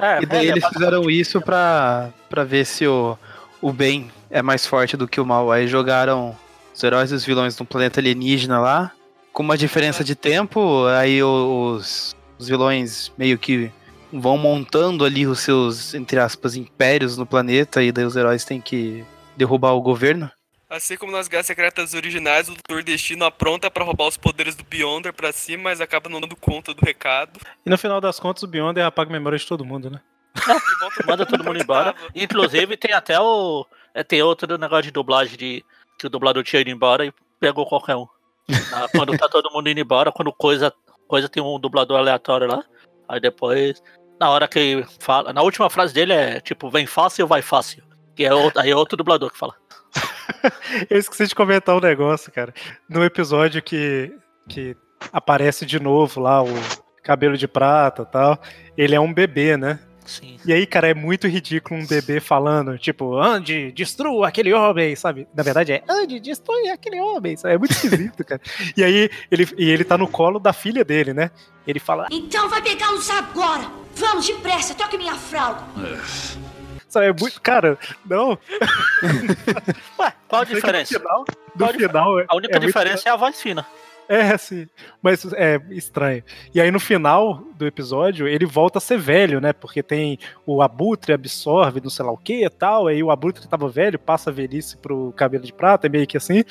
É, 0.00 0.22
e 0.22 0.26
daí 0.26 0.48
eles 0.48 0.64
fizeram 0.66 1.10
isso 1.10 1.40
pra, 1.40 2.10
pra 2.28 2.44
ver 2.44 2.64
se 2.64 2.86
o, 2.86 3.18
o 3.60 3.72
bem 3.72 4.10
é 4.30 4.40
mais 4.42 4.66
forte 4.66 4.96
do 4.96 5.08
que 5.08 5.20
o 5.20 5.26
mal. 5.26 5.50
Aí 5.50 5.66
jogaram 5.66 6.36
os 6.74 6.82
heróis 6.82 7.10
e 7.10 7.14
os 7.14 7.24
vilões 7.24 7.58
no 7.58 7.66
planeta 7.66 8.00
alienígena 8.00 8.60
lá, 8.60 8.92
com 9.32 9.42
uma 9.42 9.58
diferença 9.58 10.04
de 10.04 10.14
tempo, 10.14 10.86
aí 10.86 11.22
os, 11.22 12.16
os 12.38 12.48
vilões 12.48 13.12
meio 13.18 13.36
que 13.38 13.70
vão 14.12 14.38
montando 14.38 15.04
ali 15.04 15.26
os 15.26 15.40
seus, 15.40 15.94
entre 15.94 16.18
aspas, 16.18 16.56
impérios 16.56 17.16
no 17.16 17.26
planeta, 17.26 17.82
e 17.82 17.92
daí 17.92 18.04
os 18.04 18.16
heróis 18.16 18.44
têm 18.44 18.60
que 18.60 19.04
derrubar 19.36 19.72
o 19.72 19.82
governo. 19.82 20.30
Assim 20.70 20.98
como 20.98 21.10
nas 21.10 21.28
Guerras 21.28 21.46
Secretas 21.46 21.94
originais, 21.94 22.48
o 22.48 22.52
Doutor 22.54 22.82
Destino 22.82 23.24
apronta 23.24 23.70
para 23.70 23.84
roubar 23.84 24.06
os 24.06 24.18
poderes 24.18 24.54
do 24.54 24.62
Beyonder 24.64 25.14
pra 25.14 25.32
cima, 25.32 25.64
mas 25.64 25.80
acaba 25.80 26.10
não 26.10 26.20
dando 26.20 26.36
conta 26.36 26.74
do 26.74 26.84
recado. 26.84 27.40
E 27.64 27.70
no 27.70 27.78
final 27.78 28.02
das 28.02 28.20
contas, 28.20 28.42
o 28.42 28.46
Beyonder 28.46 28.84
apaga 28.84 29.10
a 29.10 29.12
memória 29.12 29.38
de 29.38 29.46
todo 29.46 29.64
mundo, 29.64 29.90
né? 29.90 30.00
Manda 31.06 31.24
todo 31.24 31.42
mundo 31.42 31.58
embora. 31.58 31.94
Inclusive, 32.14 32.76
tem 32.76 32.92
até 32.92 33.18
o. 33.18 33.66
é, 33.94 34.04
Tem 34.04 34.22
outro 34.22 34.58
negócio 34.58 34.84
de 34.84 34.90
dublagem 34.90 35.38
de 35.38 35.64
que 35.98 36.06
o 36.06 36.10
dublador 36.10 36.44
tinha 36.44 36.60
ido 36.60 36.70
embora 36.70 37.06
e 37.06 37.12
pegou 37.40 37.66
qualquer 37.66 37.96
um. 37.96 38.06
Quando 38.92 39.16
tá 39.16 39.26
todo 39.26 39.50
mundo 39.50 39.68
indo 39.70 39.80
embora, 39.80 40.12
quando 40.12 40.32
coisa, 40.32 40.72
coisa 41.06 41.28
tem 41.28 41.42
um 41.42 41.58
dublador 41.58 41.98
aleatório 41.98 42.46
lá. 42.46 42.62
Aí 43.08 43.20
depois, 43.20 43.82
na 44.20 44.30
hora 44.30 44.46
que 44.46 44.84
fala. 45.00 45.32
Na 45.32 45.42
última 45.42 45.68
frase 45.70 45.92
dele 45.94 46.12
é 46.12 46.40
tipo, 46.40 46.70
vem 46.70 46.86
fácil 46.86 47.24
ou 47.24 47.28
vai 47.28 47.42
fácil. 47.42 47.82
Que 48.14 48.24
é 48.24 48.34
outro, 48.34 48.60
aí 48.60 48.70
é 48.70 48.76
outro 48.76 48.96
dublador 48.96 49.30
que 49.30 49.38
fala. 49.38 49.54
Eu 50.88 50.98
esqueci 50.98 51.26
de 51.26 51.34
comentar 51.34 51.76
um 51.76 51.80
negócio, 51.80 52.32
cara. 52.32 52.52
No 52.88 53.04
episódio 53.04 53.62
que, 53.62 54.12
que 54.48 54.76
aparece 55.12 55.64
de 55.64 55.80
novo 55.80 56.20
lá 56.20 56.42
o 56.42 56.48
cabelo 57.02 57.36
de 57.36 57.48
prata 57.48 58.02
e 58.02 58.06
tal, 58.06 58.38
ele 58.76 58.94
é 58.94 59.00
um 59.00 59.12
bebê, 59.12 59.56
né? 59.56 59.78
Sim. 60.08 60.38
E 60.44 60.54
aí, 60.54 60.66
cara, 60.66 60.88
é 60.88 60.94
muito 60.94 61.28
ridículo 61.28 61.78
um 61.78 61.86
bebê 61.86 62.18
falando, 62.18 62.78
tipo, 62.78 63.18
ande, 63.18 63.70
destrua 63.72 64.28
aquele 64.28 64.54
homem, 64.54 64.96
sabe? 64.96 65.28
Na 65.34 65.42
verdade 65.42 65.72
é, 65.72 65.82
ande, 65.86 66.18
destrua 66.18 66.72
aquele 66.72 66.98
homem, 66.98 67.36
sabe? 67.36 67.54
É 67.54 67.58
muito 67.58 67.72
esquisito, 67.72 68.24
cara. 68.24 68.40
E 68.74 68.82
aí, 68.82 69.10
ele, 69.30 69.46
e 69.58 69.68
ele 69.68 69.84
tá 69.84 69.98
no 69.98 70.08
colo 70.08 70.38
da 70.38 70.52
filha 70.54 70.82
dele, 70.82 71.12
né? 71.12 71.30
Ele 71.66 71.78
fala, 71.78 72.06
Então 72.10 72.48
vai 72.48 72.62
pegá-los 72.62 73.10
agora! 73.10 73.70
Vamos, 73.94 74.26
depressa, 74.26 74.74
troque 74.74 74.96
minha 74.96 75.14
fralda! 75.14 75.62
Sabe? 76.88 77.06
É 77.06 77.12
muito. 77.12 77.40
Cara, 77.40 77.78
não. 78.04 78.38
Ué, 79.98 80.12
qual 80.28 80.42
a 80.42 80.44
diferença? 80.44 80.94
No 80.94 81.00
final, 81.00 81.24
Qual 81.56 81.70
a 81.70 81.72
final, 81.72 82.20
é- 82.20 82.26
A 82.28 82.36
única 82.36 82.56
é 82.56 82.60
diferença 82.60 83.08
é 83.08 83.12
a 83.12 83.16
voz 83.16 83.40
fina. 83.40 83.66
É, 84.08 84.38
sim. 84.38 84.66
Mas 85.02 85.30
é 85.34 85.60
estranho. 85.70 86.24
E 86.54 86.60
aí 86.62 86.70
no 86.70 86.80
final 86.80 87.42
do 87.54 87.66
episódio, 87.66 88.26
ele 88.26 88.46
volta 88.46 88.78
a 88.78 88.80
ser 88.80 88.98
velho, 88.98 89.38
né? 89.38 89.52
Porque 89.52 89.82
tem 89.82 90.18
o 90.46 90.62
abutre 90.62 91.12
absorve 91.12 91.78
não 91.82 91.90
sei 91.90 92.06
lá 92.06 92.12
o 92.12 92.16
que 92.16 92.42
e 92.42 92.48
tal. 92.48 92.86
Aí 92.86 93.02
o 93.02 93.10
abutre 93.10 93.46
tava 93.46 93.68
velho, 93.68 93.98
passa 93.98 94.30
a 94.30 94.32
velhice 94.32 94.78
pro 94.78 95.12
cabelo 95.14 95.44
de 95.44 95.52
prata, 95.52 95.86
é 95.86 95.90
meio 95.90 96.06
que 96.06 96.16
assim. 96.16 96.42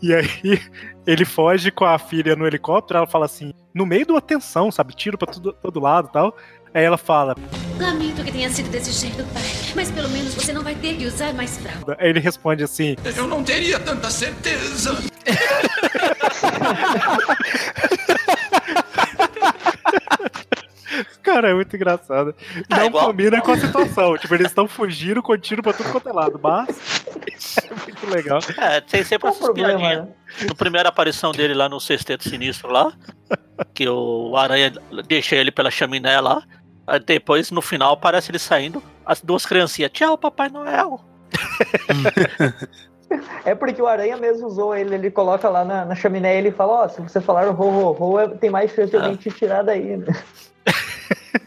E 0.00 0.14
aí 0.14 0.28
ele 1.04 1.24
foge 1.24 1.72
com 1.72 1.84
a 1.84 1.98
filha 1.98 2.36
no 2.36 2.46
helicóptero. 2.46 2.98
Ela 2.98 3.06
fala 3.08 3.24
assim, 3.24 3.52
no 3.74 3.84
meio 3.84 4.06
de 4.06 4.12
uma 4.12 4.20
tensão, 4.22 4.70
sabe? 4.70 4.94
Tiro 4.94 5.18
pra 5.18 5.32
tudo, 5.32 5.52
todo 5.52 5.80
lado 5.80 6.06
e 6.08 6.12
tal. 6.12 6.36
Aí 6.72 6.84
ela 6.84 6.96
fala. 6.96 7.34
Lamento 7.78 8.22
que 8.24 8.30
tenha 8.32 8.48
sido 8.50 8.70
desse 8.70 8.92
jeito, 8.92 9.24
pai. 9.32 9.42
Mas 9.74 9.90
pelo 9.90 10.08
menos 10.08 10.34
você 10.34 10.52
não 10.52 10.62
vai 10.62 10.74
ter 10.74 10.96
que 10.96 11.06
usar 11.06 11.32
mais 11.34 11.58
fralda. 11.58 11.96
Ele 12.00 12.20
responde 12.20 12.62
assim. 12.62 12.96
Eu 13.16 13.26
não 13.26 13.42
teria 13.42 13.78
tanta 13.80 14.10
certeza. 14.10 14.96
Cara, 21.22 21.50
é 21.50 21.54
muito 21.54 21.74
engraçado. 21.74 22.34
Não 22.70 22.78
É 22.78 22.86
igual- 22.86 23.06
combina 23.06 23.40
com 23.40 23.50
a 23.52 23.56
situação. 23.58 24.16
tipo, 24.18 24.32
eles 24.34 24.48
estão 24.48 24.68
fugindo 24.68 25.22
com 25.22 25.36
tiro 25.36 25.62
pra 25.62 25.72
tudo 25.72 25.90
quanto 25.90 26.08
é 26.08 26.12
lado. 26.12 26.38
Mas 26.40 27.56
é 27.58 27.74
muito 27.74 28.06
legal. 28.08 28.38
É, 28.58 28.80
tem 28.80 29.02
sempre 29.02 29.28
essas 29.30 29.48
piadinhas. 29.52 30.06
No 30.46 30.54
primeira 30.54 30.90
aparição 30.90 31.32
dele 31.32 31.54
lá 31.54 31.68
no 31.68 31.80
Sexteto 31.80 32.28
Sinistro 32.28 32.70
lá, 32.70 32.92
que 33.72 33.88
o 33.88 34.36
Aranha 34.36 34.72
deixa 35.08 35.34
ele 35.34 35.50
pela 35.50 35.70
chaminé 35.70 36.20
lá. 36.20 36.42
Aí 36.86 37.00
depois, 37.00 37.50
no 37.50 37.62
final, 37.62 37.94
aparece 37.94 38.30
ele 38.30 38.38
saindo, 38.38 38.82
as 39.06 39.20
duas 39.20 39.46
criancinhas. 39.46 39.90
Tchau, 39.92 40.16
Papai 40.18 40.48
Noel. 40.48 41.00
É 43.44 43.54
porque 43.54 43.80
o 43.80 43.86
Aranha 43.86 44.16
mesmo 44.16 44.46
usou 44.46 44.74
ele, 44.74 44.94
ele 44.94 45.10
coloca 45.10 45.48
lá 45.48 45.64
na, 45.64 45.84
na 45.84 45.94
chaminé 45.94 46.34
e 46.34 46.38
ele 46.38 46.50
fala, 46.50 46.84
ó, 46.84 46.88
se 46.88 47.00
você 47.00 47.20
falar 47.20 47.46
ho, 47.48 47.52
ho, 47.52 47.96
ho, 48.00 48.18
é- 48.18 48.28
tem 48.28 48.50
mais 48.50 48.72
chance 48.72 48.90
de 48.90 48.96
alguém 48.96 49.14
te 49.14 49.30
tirar 49.30 49.62
daí, 49.62 49.96
né? 49.98 50.06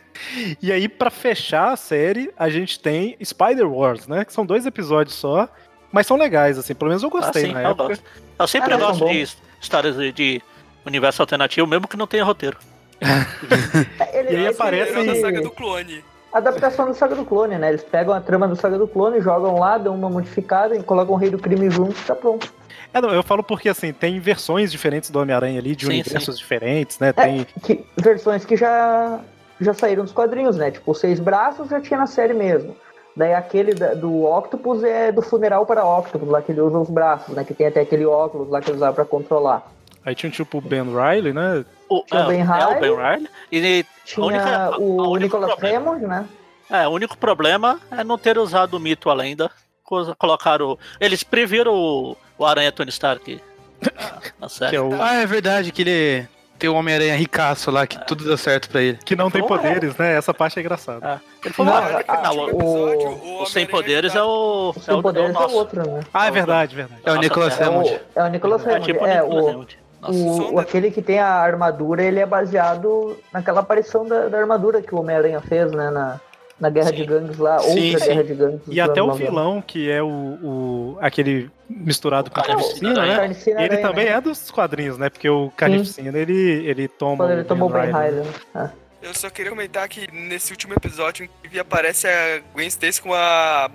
E 0.61 0.71
aí, 0.71 0.87
pra 0.87 1.09
fechar 1.09 1.71
a 1.71 1.75
série, 1.75 2.31
a 2.37 2.47
gente 2.47 2.79
tem 2.79 3.17
Spider 3.25 3.67
Wars, 3.69 4.07
né? 4.07 4.23
Que 4.23 4.31
são 4.31 4.45
dois 4.45 4.67
episódios 4.67 5.15
só, 5.15 5.49
mas 5.91 6.05
são 6.05 6.15
legais, 6.15 6.59
assim. 6.59 6.75
Pelo 6.75 6.89
menos 6.89 7.01
eu 7.01 7.09
gostei 7.09 7.43
Ah, 7.43 7.47
sim, 7.47 7.53
na 7.53 7.63
eu 7.63 7.69
época. 7.71 7.87
gosto. 7.89 8.03
Eu 8.37 8.47
sempre 8.47 8.73
Ah, 8.73 8.77
gosto 8.77 8.99
são 8.99 9.07
de 9.07 9.27
histórias 9.59 9.95
de 10.13 10.39
universo 10.85 11.23
alternativo, 11.23 11.65
mesmo 11.65 11.87
que 11.87 11.97
não 11.97 12.05
tenha 12.05 12.23
roteiro. 12.23 12.57
Ele, 14.13 14.31
E 14.33 14.35
aí 14.37 14.47
aparece- 14.47 14.93
da 14.93 15.01
esse- 15.01 15.21
saga 15.21 15.41
do 15.41 15.51
clone. 15.51 16.03
Adaptação 16.33 16.85
do 16.87 16.93
Saga 16.93 17.15
do 17.15 17.23
Clone, 17.25 17.57
né? 17.57 17.69
Eles 17.69 17.83
pegam 17.83 18.13
a 18.13 18.19
trama 18.19 18.47
do 18.47 18.55
Saga 18.55 18.77
do 18.77 18.87
Clone, 18.87 19.21
jogam 19.21 19.57
lá, 19.59 19.77
dão 19.77 19.95
uma 19.95 20.09
modificada, 20.09 20.75
e 20.75 20.83
colocam 20.83 21.15
o 21.15 21.17
Rei 21.17 21.29
do 21.29 21.39
Crime 21.39 21.69
junto 21.69 21.91
e 21.99 22.03
tá 22.03 22.13
pronto. 22.13 22.53
É, 22.93 22.99
não, 23.01 23.09
eu 23.09 23.23
falo 23.23 23.41
porque, 23.41 23.69
assim, 23.69 23.91
tem 23.93 24.19
versões 24.19 24.69
diferentes 24.71 25.09
do 25.09 25.19
Homem-Aranha 25.19 25.57
ali, 25.57 25.75
de 25.75 25.85
Sim, 25.85 25.93
universos 25.93 26.37
diferentes, 26.37 26.99
né? 26.99 27.13
Tem. 27.13 27.47
Que, 27.63 27.83
versões 27.95 28.43
que 28.45 28.55
já, 28.57 29.19
já 29.59 29.73
saíram 29.73 30.03
dos 30.03 30.11
quadrinhos, 30.13 30.57
né? 30.57 30.69
Tipo, 30.69 30.91
os 30.91 30.99
Seis 30.99 31.19
Braços 31.19 31.69
já 31.69 31.79
tinha 31.81 31.97
na 31.97 32.07
série 32.07 32.33
mesmo. 32.33 32.75
Daí 33.15 33.33
aquele 33.33 33.73
da- 33.73 33.93
do 33.95 34.25
Octopus 34.25 34.83
é 34.83 35.11
do 35.11 35.21
funeral 35.23 35.65
para 35.65 35.83
Octopus, 35.85 36.27
lá 36.29 36.41
que 36.41 36.51
ele 36.51 36.61
usa 36.61 36.77
os 36.77 36.89
braços, 36.89 37.33
né? 37.35 37.43
Que 37.45 37.53
tem 37.53 37.67
até 37.67 37.79
aquele 37.81 38.05
óculos 38.05 38.49
lá 38.49 38.61
que 38.61 38.69
ele 38.69 38.77
usava 38.77 38.93
pra 38.93 39.05
controlar. 39.05 39.65
Aí 40.07 40.15
tinha 40.15 40.31
tipo 40.31 40.59
o 40.59 40.61
Ben 40.61 40.83
Riley, 40.83 41.33
né? 41.33 41.65
O, 41.89 42.01
Tinha 42.03 42.21
o 42.21 42.23
é, 42.23 42.27
Ben 42.27 42.39
é 42.41 42.43
o 42.45 42.47
Riley. 42.47 42.79
Ben 42.79 42.95
Riley. 42.95 43.27
E 43.51 43.85
Tinha 44.05 44.23
a 44.23 44.27
única- 44.27 44.57
a- 44.67 44.77
o 44.79 45.01
a 45.01 45.07
único 45.09 45.19
Nicolas 45.37 45.49
problema- 45.55 45.77
Hammond, 45.91 46.07
né? 46.07 46.25
É, 46.71 46.87
o 46.87 46.91
único 46.91 47.17
problema 47.17 47.79
é 47.91 48.05
não 48.05 48.17
ter 48.17 48.37
usado 48.37 48.75
o 48.75 48.79
mito 48.79 49.09
além 49.09 49.35
da 49.35 49.49
coisa. 49.83 50.15
Colocaram. 50.15 50.79
Eles 50.97 51.23
previram 51.23 51.73
o, 51.75 52.15
o 52.37 52.45
Aranha 52.45 52.71
Tony 52.71 52.89
Stark 52.89 53.41
na, 53.83 54.21
na 54.39 54.47
série. 54.49 54.77
É 54.77 54.81
o. 54.81 54.93
Ah, 55.01 55.15
é 55.15 55.25
verdade 55.25 55.73
que 55.73 55.81
ele 55.81 56.25
tem 56.57 56.69
o 56.69 56.73
Homem-Aranha 56.75 57.15
ricaço 57.15 57.69
lá, 57.69 57.85
que 57.85 58.03
tudo 58.07 58.23
deu 58.23 58.37
certo 58.37 58.69
pra 58.69 58.81
ele. 58.81 58.97
Que 59.05 59.13
não 59.15 59.29
tem 59.29 59.41
Ué. 59.41 59.47
poderes, 59.47 59.95
né? 59.97 60.13
Essa 60.15 60.33
parte 60.33 60.57
é 60.57 60.61
engraçada. 60.61 61.05
Ah, 61.05 61.19
ele 61.43 61.53
falou, 61.53 61.73
Não, 61.73 61.79
ah, 61.81 62.03
a- 62.07 62.21
não, 62.23 62.37
o, 62.45 63.39
o- 63.39 63.43
o 63.43 63.45
Sem 63.45 63.65
Poderes 63.67 64.15
é 64.15 64.23
o. 64.23 64.73
O 64.73 64.73
é 64.77 64.81
Sem 64.81 64.95
o, 64.95 65.01
Poderes 65.01 65.35
é, 65.35 65.39
é 65.43 65.45
o 65.45 65.51
outro, 65.51 65.85
né? 65.85 65.99
Ah, 66.13 66.27
é 66.27 66.31
verdade, 66.31 66.75
verdade. 66.75 67.01
É 67.05 67.11
o 67.11 67.15
Nicolas 67.17 67.59
é 67.59 67.63
É 67.63 67.67
Hammond. 67.67 67.89
o, 67.89 68.19
é 68.19 68.23
o 68.23 68.27
Nicolas 68.27 68.65
É 68.65 68.69
Hammond. 68.71 68.85
tipo 68.85 69.05
é, 69.05 69.21
o, 69.23 69.47
Hammond. 69.49 69.77
Nossa, 70.01 70.13
o, 70.13 70.53
o- 70.55 70.59
aquele 70.59 70.91
que 70.91 71.01
tem 71.01 71.19
a 71.19 71.27
armadura, 71.27 72.03
ele 72.03 72.19
é 72.19 72.25
baseado 72.25 73.17
naquela 73.33 73.61
aparição 73.61 74.05
da, 74.07 74.27
da 74.27 74.37
armadura 74.37 74.81
que 74.81 74.93
o 74.93 74.99
Homem-Aranha 74.99 75.41
fez, 75.41 75.71
né? 75.71 75.89
Na, 75.89 76.19
na 76.59 76.69
Guerra 76.71 76.89
Sim. 76.89 76.95
de 76.95 77.05
Gangues 77.05 77.37
lá, 77.37 77.59
Sim, 77.59 77.85
outra 77.93 77.99
sim. 77.99 78.05
Guerra 78.07 78.23
de 78.23 78.33
Gangues. 78.33 78.61
E 78.67 78.81
até 78.81 79.01
o 79.01 79.11
vilão, 79.13 79.61
que 79.61 79.91
é 79.91 80.01
o, 80.01 80.07
o 80.07 80.97
aquele 81.01 81.49
misturado 81.69 82.31
com 82.31 82.39
a 82.39 82.43
Carnificina, 82.43 82.93
né? 82.93 83.07
né? 83.07 83.15
Carnificina 83.15 83.59
Ele 83.61 83.73
Aranha, 83.75 83.87
também 83.87 84.05
né? 84.05 84.11
é 84.11 84.21
dos 84.21 84.49
quadrinhos, 84.51 84.97
né? 84.97 85.09
Porque 85.09 85.29
o 85.29 85.51
Carnificina, 85.55 86.17
ele, 86.17 86.65
ele 86.67 86.87
toma 86.87 87.17
Quando 87.25 87.31
ele 87.33 87.41
o 87.41 87.45
tomou 87.45 87.69
Ben 87.69 87.81
bem 87.83 87.91
Riley. 87.93 88.09
Riley. 88.21 88.31
né? 88.55 88.71
Eu 89.03 89.13
só 89.13 89.29
queria 89.29 89.51
comentar 89.51 89.87
que 89.87 90.11
nesse 90.11 90.51
último 90.51 90.73
episódio, 90.73 91.25
inclusive, 91.25 91.59
aparece 91.59 92.07
a 92.07 92.41
Gwen 92.53 92.67
Stacy 92.67 93.01
com 93.03 93.13
a, 93.13 93.69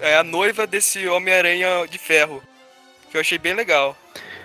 é 0.00 0.16
a 0.16 0.24
noiva 0.24 0.66
desse 0.66 1.06
Homem-Aranha 1.06 1.86
de 1.86 1.98
ferro. 1.98 2.42
Que 3.10 3.18
eu 3.18 3.20
achei 3.20 3.36
bem 3.36 3.52
legal. 3.52 3.94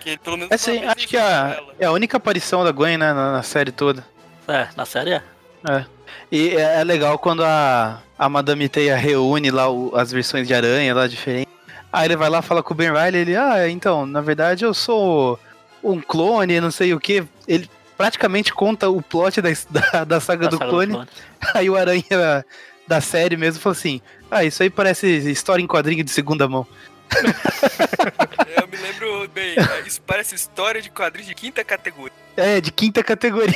Que 0.02 0.18
pelo 0.18 0.38
menos 0.38 0.52
Assim, 0.52 0.72
uma 0.74 0.80
vez 0.82 0.92
acho 0.98 1.08
que 1.08 1.18
é 1.18 1.22
a, 1.22 1.56
ela. 1.58 1.74
é 1.80 1.86
a 1.86 1.92
única 1.92 2.18
aparição 2.18 2.64
da 2.64 2.72
Gwen, 2.72 2.98
né, 2.98 3.14
na, 3.14 3.32
na 3.34 3.44
série 3.44 3.72
toda. 3.72 4.06
É, 4.48 4.68
na 4.76 4.86
série 4.86 5.12
é. 5.12 5.22
É. 5.70 5.86
E 6.32 6.50
é, 6.56 6.80
é 6.82 6.84
legal 6.84 7.18
quando 7.20 7.44
a, 7.44 8.02
a 8.18 8.28
Madame 8.30 8.68
Teia 8.68 8.96
reúne 8.96 9.52
lá 9.52 9.70
o- 9.70 9.96
as 9.96 10.12
versões 10.12 10.48
de 10.48 10.54
aranha 10.54 10.94
lá 10.94 11.08
diferentes. 11.08 11.52
Aí 11.94 12.08
ele 12.08 12.16
vai 12.16 12.30
lá 12.30 12.42
fala 12.42 12.64
com 12.64 12.74
o 12.74 12.78
Ben 12.78 12.92
Riley, 12.92 13.22
ele, 13.22 13.36
ah, 13.36 13.68
então, 13.70 14.06
na 14.06 14.22
verdade 14.22 14.64
eu 14.66 14.74
sou 14.74 15.38
um 15.84 16.00
clone, 16.02 16.60
não 16.62 16.72
sei 16.72 16.94
o 16.94 17.00
que. 17.00 17.24
Ele 17.48 17.70
praticamente 17.98 18.54
conta 18.54 18.90
o 18.90 19.02
plot 19.02 19.42
da, 19.42 19.50
da, 19.70 20.04
da 20.06 20.20
saga 20.20 20.46
Da 20.46 20.50
do 20.52 20.58
saga 20.58 20.70
clone. 20.70 21.00
Aí 21.54 21.70
o 21.70 21.76
aranha 21.76 22.46
da 22.88 23.00
série 23.02 23.38
mesmo 23.38 23.62
falou 23.62 23.74
assim, 23.78 24.02
ah, 24.30 24.44
isso 24.44 24.64
aí 24.64 24.70
parece 24.70 25.08
história 25.30 25.62
em 25.62 25.68
quadrinho 25.68 26.04
de 26.04 26.12
segunda 26.12 26.48
mão. 26.48 26.66
Eu 28.62 28.68
me 28.68 28.78
lembro 28.78 29.28
bem, 29.30 29.56
é, 29.58 29.88
isso 29.88 30.02
parece 30.02 30.36
história 30.36 30.82
de 30.82 30.90
quadrinhos 30.90 31.28
de 31.28 31.36
quinta 31.36 31.64
categoria. 31.64 32.12
É, 32.36 32.62
de 32.62 32.72
quinta 32.72 33.04
categoria. 33.04 33.54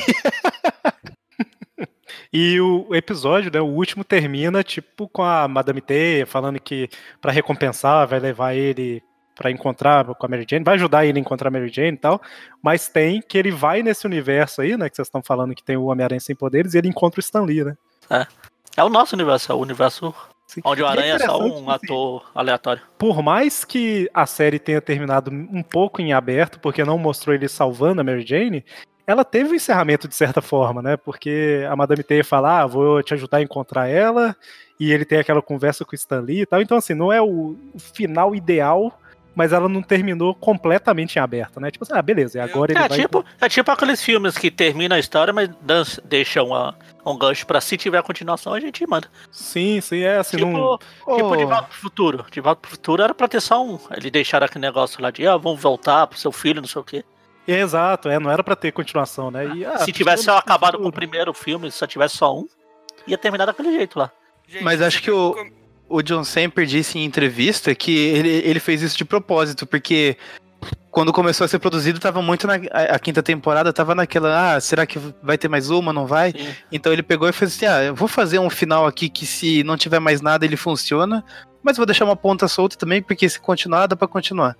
E 2.32 2.60
o 2.60 2.94
episódio, 2.94 3.50
né, 3.52 3.60
o 3.60 3.66
último 3.66 4.04
termina 4.04 4.62
tipo 4.62 5.08
com 5.08 5.22
a 5.22 5.48
Madame 5.48 5.80
Teia 5.80 6.26
falando 6.26 6.60
que 6.60 6.88
pra 7.20 7.32
recompensar 7.32 8.06
vai 8.06 8.20
levar 8.20 8.54
ele 8.54 9.02
para 9.34 9.50
encontrar 9.50 10.04
com 10.04 10.26
a 10.26 10.28
Mary 10.28 10.46
Jane, 10.48 10.64
vai 10.64 10.74
ajudar 10.74 11.04
ele 11.04 11.18
a 11.18 11.20
encontrar 11.20 11.48
a 11.48 11.50
Mary 11.50 11.70
Jane 11.70 11.92
e 11.92 11.98
tal, 11.98 12.20
mas 12.62 12.88
tem 12.88 13.20
que 13.20 13.36
ele 13.36 13.50
vai 13.50 13.82
nesse 13.82 14.06
universo 14.06 14.62
aí, 14.62 14.76
né, 14.76 14.88
que 14.88 14.96
vocês 14.96 15.08
estão 15.08 15.22
falando 15.22 15.54
que 15.54 15.62
tem 15.62 15.76
o 15.76 15.84
Homem-Aranha 15.84 16.20
sem 16.20 16.34
poderes, 16.34 16.72
e 16.72 16.78
ele 16.78 16.88
encontra 16.88 17.20
o 17.20 17.22
Stan 17.22 17.42
Lee, 17.42 17.62
né? 17.62 17.76
É. 18.08 18.26
É 18.78 18.84
o 18.84 18.88
nosso 18.88 19.14
universo, 19.14 19.52
é 19.52 19.54
o 19.54 19.58
universo 19.58 20.14
Sim. 20.46 20.60
onde 20.64 20.82
o 20.82 20.86
E 20.86 20.88
é 20.88 20.90
Aranha 20.90 21.14
é 21.14 21.18
só 21.18 21.38
um 21.38 21.68
ator 21.68 22.30
aleatório. 22.34 22.82
Por 22.96 23.20
mais 23.20 23.64
que 23.64 24.08
a 24.14 24.26
série 24.26 24.58
tenha 24.58 24.80
terminado 24.80 25.30
um 25.30 25.62
pouco 25.62 26.00
em 26.00 26.12
aberto, 26.12 26.60
porque 26.60 26.84
não 26.84 26.98
mostrou 26.98 27.34
ele 27.34 27.48
salvando 27.48 28.00
a 28.00 28.04
Mary 28.04 28.24
Jane, 28.24 28.64
ela 29.06 29.24
teve 29.24 29.50
um 29.50 29.54
encerramento 29.54 30.08
de 30.08 30.14
certa 30.14 30.40
forma, 30.40 30.82
né? 30.82 30.96
Porque 30.96 31.64
a 31.68 31.76
Madame 31.76 32.02
Teia 32.02 32.24
fala, 32.24 32.60
ah, 32.60 32.66
vou 32.66 33.02
te 33.02 33.14
ajudar 33.14 33.38
a 33.38 33.42
encontrar 33.42 33.88
ela, 33.88 34.36
e 34.78 34.92
ele 34.92 35.04
tem 35.04 35.18
aquela 35.18 35.40
conversa 35.40 35.84
com 35.84 35.92
o 35.92 35.94
Stan 35.94 36.20
Lee 36.20 36.42
e 36.42 36.46
tal. 36.46 36.60
Então, 36.60 36.76
assim, 36.76 36.94
não 36.94 37.12
é 37.12 37.20
o 37.22 37.56
final 37.78 38.34
ideal, 38.34 39.00
mas 39.36 39.52
ela 39.52 39.68
não 39.68 39.82
terminou 39.82 40.34
completamente 40.34 41.16
em 41.16 41.20
aberto, 41.20 41.60
né? 41.60 41.70
Tipo 41.70 41.84
assim, 41.84 41.92
ah, 41.94 42.00
beleza, 42.02 42.38
e 42.38 42.40
agora 42.40 42.72
ele 42.72 42.78
É 42.80 42.88
vai... 42.88 42.98
tipo, 42.98 43.24
é 43.40 43.48
tipo 43.48 43.70
aqueles 43.70 44.02
filmes 44.02 44.36
que 44.38 44.50
termina 44.50 44.94
a 44.96 44.98
história, 44.98 45.32
mas 45.32 45.50
dan- 45.60 45.84
deixa 46.04 46.42
uma, 46.42 46.74
um 47.04 47.16
gancho 47.16 47.46
pra 47.46 47.60
se 47.60 47.76
tiver 47.76 48.02
continuação, 48.02 48.54
a 48.54 48.58
gente 48.60 48.84
manda. 48.86 49.08
Sim, 49.30 49.80
sim, 49.82 50.00
é 50.00 50.16
assim, 50.16 50.38
Tipo, 50.38 50.50
não... 50.50 50.78
tipo 50.78 51.36
De 51.36 51.44
Oh. 51.44 51.48
Volta 51.48 51.62
pro 51.64 51.76
Futuro. 51.78 52.26
De 52.32 52.40
Volta 52.40 52.60
pro 52.62 52.70
Futuro 52.70 53.02
era 53.02 53.14
pra 53.14 53.28
ter 53.28 53.40
só 53.42 53.62
um. 53.64 53.78
Ele 53.94 54.10
deixaram 54.10 54.46
aquele 54.46 54.62
negócio 54.64 55.00
lá 55.02 55.10
de, 55.10 55.26
ah, 55.26 55.36
vamos 55.36 55.60
voltar 55.60 56.06
pro 56.06 56.18
seu 56.18 56.32
filho, 56.32 56.60
não 56.62 56.68
sei 56.68 56.80
o 56.80 56.84
quê. 56.84 57.04
É, 57.46 57.60
exato, 57.60 58.08
é, 58.08 58.18
não 58.18 58.30
era 58.30 58.42
pra 58.42 58.56
ter 58.56 58.72
continuação, 58.72 59.30
né? 59.30 59.46
E, 59.54 59.64
ah, 59.64 59.78
se 59.78 59.92
tivesse 59.92 60.28
acabado 60.30 60.78
com 60.78 60.88
o 60.88 60.92
primeiro 60.92 61.32
filme, 61.34 61.70
se 61.70 61.76
só 61.78 61.86
tivesse 61.86 62.16
só 62.16 62.34
um, 62.36 62.48
ia 63.06 63.16
terminar 63.18 63.44
daquele 63.46 63.70
jeito 63.70 63.98
lá. 63.98 64.10
Mas 64.62 64.80
acho 64.82 65.00
que 65.02 65.10
o, 65.10 65.34
o 65.88 66.02
John 66.02 66.24
Semper 66.24 66.66
disse 66.66 66.98
em 66.98 67.04
entrevista 67.04 67.74
que 67.74 67.96
ele, 67.96 68.28
ele 68.28 68.60
fez 68.60 68.82
isso 68.82 68.96
de 68.96 69.04
propósito, 69.04 69.66
porque 69.66 70.16
quando 70.90 71.12
começou 71.12 71.44
a 71.44 71.48
ser 71.48 71.58
produzido, 71.58 72.00
tava 72.00 72.22
muito 72.22 72.46
na. 72.46 72.54
A, 72.70 72.96
a 72.96 72.98
quinta 72.98 73.22
temporada 73.22 73.72
tava 73.72 73.94
naquela, 73.94 74.54
ah, 74.54 74.60
será 74.60 74.86
que 74.86 74.98
vai 75.22 75.36
ter 75.36 75.48
mais 75.48 75.70
uma? 75.70 75.92
Não 75.92 76.06
vai? 76.06 76.32
Então 76.72 76.92
ele 76.92 77.02
pegou 77.02 77.28
e 77.28 77.32
fez 77.32 77.54
assim: 77.54 77.66
ah, 77.66 77.82
eu 77.82 77.94
vou 77.94 78.08
fazer 78.08 78.38
um 78.38 78.50
final 78.50 78.86
aqui 78.86 79.08
que 79.08 79.26
se 79.26 79.62
não 79.62 79.76
tiver 79.76 80.00
mais 80.00 80.20
nada, 80.20 80.44
ele 80.44 80.56
funciona, 80.56 81.24
mas 81.62 81.76
vou 81.76 81.86
deixar 81.86 82.04
uma 82.04 82.16
ponta 82.16 82.48
solta 82.48 82.76
também, 82.76 83.02
porque 83.02 83.28
se 83.28 83.38
continuar, 83.38 83.86
dá 83.86 83.96
pra 83.96 84.08
continuar. 84.08 84.56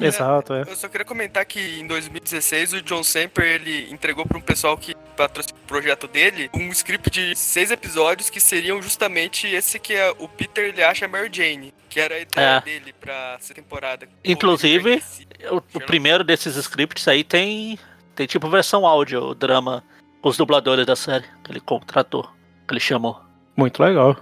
Exato, 0.00 0.52
é. 0.52 0.62
Eu 0.68 0.76
só 0.76 0.86
queria 0.86 1.06
comentar 1.06 1.46
que 1.46 1.80
em 1.80 1.86
2016 1.86 2.74
o 2.74 2.82
John 2.82 3.02
Semper 3.02 3.44
ele 3.46 3.90
entregou 3.90 4.26
para 4.26 4.36
um 4.36 4.40
pessoal 4.42 4.76
que 4.76 4.94
patrocinou 5.18 5.60
o 5.62 5.66
projeto 5.66 6.06
dele 6.08 6.48
um 6.54 6.68
script 6.70 7.10
de 7.10 7.36
seis 7.36 7.70
episódios 7.70 8.30
que 8.30 8.40
seriam 8.40 8.80
justamente 8.80 9.46
esse 9.46 9.78
que 9.78 9.92
é, 9.92 10.10
o 10.18 10.28
Peter 10.28 10.66
ele 10.66 10.82
acha 10.82 11.04
a 11.04 11.08
Mary 11.08 11.28
Jane, 11.30 11.74
que 11.90 11.98
era 12.00 12.14
a 12.14 12.18
ideia 12.20 12.46
É. 12.56 12.60
dele 12.60 12.94
pra 12.98 13.36
essa 13.38 13.52
temporada. 13.52 14.08
Inclusive, 14.24 15.02
o, 15.50 15.56
o 15.56 15.80
primeiro 15.80 16.22
desses 16.24 16.56
scripts 16.56 17.06
aí 17.08 17.24
tem, 17.24 17.78
tem 18.14 18.26
tipo 18.26 18.48
versão 18.48 18.86
áudio, 18.86 19.20
o 19.22 19.34
drama, 19.34 19.82
com 20.22 20.28
os 20.28 20.36
dubladores 20.36 20.86
da 20.86 20.94
série, 20.96 21.24
que 21.44 21.50
ele 21.52 21.60
contratou, 21.60 22.22
que 22.66 22.72
ele 22.72 22.80
chamou. 22.80 23.20
Muito 23.56 23.82
legal. 23.82 24.16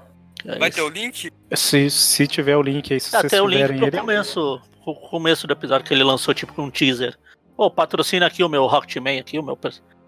É 0.45 0.59
Vai 0.59 0.69
isso. 0.71 0.79
ter 0.79 0.83
o 0.85 0.89
link? 0.89 1.31
Se, 1.55 1.91
se 1.91 2.27
tiver 2.27 2.57
o 2.57 2.63
link 2.63 2.93
aí, 2.93 3.01
se 3.01 3.15
Ah, 3.15 3.21
vocês 3.21 3.31
tem 3.31 3.41
o 3.41 3.47
link 3.47 3.67
pro 3.77 3.87
ele... 3.87 3.99
começo, 3.99 4.61
pro 4.85 4.95
começo 4.95 5.47
do 5.47 5.53
episódio 5.53 5.87
que 5.87 5.93
ele 5.93 6.05
lançou 6.05 6.33
tipo 6.33 6.53
com 6.55 6.63
um 6.63 6.71
teaser. 6.71 7.17
Ô, 7.57 7.71
patrocina 7.71 8.27
aqui 8.27 8.43
o 8.45 8.49
meu 8.49 8.67
Rocketman 8.67 9.19
aqui, 9.19 9.39
o 9.39 9.43
meu, 9.43 9.59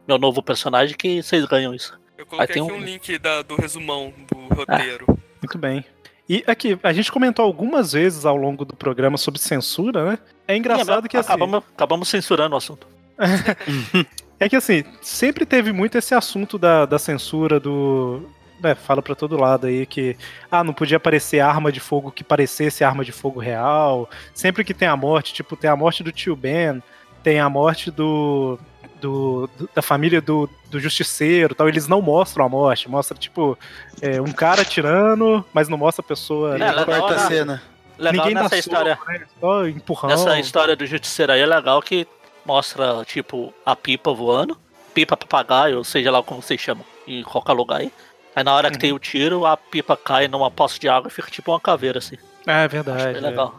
meu 0.08 0.18
novo 0.18 0.42
personagem, 0.42 0.96
que 0.96 1.22
vocês 1.22 1.44
ganham 1.44 1.74
isso. 1.74 1.92
Eu 2.16 2.24
Aí 2.24 2.26
coloquei 2.30 2.54
tem 2.54 2.62
aqui 2.64 2.72
um- 2.72 2.76
um 2.76 2.80
link 2.80 3.18
da- 3.18 3.42
do 3.42 3.54
resumão 3.54 4.12
do 4.32 4.54
roteiro. 4.54 5.06
Muito 5.42 5.58
bem. 5.58 5.84
E 6.28 6.42
aqui, 6.46 6.78
a 6.82 6.92
gente 6.92 7.12
comentou 7.12 7.44
algumas 7.44 7.92
vezes 7.92 8.26
ao 8.26 8.36
longo 8.36 8.64
do 8.64 8.74
programa 8.74 9.16
sobre 9.16 9.40
censura, 9.40 10.04
né? 10.12 10.18
É 10.46 10.56
engraçado 10.56 11.08
que 11.08 11.16
assim. 11.16 11.28
Acabamos, 11.28 11.62
acabamos 11.74 12.08
censurando 12.08 12.54
o 12.54 12.58
assunto. 12.58 12.86
É 14.40 14.48
que 14.48 14.54
assim, 14.54 14.84
sempre 15.02 15.44
teve 15.44 15.72
muito 15.72 15.98
esse 15.98 16.14
assunto 16.14 16.56
da, 16.58 16.86
da 16.86 16.96
censura 16.96 17.58
do. 17.58 18.22
né, 18.60 18.72
fala 18.74 19.02
pra 19.02 19.16
todo 19.16 19.36
lado 19.36 19.66
aí 19.66 19.84
que 19.84 20.16
ah, 20.48 20.62
não 20.62 20.72
podia 20.72 20.96
aparecer 20.96 21.40
arma 21.40 21.72
de 21.72 21.80
fogo 21.80 22.12
que 22.12 22.22
parecesse 22.22 22.84
arma 22.84 23.04
de 23.04 23.10
fogo 23.10 23.40
real. 23.40 24.08
Sempre 24.32 24.62
que 24.62 24.72
tem 24.72 24.86
a 24.86 24.96
morte, 24.96 25.32
tipo, 25.34 25.56
tem 25.56 25.68
a 25.68 25.74
morte 25.74 26.04
do 26.04 26.12
tio 26.12 26.36
Ben, 26.36 26.80
tem 27.20 27.40
a 27.40 27.48
morte 27.50 27.90
do. 27.90 28.60
Do- 29.00 29.48
do- 29.58 29.68
da 29.74 29.82
família 29.82 30.20
do, 30.20 30.48
do 30.70 30.78
justiceiro 30.80 31.54
tal, 31.54 31.68
eles 31.68 31.86
não 31.88 32.00
mostram 32.02 32.44
a 32.44 32.48
morte, 32.48 32.88
mostra 32.88 33.16
tipo 33.16 33.58
é, 34.02 34.20
um 34.20 34.32
cara 34.32 34.62
atirando, 34.62 35.44
mas 35.52 35.68
não 35.68 35.78
mostra 35.78 36.04
a 36.04 36.06
pessoa. 36.08 36.54
É, 36.56 36.70
legal, 36.72 36.84
Quarta 36.84 37.14
né? 37.16 37.26
cena. 37.28 37.62
Legal 37.98 38.12
Ninguém 38.26 38.34
nessa 38.34 38.48
soco, 38.50 38.58
história. 38.60 38.98
né? 39.08 39.20
Só 39.40 39.66
empurrão. 39.66 40.10
Nessa 40.10 40.38
história 40.38 40.76
do 40.76 40.86
Justiceiro 40.86 41.32
aí 41.32 41.40
é 41.40 41.46
legal 41.46 41.82
que 41.82 42.06
mostra, 42.46 43.04
tipo, 43.04 43.52
a 43.66 43.74
pipa 43.74 44.12
voando, 44.12 44.56
pipa 44.94 45.16
papagaio, 45.16 45.78
ou 45.78 45.84
seja 45.84 46.10
lá 46.10 46.22
como 46.22 46.40
vocês 46.40 46.60
chamam, 46.60 46.84
em 47.06 47.22
qualquer 47.22 47.52
lugar 47.52 47.80
aí. 47.80 47.92
Aí 48.36 48.44
na 48.44 48.54
hora 48.54 48.68
que 48.70 48.76
Uhum. 48.76 48.80
tem 48.80 48.92
o 48.92 48.98
tiro, 49.00 49.44
a 49.44 49.56
pipa 49.56 49.96
cai 49.96 50.28
numa 50.28 50.48
poça 50.50 50.78
de 50.78 50.88
água 50.88 51.08
e 51.08 51.10
fica 51.10 51.28
tipo 51.30 51.50
uma 51.50 51.58
caveira, 51.60 51.98
assim. 51.98 52.16
É 52.46 52.68
verdade. 52.68 52.98
Acho 53.02 53.06
bem 53.14 53.16
é. 53.16 53.20
legal. 53.30 53.54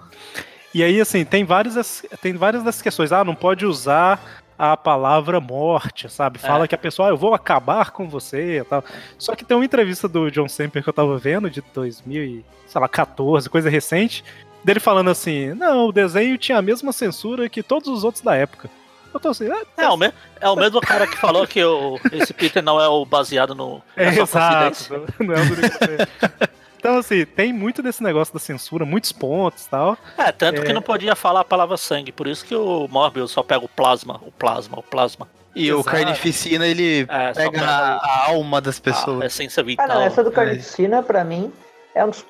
E 0.74 0.84
aí, 0.84 1.02
assim, 1.02 1.26
tem 1.26 1.44
várias, 1.44 2.03
tem 2.22 2.34
várias 2.34 2.64
dessas 2.64 2.82
questões. 2.82 3.11
Ah, 3.11 3.24
não 3.26 3.36
pode 3.36 3.66
usar 3.66 4.41
a 4.60 4.76
palavra 4.76 5.40
morte, 5.40 6.10
sabe? 6.11 6.38
Fala 6.38 6.65
É. 6.65 6.68
que 6.68 6.76
a 6.76 6.77
pessoa, 6.77 7.07
ah, 7.07 7.11
eu 7.11 7.18
vou 7.18 7.34
acabar 7.34 7.91
com 7.91 8.10
você 8.10 8.60
e 8.60 8.64
tal. 8.65 8.84
Só 9.18 9.34
que 9.34 9.45
tem 9.45 9.56
uma 9.56 9.64
entrevista 9.65 10.06
do 10.07 10.30
John 10.30 10.49
Semper 10.49 10.84
que 10.84 10.90
eu 10.90 10.94
tava 10.94 11.18
vendo, 11.18 11.49
de 11.49 11.64
2014, 11.73 13.49
coisa 13.49 13.69
recente, 13.69 14.23
dele 14.64 14.81
falando 14.81 15.10
assim, 15.10 15.53
não, 15.53 15.88
o 15.88 15.91
desenho 15.94 16.38
tinha 16.38 16.57
a 16.57 16.61
mesma 16.61 16.91
censura 16.91 17.48
que 17.48 17.64
todos 17.64 17.88
os 17.88 18.03
outros 18.03 18.22
da 18.22 18.36
época. 18.36 18.69
Eu 19.14 19.19
tô 19.19 19.30
assim, 19.30 19.49
ah, 19.49 19.64
É 19.77 19.88
o, 19.88 19.98
me 19.98 20.14
é 20.40 20.49
o 20.49 20.56
mesmo 20.56 20.80
cara 20.81 21.07
que 21.07 21.18
falou 21.18 21.48
que 21.48 21.64
o, 21.64 21.99
esse 22.11 22.31
Peter 22.34 22.61
não 22.61 22.80
é 22.80 22.88
o 22.88 23.03
baseado 23.06 23.56
no. 23.56 23.81
É, 23.98 24.10
exato. 24.10 25.06
Não 25.19 25.34
é 25.34 25.41
o 25.41 25.45
do 25.45 26.59
Então, 26.80 26.98
assim, 26.98 27.26
tem 27.26 27.52
muito 27.52 27.84
desse 27.84 28.02
negócio 28.02 28.34
da 28.34 28.40
censura, 28.40 28.86
muitos 28.86 29.12
pontos 29.12 29.66
e 29.66 29.70
tal. 29.70 29.98
É, 30.18 30.32
tanto 30.32 30.62
que 30.62 30.72
É. 30.72 30.74
não 30.74 30.82
podia 30.82 31.14
falar 31.16 31.42
a 31.42 31.46
palavra 31.46 31.76
sangue, 31.76 32.12
por 32.12 32.26
isso 32.26 32.46
que 32.46 32.56
o 32.56 32.88
Morbius 32.90 33.32
só 33.32 33.44
pega 33.44 33.66
o 33.66 33.68
plasma, 33.68 34.20
o 34.26 34.32
plasma, 34.32 34.80
o 34.80 34.84
plasma. 34.84 35.28
E 35.56 35.72
o 35.74 35.80
Exato. 35.82 35.90
Carnificina, 35.98 36.66
ele 36.66 37.02
É, 37.10 37.34
pega 37.34 37.52
pega 37.52 37.66
a, 37.66 37.96
a 37.98 38.30
alma 38.30 38.62
das 38.62 38.78
A 38.78 38.82
pessoas. 38.82 39.26
essência 39.26 39.60
Ah, 39.62 39.64
vital. 39.66 39.88
não, 39.90 40.02
essa 40.02 40.24
do 40.24 40.32
Carnificina, 40.32 41.04
pra 41.04 41.24
mim, 41.26 41.52
é 41.94 42.06
um 42.06 42.10
dos 42.12 42.26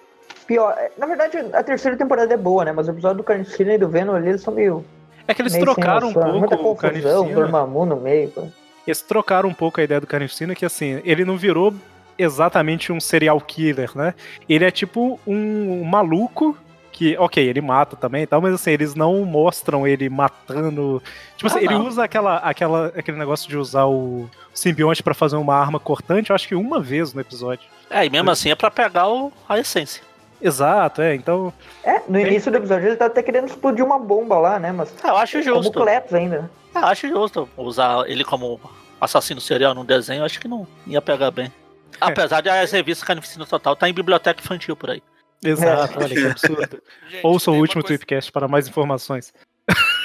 piores. 0.48 0.90
Na 0.98 1.06
verdade, 1.06 1.38
a 1.54 1.62
terceira 1.62 1.96
temporada 1.96 2.34
é 2.34 2.38
boa, 2.38 2.66
né? 2.66 2.72
Mas 2.72 2.88
o 2.88 2.92
episódio 2.92 3.18
do 3.18 3.24
Carnificina 3.24 3.74
e 3.74 3.78
do 3.78 3.88
Venom 3.88 4.16
ali, 4.16 4.30
eles 4.30 4.42
são 4.42 4.54
meio. 4.54 4.84
É 5.28 5.34
que 5.34 5.42
eles 5.44 5.54
meio 5.54 5.64
trocaram 5.66 6.08
um 6.10 6.12
Muita 6.40 6.58
pouco 6.58 6.72
o 6.72 6.76
confusão, 6.76 6.76
Carnificina. 6.76 7.36
Dormammu 7.36 7.86
no 7.86 7.98
meio. 7.98 8.30
pô. 8.32 8.48
Eles 8.88 9.02
trocaram 9.04 9.48
um 9.50 9.54
pouco 9.54 9.80
a 9.80 9.84
ideia 9.84 10.02
do 10.02 10.08
Carnificina, 10.08 10.56
que 10.56 10.66
assim, 10.66 11.00
ele 11.06 11.24
não 11.24 11.38
virou 11.38 11.76
exatamente 12.20 12.92
um 12.92 13.00
serial 13.00 13.40
killer, 13.42 13.92
né? 13.96 14.14
Ele 14.48 14.66
é 14.66 14.70
tipo 14.72 15.20
um 15.26 15.84
maluco 15.84 16.56
que, 16.92 17.18
ok, 17.18 17.42
ele 17.48 17.62
mata 17.62 17.96
também 17.96 18.24
e 18.24 18.28
tal, 18.28 18.42
mas 18.42 18.54
assim, 18.54 18.72
eles 18.72 18.94
não 18.94 19.24
mostram 19.24 19.88
ele 19.88 20.10
matando. 20.10 21.02
Tipo 21.38 21.48
assim, 21.48 21.60
Ah, 21.60 21.64
ele 21.64 21.74
não. 21.76 21.88
usa 21.88 22.04
aquela, 22.04 22.38
aquela, 22.38 22.88
aquele 22.88 23.18
negócio 23.18 23.48
de 23.48 23.56
usar 23.58 23.86
o 23.86 24.30
simbionte 24.54 25.02
pra 25.02 25.14
fazer 25.14 25.38
uma 25.38 25.56
arma 25.56 25.80
cortante, 25.80 26.30
eu 26.30 26.36
acho 26.36 26.48
que 26.48 26.56
uma 26.56 26.82
vez 26.82 27.14
no 27.14 27.22
episódio. 27.22 27.66
É, 27.90 28.06
e 28.06 28.10
mesmo 28.10 28.30
assim 28.30 28.52
é 28.52 28.56
pra 28.56 28.70
pegar 28.70 29.08
o, 29.08 29.32
a 29.48 29.58
essência. 29.58 30.04
Exato, 30.42 31.02
é, 31.02 31.16
então. 31.16 31.54
É, 31.84 32.02
no 32.08 32.20
início 32.20 32.52
do 32.52 32.58
episódio 32.58 32.88
ele 32.88 32.96
tá 32.96 33.06
até 33.06 33.22
querendo 33.24 33.48
explodir 33.48 33.84
uma 33.84 34.00
bomba 34.00 34.38
lá, 34.38 34.60
né? 34.60 34.72
Mas. 34.72 34.94
É, 35.04 35.10
eu 35.10 35.18
acho 35.18 35.42
justo. 35.42 35.72
Como 35.74 35.86
Cletus 35.86 36.14
ainda. 36.14 36.42
né? 36.42 36.50
Eu 36.76 36.86
acho 36.86 37.08
justo 37.08 37.48
usar 37.58 38.10
ele 38.10 38.24
como 38.24 38.60
assassino 39.02 39.40
serial 39.42 39.74
num 39.74 39.84
desenho, 39.86 40.22
eu 40.22 40.26
acho 40.26 40.40
que 40.40 40.48
não 40.48 40.68
ia 40.88 41.02
pegar 41.02 41.32
bem. 41.32 41.52
Apesar 42.02 42.42
de 42.42 42.50
as 42.50 42.72
revistas 42.72 43.08
Carnificina 43.08 43.46
Total 43.46 43.76
tá 43.76 43.90
em 43.90 43.94
biblioteca 43.94 44.42
infantil 44.42 44.76
por 44.76 44.90
aí. 44.90 45.02
Exato, 45.44 46.00
olha 46.00 46.16
que 46.16 46.26
absurdo. 46.26 46.82
Gente, 47.10 47.26
Ouça 47.26 47.50
o 47.52 47.56
último 47.56 47.82
coisa- 47.82 47.98
Tweepcast 47.98 48.32
para 48.32 48.48
mais 48.48 48.68
informações. 48.68 49.34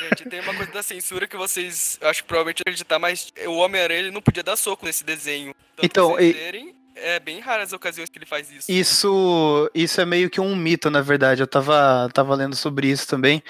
Gente, 0.01 0.29
tem 0.29 0.41
uma 0.41 0.55
coisa 0.55 0.71
da 0.73 0.83
censura 0.83 1.27
que 1.27 1.37
vocês 1.37 1.99
acho 2.03 2.23
que 2.23 2.29
provavelmente 2.29 2.61
acreditar, 2.61 2.99
mas 2.99 3.33
o 3.47 3.57
Homem-Aranha 3.57 4.01
ele 4.01 4.11
não 4.11 4.21
podia 4.21 4.43
dar 4.43 4.57
soco 4.57 4.85
nesse 4.85 5.03
desenho. 5.03 5.55
Tanto 5.75 5.87
Então, 5.87 6.21
e- 6.21 6.33
verem, 6.33 6.75
é 6.95 7.19
bem 7.19 7.41
raras 7.41 7.69
as 7.69 7.73
ocasiões 7.73 8.09
que 8.11 8.19
ele 8.19 8.27
faz 8.27 8.51
isso. 8.51 8.71
Isso, 8.71 9.71
isso 9.75 10.01
é 10.01 10.05
meio 10.05 10.29
que 10.29 10.41
um 10.41 10.55
mito, 10.55 10.91
na 10.91 11.01
verdade. 11.01 11.43
Eu 11.43 11.47
tava, 11.47 12.09
tava 12.13 12.35
lendo 12.35 12.55
sobre 12.55 12.89
isso 12.89 13.09
também. 13.09 13.43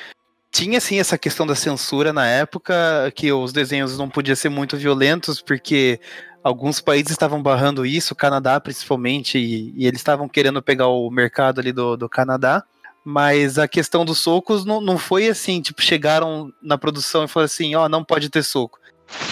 Tinha 0.52 0.80
sim 0.80 1.00
essa 1.00 1.18
questão 1.18 1.44
da 1.44 1.56
censura 1.56 2.12
na 2.12 2.26
época, 2.28 3.12
que 3.16 3.32
os 3.32 3.52
desenhos 3.52 3.98
não 3.98 4.08
podiam 4.08 4.36
ser 4.36 4.48
muito 4.48 4.76
violentos, 4.76 5.42
porque 5.42 5.98
alguns 6.44 6.78
países 6.78 7.12
estavam 7.12 7.42
barrando 7.42 7.86
isso, 7.86 8.12
o 8.12 8.16
Canadá 8.16 8.60
principalmente, 8.60 9.38
e, 9.38 9.72
e 9.74 9.86
eles 9.86 10.00
estavam 10.00 10.28
querendo 10.28 10.62
pegar 10.62 10.88
o 10.88 11.10
mercado 11.10 11.58
ali 11.58 11.72
do, 11.72 11.96
do 11.96 12.08
Canadá. 12.08 12.62
Mas 13.02 13.58
a 13.58 13.66
questão 13.66 14.04
dos 14.04 14.18
socos 14.18 14.64
não, 14.64 14.80
não 14.80 14.96
foi 14.96 15.28
assim, 15.28 15.60
tipo, 15.60 15.82
chegaram 15.82 16.52
na 16.62 16.78
produção 16.78 17.24
e 17.24 17.28
falaram 17.28 17.46
assim, 17.46 17.74
ó, 17.74 17.88
não 17.88 18.04
pode 18.04 18.30
ter 18.30 18.42
soco. 18.42 18.78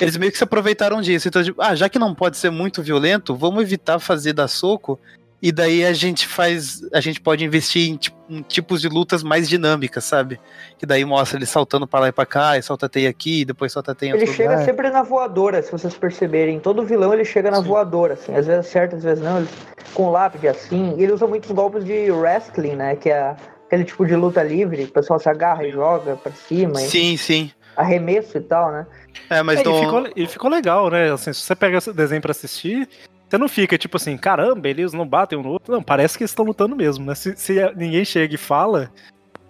Eles 0.01 0.17
meio 0.17 0.31
que 0.31 0.37
se 0.37 0.45
aproveitaram 0.45 1.01
disso. 1.01 1.29
Então, 1.29 1.43
tipo, 1.43 1.61
ah, 1.63 1.75
já 1.75 1.89
que 1.89 1.99
não 1.99 2.15
pode 2.15 2.37
ser 2.37 2.51
muito 2.51 2.83
violento, 2.83 3.35
vamos 3.35 3.63
evitar 3.63 3.99
fazer 3.99 4.35
dar 4.35 4.49
soco 4.49 4.99
E 5.43 5.51
daí 5.51 5.85
a 5.85 5.93
gente 5.93 6.29
faz. 6.29 6.83
A 6.95 7.01
gente 7.01 7.21
pode 7.21 7.45
investir 7.45 7.91
em, 7.91 7.99
em, 8.31 8.43
tipos 8.43 8.81
de 8.81 8.89
lutas 8.89 9.25
mais 9.25 9.49
dinâmicas, 9.49 10.05
sabe? 10.05 10.39
Que 10.79 10.87
daí 10.87 11.05
mostra 11.05 11.37
ele 11.37 11.47
saltando 11.47 11.85
pra 11.85 11.99
lá 11.99 12.09
e 12.09 12.13
pra 12.13 12.25
cá, 12.25 12.57
e 12.57 12.63
solta 12.63 12.89
teia 12.89 13.11
aqui, 13.11 13.45
depois 13.45 13.73
solta 13.73 13.93
teia 13.93 14.15
Ele 14.15 14.27
chega 14.29 14.51
lugar. 14.51 14.65
sempre 14.65 14.89
na 14.91 15.03
voadora, 15.03 15.61
se 15.61 15.73
vocês 15.73 15.95
perceberem. 15.95 16.61
Todo 16.61 16.85
vilão 16.85 17.13
ele 17.13 17.25
chega 17.25 17.51
na 17.51 17.57
Sim. 17.57 17.65
voadora, 17.65 18.15
assim. 18.15 18.33
Às 18.37 18.47
vezes 18.47 18.67
certo, 18.67 18.95
às 18.95 19.03
vezes 19.03 19.25
não. 19.25 19.39
Ele, 19.39 19.49
com 19.93 20.11
lápide 20.11 20.47
assim. 20.47 20.95
E 20.97 21.03
ele 21.03 21.13
usa 21.13 21.27
muitos 21.27 21.51
golpes 21.51 21.85
de 21.85 22.13
wrestling, 22.13 22.77
né? 22.77 22.95
Que 22.95 23.11
é 23.11 23.35
aquele 23.67 23.83
tipo 23.83 24.07
de 24.07 24.15
luta 24.15 24.45
livre. 24.45 24.85
O 24.85 24.93
pessoal 24.93 25.19
se 25.19 25.29
agarra 25.29 25.67
e 25.67 25.73
joga 25.73 26.15
pra 26.15 26.31
cima. 26.31 26.77
Sim, 26.77 27.17
sim. 27.17 27.51
Arremesso 27.77 28.39
e 28.39 28.43
tal, 28.43 28.71
né? 28.71 28.87
É, 29.29 29.43
mas 29.43 29.59
é, 29.61 29.65
não... 29.65 29.75
ele, 29.75 29.85
ficou, 29.85 30.07
ele 30.15 30.29
ficou 30.29 30.51
legal, 30.51 30.89
né? 30.89 31.11
Assim, 31.11 31.33
se 31.33 31.41
você 31.41 31.57
pega 31.57 31.79
esse 31.79 31.93
desenho 31.93 32.21
pra 32.21 32.31
assistir, 32.31 32.89
você 33.33 33.39
não 33.39 33.49
fica 33.49 33.79
tipo 33.79 33.97
assim, 33.97 34.15
caramba, 34.19 34.69
eles 34.69 34.93
não 34.93 35.07
batem 35.07 35.39
um 35.39 35.43
no 35.43 35.49
outro. 35.49 35.73
Não, 35.73 35.83
parece 35.83 36.19
que 36.19 36.23
eles 36.23 36.33
estão 36.33 36.45
lutando 36.45 36.77
mesmo, 36.77 37.07
né? 37.07 37.15
Se, 37.15 37.35
se, 37.35 37.55
ninguém 37.75 38.05
chega 38.05 38.35
e 38.35 38.39
fala, 38.39 38.93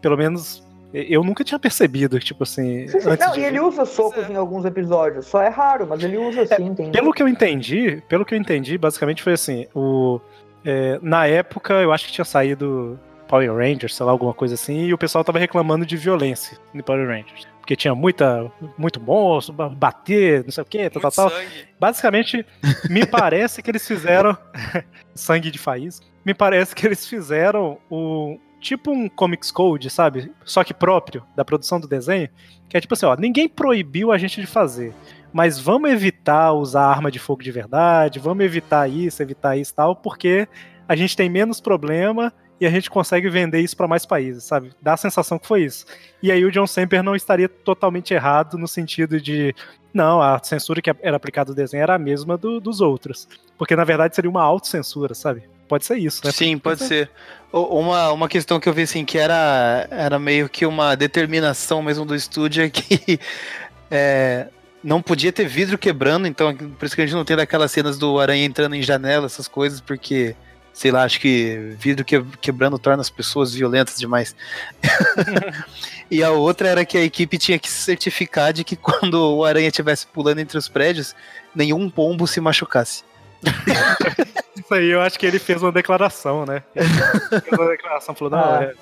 pelo 0.01 0.17
menos 0.17 0.65
eu 0.95 1.25
nunca 1.25 1.43
tinha 1.43 1.59
percebido, 1.59 2.21
tipo 2.21 2.45
assim. 2.45 2.87
Sim, 2.87 3.01
sim. 3.01 3.09
não, 3.19 3.33
de... 3.33 3.41
e 3.41 3.45
ele 3.45 3.59
usa 3.59 3.85
socos 3.85 4.31
em 4.31 4.37
alguns 4.37 4.65
episódios. 4.65 5.27
Só 5.27 5.43
é 5.43 5.49
raro, 5.49 5.85
mas 5.89 6.01
ele 6.01 6.17
usa 6.17 6.47
sim, 6.47 6.73
é, 6.79 6.91
Pelo 6.91 7.13
que 7.13 7.25
eu 7.25 7.27
entendi, 7.27 8.01
pelo 8.09 8.25
que 8.25 8.37
eu 8.37 8.39
entendi, 8.39 8.79
basicamente 8.79 9.21
foi 9.21 9.33
assim: 9.33 9.67
o, 9.75 10.21
é, 10.65 11.01
na 11.03 11.27
época, 11.27 11.75
eu 11.75 11.93
acho 11.93 12.07
que 12.07 12.13
tinha 12.13 12.25
saído 12.25 13.01
Power 13.33 13.57
Rangers, 13.57 13.95
sei 13.95 14.05
lá, 14.05 14.13
alguma 14.13 14.35
coisa 14.35 14.53
assim, 14.53 14.85
e 14.85 14.93
o 14.93 14.99
pessoal 14.99 15.25
tava 15.25 15.39
reclamando 15.39 15.87
de 15.87 15.97
violência 15.97 16.59
no 16.75 16.85
Power 16.85 17.09
Rangers 17.09 17.51
porque 17.63 17.77
tinha 17.77 17.95
muita, 17.95 18.51
muito 18.77 19.01
monstro, 19.01 19.55
bater, 19.55 20.43
não 20.45 20.51
sei 20.51 20.63
o 20.63 20.67
que, 20.67 20.91
tal, 20.91 21.01
tal, 21.01 21.13
tal. 21.13 21.33
Basicamente, 21.79 22.45
me 22.91 23.07
parece 23.07 23.63
que 23.63 23.71
eles 23.71 23.87
fizeram. 23.87 24.37
sangue 25.15 25.49
de 25.49 25.59
faísca. 25.59 26.05
Me 26.25 26.35
parece 26.35 26.75
que 26.75 26.85
eles 26.85 27.07
fizeram 27.07 27.79
o. 27.89 28.39
Tipo 28.61 28.91
um 28.91 29.09
Comics 29.09 29.51
Code, 29.51 29.91
sabe? 29.91 30.33
Só 30.45 30.65
que 30.65 30.75
próprio 30.75 31.25
da 31.37 31.45
produção 31.45 31.79
do 31.81 31.87
desenho. 31.87 32.29
Que 32.69 32.77
é 32.77 32.81
tipo 32.81 32.95
assim, 32.95 33.07
ó, 33.07 33.17
ninguém 33.17 33.49
proibiu 33.49 34.11
a 34.11 34.19
gente 34.19 34.41
de 34.41 34.47
fazer. 34.47 34.93
Mas 35.33 35.59
vamos 35.59 35.91
evitar 35.91 36.53
usar 36.53 36.87
arma 36.87 37.13
de 37.13 37.21
fogo 37.21 37.45
de 37.45 37.51
verdade, 37.53 38.19
vamos 38.19 38.45
evitar 38.45 38.89
isso, 38.89 39.23
evitar 39.23 39.57
isso 39.57 39.73
e 39.73 39.75
tal, 39.75 39.97
porque 39.97 40.49
a 40.89 40.97
gente 40.97 41.17
tem 41.17 41.31
menos 41.31 41.61
problema 41.61 42.33
e 42.63 42.67
a 42.67 42.71
gente 42.71 42.89
consegue 42.89 43.29
vender 43.29 43.59
isso 43.59 43.77
para 43.77 43.89
mais 43.89 44.07
países, 44.07 44.45
sabe? 44.45 44.71
Dá 44.81 44.93
a 44.93 44.97
sensação 44.97 45.37
que 45.37 45.49
foi 45.49 45.65
isso. 45.65 45.85
E 46.23 46.31
aí 46.31 46.45
o 46.45 46.53
John 46.53 46.65
Semper 46.65 47.03
não 47.03 47.17
estaria 47.17 47.49
totalmente 47.49 48.15
errado 48.15 48.57
no 48.57 48.69
sentido 48.69 49.21
de 49.21 49.53
não, 49.93 50.23
a 50.23 50.41
censura 50.41 50.81
que 50.81 50.89
era 51.03 51.17
aplicada 51.17 51.51
no 51.51 51.57
desenho 51.57 51.83
era 51.83 51.97
a 51.97 51.99
mesma 51.99 52.39
do, 52.39 52.61
dos 52.61 52.81
outros. 52.81 53.27
Porque 53.59 53.75
na 53.75 53.83
verdade 53.83 54.15
seria 54.15 54.31
uma 54.31 54.45
autocensura, 54.45 55.13
sabe? 55.13 55.43
Pode 55.67 55.85
ser 55.85 55.99
isso, 55.99 56.25
né? 56.25 56.31
Sim, 56.31 56.57
pode 56.57 56.85
ser. 56.85 57.11
Uma, 57.53 58.13
uma 58.13 58.29
questão 58.29 58.61
que 58.61 58.69
eu 58.69 58.73
vi 58.73 58.83
assim 58.83 59.05
que 59.05 59.19
era, 59.19 59.89
era 59.91 60.17
meio 60.17 60.49
que 60.49 60.65
uma 60.65 60.95
determinação 60.95 61.83
mesmo 61.83 62.05
do 62.05 62.15
estúdio 62.15 62.63
é 62.63 62.71
que 62.71 63.19
é, 63.91 64.47
não 64.85 65.03
podia 65.03 65.33
ter 65.33 65.49
vidro 65.49 65.77
quebrando, 65.77 66.29
então 66.29 66.57
por 66.57 66.87
isso 66.87 66.95
que 66.95 67.03
a 67.03 67.07
gente 67.07 67.17
não 67.17 67.25
tem 67.25 67.37
daquelas 67.37 67.73
cenas 67.73 67.99
do 67.99 68.21
aranha 68.21 68.45
entrando 68.45 68.77
em 68.77 68.83
janela, 68.83 69.27
essas 69.27 69.49
coisas, 69.49 69.81
porque 69.81 70.37
sei 70.73 70.90
lá, 70.90 71.05
acho 71.05 71.20
que 71.20 71.74
vidro 71.78 72.05
que, 72.05 72.23
quebrando 72.40 72.78
torna 72.78 73.01
as 73.01 73.11
pessoas 73.11 73.55
violentas 73.55 73.99
demais. 73.99 74.35
e 76.11 76.23
a 76.23 76.31
outra 76.31 76.69
era 76.69 76.85
que 76.85 76.97
a 76.97 77.03
equipe 77.03 77.39
tinha 77.39 77.59
que 77.59 77.69
se 77.69 77.82
certificar 77.82 78.53
de 78.53 78.65
que 78.65 78.77
quando 78.77 79.36
o 79.36 79.44
aranha 79.44 79.69
estivesse 79.69 80.07
pulando 80.07 80.40
entre 80.40 80.57
os 80.57 80.69
prédios, 80.69 81.15
nenhum 81.55 81.90
pombo 81.90 82.27
se 82.27 82.40
machucasse. 82.40 83.05
Isso 84.57 84.73
aí 84.73 84.89
eu 84.89 85.01
acho 85.01 85.19
que 85.19 85.27
ele 85.27 85.39
fez 85.39 85.62
uma 85.62 85.73
declaração, 85.73 86.47
né? 86.47 86.62
Ele 86.74 87.40
fez 87.40 87.59
uma 87.59 87.69
declaração, 87.69 88.15
falou, 88.15 88.31
não, 88.31 88.55
ah. 88.55 88.65
é. 88.65 88.74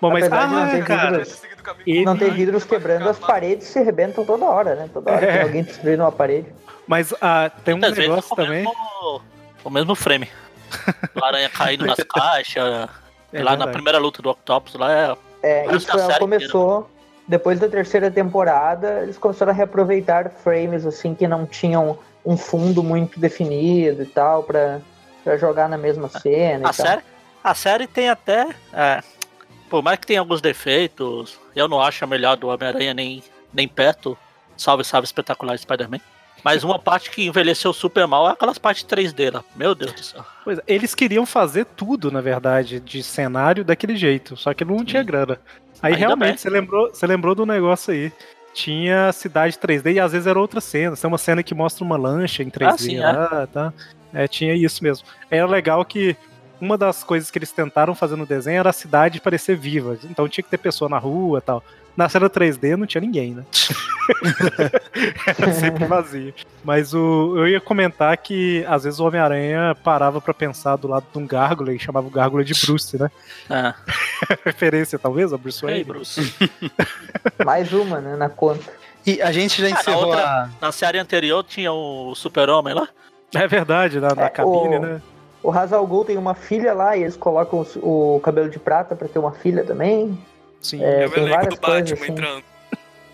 Bom, 0.00 0.10
mas 0.10 0.30
ah, 0.30 0.46
não, 0.46 0.70
tem 0.70 0.82
cara, 0.82 1.18
vidros, 1.18 1.42
ele... 1.86 2.04
não 2.04 2.16
tem 2.16 2.30
vidros 2.30 2.64
quebrando, 2.64 3.08
as 3.08 3.18
paredes 3.18 3.68
se 3.68 3.78
arrebentam 3.78 4.24
toda 4.24 4.44
hora, 4.44 4.74
né? 4.74 4.90
Toda 4.92 5.10
hora 5.10 5.24
é. 5.24 5.32
tem 5.32 5.42
alguém 5.42 5.62
destruindo 5.62 6.02
uma 6.02 6.12
parede. 6.12 6.46
Mas 6.86 7.14
ah, 7.22 7.50
tem 7.64 7.74
um 7.74 7.78
negócio 7.78 8.36
também. 8.36 8.64
Mesmo, 8.64 9.22
o 9.64 9.70
mesmo 9.70 9.94
frame. 9.94 10.28
O 11.14 11.24
aranha 11.24 11.48
caindo 11.48 11.86
nas 11.86 11.98
caixas. 12.12 12.64
É 13.32 13.42
lá 13.42 13.50
verdade. 13.50 13.58
na 13.58 13.66
primeira 13.68 13.98
luta 13.98 14.20
do 14.20 14.30
Octopus, 14.30 14.74
lá 14.74 14.92
é. 14.92 15.16
É, 15.42 15.76
isso 15.76 15.86
começou. 16.18 16.78
Inteira. 16.80 16.94
Depois 17.26 17.58
da 17.58 17.68
terceira 17.68 18.10
temporada, 18.10 19.00
eles 19.02 19.16
começaram 19.16 19.50
a 19.50 19.54
reaproveitar 19.54 20.30
frames 20.30 20.84
assim 20.84 21.14
que 21.14 21.26
não 21.26 21.46
tinham 21.46 21.98
um 22.24 22.36
fundo 22.36 22.82
muito 22.82 23.18
definido 23.18 24.02
e 24.02 24.06
tal, 24.06 24.42
pra, 24.42 24.80
pra 25.22 25.36
jogar 25.36 25.68
na 25.68 25.78
mesma 25.78 26.08
cena. 26.08 26.68
A, 26.68 26.72
série, 26.72 27.02
a 27.42 27.54
série 27.54 27.86
tem 27.86 28.10
até. 28.10 28.48
É, 28.72 29.02
por 29.70 29.82
mais 29.82 29.98
que 29.98 30.06
tenha 30.06 30.20
alguns 30.20 30.40
defeitos, 30.40 31.38
eu 31.56 31.66
não 31.66 31.80
acho 31.80 32.04
a 32.04 32.06
melhor 32.06 32.36
do 32.36 32.48
Homem-Aranha 32.48 32.94
nem, 32.94 33.22
nem 33.52 33.66
perto. 33.66 34.16
Salve, 34.56 34.84
salve, 34.84 35.06
espetacular 35.06 35.58
Spider-Man. 35.58 36.00
Mas 36.44 36.62
uma 36.62 36.78
parte 36.78 37.10
que 37.10 37.26
envelheceu 37.26 37.72
super 37.72 38.06
mal 38.06 38.28
é 38.28 38.32
aquelas 38.32 38.58
partes 38.58 38.84
3D 38.84 39.32
lá. 39.32 39.42
Meu 39.56 39.74
Deus 39.74 39.92
do 39.92 40.02
céu. 40.02 40.24
Pois 40.44 40.58
é, 40.58 40.62
eles 40.66 40.94
queriam 40.94 41.24
fazer 41.24 41.64
tudo, 41.64 42.10
na 42.10 42.20
verdade, 42.20 42.78
de 42.80 43.02
cenário 43.02 43.64
daquele 43.64 43.96
jeito, 43.96 44.36
só 44.36 44.52
que 44.52 44.64
não 44.64 44.80
Sim. 44.80 44.84
tinha 44.84 45.02
grana. 45.02 45.40
Aí 45.82 45.94
Ainda 45.94 46.06
realmente, 46.06 46.40
você 46.42 46.50
lembrou, 46.50 46.90
você 46.90 47.06
lembrou 47.06 47.34
do 47.34 47.46
negócio 47.46 47.94
aí. 47.94 48.12
Tinha 48.52 49.10
cidade 49.12 49.58
3D 49.58 49.94
e 49.94 50.00
às 50.00 50.12
vezes 50.12 50.26
era 50.26 50.38
outra 50.38 50.60
cena. 50.60 50.96
Tem 50.96 51.08
uma 51.08 51.18
cena 51.18 51.42
que 51.42 51.54
mostra 51.54 51.82
uma 51.82 51.96
lancha 51.96 52.42
em 52.42 52.50
3D 52.50 52.68
ah, 52.68 52.78
sim, 52.78 52.98
é. 52.98 53.46
tá? 53.46 53.72
É, 54.12 54.28
tinha 54.28 54.54
isso 54.54 54.84
mesmo. 54.84 55.06
Era 55.28 55.46
legal 55.46 55.84
que 55.84 56.16
uma 56.60 56.78
das 56.78 57.02
coisas 57.02 57.30
que 57.30 57.38
eles 57.38 57.50
tentaram 57.50 57.94
fazer 57.94 58.16
no 58.16 58.24
desenho 58.24 58.60
era 58.60 58.70
a 58.70 58.72
cidade 58.72 59.20
parecer 59.20 59.56
viva. 59.56 59.98
Então 60.04 60.28
tinha 60.28 60.44
que 60.44 60.50
ter 60.50 60.58
pessoa 60.58 60.88
na 60.88 60.98
rua 60.98 61.40
tal. 61.40 61.64
Na 61.96 62.08
cena 62.08 62.28
3D 62.28 62.76
não 62.76 62.86
tinha 62.86 63.00
ninguém, 63.00 63.34
né? 63.34 63.44
Era 65.38 65.52
sempre 65.52 65.84
vazio. 65.84 66.34
Mas 66.64 66.92
o, 66.92 67.34
eu 67.36 67.46
ia 67.46 67.60
comentar 67.60 68.16
que 68.16 68.64
às 68.68 68.84
vezes 68.84 68.98
o 68.98 69.06
Homem-Aranha 69.06 69.76
parava 69.82 70.20
para 70.20 70.34
pensar 70.34 70.76
do 70.76 70.88
lado 70.88 71.06
de 71.12 71.18
um 71.18 71.26
gárgula 71.26 71.72
e 71.72 71.78
chamava 71.78 72.06
o 72.06 72.10
gárgula 72.10 72.44
de 72.44 72.52
Bruce, 72.54 72.98
né? 72.98 73.10
Ah. 73.48 73.74
Referência, 74.44 74.98
talvez, 74.98 75.32
a 75.32 75.38
Bruce 75.38 75.62
Wayne. 75.62 75.78
Hey, 75.78 75.84
Bruce. 75.84 76.34
Mais 77.44 77.72
uma, 77.72 78.00
né, 78.00 78.16
na 78.16 78.28
conta. 78.28 78.72
E 79.06 79.22
a 79.22 79.30
gente 79.30 79.60
já 79.60 79.70
encerrou 79.70 80.12
ah, 80.12 80.16
na, 80.16 80.22
outra, 80.22 80.24
a... 80.24 80.48
na 80.60 80.72
série 80.72 80.98
anterior 80.98 81.44
tinha 81.44 81.72
o 81.72 82.14
Super-Homem 82.14 82.74
lá? 82.74 82.88
É 83.34 83.46
verdade, 83.46 84.00
na, 84.00 84.14
na 84.14 84.24
é, 84.24 84.28
cabine, 84.28 84.76
o... 84.76 84.80
né? 84.80 85.02
O 85.42 85.52
Hazal 85.52 85.86
Gul 85.86 86.06
tem 86.06 86.16
uma 86.16 86.34
filha 86.34 86.72
lá 86.72 86.96
e 86.96 87.02
eles 87.02 87.18
colocam 87.18 87.66
o, 87.76 88.16
o 88.16 88.20
cabelo 88.20 88.48
de 88.48 88.58
prata 88.58 88.96
para 88.96 89.06
ter 89.06 89.18
uma 89.18 89.32
filha 89.32 89.62
também. 89.62 90.18
Sim, 90.64 90.82
é, 90.82 91.08
tem 91.08 91.28
várias 91.28 91.58
coisas 91.58 91.92
assim. 91.92 92.12
entrando. 92.12 92.44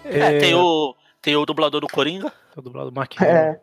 É, 0.04 0.38
tem 0.38 0.54
o 0.54 0.94
tem 1.20 1.36
o 1.36 1.44
dublador 1.44 1.80
do 1.82 1.86
Coringa. 1.86 2.32
O 2.56 2.62
dublador 2.62 2.90
do 2.90 2.94
Mark 2.94 3.20
É. 3.20 3.26
é 3.26 3.60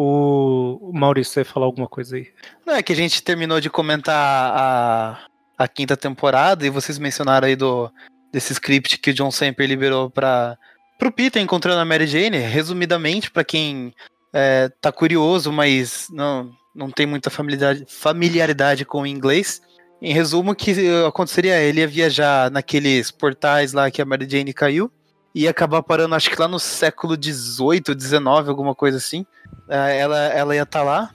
o 0.00 0.92
Maurício, 0.94 1.32
você 1.34 1.40
ia 1.40 1.44
falar 1.44 1.66
alguma 1.66 1.88
coisa 1.88 2.14
aí? 2.14 2.28
Não, 2.64 2.74
é 2.74 2.82
que 2.84 2.92
a 2.92 2.96
gente 2.96 3.20
terminou 3.20 3.60
de 3.60 3.68
comentar 3.68 4.14
a, 4.54 5.18
a 5.58 5.66
quinta 5.66 5.96
temporada 5.96 6.64
e 6.64 6.70
vocês 6.70 6.98
mencionaram 6.98 7.48
aí 7.48 7.56
do, 7.56 7.90
desse 8.32 8.52
script 8.52 8.98
que 8.98 9.10
o 9.10 9.14
John 9.14 9.32
Semper 9.32 9.66
liberou 9.66 10.08
para 10.08 10.56
pro 10.98 11.10
Peter 11.10 11.42
encontrando 11.42 11.80
a 11.80 11.84
Mary 11.84 12.06
Jane. 12.06 12.38
Resumidamente, 12.38 13.28
para 13.28 13.42
quem 13.42 13.92
é, 14.32 14.70
tá 14.80 14.92
curioso, 14.92 15.50
mas 15.50 16.06
não, 16.10 16.52
não 16.72 16.90
tem 16.90 17.04
muita 17.06 17.28
familiaridade, 17.28 17.84
familiaridade 17.88 18.84
com 18.84 19.02
o 19.02 19.06
inglês, 19.06 19.60
em 20.00 20.12
resumo, 20.12 20.52
o 20.52 20.54
que 20.54 20.74
aconteceria? 21.06 21.60
Ele 21.60 21.80
ia 21.80 21.88
viajar 21.88 22.50
naqueles 22.50 23.10
portais 23.10 23.72
lá 23.72 23.90
que 23.90 24.00
a 24.00 24.04
Mary 24.04 24.28
Jane 24.28 24.52
caiu, 24.52 24.90
ia 25.34 25.50
acabar 25.50 25.82
parando, 25.82 26.14
acho 26.14 26.30
que 26.30 26.40
lá 26.40 26.48
no 26.48 26.58
século 26.58 27.14
XVIII, 27.14 27.98
XIX, 27.98 28.48
alguma 28.48 28.74
coisa 28.74 28.96
assim. 28.96 29.26
É, 29.68 29.98
ela, 29.98 30.18
ela 30.18 30.54
ia 30.54 30.62
estar 30.62 30.80
tá 30.80 30.84
lá, 30.84 31.10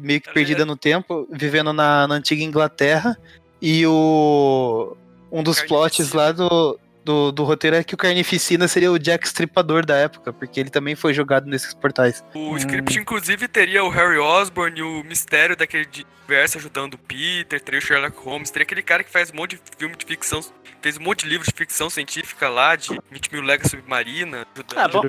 meio 0.00 0.20
que 0.20 0.32
perdida 0.32 0.64
no 0.64 0.76
tempo, 0.76 1.26
vivendo 1.30 1.72
na, 1.72 2.06
na 2.06 2.14
antiga 2.14 2.42
Inglaterra. 2.42 3.16
E 3.60 3.86
o 3.86 4.96
um 5.30 5.42
dos 5.42 5.60
plots 5.60 6.12
lá 6.12 6.32
do, 6.32 6.78
do, 7.08 7.32
do, 7.32 7.42
roteiro 7.42 7.74
é 7.74 7.82
que 7.82 7.94
o 7.94 7.96
Carnificina 7.96 8.68
seria 8.68 8.92
o 8.92 8.98
Jack 8.98 9.26
Stripador 9.26 9.86
da 9.86 9.96
época, 9.96 10.30
porque 10.30 10.60
ele 10.60 10.68
também 10.68 10.94
foi 10.94 11.14
jogado 11.14 11.46
nesses 11.46 11.72
portais. 11.72 12.22
O 12.34 12.50
hum. 12.50 12.56
script, 12.58 12.98
inclusive, 12.98 13.48
teria 13.48 13.82
o 13.82 13.88
Harry 13.88 14.18
Osborn 14.18 14.78
e 14.78 14.82
o 14.82 15.02
mistério 15.02 15.56
daquele 15.56 15.88
universo 16.28 16.58
ajudando 16.58 16.94
o 16.94 16.98
Peter, 16.98 17.58
teria 17.62 17.78
o 17.78 17.82
Sherlock 17.82 18.14
Holmes, 18.22 18.50
teria 18.50 18.64
aquele 18.64 18.82
cara 18.82 19.02
que 19.02 19.10
faz 19.10 19.30
um 19.32 19.36
monte 19.36 19.56
de 19.56 19.62
filme 19.78 19.96
de 19.96 20.04
ficção, 20.04 20.40
fez 20.82 20.98
um 20.98 21.02
monte 21.02 21.24
de 21.24 21.30
livros 21.30 21.48
de 21.48 21.54
ficção 21.54 21.88
científica 21.88 22.46
lá, 22.50 22.76
de 22.76 23.00
20 23.10 23.32
mil 23.32 23.42
legas 23.42 23.70
submarina. 23.70 24.46
Ah, 24.76 24.88
bom, 24.88 25.00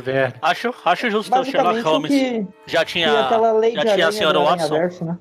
acho, 0.42 0.74
acho 0.86 1.12
justo 1.12 1.38
o 1.38 1.44
Sherlock 1.44 1.82
Holmes. 1.82 2.12
Que, 2.12 2.48
já 2.66 2.86
tinha, 2.86 3.12
já 3.76 3.94
tinha 3.94 4.08
a 4.08 4.12
senhora 4.14 4.40
Watson. 4.40 5.04
Né? 5.04 5.18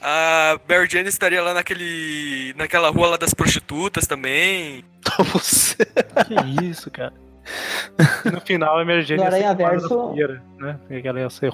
A 0.00 0.58
Barry 0.68 0.88
Jane 0.88 1.08
estaria 1.08 1.42
lá 1.42 1.52
naquele. 1.52 2.54
naquela 2.56 2.90
rua 2.90 3.08
lá 3.08 3.16
das 3.16 3.34
prostitutas 3.34 4.06
também. 4.06 4.84
Você. 5.32 5.76
que 6.26 6.64
isso, 6.64 6.90
cara. 6.90 7.12
no 8.32 8.40
final, 8.40 8.78
a 8.78 8.82
emergência 8.82 9.28
no 9.28 9.34
Aranha 9.34 9.54
Verso, 9.54 10.12
feira, 10.14 10.42
né? 10.58 10.78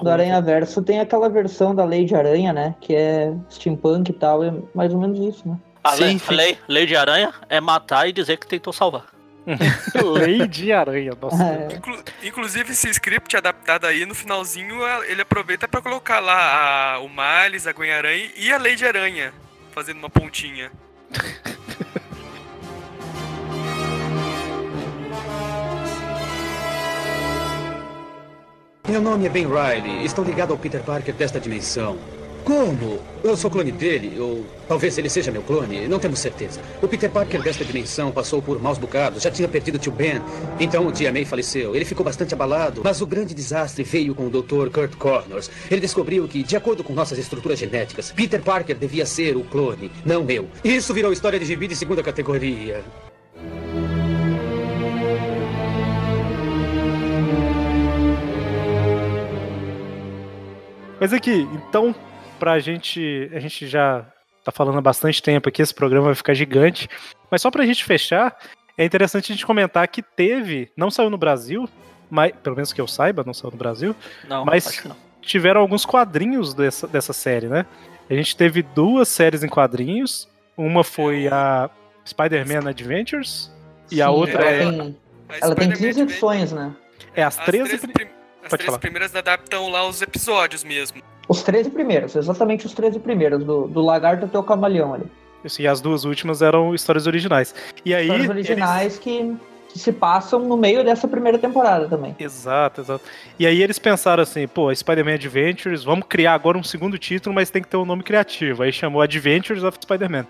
No 0.01 0.09
Aranha 0.09 0.41
Verso 0.41 0.81
tem 0.81 0.99
aquela 0.99 1.29
versão 1.29 1.75
da 1.75 1.83
Lei 1.83 2.05
de 2.05 2.15
Aranha, 2.15 2.53
né? 2.53 2.75
Que 2.79 2.95
é 2.95 3.33
steampunk 3.49 4.09
e 4.09 4.13
tal, 4.13 4.43
é 4.43 4.53
mais 4.73 4.93
ou 4.93 4.99
menos 4.99 5.19
isso, 5.19 5.47
né? 5.47 5.57
A, 5.83 5.91
sim, 5.91 6.03
lei, 6.03 6.19
sim. 6.19 6.25
A 6.27 6.31
lei, 6.31 6.57
lei 6.67 6.85
de 6.85 6.95
Aranha 6.95 7.33
é 7.49 7.59
matar 7.59 8.07
e 8.07 8.13
dizer 8.13 8.37
que 8.37 8.47
tentou 8.47 8.71
salvar. 8.71 9.05
Lei 10.03 10.47
de 10.47 10.71
aranha, 10.71 11.13
nossa. 11.19 11.43
É. 11.43 11.75
Inclu 11.75 11.97
inclusive, 12.23 12.71
esse 12.71 12.87
script 12.89 13.35
adaptado 13.35 13.85
aí, 13.85 14.05
no 14.05 14.13
finalzinho, 14.13 14.75
ele 15.07 15.23
aproveita 15.23 15.67
para 15.67 15.81
colocar 15.81 16.19
lá 16.19 16.93
a, 16.93 16.99
o 16.99 17.09
Miles, 17.09 17.65
a 17.65 17.73
Gwen-Aranha 17.73 18.29
e 18.37 18.51
a 18.51 18.57
Lei 18.57 18.75
de 18.75 18.85
Aranha, 18.85 19.33
fazendo 19.71 19.97
uma 19.97 20.11
pontinha. 20.11 20.71
Meu 28.91 28.99
nome 28.99 29.25
é 29.25 29.29
Ben 29.29 29.47
Riley. 29.47 30.03
Estou 30.03 30.21
ligado 30.21 30.51
ao 30.51 30.57
Peter 30.57 30.83
Parker 30.83 31.15
desta 31.15 31.39
dimensão. 31.39 31.97
Como? 32.43 32.99
Eu 33.23 33.37
sou 33.37 33.49
clone 33.49 33.71
dele, 33.71 34.19
ou 34.19 34.45
talvez 34.67 34.97
ele 34.97 35.07
seja 35.07 35.31
meu 35.31 35.41
clone, 35.41 35.87
não 35.87 35.97
temos 35.97 36.19
certeza. 36.19 36.59
O 36.81 36.89
Peter 36.89 37.09
Parker 37.09 37.41
desta 37.41 37.63
dimensão 37.63 38.11
passou 38.11 38.41
por 38.41 38.61
maus 38.61 38.77
bocados, 38.77 39.23
já 39.23 39.31
tinha 39.31 39.47
perdido 39.47 39.75
o 39.75 39.79
tio 39.79 39.93
Ben. 39.93 40.21
Então 40.59 40.85
o 40.85 40.91
tia 40.91 41.09
May 41.09 41.23
faleceu. 41.23 41.73
Ele 41.73 41.85
ficou 41.85 42.03
bastante 42.03 42.33
abalado, 42.33 42.81
mas 42.83 42.99
o 42.99 43.07
grande 43.07 43.33
desastre 43.33 43.81
veio 43.81 44.13
com 44.13 44.27
o 44.27 44.29
Dr. 44.29 44.69
Kurt 44.69 44.97
Connors. 44.97 45.49
Ele 45.69 45.79
descobriu 45.79 46.27
que, 46.27 46.43
de 46.43 46.57
acordo 46.57 46.83
com 46.83 46.91
nossas 46.91 47.17
estruturas 47.17 47.59
genéticas, 47.59 48.11
Peter 48.11 48.41
Parker 48.41 48.75
devia 48.75 49.05
ser 49.05 49.37
o 49.37 49.43
clone, 49.45 49.89
não 50.03 50.29
eu. 50.29 50.49
Isso 50.65 50.93
virou 50.93 51.13
história 51.13 51.39
de 51.39 51.45
gibi 51.45 51.65
de 51.65 51.77
segunda 51.77 52.03
categoria. 52.03 52.83
Mas 61.01 61.11
aqui, 61.13 61.47
então 61.53 61.93
pra 62.39 62.59
gente. 62.59 63.29
A 63.33 63.39
gente 63.39 63.67
já 63.67 64.05
tá 64.43 64.51
falando 64.51 64.77
há 64.77 64.81
bastante 64.81 65.21
tempo 65.21 65.49
aqui, 65.49 65.61
esse 65.61 65.73
programa 65.73 66.05
vai 66.05 66.15
ficar 66.15 66.33
gigante. 66.33 66.87
Mas 67.29 67.41
só 67.41 67.51
pra 67.51 67.65
gente 67.65 67.83
fechar, 67.83 68.37
é 68.77 68.85
interessante 68.85 69.31
a 69.31 69.35
gente 69.35 69.45
comentar 69.45 69.87
que 69.87 70.01
teve, 70.01 70.71
não 70.77 70.89
saiu 70.89 71.09
no 71.09 71.17
Brasil, 71.17 71.67
mas, 72.09 72.31
pelo 72.43 72.55
menos 72.55 72.71
que 72.71 72.79
eu 72.79 72.87
saiba, 72.87 73.23
não 73.25 73.33
saiu 73.33 73.51
no 73.51 73.57
Brasil, 73.57 73.95
não, 74.27 74.45
mas 74.45 74.83
tiveram 75.21 75.61
alguns 75.61 75.85
quadrinhos 75.85 76.53
dessa, 76.53 76.87
dessa 76.87 77.13
série, 77.13 77.47
né? 77.47 77.65
A 78.09 78.13
gente 78.13 78.35
teve 78.35 78.61
duas 78.61 79.07
séries 79.07 79.43
em 79.43 79.47
quadrinhos. 79.47 80.27
Uma 80.57 80.83
foi 80.83 81.27
a 81.27 81.69
Spider-Man 82.05 82.69
Adventures 82.69 83.51
Sim, 83.87 83.95
e 83.95 84.01
a 84.01 84.09
outra 84.09 84.43
ela 84.43 84.51
é. 84.51 84.59
Tem, 84.77 84.97
ela 85.41 85.55
tem 85.55 85.71
15 85.71 86.01
edições, 86.01 86.51
né? 86.51 86.75
É, 87.15 87.23
as, 87.23 87.39
As 87.39 87.45
13. 87.45 87.77
três, 87.77 87.81
pri- 87.81 87.93
prim- 87.93 88.20
as 88.43 88.49
Pode 88.49 88.57
três 88.57 88.65
falar. 88.65 88.79
primeiras 88.79 89.15
adaptam 89.15 89.69
lá 89.69 89.87
os 89.87 90.01
episódios 90.01 90.63
mesmo. 90.63 91.01
Os 91.27 91.43
13 91.43 91.69
primeiros, 91.69 92.15
exatamente 92.15 92.65
os 92.65 92.73
13 92.73 92.99
primeiros, 92.99 93.43
do, 93.43 93.67
do 93.67 93.81
Lagarto 93.81 94.25
até 94.25 94.37
o 94.37 94.43
Camaleão 94.43 94.93
ali. 94.93 95.05
Isso, 95.43 95.61
e 95.61 95.67
as 95.67 95.81
duas 95.81 96.03
últimas 96.03 96.41
eram 96.41 96.75
histórias 96.75 97.07
originais. 97.07 97.55
E 97.85 97.93
aí. 97.95 98.05
Histórias 98.05 98.29
originais 98.29 98.99
que, 98.99 99.35
que 99.69 99.79
se 99.79 99.91
passam 99.91 100.39
no 100.39 100.57
meio 100.57 100.83
dessa 100.83 101.07
primeira 101.07 101.39
temporada 101.39 101.87
também. 101.87 102.15
Exato, 102.19 102.81
exato. 102.81 103.03
E 103.39 103.47
aí 103.47 103.61
eles 103.61 103.79
pensaram 103.79 104.21
assim, 104.21 104.47
pô, 104.47 104.73
Spider-Man 104.73 105.13
Adventures, 105.13 105.83
vamos 105.83 106.05
criar 106.07 106.33
agora 106.33 106.57
um 106.57 106.63
segundo 106.63 106.97
título, 106.97 107.33
mas 107.33 107.49
tem 107.49 107.61
que 107.61 107.67
ter 107.67 107.77
um 107.77 107.85
nome 107.85 108.03
criativo. 108.03 108.63
Aí 108.63 108.71
chamou 108.71 109.01
Adventures 109.01 109.63
of 109.63 109.77
Spider-Man. 109.81 110.27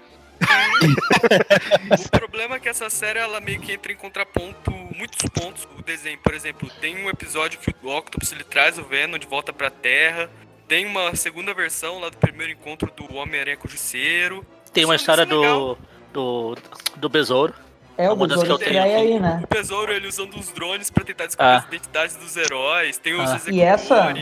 O 2.06 2.10
problema 2.12 2.56
é 2.56 2.60
que 2.60 2.70
essa 2.70 2.90
série 2.90 3.20
ela 3.20 3.40
meio 3.40 3.60
que 3.60 3.72
entra 3.74 3.92
em 3.92 3.96
contraponto 3.96 4.72
muitos 4.96 5.22
pontos 5.30 5.66
do 5.66 5.82
desenho. 5.84 6.18
Por 6.20 6.34
exemplo, 6.34 6.70
tem 6.80 7.04
um 7.04 7.10
episódio 7.10 7.60
que 7.60 7.74
o 7.84 7.90
Octopus 7.98 8.32
ele 8.32 8.44
traz 8.44 8.78
o 8.78 8.84
Venom 8.84 9.18
de 9.18 9.28
volta 9.28 9.52
pra 9.54 9.70
Terra. 9.70 10.30
Tem 10.68 10.86
uma 10.86 11.16
segunda 11.16 11.54
versão 11.54 12.00
lá 12.00 12.10
do 12.10 12.18
primeiro 12.18 12.54
encontro 12.54 12.92
do 12.96 13.14
Homem-Aranha 13.16 13.58
com 13.58 13.68
o 13.68 13.72
Justiceiro. 13.72 14.46
Tem 14.74 14.86
uma 14.86 14.96
Isso- 14.96 15.04
história 15.04 15.24
é 15.24 15.26
legal. 15.26 15.78
do, 16.14 16.56
do, 16.56 16.58
do 16.98 17.10
Besouro. 17.10 17.54
É, 17.98 18.10
o 18.10 18.14
Uma 18.14 18.26
das 18.28 18.38
que 18.42 18.48
Besouro 18.48 18.64
eu 18.64 18.82
aí, 18.82 19.20
né? 19.20 19.42
O 19.44 19.54
Besouro 19.54 19.92
ele 19.92 20.08
usando 20.08 20.36
os 20.40 20.50
drones 20.52 20.90
pra 20.90 21.04
tentar 21.04 21.26
descobrir 21.28 21.48
Ah. 21.52 21.58
as 21.58 21.66
identidades 21.68 22.16
dos 22.16 22.38
heróis. 22.38 22.98
Tem 22.98 23.14
os 23.14 23.30
Ah. 23.30 23.42
E 23.52 23.62
essa-. 23.62 24.14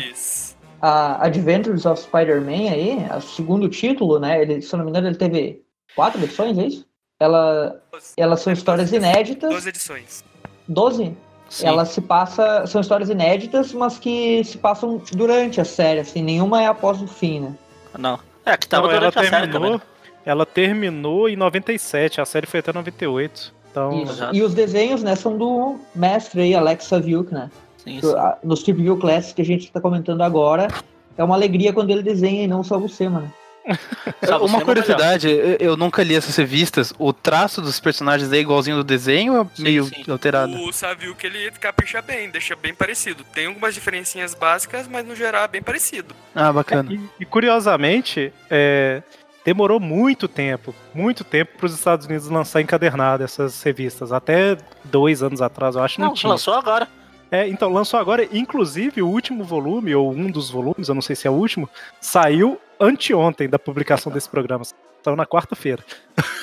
A 0.82 1.26
Adventures 1.26 1.86
of 1.86 2.02
Spider-Man 2.02 2.72
aí, 2.72 2.98
o 3.16 3.22
segundo 3.22 3.70
título, 3.70 4.18
né? 4.20 4.42
Ele, 4.42 4.62
se 4.62 4.74
eu 4.74 4.78
não 4.78 4.86
me 4.86 4.92
engano, 4.92 5.08
ele 5.08 5.18
teve 5.18 5.62
quatro 5.96 6.22
edições, 6.24 6.58
é 6.58 6.66
isso? 6.68 6.86
Ela, 7.20 7.82
elas 8.16 8.42
são 8.42 8.54
histórias 8.54 8.92
inéditas. 8.94 9.50
Duas 9.50 9.66
edições. 9.68 10.24
12? 10.68 11.16
Sim. 11.50 11.66
Elas 11.68 11.90
se 11.90 12.00
passa, 12.02 12.66
são 12.68 12.80
histórias 12.80 13.10
inéditas, 13.10 13.74
mas 13.74 13.98
que 13.98 14.44
se 14.44 14.58
passam 14.58 15.02
durante 15.14 15.60
a 15.60 15.66
série, 15.66 16.00
assim, 16.00 16.22
nenhuma 16.22 16.62
é 16.62 16.68
após 16.68 17.02
o 17.02 17.08
fim, 17.08 17.40
né? 17.42 17.56
Não. 17.98 18.20
É, 18.46 18.56
que 18.56 18.68
tava 18.68 18.84
Não, 18.88 18.92
ela 18.94 19.00
durante 19.12 19.18
a 19.20 19.24
série 19.30 19.48
terminou, 19.52 19.80
também. 19.80 19.88
ela 20.26 20.46
terminou 20.46 21.28
em 21.28 21.36
97, 21.36 22.22
a 22.22 22.26
série 22.26 22.46
foi 22.46 22.60
até 22.60 22.72
98. 22.72 23.54
Então, 23.72 24.02
Isso. 24.04 24.14
Exato. 24.14 24.36
E 24.36 24.42
os 24.44 24.54
desenhos, 24.54 25.04
né, 25.04 25.16
são 25.16 25.38
do 25.38 25.80
mestre 25.94 26.42
aí, 26.42 26.56
Alexa 26.56 27.00
Vilk, 27.00 27.34
né? 27.34 27.50
Sim, 27.78 28.00
sim. 28.02 28.16
a- 28.16 28.38
No 28.44 28.56
Steve 28.56 28.82
View 28.84 28.98
Classic 28.98 29.34
que 29.36 29.42
a 29.42 29.46
gente 29.46 29.72
tá 29.72 29.82
comentando 29.82 30.22
agora, 30.22 30.68
é 31.18 31.24
uma 31.24 31.36
alegria 31.36 31.74
quando 31.74 31.90
ele 31.90 32.04
desenha 32.04 32.44
e 32.44 32.48
não 32.48 32.64
só 32.64 32.78
você, 32.78 33.10
mano. 33.10 33.32
Uma 34.42 34.62
curiosidade, 34.62 35.30
eu- 35.30 35.58
eu 35.60 35.78
nunca 35.78 36.04
li 36.04 36.16
essas 36.16 36.36
revistas. 36.36 36.94
O 36.98 37.14
traço 37.14 37.62
dos 37.62 37.80
personagens 37.80 38.32
é 38.32 38.38
igualzinho 38.38 38.78
do 38.78 38.84
desenho 38.84 39.34
ou 39.36 39.42
é 39.44 39.48
Sim, 39.56 39.64
meio 39.64 39.86
sim. 39.86 40.04
alterado? 40.10 40.54
O 40.62 40.72
Savio 40.74 41.16
que 41.16 41.28
ele 41.28 41.50
capricha 41.52 42.02
bem, 42.02 42.30
deixa 42.30 42.56
bem 42.56 42.74
parecido. 42.74 43.24
Tem 43.34 43.48
algumas 43.48 43.74
diferencinhas 43.74 44.34
básicas, 44.34 44.88
mas 44.88 45.06
no 45.06 45.16
geral 45.16 45.44
é 45.44 45.48
bem 45.48 45.62
parecido. 45.62 46.16
Ah, 46.36 46.52
bacana. 46.52 46.92
e, 46.92 47.00
e 47.20 47.26
curiosamente, 47.26 48.34
é, 48.50 49.02
demorou 49.46 49.80
muito 49.80 50.28
tempo, 50.28 50.74
muito 50.94 51.24
tempo 51.24 51.58
para 51.58 51.66
os 51.66 51.74
Estados 51.74 52.06
Unidos 52.06 52.28
lançar 52.30 52.62
encadernado 52.62 53.24
essas 53.24 53.62
revistas. 53.64 54.12
Até 54.12 54.58
dois 54.84 55.22
anos 55.24 55.42
atrás, 55.42 55.76
eu 55.76 55.84
acho, 55.84 56.00
não, 56.00 56.08
Não, 56.10 56.14
tinha. 56.14 56.30
lançou 56.30 56.54
agora. 56.54 56.88
É, 57.32 57.48
então, 57.48 57.72
lançou 57.72 58.00
agora, 58.00 58.28
inclusive, 58.32 59.02
o 59.02 59.08
último 59.08 59.44
volume, 59.44 59.94
ou 59.94 60.12
um 60.12 60.30
dos 60.32 60.50
volumes, 60.50 60.90
eu 60.90 60.96
não 60.96 61.02
sei 61.02 61.16
se 61.16 61.28
é 61.28 61.32
o 61.32 61.34
último, 61.34 61.70
saiu 62.02 62.58
anteontem 62.80 63.48
da 63.48 63.60
publicação 63.60 64.12
desse 64.12 64.30
programa. 64.30 64.64
Saiu 65.04 65.16
na 65.16 65.26
quarta-feira. 65.26 65.84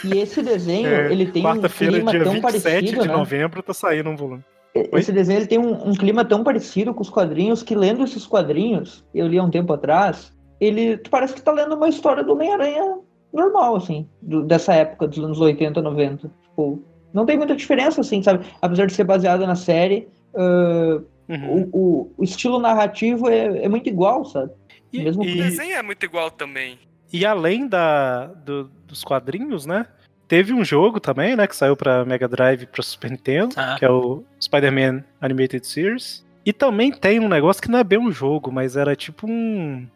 E 0.04 0.18
esse 0.18 0.42
desenho, 0.42 0.88
É, 0.88 1.12
ele 1.12 1.26
tem 1.26 1.44
um 1.46 1.60
clima 1.60 2.10
dia 2.10 2.24
tão 2.24 2.32
27 2.34 2.40
parecido, 2.42 3.02
de 3.02 3.08
né? 3.08 3.14
novembro, 3.16 3.62
tá 3.62 3.74
saindo 3.74 4.08
um 4.10 4.16
volume. 4.16 4.44
Esse 4.92 5.10
desenho 5.10 5.38
ele 5.40 5.46
tem 5.46 5.58
um, 5.58 5.88
um 5.90 5.94
clima 5.94 6.24
tão 6.24 6.44
parecido 6.44 6.92
com 6.94 7.00
os 7.02 7.08
quadrinhos 7.10 7.62
que 7.62 7.74
lendo 7.74 8.04
esses 8.04 8.26
quadrinhos, 8.26 9.04
eu 9.14 9.26
li 9.26 9.38
há 9.38 9.42
um 9.42 9.50
tempo 9.50 9.72
atrás, 9.72 10.32
ele 10.60 10.98
parece 11.10 11.34
que 11.34 11.42
tá 11.42 11.50
lendo 11.50 11.74
uma 11.74 11.88
história 11.88 12.22
do 12.22 12.32
Homem-Aranha 12.32 12.98
normal, 13.32 13.76
assim, 13.76 14.06
do- 14.20 14.42
dessa 14.42 14.74
época, 14.74 15.08
dos 15.08 15.18
anos 15.18 15.40
80, 15.40 15.80
90. 15.82 16.30
Tipo, 16.42 16.82
não 17.12 17.24
tem 17.24 17.36
muita 17.38 17.56
diferença, 17.56 18.00
assim, 18.02 18.22
sabe? 18.22 18.44
Apesar 18.60 18.86
de 18.86 18.92
ser 18.92 19.04
baseado 19.04 19.46
na 19.46 19.54
série, 19.54 20.08
ah, 20.36 21.00
Uhum. 21.28 21.68
o, 21.72 21.78
o- 21.78 22.12
o 22.18 22.24
estilo 22.24 22.60
narrativo 22.60 23.28
é, 23.28 23.64
é 23.64 23.68
muito 23.68 23.88
igual, 23.88 24.24
sabe? 24.24 24.52
E- 24.92 25.02
Mesmo 25.02 25.22
O 25.22 25.26
e- 25.26 25.34
desenho 25.36 25.74
é 25.74 25.82
muito 25.82 26.04
igual 26.04 26.30
também. 26.30 26.78
E 27.12 27.26
além 27.26 27.66
da, 27.66 28.26
do- 28.26 28.70
dos 28.86 29.02
quadrinhos, 29.02 29.66
né? 29.66 29.86
Teve 30.28 30.52
um 30.52 30.64
jogo 30.64 30.98
também, 31.00 31.34
né? 31.36 31.46
Que 31.46 31.54
saiu 31.56 31.76
pra 31.76 32.04
Mega 32.04 32.26
Drive 32.28 32.62
e 32.62 32.66
pra 32.66 32.82
Super 32.82 33.10
Nintendo, 33.10 33.54
Ah. 33.56 33.76
que 33.78 33.84
é 33.84 33.90
o 33.90 34.22
Spider-Man 34.40 35.04
Animated 35.20 35.66
Series. 35.66 36.24
E 36.44 36.52
também 36.52 36.92
tem 36.92 37.18
um 37.20 37.28
negócio 37.28 37.60
que 37.62 37.70
não 37.70 37.78
é 37.80 37.84
bem 37.84 37.98
um 37.98 38.10
jogo, 38.12 38.52
mas 38.52 38.76
era 38.76 38.94
tipo 38.96 39.26
um. 39.28 39.86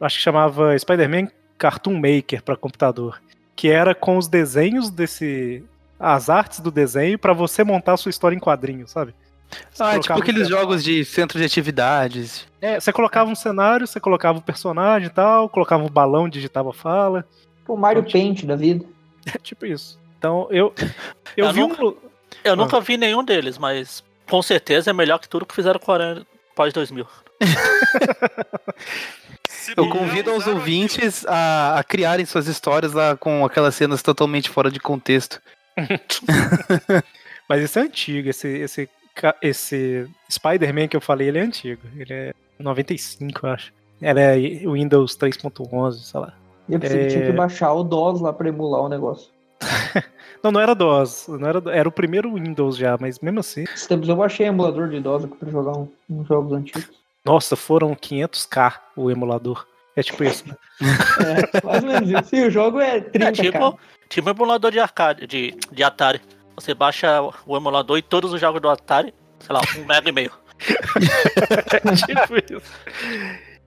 Acho 0.00 0.16
que 0.16 0.22
chamava 0.22 0.78
Spider-Man 0.78 1.28
Cartoon 1.56 1.94
Maker 1.94 2.42
pra 2.42 2.56
computador. 2.56 3.20
Que 3.56 3.68
era 3.68 3.94
com 3.94 4.16
os 4.18 4.28
desenhos 4.28 4.90
desse. 4.90 5.64
As 5.98 6.28
artes 6.30 6.60
do 6.60 6.70
desenho 6.70 7.18
pra 7.18 7.32
você 7.32 7.64
montar 7.64 7.94
a 7.94 7.96
sua 7.96 8.10
história 8.10 8.36
em 8.36 8.38
quadrinhos, 8.40 8.90
sabe? 8.90 9.14
Ah, 9.78 9.94
é 9.96 10.00
tipo 10.00 10.12
um 10.14 10.16
aqueles 10.18 10.46
cenário- 10.46 10.58
jogos 10.66 10.84
de 10.84 11.04
centro 11.04 11.38
de 11.38 11.44
atividades. 11.44 12.46
É, 12.60 12.78
você 12.80 12.92
colocava 12.92 13.30
um 13.30 13.34
cenário, 13.34 13.86
você 13.86 13.98
colocava 14.00 14.38
o 14.38 14.42
personagem 14.42 15.06
e 15.08 15.10
tal, 15.10 15.48
colocava 15.48 15.82
um 15.84 15.88
balão, 15.88 16.28
digitava 16.28 16.72
fala. 16.72 17.24
o 17.66 17.76
Mario 17.76 18.02
Paint 18.10 18.44
da 18.44 18.56
vida. 18.56 18.84
É 19.34 19.38
tipo 19.38 19.66
isso. 19.66 19.98
Então, 20.18 20.48
eu. 20.50 20.72
Eu, 21.36 21.46
Eu 21.46 21.52
vi 21.52 21.60
nunca- 21.60 21.84
um. 21.84 21.94
Eu 22.42 22.52
Ah. 22.54 22.56
nunca 22.56 22.80
vi 22.80 22.96
nenhum 22.96 23.22
deles, 23.22 23.58
mas 23.58 24.02
com 24.28 24.40
certeza 24.42 24.90
é 24.90 24.92
melhor 24.94 25.18
que 25.18 25.28
tudo 25.28 25.44
que 25.44 25.54
fizeram 25.54 25.78
com 25.78 25.92
o 25.92 25.94
Aranha 25.94 26.26
pós 26.56 26.72
2000. 26.72 27.06
Se 29.48 29.72
Eu 29.76 29.88
convido 29.88 30.30
aos 30.30 30.46
ouvintes 30.46 31.26
a, 31.26 31.78
a 31.78 31.84
criarem 31.84 32.24
suas 32.24 32.46
histórias 32.46 32.92
lá 32.92 33.16
com 33.16 33.44
aquelas 33.44 33.74
cenas 33.74 34.02
totalmente 34.02 34.48
fora 34.48 34.70
de 34.70 34.80
contexto. 34.80 35.40
Mas 37.48 37.62
esse 37.62 37.78
é 37.78 37.82
antigo, 37.82 38.28
esse, 38.28 38.48
esse, 38.48 38.88
esse 39.42 40.08
Spider-Man 40.30 40.88
que 40.88 40.96
eu 40.96 41.00
falei, 41.00 41.28
ele 41.28 41.38
é 41.38 41.42
antigo. 41.42 41.82
Ele 41.96 42.12
é 42.12 42.34
95, 42.58 43.46
eu 43.46 43.50
acho. 43.50 43.72
Ele 44.00 44.20
é 44.20 44.34
Windows 44.70 45.16
3.11, 45.16 45.92
sei 46.02 46.20
lá. 46.20 46.32
Eu 46.68 46.78
pensei 46.78 47.04
que 47.04 47.08
tinha 47.12 47.24
É. 47.24 47.26
que 47.26 47.32
baixar 47.32 47.72
o 47.72 47.82
DOS 47.82 48.20
lá 48.20 48.32
pra 48.32 48.48
emular 48.48 48.82
o 48.82 48.88
negócio. 48.88 49.30
não, 50.42 50.52
não 50.52 50.60
era 50.60 50.74
DOS. 50.74 51.26
Não 51.28 51.48
era, 51.48 51.62
era 51.72 51.88
o 51.88 51.92
primeiro 51.92 52.34
Windows 52.34 52.76
já, 52.76 52.96
mas 53.00 53.18
mesmo 53.20 53.40
assim. 53.40 53.64
Tempos 53.88 54.08
eu 54.08 54.16
baixei 54.16 54.46
emulador 54.46 54.88
de 54.88 55.00
DOS 55.00 55.24
aqui 55.24 55.36
pra 55.36 55.50
jogar 55.50 55.72
um- 55.76 55.88
uns 56.08 56.26
jogos 56.28 56.52
antigos. 56.52 56.88
Nossa, 57.24 57.56
foram 57.56 57.94
500k 57.94 58.74
o 58.96 59.10
emulador. 59.10 59.66
É 59.96 60.02
tipo 60.02 60.22
isso, 60.22 60.46
né? 60.48 60.54
É, 61.60 61.66
mais 61.66 61.82
ou 61.82 61.88
menos 61.90 62.08
isso. 62.10 62.28
Sim, 62.30 62.44
o 62.46 62.50
jogo 62.50 62.78
é 62.80 63.00
30, 63.00 63.28
É 63.28 63.32
tipo, 63.32 63.78
tipo 64.08 64.28
um 64.28 64.32
emulador 64.32 64.70
de 64.70 64.78
arcade, 64.78 65.26
de, 65.26 65.54
de 65.72 65.82
Atari. 65.82 66.20
Você 66.58 66.74
baixa 66.74 67.20
o 67.46 67.56
emulador 67.56 67.98
e 67.98 68.02
todos 68.02 68.32
os 68.32 68.40
jogos 68.40 68.60
do 68.60 68.68
Atari, 68.68 69.14
sei 69.38 69.54
lá, 69.54 69.60
um 69.78 69.84
mega 69.84 70.08
e 70.08 70.12
meio. 70.12 70.32
tipo 70.58 72.34
isso. 72.52 72.72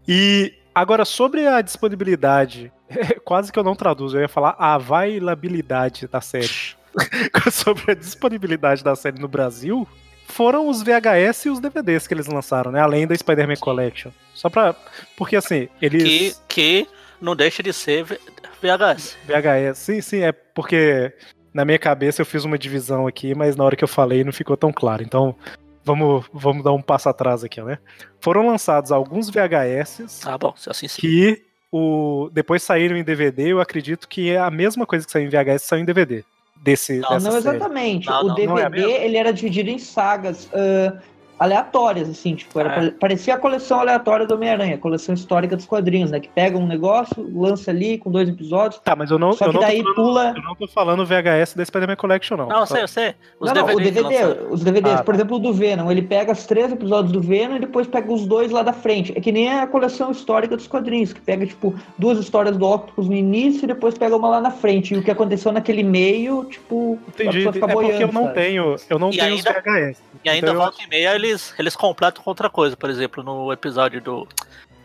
E 0.06 0.54
agora, 0.76 1.06
sobre 1.06 1.48
a 1.48 1.62
disponibilidade, 1.62 2.70
quase 3.24 3.50
que 3.50 3.58
eu 3.58 3.64
não 3.64 3.76
traduzo, 3.76 4.18
eu 4.18 4.22
ia 4.22 4.28
falar 4.28 4.56
a 4.60 4.74
availabilidade 4.74 6.06
da 6.06 6.20
série. 6.20 6.76
sobre 7.50 7.92
a 7.92 7.96
disponibilidade 7.96 8.84
da 8.84 8.94
série 8.94 9.22
no 9.22 9.30
Brasil, 9.30 9.88
foram 10.28 10.68
os 10.68 10.84
VHS 10.84 11.46
e 11.46 11.50
os 11.50 11.62
DVDs 11.62 12.08
que 12.08 12.14
eles 12.14 12.28
lançaram, 12.28 12.74
né? 12.74 12.82
Além 12.82 13.08
da 13.08 13.16
Spider-Man 13.16 13.56
Collection. 13.56 14.12
Só 14.34 14.50
pra. 14.50 14.76
Porque 15.16 15.38
assim, 15.38 15.70
eles. 15.82 16.04
Que, 16.04 16.84
que 16.84 16.88
não 17.22 17.38
deixa 17.38 17.64
de 17.64 17.72
ser 17.72 18.04
VHS. 18.04 19.16
VHS, 19.26 19.78
sim, 19.78 20.02
sim, 20.02 20.24
é 20.24 20.34
porque 20.34 21.14
na 21.54 21.66
minha 21.66 21.80
cabeça 21.80 22.22
eu 22.22 22.26
fiz 22.26 22.44
uma 22.46 22.58
divisão 22.58 23.08
aqui, 23.08 23.36
mas 23.36 23.56
na 23.56 23.64
hora 23.64 23.76
que 23.76 23.84
eu 23.84 23.88
falei 23.88 24.24
não 24.24 24.32
ficou 24.32 24.56
tão 24.56 24.72
claro. 24.72 25.04
Então, 25.04 25.36
vamos, 25.84 26.26
vamos 26.34 26.64
dar 26.64 26.72
um 26.72 26.82
passo 26.82 27.10
atrás 27.10 27.44
aqui, 27.44 27.62
né? 27.62 27.78
Foram 28.20 28.48
lançados 28.48 28.92
alguns 28.92 29.30
VHS 29.30 30.26
Ah, 30.26 30.38
bom, 30.38 30.54
se 30.56 30.70
assim 30.70 30.88
sim. 30.88 31.02
que 31.02 31.44
o, 31.72 32.30
depois 32.34 32.64
saíram 32.64 32.98
em 32.98 33.04
DVD, 33.04 33.54
eu 33.54 33.62
acredito 33.62 34.08
que 34.08 34.30
é 34.30 34.38
a 34.38 34.52
mesma 34.52 34.86
coisa 34.86 35.06
que 35.06 35.12
saiu 35.12 35.28
em 35.28 35.30
VHS 35.30 35.64
saiu 35.64 35.82
em 35.82 35.86
DVD. 35.86 36.24
Desse, 36.64 37.00
Não, 37.00 37.10
dessa 37.10 37.32
série. 37.32 37.38
exatamente. 37.56 38.08
Não, 38.08 38.24
o 38.24 38.28
não, 38.28 38.36
DVD 38.36 38.82
não 38.82 38.86
é 38.86 39.06
ele 39.06 39.18
era 39.18 39.34
dividido 39.34 39.72
em 39.72 39.80
sagas 39.80 40.48
ah, 40.54 41.02
aleatórias, 41.42 42.08
assim, 42.10 42.36
tipo, 42.36 42.60
era, 42.60 42.70
É. 42.72 42.76
pare- 42.76 42.92
parecia 42.92 43.34
a 43.34 43.38
coleção 43.38 43.80
aleatória 43.80 44.26
do 44.28 44.36
Homem-Aranha, 44.36 44.76
a 44.76 44.78
coleção 44.78 45.16
histórica 45.16 45.56
dos 45.56 45.66
quadrinhos, 45.66 46.12
né? 46.12 46.20
Que 46.20 46.30
pega 46.30 46.58
um 46.58 46.68
negócio, 46.68 47.28
lança 47.36 47.72
ali 47.72 47.98
com 47.98 48.12
dois 48.12 48.30
episódios. 48.30 48.80
Tá, 48.84 48.96
mas 48.96 49.10
eu 49.12 49.18
não, 49.20 49.34
Só 49.34 49.46
eu 49.46 49.50
que 49.50 49.56
não, 49.56 49.62
tô 49.62 49.68
daí 49.68 49.82
falando, 49.84 49.96
pula. 49.96 50.34
eu 50.38 50.44
não 50.44 50.56
tô 50.56 50.68
falando 50.68 51.06
VHS 51.06 51.56
da 51.56 51.66
Spider-Man 51.66 51.96
Collection, 51.96 52.38
não. 52.38 52.48
Não, 52.48 52.60
eu 52.62 52.66
Só- 52.68 52.76
sei, 52.76 52.84
eu 52.84 52.88
sei. 52.88 53.16
Os 53.40 53.52
não, 53.52 53.66
não, 53.68 53.74
o 53.76 53.80
DVD, 53.80 54.18
os 54.50 54.64
DVDs, 54.64 55.00
Ah, 55.00 55.04
por 55.04 55.14
tá. 55.14 55.18
exemplo, 55.20 55.38
o 55.38 55.40
do 55.40 55.54
Venom, 55.54 55.90
ele 55.92 56.02
pega 56.04 56.32
os 56.32 56.46
três 56.46 56.72
episódios 56.72 57.12
do 57.12 57.20
Venom 57.22 57.56
e 57.56 57.60
depois 57.60 57.88
pega 57.88 58.12
os 58.12 58.26
dois 58.26 58.52
lá 58.52 58.62
da 58.62 58.74
frente. 58.74 59.14
É 59.16 59.20
que 59.22 59.32
nem 59.32 59.50
a 59.52 59.66
coleção 59.68 60.12
histórica 60.12 60.56
dos 60.56 60.68
quadrinhos, 60.68 61.12
que 61.14 61.22
pega, 61.22 61.46
tipo, 61.46 61.74
duas 61.98 62.20
histórias 62.20 62.56
do 62.58 62.66
Octopus 62.66 63.08
no 63.08 63.16
início 63.16 63.64
e 63.66 63.68
depois 63.68 63.98
pega 63.98 64.16
uma 64.16 64.30
lá 64.30 64.42
na 64.42 64.52
frente. 64.52 64.94
E 64.94 64.98
o 64.98 65.04
que 65.04 65.10
aconteceu 65.12 65.52
naquele 65.52 65.84
meio, 65.84 66.46
tipo, 66.46 67.00
a 67.08 67.10
Entendi. 67.10 67.38
pessoa 67.38 67.50
É 67.50 67.54
fica 67.54 67.68
porque 67.68 67.86
eu 67.88 67.94
boiando, 67.94 68.14
não 68.14 68.24
sabe? 68.24 68.34
tenho, 68.36 68.76
eu 68.90 69.00
não 69.00 69.10
E 69.10 69.18
tenho 69.18 69.34
ainda- 69.36 69.50
os 69.50 69.56
VHS. 69.56 69.98
E 70.24 70.30
ainda 70.30 70.48
Então 70.48 70.54
eu 70.54 70.60
volta 70.62 70.84
e 70.84 70.88
meia 70.88 71.12
eles, 71.32 71.54
eles 71.58 71.76
completam 71.76 72.24
com 72.24 72.30
outra 72.30 72.50
coisa. 72.50 72.78
Por 72.78 72.90
exemplo, 72.90 73.24
no 73.24 73.52
episódio 73.52 74.00
do. 74.02 74.28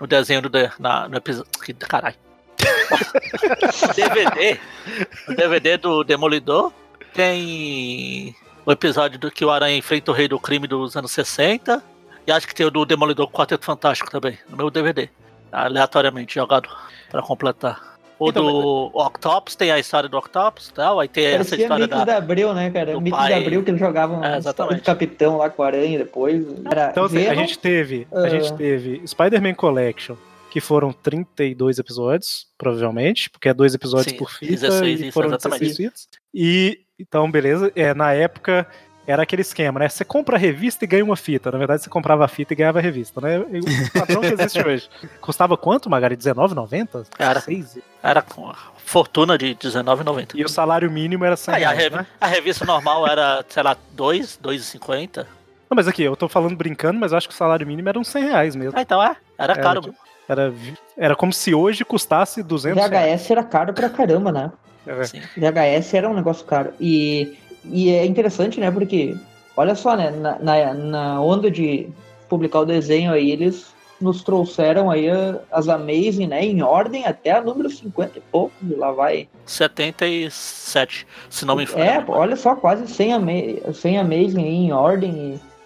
No 0.01 0.07
desenho 0.07 0.43
do. 0.43 0.49
de- 0.49 0.71
Na, 0.79 1.09
no 1.09 1.17
episódio. 1.17 1.51
Caralho. 1.89 2.17
DVD. 3.95 4.59
No 5.29 5.35
DVD 5.37 5.77
do 5.77 6.03
Demolidor 6.05 6.73
tem 7.13 8.35
o 8.65 8.73
episódio 8.73 9.19
do 9.19 9.31
que 9.31 9.45
o 9.45 9.51
Aranha 9.51 9.77
enfrenta 9.77 10.11
o 10.11 10.15
rei 10.15 10.29
do 10.29 10.39
crime 10.39 10.67
dos 10.67 10.97
anos 10.97 11.13
60. 11.13 11.83
E 12.27 12.33
acho 12.33 12.47
que 12.47 12.55
tem 12.55 12.67
o 12.67 12.71
do 12.71 12.85
Demolidor 12.85 13.29
Quarteto 13.31 13.65
Fantástico 13.65 14.11
também, 14.11 14.39
no 14.49 14.57
meu 14.57 14.71
DVD. 14.71 15.09
Aleatoriamente 15.53 16.35
jogado 16.35 16.69
pra 17.11 17.23
completar. 17.23 17.96
O 18.19 18.31
Então, 18.31 18.45
do 18.47 18.91
Octopus 18.95 19.55
tem 19.55 19.71
a 19.71 19.79
história 19.79 20.09
do 20.09 20.17
Octopus 20.17 20.69
e 20.69 20.73
tal. 20.73 21.01
Aí 21.01 21.09
tem 21.09 21.27
essa 21.27 21.55
história 21.55 21.87
da. 21.87 22.05
da 22.05 22.17
Abril, 22.17 22.55
né, 22.55 22.71
cara? 22.71 22.93
do 22.93 23.01
Mitos 23.01 23.19
pai. 23.19 23.31
da 23.31 23.37
Abril 23.37 23.63
que 23.63 23.71
eles 23.71 23.81
jogavam 23.81 24.25
É, 24.25 24.39
exatamente. 24.39 24.81
Capitão 24.83 25.37
lá 25.37 25.51
com 25.51 25.63
a 25.63 25.67
Aranha 25.67 25.99
depois. 25.99 26.45
Era 26.65 26.89
Então, 26.91 27.05
assim, 27.05 27.27
a 27.27 27.35
gente 27.35 27.59
teve, 27.59 28.07
a 28.13 28.21
Ah. 28.21 28.29
gente 28.29 28.53
teve 28.55 29.03
Spider-Man 29.07 29.55
Collection, 29.55 30.17
que 30.51 30.61
foram 30.61 30.93
32 30.93 31.79
episódios, 31.79 32.47
provavelmente, 32.57 33.29
porque 33.29 33.49
é 33.51 33.55
dois 33.55 33.75
episódios 33.75 34.13
Sim, 34.13 34.17
por 34.19 34.31
fita 34.31 34.53
16, 34.53 35.01
e 35.01 35.05
isso, 35.05 35.13
foram 35.13 35.29
exatamente. 35.29 35.61
16 35.61 35.77
fitas. 35.77 36.09
E 36.33 36.81
então, 36.99 37.31
beleza, 37.31 37.71
é, 37.77 37.93
na 37.93 38.15
época 38.15 38.67
era 39.07 39.23
aquele 39.23 39.43
esquema, 39.43 39.81
né? 39.81 39.89
Você 39.89 40.05
compra 40.05 40.37
a 40.37 40.39
revista 40.39 40.85
e 40.85 40.89
ganha 40.89 41.05
uma 41.05 41.17
fita. 41.17 41.51
Na 41.53 41.59
verdade, 41.59 41.83
você 41.83 41.89
comprava 41.91 42.25
a 42.25 42.29
fita 42.29 42.53
e 42.53 42.57
ganhava 42.57 42.79
a 42.79 42.83
revista, 42.83 43.21
né? 43.21 43.45
E 43.53 43.59
O 43.61 43.93
padrão 43.93 44.21
que 44.21 44.27
existe 44.35 44.61
hoje. 44.67 44.89
Custava 45.21 45.57
quanto, 45.57 45.89
Magari? 45.89 46.15
R$19,90? 46.17 47.07
Era. 47.19 47.41
Seis? 47.41 47.79
Era 48.03 48.21
com 48.23 48.49
a 48.51 48.57
fortuna 48.85 49.37
de 49.39 49.47
R$19,90. 49.49 50.31
E 50.35 50.45
o 50.45 50.49
salário 50.49 50.91
mínimo 50.91 51.25
era 51.25 51.37
100 51.37 51.55
Aí 51.55 51.65
a, 51.65 51.91
né? 51.91 52.07
a 52.21 52.27
revista 52.27 52.65
normal 52.65 53.07
era, 53.07 53.45
sei 53.49 53.63
lá, 53.63 53.77
2, 53.93 54.39
2,50. 54.43 55.19
Não, 55.69 55.75
mas 55.75 55.89
aqui, 55.89 56.03
eu 56.03 56.15
tô 56.17 56.29
falando 56.29 56.55
brincando, 56.57 56.99
mas 56.99 57.11
eu 57.13 57.19
acho 57.19 57.29
que 57.29 57.35
o 57.35 57.37
salário 57.37 57.67
mínimo 57.67 57.89
era 57.89 57.99
uns 57.99 58.09
100 58.09 58.25
reais 58.25 58.55
mesmo. 58.57 58.79
Ah, 58.79 58.83
então 58.83 59.03
é. 59.03 59.17
Era 59.39 59.53
Era 59.55 59.63
caro. 59.63 59.81
tipo- 59.81 59.97
Era, 60.29 60.53
era 60.97 61.17
como 61.17 61.33
se 61.33 61.53
hoje 61.55 61.85
custasse 61.85 62.43
200 62.43 62.89
reais. 62.89 63.21
VHS 63.23 63.31
era 63.31 63.43
caro 63.45 63.73
pra 63.73 63.89
caramba, 63.91 64.31
né? 64.33 64.53
É. 64.87 65.05
Sim. 65.05 65.21
VHS 65.37 65.95
era 65.95 66.09
um 66.09 66.15
negócio 66.15 66.45
caro. 66.47 66.73
E, 66.81 67.37
e 67.73 67.91
é 67.91 68.05
interessante, 68.07 68.59
né? 68.61 68.71
Porque, 68.71 69.17
olha 69.57 69.75
só, 69.75 69.97
né? 69.97 70.11
Na, 70.11 70.39
na, 70.39 70.75
na 70.75 71.21
onda 71.21 71.51
de 71.51 71.89
publicar 72.29 72.61
o 72.61 72.65
desenho 72.67 73.13
aí, 73.13 73.31
eles 73.31 73.75
nos 74.01 74.23
trouxeram 74.23 74.91
aí 74.91 75.09
a- 75.09 75.39
as 75.51 75.69
Amazing, 75.69 76.27
né? 76.27 76.45
Em 76.45 76.63
ordem 76.63 77.07
até 77.07 77.31
a 77.33 77.41
número 77.41 77.71
50 77.71 78.19
e 78.19 78.23
pouco. 78.31 78.53
e 78.63 78.75
Lá 78.75 78.93
vai. 78.93 79.27
77, 79.47 81.07
se 81.31 81.45
não 81.45 81.57
me 81.57 81.65
engano. 81.65 81.81
É, 81.83 82.05
olha 82.09 82.37
só, 82.37 82.55
quase 82.57 82.87
100, 82.93 83.13
ama 83.13 83.31
100 83.73 83.99
Amazing 83.99 84.45
aí 84.45 84.55
em 84.55 84.73
ordem 84.73 85.11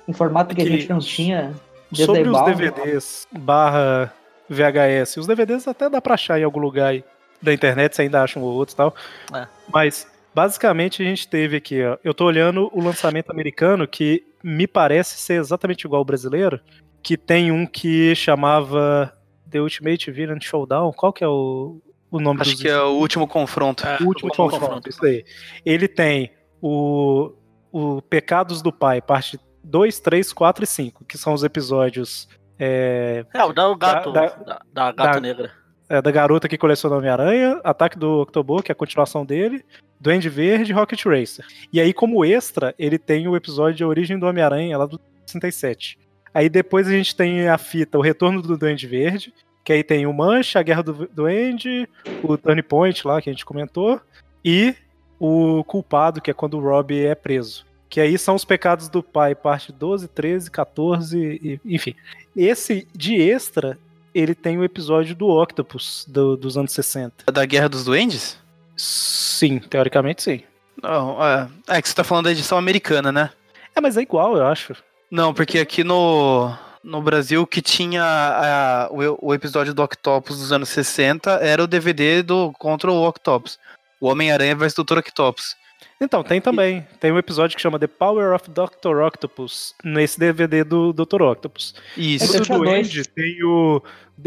e 0.06 0.10
em 0.10 0.12
formato 0.12 0.54
que 0.54 0.60
a 0.60 0.64
Aquele- 0.64 0.80
gente 0.80 0.90
não 0.90 0.98
tinha. 1.00 1.52
Sobre 1.92 2.28
a 2.28 2.30
os. 2.30 2.44
DVDs 2.44 3.26
barra 3.32 4.12
VHS, 4.48 5.16
os 5.18 5.26
DVDs 5.26 5.66
até 5.66 5.88
dá 5.90 6.00
pra 6.00 6.14
achar 6.14 6.38
em 6.38 6.44
algum 6.44 6.60
lugar 6.60 6.88
aí 6.90 7.04
da 7.42 7.52
internet, 7.52 7.96
você 7.96 8.02
ainda 8.02 8.22
acha 8.22 8.38
um 8.38 8.42
ou 8.42 8.52
outro 8.52 8.74
e 8.74 8.76
tal. 8.76 8.94
É. 9.34 9.46
Mas, 9.72 10.06
basicamente, 10.34 11.02
a 11.02 11.04
gente 11.04 11.26
teve 11.28 11.56
aqui, 11.56 11.82
ó, 11.84 11.96
eu 12.04 12.14
tô 12.14 12.24
olhando 12.24 12.70
o 12.72 12.82
lançamento 12.82 13.30
americano, 13.30 13.86
que 13.86 14.22
me 14.42 14.66
parece 14.66 15.18
ser 15.18 15.34
exatamente 15.34 15.84
igual 15.84 16.00
ao 16.00 16.04
brasileiro, 16.04 16.60
que 17.02 17.16
tem 17.16 17.50
um 17.50 17.66
que 17.66 18.14
chamava 18.14 19.12
The 19.48 19.60
Ultimate 19.60 20.10
Villain 20.10 20.40
Showdown, 20.40 20.92
qual 20.92 21.12
que 21.12 21.24
é 21.24 21.28
o, 21.28 21.80
o 22.10 22.20
nome 22.20 22.40
Acho 22.40 22.52
dos 22.52 22.62
que 22.62 22.68
é 22.68 22.80
o 22.82 22.90
último 22.92 23.26
confronto. 23.26 23.84
o 24.00 24.04
último 24.06 24.30
confronto, 24.34 24.88
isso 24.88 25.04
aí. 25.04 25.24
Ele 25.64 25.88
tem 25.88 26.30
o, 26.60 27.32
o 27.72 28.02
Pecados 28.02 28.62
do 28.62 28.72
Pai, 28.72 29.00
parte 29.00 29.38
2, 29.64 30.00
3, 30.00 30.32
4 30.32 30.64
e 30.64 30.66
5, 30.66 31.04
que 31.04 31.18
são 31.18 31.32
os 31.34 31.42
episódios 31.44 32.28
é, 32.58 33.24
É, 33.34 33.44
o 33.44 33.52
da 33.52 33.68
o 33.68 33.76
gato, 33.76 34.12
Da- 34.12 34.26
da, 34.26 34.62
da 34.72 34.92
gata 34.92 35.12
da- 35.14 35.20
negra. 35.20 35.59
É, 35.90 36.00
da 36.00 36.10
garota 36.12 36.48
que 36.48 36.56
coleciona 36.56 36.96
Homem-Aranha, 36.96 37.60
Ataque 37.64 37.98
do 37.98 38.20
Octobot, 38.20 38.62
que 38.62 38.70
é 38.70 38.74
a 38.74 38.76
continuação 38.76 39.26
dele, 39.26 39.64
Duende 40.00 40.28
Verde 40.28 40.70
e 40.70 40.74
Rocket 40.74 41.04
Racer. 41.04 41.44
E 41.72 41.80
aí, 41.80 41.92
como 41.92 42.24
extra, 42.24 42.72
ele 42.78 42.96
tem 42.96 43.26
o 43.26 43.34
episódio 43.34 43.74
de 43.74 43.84
Origem 43.84 44.16
do 44.16 44.26
Homem-Aranha, 44.26 44.78
lá 44.78 44.86
do 44.86 45.00
67. 45.26 45.98
Aí 46.32 46.48
depois 46.48 46.86
a 46.86 46.92
gente 46.92 47.16
tem 47.16 47.48
a 47.48 47.58
fita 47.58 47.98
O 47.98 48.00
Retorno 48.00 48.40
do 48.40 48.56
Duende 48.56 48.86
Verde, 48.86 49.34
que 49.64 49.72
aí 49.72 49.82
tem 49.82 50.06
o 50.06 50.12
Mancha, 50.12 50.60
a 50.60 50.62
Guerra 50.62 50.82
do 50.82 51.08
Duende, 51.08 51.88
o 52.22 52.38
Turning 52.38 52.62
Point 52.62 53.04
lá, 53.04 53.20
que 53.20 53.28
a 53.28 53.32
gente 53.32 53.44
comentou, 53.44 54.00
e 54.44 54.74
o 55.18 55.64
Culpado, 55.64 56.20
que 56.20 56.30
é 56.30 56.34
quando 56.34 56.56
o 56.56 56.60
Rob 56.60 56.96
é 56.96 57.16
preso. 57.16 57.66
Que 57.88 58.00
aí 58.00 58.16
são 58.16 58.36
os 58.36 58.44
pecados 58.44 58.88
do 58.88 59.02
pai, 59.02 59.34
parte 59.34 59.72
12, 59.72 60.06
13, 60.06 60.50
14, 60.52 61.18
e, 61.18 61.60
enfim. 61.64 61.96
Esse 62.36 62.86
de 62.94 63.20
extra, 63.20 63.76
ele 64.14 64.34
tem 64.34 64.58
o 64.58 64.64
episódio 64.64 65.14
do 65.14 65.28
Octopus, 65.28 66.04
do- 66.08 66.36
dos 66.36 66.56
anos 66.56 66.72
60. 66.72 67.30
Da 67.32 67.44
Guerra 67.44 67.68
dos 67.68 67.84
Duendes? 67.84 68.38
Sim, 68.76 69.58
teoricamente 69.58 70.22
sim. 70.22 70.42
Não, 70.82 71.22
é, 71.24 71.48
é 71.68 71.82
que 71.82 71.88
você 71.88 71.94
tá 71.94 72.02
falando 72.04 72.24
da 72.24 72.32
edição 72.32 72.56
americana, 72.56 73.12
né? 73.12 73.30
É, 73.76 73.80
mas 73.80 73.96
é 73.96 74.02
igual, 74.02 74.36
eu 74.36 74.46
acho. 74.46 74.74
Não, 75.10 75.34
porque 75.34 75.58
aqui 75.58 75.84
no, 75.84 76.52
no 76.82 77.02
Brasil 77.02 77.46
que 77.46 77.60
tinha 77.60 78.02
a- 78.02 78.88
o, 78.90 79.28
o 79.28 79.34
episódio 79.34 79.74
do 79.74 79.82
Octopus 79.82 80.38
dos 80.38 80.52
anos 80.52 80.68
60 80.70 81.30
era 81.42 81.62
o 81.62 81.66
DVD 81.66 82.22
do 82.22 82.52
contra 82.52 82.90
o 82.90 83.06
Octopus. 83.06 83.58
O 84.00 84.08
Homem-Aranha 84.08 84.56
vs 84.56 84.74
Dr. 84.74 84.98
Octopus. 84.98 85.54
Então, 86.02 86.22
tem 86.22 86.40
também. 86.40 86.86
Tem 86.98 87.12
um 87.12 87.18
episódio 87.18 87.54
que 87.54 87.62
chama 87.62 87.78
The 87.78 87.86
Power 87.86 88.34
of 88.34 88.50
Dr. 88.50 89.02
Octopus, 89.02 89.74
nesse 89.84 90.18
DVD 90.18 90.64
do 90.64 90.94
Dr. 90.94 91.20
Octopus. 91.20 91.74
Isso. 91.94 92.36
Eu 92.36 92.42
do. 92.42 92.58
Duende 92.64 93.06
tem 93.06 93.44
o, 93.44 93.82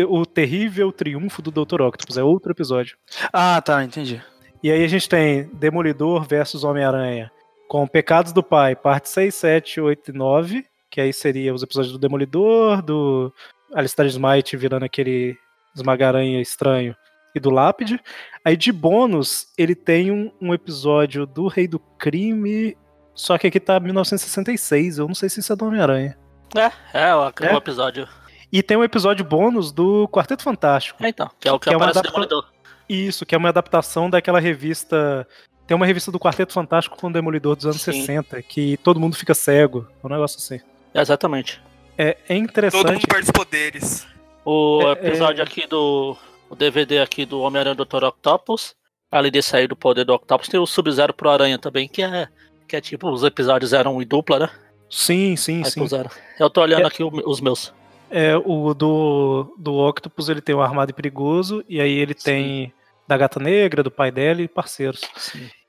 o 0.07 0.25
Terrível 0.25 0.91
Triunfo 0.91 1.41
do 1.41 1.49
Dr. 1.49 1.81
Octopus, 1.81 2.17
é 2.17 2.23
outro 2.23 2.51
episódio. 2.51 2.95
Ah, 3.31 3.59
tá, 3.59 3.83
entendi. 3.83 4.21
E 4.61 4.71
aí 4.71 4.83
a 4.83 4.87
gente 4.87 5.09
tem 5.09 5.49
Demolidor 5.53 6.23
versus 6.27 6.63
Homem-Aranha, 6.63 7.31
com 7.67 7.87
Pecados 7.87 8.31
do 8.31 8.43
Pai, 8.43 8.75
parte 8.75 9.09
6, 9.09 9.33
7, 9.33 9.81
8 9.81 10.11
e 10.11 10.13
9, 10.13 10.65
que 10.91 11.01
aí 11.01 11.11
seria 11.11 11.53
os 11.53 11.63
episódios 11.63 11.91
do 11.91 11.99
Demolidor, 11.99 12.83
do 12.83 13.33
Alistair 13.73 14.07
Smite 14.07 14.55
virando 14.55 14.85
aquele 14.85 15.35
esmaga-aranha 15.75 16.39
estranho, 16.39 16.95
e 17.33 17.39
do 17.39 17.49
Lápide. 17.49 17.99
Aí 18.45 18.55
de 18.57 18.71
bônus, 18.71 19.47
ele 19.57 19.75
tem 19.75 20.11
um, 20.11 20.31
um 20.41 20.53
episódio 20.53 21.25
do 21.25 21.47
Rei 21.47 21.67
do 21.67 21.79
Crime, 21.79 22.77
só 23.15 23.37
que 23.37 23.47
aqui 23.47 23.59
tá 23.59 23.79
1966, 23.79 24.97
eu 24.99 25.07
não 25.07 25.15
sei 25.15 25.29
se 25.29 25.39
isso 25.39 25.51
é 25.53 25.55
do 25.55 25.65
Homem-Aranha. 25.65 26.17
É, 26.55 26.71
é 27.07 27.15
o, 27.15 27.27
É? 27.41 27.53
o 27.53 27.57
episódio. 27.57 28.07
E 28.51 28.61
tem 28.61 28.77
um 28.77 28.83
episódio 28.83 29.25
bônus 29.25 29.71
do 29.71 30.07
Quarteto 30.09 30.43
Fantástico. 30.43 31.03
É, 31.03 31.09
então, 31.09 31.29
que 31.39 31.47
é 31.47 31.51
o 31.51 31.59
que, 31.59 31.69
Que 31.69 31.73
é 31.73 31.75
aparece 31.75 31.97
o 31.97 31.99
adapta- 32.01 32.11
Demolidor. 32.11 32.49
Isso, 32.87 33.25
que 33.25 33.33
é 33.33 33.37
uma 33.37 33.49
adaptação 33.49 34.09
daquela 34.09 34.39
revista. 34.39 35.27
Tem 35.65 35.73
uma 35.75 35.85
revista 35.85 36.11
do 36.11 36.19
Quarteto 36.19 36.53
Fantástico 36.53 36.95
com 36.97 37.07
o 37.07 37.11
Demolidor 37.13 37.55
dos 37.55 37.65
anos 37.65 37.81
Sim. 37.81 37.93
60, 37.93 38.41
que 38.43 38.77
todo 38.77 38.99
mundo 38.99 39.15
fica 39.15 39.33
cego. 39.33 39.87
É 40.03 40.05
um 40.05 40.09
negócio 40.09 40.37
assim. 40.37 40.59
Exatamente. 40.93 41.59
É, 41.97 42.17
é 42.29 42.35
interessante. 42.35 42.81
Todo 42.83 42.93
mundo 42.93 43.07
perde 43.07 43.23
os 43.25 43.31
poderes. 43.31 44.07
O 44.45 44.81
É, 44.83 44.91
episódio 45.07 45.41
é- 45.41 45.43
aqui 45.43 45.65
do. 45.65 46.15
O 46.53 46.55
DVD 46.55 46.99
aqui 46.99 47.25
do 47.25 47.39
Homem-Aranha 47.41 47.73
do 47.75 47.83
Dr. 47.83 48.03
Octopus. 48.03 48.75
Além 49.11 49.31
de 49.31 49.41
sair 49.41 49.67
do 49.67 49.75
poder 49.75 50.05
do 50.05 50.13
Octopus, 50.13 50.47
tem 50.47 50.59
o 50.59 50.67
Sub-Zero 50.67 51.11
pro 51.11 51.29
Aranha 51.31 51.57
também, 51.57 51.87
que 51.87 52.03
é. 52.03 52.27
Que 52.67 52.75
é 52.75 52.81
tipo, 52.81 53.09
os 53.09 53.23
episódios 53.23 53.73
eram 53.73 53.99
em 53.99 54.05
dupla, 54.05 54.37
né? 54.39 54.49
Sim, 54.87 55.35
sim, 55.35 55.63
Aí 55.65 55.71
sim. 55.71 55.79
puseram. 55.81 56.11
Eu 56.39 56.49
tô 56.51 56.61
olhando 56.61 56.83
É- 56.83 56.85
aqui 56.85 57.03
os 57.03 57.41
meus. 57.41 57.73
É, 58.11 58.35
o 58.37 58.75
do, 58.75 59.55
do 59.57 59.73
Octopus 59.79 60.29
ele 60.29 60.41
tem 60.41 60.53
o 60.53 60.61
Armado 60.61 60.91
e 60.91 60.93
Perigoso, 60.93 61.63
e 61.67 61.81
aí 61.81 61.91
ele 61.91 62.13
tem 62.13 62.71
da 63.07 63.17
Gata 63.17 63.39
Negra, 63.39 63.81
do 63.81 63.89
pai 63.89 64.11
dela 64.11 64.43
e 64.43 64.47
parceiros. 64.47 65.01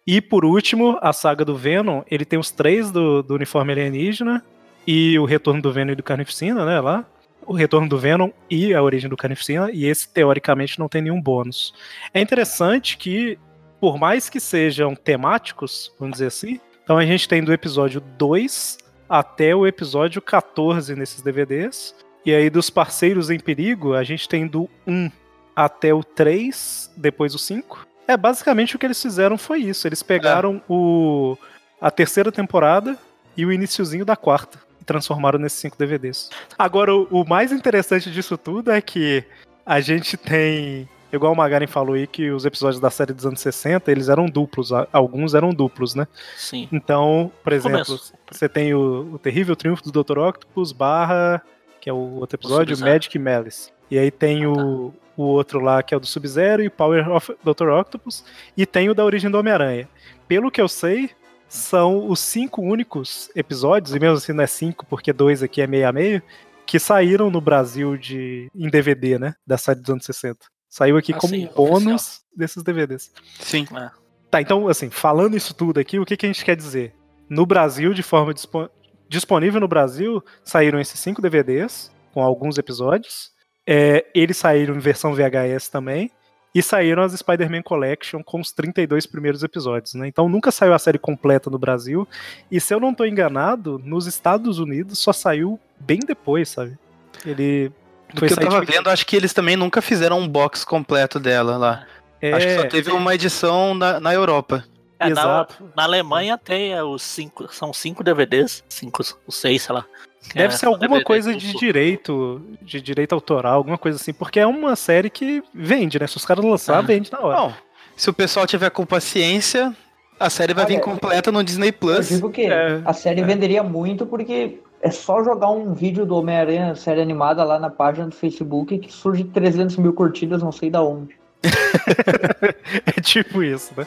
E 0.07 0.21
por 0.21 0.45
último, 0.45 0.99
a 1.01 1.15
saga 1.15 1.43
do 1.47 1.57
Venom, 1.57 2.03
ele 2.11 2.27
tem 2.27 2.39
os 2.39 2.51
três 2.51 2.91
do, 2.91 3.23
do 3.23 3.35
uniforme 3.35 3.73
alienígena, 3.73 4.45
e 4.87 5.19
o 5.19 5.25
retorno 5.25 5.63
do 5.63 5.73
Venom 5.73 5.93
e 5.93 5.97
do 5.97 6.03
Carnificina, 6.03 6.67
né, 6.67 6.79
lá. 6.81 7.07
O 7.47 7.53
retorno 7.53 7.89
do 7.89 7.99
Venom 7.99 8.31
e 8.51 8.75
a 8.75 8.83
origem 8.83 9.09
do 9.09 9.17
Carnificina, 9.17 9.71
e 9.73 9.87
esse 9.87 10.09
teoricamente 10.09 10.79
não 10.79 10.89
tem 10.89 11.03
nenhum 11.03 11.21
bônus. 11.21 11.75
É 12.13 12.21
interessante 12.21 12.97
que, 12.97 13.39
por 13.81 13.99
mais 13.99 14.29
que 14.29 14.41
sejam 14.41 14.95
temáticos, 14.95 15.93
vamos 15.99 16.15
dizer 16.15 16.27
assim, 16.27 16.61
então 16.83 16.99
a 16.99 17.07
gente 17.07 17.29
tem 17.29 17.43
do 17.43 17.53
episódio 17.53 18.01
2 18.01 18.79
até 19.09 19.55
o 19.55 19.67
episódio 19.67 20.21
14 20.21 20.95
nesses 20.95 21.23
DVDs. 21.23 21.95
E 22.27 22.35
aí, 22.35 22.49
dos 22.49 22.71
parceiros 22.71 23.31
em 23.31 23.39
perigo, 23.39 23.95
a 23.95 24.03
gente 24.03 24.29
tem 24.29 24.47
do 24.47 24.69
1 24.87 25.11
até 25.55 25.95
o 25.95 26.03
3, 26.03 26.93
depois 26.97 27.35
o 27.35 27.39
5. 27.39 27.87
É, 28.07 28.17
basicamente 28.17 28.77
o 28.77 28.79
que 28.79 28.87
eles 28.87 29.01
fizeram 29.01 29.39
foi 29.39 29.61
isso. 29.61 29.87
Eles 29.87 30.03
pegaram 30.03 30.61
o, 30.69 31.37
a 31.81 31.91
terceira 31.91 32.31
temporada 32.31 32.99
e 33.37 33.47
o 33.47 33.53
iniciozinho 33.53 34.05
da 34.05 34.17
quarta. 34.17 34.59
Transformaram 34.85 35.39
nesses 35.39 35.59
5 35.61 35.77
DVDs. 35.79 36.31
Agora, 36.59 36.95
o, 36.95 37.05
o 37.11 37.29
mais 37.29 37.53
interessante 37.53 38.11
disso 38.11 38.37
tudo 38.37 38.71
é 38.71 38.81
que 38.81 39.25
a 39.65 39.81
gente 39.81 40.17
tem. 40.17 40.89
Igual 41.13 41.33
o 41.33 41.37
Magaren 41.37 41.69
falou 41.69 41.95
aí, 41.95 42.09
que 42.09 42.31
os 42.31 42.45
episódios 42.45 42.81
da 42.81 42.91
série 42.91 43.13
dos 43.13 43.25
anos 43.25 43.41
60, 43.41 43.91
eles 43.91 44.09
eram 44.09 44.27
duplos. 44.27 44.71
Alguns 44.93 45.35
eram 45.35 45.51
duplos, 45.51 45.95
né? 45.95 46.09
Sim. 46.37 46.69
Então, 46.73 47.31
por 47.43 47.53
exemplo, 47.53 47.85
Começo. 47.85 48.13
você 48.31 48.49
tem 48.49 48.75
o, 48.75 49.13
o 49.15 49.19
Terrível 49.19 49.55
Triunfo 49.55 49.89
do 49.89 50.03
Dr. 50.03 50.19
Octopus 50.19 50.73
barra, 50.73 51.41
que 51.81 51.89
é 51.89 51.93
o 51.93 52.17
outro 52.17 52.37
episódio, 52.37 52.75
Sub-Zero. 52.75 52.97
Magic 52.97 53.19
Malice. 53.19 53.73
E 53.89 53.99
aí 53.99 54.11
tem 54.11 54.45
o, 54.45 54.93
o 55.17 55.23
outro 55.23 55.61
lá, 55.61 55.83
que 55.85 55.95
é 55.95 55.97
o 55.97 56.01
do 56.01 56.07
Sub-Zero, 56.07 56.65
e 56.65 56.69
Power 56.69 57.09
of 57.11 57.33
Dr. 57.45 57.69
Octopus. 57.69 58.25
E 58.57 58.67
tem 58.67 58.91
o 58.91 58.95
da 58.95 59.05
origem 59.05 59.31
do 59.31 59.39
Homem-Aranha. 59.39 59.89
Pelo 60.27 60.51
que 60.51 60.61
eu 60.61 60.69
sei, 60.69 61.11
são 61.49 62.09
os 62.09 62.21
cinco 62.21 62.63
únicos 62.63 63.31
episódios, 63.35 63.95
e 63.95 64.01
mesmo 64.01 64.17
assim 64.17 64.33
não 64.33 64.45
é 64.45 64.47
cinco, 64.47 64.85
porque 64.87 65.13
dois 65.13 65.43
aqui 65.43 65.61
é 65.61 65.67
meio 65.67 65.89
a 65.89 65.93
meio, 65.93 66.23
que 66.67 66.79
saíram 66.79 67.31
no 67.31 67.41
Brasil 67.41 67.97
de 67.97 68.49
em 68.55 68.69
DVD, 68.69 69.19
né? 69.19 69.35
Da 69.47 69.57
série 69.59 69.81
dos 69.81 69.91
anos 69.91 70.05
60. 70.05 70.39
Saiu 70.69 70.97
aqui 70.97 71.13
Ah, 71.13 71.19
como 71.19 71.35
sim, 71.35 71.49
bônus 71.55 72.23
desses 72.35 72.63
DVDs. 72.63 73.13
Sim. 73.39 73.67
É. 73.77 73.91
Tá, 74.31 74.41
então, 74.41 74.67
assim, 74.67 74.91
falando 74.91 75.37
isso 75.37 75.55
tudo 75.55 75.79
aqui, 75.79 75.99
o 76.01 76.05
que, 76.05 76.17
que 76.17 76.27
a 76.27 76.29
gente 76.29 76.45
quer 76.45 76.57
dizer? 76.57 76.93
No 77.29 77.47
Brasil, 77.47 77.95
de 77.95 78.03
forma 78.03 78.35
dispo- 78.35 78.69
disponível 79.09 79.61
no 79.61 79.69
Brasil, 79.69 80.23
saíram 80.43 80.81
esses 80.81 80.99
cinco 80.99 81.23
DVDs, 81.23 81.93
com 82.13 82.21
alguns 82.21 82.59
episódios. 82.59 83.31
É, 83.67 84.05
eles 84.15 84.37
saíram 84.37 84.75
em 84.75 84.79
versão 84.81 85.15
VHS 85.15 85.69
também. 85.69 86.11
E 86.55 86.63
saíram 86.63 87.03
as 87.03 87.13
Spider-Man 87.13 87.63
Collection 87.63 88.23
com 88.23 88.41
os 88.41 88.53
32 88.53 89.07
primeiros 89.07 89.43
episódios, 89.43 89.95
né? 89.95 90.07
Então 90.07 90.29
nunca 90.29 90.51
saiu 90.53 90.73
a 90.73 90.79
série 90.79 90.99
completa 90.99 91.51
no 91.51 91.59
Brasil. 91.59 92.07
E 92.51 92.61
se 92.61 92.73
eu 92.73 92.79
não 92.79 92.95
tô 92.95 93.05
enganado, 93.05 93.81
nos 93.85 94.07
Estados 94.07 94.59
Unidos 94.61 94.99
só 94.99 95.13
saiu 95.13 95.59
bem 95.81 95.99
depois, 96.07 96.49
sabe? 96.51 96.79
Ele. 97.27 97.73
Do 98.13 98.21
foi 98.21 98.29
que 98.29 98.35
eu 98.35 98.39
tava 98.39 98.65
de- 98.65 98.71
vendo, 98.73 98.89
acho 98.89 99.05
que 99.05 99.17
eles 99.17 99.33
também 99.33 99.57
nunca 99.57 99.83
fizeram 99.83 100.21
um 100.21 100.29
box 100.29 100.65
completo 100.65 101.19
dela 101.19 101.57
lá. 101.57 101.87
Acho 102.23 102.47
que 102.47 102.55
só 102.55 102.63
É, 102.63 102.67
teve 102.69 102.91
uma 102.93 103.15
edição 103.15 103.75
na, 103.75 103.99
na 103.99 104.15
Europa. 104.15 104.65
É, 104.99 105.07
na, 105.07 105.11
Exato. 105.11 105.71
na 105.77 105.83
Alemanha 105.83 106.39
tem 106.39 106.73
é, 106.73 106.83
os 106.83 107.03
cinco. 107.03 107.53
São 107.53 107.73
cinco 107.73 108.05
DVDs. 108.05 108.63
Cinco, 108.69 109.03
os 109.27 109.35
seis, 109.37 109.63
sei 109.63 109.75
lá. 109.75 109.85
Deve 110.33 110.55
É, 110.55 110.57
ser 110.57 110.67
alguma 110.67 110.89
DVD 110.89 111.05
coisa 111.05 111.35
de 111.35 111.53
direito, 111.59 112.41
de 112.63 112.81
direito 112.81 113.13
autoral, 113.15 113.55
alguma 113.55 113.77
coisa 113.79 113.97
assim, 113.99 114.13
porque 114.13 114.39
é 114.41 114.47
uma 114.47 114.75
série 114.77 115.11
que 115.11 115.43
vende, 115.53 115.99
né? 115.99 116.07
Se 116.07 116.17
os 116.17 116.25
caras 116.25 116.45
lançar, 116.45 116.79
Ah. 116.79 116.83
vende 116.83 117.11
na 117.13 117.21
hora. 117.21 117.37
Bom, 117.39 117.53
se 117.97 118.09
o 118.09 118.13
pessoal 118.13 118.47
tiver 118.47 118.71
com 118.71 118.85
paciência, 118.87 119.75
a 120.19 120.31
série 120.31 120.55
vai 120.55 120.65
vir 120.67 120.75
Olha, 120.75 120.83
completa 120.83 121.31
no 121.31 121.43
Disney 121.45 121.69
Eu 121.69 121.73
Plus. 121.75 122.09
digo 122.09 122.31
que 122.31 122.43
É, 122.47 122.81
a 122.85 122.93
série 122.93 123.23
venderia 123.23 123.63
muito 123.63 124.07
porque 124.07 124.61
é 124.83 124.91
só 124.91 125.23
jogar 125.23 125.51
um 125.51 125.73
vídeo 125.73 126.05
do 126.07 126.17
Homem-Aranha 126.17 126.75
série 126.75 127.01
animada 127.01 127.43
lá 127.45 127.59
na 127.59 127.71
página 127.71 128.07
do 128.09 128.15
Facebook 128.15 128.79
que 128.79 128.93
surge 128.93 129.25
300 129.25 129.77
mil 129.77 129.93
curtidas, 129.93 130.43
não 130.43 130.53
sei 130.53 130.71
da 130.71 130.83
onde. 130.83 131.17
é 132.87 133.01
tipo 133.01 133.43
isso, 133.43 133.73
né? 133.77 133.87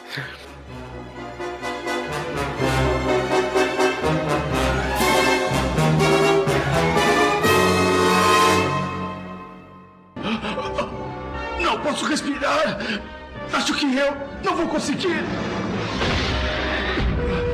Posso 11.98 12.06
respirar! 12.06 12.78
Acho 13.52 13.74
que 13.74 13.96
eu 13.96 14.16
não 14.44 14.56
vou 14.56 14.68
conseguir! 14.68 15.24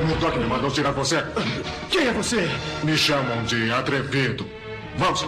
O 0.03 0.21
Doc 0.21 0.37
me 0.37 0.45
mandou 0.45 0.71
tirar 0.71 0.91
você. 0.93 1.25
Quem 1.91 2.09
é 2.09 2.13
você? 2.13 2.47
Me 2.83 2.97
chamam 2.97 3.43
de 3.45 3.73
atrevido. 3.73 4.47
Vamos. 4.97 5.27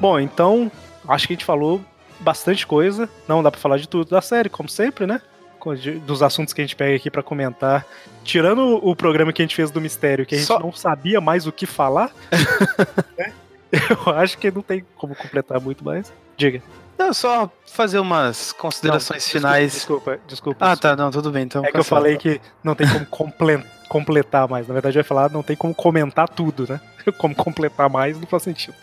Bom, 0.00 0.18
então, 0.18 0.72
acho 1.06 1.26
que 1.26 1.34
a 1.34 1.36
gente 1.36 1.44
falou 1.44 1.84
bastante 2.20 2.66
coisa. 2.66 3.08
Não 3.28 3.42
dá 3.42 3.50
pra 3.50 3.60
falar 3.60 3.76
de 3.76 3.86
tudo 3.86 4.08
da 4.08 4.22
série, 4.22 4.48
como 4.48 4.68
sempre, 4.68 5.06
né? 5.06 5.20
Dos 6.06 6.22
assuntos 6.22 6.52
que 6.52 6.60
a 6.60 6.64
gente 6.64 6.76
pega 6.76 6.96
aqui 6.96 7.10
pra 7.10 7.22
comentar. 7.22 7.86
Tirando 8.22 8.80
o 8.86 8.94
programa 8.96 9.32
que 9.32 9.40
a 9.42 9.44
gente 9.44 9.54
fez 9.56 9.70
do 9.70 9.80
mistério, 9.80 10.24
que 10.26 10.34
a 10.34 10.38
gente 10.38 10.46
Só- 10.46 10.58
não 10.60 10.72
sabia 10.72 11.20
mais 11.20 11.46
o 11.46 11.52
que 11.52 11.66
falar, 11.66 12.10
né? 13.18 13.32
eu 13.72 14.12
acho 14.14 14.38
que 14.38 14.50
não 14.50 14.62
tem 14.62 14.84
como 14.96 15.14
completar 15.14 15.60
muito 15.60 15.84
mais. 15.84 16.12
Diga. 16.36 16.62
Não, 16.96 17.12
só 17.12 17.50
fazer 17.66 17.98
umas 17.98 18.52
considerações 18.52 19.24
Não, 19.26 19.32
finais. 19.32 19.72
Desculpa, 19.72 20.18
desculpa. 20.28 20.64
Ah, 20.64 20.70
desculpa. 20.74 20.96
tá, 20.96 21.02
não, 21.02 21.10
tudo 21.10 21.30
bem. 21.32 21.42
Então 21.42 21.62
É 21.64 21.70
que 21.70 21.76
eu 21.76 21.82
cancela. 21.82 22.00
falei 22.00 22.16
que 22.16 22.40
não 22.62 22.74
tem 22.76 22.86
como 22.88 23.04
comple- 23.06 23.64
completar 23.88 24.48
mais. 24.48 24.68
Na 24.68 24.72
verdade, 24.74 24.96
eu 24.96 25.00
ia 25.00 25.04
falar 25.04 25.28
não 25.30 25.42
tem 25.42 25.56
como 25.56 25.74
comentar 25.74 26.28
tudo, 26.28 26.66
né? 26.68 26.80
Como 27.18 27.34
completar 27.34 27.90
mais 27.90 28.18
não 28.18 28.26
faz 28.26 28.44
sentido. 28.44 28.74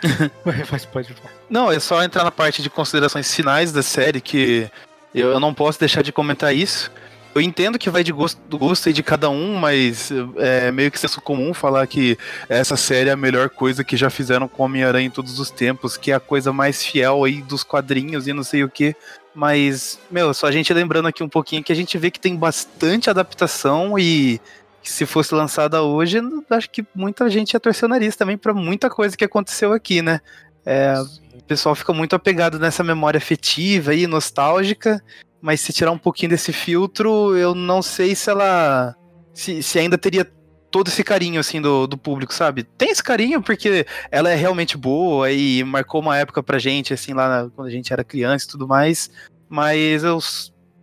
Mas 0.72 0.86
pode 0.86 1.12
falar. 1.12 1.30
Não, 1.50 1.70
é 1.70 1.78
só 1.78 2.02
entrar 2.02 2.24
na 2.24 2.30
parte 2.30 2.62
de 2.62 2.70
considerações 2.70 3.34
finais 3.34 3.70
da 3.70 3.82
série 3.82 4.18
que 4.18 4.70
eu, 5.20 5.30
eu 5.30 5.40
não 5.40 5.54
posso 5.54 5.80
deixar 5.80 6.02
de 6.02 6.12
comentar 6.12 6.54
isso. 6.54 6.90
Eu 7.34 7.42
entendo 7.42 7.78
que 7.78 7.90
vai 7.90 8.02
de 8.02 8.12
gosto, 8.12 8.40
do 8.48 8.56
gosto 8.56 8.88
aí 8.88 8.94
de 8.94 9.02
cada 9.02 9.28
um, 9.28 9.56
mas 9.56 10.10
é 10.38 10.72
meio 10.72 10.90
que 10.90 10.98
senso 10.98 11.20
comum 11.20 11.52
falar 11.52 11.86
que 11.86 12.16
essa 12.48 12.78
série 12.78 13.10
é 13.10 13.12
a 13.12 13.16
melhor 13.16 13.50
coisa 13.50 13.84
que 13.84 13.94
já 13.94 14.08
fizeram 14.08 14.48
com 14.48 14.62
Homem-Aranha 14.62 15.06
em 15.06 15.10
todos 15.10 15.38
os 15.38 15.50
tempos, 15.50 15.98
que 15.98 16.10
é 16.10 16.14
a 16.14 16.20
coisa 16.20 16.50
mais 16.50 16.82
fiel 16.82 17.24
aí 17.24 17.42
dos 17.42 17.62
quadrinhos 17.62 18.26
e 18.26 18.32
não 18.32 18.42
sei 18.42 18.64
o 18.64 18.70
que. 18.70 18.96
Mas, 19.34 19.98
meu, 20.10 20.32
só 20.32 20.46
a 20.46 20.50
gente 20.50 20.72
lembrando 20.72 21.08
aqui 21.08 21.22
um 21.22 21.28
pouquinho 21.28 21.62
que 21.62 21.72
a 21.72 21.76
gente 21.76 21.98
vê 21.98 22.10
que 22.10 22.18
tem 22.18 22.34
bastante 22.34 23.10
adaptação 23.10 23.98
e 23.98 24.40
se 24.82 25.04
fosse 25.04 25.34
lançada 25.34 25.82
hoje, 25.82 26.18
acho 26.48 26.70
que 26.70 26.86
muita 26.94 27.28
gente 27.28 27.52
ia 27.52 27.60
torcer 27.60 27.84
o 27.84 27.88
nariz 27.88 28.16
também 28.16 28.38
pra 28.38 28.54
muita 28.54 28.88
coisa 28.88 29.14
que 29.14 29.24
aconteceu 29.24 29.74
aqui, 29.74 30.00
né? 30.00 30.20
É, 30.64 30.94
o 31.38 31.44
pessoal 31.44 31.74
fica 31.74 31.92
muito 31.92 32.14
apegado 32.16 32.58
nessa 32.58 32.82
memória 32.84 33.18
afetiva 33.18 33.94
e 33.94 34.06
nostálgica, 34.06 35.02
mas 35.40 35.60
se 35.60 35.72
tirar 35.72 35.90
um 35.90 35.98
pouquinho 35.98 36.30
desse 36.30 36.52
filtro, 36.52 37.36
eu 37.36 37.54
não 37.54 37.82
sei 37.82 38.14
se 38.14 38.30
ela. 38.30 38.94
se, 39.32 39.62
se 39.62 39.78
ainda 39.78 39.96
teria 39.98 40.30
todo 40.70 40.88
esse 40.88 41.04
carinho 41.04 41.40
assim 41.40 41.60
do, 41.60 41.86
do 41.86 41.96
público, 41.96 42.34
sabe? 42.34 42.64
Tem 42.64 42.90
esse 42.90 43.02
carinho 43.02 43.40
porque 43.40 43.86
ela 44.10 44.30
é 44.30 44.34
realmente 44.34 44.76
boa 44.76 45.30
e 45.30 45.62
marcou 45.64 46.00
uma 46.00 46.18
época 46.18 46.42
pra 46.42 46.58
gente, 46.58 46.92
assim, 46.92 47.14
lá 47.14 47.44
na- 47.44 47.50
quando 47.50 47.68
a 47.68 47.70
gente 47.70 47.92
era 47.92 48.04
criança 48.04 48.44
e 48.44 48.48
tudo 48.48 48.66
mais. 48.66 49.10
Mas 49.48 50.02
eu, 50.04 50.18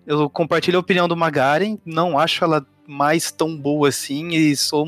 eu 0.07 0.29
compartilho 0.29 0.77
a 0.77 0.81
opinião 0.81 1.07
do 1.07 1.17
Magaren, 1.17 1.77
não 1.85 2.17
acho 2.17 2.43
ela 2.43 2.65
mais 2.87 3.31
tão 3.31 3.55
boa 3.55 3.89
assim 3.89 4.29
e 4.29 4.55
sou, 4.55 4.85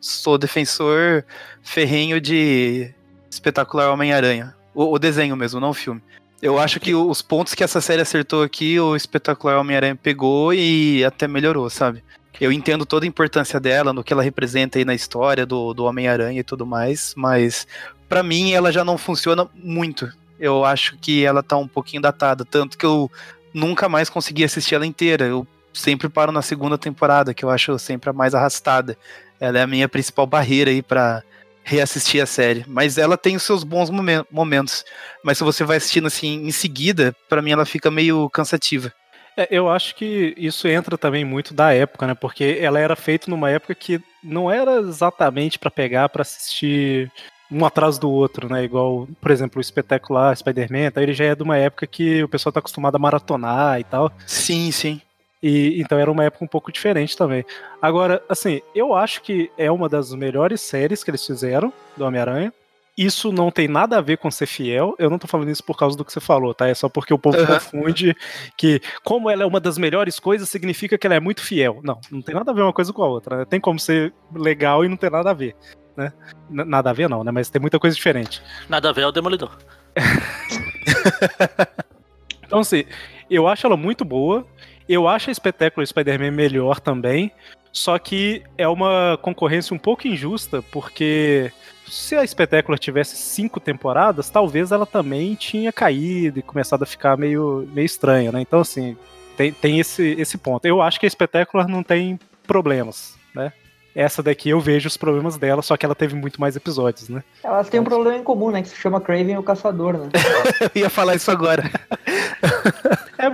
sou 0.00 0.38
defensor 0.38 1.24
ferrenho 1.62 2.20
de 2.20 2.94
Espetacular 3.30 3.90
Homem-Aranha. 3.90 4.54
O, 4.74 4.94
o 4.94 4.98
desenho 4.98 5.36
mesmo, 5.36 5.60
não 5.60 5.70
o 5.70 5.74
filme. 5.74 6.02
Eu 6.42 6.58
acho 6.58 6.78
que 6.78 6.94
os 6.94 7.22
pontos 7.22 7.54
que 7.54 7.64
essa 7.64 7.80
série 7.80 8.02
acertou 8.02 8.42
aqui, 8.42 8.78
o 8.78 8.94
Espetacular 8.94 9.58
Homem-Aranha 9.58 9.96
pegou 9.96 10.52
e 10.52 11.04
até 11.04 11.26
melhorou, 11.26 11.70
sabe? 11.70 12.02
Eu 12.40 12.50
entendo 12.50 12.84
toda 12.84 13.06
a 13.06 13.08
importância 13.08 13.60
dela, 13.60 13.92
no 13.92 14.02
que 14.02 14.12
ela 14.12 14.22
representa 14.22 14.78
aí 14.78 14.84
na 14.84 14.94
história 14.94 15.46
do, 15.46 15.72
do 15.72 15.84
Homem-Aranha 15.84 16.40
e 16.40 16.44
tudo 16.44 16.66
mais, 16.66 17.14
mas 17.16 17.66
para 18.08 18.22
mim 18.22 18.52
ela 18.52 18.72
já 18.72 18.84
não 18.84 18.98
funciona 18.98 19.48
muito. 19.54 20.12
Eu 20.38 20.64
acho 20.64 20.98
que 20.98 21.24
ela 21.24 21.42
tá 21.42 21.56
um 21.56 21.68
pouquinho 21.68 22.02
datada, 22.02 22.44
tanto 22.44 22.76
que 22.76 22.84
eu 22.84 23.10
nunca 23.52 23.88
mais 23.88 24.10
consegui 24.10 24.44
assistir 24.44 24.74
ela 24.74 24.84
inteira. 24.84 25.24
Eu 25.24 25.46
sempre 25.72 26.08
paro 26.08 26.32
na 26.32 26.42
segunda 26.42 26.76
temporada, 26.76 27.32
que 27.32 27.44
eu 27.44 27.50
acho 27.50 27.78
sempre 27.78 28.10
a 28.10 28.12
mais 28.12 28.34
arrastada. 28.34 28.98
Ela 29.40 29.60
é 29.60 29.62
a 29.62 29.66
minha 29.66 29.88
principal 29.88 30.26
barreira 30.26 30.70
aí 30.70 30.82
para 30.82 31.22
reassistir 31.64 32.22
a 32.22 32.26
série. 32.26 32.64
Mas 32.68 32.98
ela 32.98 33.16
tem 33.16 33.34
os 33.34 33.42
seus 33.42 33.64
bons 33.64 33.90
momentos. 34.30 34.84
Mas 35.24 35.38
se 35.38 35.44
você 35.44 35.64
vai 35.64 35.78
assistindo 35.78 36.06
assim 36.06 36.46
em 36.46 36.52
seguida, 36.52 37.16
para 37.28 37.42
mim 37.42 37.50
ela 37.50 37.64
fica 37.64 37.90
meio 37.90 38.28
cansativa. 38.30 38.92
É, 39.36 39.48
eu 39.50 39.68
acho 39.68 39.96
que 39.96 40.34
isso 40.36 40.68
entra 40.68 40.96
também 40.96 41.24
muito 41.24 41.52
da 41.52 41.72
época, 41.72 42.06
né? 42.06 42.14
Porque 42.14 42.58
ela 42.60 42.78
era 42.78 42.94
feita 42.94 43.28
numa 43.28 43.50
época 43.50 43.74
que 43.74 44.00
não 44.22 44.50
era 44.50 44.78
exatamente 44.78 45.58
para 45.58 45.70
pegar 45.70 46.08
para 46.08 46.22
assistir 46.22 47.10
um 47.50 47.64
atrás 47.64 47.98
do 47.98 48.10
outro, 48.10 48.48
né? 48.48 48.64
Igual, 48.64 49.08
por 49.20 49.30
exemplo, 49.30 49.58
o 49.58 49.60
espetacular 49.60 50.36
Spider-Man, 50.36 50.86
então 50.86 51.02
ele 51.02 51.12
já 51.12 51.24
é 51.24 51.34
de 51.34 51.42
uma 51.42 51.56
época 51.56 51.86
que 51.86 52.22
o 52.22 52.28
pessoal 52.28 52.52
tá 52.52 52.60
acostumado 52.60 52.94
a 52.94 52.98
maratonar 52.98 53.80
e 53.80 53.84
tal. 53.84 54.12
Sim, 54.26 54.70
sim. 54.70 55.00
E 55.46 55.78
então 55.78 55.98
era 55.98 56.10
uma 56.10 56.24
época 56.24 56.42
um 56.42 56.48
pouco 56.48 56.72
diferente 56.72 57.14
também. 57.14 57.44
Agora, 57.82 58.22
assim, 58.30 58.62
eu 58.74 58.94
acho 58.94 59.20
que 59.20 59.50
é 59.58 59.70
uma 59.70 59.90
das 59.90 60.14
melhores 60.14 60.62
séries 60.62 61.04
que 61.04 61.10
eles 61.10 61.26
fizeram 61.26 61.70
do 61.94 62.06
Homem-Aranha. 62.06 62.50
Isso 62.96 63.30
não 63.30 63.50
tem 63.50 63.68
nada 63.68 63.98
a 63.98 64.00
ver 64.00 64.16
com 64.16 64.30
ser 64.30 64.46
fiel. 64.46 64.94
Eu 64.98 65.10
não 65.10 65.18
tô 65.18 65.26
falando 65.26 65.50
isso 65.50 65.62
por 65.62 65.76
causa 65.76 65.98
do 65.98 66.04
que 66.04 66.10
você 66.10 66.20
falou, 66.20 66.54
tá? 66.54 66.66
É 66.66 66.72
só 66.72 66.88
porque 66.88 67.12
o 67.12 67.18
povo 67.18 67.36
uhum. 67.36 67.46
confunde 67.46 68.16
que, 68.56 68.80
como 69.04 69.28
ela 69.28 69.42
é 69.42 69.46
uma 69.46 69.60
das 69.60 69.76
melhores 69.76 70.18
coisas, 70.18 70.48
significa 70.48 70.96
que 70.96 71.06
ela 71.06 71.16
é 71.16 71.20
muito 71.20 71.42
fiel. 71.42 71.78
Não, 71.82 72.00
não 72.10 72.22
tem 72.22 72.34
nada 72.34 72.50
a 72.50 72.54
ver 72.54 72.62
uma 72.62 72.72
coisa 72.72 72.90
com 72.90 73.02
a 73.02 73.06
outra. 73.06 73.38
Né? 73.38 73.44
Tem 73.44 73.60
como 73.60 73.78
ser 73.78 74.14
legal 74.34 74.82
e 74.82 74.88
não 74.88 74.96
ter 74.96 75.10
nada 75.10 75.28
a 75.28 75.34
ver. 75.34 75.54
Né? 75.94 76.10
Nada 76.48 76.88
a 76.88 76.94
ver, 76.94 77.06
não, 77.06 77.22
né? 77.22 77.30
Mas 77.30 77.50
tem 77.50 77.60
muita 77.60 77.78
coisa 77.78 77.94
diferente. 77.94 78.40
Nada 78.66 78.88
a 78.88 78.92
ver 78.92 79.02
é 79.02 79.08
o 79.08 79.12
Demolidor. 79.12 79.58
então, 82.46 82.60
assim, 82.60 82.86
eu 83.28 83.46
acho 83.46 83.66
ela 83.66 83.76
muito 83.76 84.06
boa. 84.06 84.46
Eu 84.88 85.08
acho 85.08 85.30
a 85.30 85.32
Espetáculo 85.32 85.86
Spider-Man 85.86 86.30
melhor 86.30 86.80
também, 86.80 87.32
só 87.72 87.98
que 87.98 88.42
é 88.56 88.68
uma 88.68 89.18
concorrência 89.20 89.74
um 89.74 89.78
pouco 89.78 90.06
injusta, 90.06 90.62
porque 90.70 91.50
se 91.88 92.14
a 92.14 92.24
Espetáculo 92.24 92.78
tivesse 92.78 93.16
cinco 93.16 93.58
temporadas, 93.58 94.30
talvez 94.30 94.72
ela 94.72 94.86
também 94.86 95.34
tinha 95.34 95.72
caído 95.72 96.38
e 96.38 96.42
começado 96.42 96.82
a 96.82 96.86
ficar 96.86 97.16
meio, 97.16 97.68
meio 97.72 97.86
estranha, 97.86 98.30
né? 98.30 98.40
Então, 98.40 98.60
assim, 98.60 98.96
tem, 99.36 99.52
tem 99.52 99.80
esse, 99.80 100.14
esse 100.18 100.38
ponto. 100.38 100.64
Eu 100.66 100.80
acho 100.80 101.00
que 101.00 101.06
a 101.06 101.08
Espetáculo 101.08 101.66
não 101.66 101.82
tem 101.82 102.18
problemas, 102.46 103.16
né? 103.34 103.52
Essa 103.94 104.22
daqui 104.22 104.50
eu 104.50 104.60
vejo 104.60 104.88
os 104.88 104.96
problemas 104.96 105.36
dela, 105.36 105.62
só 105.62 105.76
que 105.76 105.86
ela 105.86 105.94
teve 105.94 106.16
muito 106.16 106.40
mais 106.40 106.56
episódios, 106.56 107.08
né? 107.08 107.22
Elas 107.44 107.68
têm 107.68 107.78
um 107.78 107.84
problema 107.84 108.18
em 108.18 108.24
comum, 108.24 108.50
né? 108.50 108.60
Que 108.60 108.68
se 108.68 108.76
chama 108.76 109.00
Craven 109.00 109.38
o 109.38 109.42
Caçador, 109.42 109.96
né? 109.96 110.08
eu 110.74 110.82
ia 110.82 110.90
falar 110.90 111.14
isso 111.14 111.30
agora. 111.30 111.70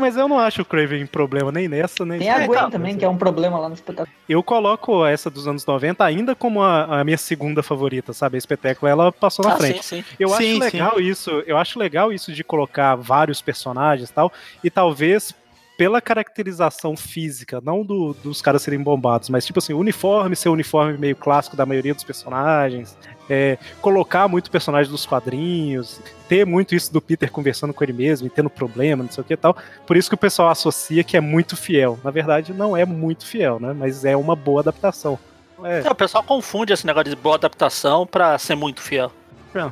mas 0.01 0.17
eu 0.17 0.27
não 0.27 0.39
acho 0.39 0.63
o 0.63 0.65
Craven 0.65 1.07
problema 1.07 1.53
nem 1.53 1.69
nessa, 1.69 2.05
nem 2.05 2.19
Tem 2.19 2.31
a 2.31 2.47
Gwen 2.47 2.59
é, 2.59 2.71
também, 2.71 2.97
que 2.97 3.05
é 3.05 3.09
um 3.09 3.17
problema 3.17 3.59
lá 3.59 3.69
no 3.69 3.75
espetáculo. 3.75 4.15
Eu 4.29 4.43
coloco 4.43 5.05
essa 5.05 5.31
dos 5.31 5.47
anos 5.47 5.65
90 5.65 6.05
ainda 6.05 6.35
como 6.35 6.63
a, 6.63 7.01
a 7.01 7.05
minha 7.05 7.19
segunda 7.19 7.63
favorita, 7.63 8.13
sabe? 8.13 8.37
A 8.37 8.39
espetáculo, 8.39 8.89
ela 8.89 9.13
passou 9.13 9.45
na 9.45 9.55
ah, 9.55 9.57
frente. 9.57 9.85
Sim, 9.85 10.03
sim. 10.03 10.05
Eu 10.19 10.31
sim, 10.31 10.55
acho 10.57 10.59
legal 10.61 10.97
sim. 10.97 11.03
isso, 11.05 11.31
eu 11.47 11.57
acho 11.57 11.79
legal 11.79 12.13
isso 12.13 12.33
de 12.33 12.43
colocar 12.43 12.97
vários 12.97 13.43
personagens 13.43 14.09
e 14.09 14.13
tal, 14.13 14.33
e 14.65 14.71
talvez 14.71 15.35
pela 15.81 16.01
caracterização 16.01 16.95
física, 16.95 17.59
não 17.65 17.83
do, 17.83 18.13
dos 18.13 18.43
caras 18.43 18.61
serem 18.61 18.83
bombados, 18.83 19.31
mas 19.31 19.47
tipo 19.47 19.59
assim, 19.61 19.73
o 19.73 19.79
uniforme 19.79 20.37
ser 20.37 20.51
o 20.51 20.53
uniforme 20.53 20.99
meio 20.99 21.17
clássico 21.17 21.57
da 21.57 21.65
maioria 21.65 21.95
dos 21.95 22.05
personagens, 22.05 22.99
é, 23.31 23.57
colocar 23.81 24.27
muito 24.27 24.51
personagem 24.51 24.91
dos 24.91 25.07
quadrinhos, 25.07 26.01
ter 26.29 26.45
muito 26.45 26.75
isso 26.75 26.93
do 26.93 27.01
Peter 27.01 27.31
conversando 27.31 27.73
com 27.73 27.85
ele 27.85 27.93
mesmo 27.93 28.27
e 28.27 28.31
tendo 28.31 28.51
problema, 28.51 29.05
não 29.05 29.11
sei 29.11 29.23
o 29.23 29.25
que 29.25 29.35
e 29.35 29.37
tal. 29.37 29.57
Por 29.87 29.97
isso 29.97 30.09
que 30.09 30.15
o 30.17 30.19
pessoal 30.19 30.51
associa 30.51 31.05
que 31.05 31.17
é 31.17 31.21
muito 31.21 31.57
fiel. 31.57 31.99
Na 32.03 32.11
verdade, 32.11 32.53
não 32.53 32.77
é 32.77 32.85
muito 32.85 33.25
fiel, 33.25 33.61
né? 33.61 33.73
Mas 33.73 34.05
é 34.05 34.17
uma 34.17 34.35
boa 34.35 34.61
adaptação. 34.61 35.17
É. 35.63 35.83
É, 35.87 35.91
o 35.91 35.95
pessoal 35.95 36.25
confunde 36.25 36.73
esse 36.73 36.85
negócio 36.85 37.11
de 37.11 37.17
boa 37.17 37.37
adaptação 37.37 38.05
pra 38.05 38.37
ser 38.37 38.57
muito 38.57 38.83
fiel. 38.83 39.13
É. 39.55 39.71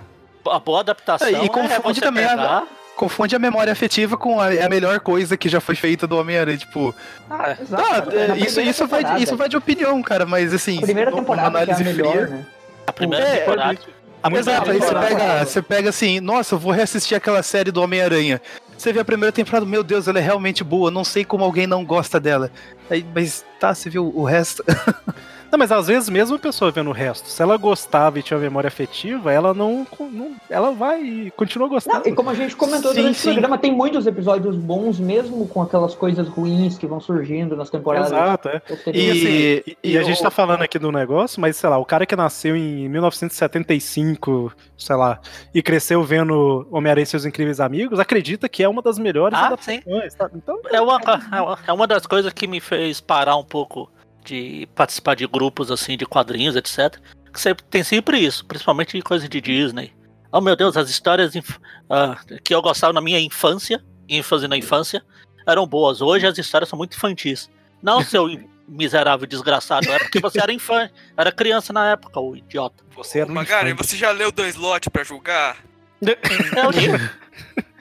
A 0.49 0.59
boa 0.61 0.81
adaptação 0.81 1.29
é, 1.29 1.45
e 1.45 1.49
confunde 1.49 2.01
também 2.01 2.27
pegar... 2.27 2.59
a 2.59 2.67
confunde 2.99 3.37
a 3.37 3.39
memória 3.39 3.73
afetiva 3.73 4.17
com 4.17 4.41
a, 4.41 4.49
a 4.49 4.69
melhor 4.69 4.99
coisa 4.99 5.37
que 5.37 5.49
já 5.49 5.61
foi 5.61 5.77
feita 5.77 6.07
do 6.07 6.19
Homem-Aranha. 6.19 6.59
Tipo. 6.59 6.95
Ah, 7.31 7.57
exato. 7.61 8.11
Tá, 8.11 8.17
é, 8.17 8.39
isso, 8.39 8.61
isso, 8.61 8.87
vai, 8.87 9.23
isso 9.23 9.37
vai 9.37 9.49
de 9.49 9.57
opinião, 9.57 10.03
cara, 10.03 10.27
mas 10.27 10.53
assim. 10.53 10.79
A 10.79 10.83
primeira 10.83 11.13
temporada 11.13 11.49
uma 11.49 11.59
análise 11.61 11.83
é 11.83 11.87
a 11.87 11.95
melhor, 11.95 12.13
fria. 12.13 12.27
Né? 12.27 12.47
A 12.89 12.93
primeira 12.93 13.25
é, 13.25 13.37
temporada. 13.41 13.79
A 14.23 14.31
Exato, 14.33 14.71
aí 14.71 14.79
você 14.79 14.95
pega, 14.95 15.45
você 15.45 15.63
pega 15.63 15.91
assim, 15.91 16.21
nossa, 16.21 16.55
eu 16.55 16.59
vou 16.59 16.73
reassistir 16.73 17.17
aquela 17.17 17.43
série 17.43 17.71
do 17.71 17.81
Homem-Aranha. 17.83 18.41
Você 18.77 18.93
vê 18.93 19.01
a 19.01 19.05
primeira 19.05 19.31
temporada, 19.31 19.67
meu 19.67 19.85
Deus, 19.85 20.09
ela 20.09 20.19
é 20.19 20.23
realmente 20.23 20.65
boa, 20.65 20.91
não 20.91 21.05
sei 21.05 21.25
como 21.25 21.45
alguém 21.45 21.67
não 21.67 21.85
gosta 21.85 22.19
dela. 22.19 22.51
Aí, 22.91 23.05
mas 23.15 23.45
tá, 23.61 23.75
você 23.75 23.91
viu 23.91 24.11
o 24.15 24.25
resto. 24.25 24.65
Não, 25.51 25.59
mas 25.59 25.73
às 25.73 25.87
vezes 25.87 26.09
mesmo 26.09 26.37
a 26.37 26.39
pessoa 26.39 26.71
vendo 26.71 26.91
o 26.91 26.93
resto, 26.93 27.29
se 27.29 27.43
ela 27.43 27.57
gostava 27.57 28.19
e 28.19 28.23
tinha 28.23 28.39
memória 28.39 28.69
afetiva, 28.69 29.33
ela 29.33 29.55
não, 29.55 29.87
não 29.99 30.37
ela 30.49 30.73
vai 30.73 31.03
e 31.03 31.31
continua 31.31 31.69
gostando. 31.69 32.05
Não, 32.05 32.07
e 32.07 32.15
como 32.15 32.31
a 32.31 32.35
gente 32.35 32.55
comentou 32.55 32.93
sim, 32.93 32.99
durante 33.01 33.19
sim. 33.19 33.31
o 33.31 33.33
programa, 33.33 33.59
tem 33.59 33.73
muitos 33.73 34.07
episódios 34.07 34.57
bons 34.57 35.01
mesmo 35.01 35.47
com 35.49 35.63
aquelas 35.63 35.95
coisas 35.95 36.29
ruins 36.29 36.77
que 36.77 36.87
vão 36.87 37.01
surgindo 37.01 37.57
nas 37.57 37.71
temporadas. 37.71 38.13
Exato, 38.13 38.49
é. 38.49 38.63
E, 38.87 39.11
assim, 39.11 39.27
e, 39.27 39.77
e, 39.83 39.93
e, 39.93 39.99
a 39.99 40.03
gente 40.03 40.23
tá 40.23 40.31
falando 40.31 40.63
aqui 40.63 40.79
do 40.79 40.93
negócio, 40.93 41.41
mas 41.41 41.57
sei 41.57 41.69
lá, 41.71 41.79
o 41.79 41.85
cara 41.85 42.05
que 42.05 42.15
nasceu 42.15 42.55
em 42.55 42.89
1975, 42.89 44.53
sei 44.77 44.97
lá, 44.97 45.19
e 45.55 45.63
cresceu 45.63 46.03
vendo 46.05 46.67
Homem-Aranha 46.71 47.05
e 47.05 47.07
seus 47.07 47.25
incríveis 47.25 47.61
amigos, 47.61 47.99
acredita 47.99 48.49
que 48.49 48.63
é 48.63 48.69
uma 48.69 48.83
das 48.83 48.99
melhores 48.99 49.39
ah, 49.39 49.47
adaptações. 49.47 50.15
Tá? 50.15 50.31
Então, 50.35 50.61
é 50.71 50.81
uma, 50.81 51.01
é 51.67 51.73
uma 51.73 51.87
das 51.87 52.07
coisas 52.07 52.33
que 52.33 52.47
me 52.47 52.61
fez 52.61 53.01
parar 53.01 53.37
um 53.37 53.45
pouco 53.45 53.91
de 54.29 54.69
participar 54.75 55.15
de 55.15 55.27
grupos 55.27 55.71
assim 55.71 55.97
de 55.97 56.05
quadrinhos, 56.05 56.55
etc. 56.55 56.99
Que 57.33 57.41
sempre, 57.41 57.65
tem 57.65 57.83
sempre 57.83 58.19
isso, 58.19 58.45
principalmente 58.45 59.01
coisas 59.03 59.29
de 59.29 59.41
Disney. 59.41 59.93
Oh 60.31 60.41
meu 60.41 60.55
Deus, 60.55 60.77
as 60.77 60.91
histórias 60.91 61.35
uh, 61.35 62.41
que 62.45 62.55
eu 62.55 62.61
gostava 62.61 62.93
na 62.93 63.01
minha 63.01 63.19
infância, 63.19 63.83
ênfase 64.09 64.47
na 64.47 64.57
infância, 64.57 65.03
eram 65.47 65.67
boas. 65.67 66.03
Hoje 66.03 66.27
as 66.27 66.37
histórias 66.37 66.69
são 66.69 66.77
muito 66.77 66.95
infantis. 66.95 67.51
Não 67.83 68.03
seu 68.03 68.29
miserável 68.69 69.27
desgraçado, 69.27 69.91
é 69.91 69.99
porque 69.99 70.21
você 70.21 70.39
era 70.41 70.53
infante, 70.53 70.93
era 71.17 71.33
criança 71.33 71.73
na 71.73 71.93
época, 71.93 72.21
o 72.21 72.37
idiota. 72.37 72.85
Você 72.95 73.21
era 73.21 73.31
um 73.31 73.35
Magari, 73.35 73.73
você 73.73 73.97
já 73.97 74.11
leu 74.11 74.31
dois 74.31 74.57
lotes 74.57 74.91
para 74.91 75.03
julgar? 75.03 75.57
Eu 76.03 76.71
li. 76.71 76.89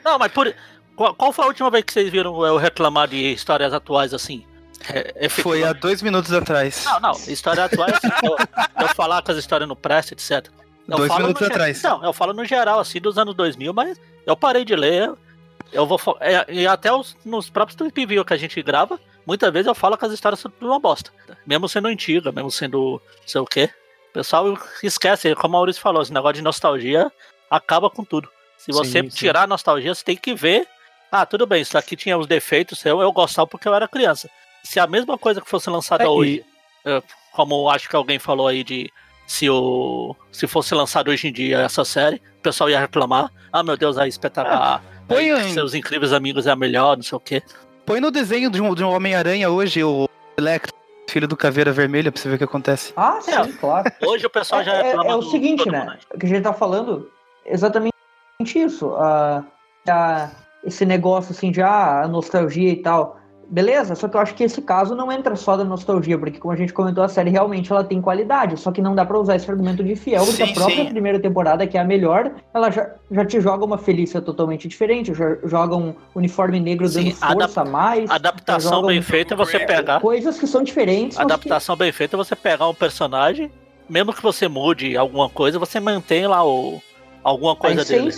Não, 0.02 0.18
mas 0.18 0.32
por 0.32 0.52
qual, 0.96 1.14
qual, 1.14 1.32
foi 1.32 1.44
a 1.44 1.48
última 1.48 1.70
vez 1.70 1.84
que 1.84 1.92
vocês 1.92 2.10
viram 2.10 2.44
eu 2.44 2.56
reclamar 2.56 3.06
de 3.06 3.32
histórias 3.32 3.72
atuais 3.72 4.12
assim? 4.12 4.44
É, 4.92 5.26
é 5.26 5.28
Foi 5.28 5.64
há 5.64 5.72
dois 5.72 6.02
minutos 6.02 6.32
atrás. 6.32 6.84
Não, 6.84 7.00
não. 7.00 7.12
História 7.26 7.64
atual, 7.64 7.88
eu, 8.22 8.36
eu 8.80 8.88
falar 8.94 9.22
com 9.22 9.32
as 9.32 9.38
histórias 9.38 9.68
no 9.68 9.76
press, 9.76 10.12
etc. 10.12 10.48
Eu 10.86 10.96
dois 10.96 11.16
minutos 11.16 11.42
atrás. 11.42 11.82
Não, 11.82 12.04
eu 12.04 12.12
falo 12.12 12.32
no 12.32 12.44
geral, 12.44 12.80
assim, 12.80 13.00
dos 13.00 13.18
anos 13.18 13.34
2000, 13.34 13.72
mas 13.72 14.00
eu 14.24 14.36
parei 14.36 14.64
de 14.64 14.74
ler. 14.74 15.12
Eu 15.72 15.86
vou. 15.86 16.00
É, 16.20 16.46
e 16.48 16.66
até 16.66 16.92
os, 16.92 17.16
nos 17.24 17.50
próprios 17.50 17.76
Trip 17.76 18.06
View 18.06 18.24
que 18.24 18.32
a 18.32 18.38
gente 18.38 18.62
grava, 18.62 18.98
muitas 19.26 19.52
vezes 19.52 19.66
eu 19.66 19.74
falo 19.74 19.98
que 19.98 20.06
as 20.06 20.12
histórias 20.12 20.40
são 20.40 20.50
uma 20.60 20.80
bosta. 20.80 21.10
Mesmo 21.46 21.68
sendo 21.68 21.88
antiga, 21.88 22.32
mesmo 22.32 22.50
sendo. 22.50 23.02
sei 23.26 23.40
o 23.40 23.44
quê. 23.44 23.68
O 24.10 24.12
pessoal 24.14 24.58
esquece, 24.82 25.34
como 25.34 25.56
a 25.56 25.58
Maurício 25.58 25.82
falou, 25.82 26.00
esse 26.00 26.12
negócio 26.12 26.36
de 26.36 26.42
nostalgia 26.42 27.12
acaba 27.50 27.90
com 27.90 28.02
tudo. 28.02 28.28
Se 28.56 28.72
você 28.72 29.02
sim, 29.02 29.08
tirar 29.08 29.42
a 29.42 29.46
nostalgia, 29.46 29.94
você 29.94 30.02
tem 30.02 30.16
que 30.16 30.34
ver. 30.34 30.66
Ah, 31.12 31.24
tudo 31.26 31.46
bem, 31.46 31.62
isso 31.62 31.76
aqui 31.76 31.96
tinha 31.96 32.18
os 32.18 32.26
defeitos, 32.26 32.84
eu, 32.84 33.00
eu 33.00 33.10
gostava 33.12 33.46
porque 33.46 33.66
eu 33.66 33.74
era 33.74 33.88
criança 33.88 34.28
se 34.62 34.78
a 34.80 34.86
mesma 34.86 35.16
coisa 35.16 35.40
que 35.40 35.48
fosse 35.48 35.68
lançada 35.70 36.04
é, 36.04 36.08
hoje, 36.08 36.44
e... 36.84 36.90
É, 36.90 37.02
como 37.32 37.68
acho 37.70 37.88
que 37.88 37.96
alguém 37.96 38.18
falou 38.18 38.48
aí 38.48 38.64
de 38.64 38.90
se 39.26 39.48
o 39.48 40.16
se 40.32 40.46
fosse 40.46 40.74
lançado 40.74 41.10
hoje 41.10 41.28
em 41.28 41.32
dia 41.32 41.58
essa 41.58 41.84
série, 41.84 42.16
o 42.38 42.42
pessoal 42.42 42.70
ia 42.70 42.80
reclamar. 42.80 43.30
Ah, 43.52 43.62
meu 43.62 43.76
Deus, 43.76 43.98
a 43.98 44.08
espetacular. 44.08 44.82
É, 44.82 45.06
põe 45.06 45.30
aí, 45.30 45.52
seus 45.52 45.74
incríveis 45.74 46.12
amigos 46.12 46.46
é 46.46 46.50
a 46.50 46.56
melhor, 46.56 46.96
não 46.96 47.04
sei 47.04 47.16
o 47.16 47.20
quê. 47.20 47.42
Põe 47.84 48.00
no 48.00 48.10
desenho 48.10 48.50
de 48.50 48.60
um, 48.60 48.74
de 48.74 48.82
um 48.82 48.90
Homem-Aranha 48.90 49.50
hoje 49.50 49.84
o 49.84 50.08
Electro, 50.36 50.74
filho 51.08 51.28
do 51.28 51.36
Caveira 51.36 51.72
Vermelha, 51.72 52.10
pra 52.10 52.20
você 52.20 52.28
ver 52.28 52.34
o 52.36 52.38
que 52.38 52.44
acontece. 52.44 52.92
Ah, 52.96 53.18
sim, 53.20 53.32
é, 53.32 53.46
claro. 53.52 53.90
Hoje 54.04 54.26
o 54.26 54.30
pessoal 54.30 54.64
já 54.64 54.74
é, 54.74 54.82
reclama. 54.82 55.08
É, 55.08 55.12
é 55.12 55.16
o 55.16 55.22
seguinte, 55.22 55.70
né? 55.70 55.98
O 56.14 56.18
que 56.18 56.26
a 56.26 56.28
gente 56.28 56.42
tá 56.42 56.52
falando 56.52 57.10
exatamente 57.44 57.94
isso. 58.40 58.88
Uh, 58.88 59.40
uh, 59.40 60.30
esse 60.64 60.84
negócio 60.84 61.32
assim 61.32 61.50
de 61.50 61.62
ah, 61.62 62.06
nostalgia 62.08 62.70
e 62.70 62.76
tal 62.76 63.17
beleza, 63.50 63.94
só 63.94 64.06
que 64.08 64.16
eu 64.16 64.20
acho 64.20 64.34
que 64.34 64.44
esse 64.44 64.60
caso 64.60 64.94
não 64.94 65.10
entra 65.10 65.34
só 65.36 65.56
da 65.56 65.64
nostalgia, 65.64 66.18
porque 66.18 66.38
como 66.38 66.52
a 66.52 66.56
gente 66.56 66.72
comentou, 66.72 67.02
a 67.02 67.08
série 67.08 67.30
realmente 67.30 67.72
ela 67.72 67.82
tem 67.82 68.00
qualidade, 68.00 68.58
só 68.58 68.70
que 68.70 68.82
não 68.82 68.94
dá 68.94 69.04
pra 69.04 69.18
usar 69.18 69.36
esse 69.36 69.50
argumento 69.50 69.82
de 69.82 69.96
fiel, 69.96 70.24
porque 70.24 70.44
Sim, 70.44 70.50
a 70.50 70.54
própria 70.54 70.84
sim. 70.84 70.90
primeira 70.90 71.18
temporada, 71.18 71.66
que 71.66 71.76
é 71.76 71.80
a 71.80 71.84
melhor, 71.84 72.30
ela 72.52 72.70
já, 72.70 72.90
já 73.10 73.24
te 73.24 73.40
joga 73.40 73.64
uma 73.64 73.78
Felícia 73.78 74.20
totalmente 74.20 74.68
diferente, 74.68 75.14
já 75.14 75.36
joga 75.44 75.74
um 75.76 75.94
uniforme 76.14 76.60
negro 76.60 76.86
Sim, 76.88 77.04
dando 77.04 77.14
força 77.16 77.62
a 77.62 77.64
mais. 77.64 78.10
Adaptação 78.10 78.84
bem 78.84 78.98
um- 78.98 79.02
feita 79.02 79.34
é 79.34 79.36
você 79.36 79.58
pegar. 79.60 80.00
Coisas 80.00 80.38
que 80.38 80.46
são 80.46 80.62
diferentes. 80.62 81.16
mas 81.16 81.26
que- 81.26 81.32
Adaptação 81.32 81.76
bem 81.76 81.90
feita 81.92 82.16
é 82.16 82.18
você 82.18 82.36
pegar 82.36 82.68
um 82.68 82.74
personagem, 82.74 83.50
mesmo 83.88 84.12
que 84.12 84.22
você 84.22 84.46
mude 84.48 84.96
alguma 84.96 85.28
coisa, 85.30 85.58
você 85.58 85.80
mantém 85.80 86.26
lá 86.26 86.44
o 86.46 86.80
alguma 87.24 87.56
coisa 87.56 87.80
a 87.82 87.84
dele. 87.84 88.12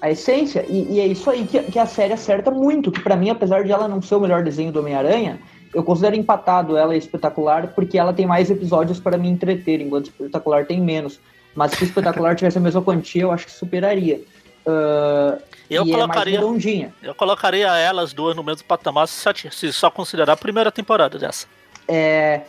A 0.00 0.10
essência, 0.10 0.64
e, 0.68 0.94
e 0.94 1.00
é 1.00 1.06
isso 1.06 1.28
aí 1.28 1.44
que, 1.46 1.60
que 1.64 1.78
a 1.78 1.86
série 1.86 2.12
acerta 2.12 2.50
muito, 2.50 2.90
que 2.92 3.00
pra 3.00 3.16
mim, 3.16 3.30
apesar 3.30 3.64
de 3.64 3.72
ela 3.72 3.88
não 3.88 4.00
ser 4.00 4.14
o 4.14 4.20
melhor 4.20 4.44
desenho 4.44 4.70
do 4.70 4.78
Homem-Aranha, 4.78 5.40
eu 5.74 5.82
considero 5.82 6.14
empatado 6.14 6.76
ela 6.76 6.94
e 6.94 6.98
espetacular, 6.98 7.68
porque 7.74 7.98
ela 7.98 8.12
tem 8.12 8.24
mais 8.26 8.50
episódios 8.50 9.00
para 9.00 9.18
me 9.18 9.28
entreter, 9.28 9.80
enquanto 9.80 10.06
espetacular 10.06 10.64
tem 10.66 10.80
menos. 10.80 11.18
Mas 11.54 11.72
se 11.72 11.84
espetacular 11.84 12.34
tivesse 12.36 12.58
a 12.58 12.60
mesma 12.60 12.80
quantia, 12.80 13.22
eu 13.22 13.32
acho 13.32 13.46
que 13.46 13.52
superaria. 13.52 14.20
Ah, 14.66 15.38
Eu 15.68 15.82
é 15.82 15.90
colocaria, 15.90 16.38
redondinha. 16.38 16.94
eu 17.02 17.14
colocaria 17.14 17.66
elas 17.76 18.12
duas 18.12 18.36
no 18.36 18.42
mesmo 18.44 18.64
patamar 18.68 19.08
se 19.08 19.20
só, 19.20 19.32
ti- 19.32 19.50
se 19.54 19.72
só 19.72 19.90
considerar 19.90 20.32
a 20.32 20.36
primeira 20.36 20.70
temporada 20.70 21.18
dessa. 21.18 21.46
É, 21.88 22.42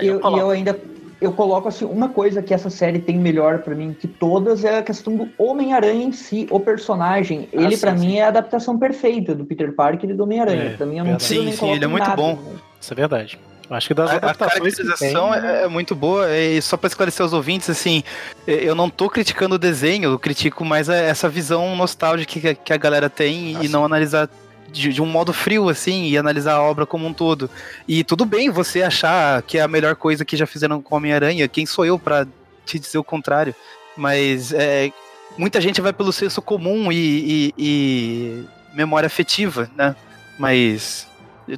eu 0.00 0.20
eu, 0.20 0.36
e 0.36 0.38
eu 0.38 0.50
ainda 0.50 0.78
eu 1.24 1.32
coloco 1.32 1.68
assim 1.68 1.84
uma 1.84 2.08
coisa 2.08 2.42
que 2.42 2.52
essa 2.54 2.68
série 2.70 2.98
tem 2.98 3.16
melhor 3.18 3.58
pra 3.60 3.74
mim 3.74 3.96
que 3.98 4.06
todas 4.06 4.64
é 4.64 4.78
a 4.78 4.82
questão 4.82 5.16
do 5.16 5.28
Homem-Aranha 5.38 6.04
em 6.04 6.12
si, 6.12 6.46
o 6.50 6.60
personagem. 6.60 7.48
Ah, 7.52 7.62
Ele 7.62 7.76
sim. 7.76 8.06
mim 8.06 8.16
é 8.16 8.24
a 8.24 8.28
adaptação 8.28 8.78
perfeita 8.78 9.34
do 9.34 9.44
Peter 9.44 9.72
Parker 9.74 10.10
e 10.10 10.14
do 10.14 10.22
Homem-Aranha. 10.24 10.62
É, 10.62 10.76
pra 10.76 10.86
mim 10.86 10.98
eu 10.98 11.04
não 11.04 11.18
Sim, 11.18 11.50
sim, 11.52 11.70
ele 11.70 11.84
é 11.84 11.88
muito 11.88 12.02
nada, 12.08 12.16
bom. 12.16 12.34
né? 12.34 12.56
Isso 12.80 12.92
é 12.92 12.96
verdade. 12.96 13.38
Eu 13.68 13.74
acho 13.76 13.88
que 13.88 13.94
das 13.94 14.10
A, 14.10 14.16
a 14.16 14.34
caracterização 14.34 15.32
tem, 15.32 15.40
é, 15.40 15.62
é 15.62 15.68
muito 15.68 15.94
boa, 15.94 16.28
e 16.36 16.60
só 16.60 16.76
para 16.76 16.86
esclarecer 16.88 17.24
os 17.24 17.32
ouvintes, 17.32 17.70
assim, 17.70 18.02
eu 18.46 18.74
não 18.74 18.90
tô 18.90 19.08
criticando 19.08 19.54
o 19.54 19.58
desenho, 19.58 20.10
eu 20.10 20.18
critico 20.18 20.64
mais 20.66 20.90
essa 20.90 21.30
visão 21.30 21.74
nostálgica 21.74 22.38
que, 22.38 22.48
a- 22.48 22.54
que 22.54 22.72
a 22.74 22.76
galera 22.76 23.08
tem 23.08 23.56
e 23.64 23.68
não 23.68 23.82
analisar 23.82 24.28
de, 24.74 24.92
de 24.92 25.00
um 25.00 25.06
modo 25.06 25.32
frio, 25.32 25.68
assim, 25.68 26.08
e 26.08 26.18
analisar 26.18 26.54
a 26.54 26.62
obra 26.62 26.84
como 26.84 27.06
um 27.06 27.12
todo. 27.14 27.48
E 27.88 28.02
tudo 28.04 28.24
bem 28.24 28.50
você 28.50 28.82
achar 28.82 29.40
que 29.42 29.56
é 29.58 29.62
a 29.62 29.68
melhor 29.68 29.94
coisa 29.96 30.24
que 30.24 30.36
já 30.36 30.46
fizeram 30.46 30.82
com 30.82 30.96
Homem-Aranha, 30.96 31.48
quem 31.48 31.64
sou 31.64 31.86
eu 31.86 31.98
para 31.98 32.26
te 32.66 32.78
dizer 32.78 32.98
o 32.98 33.04
contrário? 33.04 33.54
Mas 33.96 34.52
é, 34.52 34.90
muita 35.38 35.60
gente 35.60 35.80
vai 35.80 35.92
pelo 35.92 36.12
senso 36.12 36.42
comum 36.42 36.90
e, 36.90 36.96
e- 36.96 37.54
e 37.56 38.44
memória 38.74 39.06
afetiva, 39.06 39.70
né? 39.76 39.94
Mas 40.38 41.06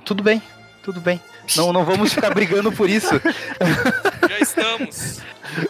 tudo 0.05 0.23
bem, 0.23 0.43
tudo 0.83 1.01
bem. 1.01 1.21
Não, 1.57 1.73
não 1.73 1.85
vamos 1.85 2.13
ficar 2.13 2.35
brigando 2.35 2.71
por 2.73 2.91
isso. 2.91 3.15
Já 4.29 4.39
estamos. 4.41 5.21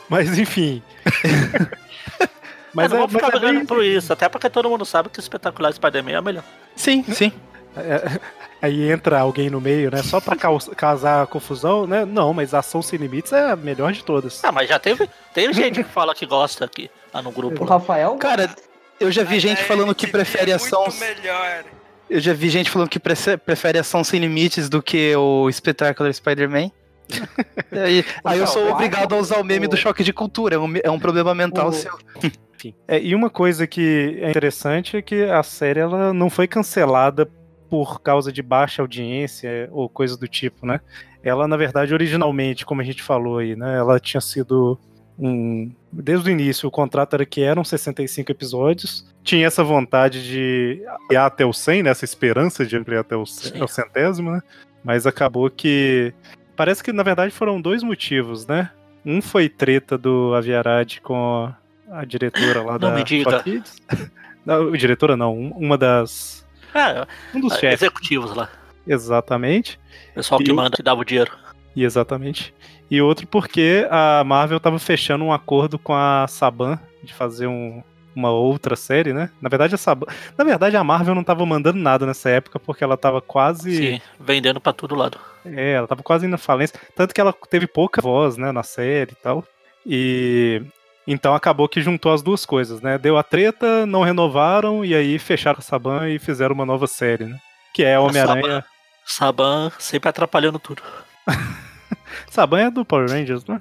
Mas 0.08 0.39
enfim. 0.39 0.83
Mas 2.77 2.91
não 2.91 2.97
é- 2.99 3.01
vou 3.01 3.09
ficar 3.09 3.27
mas 3.27 3.35
é 3.35 3.39
brigando 3.39 3.59
bem- 3.61 3.67
por 3.67 3.83
isso, 3.85 4.13
até 4.13 4.29
porque 4.29 4.49
todo 4.51 4.69
mundo 4.71 4.85
sabe 4.85 5.09
que 5.09 5.19
o 5.19 5.21
espetacular 5.21 5.73
Spider-Man 5.73 6.13
é 6.13 6.21
o 6.21 6.23
melhor. 6.23 6.45
Sim, 6.77 7.03
sim. 7.05 7.33
É, 7.77 8.19
aí 8.63 8.91
entra 8.91 9.21
alguém 9.21 9.51
no 9.51 9.61
meio, 9.61 9.91
né? 9.91 10.03
Só 10.03 10.21
pra 10.21 10.35
caus- 10.37 10.71
causar 10.77 11.27
confusão, 11.27 11.87
né? 11.87 12.05
Não, 12.05 12.33
mas 12.33 12.55
Ação 12.55 12.81
Sem 12.81 12.99
Limites 12.99 13.33
é 13.33 13.51
a 13.51 13.57
melhor 13.57 13.93
de 13.93 14.03
todas. 14.05 14.43
Ah, 14.45 14.51
mas 14.53 14.69
já 14.69 14.79
teve, 14.79 15.09
tem 15.35 15.53
gente 15.53 15.83
que 15.85 15.91
fala 15.91 16.15
que 16.15 16.25
gosta 16.25 16.65
aqui, 16.65 16.91
lá 17.13 17.21
no 17.21 17.31
grupo. 17.31 17.65
O 17.65 17.67
lá. 17.67 17.75
Rafael, 17.77 18.15
Cara, 18.17 18.49
eu 18.99 19.11
já 19.13 19.23
vi 19.25 19.39
gente 19.41 19.63
falando 19.65 19.95
que 19.95 20.07
prefere 20.07 20.53
ação. 20.53 20.87
Melhor. 20.99 21.65
Eu 22.09 22.21
já 22.21 22.33
vi 22.33 22.49
gente 22.49 22.71
falando 22.71 22.89
que 22.89 23.01
prefere 23.01 23.79
ação 23.79 24.03
sem 24.05 24.21
limites 24.21 24.69
do 24.71 24.81
que 24.83 25.15
o 25.17 25.51
Spectacular 25.53 26.13
Spider-Man. 26.15 26.71
aí, 27.73 28.05
aí 28.25 28.39
eu 28.39 28.47
sou 28.47 28.71
obrigado 28.71 29.15
a 29.15 29.19
usar 29.19 29.39
o 29.39 29.45
meme 29.45 29.69
do 29.69 29.77
choque 29.77 30.03
de 30.03 30.13
cultura. 30.13 30.55
É 30.57 30.59
um, 30.59 30.73
é 30.83 30.91
um 30.91 30.99
problema 30.99 31.35
mental 31.35 31.69
O- 31.69 31.73
seu. 31.73 31.93
Enfim. 32.69 32.75
É, 32.89 33.01
e 33.01 33.15
uma 33.15 33.31
coisa 33.31 33.67
que 33.67 34.19
é 34.20 34.31
interessante 34.31 34.97
é 34.97 35.03
que 35.03 35.23
a 35.25 35.43
série 35.43 35.81
ela 35.81 36.12
não 36.12 36.28
foi 36.31 36.47
cancelada 36.47 37.28
por 37.69 38.01
causa 38.01 38.33
de 38.33 38.43
baixa 38.43 38.83
audiência 38.83 39.69
ou 39.73 39.89
coisa 39.89 40.17
do 40.17 40.28
tipo, 40.28 40.65
né? 40.67 40.81
Ela, 41.23 41.49
na 41.49 41.57
verdade, 41.57 41.93
originalmente, 41.93 42.65
como 42.65 42.81
a 42.81 42.85
gente 42.85 43.03
falou 43.03 43.39
aí, 43.39 43.57
né? 43.57 43.77
Ela 43.77 43.99
tinha 43.99 44.20
sido 44.20 44.78
um. 45.19 45.73
Desde 45.93 46.28
o 46.28 46.33
início, 46.33 46.69
o 46.69 46.70
contrato 46.70 47.15
era 47.15 47.27
que 47.27 47.41
eram 47.43 47.65
65 47.65 48.31
episódios. 48.31 49.05
Tinha 49.25 49.47
essa 49.47 49.65
vontade 49.65 50.23
de 50.25 50.83
ir 51.11 51.17
até 51.17 51.45
o 51.45 51.53
100, 51.53 51.83
né? 51.85 51.91
Essa 51.91 52.05
esperança 52.05 52.65
de 52.65 52.77
ir 52.77 52.97
até 52.99 53.17
o, 53.17 53.27
c- 53.27 53.49
Sim. 53.49 53.61
ao 53.61 53.67
centésimo, 53.67 54.31
né? 54.31 54.41
Mas 54.85 55.07
acabou 55.07 55.51
que. 55.51 56.12
Parece 56.55 56.83
que, 56.85 56.93
na 56.93 57.03
verdade, 57.03 57.35
foram 57.35 57.61
dois 57.61 57.83
motivos, 57.83 58.47
né? 58.47 58.70
Um 59.05 59.20
foi 59.20 59.49
treta 59.49 59.99
do 59.99 60.33
Aviarad 60.35 61.01
com 61.01 61.17
a 61.47 61.57
diretora 62.06 62.62
lá 62.62 62.73
Não 62.73 62.78
da 62.78 62.90
me 62.92 63.05
diga. 63.05 63.42
Kids. 63.42 63.76
Não, 64.44 64.70
diretora 64.73 65.16
não, 65.16 65.34
um- 65.36 65.50
uma 65.56 65.76
das. 65.78 66.44
É, 66.74 67.06
Um 67.34 67.40
dos 67.40 67.52
é, 67.55 67.58
chefes. 67.60 67.82
executivos 67.82 68.34
lá. 68.34 68.48
Exatamente. 68.86 69.78
Pessoal 70.15 70.40
que 70.40 70.48
E 70.50 70.52
o- 70.52 70.56
manda, 70.56 70.76
que 70.76 70.82
dava 70.82 71.00
o 71.00 71.05
dinheiro. 71.05 71.32
E 71.74 71.84
exatamente. 71.84 72.55
E 72.90 73.00
outro 73.02 73.26
porque 73.26 73.86
a 73.90 74.23
Marvel 74.24 74.60
tava 74.60 74.78
fechando 74.78 75.24
um 75.24 75.32
acordo 75.32 75.78
com 75.78 75.92
a 75.94 76.26
Saban 76.28 76.78
de 77.02 77.12
fazer 77.12 77.47
um- 77.47 77.82
uma 78.15 78.31
outra 78.31 78.76
série, 78.76 79.12
né? 79.12 79.28
Na 79.42 79.48
verdade, 79.48 79.74
a 79.74 79.78
Saban. 79.78 80.06
Na 80.39 80.44
verdade, 80.44 80.76
a 80.76 80.84
Marvel 80.84 81.15
não 81.15 81.24
tava 81.24 81.44
mandando 81.44 81.78
nada 81.78 82.06
nessa 82.06 82.31
época, 82.31 82.58
porque 82.60 82.82
ela 82.84 82.97
tava 82.97 83.20
quase. 83.20 83.76
Sim, 83.76 84.00
vendendo 84.20 84.60
pra 84.60 84.73
todo 84.73 84.94
lado. 84.94 85.18
É, 85.44 85.73
ela 85.73 85.86
tava 85.86 86.02
quase 86.02 86.24
indo 86.26 86.34
à 86.34 86.39
falência. 86.39 86.78
Tanto 86.94 87.15
que 87.15 87.20
ela 87.20 87.34
teve 87.50 87.66
pouca 87.66 88.00
voz, 88.00 88.36
né, 88.36 88.52
na 88.52 88.62
série 88.62 89.12
e 89.12 89.16
tal. 89.16 89.44
E. 89.84 90.62
Então 91.07 91.35
acabou 91.35 91.68
que 91.68 91.81
juntou 91.81 92.12
as 92.12 92.20
duas 92.23 92.44
coisas, 92.44 92.81
né? 92.81 92.99
Deu 92.99 93.17
a 93.17 93.23
treta, 93.23 93.86
não 93.86 94.02
renovaram, 94.02 94.85
e 94.85 94.94
aí 94.94 95.18
fecharam 95.18 95.59
a 95.59 95.62
Saban 95.62 96.09
e 96.09 96.18
fizeram 96.18 96.55
uma 96.55 96.67
nova 96.67 96.86
série, 96.86 97.25
né? 97.26 97.39
Que 97.73 97.85
é 97.85 97.99
Homem-Aranha. 97.99 98.65
Saban 99.05 99.70
sempre 99.78 100.09
atrapalhando 100.09 100.59
tudo. 100.59 100.83
Saban 102.28 102.60
é 102.67 102.70
do 102.70 102.85
Power 102.85 103.09
Rangers, 103.09 103.44
né? 103.44 103.60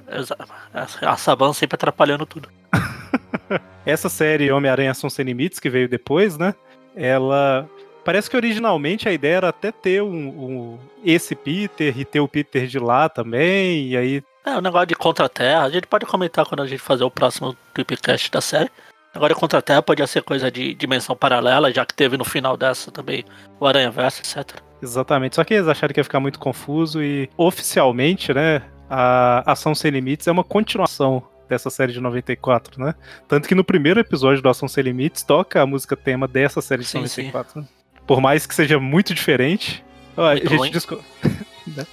A 1.01 1.17
Saban 1.17 1.53
sempre 1.53 1.75
atrapalhando 1.75 2.25
tudo. 2.25 2.49
Essa 3.85 4.09
série 4.09 4.51
Homem-Aranha 4.51 4.93
São 4.93 5.09
Sem 5.09 5.25
Limites, 5.25 5.59
que 5.59 5.69
veio 5.69 5.88
depois, 5.88 6.38
né? 6.38 6.56
Ela. 6.95 7.69
Parece 8.03 8.30
que 8.30 8.35
originalmente 8.38 9.07
a 9.09 9.14
ideia 9.14 9.35
era 9.38 9.49
até 9.49 9.72
ter 9.72 10.01
um, 10.01 10.27
um- 10.27 10.80
esse 11.03 11.35
Peter 11.35 11.98
e 11.99 12.06
ter 12.06 12.19
o 12.19 12.27
Peter 12.27 12.67
de 12.67 12.80
lá 12.80 13.07
também, 13.09 13.88
e 13.90 13.98
aí. 13.98 14.24
É, 14.45 14.56
o 14.56 14.61
negócio 14.61 14.85
de 14.85 14.95
Contra-Terra, 14.95 15.64
a 15.64 15.69
gente 15.69 15.88
pode 15.88 16.06
comentar 16.06 16.45
quando 16.45 16.61
a 16.61 16.67
gente 16.67 16.80
fazer 16.80 17.03
o 17.03 17.09
próximo 17.09 17.57
Tripcast 17.74 18.32
da 18.32 18.41
série. 18.41 18.69
Agora, 19.14 19.33
Contra-Terra 19.33 19.82
podia 19.82 20.06
ser 20.06 20.22
coisa 20.22 20.51
de 20.51 20.75
dimensão 20.75 21.15
paralela, 21.15 21.74
já 21.74 21.85
que 21.85 21.95
teve 21.95 22.15
no 22.15 22.24
final 22.25 22.56
dessa 22.56 22.91
também 22.91 23.25
o 23.59 23.65
Aranha 23.65 23.90
Verso, 23.90 24.22
etc. 24.22 24.59
Exatamente. 24.83 25.35
Só 25.35 25.43
que 25.43 25.53
eles 25.56 25.67
acharam 25.67 25.93
que 25.93 25.99
ia 25.99 26.03
ficar 26.03 26.19
muito 26.19 26.38
confuso 26.38 27.01
e 27.01 27.27
oficialmente, 27.38 28.33
né? 28.33 28.61
A 28.88 29.51
Ação 29.51 29.74
Sem 29.74 29.90
Limites 29.90 30.27
é 30.27 30.32
uma 30.32 30.43
continuação 30.43 31.24
dessa 31.49 31.69
série 31.69 31.93
de 31.93 31.99
94, 31.99 32.83
né? 32.83 32.93
Tanto 33.27 33.48
que 33.48 33.56
no 33.56 33.64
primeiro 33.64 33.99
episódio 33.99 34.43
do 34.43 34.49
Ação 34.49 34.67
Sem 34.67 34.83
Limites 34.83 35.24
toca 35.24 35.61
a 35.61 35.65
música 35.65 35.95
tema 35.95 36.27
dessa 36.27 36.61
série 36.61 36.83
de 36.83 36.90
Sim, 36.90 36.99
94. 36.99 37.61
né? 37.61 37.67
Por 38.06 38.22
mais 38.22 38.45
que 38.45 38.53
seja 38.53 38.80
muito 38.80 39.14
diferente, 39.14 39.83
ó, 40.15 40.27
a, 40.27 40.35
gente 40.35 40.56
ruim. 40.56 40.72
né? 41.72 41.85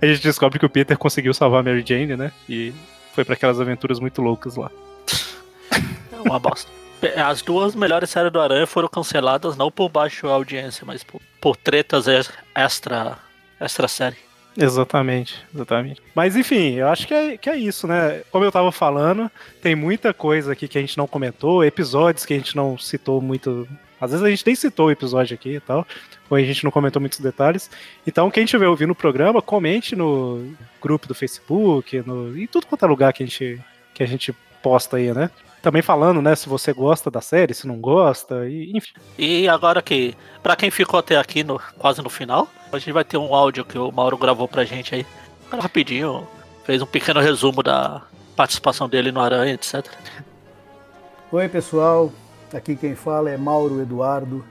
a 0.00 0.06
gente 0.06 0.22
descobre 0.22 0.58
que 0.58 0.66
o 0.66 0.70
Peter 0.70 0.96
conseguiu 0.96 1.32
salvar 1.34 1.60
a 1.60 1.62
Mary 1.62 1.84
Jane, 1.86 2.16
né? 2.16 2.32
E 2.48 2.72
foi 3.14 3.24
para 3.24 3.34
aquelas 3.34 3.60
aventuras 3.60 3.98
muito 3.98 4.20
loucas 4.22 4.56
lá. 4.56 4.70
É 6.12 6.20
uma 6.24 6.38
bosta. 6.38 6.70
As 7.16 7.42
duas 7.42 7.74
melhores 7.74 8.08
séries 8.10 8.32
do 8.32 8.40
Aranha 8.40 8.66
foram 8.66 8.88
canceladas 8.88 9.56
não 9.56 9.70
por 9.70 9.88
baixa 9.88 10.26
audiência, 10.26 10.84
mas 10.86 11.04
por, 11.04 11.20
por 11.40 11.56
tretas 11.56 12.06
ex- 12.08 12.32
extra, 12.54 13.18
extra 13.60 13.86
série. 13.86 14.16
Exatamente, 14.56 15.44
exatamente. 15.54 16.00
Mas 16.14 16.34
enfim, 16.34 16.76
eu 16.76 16.88
acho 16.88 17.06
que 17.06 17.12
é, 17.12 17.36
que 17.36 17.50
é 17.50 17.56
isso, 17.56 17.86
né? 17.86 18.22
Como 18.30 18.42
eu 18.42 18.50
tava 18.50 18.72
falando, 18.72 19.30
tem 19.60 19.74
muita 19.76 20.14
coisa 20.14 20.52
aqui 20.52 20.66
que 20.66 20.78
a 20.78 20.80
gente 20.80 20.96
não 20.96 21.06
comentou, 21.06 21.62
episódios 21.62 22.24
que 22.24 22.32
a 22.32 22.36
gente 22.38 22.56
não 22.56 22.78
citou 22.78 23.20
muito. 23.20 23.68
Às 24.00 24.10
vezes 24.10 24.24
a 24.24 24.30
gente 24.30 24.46
nem 24.46 24.54
citou 24.54 24.86
o 24.86 24.90
episódio 24.90 25.34
aqui 25.34 25.56
e 25.56 25.60
tal, 25.60 25.86
ou 26.28 26.36
a 26.36 26.42
gente 26.42 26.64
não 26.64 26.70
comentou 26.70 27.00
muitos 27.00 27.20
detalhes. 27.20 27.70
Então, 28.06 28.30
quem 28.30 28.44
estiver 28.44 28.68
ouvindo 28.68 28.90
o 28.90 28.96
programa, 28.96 29.40
comente 29.40 29.96
no 29.96 30.52
grupo 30.82 31.06
do 31.06 31.14
Facebook, 31.14 32.02
no, 32.06 32.36
em 32.38 32.46
tudo 32.46 32.66
quanto 32.66 32.84
é 32.84 32.88
lugar 32.88 33.12
que 33.12 33.22
a 33.22 33.26
gente, 33.26 33.60
que 33.94 34.02
a 34.02 34.06
gente 34.06 34.34
posta 34.62 34.96
aí, 34.96 35.12
né? 35.12 35.30
Também 35.62 35.82
falando, 35.82 36.22
né, 36.22 36.36
se 36.36 36.48
você 36.48 36.72
gosta 36.72 37.10
da 37.10 37.20
série, 37.20 37.54
se 37.54 37.66
não 37.66 37.80
gosta, 37.80 38.48
e, 38.48 38.70
enfim. 38.76 38.92
E 39.18 39.48
agora 39.48 39.82
que, 39.82 40.14
pra 40.42 40.54
quem 40.54 40.70
ficou 40.70 41.00
até 41.00 41.16
aqui 41.16 41.42
no, 41.42 41.60
quase 41.78 42.02
no 42.02 42.10
final, 42.10 42.48
a 42.72 42.78
gente 42.78 42.92
vai 42.92 43.04
ter 43.04 43.16
um 43.16 43.34
áudio 43.34 43.64
que 43.64 43.78
o 43.78 43.90
Mauro 43.90 44.16
gravou 44.16 44.46
pra 44.46 44.64
gente 44.64 44.94
aí. 44.94 45.06
Rapidinho, 45.50 46.26
fez 46.64 46.82
um 46.82 46.86
pequeno 46.86 47.20
resumo 47.20 47.62
da 47.62 48.02
participação 48.36 48.88
dele 48.88 49.10
no 49.10 49.20
Aranha, 49.20 49.54
etc. 49.54 49.86
Oi 51.32 51.48
pessoal, 51.48 52.12
aqui 52.54 52.76
quem 52.76 52.94
fala 52.94 53.30
é 53.30 53.36
Mauro 53.36 53.80
Eduardo. 53.80 54.44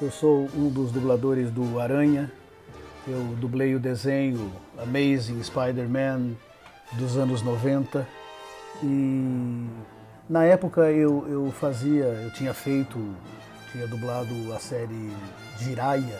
Eu 0.00 0.10
sou 0.10 0.48
um 0.54 0.68
dos 0.68 0.90
dubladores 0.90 1.50
do 1.50 1.78
Aranha. 1.80 2.30
Eu 3.06 3.20
dublei 3.38 3.74
o 3.74 3.78
desenho 3.78 4.50
Amazing 4.78 5.42
Spider-Man 5.42 6.32
dos 6.92 7.16
anos 7.16 7.42
90 7.42 8.06
e 8.82 9.66
na 10.28 10.44
época 10.44 10.90
eu, 10.90 11.24
eu 11.28 11.52
fazia, 11.52 12.04
eu 12.04 12.32
tinha 12.32 12.52
feito, 12.52 12.98
tinha 13.70 13.86
dublado 13.86 14.34
a 14.52 14.58
série 14.58 15.12
Jiraya 15.58 16.18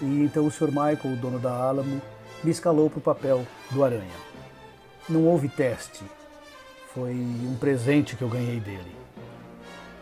e 0.00 0.24
então 0.24 0.46
o 0.46 0.50
Sr. 0.50 0.68
Michael, 0.68 1.14
o 1.14 1.16
dono 1.16 1.38
da 1.38 1.52
Alamo, 1.52 2.00
me 2.42 2.50
escalou 2.50 2.88
para 2.88 2.98
o 2.98 3.02
papel 3.02 3.46
do 3.70 3.84
Aranha. 3.84 4.28
Não 5.08 5.24
houve 5.24 5.48
teste, 5.48 6.04
foi 6.94 7.12
um 7.12 7.56
presente 7.58 8.16
que 8.16 8.22
eu 8.22 8.28
ganhei 8.28 8.60
dele. 8.60 9.07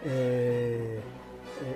É, 0.09 1.01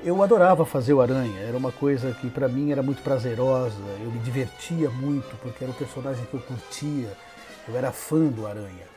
eu 0.05 0.23
adorava 0.23 0.65
fazer 0.65 0.93
o 0.93 1.01
Aranha, 1.01 1.41
era 1.41 1.57
uma 1.57 1.73
coisa 1.73 2.13
que 2.13 2.31
para 2.31 2.49
mim 2.49 2.71
era 2.71 2.81
muito 2.81 3.03
prazerosa, 3.03 3.75
eu 4.01 4.11
me 4.11 4.21
divertia 4.21 4.89
muito 4.89 5.37
porque 5.39 5.65
era 5.65 5.73
um 5.73 5.75
personagem 5.75 6.25
que 6.27 6.35
eu 6.35 6.41
curtia, 6.41 7.11
eu 7.67 7.77
era 7.77 7.91
fã 7.91 8.27
do 8.27 8.47
Aranha. 8.47 8.89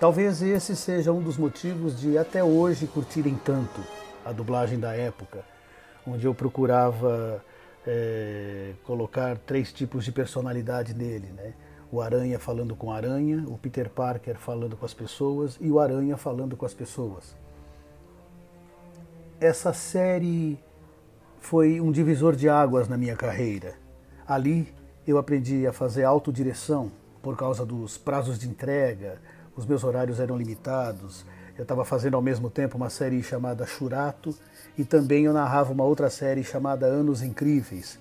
Talvez 0.00 0.42
esse 0.42 0.74
seja 0.74 1.12
um 1.12 1.22
dos 1.22 1.36
motivos 1.36 2.00
de 2.00 2.18
até 2.18 2.42
hoje 2.42 2.88
curtirem 2.88 3.38
tanto 3.44 3.80
a 4.24 4.32
dublagem 4.32 4.80
da 4.80 4.92
época, 4.94 5.44
onde 6.04 6.26
eu 6.26 6.34
procurava 6.34 7.40
é, 7.86 8.72
colocar 8.84 9.38
três 9.38 9.72
tipos 9.72 10.04
de 10.04 10.10
personalidade 10.10 10.92
nele, 10.92 11.28
né? 11.36 11.52
O 11.90 12.00
Aranha 12.00 12.38
falando 12.38 12.74
com 12.74 12.90
Aranha, 12.90 13.44
o 13.46 13.56
Peter 13.58 13.88
Parker 13.88 14.36
falando 14.38 14.76
com 14.76 14.84
as 14.84 14.94
pessoas 14.94 15.56
e 15.60 15.70
o 15.70 15.78
Aranha 15.78 16.16
falando 16.16 16.56
com 16.56 16.66
as 16.66 16.74
pessoas. 16.74 17.41
Essa 19.42 19.72
série 19.72 20.56
foi 21.40 21.80
um 21.80 21.90
divisor 21.90 22.36
de 22.36 22.48
águas 22.48 22.86
na 22.86 22.96
minha 22.96 23.16
carreira. 23.16 23.74
Ali 24.24 24.72
eu 25.04 25.18
aprendi 25.18 25.66
a 25.66 25.72
fazer 25.72 26.04
autodireção 26.04 26.92
por 27.20 27.36
causa 27.36 27.66
dos 27.66 27.98
prazos 27.98 28.38
de 28.38 28.48
entrega, 28.48 29.20
os 29.56 29.66
meus 29.66 29.82
horários 29.82 30.20
eram 30.20 30.36
limitados. 30.36 31.26
Eu 31.58 31.62
estava 31.62 31.84
fazendo 31.84 32.14
ao 32.14 32.22
mesmo 32.22 32.48
tempo 32.48 32.76
uma 32.76 32.88
série 32.88 33.20
chamada 33.20 33.66
Churato 33.66 34.32
e 34.78 34.84
também 34.84 35.24
eu 35.24 35.32
narrava 35.32 35.72
uma 35.72 35.82
outra 35.82 36.08
série 36.08 36.44
chamada 36.44 36.86
Anos 36.86 37.20
Incríveis. 37.20 37.98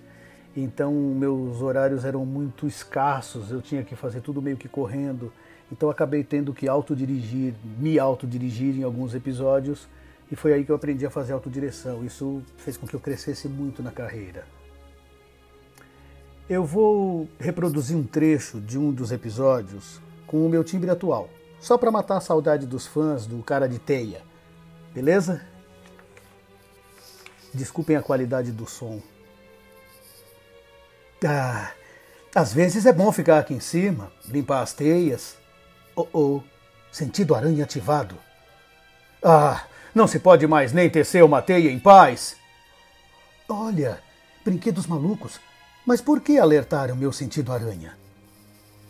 Então 0.56 0.94
meus 0.94 1.60
horários 1.60 2.06
eram 2.06 2.24
muito 2.24 2.68
escassos, 2.68 3.50
eu 3.50 3.64
tinha 3.64 3.84
que 3.84 3.96
fazer 3.96 4.22
tudo 4.22 4.44
meio 4.44 4.58
que 4.58 4.70
correndo. 4.70 5.34
Então 5.72 5.90
acabei 5.90 6.24
tendo 6.24 6.54
que 6.54 6.68
autodirigir, 6.68 7.56
me 7.80 7.98
autodirigir 7.98 8.76
em 8.78 8.84
alguns 8.84 9.16
episódios 9.16 9.90
e 10.32 10.36
foi 10.36 10.54
aí 10.54 10.64
que 10.64 10.72
eu 10.72 10.76
aprendi 10.76 11.06
a 11.06 11.10
fazer 11.10 11.34
autodireção. 11.34 12.06
Isso 12.06 12.42
fez 12.58 12.78
com 12.78 12.88
que 12.88 12.96
eu 12.96 13.00
crescesse 13.00 13.50
muito 13.50 13.84
na 13.84 13.92
carreira. 13.92 14.46
Eu 16.50 16.64
vou 16.64 17.30
reproduzir 17.38 17.98
um 17.98 18.04
trecho 18.04 18.62
de 18.62 18.78
um 18.78 18.92
dos 18.92 19.12
episódios 19.12 20.00
com 20.26 20.46
o 20.46 20.50
meu 20.50 20.64
timbre 20.64 20.90
atual, 20.90 21.30
só 21.60 21.78
para 21.78 21.92
matar 21.92 22.18
a 22.18 22.22
saudade 22.22 22.66
dos 22.66 22.88
fãs 22.88 23.26
do 23.26 23.44
cara 23.44 23.68
de 23.68 23.78
teia. 23.78 24.22
Beleza? 24.94 25.42
Desculpem 27.54 27.98
a 27.98 28.02
qualidade 28.02 28.52
do 28.52 28.66
som. 28.66 29.02
Ah, 31.26 31.72
às 32.34 32.54
vezes 32.54 32.86
é 32.86 32.94
bom 32.94 33.12
ficar 33.12 33.40
aqui 33.40 33.54
em 33.54 33.60
cima, 33.60 34.12
limpar 34.28 34.62
as 34.62 34.74
teias. 34.74 35.38
Oh, 35.96 36.08
oh, 36.14 36.42
sentido 36.92 37.36
aranha 37.36 37.66
ativado. 37.66 38.18
Ah, 39.22 39.66
não 39.94 40.08
se 40.08 40.20
pode 40.20 40.48
mais 40.48 40.74
nem 40.74 40.90
tecer 40.90 41.24
uma 41.24 41.42
teia 41.42 41.70
em 41.70 41.80
paz. 41.80 42.36
Olha, 43.48 44.00
brinquedos 44.44 44.88
malucos. 44.88 45.40
Mas 45.86 46.02
por 46.02 46.22
que 46.22 46.38
alertar 46.38 46.92
o 46.92 46.96
meu 46.96 47.12
sentido 47.12 47.52
aranha? 47.52 47.98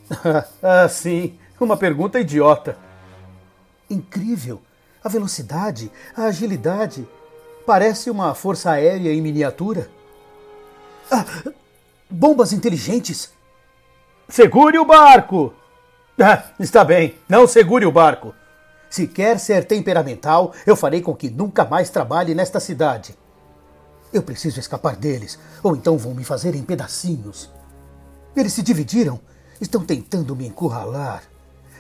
ah, 0.62 0.88
sim, 0.90 1.38
uma 1.60 1.78
pergunta 1.78 2.20
idiota. 2.20 2.78
Incrível. 3.90 4.62
A 5.04 5.10
velocidade, 5.10 5.92
a 6.16 6.26
agilidade, 6.26 7.08
Parece 7.66 8.10
uma 8.10 8.34
força 8.34 8.72
aérea 8.72 9.14
em 9.14 9.22
miniatura. 9.22 9.90
Ah, 11.10 11.26
bombas 12.10 12.54
inteligentes. 12.54 13.32
Segure 14.28 14.78
o 14.78 14.86
barco! 14.86 15.54
Ah, 16.20 16.44
está 16.60 16.84
bem, 16.84 17.16
não 17.28 17.48
segure 17.48 17.86
o 17.86 17.92
barco. 17.92 18.34
Se 18.92 19.08
quer 19.08 19.40
ser 19.40 19.64
temperamental, 19.64 20.52
eu 20.68 20.76
farei 20.76 21.02
com 21.02 21.16
que 21.16 21.30
nunca 21.30 21.64
mais 21.64 21.90
trabalhe 21.90 22.36
nesta 22.36 22.60
cidade. 22.60 23.18
Eu 24.12 24.22
preciso 24.22 24.60
escapar 24.60 24.98
deles, 24.98 25.40
ou 25.64 25.78
então 25.78 25.98
vão 25.98 26.14
me 26.14 26.26
fazer 26.26 26.56
em 26.56 26.62
pedacinhos. 26.62 27.50
Eles 28.36 28.52
se 28.52 28.62
dividiram, 28.62 29.18
estão 29.62 29.86
tentando 29.86 30.36
me 30.36 30.46
encurralar. 30.46 31.24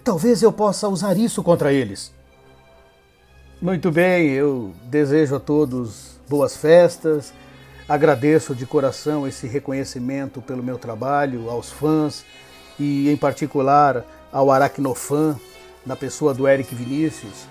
Talvez 0.05 0.41
eu 0.41 0.53
possa 0.53 0.87
usar 0.87 1.17
isso 1.17 1.43
contra 1.43 1.73
eles. 1.73 2.13
Muito 3.61 3.91
bem, 3.91 4.29
eu 4.29 4.71
desejo 4.85 5.35
a 5.35 5.39
todos 5.39 6.17
boas 6.29 6.55
festas. 6.55 7.33
Agradeço 7.89 8.55
de 8.55 8.65
coração 8.65 9.27
esse 9.27 9.47
reconhecimento 9.47 10.41
pelo 10.41 10.63
meu 10.63 10.77
trabalho, 10.77 11.49
aos 11.49 11.69
fãs 11.69 12.23
e, 12.79 13.09
em 13.09 13.17
particular, 13.17 14.05
ao 14.31 14.49
Aracnofan, 14.49 15.37
na 15.85 15.95
pessoa 15.95 16.33
do 16.33 16.47
Eric 16.47 16.73
Vinícius, 16.73 17.45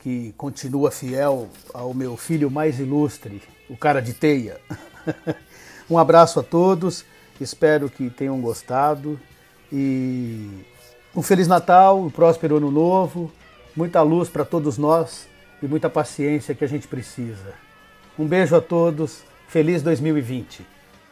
que 0.00 0.34
continua 0.36 0.90
fiel 0.90 1.48
ao 1.72 1.94
meu 1.94 2.16
filho 2.16 2.50
mais 2.50 2.78
ilustre, 2.78 3.42
o 3.68 3.76
cara 3.76 4.00
de 4.00 4.12
teia. 4.12 4.60
um 5.88 5.98
abraço 5.98 6.40
a 6.40 6.42
todos, 6.42 7.04
espero 7.40 7.88
que 7.88 8.10
tenham 8.10 8.40
gostado 8.40 9.18
e 9.72 10.48
um 11.14 11.22
Feliz 11.22 11.46
Natal, 11.46 12.00
um 12.00 12.10
próspero 12.10 12.56
Ano 12.56 12.70
Novo, 12.70 13.30
muita 13.76 14.02
luz 14.02 14.28
para 14.28 14.44
todos 14.44 14.78
nós 14.78 15.28
e 15.62 15.66
muita 15.66 15.88
paciência 15.88 16.54
que 16.54 16.64
a 16.64 16.68
gente 16.68 16.88
precisa. 16.88 17.54
Um 18.18 18.26
beijo 18.26 18.54
a 18.54 18.60
todos, 18.60 19.22
feliz 19.48 19.82
2020. 19.82 20.66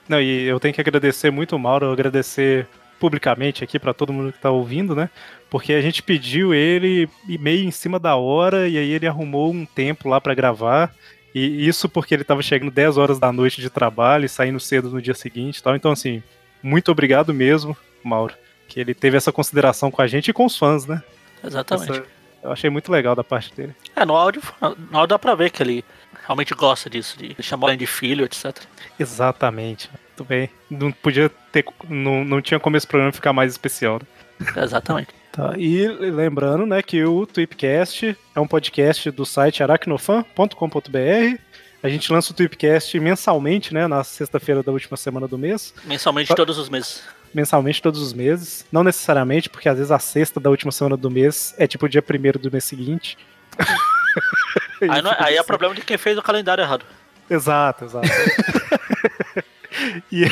Não, 0.08 0.20
e 0.20 0.44
eu 0.44 0.58
tenho 0.58 0.74
que 0.74 0.80
agradecer 0.80 1.30
muito 1.30 1.58
Mauro, 1.58 1.90
agradecer 1.90 2.66
publicamente 2.98 3.64
aqui 3.64 3.78
para 3.78 3.94
todo 3.94 4.12
mundo 4.12 4.32
que 4.32 4.38
está 4.38 4.50
ouvindo, 4.50 4.94
né? 4.94 5.08
Porque 5.50 5.72
a 5.72 5.80
gente 5.80 6.02
pediu 6.02 6.54
ele 6.54 7.08
meio 7.26 7.66
em 7.66 7.70
cima 7.70 7.98
da 7.98 8.14
hora 8.14 8.68
e 8.68 8.78
aí 8.78 8.90
ele 8.90 9.06
arrumou 9.06 9.52
um 9.52 9.66
tempo 9.66 10.08
lá 10.08 10.20
para 10.20 10.34
gravar. 10.34 10.94
E 11.34 11.66
isso 11.66 11.88
porque 11.88 12.14
ele 12.14 12.22
estava 12.22 12.42
chegando 12.42 12.70
10 12.70 12.96
horas 12.96 13.18
da 13.18 13.32
noite 13.32 13.60
de 13.60 13.68
trabalho 13.68 14.24
e 14.24 14.28
saindo 14.28 14.60
cedo 14.60 14.90
no 14.90 15.02
dia 15.02 15.14
seguinte, 15.14 15.62
tal. 15.62 15.74
Então 15.74 15.90
assim, 15.90 16.22
muito 16.62 16.90
obrigado 16.90 17.34
mesmo, 17.34 17.76
Mauro, 18.02 18.34
que 18.68 18.80
ele 18.80 18.94
teve 18.94 19.16
essa 19.16 19.32
consideração 19.32 19.90
com 19.90 20.02
a 20.02 20.06
gente 20.06 20.28
e 20.28 20.32
com 20.32 20.46
os 20.46 20.56
fãs, 20.56 20.86
né? 20.86 21.02
Exatamente. 21.42 21.92
Essa 21.92 22.20
eu 22.42 22.50
achei 22.50 22.70
muito 22.70 22.90
legal 22.90 23.14
da 23.14 23.22
parte 23.22 23.54
dele. 23.54 23.74
É, 23.94 24.04
no 24.04 24.16
áudio, 24.16 24.42
no 24.60 24.98
áudio 24.98 25.08
dá 25.08 25.18
pra 25.18 25.34
ver 25.34 25.50
que 25.50 25.62
ele 25.62 25.84
realmente 26.26 26.54
gosta 26.54 26.88
disso, 26.88 27.18
de 27.18 27.36
chamar 27.42 27.68
ele 27.68 27.78
de 27.78 27.86
filho, 27.86 28.24
etc. 28.24 28.56
Exatamente. 28.98 29.90
Muito 30.08 30.24
bem. 30.24 30.50
Não 30.70 30.90
podia 30.90 31.30
ter. 31.52 31.64
Não, 31.88 32.24
não 32.24 32.40
tinha 32.40 32.58
como 32.58 32.76
esse 32.76 32.86
programa 32.86 33.12
ficar 33.12 33.32
mais 33.32 33.52
especial. 33.52 34.00
Né? 34.38 34.62
Exatamente. 34.62 35.08
Tá, 35.32 35.54
e 35.56 35.86
lembrando, 35.86 36.66
né, 36.66 36.82
que 36.82 37.04
o 37.04 37.24
Tweepcast 37.24 38.16
é 38.34 38.40
um 38.40 38.46
podcast 38.46 39.10
do 39.10 39.24
site 39.24 39.62
aracnofan.com.br. 39.62 41.38
A 41.82 41.88
gente 41.88 42.12
lança 42.12 42.32
o 42.32 42.34
Tweepcast 42.34 42.98
mensalmente, 42.98 43.72
né, 43.72 43.86
na 43.86 44.02
sexta-feira 44.02 44.62
da 44.62 44.72
última 44.72 44.96
semana 44.96 45.28
do 45.28 45.38
mês. 45.38 45.72
Mensalmente 45.84 46.34
todos 46.34 46.58
os 46.58 46.68
meses 46.68 47.02
mensalmente 47.32 47.80
todos 47.80 48.00
os 48.00 48.12
meses. 48.12 48.66
Não 48.70 48.82
necessariamente, 48.82 49.48
porque 49.48 49.68
às 49.68 49.76
vezes 49.76 49.90
a 49.90 49.98
sexta 49.98 50.40
da 50.40 50.50
última 50.50 50.72
semana 50.72 50.96
do 50.96 51.10
mês 51.10 51.54
é 51.56 51.66
tipo 51.66 51.86
o 51.86 51.88
dia 51.88 52.02
primeiro 52.02 52.38
do 52.38 52.50
mês 52.50 52.64
seguinte. 52.64 53.16
aí, 54.82 55.02
não, 55.02 55.12
é, 55.12 55.16
aí 55.20 55.36
é 55.36 55.42
problema 55.42 55.74
de 55.74 55.82
quem 55.82 55.96
fez 55.96 56.18
o 56.18 56.22
calendário 56.22 56.62
errado. 56.62 56.84
Exato, 57.28 57.84
exato. 57.84 58.08
e, 60.10 60.24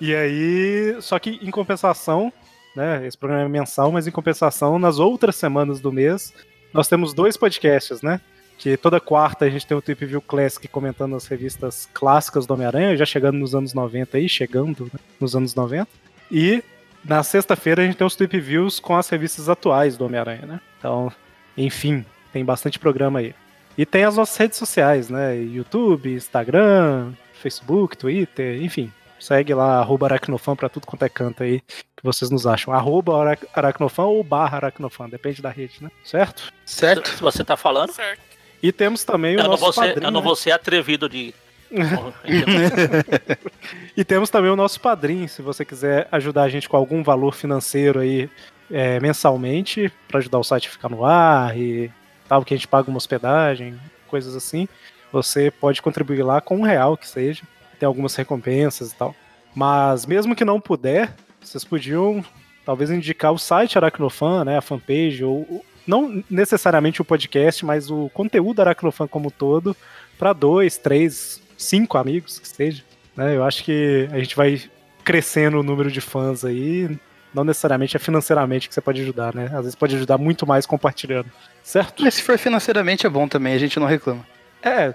e 0.00 0.14
aí, 0.14 0.96
só 1.00 1.18
que 1.18 1.38
em 1.42 1.50
compensação, 1.50 2.32
né? 2.74 3.06
Esse 3.06 3.16
programa 3.16 3.44
é 3.44 3.48
mensal, 3.48 3.90
mas 3.92 4.06
em 4.06 4.10
compensação, 4.10 4.78
nas 4.78 4.98
outras 4.98 5.36
semanas 5.36 5.80
do 5.80 5.92
mês, 5.92 6.32
nós 6.72 6.88
temos 6.88 7.14
dois 7.14 7.36
podcasts, 7.36 8.02
né? 8.02 8.20
que 8.56 8.76
toda 8.76 9.00
quarta 9.00 9.44
a 9.44 9.50
gente 9.50 9.66
tem 9.66 9.76
o 9.76 9.82
Trip 9.82 10.06
View 10.06 10.22
Classic 10.22 10.66
comentando 10.68 11.16
as 11.16 11.26
revistas 11.26 11.88
clássicas 11.92 12.46
do 12.46 12.54
Homem-Aranha, 12.54 12.96
já 12.96 13.04
chegando 13.04 13.38
nos 13.38 13.54
anos 13.54 13.74
90 13.74 14.16
aí, 14.16 14.28
chegando 14.28 14.84
né, 14.84 15.00
nos 15.20 15.34
anos 15.34 15.54
90. 15.54 15.88
E 16.30 16.62
na 17.04 17.22
sexta-feira 17.22 17.82
a 17.82 17.86
gente 17.86 17.96
tem 17.96 18.06
os 18.06 18.16
Trip 18.16 18.38
Views 18.40 18.80
com 18.80 18.96
as 18.96 19.08
revistas 19.08 19.48
atuais 19.48 19.96
do 19.96 20.06
Homem-Aranha, 20.06 20.46
né? 20.46 20.60
Então, 20.78 21.12
enfim, 21.56 22.04
tem 22.32 22.44
bastante 22.44 22.78
programa 22.78 23.18
aí. 23.18 23.34
E 23.76 23.84
tem 23.84 24.04
as 24.04 24.16
nossas 24.16 24.36
redes 24.36 24.56
sociais, 24.56 25.10
né? 25.10 25.36
YouTube, 25.36 26.14
Instagram, 26.14 27.12
Facebook, 27.34 27.96
Twitter, 27.96 28.62
enfim. 28.62 28.90
Segue 29.18 29.52
lá, 29.52 29.78
arroba 29.78 30.06
aracnofan 30.06 30.54
pra 30.54 30.68
tudo 30.68 30.86
quanto 30.86 31.04
é 31.04 31.08
canto 31.08 31.42
aí 31.42 31.62
que 32.04 32.06
vocês 32.06 32.30
nos 32.30 32.46
acham. 32.46 32.74
Arroba 32.74 33.38
aracnofan 33.54 34.04
ou 34.04 34.22
barra 34.22 34.58
aracnofan, 34.58 35.08
depende 35.08 35.40
da 35.40 35.48
rede, 35.48 35.76
né? 35.80 35.90
Certo? 36.04 36.52
Certo. 36.66 37.08
Se 37.08 37.22
você 37.22 37.42
tá 37.42 37.56
falando. 37.56 37.92
Certo. 37.92 38.20
E 38.62 38.70
temos 38.70 39.04
também 39.04 39.36
o 39.36 39.40
eu 39.40 39.44
nosso 39.44 39.50
não 39.50 39.58
vou 39.58 39.72
ser, 39.72 39.80
padrinho, 39.80 40.06
Eu 40.06 40.10
não 40.10 40.20
né? 40.20 40.26
vou 40.26 40.36
ser 40.36 40.50
atrevido 40.50 41.08
de 41.08 41.34
e 43.96 44.04
temos 44.04 44.30
também 44.30 44.48
o 44.48 44.54
nosso 44.54 44.80
padrinho, 44.80 45.28
se 45.28 45.42
você 45.42 45.64
quiser 45.64 46.06
ajudar 46.12 46.44
a 46.44 46.48
gente 46.48 46.68
com 46.68 46.76
algum 46.76 47.02
valor 47.02 47.34
financeiro 47.34 47.98
aí 47.98 48.30
é, 48.70 49.00
mensalmente, 49.00 49.92
para 50.06 50.18
ajudar 50.18 50.38
o 50.38 50.44
site 50.44 50.68
a 50.68 50.70
ficar 50.70 50.88
no 50.88 51.04
ar 51.04 51.58
e 51.58 51.90
tal, 52.28 52.44
que 52.44 52.54
a 52.54 52.56
gente 52.56 52.68
paga 52.68 52.88
uma 52.88 52.96
hospedagem, 52.96 53.76
coisas 54.06 54.36
assim, 54.36 54.68
você 55.10 55.50
pode 55.50 55.82
contribuir 55.82 56.22
lá 56.22 56.40
com 56.40 56.58
um 56.58 56.62
real 56.62 56.96
que 56.96 57.08
seja. 57.08 57.42
Tem 57.76 57.88
algumas 57.88 58.14
recompensas 58.14 58.92
e 58.92 58.94
tal. 58.94 59.12
Mas 59.52 60.06
mesmo 60.06 60.36
que 60.36 60.44
não 60.44 60.60
puder, 60.60 61.12
vocês 61.48 61.64
podiam 61.64 62.24
talvez 62.64 62.90
indicar 62.90 63.32
o 63.32 63.38
site 63.38 63.76
Aracnofan, 63.76 64.44
né, 64.44 64.56
a 64.56 64.62
fanpage, 64.62 65.22
ou 65.22 65.64
não 65.86 66.24
necessariamente 66.30 67.02
o 67.02 67.04
podcast, 67.04 67.64
mas 67.64 67.90
o 67.90 68.08
conteúdo 68.10 68.60
Aracnofan 68.60 69.06
como 69.06 69.30
todo, 69.30 69.76
para 70.18 70.32
dois, 70.32 70.78
três, 70.78 71.42
cinco 71.56 71.98
amigos 71.98 72.38
que 72.38 72.48
seja. 72.48 72.82
Né? 73.16 73.36
Eu 73.36 73.44
acho 73.44 73.62
que 73.64 74.08
a 74.10 74.18
gente 74.18 74.34
vai 74.34 74.60
crescendo 75.04 75.60
o 75.60 75.62
número 75.62 75.90
de 75.90 76.00
fãs 76.00 76.44
aí. 76.44 76.98
Não 77.32 77.44
necessariamente 77.44 77.96
é 77.96 78.00
financeiramente 78.00 78.68
que 78.68 78.74
você 78.74 78.80
pode 78.80 79.02
ajudar, 79.02 79.34
né? 79.34 79.46
Às 79.46 79.62
vezes 79.62 79.74
pode 79.74 79.96
ajudar 79.96 80.16
muito 80.16 80.46
mais 80.46 80.66
compartilhando, 80.66 81.26
certo? 81.64 82.02
Mas 82.02 82.14
se 82.14 82.22
for 82.22 82.38
financeiramente 82.38 83.06
é 83.06 83.10
bom 83.10 83.26
também, 83.26 83.54
a 83.54 83.58
gente 83.58 83.78
não 83.78 83.88
reclama. 83.88 84.24
É, 84.62 84.94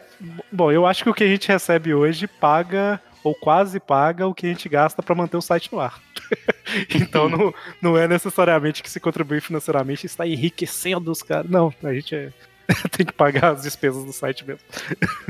bom, 0.49 0.71
eu 0.71 0.85
acho 0.85 1.03
que 1.03 1.09
o 1.09 1.13
que 1.13 1.23
a 1.23 1.27
gente 1.27 1.47
recebe 1.49 1.93
hoje 1.93 2.27
paga 2.27 2.99
ou 3.23 3.35
quase 3.35 3.79
paga 3.79 4.27
o 4.27 4.33
que 4.33 4.45
a 4.45 4.49
gente 4.49 4.69
gasta 4.69 5.01
para 5.03 5.15
manter 5.15 5.37
o 5.37 5.41
site 5.41 5.71
no 5.71 5.79
ar. 5.79 6.01
então 6.95 7.29
não, 7.29 7.53
não 7.81 7.97
é 7.97 8.07
necessariamente 8.07 8.83
que 8.83 8.89
se 8.89 8.99
contribuir 8.99 9.41
financeiramente 9.41 10.05
está 10.05 10.25
enriquecendo 10.25 11.11
os 11.11 11.21
caras. 11.21 11.49
Não, 11.49 11.73
a 11.83 11.93
gente 11.93 12.15
é, 12.15 12.31
tem 12.91 13.05
que 13.05 13.13
pagar 13.13 13.53
as 13.53 13.63
despesas 13.63 14.03
do 14.03 14.13
site 14.13 14.45
mesmo. 14.45 14.61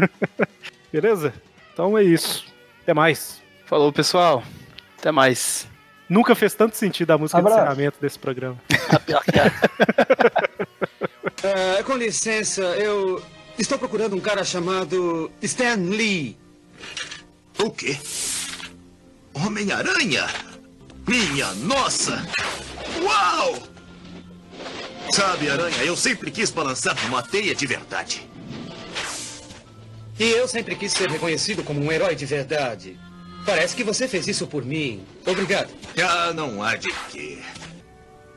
Beleza? 0.91 1.33
Então 1.73 1.97
é 1.97 2.03
isso. 2.03 2.45
Até 2.83 2.93
mais. 2.93 3.41
Falou, 3.65 3.91
pessoal. 3.93 4.43
Até 4.97 5.11
mais. 5.11 5.67
Nunca 6.09 6.33
fez 6.33 6.55
tanto 6.55 6.75
sentido 6.75 7.11
a 7.11 7.17
música 7.17 7.37
Abraço. 7.37 7.57
de 7.57 7.63
encerramento 7.63 7.97
desse 8.01 8.17
programa. 8.17 8.57
uh, 11.43 11.83
com 11.85 11.95
licença, 11.95 12.61
eu 12.61 13.23
estou 13.59 13.77
procurando 13.77 14.15
um 14.15 14.19
cara 14.19 14.43
chamado 14.43 15.31
Stan 15.41 15.75
Lee. 15.75 16.35
O 17.61 17.69
quê? 17.69 17.97
Homem-Aranha? 19.33 20.27
Minha 21.05 21.53
nossa! 21.55 22.25
Uau! 23.01 23.55
Sabe, 25.11 25.49
Aranha, 25.49 25.83
eu 25.83 25.95
sempre 25.97 26.31
quis 26.31 26.51
balançar 26.51 26.95
uma 27.07 27.21
teia 27.21 27.53
de 27.53 27.67
verdade. 27.67 28.29
E 30.17 30.29
eu 30.31 30.47
sempre 30.47 30.75
quis 30.75 30.93
ser 30.93 31.09
reconhecido 31.09 31.63
como 31.63 31.81
um 31.81 31.91
herói 31.91 32.15
de 32.15 32.25
verdade. 32.25 32.97
Parece 33.45 33.75
que 33.75 33.83
você 33.83 34.07
fez 34.07 34.27
isso 34.27 34.47
por 34.47 34.63
mim. 34.63 35.03
Obrigado. 35.25 35.69
Ah, 36.01 36.31
não 36.33 36.63
há 36.63 36.75
de 36.75 36.93
quê. 37.11 37.39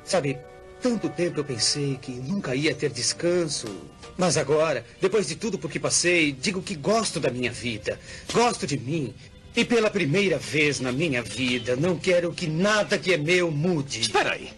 Sabe, 0.04 0.38
tanto 0.80 1.08
tempo 1.08 1.38
eu 1.38 1.44
pensei 1.44 1.96
que 2.00 2.10
nunca 2.10 2.56
ia 2.56 2.74
ter 2.74 2.90
descanso. 2.90 3.68
Mas 4.16 4.36
agora, 4.36 4.84
depois 5.00 5.26
de 5.26 5.36
tudo 5.36 5.58
por 5.58 5.70
que 5.70 5.78
passei, 5.78 6.32
digo 6.32 6.62
que 6.62 6.74
gosto 6.74 7.18
da 7.18 7.30
minha 7.30 7.50
vida. 7.50 7.98
Gosto 8.32 8.66
de 8.66 8.78
mim. 8.78 9.14
E 9.54 9.64
pela 9.64 9.90
primeira 9.90 10.38
vez 10.38 10.80
na 10.80 10.90
minha 10.90 11.22
vida, 11.22 11.76
não 11.76 11.98
quero 11.98 12.32
que 12.32 12.46
nada 12.46 12.98
que 12.98 13.12
é 13.12 13.18
meu 13.18 13.50
mude. 13.50 14.00
Espera 14.00 14.32
aí. 14.32 14.50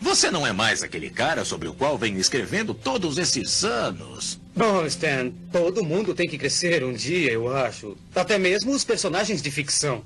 Você 0.00 0.30
não 0.30 0.46
é 0.46 0.52
mais 0.52 0.82
aquele 0.82 1.08
cara 1.08 1.46
sobre 1.46 1.66
o 1.66 1.72
qual 1.72 1.96
venho 1.96 2.18
escrevendo 2.18 2.74
todos 2.74 3.16
esses 3.16 3.64
anos. 3.64 4.38
Bom, 4.54 4.84
Stan, 4.84 5.32
todo 5.50 5.82
mundo 5.82 6.14
tem 6.14 6.28
que 6.28 6.36
crescer 6.36 6.84
um 6.84 6.92
dia, 6.92 7.32
eu 7.32 7.50
acho. 7.56 7.96
Até 8.14 8.36
mesmo 8.36 8.72
os 8.72 8.84
personagens 8.84 9.40
de 9.40 9.50
ficção. 9.50 10.04